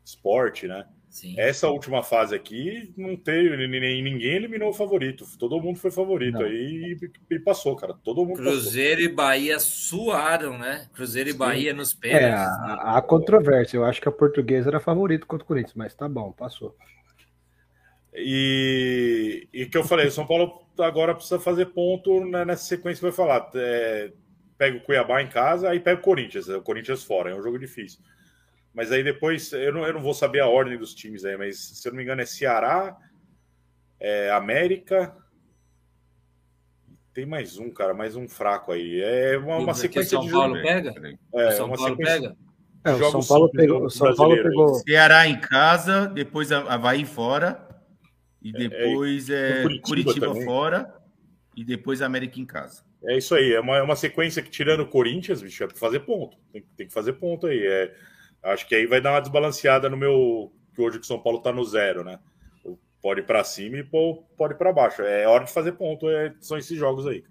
Sport, 0.05 0.65
né? 0.65 0.87
Sim. 1.13 1.35
Essa 1.39 1.69
última 1.69 2.03
fase 2.03 2.35
aqui 2.35 2.91
não 2.97 3.15
teve, 3.15 3.55
nem 3.69 4.03
ninguém 4.03 4.35
eliminou 4.37 4.71
o 4.71 4.73
favorito. 4.73 5.27
Todo 5.39 5.61
mundo 5.61 5.79
foi 5.79 5.91
favorito 5.91 6.39
não. 6.39 6.47
aí 6.47 6.97
e, 7.31 7.35
e, 7.35 7.39
passou, 7.39 7.77
cara. 7.77 7.93
Todo 8.03 8.25
mundo 8.25 8.39
Cruzeiro 8.39 8.97
passou. 8.97 9.13
e 9.13 9.15
Bahia 9.15 9.61
suaram, 9.61 10.57
né? 10.57 10.89
Cruzeiro 10.95 11.29
e 11.29 11.35
Bahia 11.35 11.75
nos 11.75 11.93
pênaltis. 11.93 12.31
É, 12.31 12.35
a, 12.35 12.97
a 12.97 13.03
controvérsia. 13.03 13.77
Eu 13.77 13.85
acho 13.85 14.01
que 14.01 14.09
a 14.09 14.13
portuguesa 14.13 14.71
era 14.71 14.81
favorito 14.81 15.27
contra 15.27 15.45
o 15.45 15.47
Corinthians, 15.47 15.75
mas 15.75 15.95
tá 15.95 16.09
bom, 16.09 16.33
passou. 16.33 16.75
E, 18.15 19.47
e 19.53 19.67
que 19.67 19.77
eu 19.77 19.85
falei, 19.85 20.07
o 20.07 20.11
São 20.11 20.27
Paulo 20.27 20.67
agora 20.79 21.15
precisa 21.15 21.39
fazer 21.39 21.67
ponto 21.67 22.25
nessa 22.25 22.65
sequência 22.65 23.01
que 23.01 23.15
vai 23.15 23.27
falar. 23.27 23.51
É, 23.55 24.13
pega 24.57 24.79
o 24.79 24.81
Cuiabá 24.81 25.21
em 25.21 25.29
casa, 25.29 25.69
aí 25.69 25.79
pega 25.79 26.01
o 26.01 26.03
Corinthians. 26.03 26.49
O 26.49 26.63
Corinthians 26.63 27.05
fora, 27.05 27.31
é 27.31 27.35
um 27.35 27.43
jogo 27.43 27.59
difícil. 27.59 28.01
Mas 28.75 28.91
aí 28.91 29.03
depois, 29.03 29.53
eu 29.53 29.73
não, 29.73 29.87
eu 29.87 29.93
não 29.93 30.03
vou 30.03 30.15
saber 30.15 30.41
a 30.41 30.49
ordem 30.49 30.79
dos 30.79 30.95
times 30.95 31.25
aí, 31.25 31.37
mas 31.37 31.59
se 31.59 31.87
eu 31.87 31.93
não 31.93 31.99
me 31.99 32.03
engano 32.03 32.23
é 32.23 32.27
Ceará, 32.27 32.97
é 34.01 34.31
América, 34.31 35.15
Tem 37.13 37.27
mais 37.27 37.59
um, 37.59 37.71
cara, 37.71 37.93
mais 37.93 38.17
um 38.17 38.27
fraco 38.27 38.73
aí. 38.73 39.01
É 39.03 39.37
uma, 39.37 39.59
uma 39.59 39.75
sequência 39.75 40.17
São 40.17 40.25
de 40.25 40.33
Paulo 40.33 40.55
pega? 40.63 40.95
É, 41.35 41.51
São 41.51 41.67
uma 41.67 41.77
Paulo 41.77 41.91
sequência... 41.91 42.21
pega? 42.21 42.37
É, 42.85 42.93
o 42.93 43.11
São 43.11 43.23
Paulo 43.23 43.51
pegou. 43.51 43.91
São 43.91 44.15
Paulo 44.15 44.43
pegou. 44.43 44.75
Ceará 44.77 45.27
em 45.29 45.39
casa, 45.39 46.07
depois 46.07 46.51
Havaí 46.51 47.05
fora, 47.05 47.69
e 48.41 48.49
é, 48.49 48.53
depois 48.53 49.29
é, 49.29 49.61
é 49.61 49.63
Curitiba, 49.63 50.27
Curitiba 50.27 50.35
fora, 50.45 50.95
e 51.55 51.63
depois 51.65 52.01
América 52.01 52.41
em 52.41 52.47
casa. 52.47 52.83
É 53.05 53.19
isso 53.19 53.35
aí, 53.35 53.53
é 53.53 53.61
uma, 53.61 53.77
é 53.77 53.83
uma 53.83 53.97
sequência 53.97 54.43
que, 54.43 54.51
tirando 54.51 54.81
o 54.81 54.89
Corinthians, 54.89 55.43
bicho, 55.43 55.63
é 55.63 55.67
pra 55.67 55.77
fazer 55.77 56.01
ponto. 56.01 56.39
Tem, 56.53 56.65
tem 56.77 56.87
que 56.87 56.93
fazer 56.93 57.13
ponto 57.15 57.47
aí. 57.47 57.65
É, 57.65 57.95
acho 58.43 58.67
que 58.67 58.75
aí 58.75 58.87
vai 58.87 59.01
dar 59.01 59.13
uma 59.13 59.21
desbalanceada 59.21 59.89
no 59.89 59.97
meu. 59.97 60.53
Que 60.75 60.81
hoje 60.81 60.99
o 60.99 61.05
São 61.05 61.21
Paulo 61.21 61.41
tá 61.41 61.53
no 61.53 61.65
zero, 61.65 62.03
né? 62.03 62.19
Pode 63.01 63.21
ir 63.21 63.27
para 63.27 63.45
cima 63.45 63.79
e 63.79 63.85
pode 63.85 64.55
ir 64.55 64.57
para 64.57 64.73
baixo. 64.73 65.03
É 65.03 65.27
hora 65.27 65.45
de 65.45 65.53
fazer 65.53 65.73
ponto, 65.73 66.09
é, 66.09 66.35
são 66.41 66.57
esses 66.57 66.79
jogos 66.79 67.07
aí. 67.07 67.25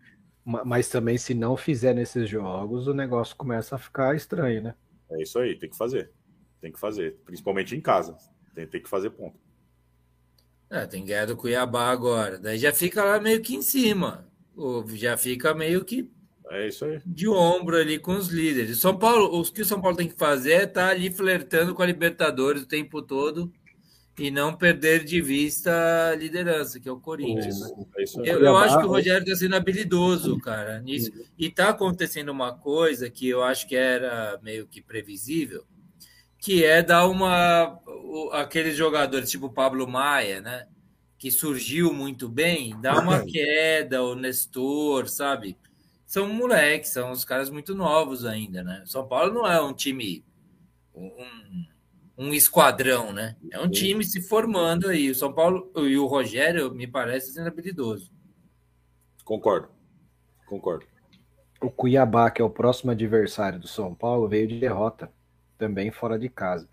Mas 0.43 0.89
também, 0.89 1.17
se 1.17 1.33
não 1.33 1.55
fizer 1.55 1.93
nesses 1.93 2.27
jogos, 2.27 2.88
o 2.88 2.93
negócio 2.93 3.35
começa 3.35 3.75
a 3.75 3.79
ficar 3.79 4.15
estranho, 4.15 4.61
né? 4.61 4.75
É 5.09 5.21
isso 5.21 5.39
aí, 5.39 5.55
tem 5.55 5.69
que 5.69 5.77
fazer. 5.77 6.11
Tem 6.59 6.71
que 6.71 6.79
fazer. 6.79 7.17
Principalmente 7.25 7.75
em 7.75 7.81
casa. 7.81 8.17
Tem, 8.53 8.67
tem 8.67 8.81
que 8.81 8.89
fazer 8.89 9.11
ponto. 9.11 9.39
É, 10.69 10.85
tem 10.85 11.05
guerra 11.05 11.27
do 11.27 11.38
Cuiabá 11.38 11.89
agora. 11.89 12.39
Daí 12.39 12.57
já 12.57 12.73
fica 12.73 13.03
lá 13.03 13.19
meio 13.19 13.41
que 13.41 13.55
em 13.55 13.61
cima. 13.61 14.27
Já 14.93 15.17
fica 15.17 15.53
meio 15.53 15.83
que 15.83 16.09
é 16.49 16.68
isso 16.68 16.85
aí. 16.85 16.99
De 17.05 17.27
ombro 17.27 17.77
ali 17.77 17.99
com 17.99 18.13
os 18.13 18.27
líderes. 18.27 18.80
São 18.80 18.97
Paulo, 18.97 19.39
o 19.39 19.43
que 19.43 19.61
o 19.61 19.65
São 19.65 19.81
Paulo 19.81 19.97
tem 19.97 20.07
que 20.07 20.18
fazer 20.18 20.51
é 20.51 20.63
estar 20.63 20.88
tá 20.88 20.89
ali 20.89 21.11
flertando 21.11 21.73
com 21.73 21.81
a 21.81 21.85
Libertadores 21.85 22.63
o 22.63 22.68
tempo 22.68 23.01
todo 23.01 23.51
e 24.19 24.30
não 24.30 24.53
perder 24.53 25.03
de 25.03 25.22
vista 25.22 26.09
a 26.11 26.15
liderança, 26.15 26.80
que 26.80 26.88
é 26.88 26.91
o 26.91 26.99
Corinthians. 26.99 27.59
É 28.19 28.30
eu, 28.30 28.39
eu, 28.39 28.57
acho 28.57 28.77
que 28.77 28.85
o 28.85 28.89
Rogério 28.89 29.23
está 29.23 29.35
sendo 29.35 29.55
habilidoso, 29.55 30.38
cara, 30.39 30.80
nisso. 30.80 31.11
E 31.38 31.47
está 31.47 31.69
acontecendo 31.69 32.30
uma 32.30 32.53
coisa 32.53 33.09
que 33.09 33.27
eu 33.27 33.43
acho 33.43 33.68
que 33.68 33.76
era 33.76 34.39
meio 34.43 34.68
que 34.68 34.81
previsível, 34.81 35.63
que 36.38 36.63
é 36.63 36.84
dar 36.84 37.07
uma. 37.07 37.80
aqueles 38.34 38.76
jogadores 38.76 39.30
tipo 39.31 39.49
Pablo 39.49 39.88
Maia, 39.88 40.41
né? 40.41 40.68
Que 41.18 41.31
surgiu 41.31 41.93
muito 41.93 42.27
bem, 42.27 42.80
dar 42.81 42.99
uma 42.99 43.23
queda, 43.26 44.03
o 44.03 44.13
Nestor, 44.13 45.07
sabe? 45.07 45.57
São 46.11 46.27
moleques, 46.27 46.91
são 46.91 47.09
os 47.11 47.23
caras 47.23 47.49
muito 47.49 47.73
novos 47.73 48.25
ainda, 48.25 48.61
né? 48.61 48.83
São 48.85 49.07
Paulo 49.07 49.33
não 49.33 49.47
é 49.47 49.61
um 49.61 49.73
time. 49.73 50.25
Um, 50.93 51.65
um 52.17 52.33
esquadrão, 52.33 53.13
né? 53.13 53.38
É 53.49 53.57
um 53.61 53.69
time 53.69 54.03
se 54.03 54.21
formando 54.21 54.89
aí. 54.89 55.09
O 55.09 55.15
São 55.15 55.31
Paulo 55.31 55.71
e 55.77 55.97
o 55.97 56.05
Rogério 56.07 56.69
me 56.75 56.85
parece 56.85 57.31
sendo 57.31 57.47
habilidoso. 57.47 58.11
Concordo. 59.23 59.69
Concordo. 60.47 60.85
O 61.61 61.71
Cuiabá, 61.71 62.29
que 62.29 62.41
é 62.41 62.45
o 62.45 62.49
próximo 62.49 62.91
adversário 62.91 63.57
do 63.57 63.69
São 63.69 63.95
Paulo, 63.95 64.27
veio 64.27 64.49
de 64.49 64.59
derrota, 64.59 65.09
também 65.57 65.91
fora 65.91 66.19
de 66.19 66.27
casa. 66.27 66.67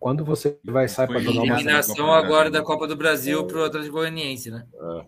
Quando 0.00 0.24
você 0.24 0.58
vai 0.64 0.88
sair 0.88 1.06
para 1.06 1.20
jogar 1.20 1.42
uma 1.42 1.54
eliminação 1.54 2.12
agora 2.12 2.50
da 2.50 2.62
Copa 2.64 2.88
do 2.88 2.96
Brasil 2.96 3.46
para 3.46 3.58
o 3.58 3.64
Atlético 3.64 3.92
Goianiense, 3.92 4.50
né? 4.50 4.66
É. 4.74 5.06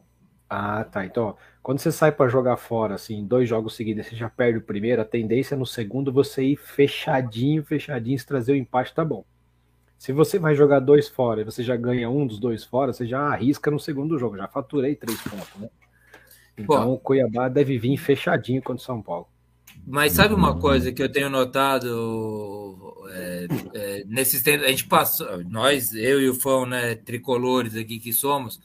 Ah, 0.48 0.84
tá. 0.84 1.04
Então, 1.04 1.36
quando 1.62 1.78
você 1.78 1.90
sai 1.90 2.12
para 2.12 2.30
jogar 2.30 2.56
fora, 2.56 2.94
assim, 2.94 3.24
dois 3.24 3.48
jogos 3.48 3.74
seguidos, 3.74 4.06
você 4.06 4.16
já 4.16 4.28
perde 4.28 4.58
o 4.58 4.62
primeiro, 4.62 5.02
a 5.02 5.04
tendência 5.04 5.56
no 5.56 5.66
segundo 5.66 6.12
você 6.12 6.44
ir 6.44 6.56
fechadinho, 6.56 7.64
fechadinho, 7.64 8.18
se 8.18 8.26
trazer 8.26 8.52
o 8.52 8.56
empate, 8.56 8.94
tá 8.94 9.04
bom. 9.04 9.24
Se 9.98 10.12
você 10.12 10.38
vai 10.38 10.54
jogar 10.54 10.80
dois 10.80 11.08
fora 11.08 11.40
e 11.40 11.44
você 11.44 11.62
já 11.62 11.76
ganha 11.76 12.10
um 12.10 12.26
dos 12.26 12.38
dois 12.38 12.62
fora, 12.64 12.92
você 12.92 13.06
já 13.06 13.20
arrisca 13.20 13.70
no 13.70 13.80
segundo 13.80 14.18
jogo. 14.18 14.36
Já 14.36 14.46
faturei 14.46 14.94
três 14.94 15.20
pontos, 15.22 15.48
né? 15.56 15.70
Então 16.58 16.84
Pô, 16.84 16.92
o 16.92 16.98
Cuiabá 16.98 17.48
deve 17.48 17.78
vir 17.78 17.96
fechadinho 17.96 18.62
contra 18.62 18.82
o 18.82 18.84
São 18.84 19.02
Paulo. 19.02 19.26
Mas 19.86 20.12
sabe 20.12 20.34
uma 20.34 20.58
coisa 20.58 20.92
que 20.92 21.02
eu 21.02 21.10
tenho 21.10 21.28
notado 21.28 22.94
é, 23.10 23.46
é, 23.74 24.04
nesses 24.06 24.42
tempos? 24.42 24.66
A 24.66 24.70
gente 24.70 24.86
passou, 24.86 25.42
nós, 25.44 25.94
eu 25.94 26.20
e 26.20 26.28
o 26.28 26.34
Fão, 26.34 26.64
né, 26.64 26.94
tricolores 26.94 27.74
aqui 27.76 27.98
que 27.98 28.12
somos, 28.12 28.60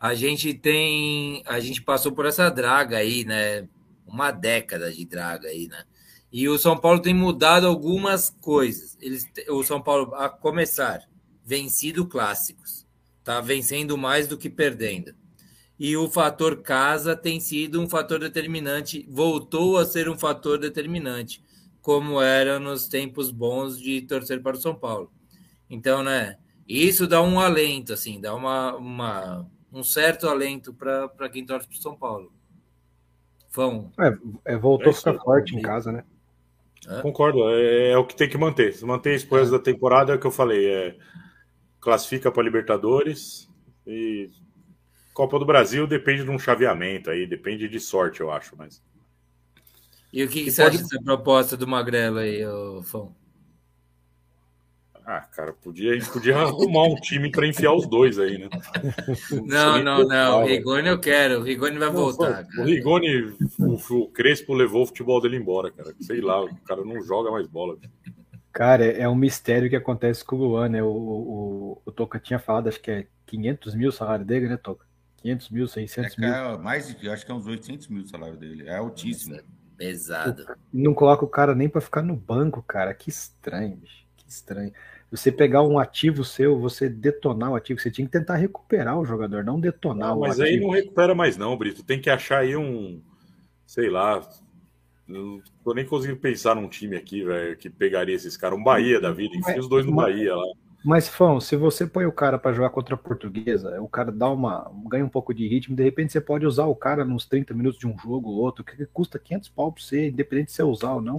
a 0.00 0.14
gente 0.14 0.54
tem, 0.54 1.42
a 1.44 1.60
gente 1.60 1.82
passou 1.82 2.10
por 2.10 2.24
essa 2.24 2.48
draga 2.48 2.96
aí, 2.96 3.22
né? 3.22 3.68
Uma 4.06 4.30
década 4.30 4.90
de 4.90 5.04
draga 5.04 5.48
aí, 5.48 5.68
né? 5.68 5.84
E 6.32 6.48
o 6.48 6.58
São 6.58 6.76
Paulo 6.78 7.00
tem 7.02 7.12
mudado 7.12 7.66
algumas 7.66 8.30
coisas. 8.30 8.96
Eles, 8.98 9.26
o 9.50 9.62
São 9.62 9.82
Paulo, 9.82 10.14
a 10.14 10.30
começar, 10.30 11.06
vencido 11.44 12.06
clássicos, 12.06 12.86
tá 13.22 13.42
vencendo 13.42 13.98
mais 13.98 14.26
do 14.26 14.38
que 14.38 14.48
perdendo. 14.48 15.14
E 15.78 15.94
o 15.96 16.08
fator 16.08 16.62
casa 16.62 17.14
tem 17.14 17.38
sido 17.38 17.80
um 17.80 17.88
fator 17.88 18.20
determinante, 18.20 19.06
voltou 19.08 19.76
a 19.76 19.84
ser 19.84 20.08
um 20.08 20.18
fator 20.18 20.58
determinante, 20.58 21.42
como 21.82 22.22
era 22.22 22.58
nos 22.58 22.88
tempos 22.88 23.30
bons 23.30 23.78
de 23.78 24.00
torcer 24.02 24.42
para 24.42 24.56
o 24.56 24.60
São 24.60 24.74
Paulo. 24.74 25.12
Então, 25.68 26.02
né, 26.02 26.38
isso 26.66 27.06
dá 27.06 27.20
um 27.20 27.38
alento, 27.38 27.92
assim, 27.92 28.20
dá 28.20 28.34
uma, 28.34 28.76
uma 28.76 29.50
um 29.72 29.82
certo 29.82 30.28
alento 30.28 30.74
para 30.74 31.28
quem 31.30 31.44
torce 31.44 31.66
para 31.66 31.76
o 31.76 31.80
São 31.80 31.96
Paulo. 31.96 32.32
Fão. 33.48 33.90
É, 33.98 34.52
é 34.52 34.56
voltou 34.56 34.88
é 34.88 34.90
a 34.90 34.94
ficar 34.94 35.14
forte 35.18 35.56
em 35.56 35.62
casa, 35.62 35.90
né? 35.90 36.04
É? 36.88 37.02
Concordo, 37.02 37.48
é, 37.50 37.90
é, 37.90 37.98
o 37.98 38.06
que 38.06 38.16
tem 38.16 38.28
que 38.28 38.38
manter. 38.38 38.72
Se 38.72 38.84
manter 38.84 39.14
isso 39.14 39.34
é. 39.36 39.50
da 39.50 39.58
temporada, 39.58 40.12
é 40.12 40.16
o 40.16 40.20
que 40.20 40.26
eu 40.26 40.30
falei. 40.30 40.66
É, 40.66 40.96
classifica 41.80 42.30
para 42.30 42.42
Libertadores 42.42 43.48
e 43.86 44.30
Copa 45.12 45.38
do 45.38 45.46
Brasil 45.46 45.86
depende 45.86 46.24
de 46.24 46.30
um 46.30 46.38
chaveamento 46.38 47.10
aí, 47.10 47.26
depende 47.26 47.68
de 47.68 47.80
sorte, 47.80 48.20
eu 48.20 48.30
acho. 48.30 48.56
Mas... 48.56 48.82
E 50.12 50.22
o 50.22 50.28
que, 50.28 50.44
que 50.44 50.50
você 50.50 50.62
pode... 50.62 50.76
acha 50.76 50.84
dessa 50.84 51.02
proposta 51.02 51.56
do 51.56 51.66
Magrelo 51.66 52.18
aí, 52.18 52.42
Fão? 52.84 53.14
Ah, 55.12 55.22
cara, 55.22 55.52
podia, 55.52 55.90
a 55.90 55.98
gente 55.98 56.08
podia 56.08 56.36
arrumar 56.38 56.84
um 56.84 56.94
time 56.94 57.32
para 57.32 57.44
enfiar 57.44 57.74
os 57.74 57.84
dois 57.84 58.16
aí, 58.16 58.38
né? 58.38 58.48
Não, 59.44 59.82
não, 59.82 60.06
não. 60.06 60.42
O 60.44 60.46
Rigoni 60.46 60.86
eu 60.86 61.00
quero. 61.00 61.40
O 61.40 61.42
Rigoni 61.42 61.78
vai 61.78 61.90
voltar. 61.90 62.46
o 62.56 62.62
Rigoni, 62.62 63.34
o, 63.58 63.74
o, 63.74 64.06
Crespo 64.06 64.54
levou 64.54 64.84
o 64.84 64.86
futebol 64.86 65.20
dele 65.20 65.36
embora, 65.36 65.72
cara. 65.72 65.92
Sei 66.00 66.20
lá, 66.20 66.40
o 66.44 66.56
cara 66.58 66.84
não 66.84 67.02
joga 67.02 67.28
mais 67.28 67.48
bola. 67.48 67.76
Cara, 68.52 68.84
é 68.84 69.08
um 69.08 69.16
mistério 69.16 69.68
que 69.68 69.74
acontece 69.74 70.24
com 70.24 70.36
o 70.36 70.38
Luan, 70.38 70.68
né? 70.68 70.80
O, 70.80 70.86
o, 70.86 71.82
o 71.84 71.90
Toca 71.90 72.20
tinha 72.20 72.38
falado, 72.38 72.68
acho 72.68 72.80
que 72.80 72.92
é 72.92 73.06
500 73.26 73.74
mil 73.74 73.90
salário 73.90 74.24
dele, 74.24 74.48
né, 74.48 74.56
Toca? 74.56 74.86
500 75.22 75.50
mil, 75.50 75.66
600 75.66 76.18
é, 76.18 76.20
mil. 76.20 76.32
É, 76.32 76.56
mais, 76.56 76.96
acho 77.04 77.26
que 77.26 77.32
é 77.32 77.34
uns 77.34 77.48
800 77.48 77.88
mil 77.88 78.04
o 78.04 78.08
salário 78.08 78.36
dele. 78.36 78.68
É 78.68 78.76
altíssimo. 78.76 79.40
Pesado. 79.76 80.46
Não 80.72 80.94
coloca 80.94 81.24
o 81.24 81.28
cara 81.28 81.52
nem 81.52 81.68
para 81.68 81.80
ficar 81.80 82.02
no 82.02 82.14
banco, 82.14 82.62
cara. 82.62 82.94
Que 82.94 83.10
estranho, 83.10 83.76
bicho. 83.76 84.04
Que 84.16 84.28
estranho 84.28 84.72
você 85.10 85.32
pegar 85.32 85.62
um 85.62 85.78
ativo 85.78 86.24
seu, 86.24 86.58
você 86.58 86.88
detonar 86.88 87.50
o 87.50 87.56
ativo, 87.56 87.80
você 87.80 87.90
tinha 87.90 88.06
que 88.06 88.12
tentar 88.12 88.36
recuperar 88.36 88.98
o 88.98 89.04
jogador, 89.04 89.42
não 89.42 89.58
detonar 89.58 90.10
não, 90.10 90.18
o 90.18 90.20
mas 90.20 90.38
ativo. 90.40 90.44
Mas 90.44 90.54
aí 90.54 90.60
não 90.60 90.70
recupera 90.70 91.14
mais 91.14 91.36
não, 91.36 91.56
Brito. 91.56 91.82
Tem 91.82 92.00
que 92.00 92.08
achar 92.08 92.38
aí 92.38 92.56
um, 92.56 93.02
sei 93.66 93.90
lá, 93.90 94.20
não 95.06 95.42
tô 95.64 95.74
nem 95.74 95.84
conseguindo 95.84 96.20
pensar 96.20 96.54
num 96.54 96.68
time 96.68 96.96
aqui, 96.96 97.24
velho, 97.24 97.56
que 97.56 97.68
pegaria 97.68 98.14
esses 98.14 98.36
caras, 98.36 98.58
um 98.58 98.62
Bahia 98.62 99.00
da 99.00 99.10
vida, 99.10 99.36
enfia 99.36 99.58
os 99.58 99.68
dois 99.68 99.84
no 99.84 99.94
Bahia 99.94 100.34
lá. 100.36 100.46
Mas, 100.82 101.08
Fão, 101.08 101.40
se 101.40 101.56
você 101.56 101.86
põe 101.86 102.06
o 102.06 102.12
cara 102.12 102.38
para 102.38 102.54
jogar 102.54 102.70
contra 102.70 102.94
a 102.94 102.98
portuguesa, 102.98 103.80
o 103.82 103.88
cara 103.88 104.10
dá 104.10 104.30
uma. 104.30 104.70
ganha 104.88 105.04
um 105.04 105.10
pouco 105.10 105.34
de 105.34 105.46
ritmo, 105.46 105.76
de 105.76 105.82
repente 105.82 106.12
você 106.12 106.20
pode 106.20 106.46
usar 106.46 106.64
o 106.66 106.74
cara 106.74 107.04
nos 107.04 107.26
30 107.26 107.52
minutos 107.52 107.78
de 107.78 107.86
um 107.86 107.98
jogo 107.98 108.30
ou 108.30 108.36
outro, 108.36 108.64
que 108.64 108.86
custa 108.86 109.18
500 109.18 109.48
pau 109.50 109.72
pra 109.72 109.82
você, 109.82 110.08
independente 110.08 110.46
de 110.46 110.52
você 110.52 110.62
usar 110.62 110.94
ou 110.94 111.02
não. 111.02 111.18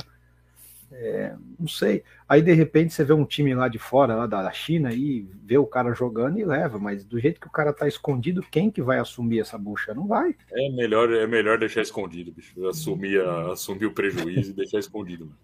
É, 0.94 1.34
não 1.58 1.68
sei. 1.68 2.04
Aí 2.28 2.42
de 2.42 2.54
repente 2.54 2.94
você 2.94 3.04
vê 3.04 3.14
um 3.14 3.26
time 3.26 3.54
lá 3.56 3.68
de 3.68 3.80
fora, 3.80 4.16
lá 4.16 4.28
da 4.28 4.52
China, 4.52 4.94
e 4.94 5.26
vê 5.44 5.58
o 5.58 5.66
cara 5.66 5.94
jogando 5.94 6.38
e 6.38 6.46
leva, 6.46 6.78
mas 6.78 7.06
do 7.06 7.20
jeito 7.20 7.40
que 7.40 7.48
o 7.48 7.52
cara 7.52 7.72
tá 7.72 7.88
escondido, 7.88 8.46
quem 8.52 8.70
que 8.70 8.82
vai 8.82 9.00
assumir 9.00 9.40
essa 9.40 9.58
bucha? 9.58 9.94
Não 9.94 10.08
vai. 10.08 10.36
É 10.52 10.70
melhor, 10.70 11.12
é 11.14 11.26
melhor 11.26 11.58
deixar 11.58 11.82
escondido, 11.82 12.32
bicho. 12.32 12.68
Assumir, 12.68 13.22
assumir 13.52 13.86
o 13.86 13.94
prejuízo 13.94 14.52
e 14.52 14.56
deixar 14.56 14.80
escondido. 14.80 15.26
Mano. 15.26 15.38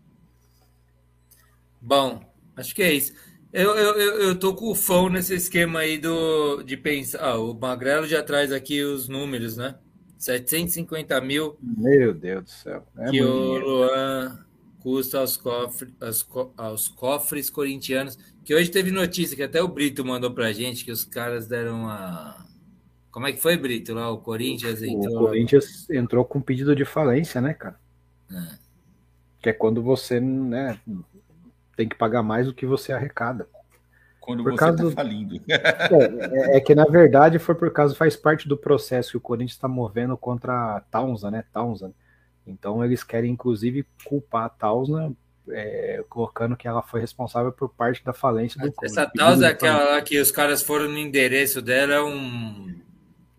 Bom, 1.81 2.19
acho 2.55 2.75
que 2.75 2.83
é 2.83 2.93
isso. 2.93 3.13
Eu, 3.53 3.75
eu, 3.75 3.95
eu, 3.95 4.21
eu 4.21 4.35
tô 4.39 4.53
com 4.53 4.69
o 4.69 4.75
fã 4.75 5.09
nesse 5.09 5.33
esquema 5.33 5.79
aí 5.79 5.97
do, 5.97 6.61
de 6.63 6.75
pensar. 6.75 7.19
Ah, 7.23 7.39
o 7.39 7.53
Magrelo 7.53 8.05
já 8.05 8.21
traz 8.21 8.51
aqui 8.51 8.83
os 8.83 9.07
números, 9.07 9.55
né? 9.55 9.75
750 10.17 11.21
mil. 11.21 11.57
Meu 11.61 12.13
Deus 12.13 12.43
do 12.43 12.49
céu. 12.49 12.85
É 12.97 13.09
que 13.09 13.21
o 13.23 13.57
Luan 13.57 14.46
custa 14.87 15.19
aos 15.19 15.35
cofres, 15.35 15.93
aos, 15.99 16.29
aos, 16.55 16.87
cofres 16.87 17.49
corintianos. 17.49 18.17
Que 18.45 18.55
hoje 18.55 18.71
teve 18.71 18.89
notícia 18.89 19.35
que 19.35 19.43
até 19.43 19.61
o 19.61 19.67
Brito 19.67 20.05
mandou 20.05 20.31
pra 20.31 20.53
gente 20.53 20.85
que 20.85 20.91
os 20.91 21.03
caras 21.03 21.45
deram 21.45 21.81
uma. 21.81 22.45
Como 23.11 23.27
é 23.27 23.33
que 23.33 23.41
foi, 23.41 23.57
Brito? 23.57 23.93
Lá 23.93 24.09
o 24.09 24.19
Corinthians 24.19 24.81
entrou. 24.81 25.23
O 25.23 25.27
Corinthians 25.27 25.89
entrou 25.89 26.23
com 26.23 26.39
pedido 26.39 26.73
de 26.73 26.85
falência, 26.85 27.41
né, 27.41 27.53
cara? 27.53 27.77
É. 28.31 28.55
Que 29.41 29.49
é 29.49 29.53
quando 29.53 29.83
você 29.83 30.21
né, 30.21 30.79
tem 31.75 31.89
que 31.89 31.97
pagar 31.97 32.23
mais 32.23 32.47
do 32.47 32.53
que 32.53 32.65
você 32.65 32.93
arrecada. 32.93 33.45
Quando 34.21 34.41
por 34.41 34.53
você 34.53 34.57
causa 34.57 34.77
tá 34.77 34.83
do... 34.83 34.91
falindo. 34.91 35.41
É, 35.47 36.53
é, 36.53 36.57
é, 36.57 36.59
que, 36.61 36.73
na 36.73 36.85
verdade, 36.85 37.39
foi 37.39 37.55
por 37.55 37.71
causa, 37.73 37.93
faz 37.93 38.15
parte 38.15 38.47
do 38.47 38.57
processo 38.57 39.11
que 39.11 39.17
o 39.17 39.21
Corinthians 39.21 39.53
está 39.53 39.67
movendo 39.67 40.15
contra 40.15 40.77
a 40.77 40.79
Townsend, 40.79 41.31
né? 41.31 41.43
Townsend. 41.51 41.93
Então, 42.47 42.83
eles 42.83 43.03
querem, 43.03 43.31
inclusive, 43.31 43.85
culpar 44.05 44.45
a 44.45 44.49
Townsend 44.49 45.15
é, 45.49 46.03
colocando 46.09 46.55
que 46.55 46.67
ela 46.67 46.81
foi 46.81 46.99
responsável 46.99 47.51
por 47.51 47.69
parte 47.69 48.03
da 48.03 48.13
falência 48.13 48.59
do 48.59 48.73
Essa 48.83 49.05
Townsend 49.05 49.43
é 49.43 49.47
aquela 49.47 49.83
lá 49.91 50.01
que 50.01 50.19
os 50.19 50.31
caras 50.31 50.61
foram 50.61 50.89
no 50.89 50.97
endereço 50.97 51.61
dela, 51.61 51.93
é 51.93 52.01
um 52.01 52.75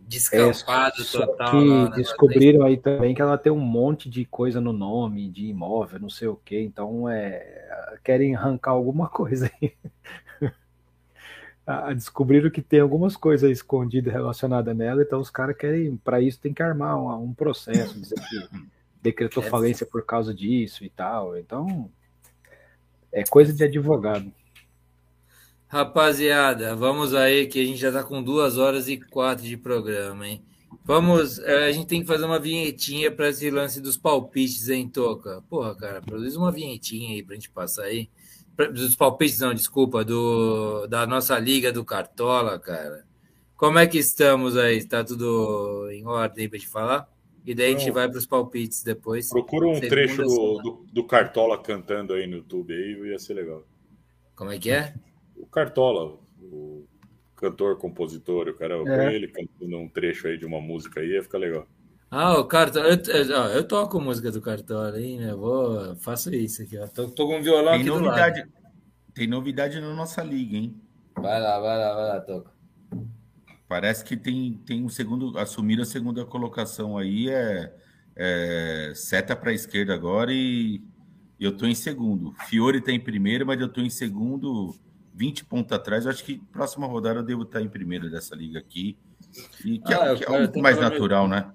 descampado 0.01 1.03
é, 1.03 1.05
total. 1.05 1.51
Que 1.51 1.69
lá, 1.69 1.89
descobriram 1.91 2.65
aí 2.65 2.77
também 2.77 3.15
que 3.15 3.21
ela 3.21 3.37
tem 3.37 3.53
um 3.53 3.61
monte 3.61 4.09
de 4.09 4.25
coisa 4.25 4.61
no 4.61 4.73
nome, 4.73 5.29
de 5.29 5.47
imóvel, 5.47 6.01
não 6.01 6.11
sei 6.11 6.29
o 6.29 6.37
que. 6.37 6.59
Então, 6.61 7.09
é, 7.09 7.99
querem 8.03 8.35
arrancar 8.35 8.71
alguma 8.71 9.09
coisa 9.11 9.51
aí. 9.61 9.75
descobriram 11.95 12.51
que 12.51 12.63
tem 12.63 12.81
algumas 12.81 13.15
coisas 13.17 13.51
escondidas 13.51 14.13
relacionadas 14.13 14.75
nela, 14.75 15.03
então 15.03 15.21
os 15.21 15.29
caras 15.29 15.55
querem, 15.57 15.97
para 15.99 16.21
isso 16.21 16.41
tem 16.41 16.55
que 16.55 16.63
armar 16.63 16.97
um, 16.97 17.25
um 17.25 17.35
processo, 17.35 18.01
dizer 18.01 18.15
que 18.15 18.69
decretou 19.09 19.43
é. 19.43 19.49
falência 19.49 19.87
por 19.87 20.05
causa 20.05 20.35
disso 20.35 20.85
e 20.85 20.91
tal. 20.91 21.37
Então, 21.37 21.91
é 23.13 23.25
coisa 23.25 23.53
de 23.53 23.65
advogado. 23.65 24.33
Rapaziada, 25.67 26.75
vamos 26.75 27.15
aí 27.15 27.47
que 27.47 27.61
a 27.61 27.65
gente 27.65 27.79
já 27.79 27.93
tá 27.93 28.03
com 28.03 28.23
duas 28.23 28.57
horas 28.57 28.89
e 28.89 28.97
quatro 28.97 29.45
de 29.45 29.57
programa, 29.57 30.27
hein? 30.27 30.43
Vamos, 30.85 31.39
é, 31.41 31.67
a 31.67 31.73
gente 31.73 31.87
tem 31.87 32.01
que 32.01 32.07
fazer 32.07 32.25
uma 32.25 32.39
vinhetinha 32.39 33.11
para 33.11 33.29
esse 33.29 33.51
lance 33.51 33.81
dos 33.81 33.97
palpites, 33.97 34.69
hein, 34.71 34.89
Toca? 34.89 35.43
Porra, 35.49 35.75
cara, 35.75 36.01
produz 36.01 36.37
uma 36.37 36.51
vinhetinha 36.51 37.11
aí 37.11 37.23
pra 37.23 37.35
gente 37.35 37.51
passar 37.51 37.85
aí 37.85 38.09
dos 38.73 38.97
palpites, 38.97 39.39
não, 39.39 39.55
desculpa, 39.55 40.05
do, 40.05 40.87
da 40.87 41.07
nossa 41.07 41.39
liga 41.39 41.71
do 41.71 41.85
Cartola, 41.85 42.59
cara. 42.59 43.05
Como 43.57 43.79
é 43.79 43.87
que 43.87 43.99
estamos 43.99 44.57
aí? 44.57 44.79
Está 44.79 45.05
tudo 45.05 45.89
em 45.93 46.07
ordem 46.07 46.49
para 46.49 46.59
te 46.59 46.67
falar? 46.67 47.09
E 47.49 47.55
daí 47.55 47.75
a 47.75 47.79
gente 47.79 47.91
vai 47.91 48.07
para 48.07 48.19
os 48.19 48.27
palpites 48.27 48.83
depois. 48.83 49.31
Procura 49.31 49.69
um 49.69 49.81
trecho 49.81 50.23
do, 50.23 50.59
do, 50.59 50.87
do, 50.93 51.05
Cartola 51.05 51.57
cantando 51.57 52.13
aí 52.13 52.27
no 52.27 52.37
YouTube 52.37 52.75
aí, 52.75 53.09
ia 53.09 53.19
ser 53.19 53.33
legal. 53.33 53.65
Como 54.37 54.53
é 54.53 54.59
que 54.59 54.71
é? 54.71 54.93
O 55.35 55.47
Cartola, 55.47 56.19
o 56.43 56.87
cantor, 57.35 57.79
compositor, 57.79 58.49
o 58.49 58.55
cara, 58.55 58.75
é. 58.87 59.15
ele 59.15 59.29
cantando 59.29 59.79
um 59.79 59.89
trecho 59.89 60.29
aí 60.29 60.37
de 60.37 60.45
uma 60.45 60.61
música 60.61 61.01
aí, 61.01 61.13
ia 61.13 61.23
ficar 61.23 61.39
legal. 61.39 61.67
Ah, 62.11 62.39
o 62.39 62.45
Cartola. 62.45 62.87
Eu, 62.87 63.15
eu, 63.15 63.33
eu 63.33 63.65
toco 63.67 63.99
música 63.99 64.31
do 64.31 64.43
Cartola, 64.43 65.01
hein? 65.01 65.23
Eu 65.23 65.39
vou, 65.39 65.97
faço 65.97 66.29
isso 66.35 66.61
aqui, 66.61 66.77
ó. 66.77 66.87
Tô, 66.87 67.09
tô 67.09 67.27
com 67.27 67.39
um 67.39 67.43
violão 67.43 67.73
tem 67.73 67.81
aqui 67.81 67.89
novidade, 67.89 68.43
do 68.43 68.47
lado. 68.47 68.53
Tem 69.15 69.27
novidade 69.27 69.81
na 69.81 69.95
nossa 69.95 70.23
liga, 70.23 70.59
hein? 70.59 70.79
Vai 71.17 71.41
lá, 71.41 71.59
vai 71.59 71.79
lá, 71.79 71.95
vai 71.95 72.09
lá, 72.09 72.21
toca. 72.21 72.58
Parece 73.69 74.03
que 74.05 74.17
tem, 74.17 74.55
tem 74.65 74.83
um 74.83 74.89
segundo. 74.89 75.39
Assumir 75.39 75.81
a 75.81 75.85
segunda 75.85 76.25
colocação 76.25 76.97
aí 76.97 77.29
é, 77.29 77.73
é 78.17 78.93
seta 78.95 79.37
para 79.37 79.51
a 79.51 79.55
esquerda 79.55 79.95
agora 79.95 80.33
e 80.33 80.83
eu 81.39 81.57
tô 81.57 81.67
em 81.67 81.75
segundo. 81.75 82.33
Fiore 82.49 82.81
tá 82.81 82.91
em 82.91 82.99
primeiro, 82.99 83.47
mas 83.47 83.61
eu 83.61 83.69
tô 83.69 83.81
em 83.81 83.91
segundo, 83.91 84.75
20 85.15 85.45
pontos 85.45 85.73
atrás. 85.73 86.05
Eu 86.05 86.11
acho 86.11 86.25
que 86.25 86.39
próxima 86.51 86.87
rodada 86.87 87.21
eu 87.21 87.25
devo 87.25 87.43
estar 87.43 87.61
em 87.61 87.69
primeiro 87.69 88.11
dessa 88.11 88.35
liga 88.35 88.59
aqui. 88.59 88.97
E 89.65 89.79
que 89.79 89.93
é 89.93 89.97
ah, 89.97 90.13
é, 90.13 90.17
que 90.17 90.59
é 90.59 90.63
mais 90.63 90.81
natural, 90.81 91.29
né? 91.29 91.53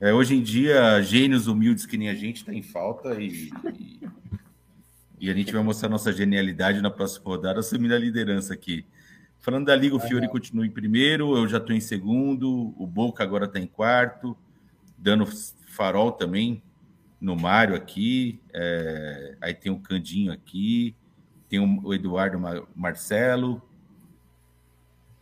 É, 0.00 0.14
hoje 0.14 0.34
em 0.34 0.42
dia, 0.42 1.02
gênios 1.02 1.46
humildes 1.46 1.84
que 1.84 1.98
nem 1.98 2.08
a 2.08 2.14
gente 2.14 2.38
está 2.38 2.54
em 2.54 2.62
falta 2.62 3.20
e, 3.20 3.50
e, 3.74 4.00
e, 5.20 5.30
a 5.30 5.34
gente 5.34 5.52
vai 5.52 5.62
mostrar 5.62 5.90
nossa 5.90 6.10
genialidade 6.10 6.80
na 6.80 6.90
próxima 6.90 7.26
rodada, 7.26 7.60
assumindo 7.60 7.94
a 7.94 7.98
liderança 7.98 8.54
aqui. 8.54 8.86
Falando 9.40 9.66
da 9.66 9.74
Liga, 9.74 9.96
o 9.96 10.00
Fiore 10.00 10.28
continua 10.28 10.66
em 10.66 10.70
primeiro, 10.70 11.36
eu 11.36 11.48
já 11.48 11.56
estou 11.56 11.74
em 11.74 11.80
segundo, 11.80 12.74
o 12.76 12.86
Boca 12.86 13.24
agora 13.24 13.46
está 13.46 13.58
em 13.58 13.66
quarto, 13.66 14.36
dando 14.98 15.26
farol 15.66 16.12
também 16.12 16.62
no 17.18 17.34
Mário 17.34 17.74
aqui, 17.74 18.38
é, 18.52 19.36
aí 19.40 19.54
tem 19.54 19.72
o 19.72 19.78
Candinho 19.78 20.30
aqui, 20.30 20.94
tem 21.48 21.58
o 21.58 21.94
Eduardo 21.94 22.38
Marcelo, 22.76 23.62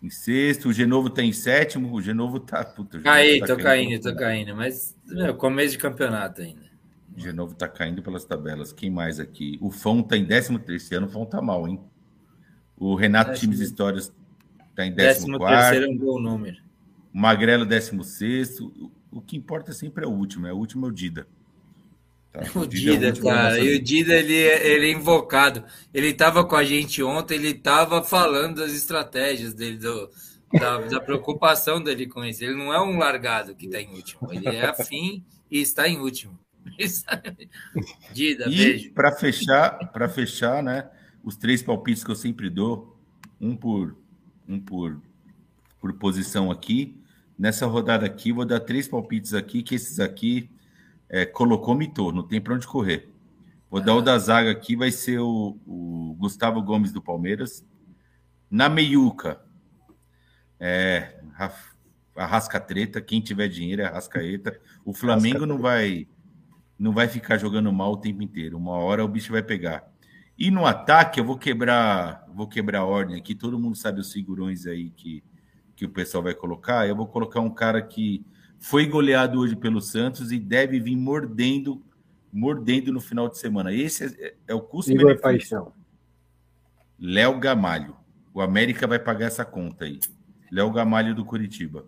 em 0.02 0.10
sexto, 0.10 0.68
o 0.68 0.72
Genovo 0.72 1.10
tá 1.10 1.22
em 1.22 1.32
sétimo, 1.32 1.92
o 1.92 2.00
Genovo 2.00 2.38
tá. 2.38 2.64
Puta, 2.64 3.00
Caí, 3.00 3.40
tá 3.40 3.46
tô 3.46 3.56
caindo, 3.56 4.00
tô 4.00 4.14
caindo, 4.14 4.54
mas 4.54 4.96
meu, 5.06 5.34
começo 5.34 5.72
de 5.72 5.78
campeonato 5.78 6.40
ainda. 6.40 6.68
O 7.16 7.20
Genovo 7.20 7.54
tá 7.54 7.66
caindo 7.66 8.00
pelas 8.00 8.24
tabelas. 8.24 8.72
Quem 8.72 8.90
mais 8.90 9.18
aqui? 9.18 9.58
O 9.60 9.70
Fão 9.70 10.02
tá 10.02 10.16
em 10.16 10.24
décimo 10.24 10.58
terceiro, 10.58 11.06
o 11.06 11.08
Fão 11.08 11.26
tá 11.26 11.42
mal, 11.42 11.66
hein? 11.66 11.80
O 12.78 12.94
Renato 12.94 13.32
décimo... 13.32 13.52
Times 13.52 13.68
Histórias 13.68 14.12
tá 14.74 14.86
em 14.86 14.92
décimo, 14.92 15.26
décimo 15.26 15.38
quarto. 15.38 15.70
terceiro 15.70 15.86
é 15.86 15.88
um 15.88 15.98
bom 15.98 16.18
número. 16.20 16.56
O 17.12 17.18
Magrelo, 17.18 17.66
décimo 17.66 18.04
sexto. 18.04 18.92
O 19.10 19.20
que 19.20 19.36
importa 19.36 19.72
sempre 19.72 20.04
é 20.04 20.08
o 20.08 20.12
último, 20.12 20.46
é 20.46 20.52
o 20.52 20.56
último 20.56 20.86
é 20.86 20.88
o 20.88 20.92
Dida. 20.92 21.26
Tá? 22.32 22.40
O, 22.54 22.66
Dida, 22.66 23.10
Dida 23.10 23.28
cara, 23.28 23.58
e 23.58 23.76
o 23.76 23.82
Dida 23.82 24.14
ele, 24.14 24.34
ele 24.34 24.86
é 24.86 24.92
invocado. 24.92 25.64
Ele 25.92 26.08
estava 26.08 26.44
com 26.44 26.54
a 26.54 26.64
gente 26.64 27.02
ontem, 27.02 27.34
ele 27.36 27.50
estava 27.50 28.04
falando 28.04 28.56
das 28.56 28.72
estratégias 28.72 29.54
dele, 29.54 29.78
do, 29.78 30.10
da, 30.52 30.78
da, 30.82 31.00
preocupação 31.00 31.82
dele 31.82 32.06
com 32.06 32.24
isso. 32.24 32.44
Ele 32.44 32.54
não 32.54 32.72
é 32.72 32.80
um 32.80 32.98
largado 32.98 33.54
que 33.54 33.66
está 33.66 33.80
em 33.80 33.88
último, 33.88 34.32
ele 34.32 34.46
é 34.46 34.66
afim 34.66 35.24
e 35.50 35.60
está 35.60 35.88
em 35.88 35.98
último. 35.98 36.38
Dida, 38.12 38.44
e 38.46 38.56
beijo. 38.56 38.92
Para 38.92 39.10
fechar, 39.10 39.90
para 39.90 40.08
fechar, 40.08 40.62
né? 40.62 40.88
Os 41.28 41.36
três 41.36 41.62
palpites 41.62 42.02
que 42.02 42.10
eu 42.10 42.14
sempre 42.14 42.48
dou, 42.48 42.98
um 43.38 43.54
por 43.54 43.94
um 44.48 44.58
por, 44.58 44.98
por 45.78 45.92
posição 45.92 46.50
aqui. 46.50 46.98
Nessa 47.38 47.66
rodada 47.66 48.06
aqui, 48.06 48.32
vou 48.32 48.46
dar 48.46 48.60
três 48.60 48.88
palpites 48.88 49.34
aqui, 49.34 49.62
que 49.62 49.74
esses 49.74 50.00
aqui 50.00 50.48
é, 51.06 51.26
colocou, 51.26 51.74
mitou, 51.74 52.14
não 52.14 52.22
tem 52.22 52.40
para 52.40 52.54
onde 52.54 52.66
correr. 52.66 53.10
Vou 53.70 53.78
dar 53.78 53.94
o 53.94 54.00
da 54.00 54.18
zaga 54.18 54.50
aqui, 54.50 54.74
vai 54.74 54.90
ser 54.90 55.18
o, 55.18 55.58
o 55.66 56.16
Gustavo 56.18 56.62
Gomes 56.62 56.92
do 56.92 57.02
Palmeiras. 57.02 57.62
Na 58.50 58.70
meiuca, 58.70 59.38
é, 60.58 61.20
arrasca 62.16 62.58
treta, 62.58 63.02
quem 63.02 63.20
tiver 63.20 63.48
dinheiro 63.48 63.82
é 63.82 63.84
arrascaeta. 63.84 64.58
O 64.82 64.94
Flamengo 64.94 65.44
não 65.44 65.58
vai 65.58 66.08
não 66.78 66.94
vai 66.94 67.06
ficar 67.06 67.36
jogando 67.36 67.70
mal 67.70 67.92
o 67.92 67.98
tempo 67.98 68.22
inteiro. 68.22 68.56
Uma 68.56 68.78
hora 68.78 69.04
o 69.04 69.08
bicho 69.08 69.30
vai 69.30 69.42
pegar. 69.42 69.92
E 70.38 70.52
no 70.52 70.64
ataque, 70.64 71.18
eu 71.18 71.24
vou 71.24 71.36
quebrar, 71.36 72.24
vou 72.32 72.46
quebrar 72.46 72.80
a 72.80 72.84
ordem 72.84 73.16
aqui. 73.16 73.34
Todo 73.34 73.58
mundo 73.58 73.76
sabe 73.76 74.00
os 74.00 74.12
figurões 74.12 74.66
aí 74.66 74.90
que, 74.90 75.24
que 75.74 75.84
o 75.84 75.88
pessoal 75.88 76.22
vai 76.22 76.34
colocar. 76.34 76.86
Eu 76.86 76.94
vou 76.94 77.08
colocar 77.08 77.40
um 77.40 77.50
cara 77.50 77.82
que 77.82 78.24
foi 78.60 78.86
goleado 78.86 79.40
hoje 79.40 79.56
pelo 79.56 79.80
Santos 79.80 80.30
e 80.30 80.38
deve 80.38 80.78
vir 80.78 80.96
mordendo, 80.96 81.82
mordendo 82.32 82.92
no 82.92 83.00
final 83.00 83.28
de 83.28 83.36
semana. 83.36 83.72
Esse 83.72 84.16
é, 84.22 84.34
é 84.46 84.54
o 84.54 84.60
custo 84.60 84.92
Igor 84.92 85.20
Paixão. 85.20 85.72
Léo 86.96 87.40
Gamalho. 87.40 87.96
O 88.32 88.40
América 88.40 88.86
vai 88.86 89.00
pagar 89.00 89.26
essa 89.26 89.44
conta 89.44 89.86
aí. 89.86 89.98
Léo 90.52 90.70
Gamalho 90.70 91.16
do 91.16 91.24
Curitiba. 91.24 91.84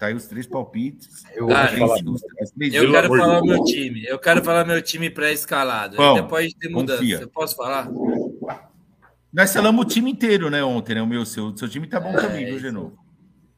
Tá 0.00 0.06
aí 0.06 0.14
os 0.14 0.26
três 0.26 0.46
palpites. 0.46 1.24
Eu, 1.34 1.46
Cara, 1.48 1.78
eu 1.78 2.90
quero 2.90 3.08
falar 3.08 3.42
meu 3.42 3.64
time. 3.64 4.04
Eu 4.06 4.18
quero 4.18 4.42
falar 4.42 4.64
meu 4.64 4.80
time 4.80 5.10
pré-escalado. 5.10 5.98
Depois 6.14 6.54
de 6.54 6.70
mudança. 6.70 7.00
Confia. 7.00 7.20
Eu 7.20 7.28
posso 7.28 7.54
falar? 7.54 7.86
Nós 9.30 9.52
falamos 9.52 9.84
o 9.84 9.86
time 9.86 10.10
inteiro, 10.10 10.48
né, 10.48 10.64
ontem, 10.64 10.94
né? 10.94 11.02
O 11.02 11.06
meu, 11.06 11.26
seu, 11.26 11.54
seu 11.54 11.68
time 11.68 11.86
tá 11.86 12.00
bom 12.00 12.14
é, 12.14 12.16
também, 12.16 12.46
viu, 12.46 12.58
Genovo? 12.58 12.96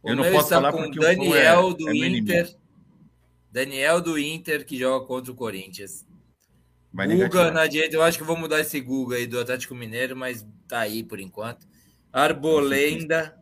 Eu 0.04 0.16
não 0.16 0.28
posso 0.32 0.48
falar 0.48 0.72
com 0.72 0.82
porque 0.82 0.98
Daniel 0.98 1.70
é, 1.70 1.74
do 1.74 1.88
é 1.88 1.94
Inter. 1.94 2.56
Daniel 3.52 4.00
do 4.00 4.18
Inter 4.18 4.66
que 4.66 4.76
joga 4.76 5.06
contra 5.06 5.30
o 5.30 5.36
Corinthians. 5.36 6.04
Vai 6.92 7.06
Guga 7.06 7.52
na 7.52 7.68
direita, 7.68 7.94
eu 7.94 8.02
acho 8.02 8.18
que 8.18 8.24
eu 8.24 8.26
vou 8.26 8.36
mudar 8.36 8.58
esse 8.58 8.80
Guga 8.80 9.14
aí 9.14 9.28
do 9.28 9.38
Atlético 9.38 9.76
Mineiro, 9.76 10.16
mas 10.16 10.44
tá 10.66 10.80
aí 10.80 11.04
por 11.04 11.20
enquanto. 11.20 11.64
Arbolenda, 12.12 13.40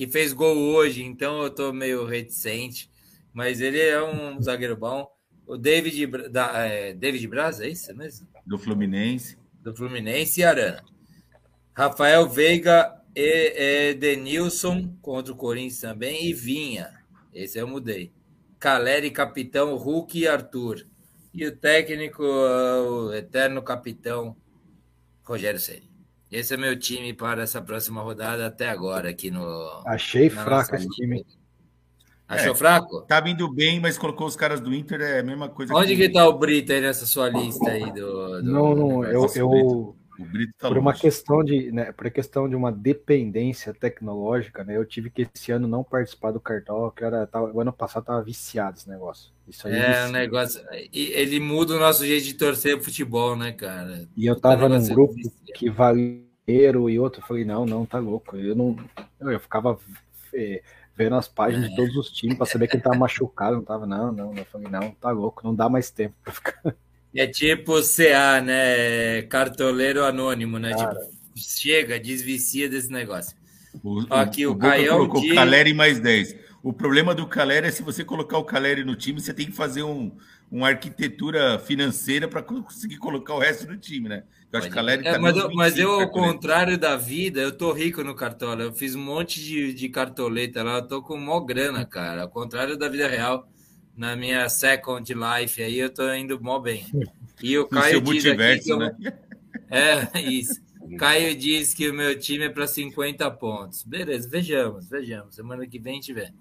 que 0.00 0.06
fez 0.06 0.32
gol 0.32 0.56
hoje, 0.56 1.04
então 1.04 1.42
eu 1.42 1.50
tô 1.50 1.74
meio 1.74 2.06
reticente, 2.06 2.90
mas 3.34 3.60
ele 3.60 3.78
é 3.78 4.02
um 4.02 4.40
zagueiro 4.40 4.74
bom. 4.74 5.06
O 5.46 5.58
David, 5.58 6.06
da, 6.30 6.56
é, 6.56 6.94
David 6.94 7.28
Braz, 7.28 7.60
é 7.60 7.68
isso 7.68 7.94
mesmo? 7.94 8.26
Do 8.46 8.58
Fluminense. 8.58 9.36
Do 9.62 9.76
Fluminense 9.76 10.40
e 10.40 10.44
Arana. 10.44 10.82
Rafael 11.76 12.26
Veiga 12.26 12.98
e, 13.14 13.92
Denilson 13.92 14.96
contra 15.02 15.34
o 15.34 15.36
Corinthians 15.36 15.82
também 15.82 16.30
e 16.30 16.32
Vinha. 16.32 16.94
Esse 17.34 17.58
eu 17.58 17.68
mudei. 17.68 18.10
Caleri, 18.58 19.10
capitão, 19.10 19.76
Hulk 19.76 20.18
e 20.18 20.26
Arthur. 20.26 20.86
E 21.34 21.44
o 21.44 21.54
técnico, 21.54 22.22
o 22.22 23.12
eterno 23.12 23.62
capitão, 23.62 24.34
Rogério 25.22 25.60
Ceni. 25.60 25.89
Esse 26.30 26.54
é 26.54 26.56
meu 26.56 26.78
time 26.78 27.12
para 27.12 27.42
essa 27.42 27.60
próxima 27.60 28.02
rodada 28.02 28.46
até 28.46 28.68
agora 28.68 29.10
aqui 29.10 29.30
no. 29.30 29.82
Achei 29.84 30.30
fraco 30.30 30.76
esse 30.76 30.88
time. 30.88 31.26
Achou 32.28 32.52
é, 32.52 32.54
fraco? 32.54 33.02
Tá 33.02 33.20
vindo 33.20 33.52
bem, 33.52 33.80
mas 33.80 33.98
colocou 33.98 34.28
os 34.28 34.36
caras 34.36 34.60
do 34.60 34.72
Inter, 34.72 35.00
é 35.00 35.18
a 35.18 35.22
mesma 35.24 35.48
coisa. 35.48 35.74
Onde 35.74 35.96
que, 35.96 36.06
que 36.06 36.12
tá 36.14 36.28
o 36.28 36.38
Brito 36.38 36.72
aí 36.72 36.80
nessa 36.80 37.04
sua 37.04 37.28
lista 37.28 37.68
aí 37.68 37.92
do. 37.92 38.40
do 38.40 38.42
não, 38.44 38.74
não, 38.76 39.04
eu, 39.04 39.26
eu, 39.34 39.96
tá 40.58 40.68
por 40.68 40.78
uma 40.78 40.92
questão 40.92 41.42
de, 41.42 41.70
né, 41.72 41.92
por 41.92 42.10
questão 42.10 42.48
de 42.48 42.54
uma 42.54 42.72
dependência 42.72 43.72
tecnológica, 43.72 44.64
né? 44.64 44.76
Eu 44.76 44.84
tive 44.84 45.10
que 45.10 45.28
esse 45.34 45.52
ano 45.52 45.68
não 45.68 45.84
participar 45.84 46.32
do 46.32 46.40
cartão, 46.40 46.90
que 46.94 47.04
era 47.04 47.26
tava, 47.26 47.52
o 47.52 47.60
ano 47.60 47.72
passado 47.72 48.04
tava 48.04 48.22
viciado 48.22 48.78
esse 48.78 48.88
negócio. 48.88 49.32
Isso 49.48 49.66
aí 49.66 49.74
é, 49.74 50.06
o 50.06 50.12
negócio. 50.12 50.60
Ele 50.92 51.40
muda 51.40 51.74
o 51.74 51.78
nosso 51.80 52.04
jeito 52.06 52.24
de 52.24 52.34
torcer 52.34 52.80
futebol, 52.80 53.36
né, 53.36 53.52
cara? 53.52 54.06
E 54.16 54.26
eu 54.26 54.38
tava 54.38 54.68
num 54.68 54.86
grupo 54.88 55.14
que 55.54 55.68
valheiro 55.68 56.88
e 56.88 56.98
outro, 56.98 57.20
eu 57.20 57.26
falei, 57.26 57.44
não, 57.44 57.66
não, 57.66 57.84
tá 57.84 57.98
louco. 57.98 58.36
Eu 58.36 58.54
não. 58.54 58.76
Eu 59.20 59.40
ficava 59.40 59.78
é, 60.34 60.62
vendo 60.96 61.16
as 61.16 61.28
páginas 61.28 61.66
é. 61.66 61.68
de 61.68 61.76
todos 61.76 61.96
os 61.96 62.10
times 62.10 62.36
para 62.36 62.46
saber 62.46 62.68
quem 62.68 62.80
tava 62.80 62.96
machucado, 62.96 63.56
não 63.56 63.64
tava, 63.64 63.86
não, 63.86 64.12
não. 64.12 64.34
Eu 64.34 64.44
falei, 64.44 64.68
não, 64.68 64.90
tá 64.92 65.10
louco, 65.10 65.42
não 65.42 65.54
dá 65.54 65.68
mais 65.68 65.90
tempo 65.90 66.14
pra 66.22 66.32
ficar. 66.32 66.76
É 67.14 67.26
tipo 67.26 67.80
CA, 67.82 68.40
né? 68.40 69.22
Cartoleiro 69.22 70.04
anônimo, 70.04 70.58
né? 70.58 70.74
Tipo, 70.74 70.94
chega, 71.34 71.98
desvicia 71.98 72.68
desse 72.68 72.90
negócio. 72.90 73.36
O, 73.82 74.04
Aqui 74.10 74.46
o, 74.46 74.52
o 74.52 74.58
Caio 74.58 74.92
colocou 74.92 75.20
de... 75.20 75.34
Caleri 75.34 75.74
mais 75.74 75.98
10. 76.00 76.36
O 76.62 76.72
problema 76.72 77.14
do 77.14 77.26
Caleri 77.26 77.66
é 77.66 77.70
se 77.70 77.82
você 77.82 78.04
colocar 78.04 78.38
o 78.38 78.44
Caleri 78.44 78.84
no 78.84 78.94
time, 78.94 79.20
você 79.20 79.32
tem 79.32 79.46
que 79.46 79.52
fazer 79.52 79.82
um, 79.82 80.12
uma 80.50 80.68
arquitetura 80.68 81.58
financeira 81.58 82.28
para 82.28 82.42
conseguir 82.42 82.98
colocar 82.98 83.34
o 83.34 83.38
resto 83.38 83.66
do 83.66 83.76
time, 83.76 84.08
né? 84.08 84.24
Eu 84.52 84.58
acho 84.58 84.68
que 84.68 84.74
Caleri 84.74 85.06
é, 85.06 85.12
tá 85.12 85.18
mas, 85.18 85.36
eu, 85.36 85.50
mas 85.54 85.78
eu, 85.78 85.92
ao 85.92 86.10
contrário 86.10 86.76
da 86.76 86.96
vida, 86.96 87.40
eu 87.40 87.56
tô 87.56 87.72
rico 87.72 88.04
no 88.04 88.14
cartola. 88.14 88.64
Eu 88.64 88.72
fiz 88.72 88.94
um 88.94 89.00
monte 89.00 89.40
de, 89.40 89.72
de 89.72 89.88
cartoleta 89.88 90.62
lá, 90.62 90.76
eu 90.76 90.88
tô 90.88 91.02
com 91.02 91.16
mó 91.16 91.40
grana, 91.40 91.84
cara. 91.86 92.22
Ao 92.22 92.28
contrário 92.28 92.76
da 92.76 92.88
vida 92.88 93.08
real 93.08 93.48
na 94.00 94.16
minha 94.16 94.48
second 94.48 95.12
life 95.12 95.62
aí, 95.62 95.78
eu 95.78 95.92
tô 95.92 96.10
indo 96.14 96.42
mó 96.42 96.58
bem. 96.58 96.86
E 97.42 97.58
o 97.58 97.68
Caio 97.68 98.00
diz 98.00 98.24
aqui 98.24 98.60
que 98.60 98.72
eu... 98.72 98.78
né? 98.78 98.96
É, 99.70 100.20
isso. 100.22 100.60
Caio 100.98 101.36
diz 101.36 101.74
que 101.74 101.88
o 101.88 101.94
meu 101.94 102.18
time 102.18 102.46
é 102.46 102.48
para 102.48 102.66
50 102.66 103.30
pontos. 103.32 103.84
Beleza, 103.84 104.28
vejamos, 104.28 104.88
vejamos. 104.88 105.34
Semana 105.34 105.66
que 105.66 105.78
vem 105.78 106.00
tiver. 106.00 106.32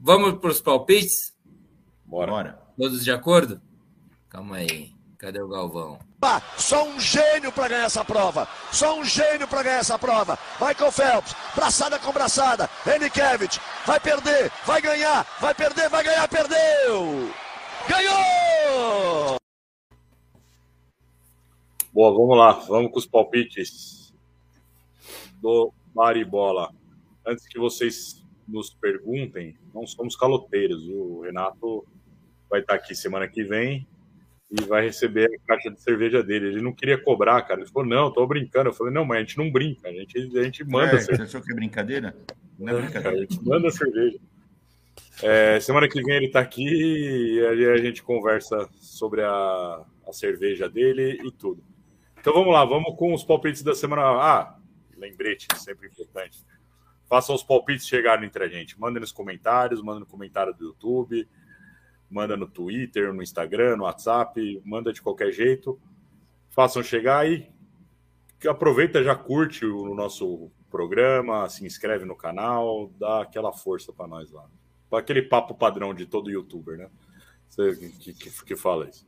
Vamos 0.00 0.40
para 0.40 0.50
os 0.50 0.60
palpites? 0.60 1.36
Bora. 2.04 2.58
Todos 2.76 3.04
de 3.04 3.12
acordo? 3.12 3.60
Calma 4.28 4.56
aí. 4.56 4.90
Cadê 5.18 5.40
o 5.40 5.48
Galvão? 5.48 5.98
Só 6.56 6.84
um 6.84 6.98
gênio 6.98 7.52
para 7.52 7.68
ganhar 7.68 7.84
essa 7.84 8.04
prova. 8.04 8.48
Só 8.72 8.98
um 8.98 9.04
gênio 9.04 9.46
para 9.46 9.62
ganhar 9.62 9.78
essa 9.78 9.98
prova. 9.98 10.38
Michael 10.60 10.90
Phelps, 10.90 11.36
braçada 11.54 11.98
com 11.98 12.12
braçada. 12.12 12.68
Enikevich, 12.86 13.60
vai 13.86 14.00
perder, 14.00 14.50
vai 14.64 14.80
ganhar, 14.80 15.26
vai 15.40 15.54
perder, 15.54 15.88
vai 15.88 16.02
ganhar, 16.02 16.26
perdeu! 16.28 17.30
Ganhou! 17.88 19.36
Boa, 21.92 22.12
vamos 22.12 22.36
lá. 22.36 22.52
Vamos 22.66 22.90
com 22.90 22.98
os 22.98 23.06
palpites 23.06 24.12
do 25.40 25.72
Maribola. 25.94 26.74
Antes 27.26 27.46
que 27.46 27.58
vocês 27.58 28.24
nos 28.48 28.70
perguntem, 28.70 29.56
não 29.72 29.86
somos 29.86 30.16
caloteiros. 30.16 30.82
O 30.88 31.22
Renato 31.22 31.86
vai 32.50 32.60
estar 32.60 32.74
aqui 32.74 32.94
semana 32.94 33.28
que 33.28 33.44
vem 33.44 33.86
e 34.50 34.62
vai 34.64 34.84
receber 34.84 35.26
a 35.26 35.46
caixa 35.46 35.70
de 35.70 35.80
cerveja 35.80 36.22
dele. 36.22 36.48
Ele 36.48 36.62
não 36.62 36.72
queria 36.72 36.96
cobrar, 36.96 37.42
cara. 37.42 37.60
Ele 37.60 37.70
falou, 37.70 37.88
não, 37.88 38.12
tô 38.12 38.26
brincando. 38.26 38.68
Eu 38.68 38.72
falei, 38.72 38.92
não, 38.92 39.04
mas 39.04 39.18
a 39.18 39.20
gente 39.20 39.38
não 39.38 39.50
brinca, 39.50 39.88
a 39.88 39.92
gente, 39.92 40.38
a 40.38 40.42
gente 40.42 40.64
manda. 40.64 40.96
É, 40.96 41.00
você 41.00 41.22
achou 41.22 41.42
que 41.42 41.52
é 41.52 41.54
brincadeira? 41.54 42.16
Não 42.58 42.76
é 42.76 42.80
brincadeira. 42.80 43.16
a 43.16 43.20
gente 43.20 43.44
manda 43.44 43.70
cerveja. 43.70 44.18
É, 45.22 45.58
semana 45.60 45.88
que 45.88 46.02
vem 46.02 46.16
ele 46.16 46.30
tá 46.30 46.40
aqui 46.40 46.62
e 46.62 47.46
aí 47.46 47.66
a 47.66 47.76
gente 47.78 48.02
conversa 48.02 48.68
sobre 48.78 49.22
a, 49.22 49.84
a 50.06 50.12
cerveja 50.12 50.68
dele 50.68 51.20
e 51.24 51.30
tudo. 51.30 51.62
Então 52.18 52.32
vamos 52.32 52.52
lá, 52.52 52.64
vamos 52.64 52.96
com 52.96 53.12
os 53.12 53.24
palpites 53.24 53.62
da 53.62 53.74
semana. 53.74 54.02
Ah, 54.02 54.58
lembrete, 54.96 55.46
sempre 55.56 55.88
importante. 55.88 56.38
Façam 57.08 57.34
os 57.34 57.42
palpites 57.42 57.86
chegarem 57.86 58.26
entre 58.26 58.44
a 58.44 58.48
gente. 58.48 58.78
Mandem 58.78 59.00
nos 59.00 59.12
comentários, 59.12 59.82
mandem 59.82 60.00
no 60.00 60.06
comentário 60.06 60.52
do 60.54 60.66
YouTube 60.66 61.26
manda 62.10 62.36
no 62.36 62.46
Twitter, 62.46 63.12
no 63.12 63.22
Instagram, 63.22 63.76
no 63.76 63.84
WhatsApp, 63.84 64.62
manda 64.64 64.92
de 64.92 65.02
qualquer 65.02 65.32
jeito. 65.32 65.78
Façam 66.50 66.82
chegar 66.82 67.18
aí. 67.18 67.50
Aproveita, 68.48 69.02
já 69.02 69.14
curte 69.14 69.64
o 69.64 69.94
nosso 69.94 70.50
programa, 70.70 71.48
se 71.48 71.64
inscreve 71.64 72.04
no 72.04 72.14
canal, 72.14 72.90
dá 72.98 73.22
aquela 73.22 73.52
força 73.52 73.92
para 73.92 74.06
nós 74.06 74.30
lá. 74.30 74.44
Aquele 74.92 75.22
papo 75.22 75.54
padrão 75.54 75.94
de 75.94 76.06
todo 76.06 76.30
youtuber, 76.30 76.78
né? 76.78 76.88
Você 77.48 77.74
que, 77.76 78.12
que, 78.12 78.44
que 78.44 78.56
fala 78.56 78.88
isso. 78.88 79.06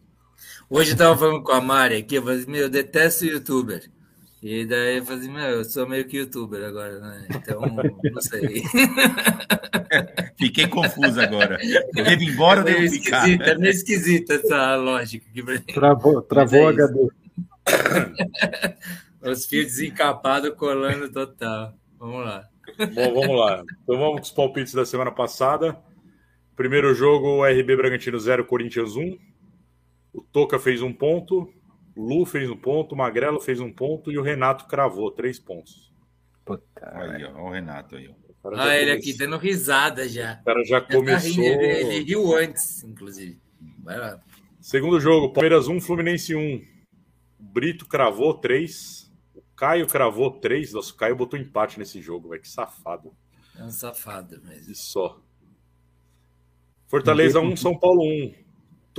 Hoje 0.71 0.93
eu 0.93 0.97
tava 0.97 1.17
falando 1.17 1.43
com 1.43 1.53
a 1.53 1.61
Mari 1.61 1.97
aqui, 1.97 2.17
eu 2.17 2.23
falei, 2.23 2.47
meu, 2.47 2.63
eu 2.63 2.71
detesto 2.71 3.25
youtuber. 3.25 3.91
E 4.41 4.65
daí 4.65 4.99
eu 4.99 5.05
falei, 5.05 5.21
assim, 5.21 5.33
meu, 5.33 5.49
eu 5.49 5.65
sou 5.65 5.89
meio 5.89 6.07
que 6.07 6.19
youtuber 6.19 6.65
agora, 6.65 7.01
né? 7.01 7.27
Então, 7.35 7.61
não 7.61 8.23
sei. 8.23 8.63
Fiquei 10.39 10.69
confuso 10.69 11.21
agora. 11.21 11.59
Eu 11.63 12.05
devo 12.05 12.23
ir 12.23 12.29
embora, 12.29 12.61
é 12.61 12.65
devo 12.65 12.89
ficar. 12.89 13.29
É 13.29 13.59
meio 13.59 13.73
esquisita 13.73 14.35
essa 14.35 14.77
lógica 14.77 15.27
aqui 15.29 15.73
Travou, 15.73 16.23
travou 16.23 16.71
é 16.71 16.73
HD. 16.73 17.09
Os 19.21 19.47
fios 19.47 19.67
desencapados 19.67 20.55
colando 20.55 21.11
total. 21.13 21.75
Vamos 21.99 22.25
lá. 22.25 22.49
Bom, 22.95 23.15
vamos 23.15 23.41
lá. 23.41 23.65
Então 23.83 23.99
vamos 23.99 24.21
com 24.21 24.23
os 24.23 24.31
palpites 24.31 24.73
da 24.73 24.87
semana 24.87 25.11
passada. 25.11 25.77
Primeiro 26.55 26.95
jogo, 26.95 27.45
RB 27.45 27.77
Bragantino 27.77 28.19
0, 28.19 28.45
Corinthians 28.45 28.95
1. 28.95 29.19
O 30.13 30.23
Toca 30.23 30.61
fez 30.61 30.81
um 30.81 30.93
ponto. 30.93 31.53
Lu 31.99 32.25
fez 32.25 32.49
um 32.49 32.57
ponto, 32.57 32.95
o 32.95 32.99
Magrelo 32.99 33.41
fez 33.41 33.59
um 33.59 33.73
ponto 33.73 34.13
e 34.13 34.17
o 34.17 34.23
Renato 34.23 34.67
cravou 34.67 35.11
três 35.11 35.39
pontos. 35.39 35.93
Puta, 36.45 36.65
aí, 36.81 37.25
ó, 37.25 37.43
o 37.43 37.51
Renato 37.51 37.97
aí. 37.97 38.09
Ó. 38.09 38.29
Ah, 38.55 38.77
ele 38.77 38.93
aqui 38.93 39.13
dando 39.13 39.37
risada 39.37 40.09
já. 40.09 40.39
O 40.41 40.45
cara 40.45 40.65
já, 40.65 40.79
já 40.79 40.81
começou. 40.81 41.35
Tá 41.35 41.43
rindo, 41.43 41.63
ele 41.63 42.05
riu 42.05 42.37
antes, 42.37 42.85
inclusive. 42.85 43.41
Vai 43.83 43.99
lá. 43.99 44.21
Segundo 44.61 45.01
jogo, 45.01 45.33
Palmeiras 45.33 45.67
1, 45.67 45.81
Fluminense 45.81 46.37
1. 46.37 46.63
O 47.41 47.43
Brito 47.43 47.85
cravou 47.87 48.33
3. 48.35 49.13
O 49.35 49.43
Caio 49.57 49.87
cravou 49.89 50.31
3. 50.31 50.73
Nossa, 50.73 50.93
o 50.93 50.97
Caio 50.97 51.17
botou 51.17 51.39
empate 51.39 51.81
nesse 51.81 52.01
jogo, 52.01 52.29
velho. 52.29 52.41
Que 52.41 52.49
safado. 52.49 53.13
É 53.59 53.65
um 53.65 53.71
safado 53.71 54.41
mesmo. 54.45 54.71
E 54.71 54.75
só. 54.77 55.21
Fortaleza 56.87 57.41
1, 57.41 57.57
São 57.57 57.77
Paulo 57.77 58.05
1. 58.05 58.48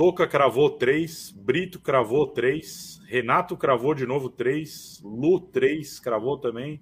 Toca 0.00 0.26
cravou 0.26 0.70
3, 0.70 1.30
Brito 1.32 1.78
cravou 1.78 2.26
3, 2.28 3.02
Renato 3.06 3.54
cravou 3.54 3.94
de 3.94 4.06
novo 4.06 4.30
3, 4.30 5.02
Lu 5.04 5.38
3, 5.38 6.00
cravou 6.00 6.38
também. 6.38 6.80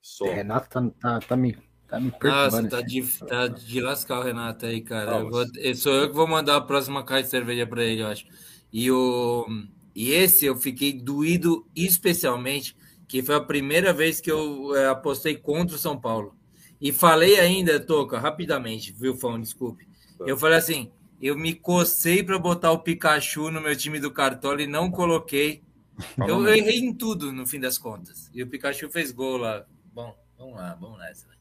Só. 0.00 0.24
Renato 0.24 0.70
tá, 0.70 0.90
tá, 0.98 1.20
tá 1.20 1.36
me, 1.36 1.58
tá 1.86 2.00
me 2.00 2.10
Nossa, 2.22 2.66
tá 2.66 2.80
de, 2.80 3.02
tá 3.18 3.48
de 3.48 3.82
lascar 3.82 4.20
o 4.20 4.22
Renato 4.22 4.64
aí, 4.64 4.80
cara. 4.80 5.18
Eu 5.18 5.28
vou, 5.28 5.44
sou 5.74 5.92
eu 5.92 6.08
que 6.08 6.14
vou 6.14 6.26
mandar 6.26 6.56
a 6.56 6.60
próxima 6.62 7.04
caixa 7.04 7.24
de 7.24 7.28
cerveja 7.28 7.66
para 7.66 7.84
ele, 7.84 8.00
eu 8.00 8.06
acho. 8.06 8.24
E, 8.72 8.90
o, 8.90 9.46
e 9.94 10.12
esse 10.12 10.46
eu 10.46 10.56
fiquei 10.56 10.94
doído 10.94 11.66
especialmente, 11.76 12.74
que 13.06 13.22
foi 13.22 13.34
a 13.34 13.42
primeira 13.42 13.92
vez 13.92 14.22
que 14.22 14.32
eu 14.32 14.74
é, 14.74 14.88
apostei 14.88 15.36
contra 15.36 15.76
o 15.76 15.78
São 15.78 16.00
Paulo. 16.00 16.34
E 16.80 16.92
falei 16.92 17.38
ainda, 17.38 17.78
Toca, 17.78 18.18
rapidamente, 18.18 18.90
viu, 18.90 19.14
Fão? 19.18 19.38
Desculpe. 19.38 19.86
Tá. 20.16 20.24
Eu 20.26 20.38
falei 20.38 20.56
assim 20.56 20.90
eu 21.24 21.38
me 21.38 21.54
cocei 21.54 22.22
para 22.22 22.38
botar 22.38 22.70
o 22.70 22.80
Pikachu 22.80 23.50
no 23.50 23.58
meu 23.58 23.74
time 23.74 23.98
do 23.98 24.10
Cartola 24.10 24.60
e 24.60 24.66
não 24.66 24.90
coloquei. 24.90 25.62
Eu, 26.18 26.46
eu, 26.46 26.48
errei 26.54 26.80
em 26.80 26.92
tudo, 26.92 27.32
no 27.32 27.46
fim 27.46 27.58
das 27.58 27.78
contas. 27.78 28.30
E 28.34 28.42
o 28.42 28.46
Pikachu 28.46 28.90
fez 28.90 29.10
gol 29.10 29.38
lá. 29.38 29.64
Bom, 29.90 30.14
vamos 30.36 30.54
lá, 30.56 30.74
vamos 30.74 30.98
nessa. 30.98 31.33